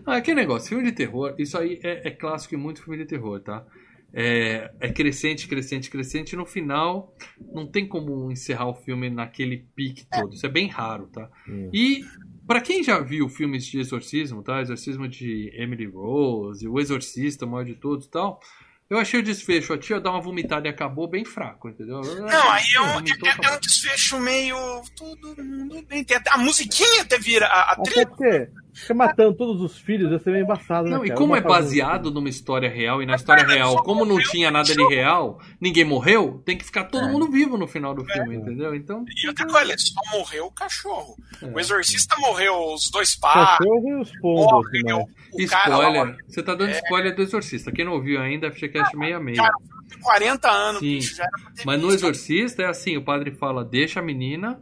Ah, 0.04 0.20
que 0.20 0.34
negócio, 0.34 0.68
filme 0.68 0.84
de 0.84 0.92
terror, 0.92 1.34
isso 1.38 1.56
aí 1.58 1.80
é, 1.82 2.08
é 2.08 2.10
clássico 2.10 2.54
em 2.54 2.58
muito 2.58 2.82
filme 2.82 2.98
de 2.98 3.06
terror, 3.06 3.40
tá? 3.40 3.64
É, 4.12 4.72
é 4.80 4.92
crescente, 4.92 5.46
crescente, 5.46 5.90
crescente, 5.90 6.32
e 6.32 6.36
no 6.36 6.46
final 6.46 7.14
não 7.52 7.66
tem 7.66 7.86
como 7.86 8.30
encerrar 8.32 8.66
o 8.68 8.74
filme 8.74 9.10
naquele 9.10 9.66
pique 9.74 10.06
todo. 10.06 10.32
Isso 10.32 10.46
é 10.46 10.48
bem 10.48 10.68
raro, 10.68 11.06
tá? 11.08 11.28
Hum. 11.46 11.68
E 11.72 12.02
pra 12.46 12.60
quem 12.62 12.82
já 12.82 12.98
viu 13.00 13.28
filmes 13.28 13.66
de 13.66 13.78
exorcismo, 13.78 14.42
tá? 14.42 14.62
Exorcismo 14.62 15.06
de 15.06 15.50
Emily 15.54 15.84
Rose, 15.86 16.66
O 16.66 16.80
Exorcista, 16.80 17.44
o 17.44 17.48
maior 17.50 17.64
de 17.64 17.74
todos 17.74 18.06
e 18.06 18.10
tal. 18.10 18.40
Eu 18.88 18.98
achei 18.98 19.18
o 19.18 19.22
desfecho, 19.22 19.72
a 19.72 19.78
tia 19.78 20.00
dá 20.00 20.10
uma 20.10 20.20
vomitada 20.20 20.68
e 20.68 20.70
acabou 20.70 21.08
bem 21.08 21.24
fraco, 21.24 21.68
entendeu? 21.68 22.00
Não, 22.02 22.50
aí 22.52 22.64
é 22.76 22.80
um, 22.80 22.98
é- 23.00 23.48
é 23.50 23.56
um 23.56 23.60
desfecho 23.60 24.20
meio. 24.20 24.56
Todo 24.96 25.42
mundo 25.42 25.82
bem. 25.88 26.06
A 26.30 26.38
musiquinha 26.38 27.02
até 27.02 27.18
vira. 27.18 27.46
A, 27.46 27.60
a 27.60 27.72
Até 27.72 27.82
trilha. 27.90 28.06
porque 28.06 28.48
fica 28.76 28.94
matando 28.94 29.34
todos 29.34 29.62
os 29.62 29.78
filhos, 29.78 30.12
ia 30.12 30.18
ser 30.18 30.30
meio 30.30 30.44
embaçado, 30.44 30.88
né? 30.88 30.96
Não, 30.96 31.04
e 31.04 31.08
cara? 31.08 31.18
como 31.18 31.34
é 31.34 31.40
baseado 31.40 32.10
numa 32.10 32.28
história 32.28 32.68
real, 32.68 33.02
e 33.02 33.06
na 33.06 33.14
história 33.14 33.44
real, 33.44 33.82
como 33.82 34.04
não 34.04 34.18
tinha 34.18 34.50
nada 34.50 34.74
de 34.74 34.86
real, 34.86 35.40
ninguém 35.60 35.84
morreu, 35.84 36.42
tem 36.44 36.58
que 36.58 36.64
ficar 36.64 36.84
todo 36.84 37.08
mundo 37.08 37.30
vivo 37.30 37.56
no 37.56 37.66
final 37.66 37.94
do 37.94 38.04
filme, 38.04 38.36
entendeu? 38.36 38.74
Então. 38.74 39.04
E 39.16 39.28
outra 39.28 39.46
coisa, 39.46 39.74
só 39.78 40.18
morreu 40.18 40.46
o 40.46 40.50
cachorro. 40.52 41.16
É. 41.42 41.46
O 41.46 41.58
exorcista 41.58 42.16
morreu 42.18 42.74
os 42.74 42.90
dois 42.90 43.16
pais. 43.16 43.58
Cachorro 43.58 43.88
e 43.88 43.94
os 44.00 44.12
pombos, 44.20 44.52
Morreu 44.52 44.98
né? 44.98 45.06
o 45.32 45.48
cara 45.48 45.76
lá, 45.76 45.88
Spoiler. 45.88 46.16
Você 46.28 46.42
tá 46.42 46.54
dando 46.54 46.70
spoiler 46.72 47.14
do 47.14 47.22
Exorcista. 47.22 47.72
Quem 47.72 47.84
não 47.84 47.92
ouviu 47.92 48.20
ainda, 48.20 48.50
FGCast 48.50 48.96
66. 48.96 49.38
Cara, 49.38 49.54
tem 49.88 49.98
40 50.00 50.50
anos, 50.50 50.80
Sim. 50.80 50.86
bicho, 50.86 51.16
já 51.16 51.24
era 51.24 51.32
Mas 51.64 51.80
no. 51.80 51.92
Exorcista 51.92 52.62
é 52.62 52.66
assim: 52.66 52.96
o 52.96 53.04
padre 53.04 53.30
fala, 53.30 53.64
deixa 53.64 54.00
a 54.00 54.02
menina 54.02 54.60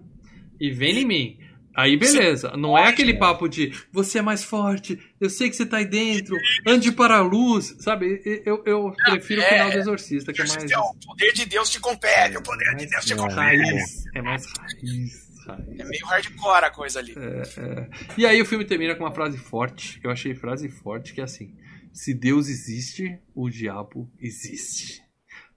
e 0.61 0.70
vem 0.70 0.99
em 0.99 1.05
mim. 1.05 1.39
Aí 1.77 1.97
beleza, 1.97 2.57
não 2.57 2.79
é 2.79 2.87
aquele 2.89 3.15
papo 3.15 3.49
de 3.49 3.73
você 3.91 4.19
é 4.19 4.23
mais 4.23 4.45
forte, 4.45 4.99
eu 5.21 5.29
sei 5.29 5.51
que 5.51 5.57
você 5.57 5.67
tá 5.67 5.79
aí 5.79 5.85
dentro, 5.85 6.37
ande 6.67 6.93
para 6.93 7.17
a 7.17 7.21
luz, 7.21 7.75
sabe? 7.81 8.23
Eu, 8.47 8.63
eu 8.65 8.93
prefiro 9.11 9.41
o 9.41 9.45
é- 9.45 9.49
final 9.49 9.71
do 9.71 9.79
Exorcista, 9.79 10.33
que 10.33 10.41
é 10.41 10.47
mais. 10.47 10.73
O 10.73 10.95
poder 11.07 11.33
de 11.33 11.45
Deus 11.47 11.69
te 11.71 11.81
compele, 11.81 12.37
o 12.37 12.43
poder 12.43 12.77
de 12.77 12.87
Deus 12.87 13.05
te 13.05 13.13
É. 13.13 13.17
compele. 13.17 13.63
Raiz. 13.65 14.05
É 14.15 14.23
mais 14.23 14.47
raiz. 14.57 15.35
raiz. 15.47 15.79
É 15.79 15.85
meio 15.85 16.07
hardcore 16.07 16.65
a 16.65 16.71
coisa 16.71 17.01
ali. 17.01 17.13
É. 17.17 17.89
E 18.17 18.25
aí 18.25 18.41
o 18.41 18.47
filme 18.47 18.65
termina 18.65 18.95
com 18.95 19.03
uma 19.05 19.13
frase 19.13 19.37
forte, 19.37 20.01
que 20.01 20.07
eu 20.07 20.11
achei 20.13 20.35
frase 20.35 20.69
forte, 20.69 21.13
que 21.13 21.21
é 21.21 21.25
assim: 21.25 21.55
Se 21.93 22.15
Deus 22.15 22.49
existe, 22.49 23.19
o 23.35 23.51
diabo 23.51 24.09
existe. 24.21 25.03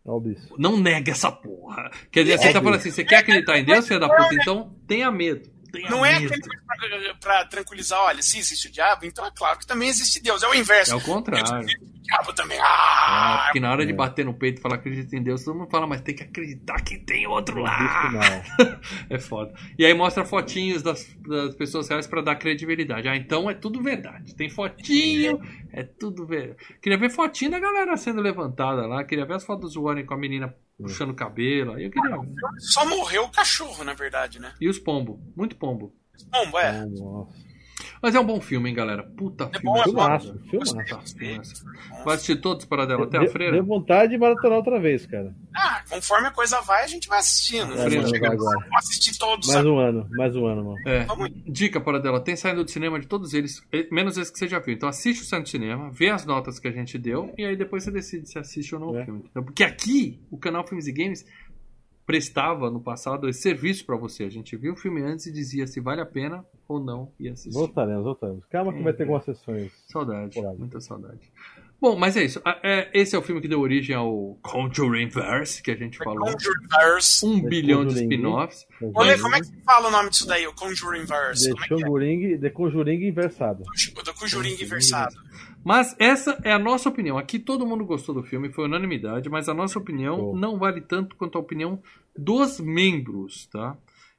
O. 0.04 0.22
Não 0.58 0.80
nega 0.80 1.12
essa 1.12 1.30
porra. 1.32 1.92
Quer 2.12 2.24
dizer, 2.24 2.38
você 2.38 2.54
tá 2.54 2.62
falando 2.62 2.76
assim, 2.80 2.92
você 2.92 3.04
quer 3.04 3.18
acreditar 3.18 3.60
em 3.60 3.66
Deus, 3.66 3.86
filho 3.86 4.00
da 4.00 4.08
puta? 4.08 4.34
Então 4.36 4.74
tenha 4.88 5.12
medo. 5.12 5.50
Tenha 5.72 5.90
Não 5.90 6.06
é 6.06 6.16
aquele 6.16 6.42
pra, 6.70 7.16
pra 7.20 7.46
tranquilizar, 7.46 8.00
olha, 8.00 8.22
se 8.22 8.38
existe 8.38 8.68
o 8.68 8.72
diabo, 8.72 9.06
então 9.06 9.26
é 9.26 9.32
claro 9.32 9.60
que 9.60 9.68
também 9.68 9.90
existe 9.90 10.22
Deus. 10.22 10.44
É 10.44 10.48
o 10.48 10.54
inverso. 10.54 10.94
É 10.94 10.96
o 10.96 11.02
contrário. 11.02 11.66
O 11.66 11.97
diabo 12.08 12.34
também. 12.34 12.58
Ah, 12.60 12.66
Ah, 13.10 13.42
porque 13.46 13.60
na 13.60 13.72
hora 13.72 13.86
de 13.86 13.92
É. 13.92 13.96
bater 13.96 14.26
no 14.26 14.34
peito 14.34 14.60
e 14.60 14.62
falar 14.62 14.78
que 14.78 14.90
acredita 14.90 15.16
em 15.16 15.24
Deus, 15.24 15.44
todo 15.44 15.58
mundo 15.58 15.70
fala, 15.70 15.86
mas 15.88 16.02
tem 16.02 16.16
que 16.16 16.24
acreditar 16.24 16.82
que 16.82 16.98
tem 16.98 17.28
outro 17.28 17.64
não. 17.64 17.66
É 19.10 19.20
foda. 19.20 19.54
E 19.78 19.86
aí 19.86 19.94
mostra 19.94 20.26
fotinhos 20.26 20.82
das, 20.82 21.06
das 21.28 21.56
pessoas 21.56 21.88
reais 21.90 22.08
pra 22.08 22.22
dar 22.22 22.36
credibilidade. 22.36 23.08
Ah, 23.08 23.16
então 23.16 23.50
é 23.50 23.54
tudo 23.54 23.82
verdade. 23.82 24.36
Tem 24.36 24.50
fotinho, 24.50 25.40
é 25.72 25.84
tudo 25.84 26.26
verdade. 26.26 26.58
Queria 26.82 26.98
ver 26.98 27.10
fotinho 27.10 27.52
da 27.52 27.60
galera 27.60 27.96
sendo 27.98 28.22
levantada 28.22 28.86
lá. 28.88 29.04
Queria 29.04 29.26
ver 29.26 29.36
as 29.36 29.46
fotos 29.46 29.74
do 29.74 29.84
Warren 29.84 30.06
com 30.06 30.14
a 30.14 30.18
menina 30.18 30.54
puxando 30.78 31.10
o 31.12 31.16
cabelo. 31.16 31.74
Aí 31.74 31.86
eu 31.86 31.92
queria 31.92 32.18
ver. 32.18 32.28
só 32.60 32.86
morreu 32.86 33.24
o 33.24 33.30
cachorro, 33.32 33.84
na 33.84 33.94
verdade, 33.94 34.40
né? 34.40 34.54
E 34.62 34.70
os 34.70 34.78
pombo. 34.80 35.20
Muito 35.36 35.56
pombo. 35.56 35.94
Bom, 36.32 36.60
é. 36.60 36.86
Nossa. 36.86 37.47
Mas 38.02 38.14
é 38.16 38.20
um 38.20 38.26
bom 38.26 38.40
filme, 38.40 38.70
hein, 38.70 38.76
galera? 38.76 39.04
Puta 39.04 39.46
É 39.46 39.48
filme. 39.60 39.64
bom, 39.66 39.78
é 39.80 39.84
Filmaço, 39.84 40.28
foda. 40.28 40.40
filmaço. 40.50 40.76
Puta 40.76 41.18
filmaço. 41.18 41.66
Vai 42.06 42.16
assistir 42.16 42.36
todos 42.38 42.66
para 42.66 42.86
dela 42.86 43.06
até 43.06 43.18
a 43.18 43.28
freira? 43.28 43.54
Deu 43.54 43.66
vontade 43.66 44.12
de 44.12 44.18
maratonar 44.18 44.58
outra 44.60 44.80
vez, 44.80 45.06
cara. 45.06 45.36
Ah, 45.56 45.84
conforme 45.90 46.28
a 46.28 46.32
coisa 46.32 46.62
vai, 46.62 46.84
a 46.84 46.88
gente 46.88 47.08
vai 47.08 47.20
assistindo. 47.20 47.74
É? 47.74 47.84
Freira. 47.86 48.08
Chega- 48.08 48.28
vai 48.28 48.36
agora. 48.38 48.60
Vamos 48.60 48.78
assistir 48.78 49.18
todos. 49.18 49.48
Mais 49.48 49.58
sabe? 49.58 49.70
um 49.70 49.80
ano, 49.80 50.08
mais 50.12 50.36
um 50.36 50.46
ano, 50.46 50.64
mano. 50.66 50.78
É. 50.88 51.06
Dica 51.48 51.80
para 51.82 52.00
dela, 52.00 52.20
tem 52.20 52.36
saído 52.36 52.64
do 52.64 52.70
cinema 52.70 53.00
de 53.00 53.08
todos 53.08 53.34
eles, 53.34 53.62
eh, 53.72 53.88
menos 53.92 54.18
esse 54.18 54.32
que 54.32 54.38
você 54.40 54.48
já 54.48 54.60
viu. 54.60 54.74
Então 54.74 54.88
assiste 54.88 55.22
o 55.22 55.26
Saindo 55.26 55.44
do 55.44 55.50
Cinema, 55.50 55.90
vê 55.92 56.10
as 56.10 56.26
notas 56.26 56.60
que 56.60 56.68
a 56.68 56.72
gente 56.72 56.98
deu 56.98 57.34
e 57.38 57.44
aí 57.46 57.56
depois 57.56 57.84
você 57.84 57.92
decide 57.92 58.30
se 58.30 58.38
assiste 58.38 58.74
ou 58.76 58.82
não 58.82 58.92
o 58.92 58.98
É. 58.98 59.06
filme. 59.06 59.20
entendeu? 59.22 59.44
Porque 59.44 59.64
aqui, 59.64 60.20
o 60.30 60.38
canal 60.38 60.66
Filmes 60.68 60.88
e 60.88 60.92
Games 60.92 61.26
prestava 62.06 62.70
no 62.72 62.80
passado 62.80 63.28
esse 63.28 63.42
serviço 63.42 63.86
para 63.86 63.96
você. 63.98 64.24
A 64.24 64.30
gente 64.30 64.56
viu 64.56 64.74
o 64.74 64.78
filme 64.78 65.02
antes 65.02 65.26
e 65.26 65.32
dizia 65.32 65.68
se 65.68 65.80
vale 65.82 66.00
a 66.02 66.06
pena 66.06 66.46
ou 66.68 66.80
não 66.80 67.12
e 67.20 67.30
assistir. 67.30 67.54
Voltaremos, 67.54 68.04
voltaremos. 68.04 68.46
Calma 68.50 68.74
que 68.74 68.82
vai 68.82 68.94
ter 68.94 69.04
algumas 69.04 69.24
sessões. 69.26 69.72
Saudade, 69.88 70.40
muita 70.58 70.80
saudade. 70.80 71.32
Bom, 71.80 71.96
mas 71.96 72.18
é 72.18 72.24
isso. 72.24 72.42
É, 72.64 72.90
esse 72.92 73.16
é 73.16 73.20
o 73.20 73.22
filme 73.22 73.40
que 73.40 73.48
deu 73.48 73.60
origem 73.60 73.96
ao 73.96 74.36
Conjuring 74.42 75.10
Verse, 75.10 75.62
que 75.62 75.70
a 75.70 75.76
gente 75.76 76.00
falou. 76.00 76.32
Conjuring-verse. 76.32 77.24
Um 77.26 77.40
The 77.40 77.48
bilhão 77.48 77.86
de 77.86 77.94
Conjuring. 77.94 78.04
spin-offs. 78.16 78.68
Olha, 78.96 79.20
como 79.20 79.36
é 79.36 79.40
que 79.40 79.46
se 79.46 79.62
fala 79.64 79.88
o 79.88 79.92
nome 79.92 80.10
disso 80.10 80.28
daí? 80.28 80.48
O 80.48 80.54
Conjuring-verse. 80.56 81.44
The 81.44 81.52
Como 81.52 81.64
é 81.64 81.68
que 81.68 81.74
é? 81.74 81.78
Conjuring, 81.78 82.38
The 82.40 82.50
Conjuring 82.50 83.08
inversado. 83.08 83.64
O 83.96 84.04
do 84.04 84.14
Conjuring 84.16 84.54
inversado. 84.60 85.16
Mas 85.64 85.96
essa 86.00 86.40
é 86.44 86.52
a 86.52 86.58
nossa 86.58 86.90
opinião. 86.90 87.18
Aqui 87.18 87.38
todo 87.38 87.66
mundo 87.68 87.86
gostou 87.86 88.16
do 88.16 88.24
filme, 88.24 88.52
foi 88.52 88.66
unanimidade, 88.66 89.30
mas 89.30 89.48
a 89.48 89.54
nossa 89.54 89.78
opinião 89.78 90.18
Bom. 90.18 90.36
não 90.36 90.58
vale 90.58 90.82
tanto 90.82 91.16
quanto 91.16 91.38
a 91.38 91.42
opinião 91.42 91.80
dos 92.18 92.60
membros, 92.60 93.48
tá? 93.52 93.78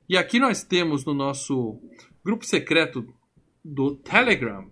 E 0.08 0.16
aqui 0.16 0.38
nós 0.38 0.62
temos 0.62 1.04
no 1.04 1.12
nosso 1.12 1.80
grupo 2.28 2.44
secreto 2.44 3.06
do 3.64 3.96
Telegram, 3.96 4.68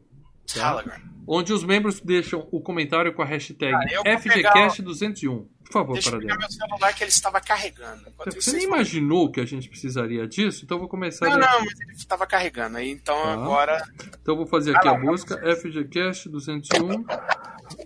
tá? 0.55 0.75
Telegram. 0.77 1.01
onde 1.27 1.53
os 1.55 1.65
membros 1.65 2.01
deixam 2.01 2.47
o 2.53 2.61
comentário 2.61 3.15
com 3.15 3.23
a 3.23 3.25
hashtag 3.25 3.75
Ah, 3.75 3.81
eu 3.91 4.03
vou 4.05 4.13
FGCast201. 4.13 5.47
Por 5.65 5.73
favor, 5.73 5.93
Deixa 5.95 6.09
eu 6.09 6.13
para 6.13 6.21
pegar 6.21 6.35
dela. 6.37 6.49
meu 6.49 6.51
celular 6.51 6.95
que 6.95 7.03
ele 7.03 7.11
estava 7.11 7.41
carregando. 7.41 8.09
Enquanto 8.09 8.35
Você 8.35 8.53
nem 8.53 8.67
imaginou 8.67 9.33
que 9.33 9.41
a 9.41 9.45
gente 9.47 9.69
precisaria 9.69 10.27
disso? 10.29 10.65
Então 10.65 10.77
eu 10.77 10.81
vou 10.81 10.89
começar. 10.89 11.27
Não, 11.27 11.33
a- 11.35 11.39
não, 11.39 11.65
mas 11.65 11.81
ele 11.81 11.93
estava 11.93 12.25
carregando. 12.27 12.77
Aí, 12.77 12.91
então 12.91 13.17
Tá. 13.21 13.33
agora. 13.33 13.83
Então 14.21 14.35
eu 14.35 14.37
vou 14.37 14.47
fazer 14.47 14.77
aqui 14.77 14.87
Ah, 14.87 14.93
a 14.93 15.01
busca 15.01 15.37
FGCast201. 15.43 17.05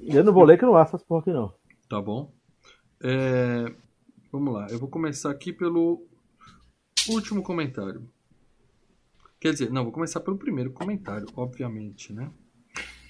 E 0.02 0.14
eu 0.14 0.22
não 0.24 0.32
vou 0.32 0.44
ler 0.44 0.58
que 0.58 0.64
eu 0.64 0.68
não 0.68 0.76
acho 0.76 0.88
essas 0.96 1.02
porra 1.06 1.20
aqui, 1.22 1.32
não. 1.32 1.54
Tá 1.88 2.00
bom. 2.02 2.30
É, 3.02 3.64
Vamos 4.32 4.52
lá, 4.54 4.66
eu 4.70 4.78
vou 4.78 4.88
começar 4.88 5.30
aqui 5.30 5.52
pelo 5.52 6.06
último 7.08 7.42
comentário. 7.42 8.06
Quer 9.40 9.52
dizer, 9.52 9.70
não, 9.70 9.84
vou 9.84 9.92
começar 9.92 10.20
pelo 10.20 10.36
primeiro 10.36 10.70
comentário, 10.70 11.26
obviamente, 11.34 12.12
né? 12.12 12.30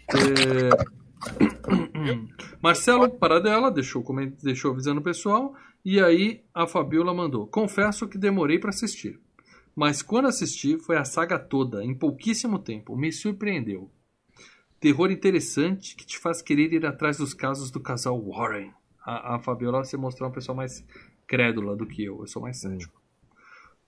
É... 0.08 0.70
Marcelo 2.62 3.10
Paradela 3.10 3.70
deixou, 3.70 4.04
deixou 4.42 4.70
avisando 4.72 5.00
o 5.00 5.04
pessoal. 5.04 5.54
E 5.84 6.00
aí 6.00 6.44
a 6.54 6.66
Fabiola 6.66 7.12
mandou: 7.12 7.46
Confesso 7.46 8.08
que 8.08 8.16
demorei 8.16 8.58
para 8.58 8.70
assistir. 8.70 9.18
Mas 9.74 10.02
quando 10.02 10.28
assisti, 10.28 10.78
foi 10.78 10.96
a 10.96 11.04
saga 11.04 11.38
toda, 11.38 11.84
em 11.84 11.94
pouquíssimo 11.94 12.58
tempo. 12.58 12.96
Me 12.96 13.12
surpreendeu. 13.12 13.90
Terror 14.78 15.10
interessante 15.10 15.96
que 15.96 16.06
te 16.06 16.18
faz 16.18 16.40
querer 16.40 16.72
ir 16.72 16.86
atrás 16.86 17.18
dos 17.18 17.34
casos 17.34 17.70
do 17.70 17.80
casal 17.80 18.20
Warren. 18.22 18.72
A, 19.04 19.36
a 19.36 19.38
Fabiola 19.40 19.84
se 19.84 19.96
mostrou 19.96 20.28
uma 20.28 20.34
pessoa 20.34 20.54
mais 20.54 20.84
crédula 21.26 21.76
do 21.76 21.86
que 21.86 22.04
eu. 22.04 22.20
Eu 22.20 22.26
sou 22.26 22.42
mais 22.42 22.58
cético. 22.58 22.99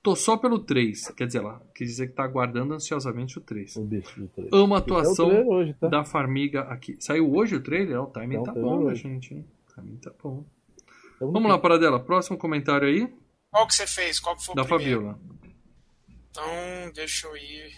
Tô 0.02 0.16
só 0.16 0.36
pelo 0.36 0.58
3. 0.58 1.12
Quer 1.12 1.26
dizer, 1.26 1.38
ela 1.38 1.62
quer 1.74 1.84
dizer 1.84 2.08
que 2.08 2.14
tá 2.14 2.24
aguardando 2.24 2.74
ansiosamente 2.74 3.38
o 3.38 3.40
3. 3.40 3.76
O 3.76 3.84
bicho 3.84 4.20
do 4.20 4.28
3. 4.28 4.48
Amo 4.52 4.74
a 4.74 4.78
atuação 4.78 5.26
É 5.26 5.28
o 5.28 5.34
trailer 5.36 5.48
hoje, 5.52 5.74
tá? 5.74 5.88
da 5.88 6.04
Farmiga 6.04 6.62
aqui. 6.62 6.96
Saiu 6.98 7.32
hoje 7.32 7.54
o 7.54 7.62
trailer? 7.62 8.00
Ó, 8.00 8.04
O 8.04 8.06
timing 8.08 8.36
É 8.36 8.42
tá 8.42 8.52
bom, 8.52 8.80
né, 8.80 8.86
hoje. 8.92 9.02
gente? 9.02 9.34
O 9.34 9.74
timing 9.74 9.96
tá 9.98 10.12
bom. 10.22 10.44
Então, 11.16 11.30
Vamos 11.30 11.48
lá, 11.48 11.56
Paradela. 11.58 12.00
Próximo 12.00 12.36
comentário 12.36 12.88
aí, 12.88 13.08
Qual 13.50 13.66
que 13.66 13.74
você 13.74 13.86
fez? 13.86 14.18
Qual 14.18 14.34
que 14.36 14.44
foi 14.44 14.54
da 14.56 14.62
o 14.62 14.66
primeiro? 14.66 15.02
Fabiola. 15.02 15.20
Então, 16.30 16.92
deixa 16.94 17.28
eu 17.28 17.36
ir. 17.36 17.70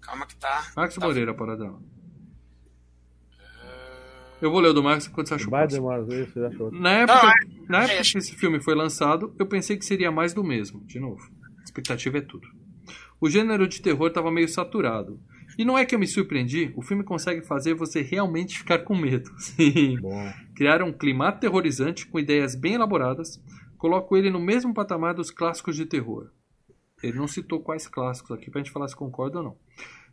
Calma 0.00 0.26
que 0.26 0.36
tá. 0.36 0.72
Max 0.76 0.94
tá 0.94 1.06
Moreira, 1.06 1.32
Paradela. 1.34 1.80
Eu 4.42 4.50
vou 4.50 4.60
ler 4.60 4.68
o 4.68 4.72
do 4.74 4.82
Max 4.82 5.06
enquanto 5.06 5.28
você 5.28 5.34
acha 5.34 5.46
o 5.46 5.50
Vai 5.50 5.62
próximo. 5.62 5.88
demorar, 5.88 6.22
isso. 6.22 6.38
Na 6.72 6.90
época, 6.92 7.22
Não, 7.22 7.66
na 7.68 7.84
época 7.84 8.02
que 8.02 8.18
esse 8.18 8.34
filme 8.34 8.60
foi 8.60 8.74
lançado, 8.74 9.34
eu 9.38 9.46
pensei 9.46 9.76
que 9.76 9.84
seria 9.84 10.10
mais 10.10 10.34
do 10.34 10.44
mesmo. 10.44 10.84
De 10.84 11.00
novo, 11.00 11.22
expectativa 11.64 12.18
é 12.18 12.20
tudo. 12.20 12.46
O 13.20 13.30
gênero 13.30 13.66
de 13.66 13.80
terror 13.80 14.08
estava 14.08 14.30
meio 14.30 14.48
saturado. 14.48 15.18
E 15.56 15.64
não 15.64 15.78
é 15.78 15.84
que 15.84 15.94
eu 15.94 15.98
me 15.98 16.06
surpreendi, 16.06 16.72
o 16.76 16.82
filme 16.82 17.04
consegue 17.04 17.40
fazer 17.46 17.74
você 17.74 18.02
realmente 18.02 18.58
ficar 18.58 18.80
com 18.80 18.94
medo. 18.96 19.30
Sim. 19.38 19.98
Bom. 20.00 20.32
Criaram 20.54 20.88
um 20.88 20.92
clima 20.92 21.28
aterrorizante 21.28 22.06
com 22.06 22.18
ideias 22.18 22.54
bem 22.54 22.74
elaboradas. 22.74 23.40
Coloco 23.78 24.16
ele 24.16 24.30
no 24.30 24.40
mesmo 24.40 24.74
patamar 24.74 25.14
dos 25.14 25.30
clássicos 25.30 25.76
de 25.76 25.86
terror. 25.86 26.30
Ele 27.02 27.18
não 27.18 27.28
citou 27.28 27.60
quais 27.60 27.86
clássicos 27.86 28.32
aqui 28.32 28.50
pra 28.50 28.60
gente 28.60 28.72
falar 28.72 28.88
se 28.88 28.96
concorda 28.96 29.38
ou 29.38 29.44
não. 29.44 29.56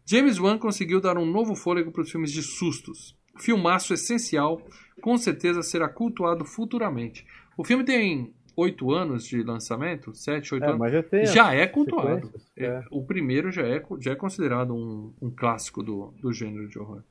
James 0.05 0.39
Wan 0.39 0.57
conseguiu 0.57 0.99
dar 1.01 1.17
um 1.17 1.25
novo 1.25 1.55
fôlego 1.55 1.91
para 1.91 2.01
os 2.01 2.11
filmes 2.11 2.31
de 2.31 2.43
sustos. 2.43 3.17
Filmaço 3.37 3.93
essencial, 3.93 4.61
com 5.01 5.17
certeza 5.17 5.61
será 5.61 5.87
cultuado 5.89 6.45
futuramente. 6.45 7.25
O 7.57 7.63
filme 7.63 7.83
tem 7.83 8.33
oito 8.55 8.91
anos 8.91 9.23
de 9.25 9.41
lançamento, 9.43 10.13
sete, 10.13 10.53
oito 10.53 10.63
É, 10.63 10.67
anos. 10.67 10.79
mas 10.79 10.93
já 10.93 11.03
tem. 11.03 11.25
Já 11.25 11.53
é 11.53 11.65
cultuado. 11.65 12.31
É, 12.55 12.65
é. 12.65 12.83
O 12.91 13.03
primeiro 13.05 13.51
já 13.51 13.63
é, 13.63 13.81
já 13.99 14.11
é 14.11 14.15
considerado 14.15 14.73
um, 14.73 15.13
um 15.21 15.31
clássico 15.31 15.81
do, 15.81 16.13
do 16.21 16.31
gênero 16.33 16.67
de 16.67 16.77
horror. 16.77 17.03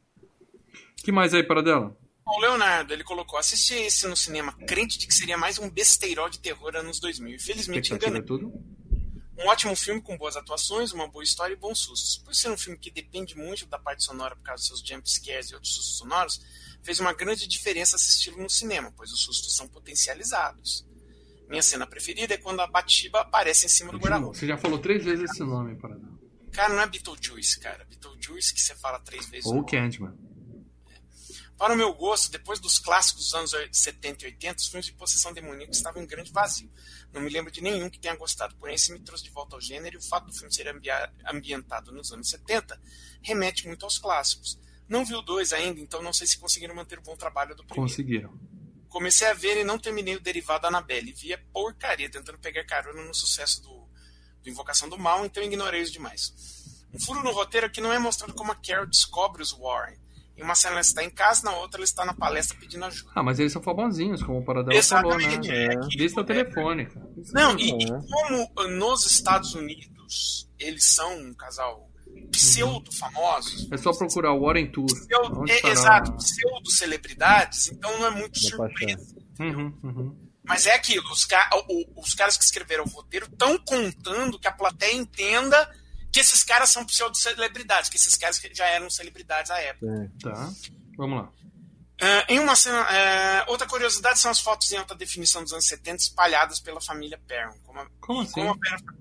que 0.97 1.11
mais 1.11 1.35
aí 1.35 1.43
para 1.43 1.63
dela? 1.63 1.97
O 2.27 2.41
Leonardo, 2.41 2.93
ele 2.93 3.03
colocou, 3.03 3.39
assisti 3.39 3.75
esse 3.75 4.07
no 4.07 4.15
cinema, 4.17 4.53
crente 4.53 4.99
de 4.99 5.07
que 5.07 5.15
seria 5.15 5.37
mais 5.37 5.59
um 5.59 5.69
besteirol 5.69 6.29
de 6.29 6.39
terror 6.39 6.77
anos 6.77 7.01
2000. 7.01 7.35
Infelizmente 7.35 7.93
enganei. 7.93 8.21
é 8.21 8.23
tudo? 8.23 8.53
Um 9.43 9.49
ótimo 9.49 9.75
filme 9.75 10.03
com 10.03 10.19
boas 10.19 10.37
atuações, 10.37 10.93
uma 10.93 11.09
boa 11.09 11.25
história 11.25 11.55
e 11.55 11.57
bons 11.57 11.79
sustos. 11.79 12.19
Por 12.19 12.35
ser 12.35 12.51
um 12.51 12.59
filme 12.59 12.79
que 12.79 12.91
depende 12.91 13.35
muito 13.35 13.67
da 13.67 13.79
parte 13.79 14.05
sonora 14.05 14.37
por 14.37 14.43
causa 14.43 14.61
dos 14.61 14.67
seus 14.69 14.81
jump 14.81 15.11
scares 15.11 15.51
e 15.51 15.55
outros 15.55 15.75
sustos 15.75 15.97
sonoros, 15.97 16.41
fez 16.83 17.01
uma 17.01 17.15
grande 17.15 17.49
diferença 17.49 17.97
assisti-lo 17.97 18.37
no 18.43 18.51
cinema, 18.51 18.93
pois 18.95 19.11
os 19.11 19.23
sustos 19.23 19.57
são 19.57 19.67
potencializados. 19.67 20.87
Minha 21.49 21.63
cena 21.63 21.87
preferida 21.87 22.35
é 22.35 22.37
quando 22.37 22.61
a 22.61 22.67
Batiba 22.67 23.21
aparece 23.23 23.65
em 23.65 23.69
cima 23.69 23.91
do 23.91 23.99
guarda-roupa. 23.99 24.37
Você 24.37 24.47
já 24.47 24.59
falou 24.59 24.79
três 24.79 25.05
vezes 25.05 25.31
esse 25.31 25.43
nome, 25.43 25.75
para 25.77 25.97
dela. 25.97 26.21
Cara, 26.53 26.75
não 26.75 26.83
é 26.83 26.87
Beetlejuice, 26.87 27.59
cara. 27.59 27.85
Beetlejuice 27.87 28.53
que 28.55 28.61
você 28.61 28.75
fala 28.75 29.01
três 29.01 29.27
vezes. 29.27 29.47
Ou. 29.47 29.65
Candyman. 29.65 30.15
Para 31.61 31.75
o 31.75 31.77
meu 31.77 31.93
gosto, 31.93 32.31
depois 32.33 32.59
dos 32.59 32.79
clássicos 32.79 33.25
dos 33.25 33.35
anos 33.35 33.53
70 33.71 34.25
e 34.25 34.27
80, 34.29 34.57
os 34.61 34.67
filmes 34.69 34.87
de 34.87 34.93
possessão 34.95 35.31
demoníaca 35.31 35.73
estavam 35.73 36.03
em 36.03 36.07
grande 36.07 36.33
vazio. 36.33 36.73
Não 37.13 37.21
me 37.21 37.29
lembro 37.29 37.51
de 37.53 37.61
nenhum 37.61 37.91
que 37.91 37.99
tenha 37.99 38.17
gostado, 38.17 38.57
porém 38.57 38.75
esse 38.77 38.91
me 38.91 38.99
trouxe 38.99 39.25
de 39.25 39.29
volta 39.31 39.57
ao 39.57 39.61
gênero 39.61 39.97
e 39.97 39.99
o 39.99 40.03
fato 40.03 40.29
do 40.29 40.33
filme 40.33 40.51
ser 40.55 40.67
ambia- 40.69 41.13
ambientado 41.31 41.93
nos 41.93 42.11
anos 42.13 42.31
70 42.31 42.81
remete 43.23 43.67
muito 43.67 43.85
aos 43.85 43.99
clássicos. 43.99 44.59
Não 44.89 45.05
vi 45.05 45.15
o 45.15 45.21
2 45.21 45.53
ainda, 45.53 45.79
então 45.81 46.03
não 46.03 46.15
sei 46.15 46.27
se 46.27 46.39
conseguiram 46.39 46.75
manter 46.75 46.99
o 46.99 47.03
bom 47.03 47.15
trabalho 47.15 47.55
do 47.55 47.63
primeiro. 47.63 47.83
Conseguiram. 47.91 48.41
Comecei 48.89 49.29
a 49.29 49.35
ver 49.35 49.59
e 49.59 49.63
não 49.63 49.79
terminei 49.79 50.17
o 50.17 50.21
derivado 50.21 50.67
Annabelle. 50.67 51.13
Vi 51.13 51.35
a 51.35 51.39
porcaria 51.53 52.09
tentando 52.11 52.39
pegar 52.39 52.65
carona 52.65 53.03
no 53.05 53.15
sucesso 53.15 53.61
do, 53.63 53.87
do 54.43 54.49
Invocação 54.49 54.89
do 54.89 54.99
Mal, 54.99 55.27
então 55.27 55.43
ignorei 55.43 55.83
os 55.83 55.93
demais. 55.93 56.33
Um 56.93 56.99
furo 56.99 57.23
no 57.23 57.33
roteiro 57.33 57.71
que 57.71 57.83
não 57.83 57.93
é 57.93 57.99
mostrado 57.99 58.33
como 58.33 58.51
a 58.51 58.55
Carol 58.57 58.87
descobre 58.87 59.43
os 59.43 59.53
Warren. 59.53 59.97
Em 60.41 60.43
uma 60.43 60.55
cena 60.55 60.73
ela 60.73 60.81
está 60.81 61.05
em 61.05 61.11
casa, 61.11 61.45
na 61.45 61.55
outra 61.57 61.79
ela 61.79 61.85
está 61.85 62.03
na 62.05 62.15
palestra 62.15 62.57
pedindo 62.59 62.85
ajuda. 62.87 63.11
Ah, 63.15 63.23
mas 63.23 63.39
eles 63.39 63.53
são 63.53 63.61
famosinhos, 63.63 64.23
como 64.23 64.39
o 64.39 64.45
Paradela 64.45 64.83
falou, 64.83 65.19
né? 65.19 65.25
Exatamente. 65.27 65.51
É. 65.51 65.69
Lista 65.99 66.25
telefônica. 66.25 67.01
Não, 67.35 67.59
e, 67.59 67.71
e 67.71 67.85
É. 67.85 67.99
como 68.11 68.69
nos 68.79 69.05
Estados 69.07 69.55
Unidos 69.55 70.49
eles 70.59 70.87
são 70.95 71.15
um 71.19 71.35
casal 71.35 71.91
pseudo-famosos, 72.33 73.69
É 73.71 73.77
só 73.77 73.93
procurar 73.93 74.33
o 74.33 74.41
Warren 74.45 74.71
Tour. 74.71 74.87
pseudo, 74.87 75.45
é, 75.49 75.69
exato, 75.71 76.13
pseudo-celebridades, 76.17 77.69
então 77.73 77.99
não 77.99 78.07
é 78.07 78.11
muito 78.11 78.41
Da 78.41 78.49
surpresa. 78.49 79.15
Uhum, 79.39 79.79
uhum. 79.83 80.17
Mas 80.45 80.67
é 80.67 80.75
aquilo, 80.75 81.05
os, 81.13 81.25
ca- 81.25 81.51
os 81.97 82.15
caras 82.15 82.37
que 82.37 82.45
escreveram 82.45 82.85
o 82.85 82.89
roteiro 82.89 83.27
estão 83.27 83.59
contando 83.59 84.39
que 84.39 84.49
a 84.49 84.53
plateia 84.53 84.95
entenda 84.97 85.71
que 86.13 86.21
esses 86.21 86.43
caras 86.43 86.71
são 86.71 86.85
pseudo-celebridades, 86.85 87.89
que 87.91 87.97
esses 87.97 88.17
caras 88.17 88.41
já 88.53 88.67
eram 88.67 88.89
celebridades 88.91 89.51
à 89.51 89.59
época. 89.59 89.87
É. 89.87 90.09
Tá. 90.23 90.51
Vamos 90.97 91.23
lá. 91.23 91.33
Ah, 92.03 92.25
em 92.29 92.39
uma 92.39 92.57
cena, 92.57 92.81
ah, 92.89 93.45
outra 93.49 93.67
curiosidade 93.67 94.19
são 94.19 94.31
as 94.31 94.41
fotos 94.41 94.73
em 94.73 94.77
alta 94.79 94.95
definição 94.95 95.43
dos 95.43 95.53
anos 95.53 95.67
70 95.67 95.97
espalhadas 96.03 96.59
pela 96.59 96.81
família 96.81 97.21
Perron. 97.27 97.59
Como, 97.65 97.79
a- 97.81 97.87
Como 98.01 98.21
assim? 98.23 98.33
como 98.33 98.51
a 98.53 98.59
Perron- 98.59 99.01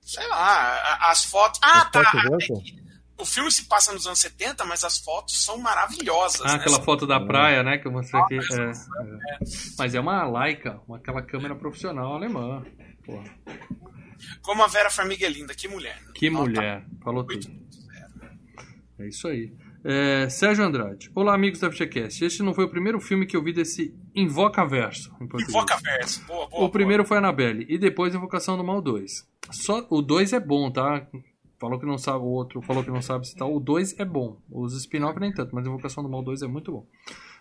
Sei 0.00 0.26
lá, 0.28 0.98
as 1.10 1.24
fotos. 1.24 1.60
Ah, 1.62 1.82
As 1.82 1.90
tá. 1.90 2.02
fotos 2.10 2.50
é 2.50 2.82
o 3.18 3.24
filme 3.24 3.52
se 3.52 3.66
passa 3.66 3.92
nos 3.92 4.04
anos 4.06 4.18
70, 4.18 4.64
mas 4.64 4.82
as 4.82 4.98
fotos 4.98 5.44
são 5.44 5.56
maravilhosas. 5.58 6.40
Ah, 6.40 6.48
né? 6.48 6.54
aquela 6.54 6.82
foto 6.82 7.06
da 7.06 7.20
praia, 7.20 7.62
né? 7.62 7.78
Que 7.78 7.86
eu 7.86 7.92
mostrei 7.92 8.20
aqui. 8.20 8.34
É, 8.36 8.62
é. 8.70 8.72
Mas 9.78 9.94
é 9.94 10.00
uma 10.00 10.24
Leica, 10.40 10.80
uma- 10.88 10.96
aquela 10.96 11.22
câmera 11.22 11.54
profissional 11.54 12.14
alemã. 12.16 12.64
Porra. 13.04 13.24
Como 14.40 14.62
a 14.62 14.66
Vera 14.66 14.90
Farmiga 14.90 15.26
é 15.26 15.28
linda, 15.28 15.54
que 15.54 15.68
mulher. 15.68 16.00
Que 16.14 16.30
Nota 16.30 16.44
mulher. 16.50 16.86
Falou 17.02 17.24
oito. 17.28 17.48
tudo. 17.48 17.62
É 18.98 19.08
isso 19.08 19.26
aí. 19.28 19.52
É, 19.84 20.28
Sérgio 20.28 20.64
Andrade. 20.64 21.10
Olá, 21.12 21.34
amigos 21.34 21.58
da 21.58 21.70
FGCast. 21.70 22.24
Este 22.24 22.42
não 22.42 22.54
foi 22.54 22.64
o 22.64 22.68
primeiro 22.68 23.00
filme 23.00 23.26
que 23.26 23.36
eu 23.36 23.42
vi 23.42 23.52
desse 23.52 23.92
Invoca 24.14 24.64
Verso. 24.64 25.12
Invoca 25.20 25.76
verso. 25.82 26.24
Boa, 26.24 26.48
boa. 26.48 26.64
O 26.64 26.70
primeiro 26.70 27.04
foi 27.04 27.18
Annabelle 27.18 27.66
e 27.68 27.76
depois 27.76 28.14
Invocação 28.14 28.56
do 28.56 28.62
Mal 28.62 28.80
2. 28.80 29.28
Só 29.50 29.84
o 29.90 30.00
2 30.00 30.34
é 30.34 30.40
bom, 30.40 30.70
tá? 30.70 31.04
Falou 31.58 31.80
que 31.80 31.86
não 31.86 31.98
sabe, 31.98 32.18
o 32.18 32.28
outro 32.28 32.62
falou 32.62 32.84
que 32.84 32.90
não 32.90 33.02
sabe 33.02 33.26
se 33.26 33.34
tá. 33.34 33.44
O 33.44 33.58
2 33.58 33.98
é 33.98 34.04
bom. 34.04 34.40
Os 34.48 34.72
spin-off 34.76 35.18
nem 35.18 35.32
tanto, 35.32 35.52
mas 35.52 35.66
Invocação 35.66 36.02
do 36.02 36.08
Mal 36.08 36.22
2 36.22 36.42
é 36.42 36.46
muito 36.46 36.70
bom. 36.70 36.86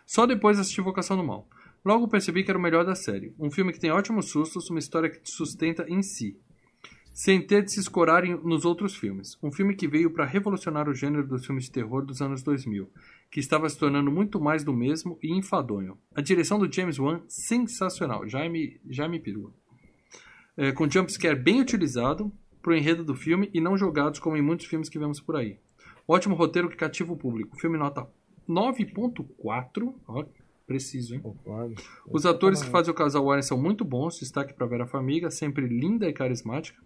Só 0.06 0.26
depois 0.26 0.58
assisti 0.60 0.82
Invocação 0.82 1.18
do 1.18 1.24
Mal. 1.24 1.48
Logo 1.86 2.08
percebi 2.08 2.44
que 2.44 2.50
era 2.50 2.58
o 2.58 2.62
melhor 2.62 2.84
da 2.86 2.96
série. 2.96 3.36
Um 3.40 3.52
filme 3.52 3.72
que 3.72 3.80
tem 3.80 3.92
ótimos 3.92 4.30
sustos, 4.30 4.70
uma 4.70 4.80
história 4.80 5.10
que 5.10 5.20
te 5.20 5.32
sustenta 5.32 5.86
em 5.88 6.02
si. 6.02 6.40
Sem 7.24 7.40
ter 7.40 7.64
de 7.64 7.72
se 7.72 7.80
escorar 7.80 8.26
em- 8.26 8.36
nos 8.44 8.66
outros 8.66 8.96
filmes. 8.96 9.38
Um 9.44 9.52
filme 9.52 9.76
que 9.76 9.88
veio 9.88 10.10
para 10.10 10.26
revolucionar 10.26 10.90
o 10.90 10.94
gênero 10.96 11.28
dos 11.28 11.46
filmes 11.46 11.66
de 11.66 11.72
terror 11.72 12.04
dos 12.04 12.20
anos 12.20 12.42
2000, 12.42 12.90
que 13.30 13.40
estava 13.40 13.70
se 13.70 13.78
tornando 13.78 14.10
muito 14.10 14.42
mais 14.42 14.64
do 14.64 14.74
mesmo 14.74 15.20
e 15.22 15.32
enfadonho. 15.38 15.96
A 16.16 16.22
direção 16.22 16.58
do 16.58 16.74
James 16.74 16.98
Wan, 16.98 17.22
sensacional. 17.28 18.28
Já 18.28 18.50
me, 18.50 18.82
já 18.90 19.08
me 19.08 19.20
perua 19.20 19.54
é, 20.58 20.72
com 20.72 20.90
jumpscare 20.90 21.36
bem 21.36 21.62
utilizado 21.62 22.32
pro 22.60 22.76
enredo 22.76 23.04
do 23.04 23.14
filme 23.14 23.52
e 23.54 23.62
não 23.62 23.78
jogados 23.78 24.20
como 24.20 24.36
em 24.36 24.42
muitos 24.42 24.66
filmes 24.66 24.90
que 24.90 24.98
vemos 24.98 25.20
por 25.20 25.36
aí. 25.36 25.60
Ótimo 26.08 26.34
roteiro 26.34 26.70
que 26.70 26.76
cativa 26.76 27.14
o 27.14 27.18
público. 27.18 27.56
Filme 27.60 27.78
nota 27.78 28.08
9.4. 28.50 29.94
Ó, 30.08 30.26
preciso, 30.66 31.14
hein? 31.14 31.22
Os 32.12 32.26
atores 32.26 32.64
que 32.64 32.72
fazem 32.72 32.92
o 32.92 32.96
casal 32.96 33.26
Warren 33.26 33.44
são 33.44 33.62
muito 33.62 33.86
bons. 33.86 34.20
Destaque 34.20 34.56
para 34.56 34.66
Vera 34.66 34.88
Farmiga, 34.88 35.30
sempre 35.30 35.68
linda 35.68 36.10
e 36.10 36.14
carismática. 36.14 36.82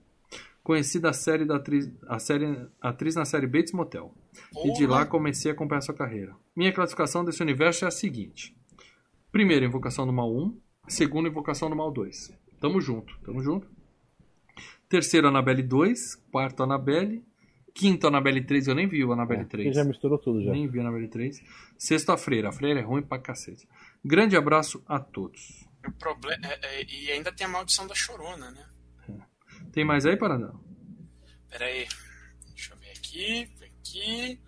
Conhecida 0.66 1.12
a 1.12 1.14
série 1.14 1.46
da 1.46 1.58
atriz, 1.58 1.88
a 2.08 2.18
série, 2.18 2.68
atriz 2.82 3.14
na 3.14 3.24
série 3.24 3.46
Bates 3.46 3.72
Motel. 3.72 4.12
E 4.66 4.74
de 4.74 4.88
lá 4.88 5.06
comecei 5.06 5.52
a 5.52 5.54
acompanhar 5.54 5.82
sua 5.82 5.94
carreira. 5.94 6.36
Minha 6.56 6.74
classificação 6.74 7.24
desse 7.24 7.40
universo 7.44 7.86
é 7.86 7.88
a 7.88 7.92
seguinte: 7.92 8.58
primeiro, 9.32 9.64
Invocação 9.64 10.08
do 10.08 10.12
Mal 10.12 10.28
1. 10.36 10.60
Segundo, 10.88 11.28
Invocação 11.28 11.70
do 11.70 11.76
Mal 11.76 11.92
2. 11.92 12.34
Tamo 12.60 12.82
junto, 12.82 13.16
tamo 13.24 13.44
junto. 13.44 13.68
Terceiro, 14.90 15.28
Annabelle 15.28 15.62
2. 15.62 16.16
Quarto, 16.32 16.64
Annabelle. 16.64 17.24
Quinto, 17.72 18.08
Annabelle 18.08 18.42
3, 18.44 18.68
eu 18.68 18.74
nem 18.74 18.88
vi 18.88 19.04
o 19.06 19.12
Annabelle 19.14 19.42
É, 19.42 19.46
3. 19.46 19.76
já 19.76 19.84
misturou 19.84 20.18
tudo 20.18 20.42
já. 20.44 20.52
Nem 20.52 20.68
vi 20.68 20.80
a 20.80 20.82
Annabelle 20.82 21.10
3. 21.10 21.44
Sexto, 21.78 22.12
a 22.12 22.18
Freira. 22.18 22.50
A 22.50 22.52
Freira 22.52 22.80
é 22.80 22.84
ruim 22.84 23.04
pra 23.04 23.20
cacete. 23.20 23.68
Grande 24.04 24.36
abraço 24.36 24.82
a 24.88 24.98
todos. 25.00 25.64
O 25.88 25.92
problema, 25.92 26.44
é- 26.48 26.80
é- 26.82 26.86
e 26.86 27.12
ainda 27.12 27.32
tem 27.32 27.46
a 27.46 27.50
maldição 27.50 27.86
da 27.86 27.94
chorona, 27.94 28.50
né? 28.50 28.66
Tem 29.76 29.84
mais 29.84 30.06
aí, 30.06 30.16
Paradão? 30.16 30.58
Pera 31.50 31.66
aí. 31.66 31.86
Deixa 32.54 32.72
eu 32.74 32.78
ver 32.78 32.92
aqui. 32.92 33.52
Aqui. 33.62 34.40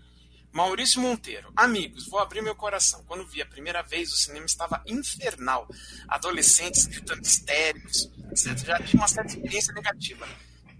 Maurício 0.53 1.01
Monteiro. 1.01 1.51
Amigos, 1.53 2.07
vou 2.07 2.17
abrir 2.17 2.41
meu 2.41 2.55
coração. 2.55 3.03
Quando 3.05 3.27
vi 3.27 3.41
a 3.41 3.45
primeira 3.45 3.83
vez, 3.83 4.09
o 4.13 4.15
cinema 4.15 4.45
estava 4.45 4.81
infernal. 4.87 5.67
Adolescentes 6.07 6.85
gritando 6.85 7.21
histéricos, 7.21 8.09
etc. 8.31 8.57
Já 8.65 8.79
tinha 8.79 9.01
uma 9.01 9.07
certa 9.09 9.33
experiência 9.33 9.73
negativa. 9.73 10.25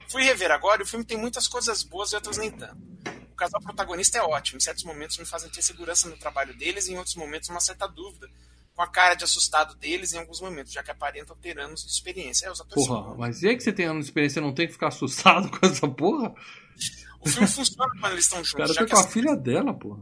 Fui 0.08 0.24
rever 0.24 0.50
agora 0.50 0.82
e 0.82 0.86
o 0.86 0.88
filme 0.88 1.04
tem 1.04 1.18
muitas 1.18 1.46
coisas 1.46 1.84
boas 1.84 2.14
e 2.14 2.16
outras 2.16 2.38
nem 2.38 2.50
tanto. 2.50 2.82
O 3.30 3.36
casal 3.36 3.60
protagonista 3.60 4.18
é 4.18 4.22
ótimo. 4.22 4.60
Em 4.60 4.62
certos 4.62 4.86
momentos 4.86 5.18
me 5.18 5.26
fazem 5.26 5.50
ter 5.50 5.62
segurança 5.62 6.08
no 6.08 6.16
trabalho 6.16 6.58
deles 6.58 6.88
e 6.88 6.94
em 6.94 6.98
outros 6.98 7.18
momentos 7.18 7.50
uma 7.50 7.60
certa 7.60 7.86
dúvida. 7.86 8.30
Com 8.78 8.84
a 8.84 8.88
cara 8.88 9.16
de 9.16 9.24
assustado 9.24 9.74
deles 9.76 10.14
em 10.14 10.20
alguns 10.20 10.40
momentos, 10.40 10.72
já 10.72 10.82
que 10.84 10.92
aparentam 10.92 11.36
ter 11.36 11.60
anos 11.60 11.84
de 11.84 11.92
experiência. 11.92 12.46
É, 12.46 12.52
os 12.52 12.62
atores 12.62 12.86
Porra, 12.88 13.16
mas 13.18 13.42
e 13.42 13.48
aí 13.50 13.58
que 13.58 13.64
você 13.64 13.74
tem 13.74 13.88
anos 13.88 14.06
de 14.06 14.12
experiência 14.12 14.40
e 14.40 14.44
não 14.44 14.54
tem 14.54 14.68
que 14.68 14.74
ficar 14.74 14.90
assustado 14.90 15.50
com 15.60 15.66
essa 15.66 15.88
porra? 15.88 16.34
O 17.20 17.28
filme 17.28 17.48
funciona 17.48 17.92
quando 18.00 18.12
eles 18.14 18.26
estão 18.26 18.40
O 18.40 18.44
juntos. 18.44 18.54
cara 18.68 18.74
já 18.74 18.82
tá 18.82 18.86
que 18.86 18.92
com 18.92 18.98
a 18.98 19.02
as- 19.04 19.12
filha 19.12 19.36
dela, 19.36 19.74
porra. 19.74 20.00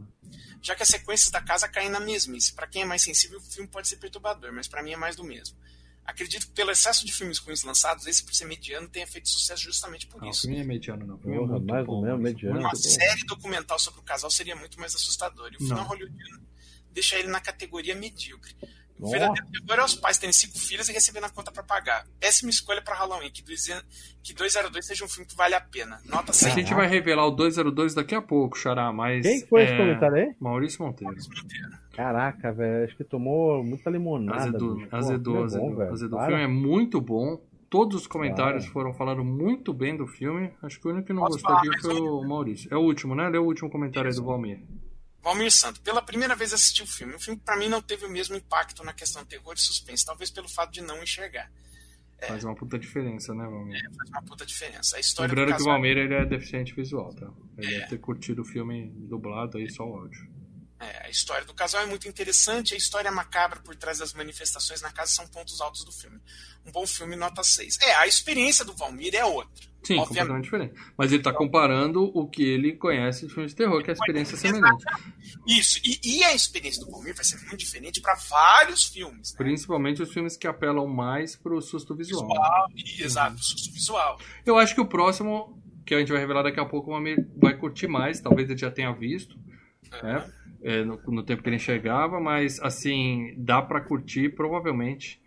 já 0.60 0.74
que 0.76 0.82
as 0.82 0.88
sequências 0.90 1.30
da 1.30 1.40
casa 1.40 1.66
caem 1.66 1.88
na 1.88 1.98
mesmice. 2.00 2.52
Pra 2.54 2.66
quem 2.66 2.82
é 2.82 2.84
mais 2.84 3.00
sensível, 3.02 3.38
o 3.38 3.42
filme 3.42 3.66
pode 3.68 3.88
ser 3.88 3.96
perturbador, 3.96 4.52
mas 4.52 4.68
pra 4.68 4.82
mim 4.82 4.92
é 4.92 4.96
mais 4.96 5.16
do 5.16 5.24
mesmo. 5.24 5.56
Acredito 6.04 6.46
que 6.46 6.52
pelo 6.52 6.70
excesso 6.70 7.04
de 7.06 7.12
filmes 7.12 7.38
ruins 7.38 7.64
lançados, 7.64 8.06
esse 8.06 8.22
por 8.22 8.32
ser 8.34 8.44
mediano 8.44 8.86
tenha 8.88 9.06
feito 9.08 9.28
sucesso 9.28 9.62
justamente 9.64 10.06
por 10.06 10.20
Não, 10.20 10.28
o 10.28 10.30
isso. 10.30 10.42
filme 10.42 10.60
é 10.60 10.64
mediano, 10.64 11.04
não. 11.06 11.14
O 11.16 11.18
filme 11.18 11.34
é 11.34 11.38
Porra, 11.40 11.52
muito 11.54 11.66
mais 11.72 11.86
bom. 11.86 11.92
ou 11.94 12.02
menos, 12.02 12.20
mas 12.20 12.32
mediano. 12.34 12.60
Uma 12.60 12.74
série 12.76 13.24
documental 13.24 13.78
sobre 13.78 14.00
o 14.00 14.02
casal 14.04 14.30
seria 14.30 14.54
muito 14.54 14.78
mais 14.78 14.94
assustador. 14.94 15.48
E 15.52 15.56
o 15.56 15.60
final 15.60 15.78
Não. 15.78 15.84
hollywoodiano 15.86 16.46
deixa 16.96 17.16
ele 17.18 17.28
na 17.28 17.40
categoria 17.40 17.94
medíocre. 17.94 18.56
O 18.98 19.10
verdadeiro 19.10 19.46
terror 19.50 19.82
é 19.82 19.84
os 19.84 19.94
pais 19.94 20.16
terem 20.16 20.32
cinco 20.32 20.58
filhas 20.58 20.88
e 20.88 20.92
recebendo 20.92 21.24
a 21.24 21.28
conta 21.28 21.52
pra 21.52 21.62
pagar. 21.62 22.06
Péssima 22.18 22.48
escolha 22.48 22.80
pra 22.80 22.94
Halloween, 22.94 23.30
que 23.30 23.42
200 23.42 23.84
que 24.22 24.32
202 24.32 24.86
seja 24.86 25.04
um 25.04 25.08
filme 25.08 25.26
que 25.28 25.36
vale 25.36 25.54
a 25.54 25.60
pena. 25.60 26.00
Nota 26.06 26.30
A 26.30 26.34
100. 26.34 26.54
gente 26.54 26.72
vai 26.74 26.86
revelar 26.88 27.26
o 27.26 27.30
202 27.30 27.92
daqui 27.92 28.14
a 28.14 28.22
pouco, 28.22 28.56
Xará, 28.56 28.90
mas. 28.94 29.22
Quem 29.26 29.42
que 29.42 29.46
foi 29.48 29.60
é, 29.60 29.64
esse 29.66 29.76
comentário 29.76 30.16
aí? 30.16 30.34
Maurício 30.40 30.82
Monteiro. 30.82 31.14
Caraca, 31.92 32.50
velho. 32.52 32.84
Acho 32.86 32.96
que 32.96 33.04
tomou 33.04 33.62
muita 33.62 33.90
limonada. 33.90 34.38
Azedou, 34.40 34.74
bicho. 34.76 34.88
Pô, 34.88 34.96
azedou, 34.96 35.40
é 35.40 35.44
azedou. 35.44 35.74
bom, 35.74 35.82
azedou. 35.92 36.18
O 36.18 36.20
Para. 36.22 36.28
filme 36.28 36.42
é 36.42 36.48
muito 36.48 36.98
bom. 36.98 37.38
Todos 37.68 38.00
os 38.00 38.06
comentários 38.06 38.64
Para. 38.64 38.72
foram 38.72 38.94
falando 38.94 39.22
muito 39.22 39.74
bem 39.74 39.94
do 39.94 40.06
filme. 40.06 40.50
Acho 40.62 40.80
que 40.80 40.88
o 40.88 40.90
único 40.90 41.06
que 41.08 41.12
não 41.12 41.22
Posso 41.22 41.34
gostou 41.42 41.54
aqui 41.56 41.82
foi 41.82 42.00
o 42.00 42.22
Maurício. 42.26 42.72
É 42.72 42.76
o 42.78 42.80
último, 42.80 43.14
né? 43.14 43.28
Lê 43.28 43.36
o 43.36 43.44
último 43.44 43.68
comentário 43.68 44.08
aí 44.08 44.16
do 44.16 44.24
Valmir. 44.24 44.58
Valmir 45.26 45.50
Santo, 45.50 45.80
pela 45.80 46.00
primeira 46.00 46.36
vez 46.36 46.52
assisti 46.52 46.84
o 46.84 46.86
filme. 46.86 47.12
O 47.16 47.18
filme, 47.18 47.40
pra 47.44 47.56
mim, 47.56 47.68
não 47.68 47.82
teve 47.82 48.06
o 48.06 48.08
mesmo 48.08 48.36
impacto 48.36 48.84
na 48.84 48.92
questão 48.92 49.24
terror 49.24 49.54
e 49.56 49.60
suspense, 49.60 50.06
talvez 50.06 50.30
pelo 50.30 50.48
fato 50.48 50.70
de 50.72 50.80
não 50.80 51.02
enxergar. 51.02 51.50
Faz 52.28 52.44
uma 52.44 52.54
puta 52.54 52.78
diferença, 52.78 53.34
né, 53.34 53.44
Valmir? 53.44 53.82
Faz 53.96 54.08
uma 54.10 54.22
puta 54.22 54.46
diferença. 54.46 54.96
A 54.96 55.00
história 55.00 55.28
Lembrando 55.28 55.48
do 55.48 55.56
que 55.56 55.62
o 55.62 55.64
casal... 55.64 55.72
Valmir 55.72 55.96
ele 55.96 56.14
é 56.14 56.24
deficiente 56.24 56.72
visual, 56.72 57.12
tá? 57.12 57.28
Ele 57.58 57.70
deve 57.72 57.86
ter 57.88 57.98
curtido 57.98 58.42
o 58.42 58.44
filme 58.44 58.88
dublado 58.94 59.58
aí, 59.58 59.68
só 59.68 59.84
o 59.84 59.96
áudio. 59.96 60.30
É, 60.78 61.06
a 61.06 61.10
história 61.10 61.44
do 61.46 61.54
casal 61.54 61.82
é 61.82 61.86
muito 61.86 62.06
interessante, 62.06 62.74
a 62.74 62.76
história 62.76 63.10
macabra 63.10 63.60
por 63.60 63.74
trás 63.74 63.98
das 63.98 64.12
manifestações 64.12 64.82
na 64.82 64.92
casa 64.92 65.12
são 65.12 65.26
pontos 65.26 65.60
altos 65.60 65.84
do 65.84 65.92
filme. 65.92 66.20
Um 66.66 66.70
bom 66.70 66.86
filme, 66.86 67.16
nota 67.16 67.42
6. 67.42 67.78
É, 67.80 67.94
a 67.94 68.06
experiência 68.06 68.64
do 68.64 68.74
Valmir 68.74 69.14
é 69.14 69.24
outra. 69.24 69.64
Sim, 69.82 69.98
Obviamente. 69.98 70.08
completamente 70.08 70.44
diferente. 70.44 70.74
Mas 70.98 71.12
ele 71.12 71.22
tá 71.22 71.32
comparando 71.32 72.10
o 72.12 72.28
que 72.28 72.42
ele 72.42 72.72
conhece 72.72 73.26
de 73.26 73.32
filmes 73.32 73.52
de 73.52 73.56
terror, 73.56 73.82
que 73.82 73.90
é 73.90 73.92
a 73.92 73.94
experiência 73.94 74.36
semelhante. 74.36 74.84
Isso, 75.46 75.80
e, 75.84 76.00
e 76.02 76.24
a 76.24 76.34
experiência 76.34 76.84
do 76.84 76.90
Valmir 76.90 77.14
vai 77.14 77.24
ser 77.24 77.36
muito 77.38 77.56
diferente 77.56 78.00
para 78.00 78.14
vários 78.28 78.84
filmes. 78.84 79.32
Né? 79.32 79.38
Principalmente 79.38 80.02
os 80.02 80.12
filmes 80.12 80.36
que 80.36 80.46
apelam 80.46 80.86
mais 80.88 81.36
pro 81.36 81.62
susto 81.62 81.94
visual. 81.94 82.26
Visual, 82.26 82.66
e- 82.74 83.02
exato, 83.02 83.38
susto 83.42 83.72
visual. 83.72 84.18
Eu 84.44 84.58
acho 84.58 84.74
que 84.74 84.80
o 84.80 84.86
próximo, 84.86 85.62
que 85.86 85.94
a 85.94 86.00
gente 86.00 86.10
vai 86.10 86.20
revelar 86.20 86.42
daqui 86.42 86.58
a 86.58 86.66
pouco, 86.66 86.90
o 86.90 86.92
Valmir 86.92 87.24
vai 87.36 87.56
curtir 87.56 87.86
mais. 87.86 88.20
Talvez 88.20 88.50
ele 88.50 88.58
já 88.58 88.70
tenha 88.72 88.92
visto, 88.92 89.38
né? 90.02 90.28
É, 90.62 90.84
no, 90.84 90.98
no 91.08 91.22
tempo 91.22 91.42
que 91.42 91.48
ele 91.48 91.56
enxergava, 91.56 92.20
mas 92.20 92.60
assim, 92.60 93.34
dá 93.36 93.60
pra 93.62 93.80
curtir 93.80 94.30
provavelmente 94.30 95.20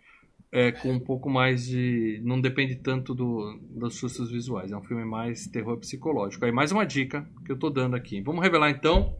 é, 0.52 0.72
com 0.72 0.92
um 0.92 1.00
pouco 1.00 1.30
mais 1.30 1.66
de. 1.66 2.20
Não 2.24 2.40
depende 2.40 2.76
tanto 2.76 3.14
do, 3.14 3.58
dos 3.70 3.96
sustos 3.96 4.30
visuais. 4.30 4.72
É 4.72 4.76
um 4.76 4.82
filme 4.82 5.04
mais 5.04 5.46
terror 5.46 5.76
psicológico. 5.78 6.44
Aí 6.44 6.52
mais 6.52 6.72
uma 6.72 6.84
dica 6.84 7.28
que 7.44 7.52
eu 7.52 7.58
tô 7.58 7.70
dando 7.70 7.94
aqui. 7.94 8.20
Vamos 8.20 8.42
revelar 8.42 8.70
então 8.70 9.14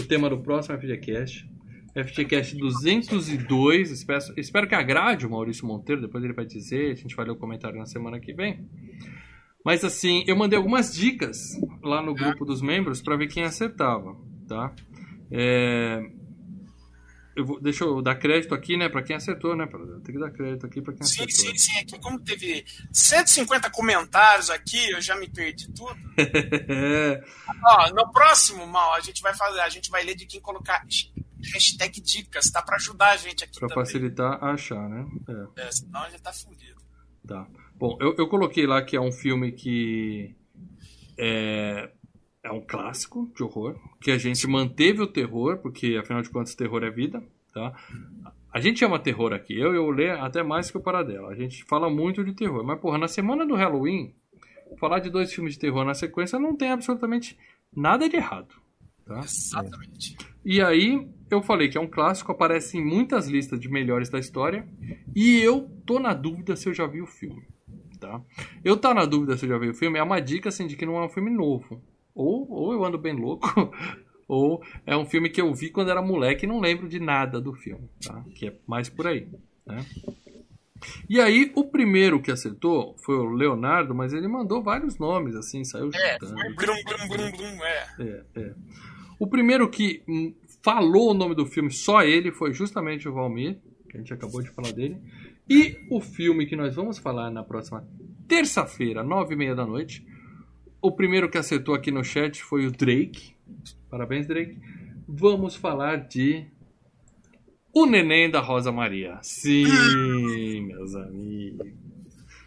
o 0.00 0.02
tema 0.02 0.30
do 0.30 0.38
próximo 0.38 0.78
FGCast. 0.78 1.48
FGCast 1.94 2.56
202. 2.56 3.90
Espero, 3.90 4.20
espero 4.36 4.66
que 4.66 4.74
agrade 4.74 5.26
o 5.26 5.30
Maurício 5.30 5.66
Monteiro. 5.66 6.00
Depois 6.00 6.24
ele 6.24 6.32
vai 6.32 6.46
dizer. 6.46 6.92
A 6.92 6.94
gente 6.94 7.14
vai 7.14 7.26
ler 7.26 7.32
o 7.32 7.36
comentário 7.36 7.78
na 7.78 7.86
semana 7.86 8.18
que 8.18 8.32
vem. 8.32 8.66
Mas 9.64 9.84
assim, 9.84 10.24
eu 10.26 10.34
mandei 10.34 10.56
algumas 10.56 10.94
dicas 10.94 11.60
lá 11.82 12.02
no 12.02 12.14
grupo 12.14 12.44
dos 12.44 12.62
membros 12.62 13.00
para 13.00 13.16
ver 13.16 13.28
quem 13.28 13.44
acertava, 13.44 14.16
tá? 14.48 14.74
É, 15.32 16.00
eu 17.34 17.46
vou, 17.46 17.58
deixa 17.60 17.84
eu 17.84 18.02
dar 18.02 18.14
crédito 18.16 18.54
aqui, 18.54 18.76
né, 18.76 18.90
para 18.90 19.02
quem 19.02 19.16
acertou, 19.16 19.56
né? 19.56 19.66
Tem 20.04 20.14
que 20.14 20.20
dar 20.20 20.30
crédito 20.30 20.66
aqui 20.66 20.82
para 20.82 20.92
quem 20.92 21.06
Sim, 21.06 21.24
acertou. 21.24 21.50
sim, 21.52 21.58
sim. 21.58 21.78
Aqui, 21.78 21.98
como 21.98 22.20
teve 22.20 22.62
150 22.92 23.70
comentários 23.70 24.50
aqui, 24.50 24.90
eu 24.90 25.00
já 25.00 25.16
me 25.16 25.28
perdi 25.28 25.72
tudo. 25.72 25.96
É, 26.18 27.22
Ó, 27.64 27.90
no 27.94 28.12
próximo, 28.12 28.66
Mal, 28.66 28.94
a 28.94 29.00
gente 29.00 29.22
vai 29.22 29.34
fazer, 29.34 29.60
a 29.60 29.68
gente 29.68 29.90
vai 29.90 30.04
ler 30.04 30.14
de 30.14 30.26
quem 30.26 30.40
colocar 30.40 30.84
hashtag 31.54 32.00
dicas, 32.02 32.50
tá? 32.50 32.60
Pra 32.62 32.76
ajudar 32.76 33.12
a 33.12 33.16
gente 33.16 33.42
aqui 33.44 33.58
para 33.58 33.68
facilitar 33.74 34.42
a 34.44 34.52
achar, 34.52 34.88
né? 34.88 35.06
É, 35.56 35.62
É, 35.66 35.72
senão 35.72 36.02
a 36.02 36.10
gente 36.10 36.22
tá 36.22 36.32
fudido. 36.32 36.80
tá. 37.26 37.46
Bom, 37.74 37.96
eu, 38.00 38.14
eu 38.16 38.28
coloquei 38.28 38.66
lá 38.66 38.80
que 38.82 38.94
é 38.94 39.00
um 39.00 39.10
filme 39.10 39.50
que 39.52 40.36
é, 41.18 41.90
é 42.42 42.50
um 42.50 42.60
clássico 42.60 43.30
de 43.36 43.42
horror, 43.42 43.76
que 44.00 44.10
a 44.10 44.18
gente 44.18 44.46
manteve 44.48 45.00
o 45.00 45.06
terror, 45.06 45.58
porque 45.58 45.96
afinal 45.96 46.22
de 46.22 46.30
contas 46.30 46.54
terror 46.54 46.82
é 46.82 46.90
vida, 46.90 47.22
tá? 47.54 47.72
A 48.52 48.60
gente 48.60 48.80
chama 48.80 48.98
terror 48.98 49.32
aqui, 49.32 49.58
eu 49.58 49.74
e 49.74 49.78
o 49.78 49.90
Lê 49.90 50.10
até 50.10 50.42
mais 50.42 50.70
que 50.70 50.76
o 50.76 50.80
Paradela. 50.80 51.28
A 51.28 51.34
gente 51.34 51.64
fala 51.64 51.88
muito 51.88 52.24
de 52.24 52.34
terror, 52.34 52.64
mas 52.64 52.80
porra, 52.80 52.98
na 52.98 53.08
semana 53.08 53.46
do 53.46 53.54
Halloween, 53.54 54.12
falar 54.78 54.98
de 54.98 55.08
dois 55.08 55.32
filmes 55.32 55.54
de 55.54 55.60
terror 55.60 55.84
na 55.84 55.94
sequência 55.94 56.38
não 56.38 56.56
tem 56.56 56.70
absolutamente 56.70 57.38
nada 57.74 58.08
de 58.08 58.16
errado, 58.16 58.54
tá? 59.06 59.20
Exatamente. 59.20 60.16
E 60.44 60.60
aí, 60.60 61.08
eu 61.30 61.40
falei 61.40 61.68
que 61.68 61.78
é 61.78 61.80
um 61.80 61.86
clássico, 61.86 62.32
aparece 62.32 62.76
em 62.76 62.84
muitas 62.84 63.28
listas 63.28 63.60
de 63.60 63.68
melhores 63.68 64.10
da 64.10 64.18
história, 64.18 64.66
e 65.14 65.38
eu 65.40 65.70
tô 65.86 66.00
na 66.00 66.12
dúvida 66.12 66.56
se 66.56 66.68
eu 66.68 66.74
já 66.74 66.86
vi 66.86 67.00
o 67.00 67.06
filme, 67.06 67.46
tá? 68.00 68.20
Eu 68.64 68.76
tá 68.76 68.92
na 68.92 69.04
dúvida 69.04 69.36
se 69.36 69.46
eu 69.46 69.50
já 69.50 69.58
vi 69.58 69.68
o 69.68 69.74
filme 69.74 69.98
é 69.98 70.02
uma 70.02 70.20
dica 70.20 70.48
assim 70.48 70.66
de 70.66 70.76
que 70.76 70.84
não 70.84 70.96
é 70.96 71.04
um 71.06 71.08
filme 71.08 71.30
novo. 71.30 71.80
Ou, 72.14 72.50
ou 72.50 72.72
eu 72.72 72.84
ando 72.84 72.98
bem 72.98 73.14
louco, 73.14 73.46
ou 74.28 74.62
é 74.86 74.96
um 74.96 75.06
filme 75.06 75.30
que 75.30 75.40
eu 75.40 75.52
vi 75.54 75.70
quando 75.70 75.90
era 75.90 76.02
moleque 76.02 76.44
e 76.44 76.48
não 76.48 76.60
lembro 76.60 76.88
de 76.88 77.00
nada 77.00 77.40
do 77.40 77.52
filme, 77.54 77.88
tá? 78.04 78.24
Que 78.34 78.48
é 78.48 78.54
mais 78.66 78.88
por 78.88 79.06
aí, 79.06 79.28
né? 79.66 79.84
E 81.08 81.20
aí, 81.20 81.52
o 81.54 81.64
primeiro 81.64 82.20
que 82.20 82.30
acertou 82.30 82.96
foi 82.98 83.16
o 83.16 83.30
Leonardo, 83.30 83.94
mas 83.94 84.12
ele 84.12 84.26
mandou 84.26 84.62
vários 84.62 84.98
nomes, 84.98 85.36
assim, 85.36 85.64
saiu 85.64 85.90
É, 85.94 86.18
foi 86.18 86.54
brum, 86.54 86.74
brum, 86.84 87.08
brum, 87.08 87.30
brum, 87.30 87.64
é. 87.64 87.88
É, 88.00 88.24
é. 88.36 88.54
O 89.18 89.26
primeiro 89.26 89.68
que 89.68 90.02
hum, 90.08 90.34
falou 90.62 91.10
o 91.10 91.14
nome 91.14 91.34
do 91.34 91.46
filme, 91.46 91.70
só 91.70 92.02
ele, 92.02 92.32
foi 92.32 92.52
justamente 92.52 93.08
o 93.08 93.12
Valmir, 93.12 93.58
que 93.88 93.96
a 93.96 94.00
gente 94.00 94.12
acabou 94.12 94.42
de 94.42 94.50
falar 94.50 94.72
dele. 94.72 94.96
E 95.48 95.76
o 95.90 96.00
filme 96.00 96.46
que 96.46 96.56
nós 96.56 96.74
vamos 96.74 96.98
falar 96.98 97.30
na 97.30 97.42
próxima 97.42 97.86
terça-feira, 98.26 99.02
nove 99.02 99.34
e 99.34 99.36
meia 99.36 99.54
da 99.54 99.66
noite. 99.66 100.04
O 100.82 100.90
primeiro 100.90 101.30
que 101.30 101.38
acertou 101.38 101.76
aqui 101.76 101.92
no 101.92 102.02
chat 102.02 102.42
foi 102.42 102.66
o 102.66 102.72
Drake. 102.72 103.36
Parabéns, 103.88 104.26
Drake. 104.26 104.58
Vamos 105.06 105.54
falar 105.54 106.08
de 106.08 106.44
O 107.72 107.86
Neném 107.86 108.28
da 108.28 108.40
Rosa 108.40 108.72
Maria. 108.72 109.16
Sim, 109.22 109.62
meus 110.66 110.96
amigos. 110.96 111.68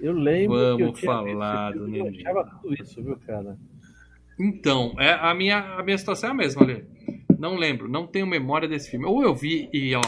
Eu 0.01 0.11
lembro 0.11 0.57
Vamos 0.57 0.99
que 0.99 1.07
eu 1.07 1.09
falar 1.09 1.71
do 1.71 1.87
neném. 1.87 2.21
Eu 2.21 2.29
achava 2.29 2.59
tudo 2.61 2.73
isso, 2.73 3.01
viu, 3.01 3.17
cara? 3.25 3.57
Então, 4.37 4.93
é, 4.99 5.13
a, 5.13 5.33
minha, 5.33 5.77
a 5.77 5.81
minha 5.81 5.97
situação 5.97 6.29
é 6.29 6.31
a 6.33 6.35
mesma, 6.35 6.65
Lê. 6.65 6.83
Não 7.39 7.55
lembro, 7.55 7.87
não 7.87 8.05
tenho 8.05 8.27
memória 8.27 8.67
desse 8.67 8.91
filme. 8.91 9.05
Ou 9.05 9.23
eu 9.23 9.33
vi 9.33 9.69
e, 9.71 9.95
ó, 9.95 10.01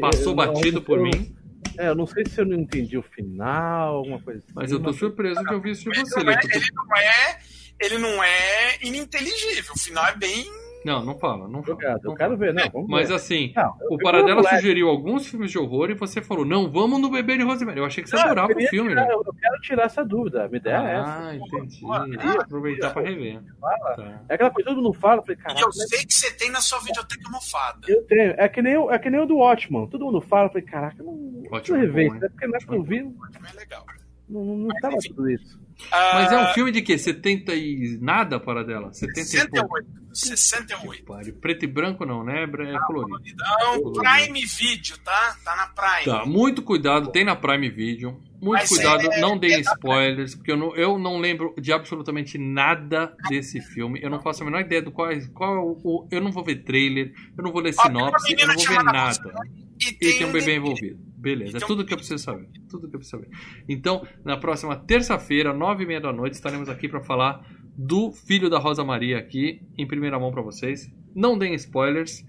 passou 0.00 0.36
batido 0.36 0.80
por 0.80 1.00
mim, 1.00 1.34
É, 1.80 1.88
eu 1.88 1.94
não 1.94 2.06
sei 2.06 2.24
se 2.26 2.38
eu 2.40 2.44
não 2.44 2.56
entendi 2.58 2.98
o 2.98 3.02
final, 3.02 3.96
alguma 3.96 4.20
coisa 4.20 4.40
assim. 4.40 4.52
mas 4.54 4.70
eu 4.70 4.80
tô 4.82 4.92
surpreso 4.92 5.42
de 5.42 5.54
ouvir 5.54 5.70
isso 5.70 5.84
de 5.84 5.90
Ele 5.98 6.00
você, 6.00 6.18
não, 6.20 6.26
Lê. 6.26 6.32
é, 6.34 6.40
porque- 6.40 6.56
ele 6.58 6.70
não 6.74 6.96
é. 6.96 7.38
Ele 7.80 7.98
não 7.98 8.22
é 8.24 8.78
ininteligível. 8.82 9.72
O 9.74 9.78
final 9.78 10.06
é 10.06 10.14
bem 10.16 10.44
Não, 10.84 11.04
não 11.04 11.18
fala, 11.18 11.46
não 11.46 11.62
fala. 11.62 11.66
Jogado. 11.66 12.00
não 12.04 12.12
Eu 12.12 12.16
quero 12.16 12.30
fala. 12.30 12.36
ver, 12.36 12.54
não. 12.54 12.70
Vamos 12.70 12.88
Mas 12.88 13.08
ver. 13.08 13.14
assim, 13.16 13.52
Não, 13.54 13.74
eu- 13.82 13.88
o 13.92 13.98
Paradela 13.98 14.42
sugeriu 14.42 14.88
alguns 14.88 15.26
filmes 15.26 15.50
de 15.50 15.58
horror 15.58 15.90
e 15.90 15.94
você 15.94 16.22
falou, 16.22 16.44
não, 16.44 16.70
vamos 16.70 17.00
no 17.00 17.10
Bebê 17.10 17.36
de 17.36 17.42
Rosemary. 17.44 17.78
Eu 17.78 17.84
achei 17.84 18.02
que 18.02 18.08
você 18.08 18.16
Não, 18.16 18.22
adorava 18.24 18.52
o 18.52 18.60
filme, 18.68 18.88
tirar- 18.90 19.06
né? 19.06 19.12
Eu 19.12 19.34
quero 19.34 19.60
tirar 19.60 19.82
essa 19.84 20.04
dúvida. 20.04 20.44
A 20.44 20.48
minha 20.48 20.58
ideia 20.58 20.76
é 20.76 20.94
essa. 21.00 21.18
Ah, 21.28 21.36
entendi. 21.36 21.80
Ah, 21.84 22.06
Vou 22.32 22.40
aproveitar 22.40 22.90
pra 22.92 23.02
rever. 23.02 23.40
Fala. 23.60 23.96
Tá. 23.96 24.22
É 24.28 24.34
aquela 24.34 24.50
coisa 24.50 24.68
que 24.68 24.74
todo 24.74 24.82
mundo 24.84 24.94
fala. 24.98 25.16
Eu 25.16 25.22
falei, 25.22 25.36
caraca, 25.36 25.60
eu 25.60 25.72
sei 25.72 26.06
que 26.06 26.14
você 26.14 26.32
tem 26.34 26.50
na 26.50 26.60
sua 26.60 26.78
videoteca 26.80 27.28
mofada. 27.30 27.80
eu 27.86 28.02
tenho. 28.06 28.34
É 28.38 28.48
que 28.48 28.62
nem, 28.62 28.76
o- 28.78 28.90
é 28.90 28.98
que 28.98 29.10
nem 29.10 29.20
o 29.20 29.26
do 29.26 29.36
Watchman. 29.36 29.86
Todo 29.88 30.06
mundo 30.06 30.20
fala. 30.20 30.46
Eu 30.46 30.52
falei, 30.52 30.66
caraca, 30.66 30.96
eu 30.98 31.04
não 31.04 31.12
Watchmen 31.12 31.50
preciso 31.60 31.76
é 31.76 31.80
rever 31.80 32.08
bom, 32.08 32.14
isso. 32.14 32.22
né? 32.24 32.28
Porque 32.30 32.46
na 32.46 32.56
época 32.56 32.72
que 32.72 32.78
eu 32.78 32.82
vi, 32.82 33.02
não, 33.02 33.14
é 33.52 33.56
legal. 33.58 33.84
não, 34.28 34.44
não 34.44 34.68
tava 34.80 34.96
tudo 35.06 35.30
isso. 35.30 35.60
Mas 35.90 36.32
é 36.32 36.36
um 36.36 36.40
Ah, 36.42 36.54
filme 36.54 36.70
de 36.72 36.82
quê? 36.82 36.96
70 36.98 37.54
e 37.54 37.98
nada, 38.00 38.38
Paradela? 38.38 38.92
70 38.92 39.20
e 39.20 39.60
pouco. 39.60 39.76
68. 39.78 40.00
68. 40.12 41.04
Pare. 41.04 41.32
Preto 41.32 41.64
e 41.64 41.68
branco 41.68 42.04
não, 42.04 42.24
né? 42.24 42.42
É 42.44 42.78
colorido. 42.86 43.20
Então, 43.24 43.92
Prime 43.92 44.44
Video, 44.44 44.98
tá? 44.98 45.36
Tá 45.44 45.56
na 45.56 45.66
Prime. 45.68 46.04
Tá, 46.04 46.26
muito 46.26 46.62
cuidado, 46.62 47.10
tem 47.12 47.24
na 47.24 47.36
Prime 47.36 47.70
Video. 47.70 48.20
Muito 48.42 48.60
Mas 48.60 48.68
cuidado, 48.70 49.02
é- 49.12 49.20
não 49.20 49.38
deem 49.38 49.54
é 49.54 49.60
spoilers, 49.60 50.34
porque 50.34 50.50
eu 50.50 50.56
não, 50.56 50.74
eu 50.74 50.98
não 50.98 51.18
lembro 51.18 51.54
de 51.60 51.72
absolutamente 51.72 52.38
nada 52.38 53.14
desse 53.28 53.60
filme. 53.60 54.00
Eu 54.02 54.08
não 54.10 54.20
faço 54.20 54.42
a 54.42 54.46
menor 54.46 54.60
ideia 54.62 54.80
do 54.82 54.90
qual, 54.90 55.10
é- 55.10 55.20
qual 55.34 55.54
é 55.54 55.58
o, 55.58 55.78
o- 55.84 56.08
Eu 56.10 56.20
não 56.22 56.32
vou 56.32 56.42
ver 56.42 56.64
trailer, 56.64 57.12
eu 57.36 57.44
não 57.44 57.52
vou 57.52 57.60
ler 57.60 57.74
Ó, 57.78 57.82
tem 57.82 57.92
sinopse, 57.92 58.34
eu 58.38 58.46
não 58.48 58.54
vou 58.54 58.66
ver 58.66 58.82
nada. 58.82 59.32
E 59.80 59.88
E 59.88 59.92
tem 60.18 60.24
um 60.26 60.32
bebê. 60.32 60.56
envolvido. 60.56 61.09
Beleza, 61.20 61.52
é 61.52 61.58
Então- 61.58 61.68
tudo 61.68 61.84
que 61.84 61.92
eu 61.92 61.98
preciso 61.98 62.22
saber. 62.22 62.48
Tudo 62.68 62.88
que 62.88 62.96
eu 62.96 63.00
preciso 63.00 63.22
saber. 63.22 63.28
Então, 63.68 64.06
na 64.24 64.36
próxima 64.38 64.74
terça-feira, 64.76 65.52
nove 65.52 65.84
e 65.84 65.86
meia 65.86 66.00
da 66.00 66.12
noite, 66.12 66.32
estaremos 66.34 66.68
aqui 66.68 66.88
para 66.88 67.00
falar 67.02 67.46
do 67.76 68.10
Filho 68.10 68.48
da 68.48 68.58
Rosa 68.58 68.82
Maria 68.84 69.18
aqui, 69.18 69.60
em 69.76 69.86
primeira 69.86 70.18
mão 70.18 70.30
para 70.32 70.42
vocês. 70.42 70.90
Não 71.14 71.36
deem 71.36 71.54
spoilers. 71.54 72.24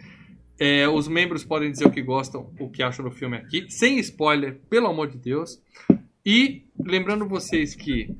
É, 0.59 0.87
os 0.87 1.07
membros 1.07 1.43
podem 1.43 1.71
dizer 1.71 1.87
o 1.87 1.91
que 1.91 2.01
gostam, 2.01 2.53
o 2.59 2.69
que 2.69 2.83
acham 2.83 3.03
do 3.03 3.11
filme 3.11 3.37
aqui, 3.37 3.65
sem 3.69 3.97
spoiler, 3.99 4.59
pelo 4.69 4.87
amor 4.87 5.07
de 5.09 5.17
Deus. 5.17 5.61
E 6.25 6.65
lembrando 6.77 7.25
vocês 7.27 7.73
que 7.73 8.13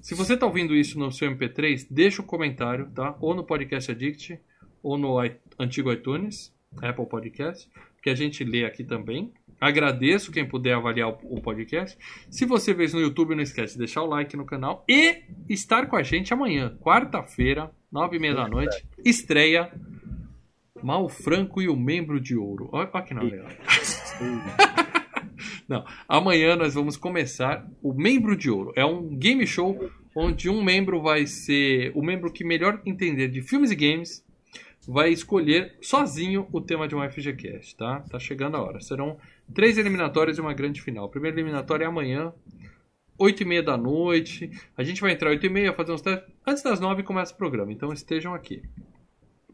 se 0.00 0.14
você 0.14 0.34
está 0.34 0.44
ouvindo 0.46 0.74
isso 0.74 0.98
no 0.98 1.10
seu 1.12 1.30
MP3, 1.30 1.86
deixa 1.90 2.20
um 2.22 2.26
comentário, 2.26 2.90
tá? 2.90 3.16
Ou 3.20 3.34
no 3.34 3.44
Podcast 3.44 3.90
Addict, 3.90 4.38
ou 4.82 4.98
no 4.98 5.16
antigo 5.58 5.92
iTunes, 5.92 6.52
Apple 6.82 7.06
Podcast, 7.06 7.68
que 8.02 8.10
a 8.10 8.14
gente 8.14 8.44
lê 8.44 8.64
aqui 8.64 8.84
também. 8.84 9.32
Agradeço 9.60 10.30
quem 10.30 10.46
puder 10.46 10.74
avaliar 10.74 11.08
o 11.08 11.40
podcast. 11.40 11.98
Se 12.30 12.44
você 12.46 12.72
vê 12.72 12.86
no 12.88 13.00
YouTube, 13.00 13.34
não 13.34 13.42
esquece 13.42 13.72
de 13.74 13.80
deixar 13.80 14.02
o 14.02 14.06
like 14.06 14.36
no 14.36 14.44
canal 14.44 14.84
e 14.88 15.22
estar 15.48 15.86
com 15.86 15.96
a 15.96 16.02
gente 16.02 16.32
amanhã, 16.32 16.76
quarta-feira, 16.80 17.70
nove 17.90 18.16
e 18.16 18.20
meia 18.20 18.34
da 18.34 18.48
noite, 18.48 18.86
estreia 19.04 19.72
Mal 20.82 21.08
Franco 21.08 21.60
e 21.60 21.68
o 21.68 21.76
Membro 21.76 22.20
de 22.20 22.36
Ouro. 22.36 22.68
Olha, 22.72 22.88
olha 22.92 23.04
que 23.04 23.14
nome 23.14 23.30
legal. 23.30 23.48
Não, 25.68 25.84
amanhã 26.08 26.56
nós 26.56 26.74
vamos 26.74 26.96
começar 26.96 27.68
o 27.82 27.92
Membro 27.92 28.36
de 28.36 28.50
Ouro. 28.50 28.72
É 28.74 28.84
um 28.84 29.16
game 29.16 29.46
show 29.46 29.90
onde 30.14 30.48
um 30.48 30.62
membro 30.62 31.00
vai 31.00 31.26
ser 31.26 31.92
o 31.94 32.02
membro 32.02 32.32
que 32.32 32.42
melhor 32.42 32.80
entender 32.84 33.28
de 33.28 33.42
filmes 33.42 33.70
e 33.70 33.76
games 33.76 34.24
vai 34.86 35.10
escolher 35.10 35.76
sozinho 35.82 36.48
o 36.50 36.60
tema 36.60 36.88
de 36.88 36.96
um 36.96 37.10
FGCast, 37.10 37.76
tá? 37.76 38.00
Tá 38.10 38.18
chegando 38.18 38.56
a 38.56 38.62
hora. 38.62 38.80
Serão 38.80 39.18
três 39.54 39.78
eliminatórias 39.78 40.38
e 40.38 40.40
uma 40.40 40.54
grande 40.54 40.80
final. 40.80 41.06
A 41.06 41.08
primeira 41.08 41.36
eliminatória 41.36 41.84
é 41.84 41.88
amanhã, 41.88 42.32
8 43.18 43.42
e 43.42 43.46
meia 43.46 43.62
da 43.62 43.76
noite. 43.76 44.50
A 44.76 44.82
gente 44.82 45.00
vai 45.00 45.12
entrar 45.12 45.30
8 45.30 45.44
e 45.44 45.48
meia, 45.48 45.72
fazer 45.72 45.92
uns 45.92 46.02
testes. 46.02 46.32
Antes 46.46 46.62
das 46.62 46.78
9 46.80 47.02
começa 47.02 47.34
o 47.34 47.36
programa, 47.36 47.72
então 47.72 47.92
estejam 47.92 48.32
aqui. 48.32 48.62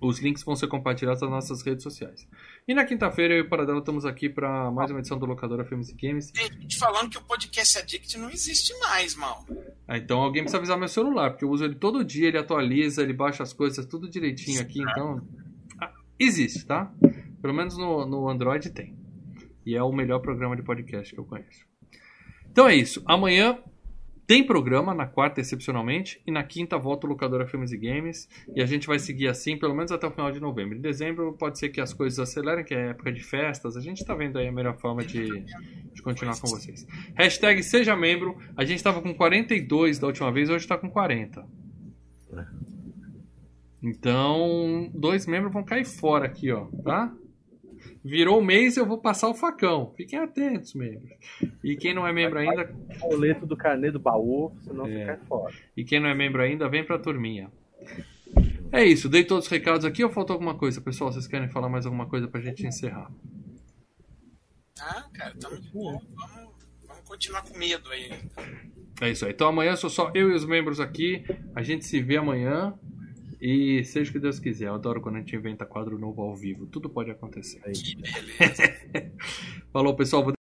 Os 0.00 0.18
links 0.18 0.42
vão 0.42 0.54
ser 0.54 0.66
compartilhados 0.66 1.22
nas 1.22 1.30
nossas 1.30 1.62
redes 1.62 1.82
sociais. 1.82 2.28
E 2.68 2.74
na 2.74 2.84
quinta-feira 2.84 3.32
eu 3.32 3.38
e 3.38 3.40
o 3.40 3.48
Paradela 3.48 3.78
estamos 3.78 4.04
aqui 4.04 4.28
para 4.28 4.70
mais 4.70 4.90
uma 4.90 4.98
edição 4.98 5.18
do 5.18 5.24
Locadora 5.24 5.64
Filmes 5.64 5.88
e 5.88 5.94
Games. 5.94 6.30
Tem 6.30 6.52
gente 6.60 6.76
falando 6.76 7.08
que 7.08 7.16
o 7.16 7.22
podcast 7.22 7.78
Addict 7.78 8.18
não 8.18 8.28
existe 8.28 8.78
mais, 8.80 9.14
mal. 9.14 9.46
Ah, 9.88 9.96
então 9.96 10.20
alguém 10.20 10.42
precisa 10.42 10.58
avisar 10.58 10.76
meu 10.76 10.88
celular, 10.88 11.30
porque 11.30 11.44
eu 11.44 11.50
uso 11.50 11.64
ele 11.64 11.76
todo 11.76 12.04
dia, 12.04 12.28
ele 12.28 12.36
atualiza, 12.36 13.02
ele 13.02 13.14
baixa 13.14 13.42
as 13.42 13.54
coisas 13.54 13.86
tudo 13.86 14.10
direitinho 14.10 14.60
aqui, 14.60 14.82
então. 14.82 15.26
Ah, 15.80 15.90
existe, 16.18 16.66
tá? 16.66 16.92
Pelo 17.40 17.54
menos 17.54 17.78
no, 17.78 18.04
no 18.04 18.28
Android 18.28 18.70
tem. 18.70 19.03
E 19.66 19.74
é 19.74 19.82
o 19.82 19.92
melhor 19.92 20.20
programa 20.20 20.56
de 20.56 20.62
podcast 20.62 21.12
que 21.12 21.20
eu 21.20 21.24
conheço. 21.24 21.66
Então 22.50 22.68
é 22.68 22.74
isso. 22.74 23.02
Amanhã 23.06 23.58
tem 24.26 24.42
programa, 24.42 24.94
na 24.94 25.06
quarta, 25.06 25.40
excepcionalmente, 25.40 26.22
e 26.26 26.30
na 26.30 26.42
quinta 26.42 26.78
volta 26.78 27.06
o 27.06 27.10
Locadora 27.10 27.46
Filmes 27.46 27.72
e 27.72 27.76
Games. 27.76 28.28
E 28.54 28.62
a 28.62 28.66
gente 28.66 28.86
vai 28.86 28.98
seguir 28.98 29.28
assim, 29.28 29.58
pelo 29.58 29.74
menos 29.74 29.92
até 29.92 30.06
o 30.06 30.10
final 30.10 30.32
de 30.32 30.40
novembro. 30.40 30.78
Em 30.78 30.80
dezembro 30.80 31.34
pode 31.34 31.58
ser 31.58 31.68
que 31.68 31.80
as 31.80 31.92
coisas 31.92 32.18
acelerem, 32.18 32.64
que 32.64 32.74
é 32.74 32.90
época 32.90 33.12
de 33.12 33.22
festas. 33.22 33.76
A 33.76 33.80
gente 33.80 34.04
tá 34.04 34.14
vendo 34.14 34.38
aí 34.38 34.48
a 34.48 34.52
melhor 34.52 34.78
forma 34.78 35.04
de, 35.04 35.44
de 35.92 36.02
continuar 36.02 36.40
com 36.40 36.48
vocês. 36.48 36.86
Hashtag 37.14 37.62
seja 37.62 37.94
membro. 37.94 38.38
A 38.56 38.64
gente 38.64 38.82
tava 38.82 39.02
com 39.02 39.12
42 39.14 39.98
da 39.98 40.06
última 40.06 40.32
vez, 40.32 40.48
hoje 40.48 40.66
tá 40.66 40.78
com 40.78 40.88
40. 40.88 41.46
Então, 43.82 44.90
dois 44.94 45.26
membros 45.26 45.52
vão 45.52 45.62
cair 45.62 45.84
fora 45.84 46.24
aqui, 46.24 46.50
ó, 46.50 46.64
tá? 46.82 47.14
Virou 48.04 48.38
o 48.38 48.44
mês, 48.44 48.76
eu 48.76 48.84
vou 48.84 48.98
passar 48.98 49.28
o 49.30 49.34
facão. 49.34 49.94
Fiquem 49.96 50.18
atentos, 50.18 50.74
membros. 50.74 51.10
E 51.62 51.74
quem 51.74 51.94
não 51.94 52.06
é 52.06 52.12
membro 52.12 52.38
ainda, 52.38 52.70
Boleto 53.00 53.46
do 53.46 53.56
carnê 53.56 53.90
do 53.90 53.98
baú, 53.98 54.52
senão 54.60 54.86
É. 54.86 55.06
cai 55.06 55.16
fora. 55.26 55.54
e 55.74 55.82
quem 55.84 55.98
não 56.00 56.08
é 56.08 56.14
membro 56.14 56.42
ainda, 56.42 56.68
vem 56.68 56.84
pra 56.84 56.98
turminha. 56.98 57.50
É 58.70 58.84
isso, 58.84 59.08
dei 59.08 59.24
todos 59.24 59.46
os 59.46 59.50
recados 59.50 59.84
aqui 59.86 60.04
ou 60.04 60.10
faltou 60.10 60.34
alguma 60.34 60.54
coisa, 60.54 60.80
pessoal? 60.80 61.10
Vocês 61.12 61.26
querem 61.26 61.48
falar 61.48 61.68
mais 61.68 61.86
alguma 61.86 62.06
coisa 62.06 62.28
pra 62.28 62.40
gente 62.42 62.66
encerrar? 62.66 63.10
Ah, 64.80 65.04
cara, 65.14 65.34
tamo 65.40 65.60
de 65.60 65.70
boa. 65.70 65.92
Vamos, 66.14 66.54
vamos 66.86 67.02
continuar 67.08 67.42
com 67.42 67.56
medo 67.56 67.88
aí. 67.90 68.10
É 69.00 69.10
isso 69.10 69.24
aí. 69.24 69.32
Então 69.32 69.48
amanhã 69.48 69.76
sou 69.76 69.88
só 69.88 70.10
eu 70.14 70.30
e 70.30 70.34
os 70.34 70.44
membros 70.44 70.78
aqui. 70.80 71.24
A 71.54 71.62
gente 71.62 71.84
se 71.86 72.02
vê 72.02 72.16
amanhã. 72.16 72.74
E 73.46 73.84
seja 73.84 74.08
o 74.08 74.12
que 74.14 74.18
Deus 74.18 74.38
quiser. 74.38 74.68
Eu 74.68 74.74
adoro 74.74 75.02
quando 75.02 75.16
a 75.16 75.18
gente 75.18 75.36
inventa 75.36 75.66
quadro 75.66 75.98
novo 75.98 76.22
ao 76.22 76.34
vivo. 76.34 76.64
Tudo 76.64 76.88
pode 76.88 77.10
acontecer. 77.10 77.60
Beleza. 77.60 78.62
Falou, 79.70 79.94
pessoal. 79.94 80.24
Vou 80.24 80.32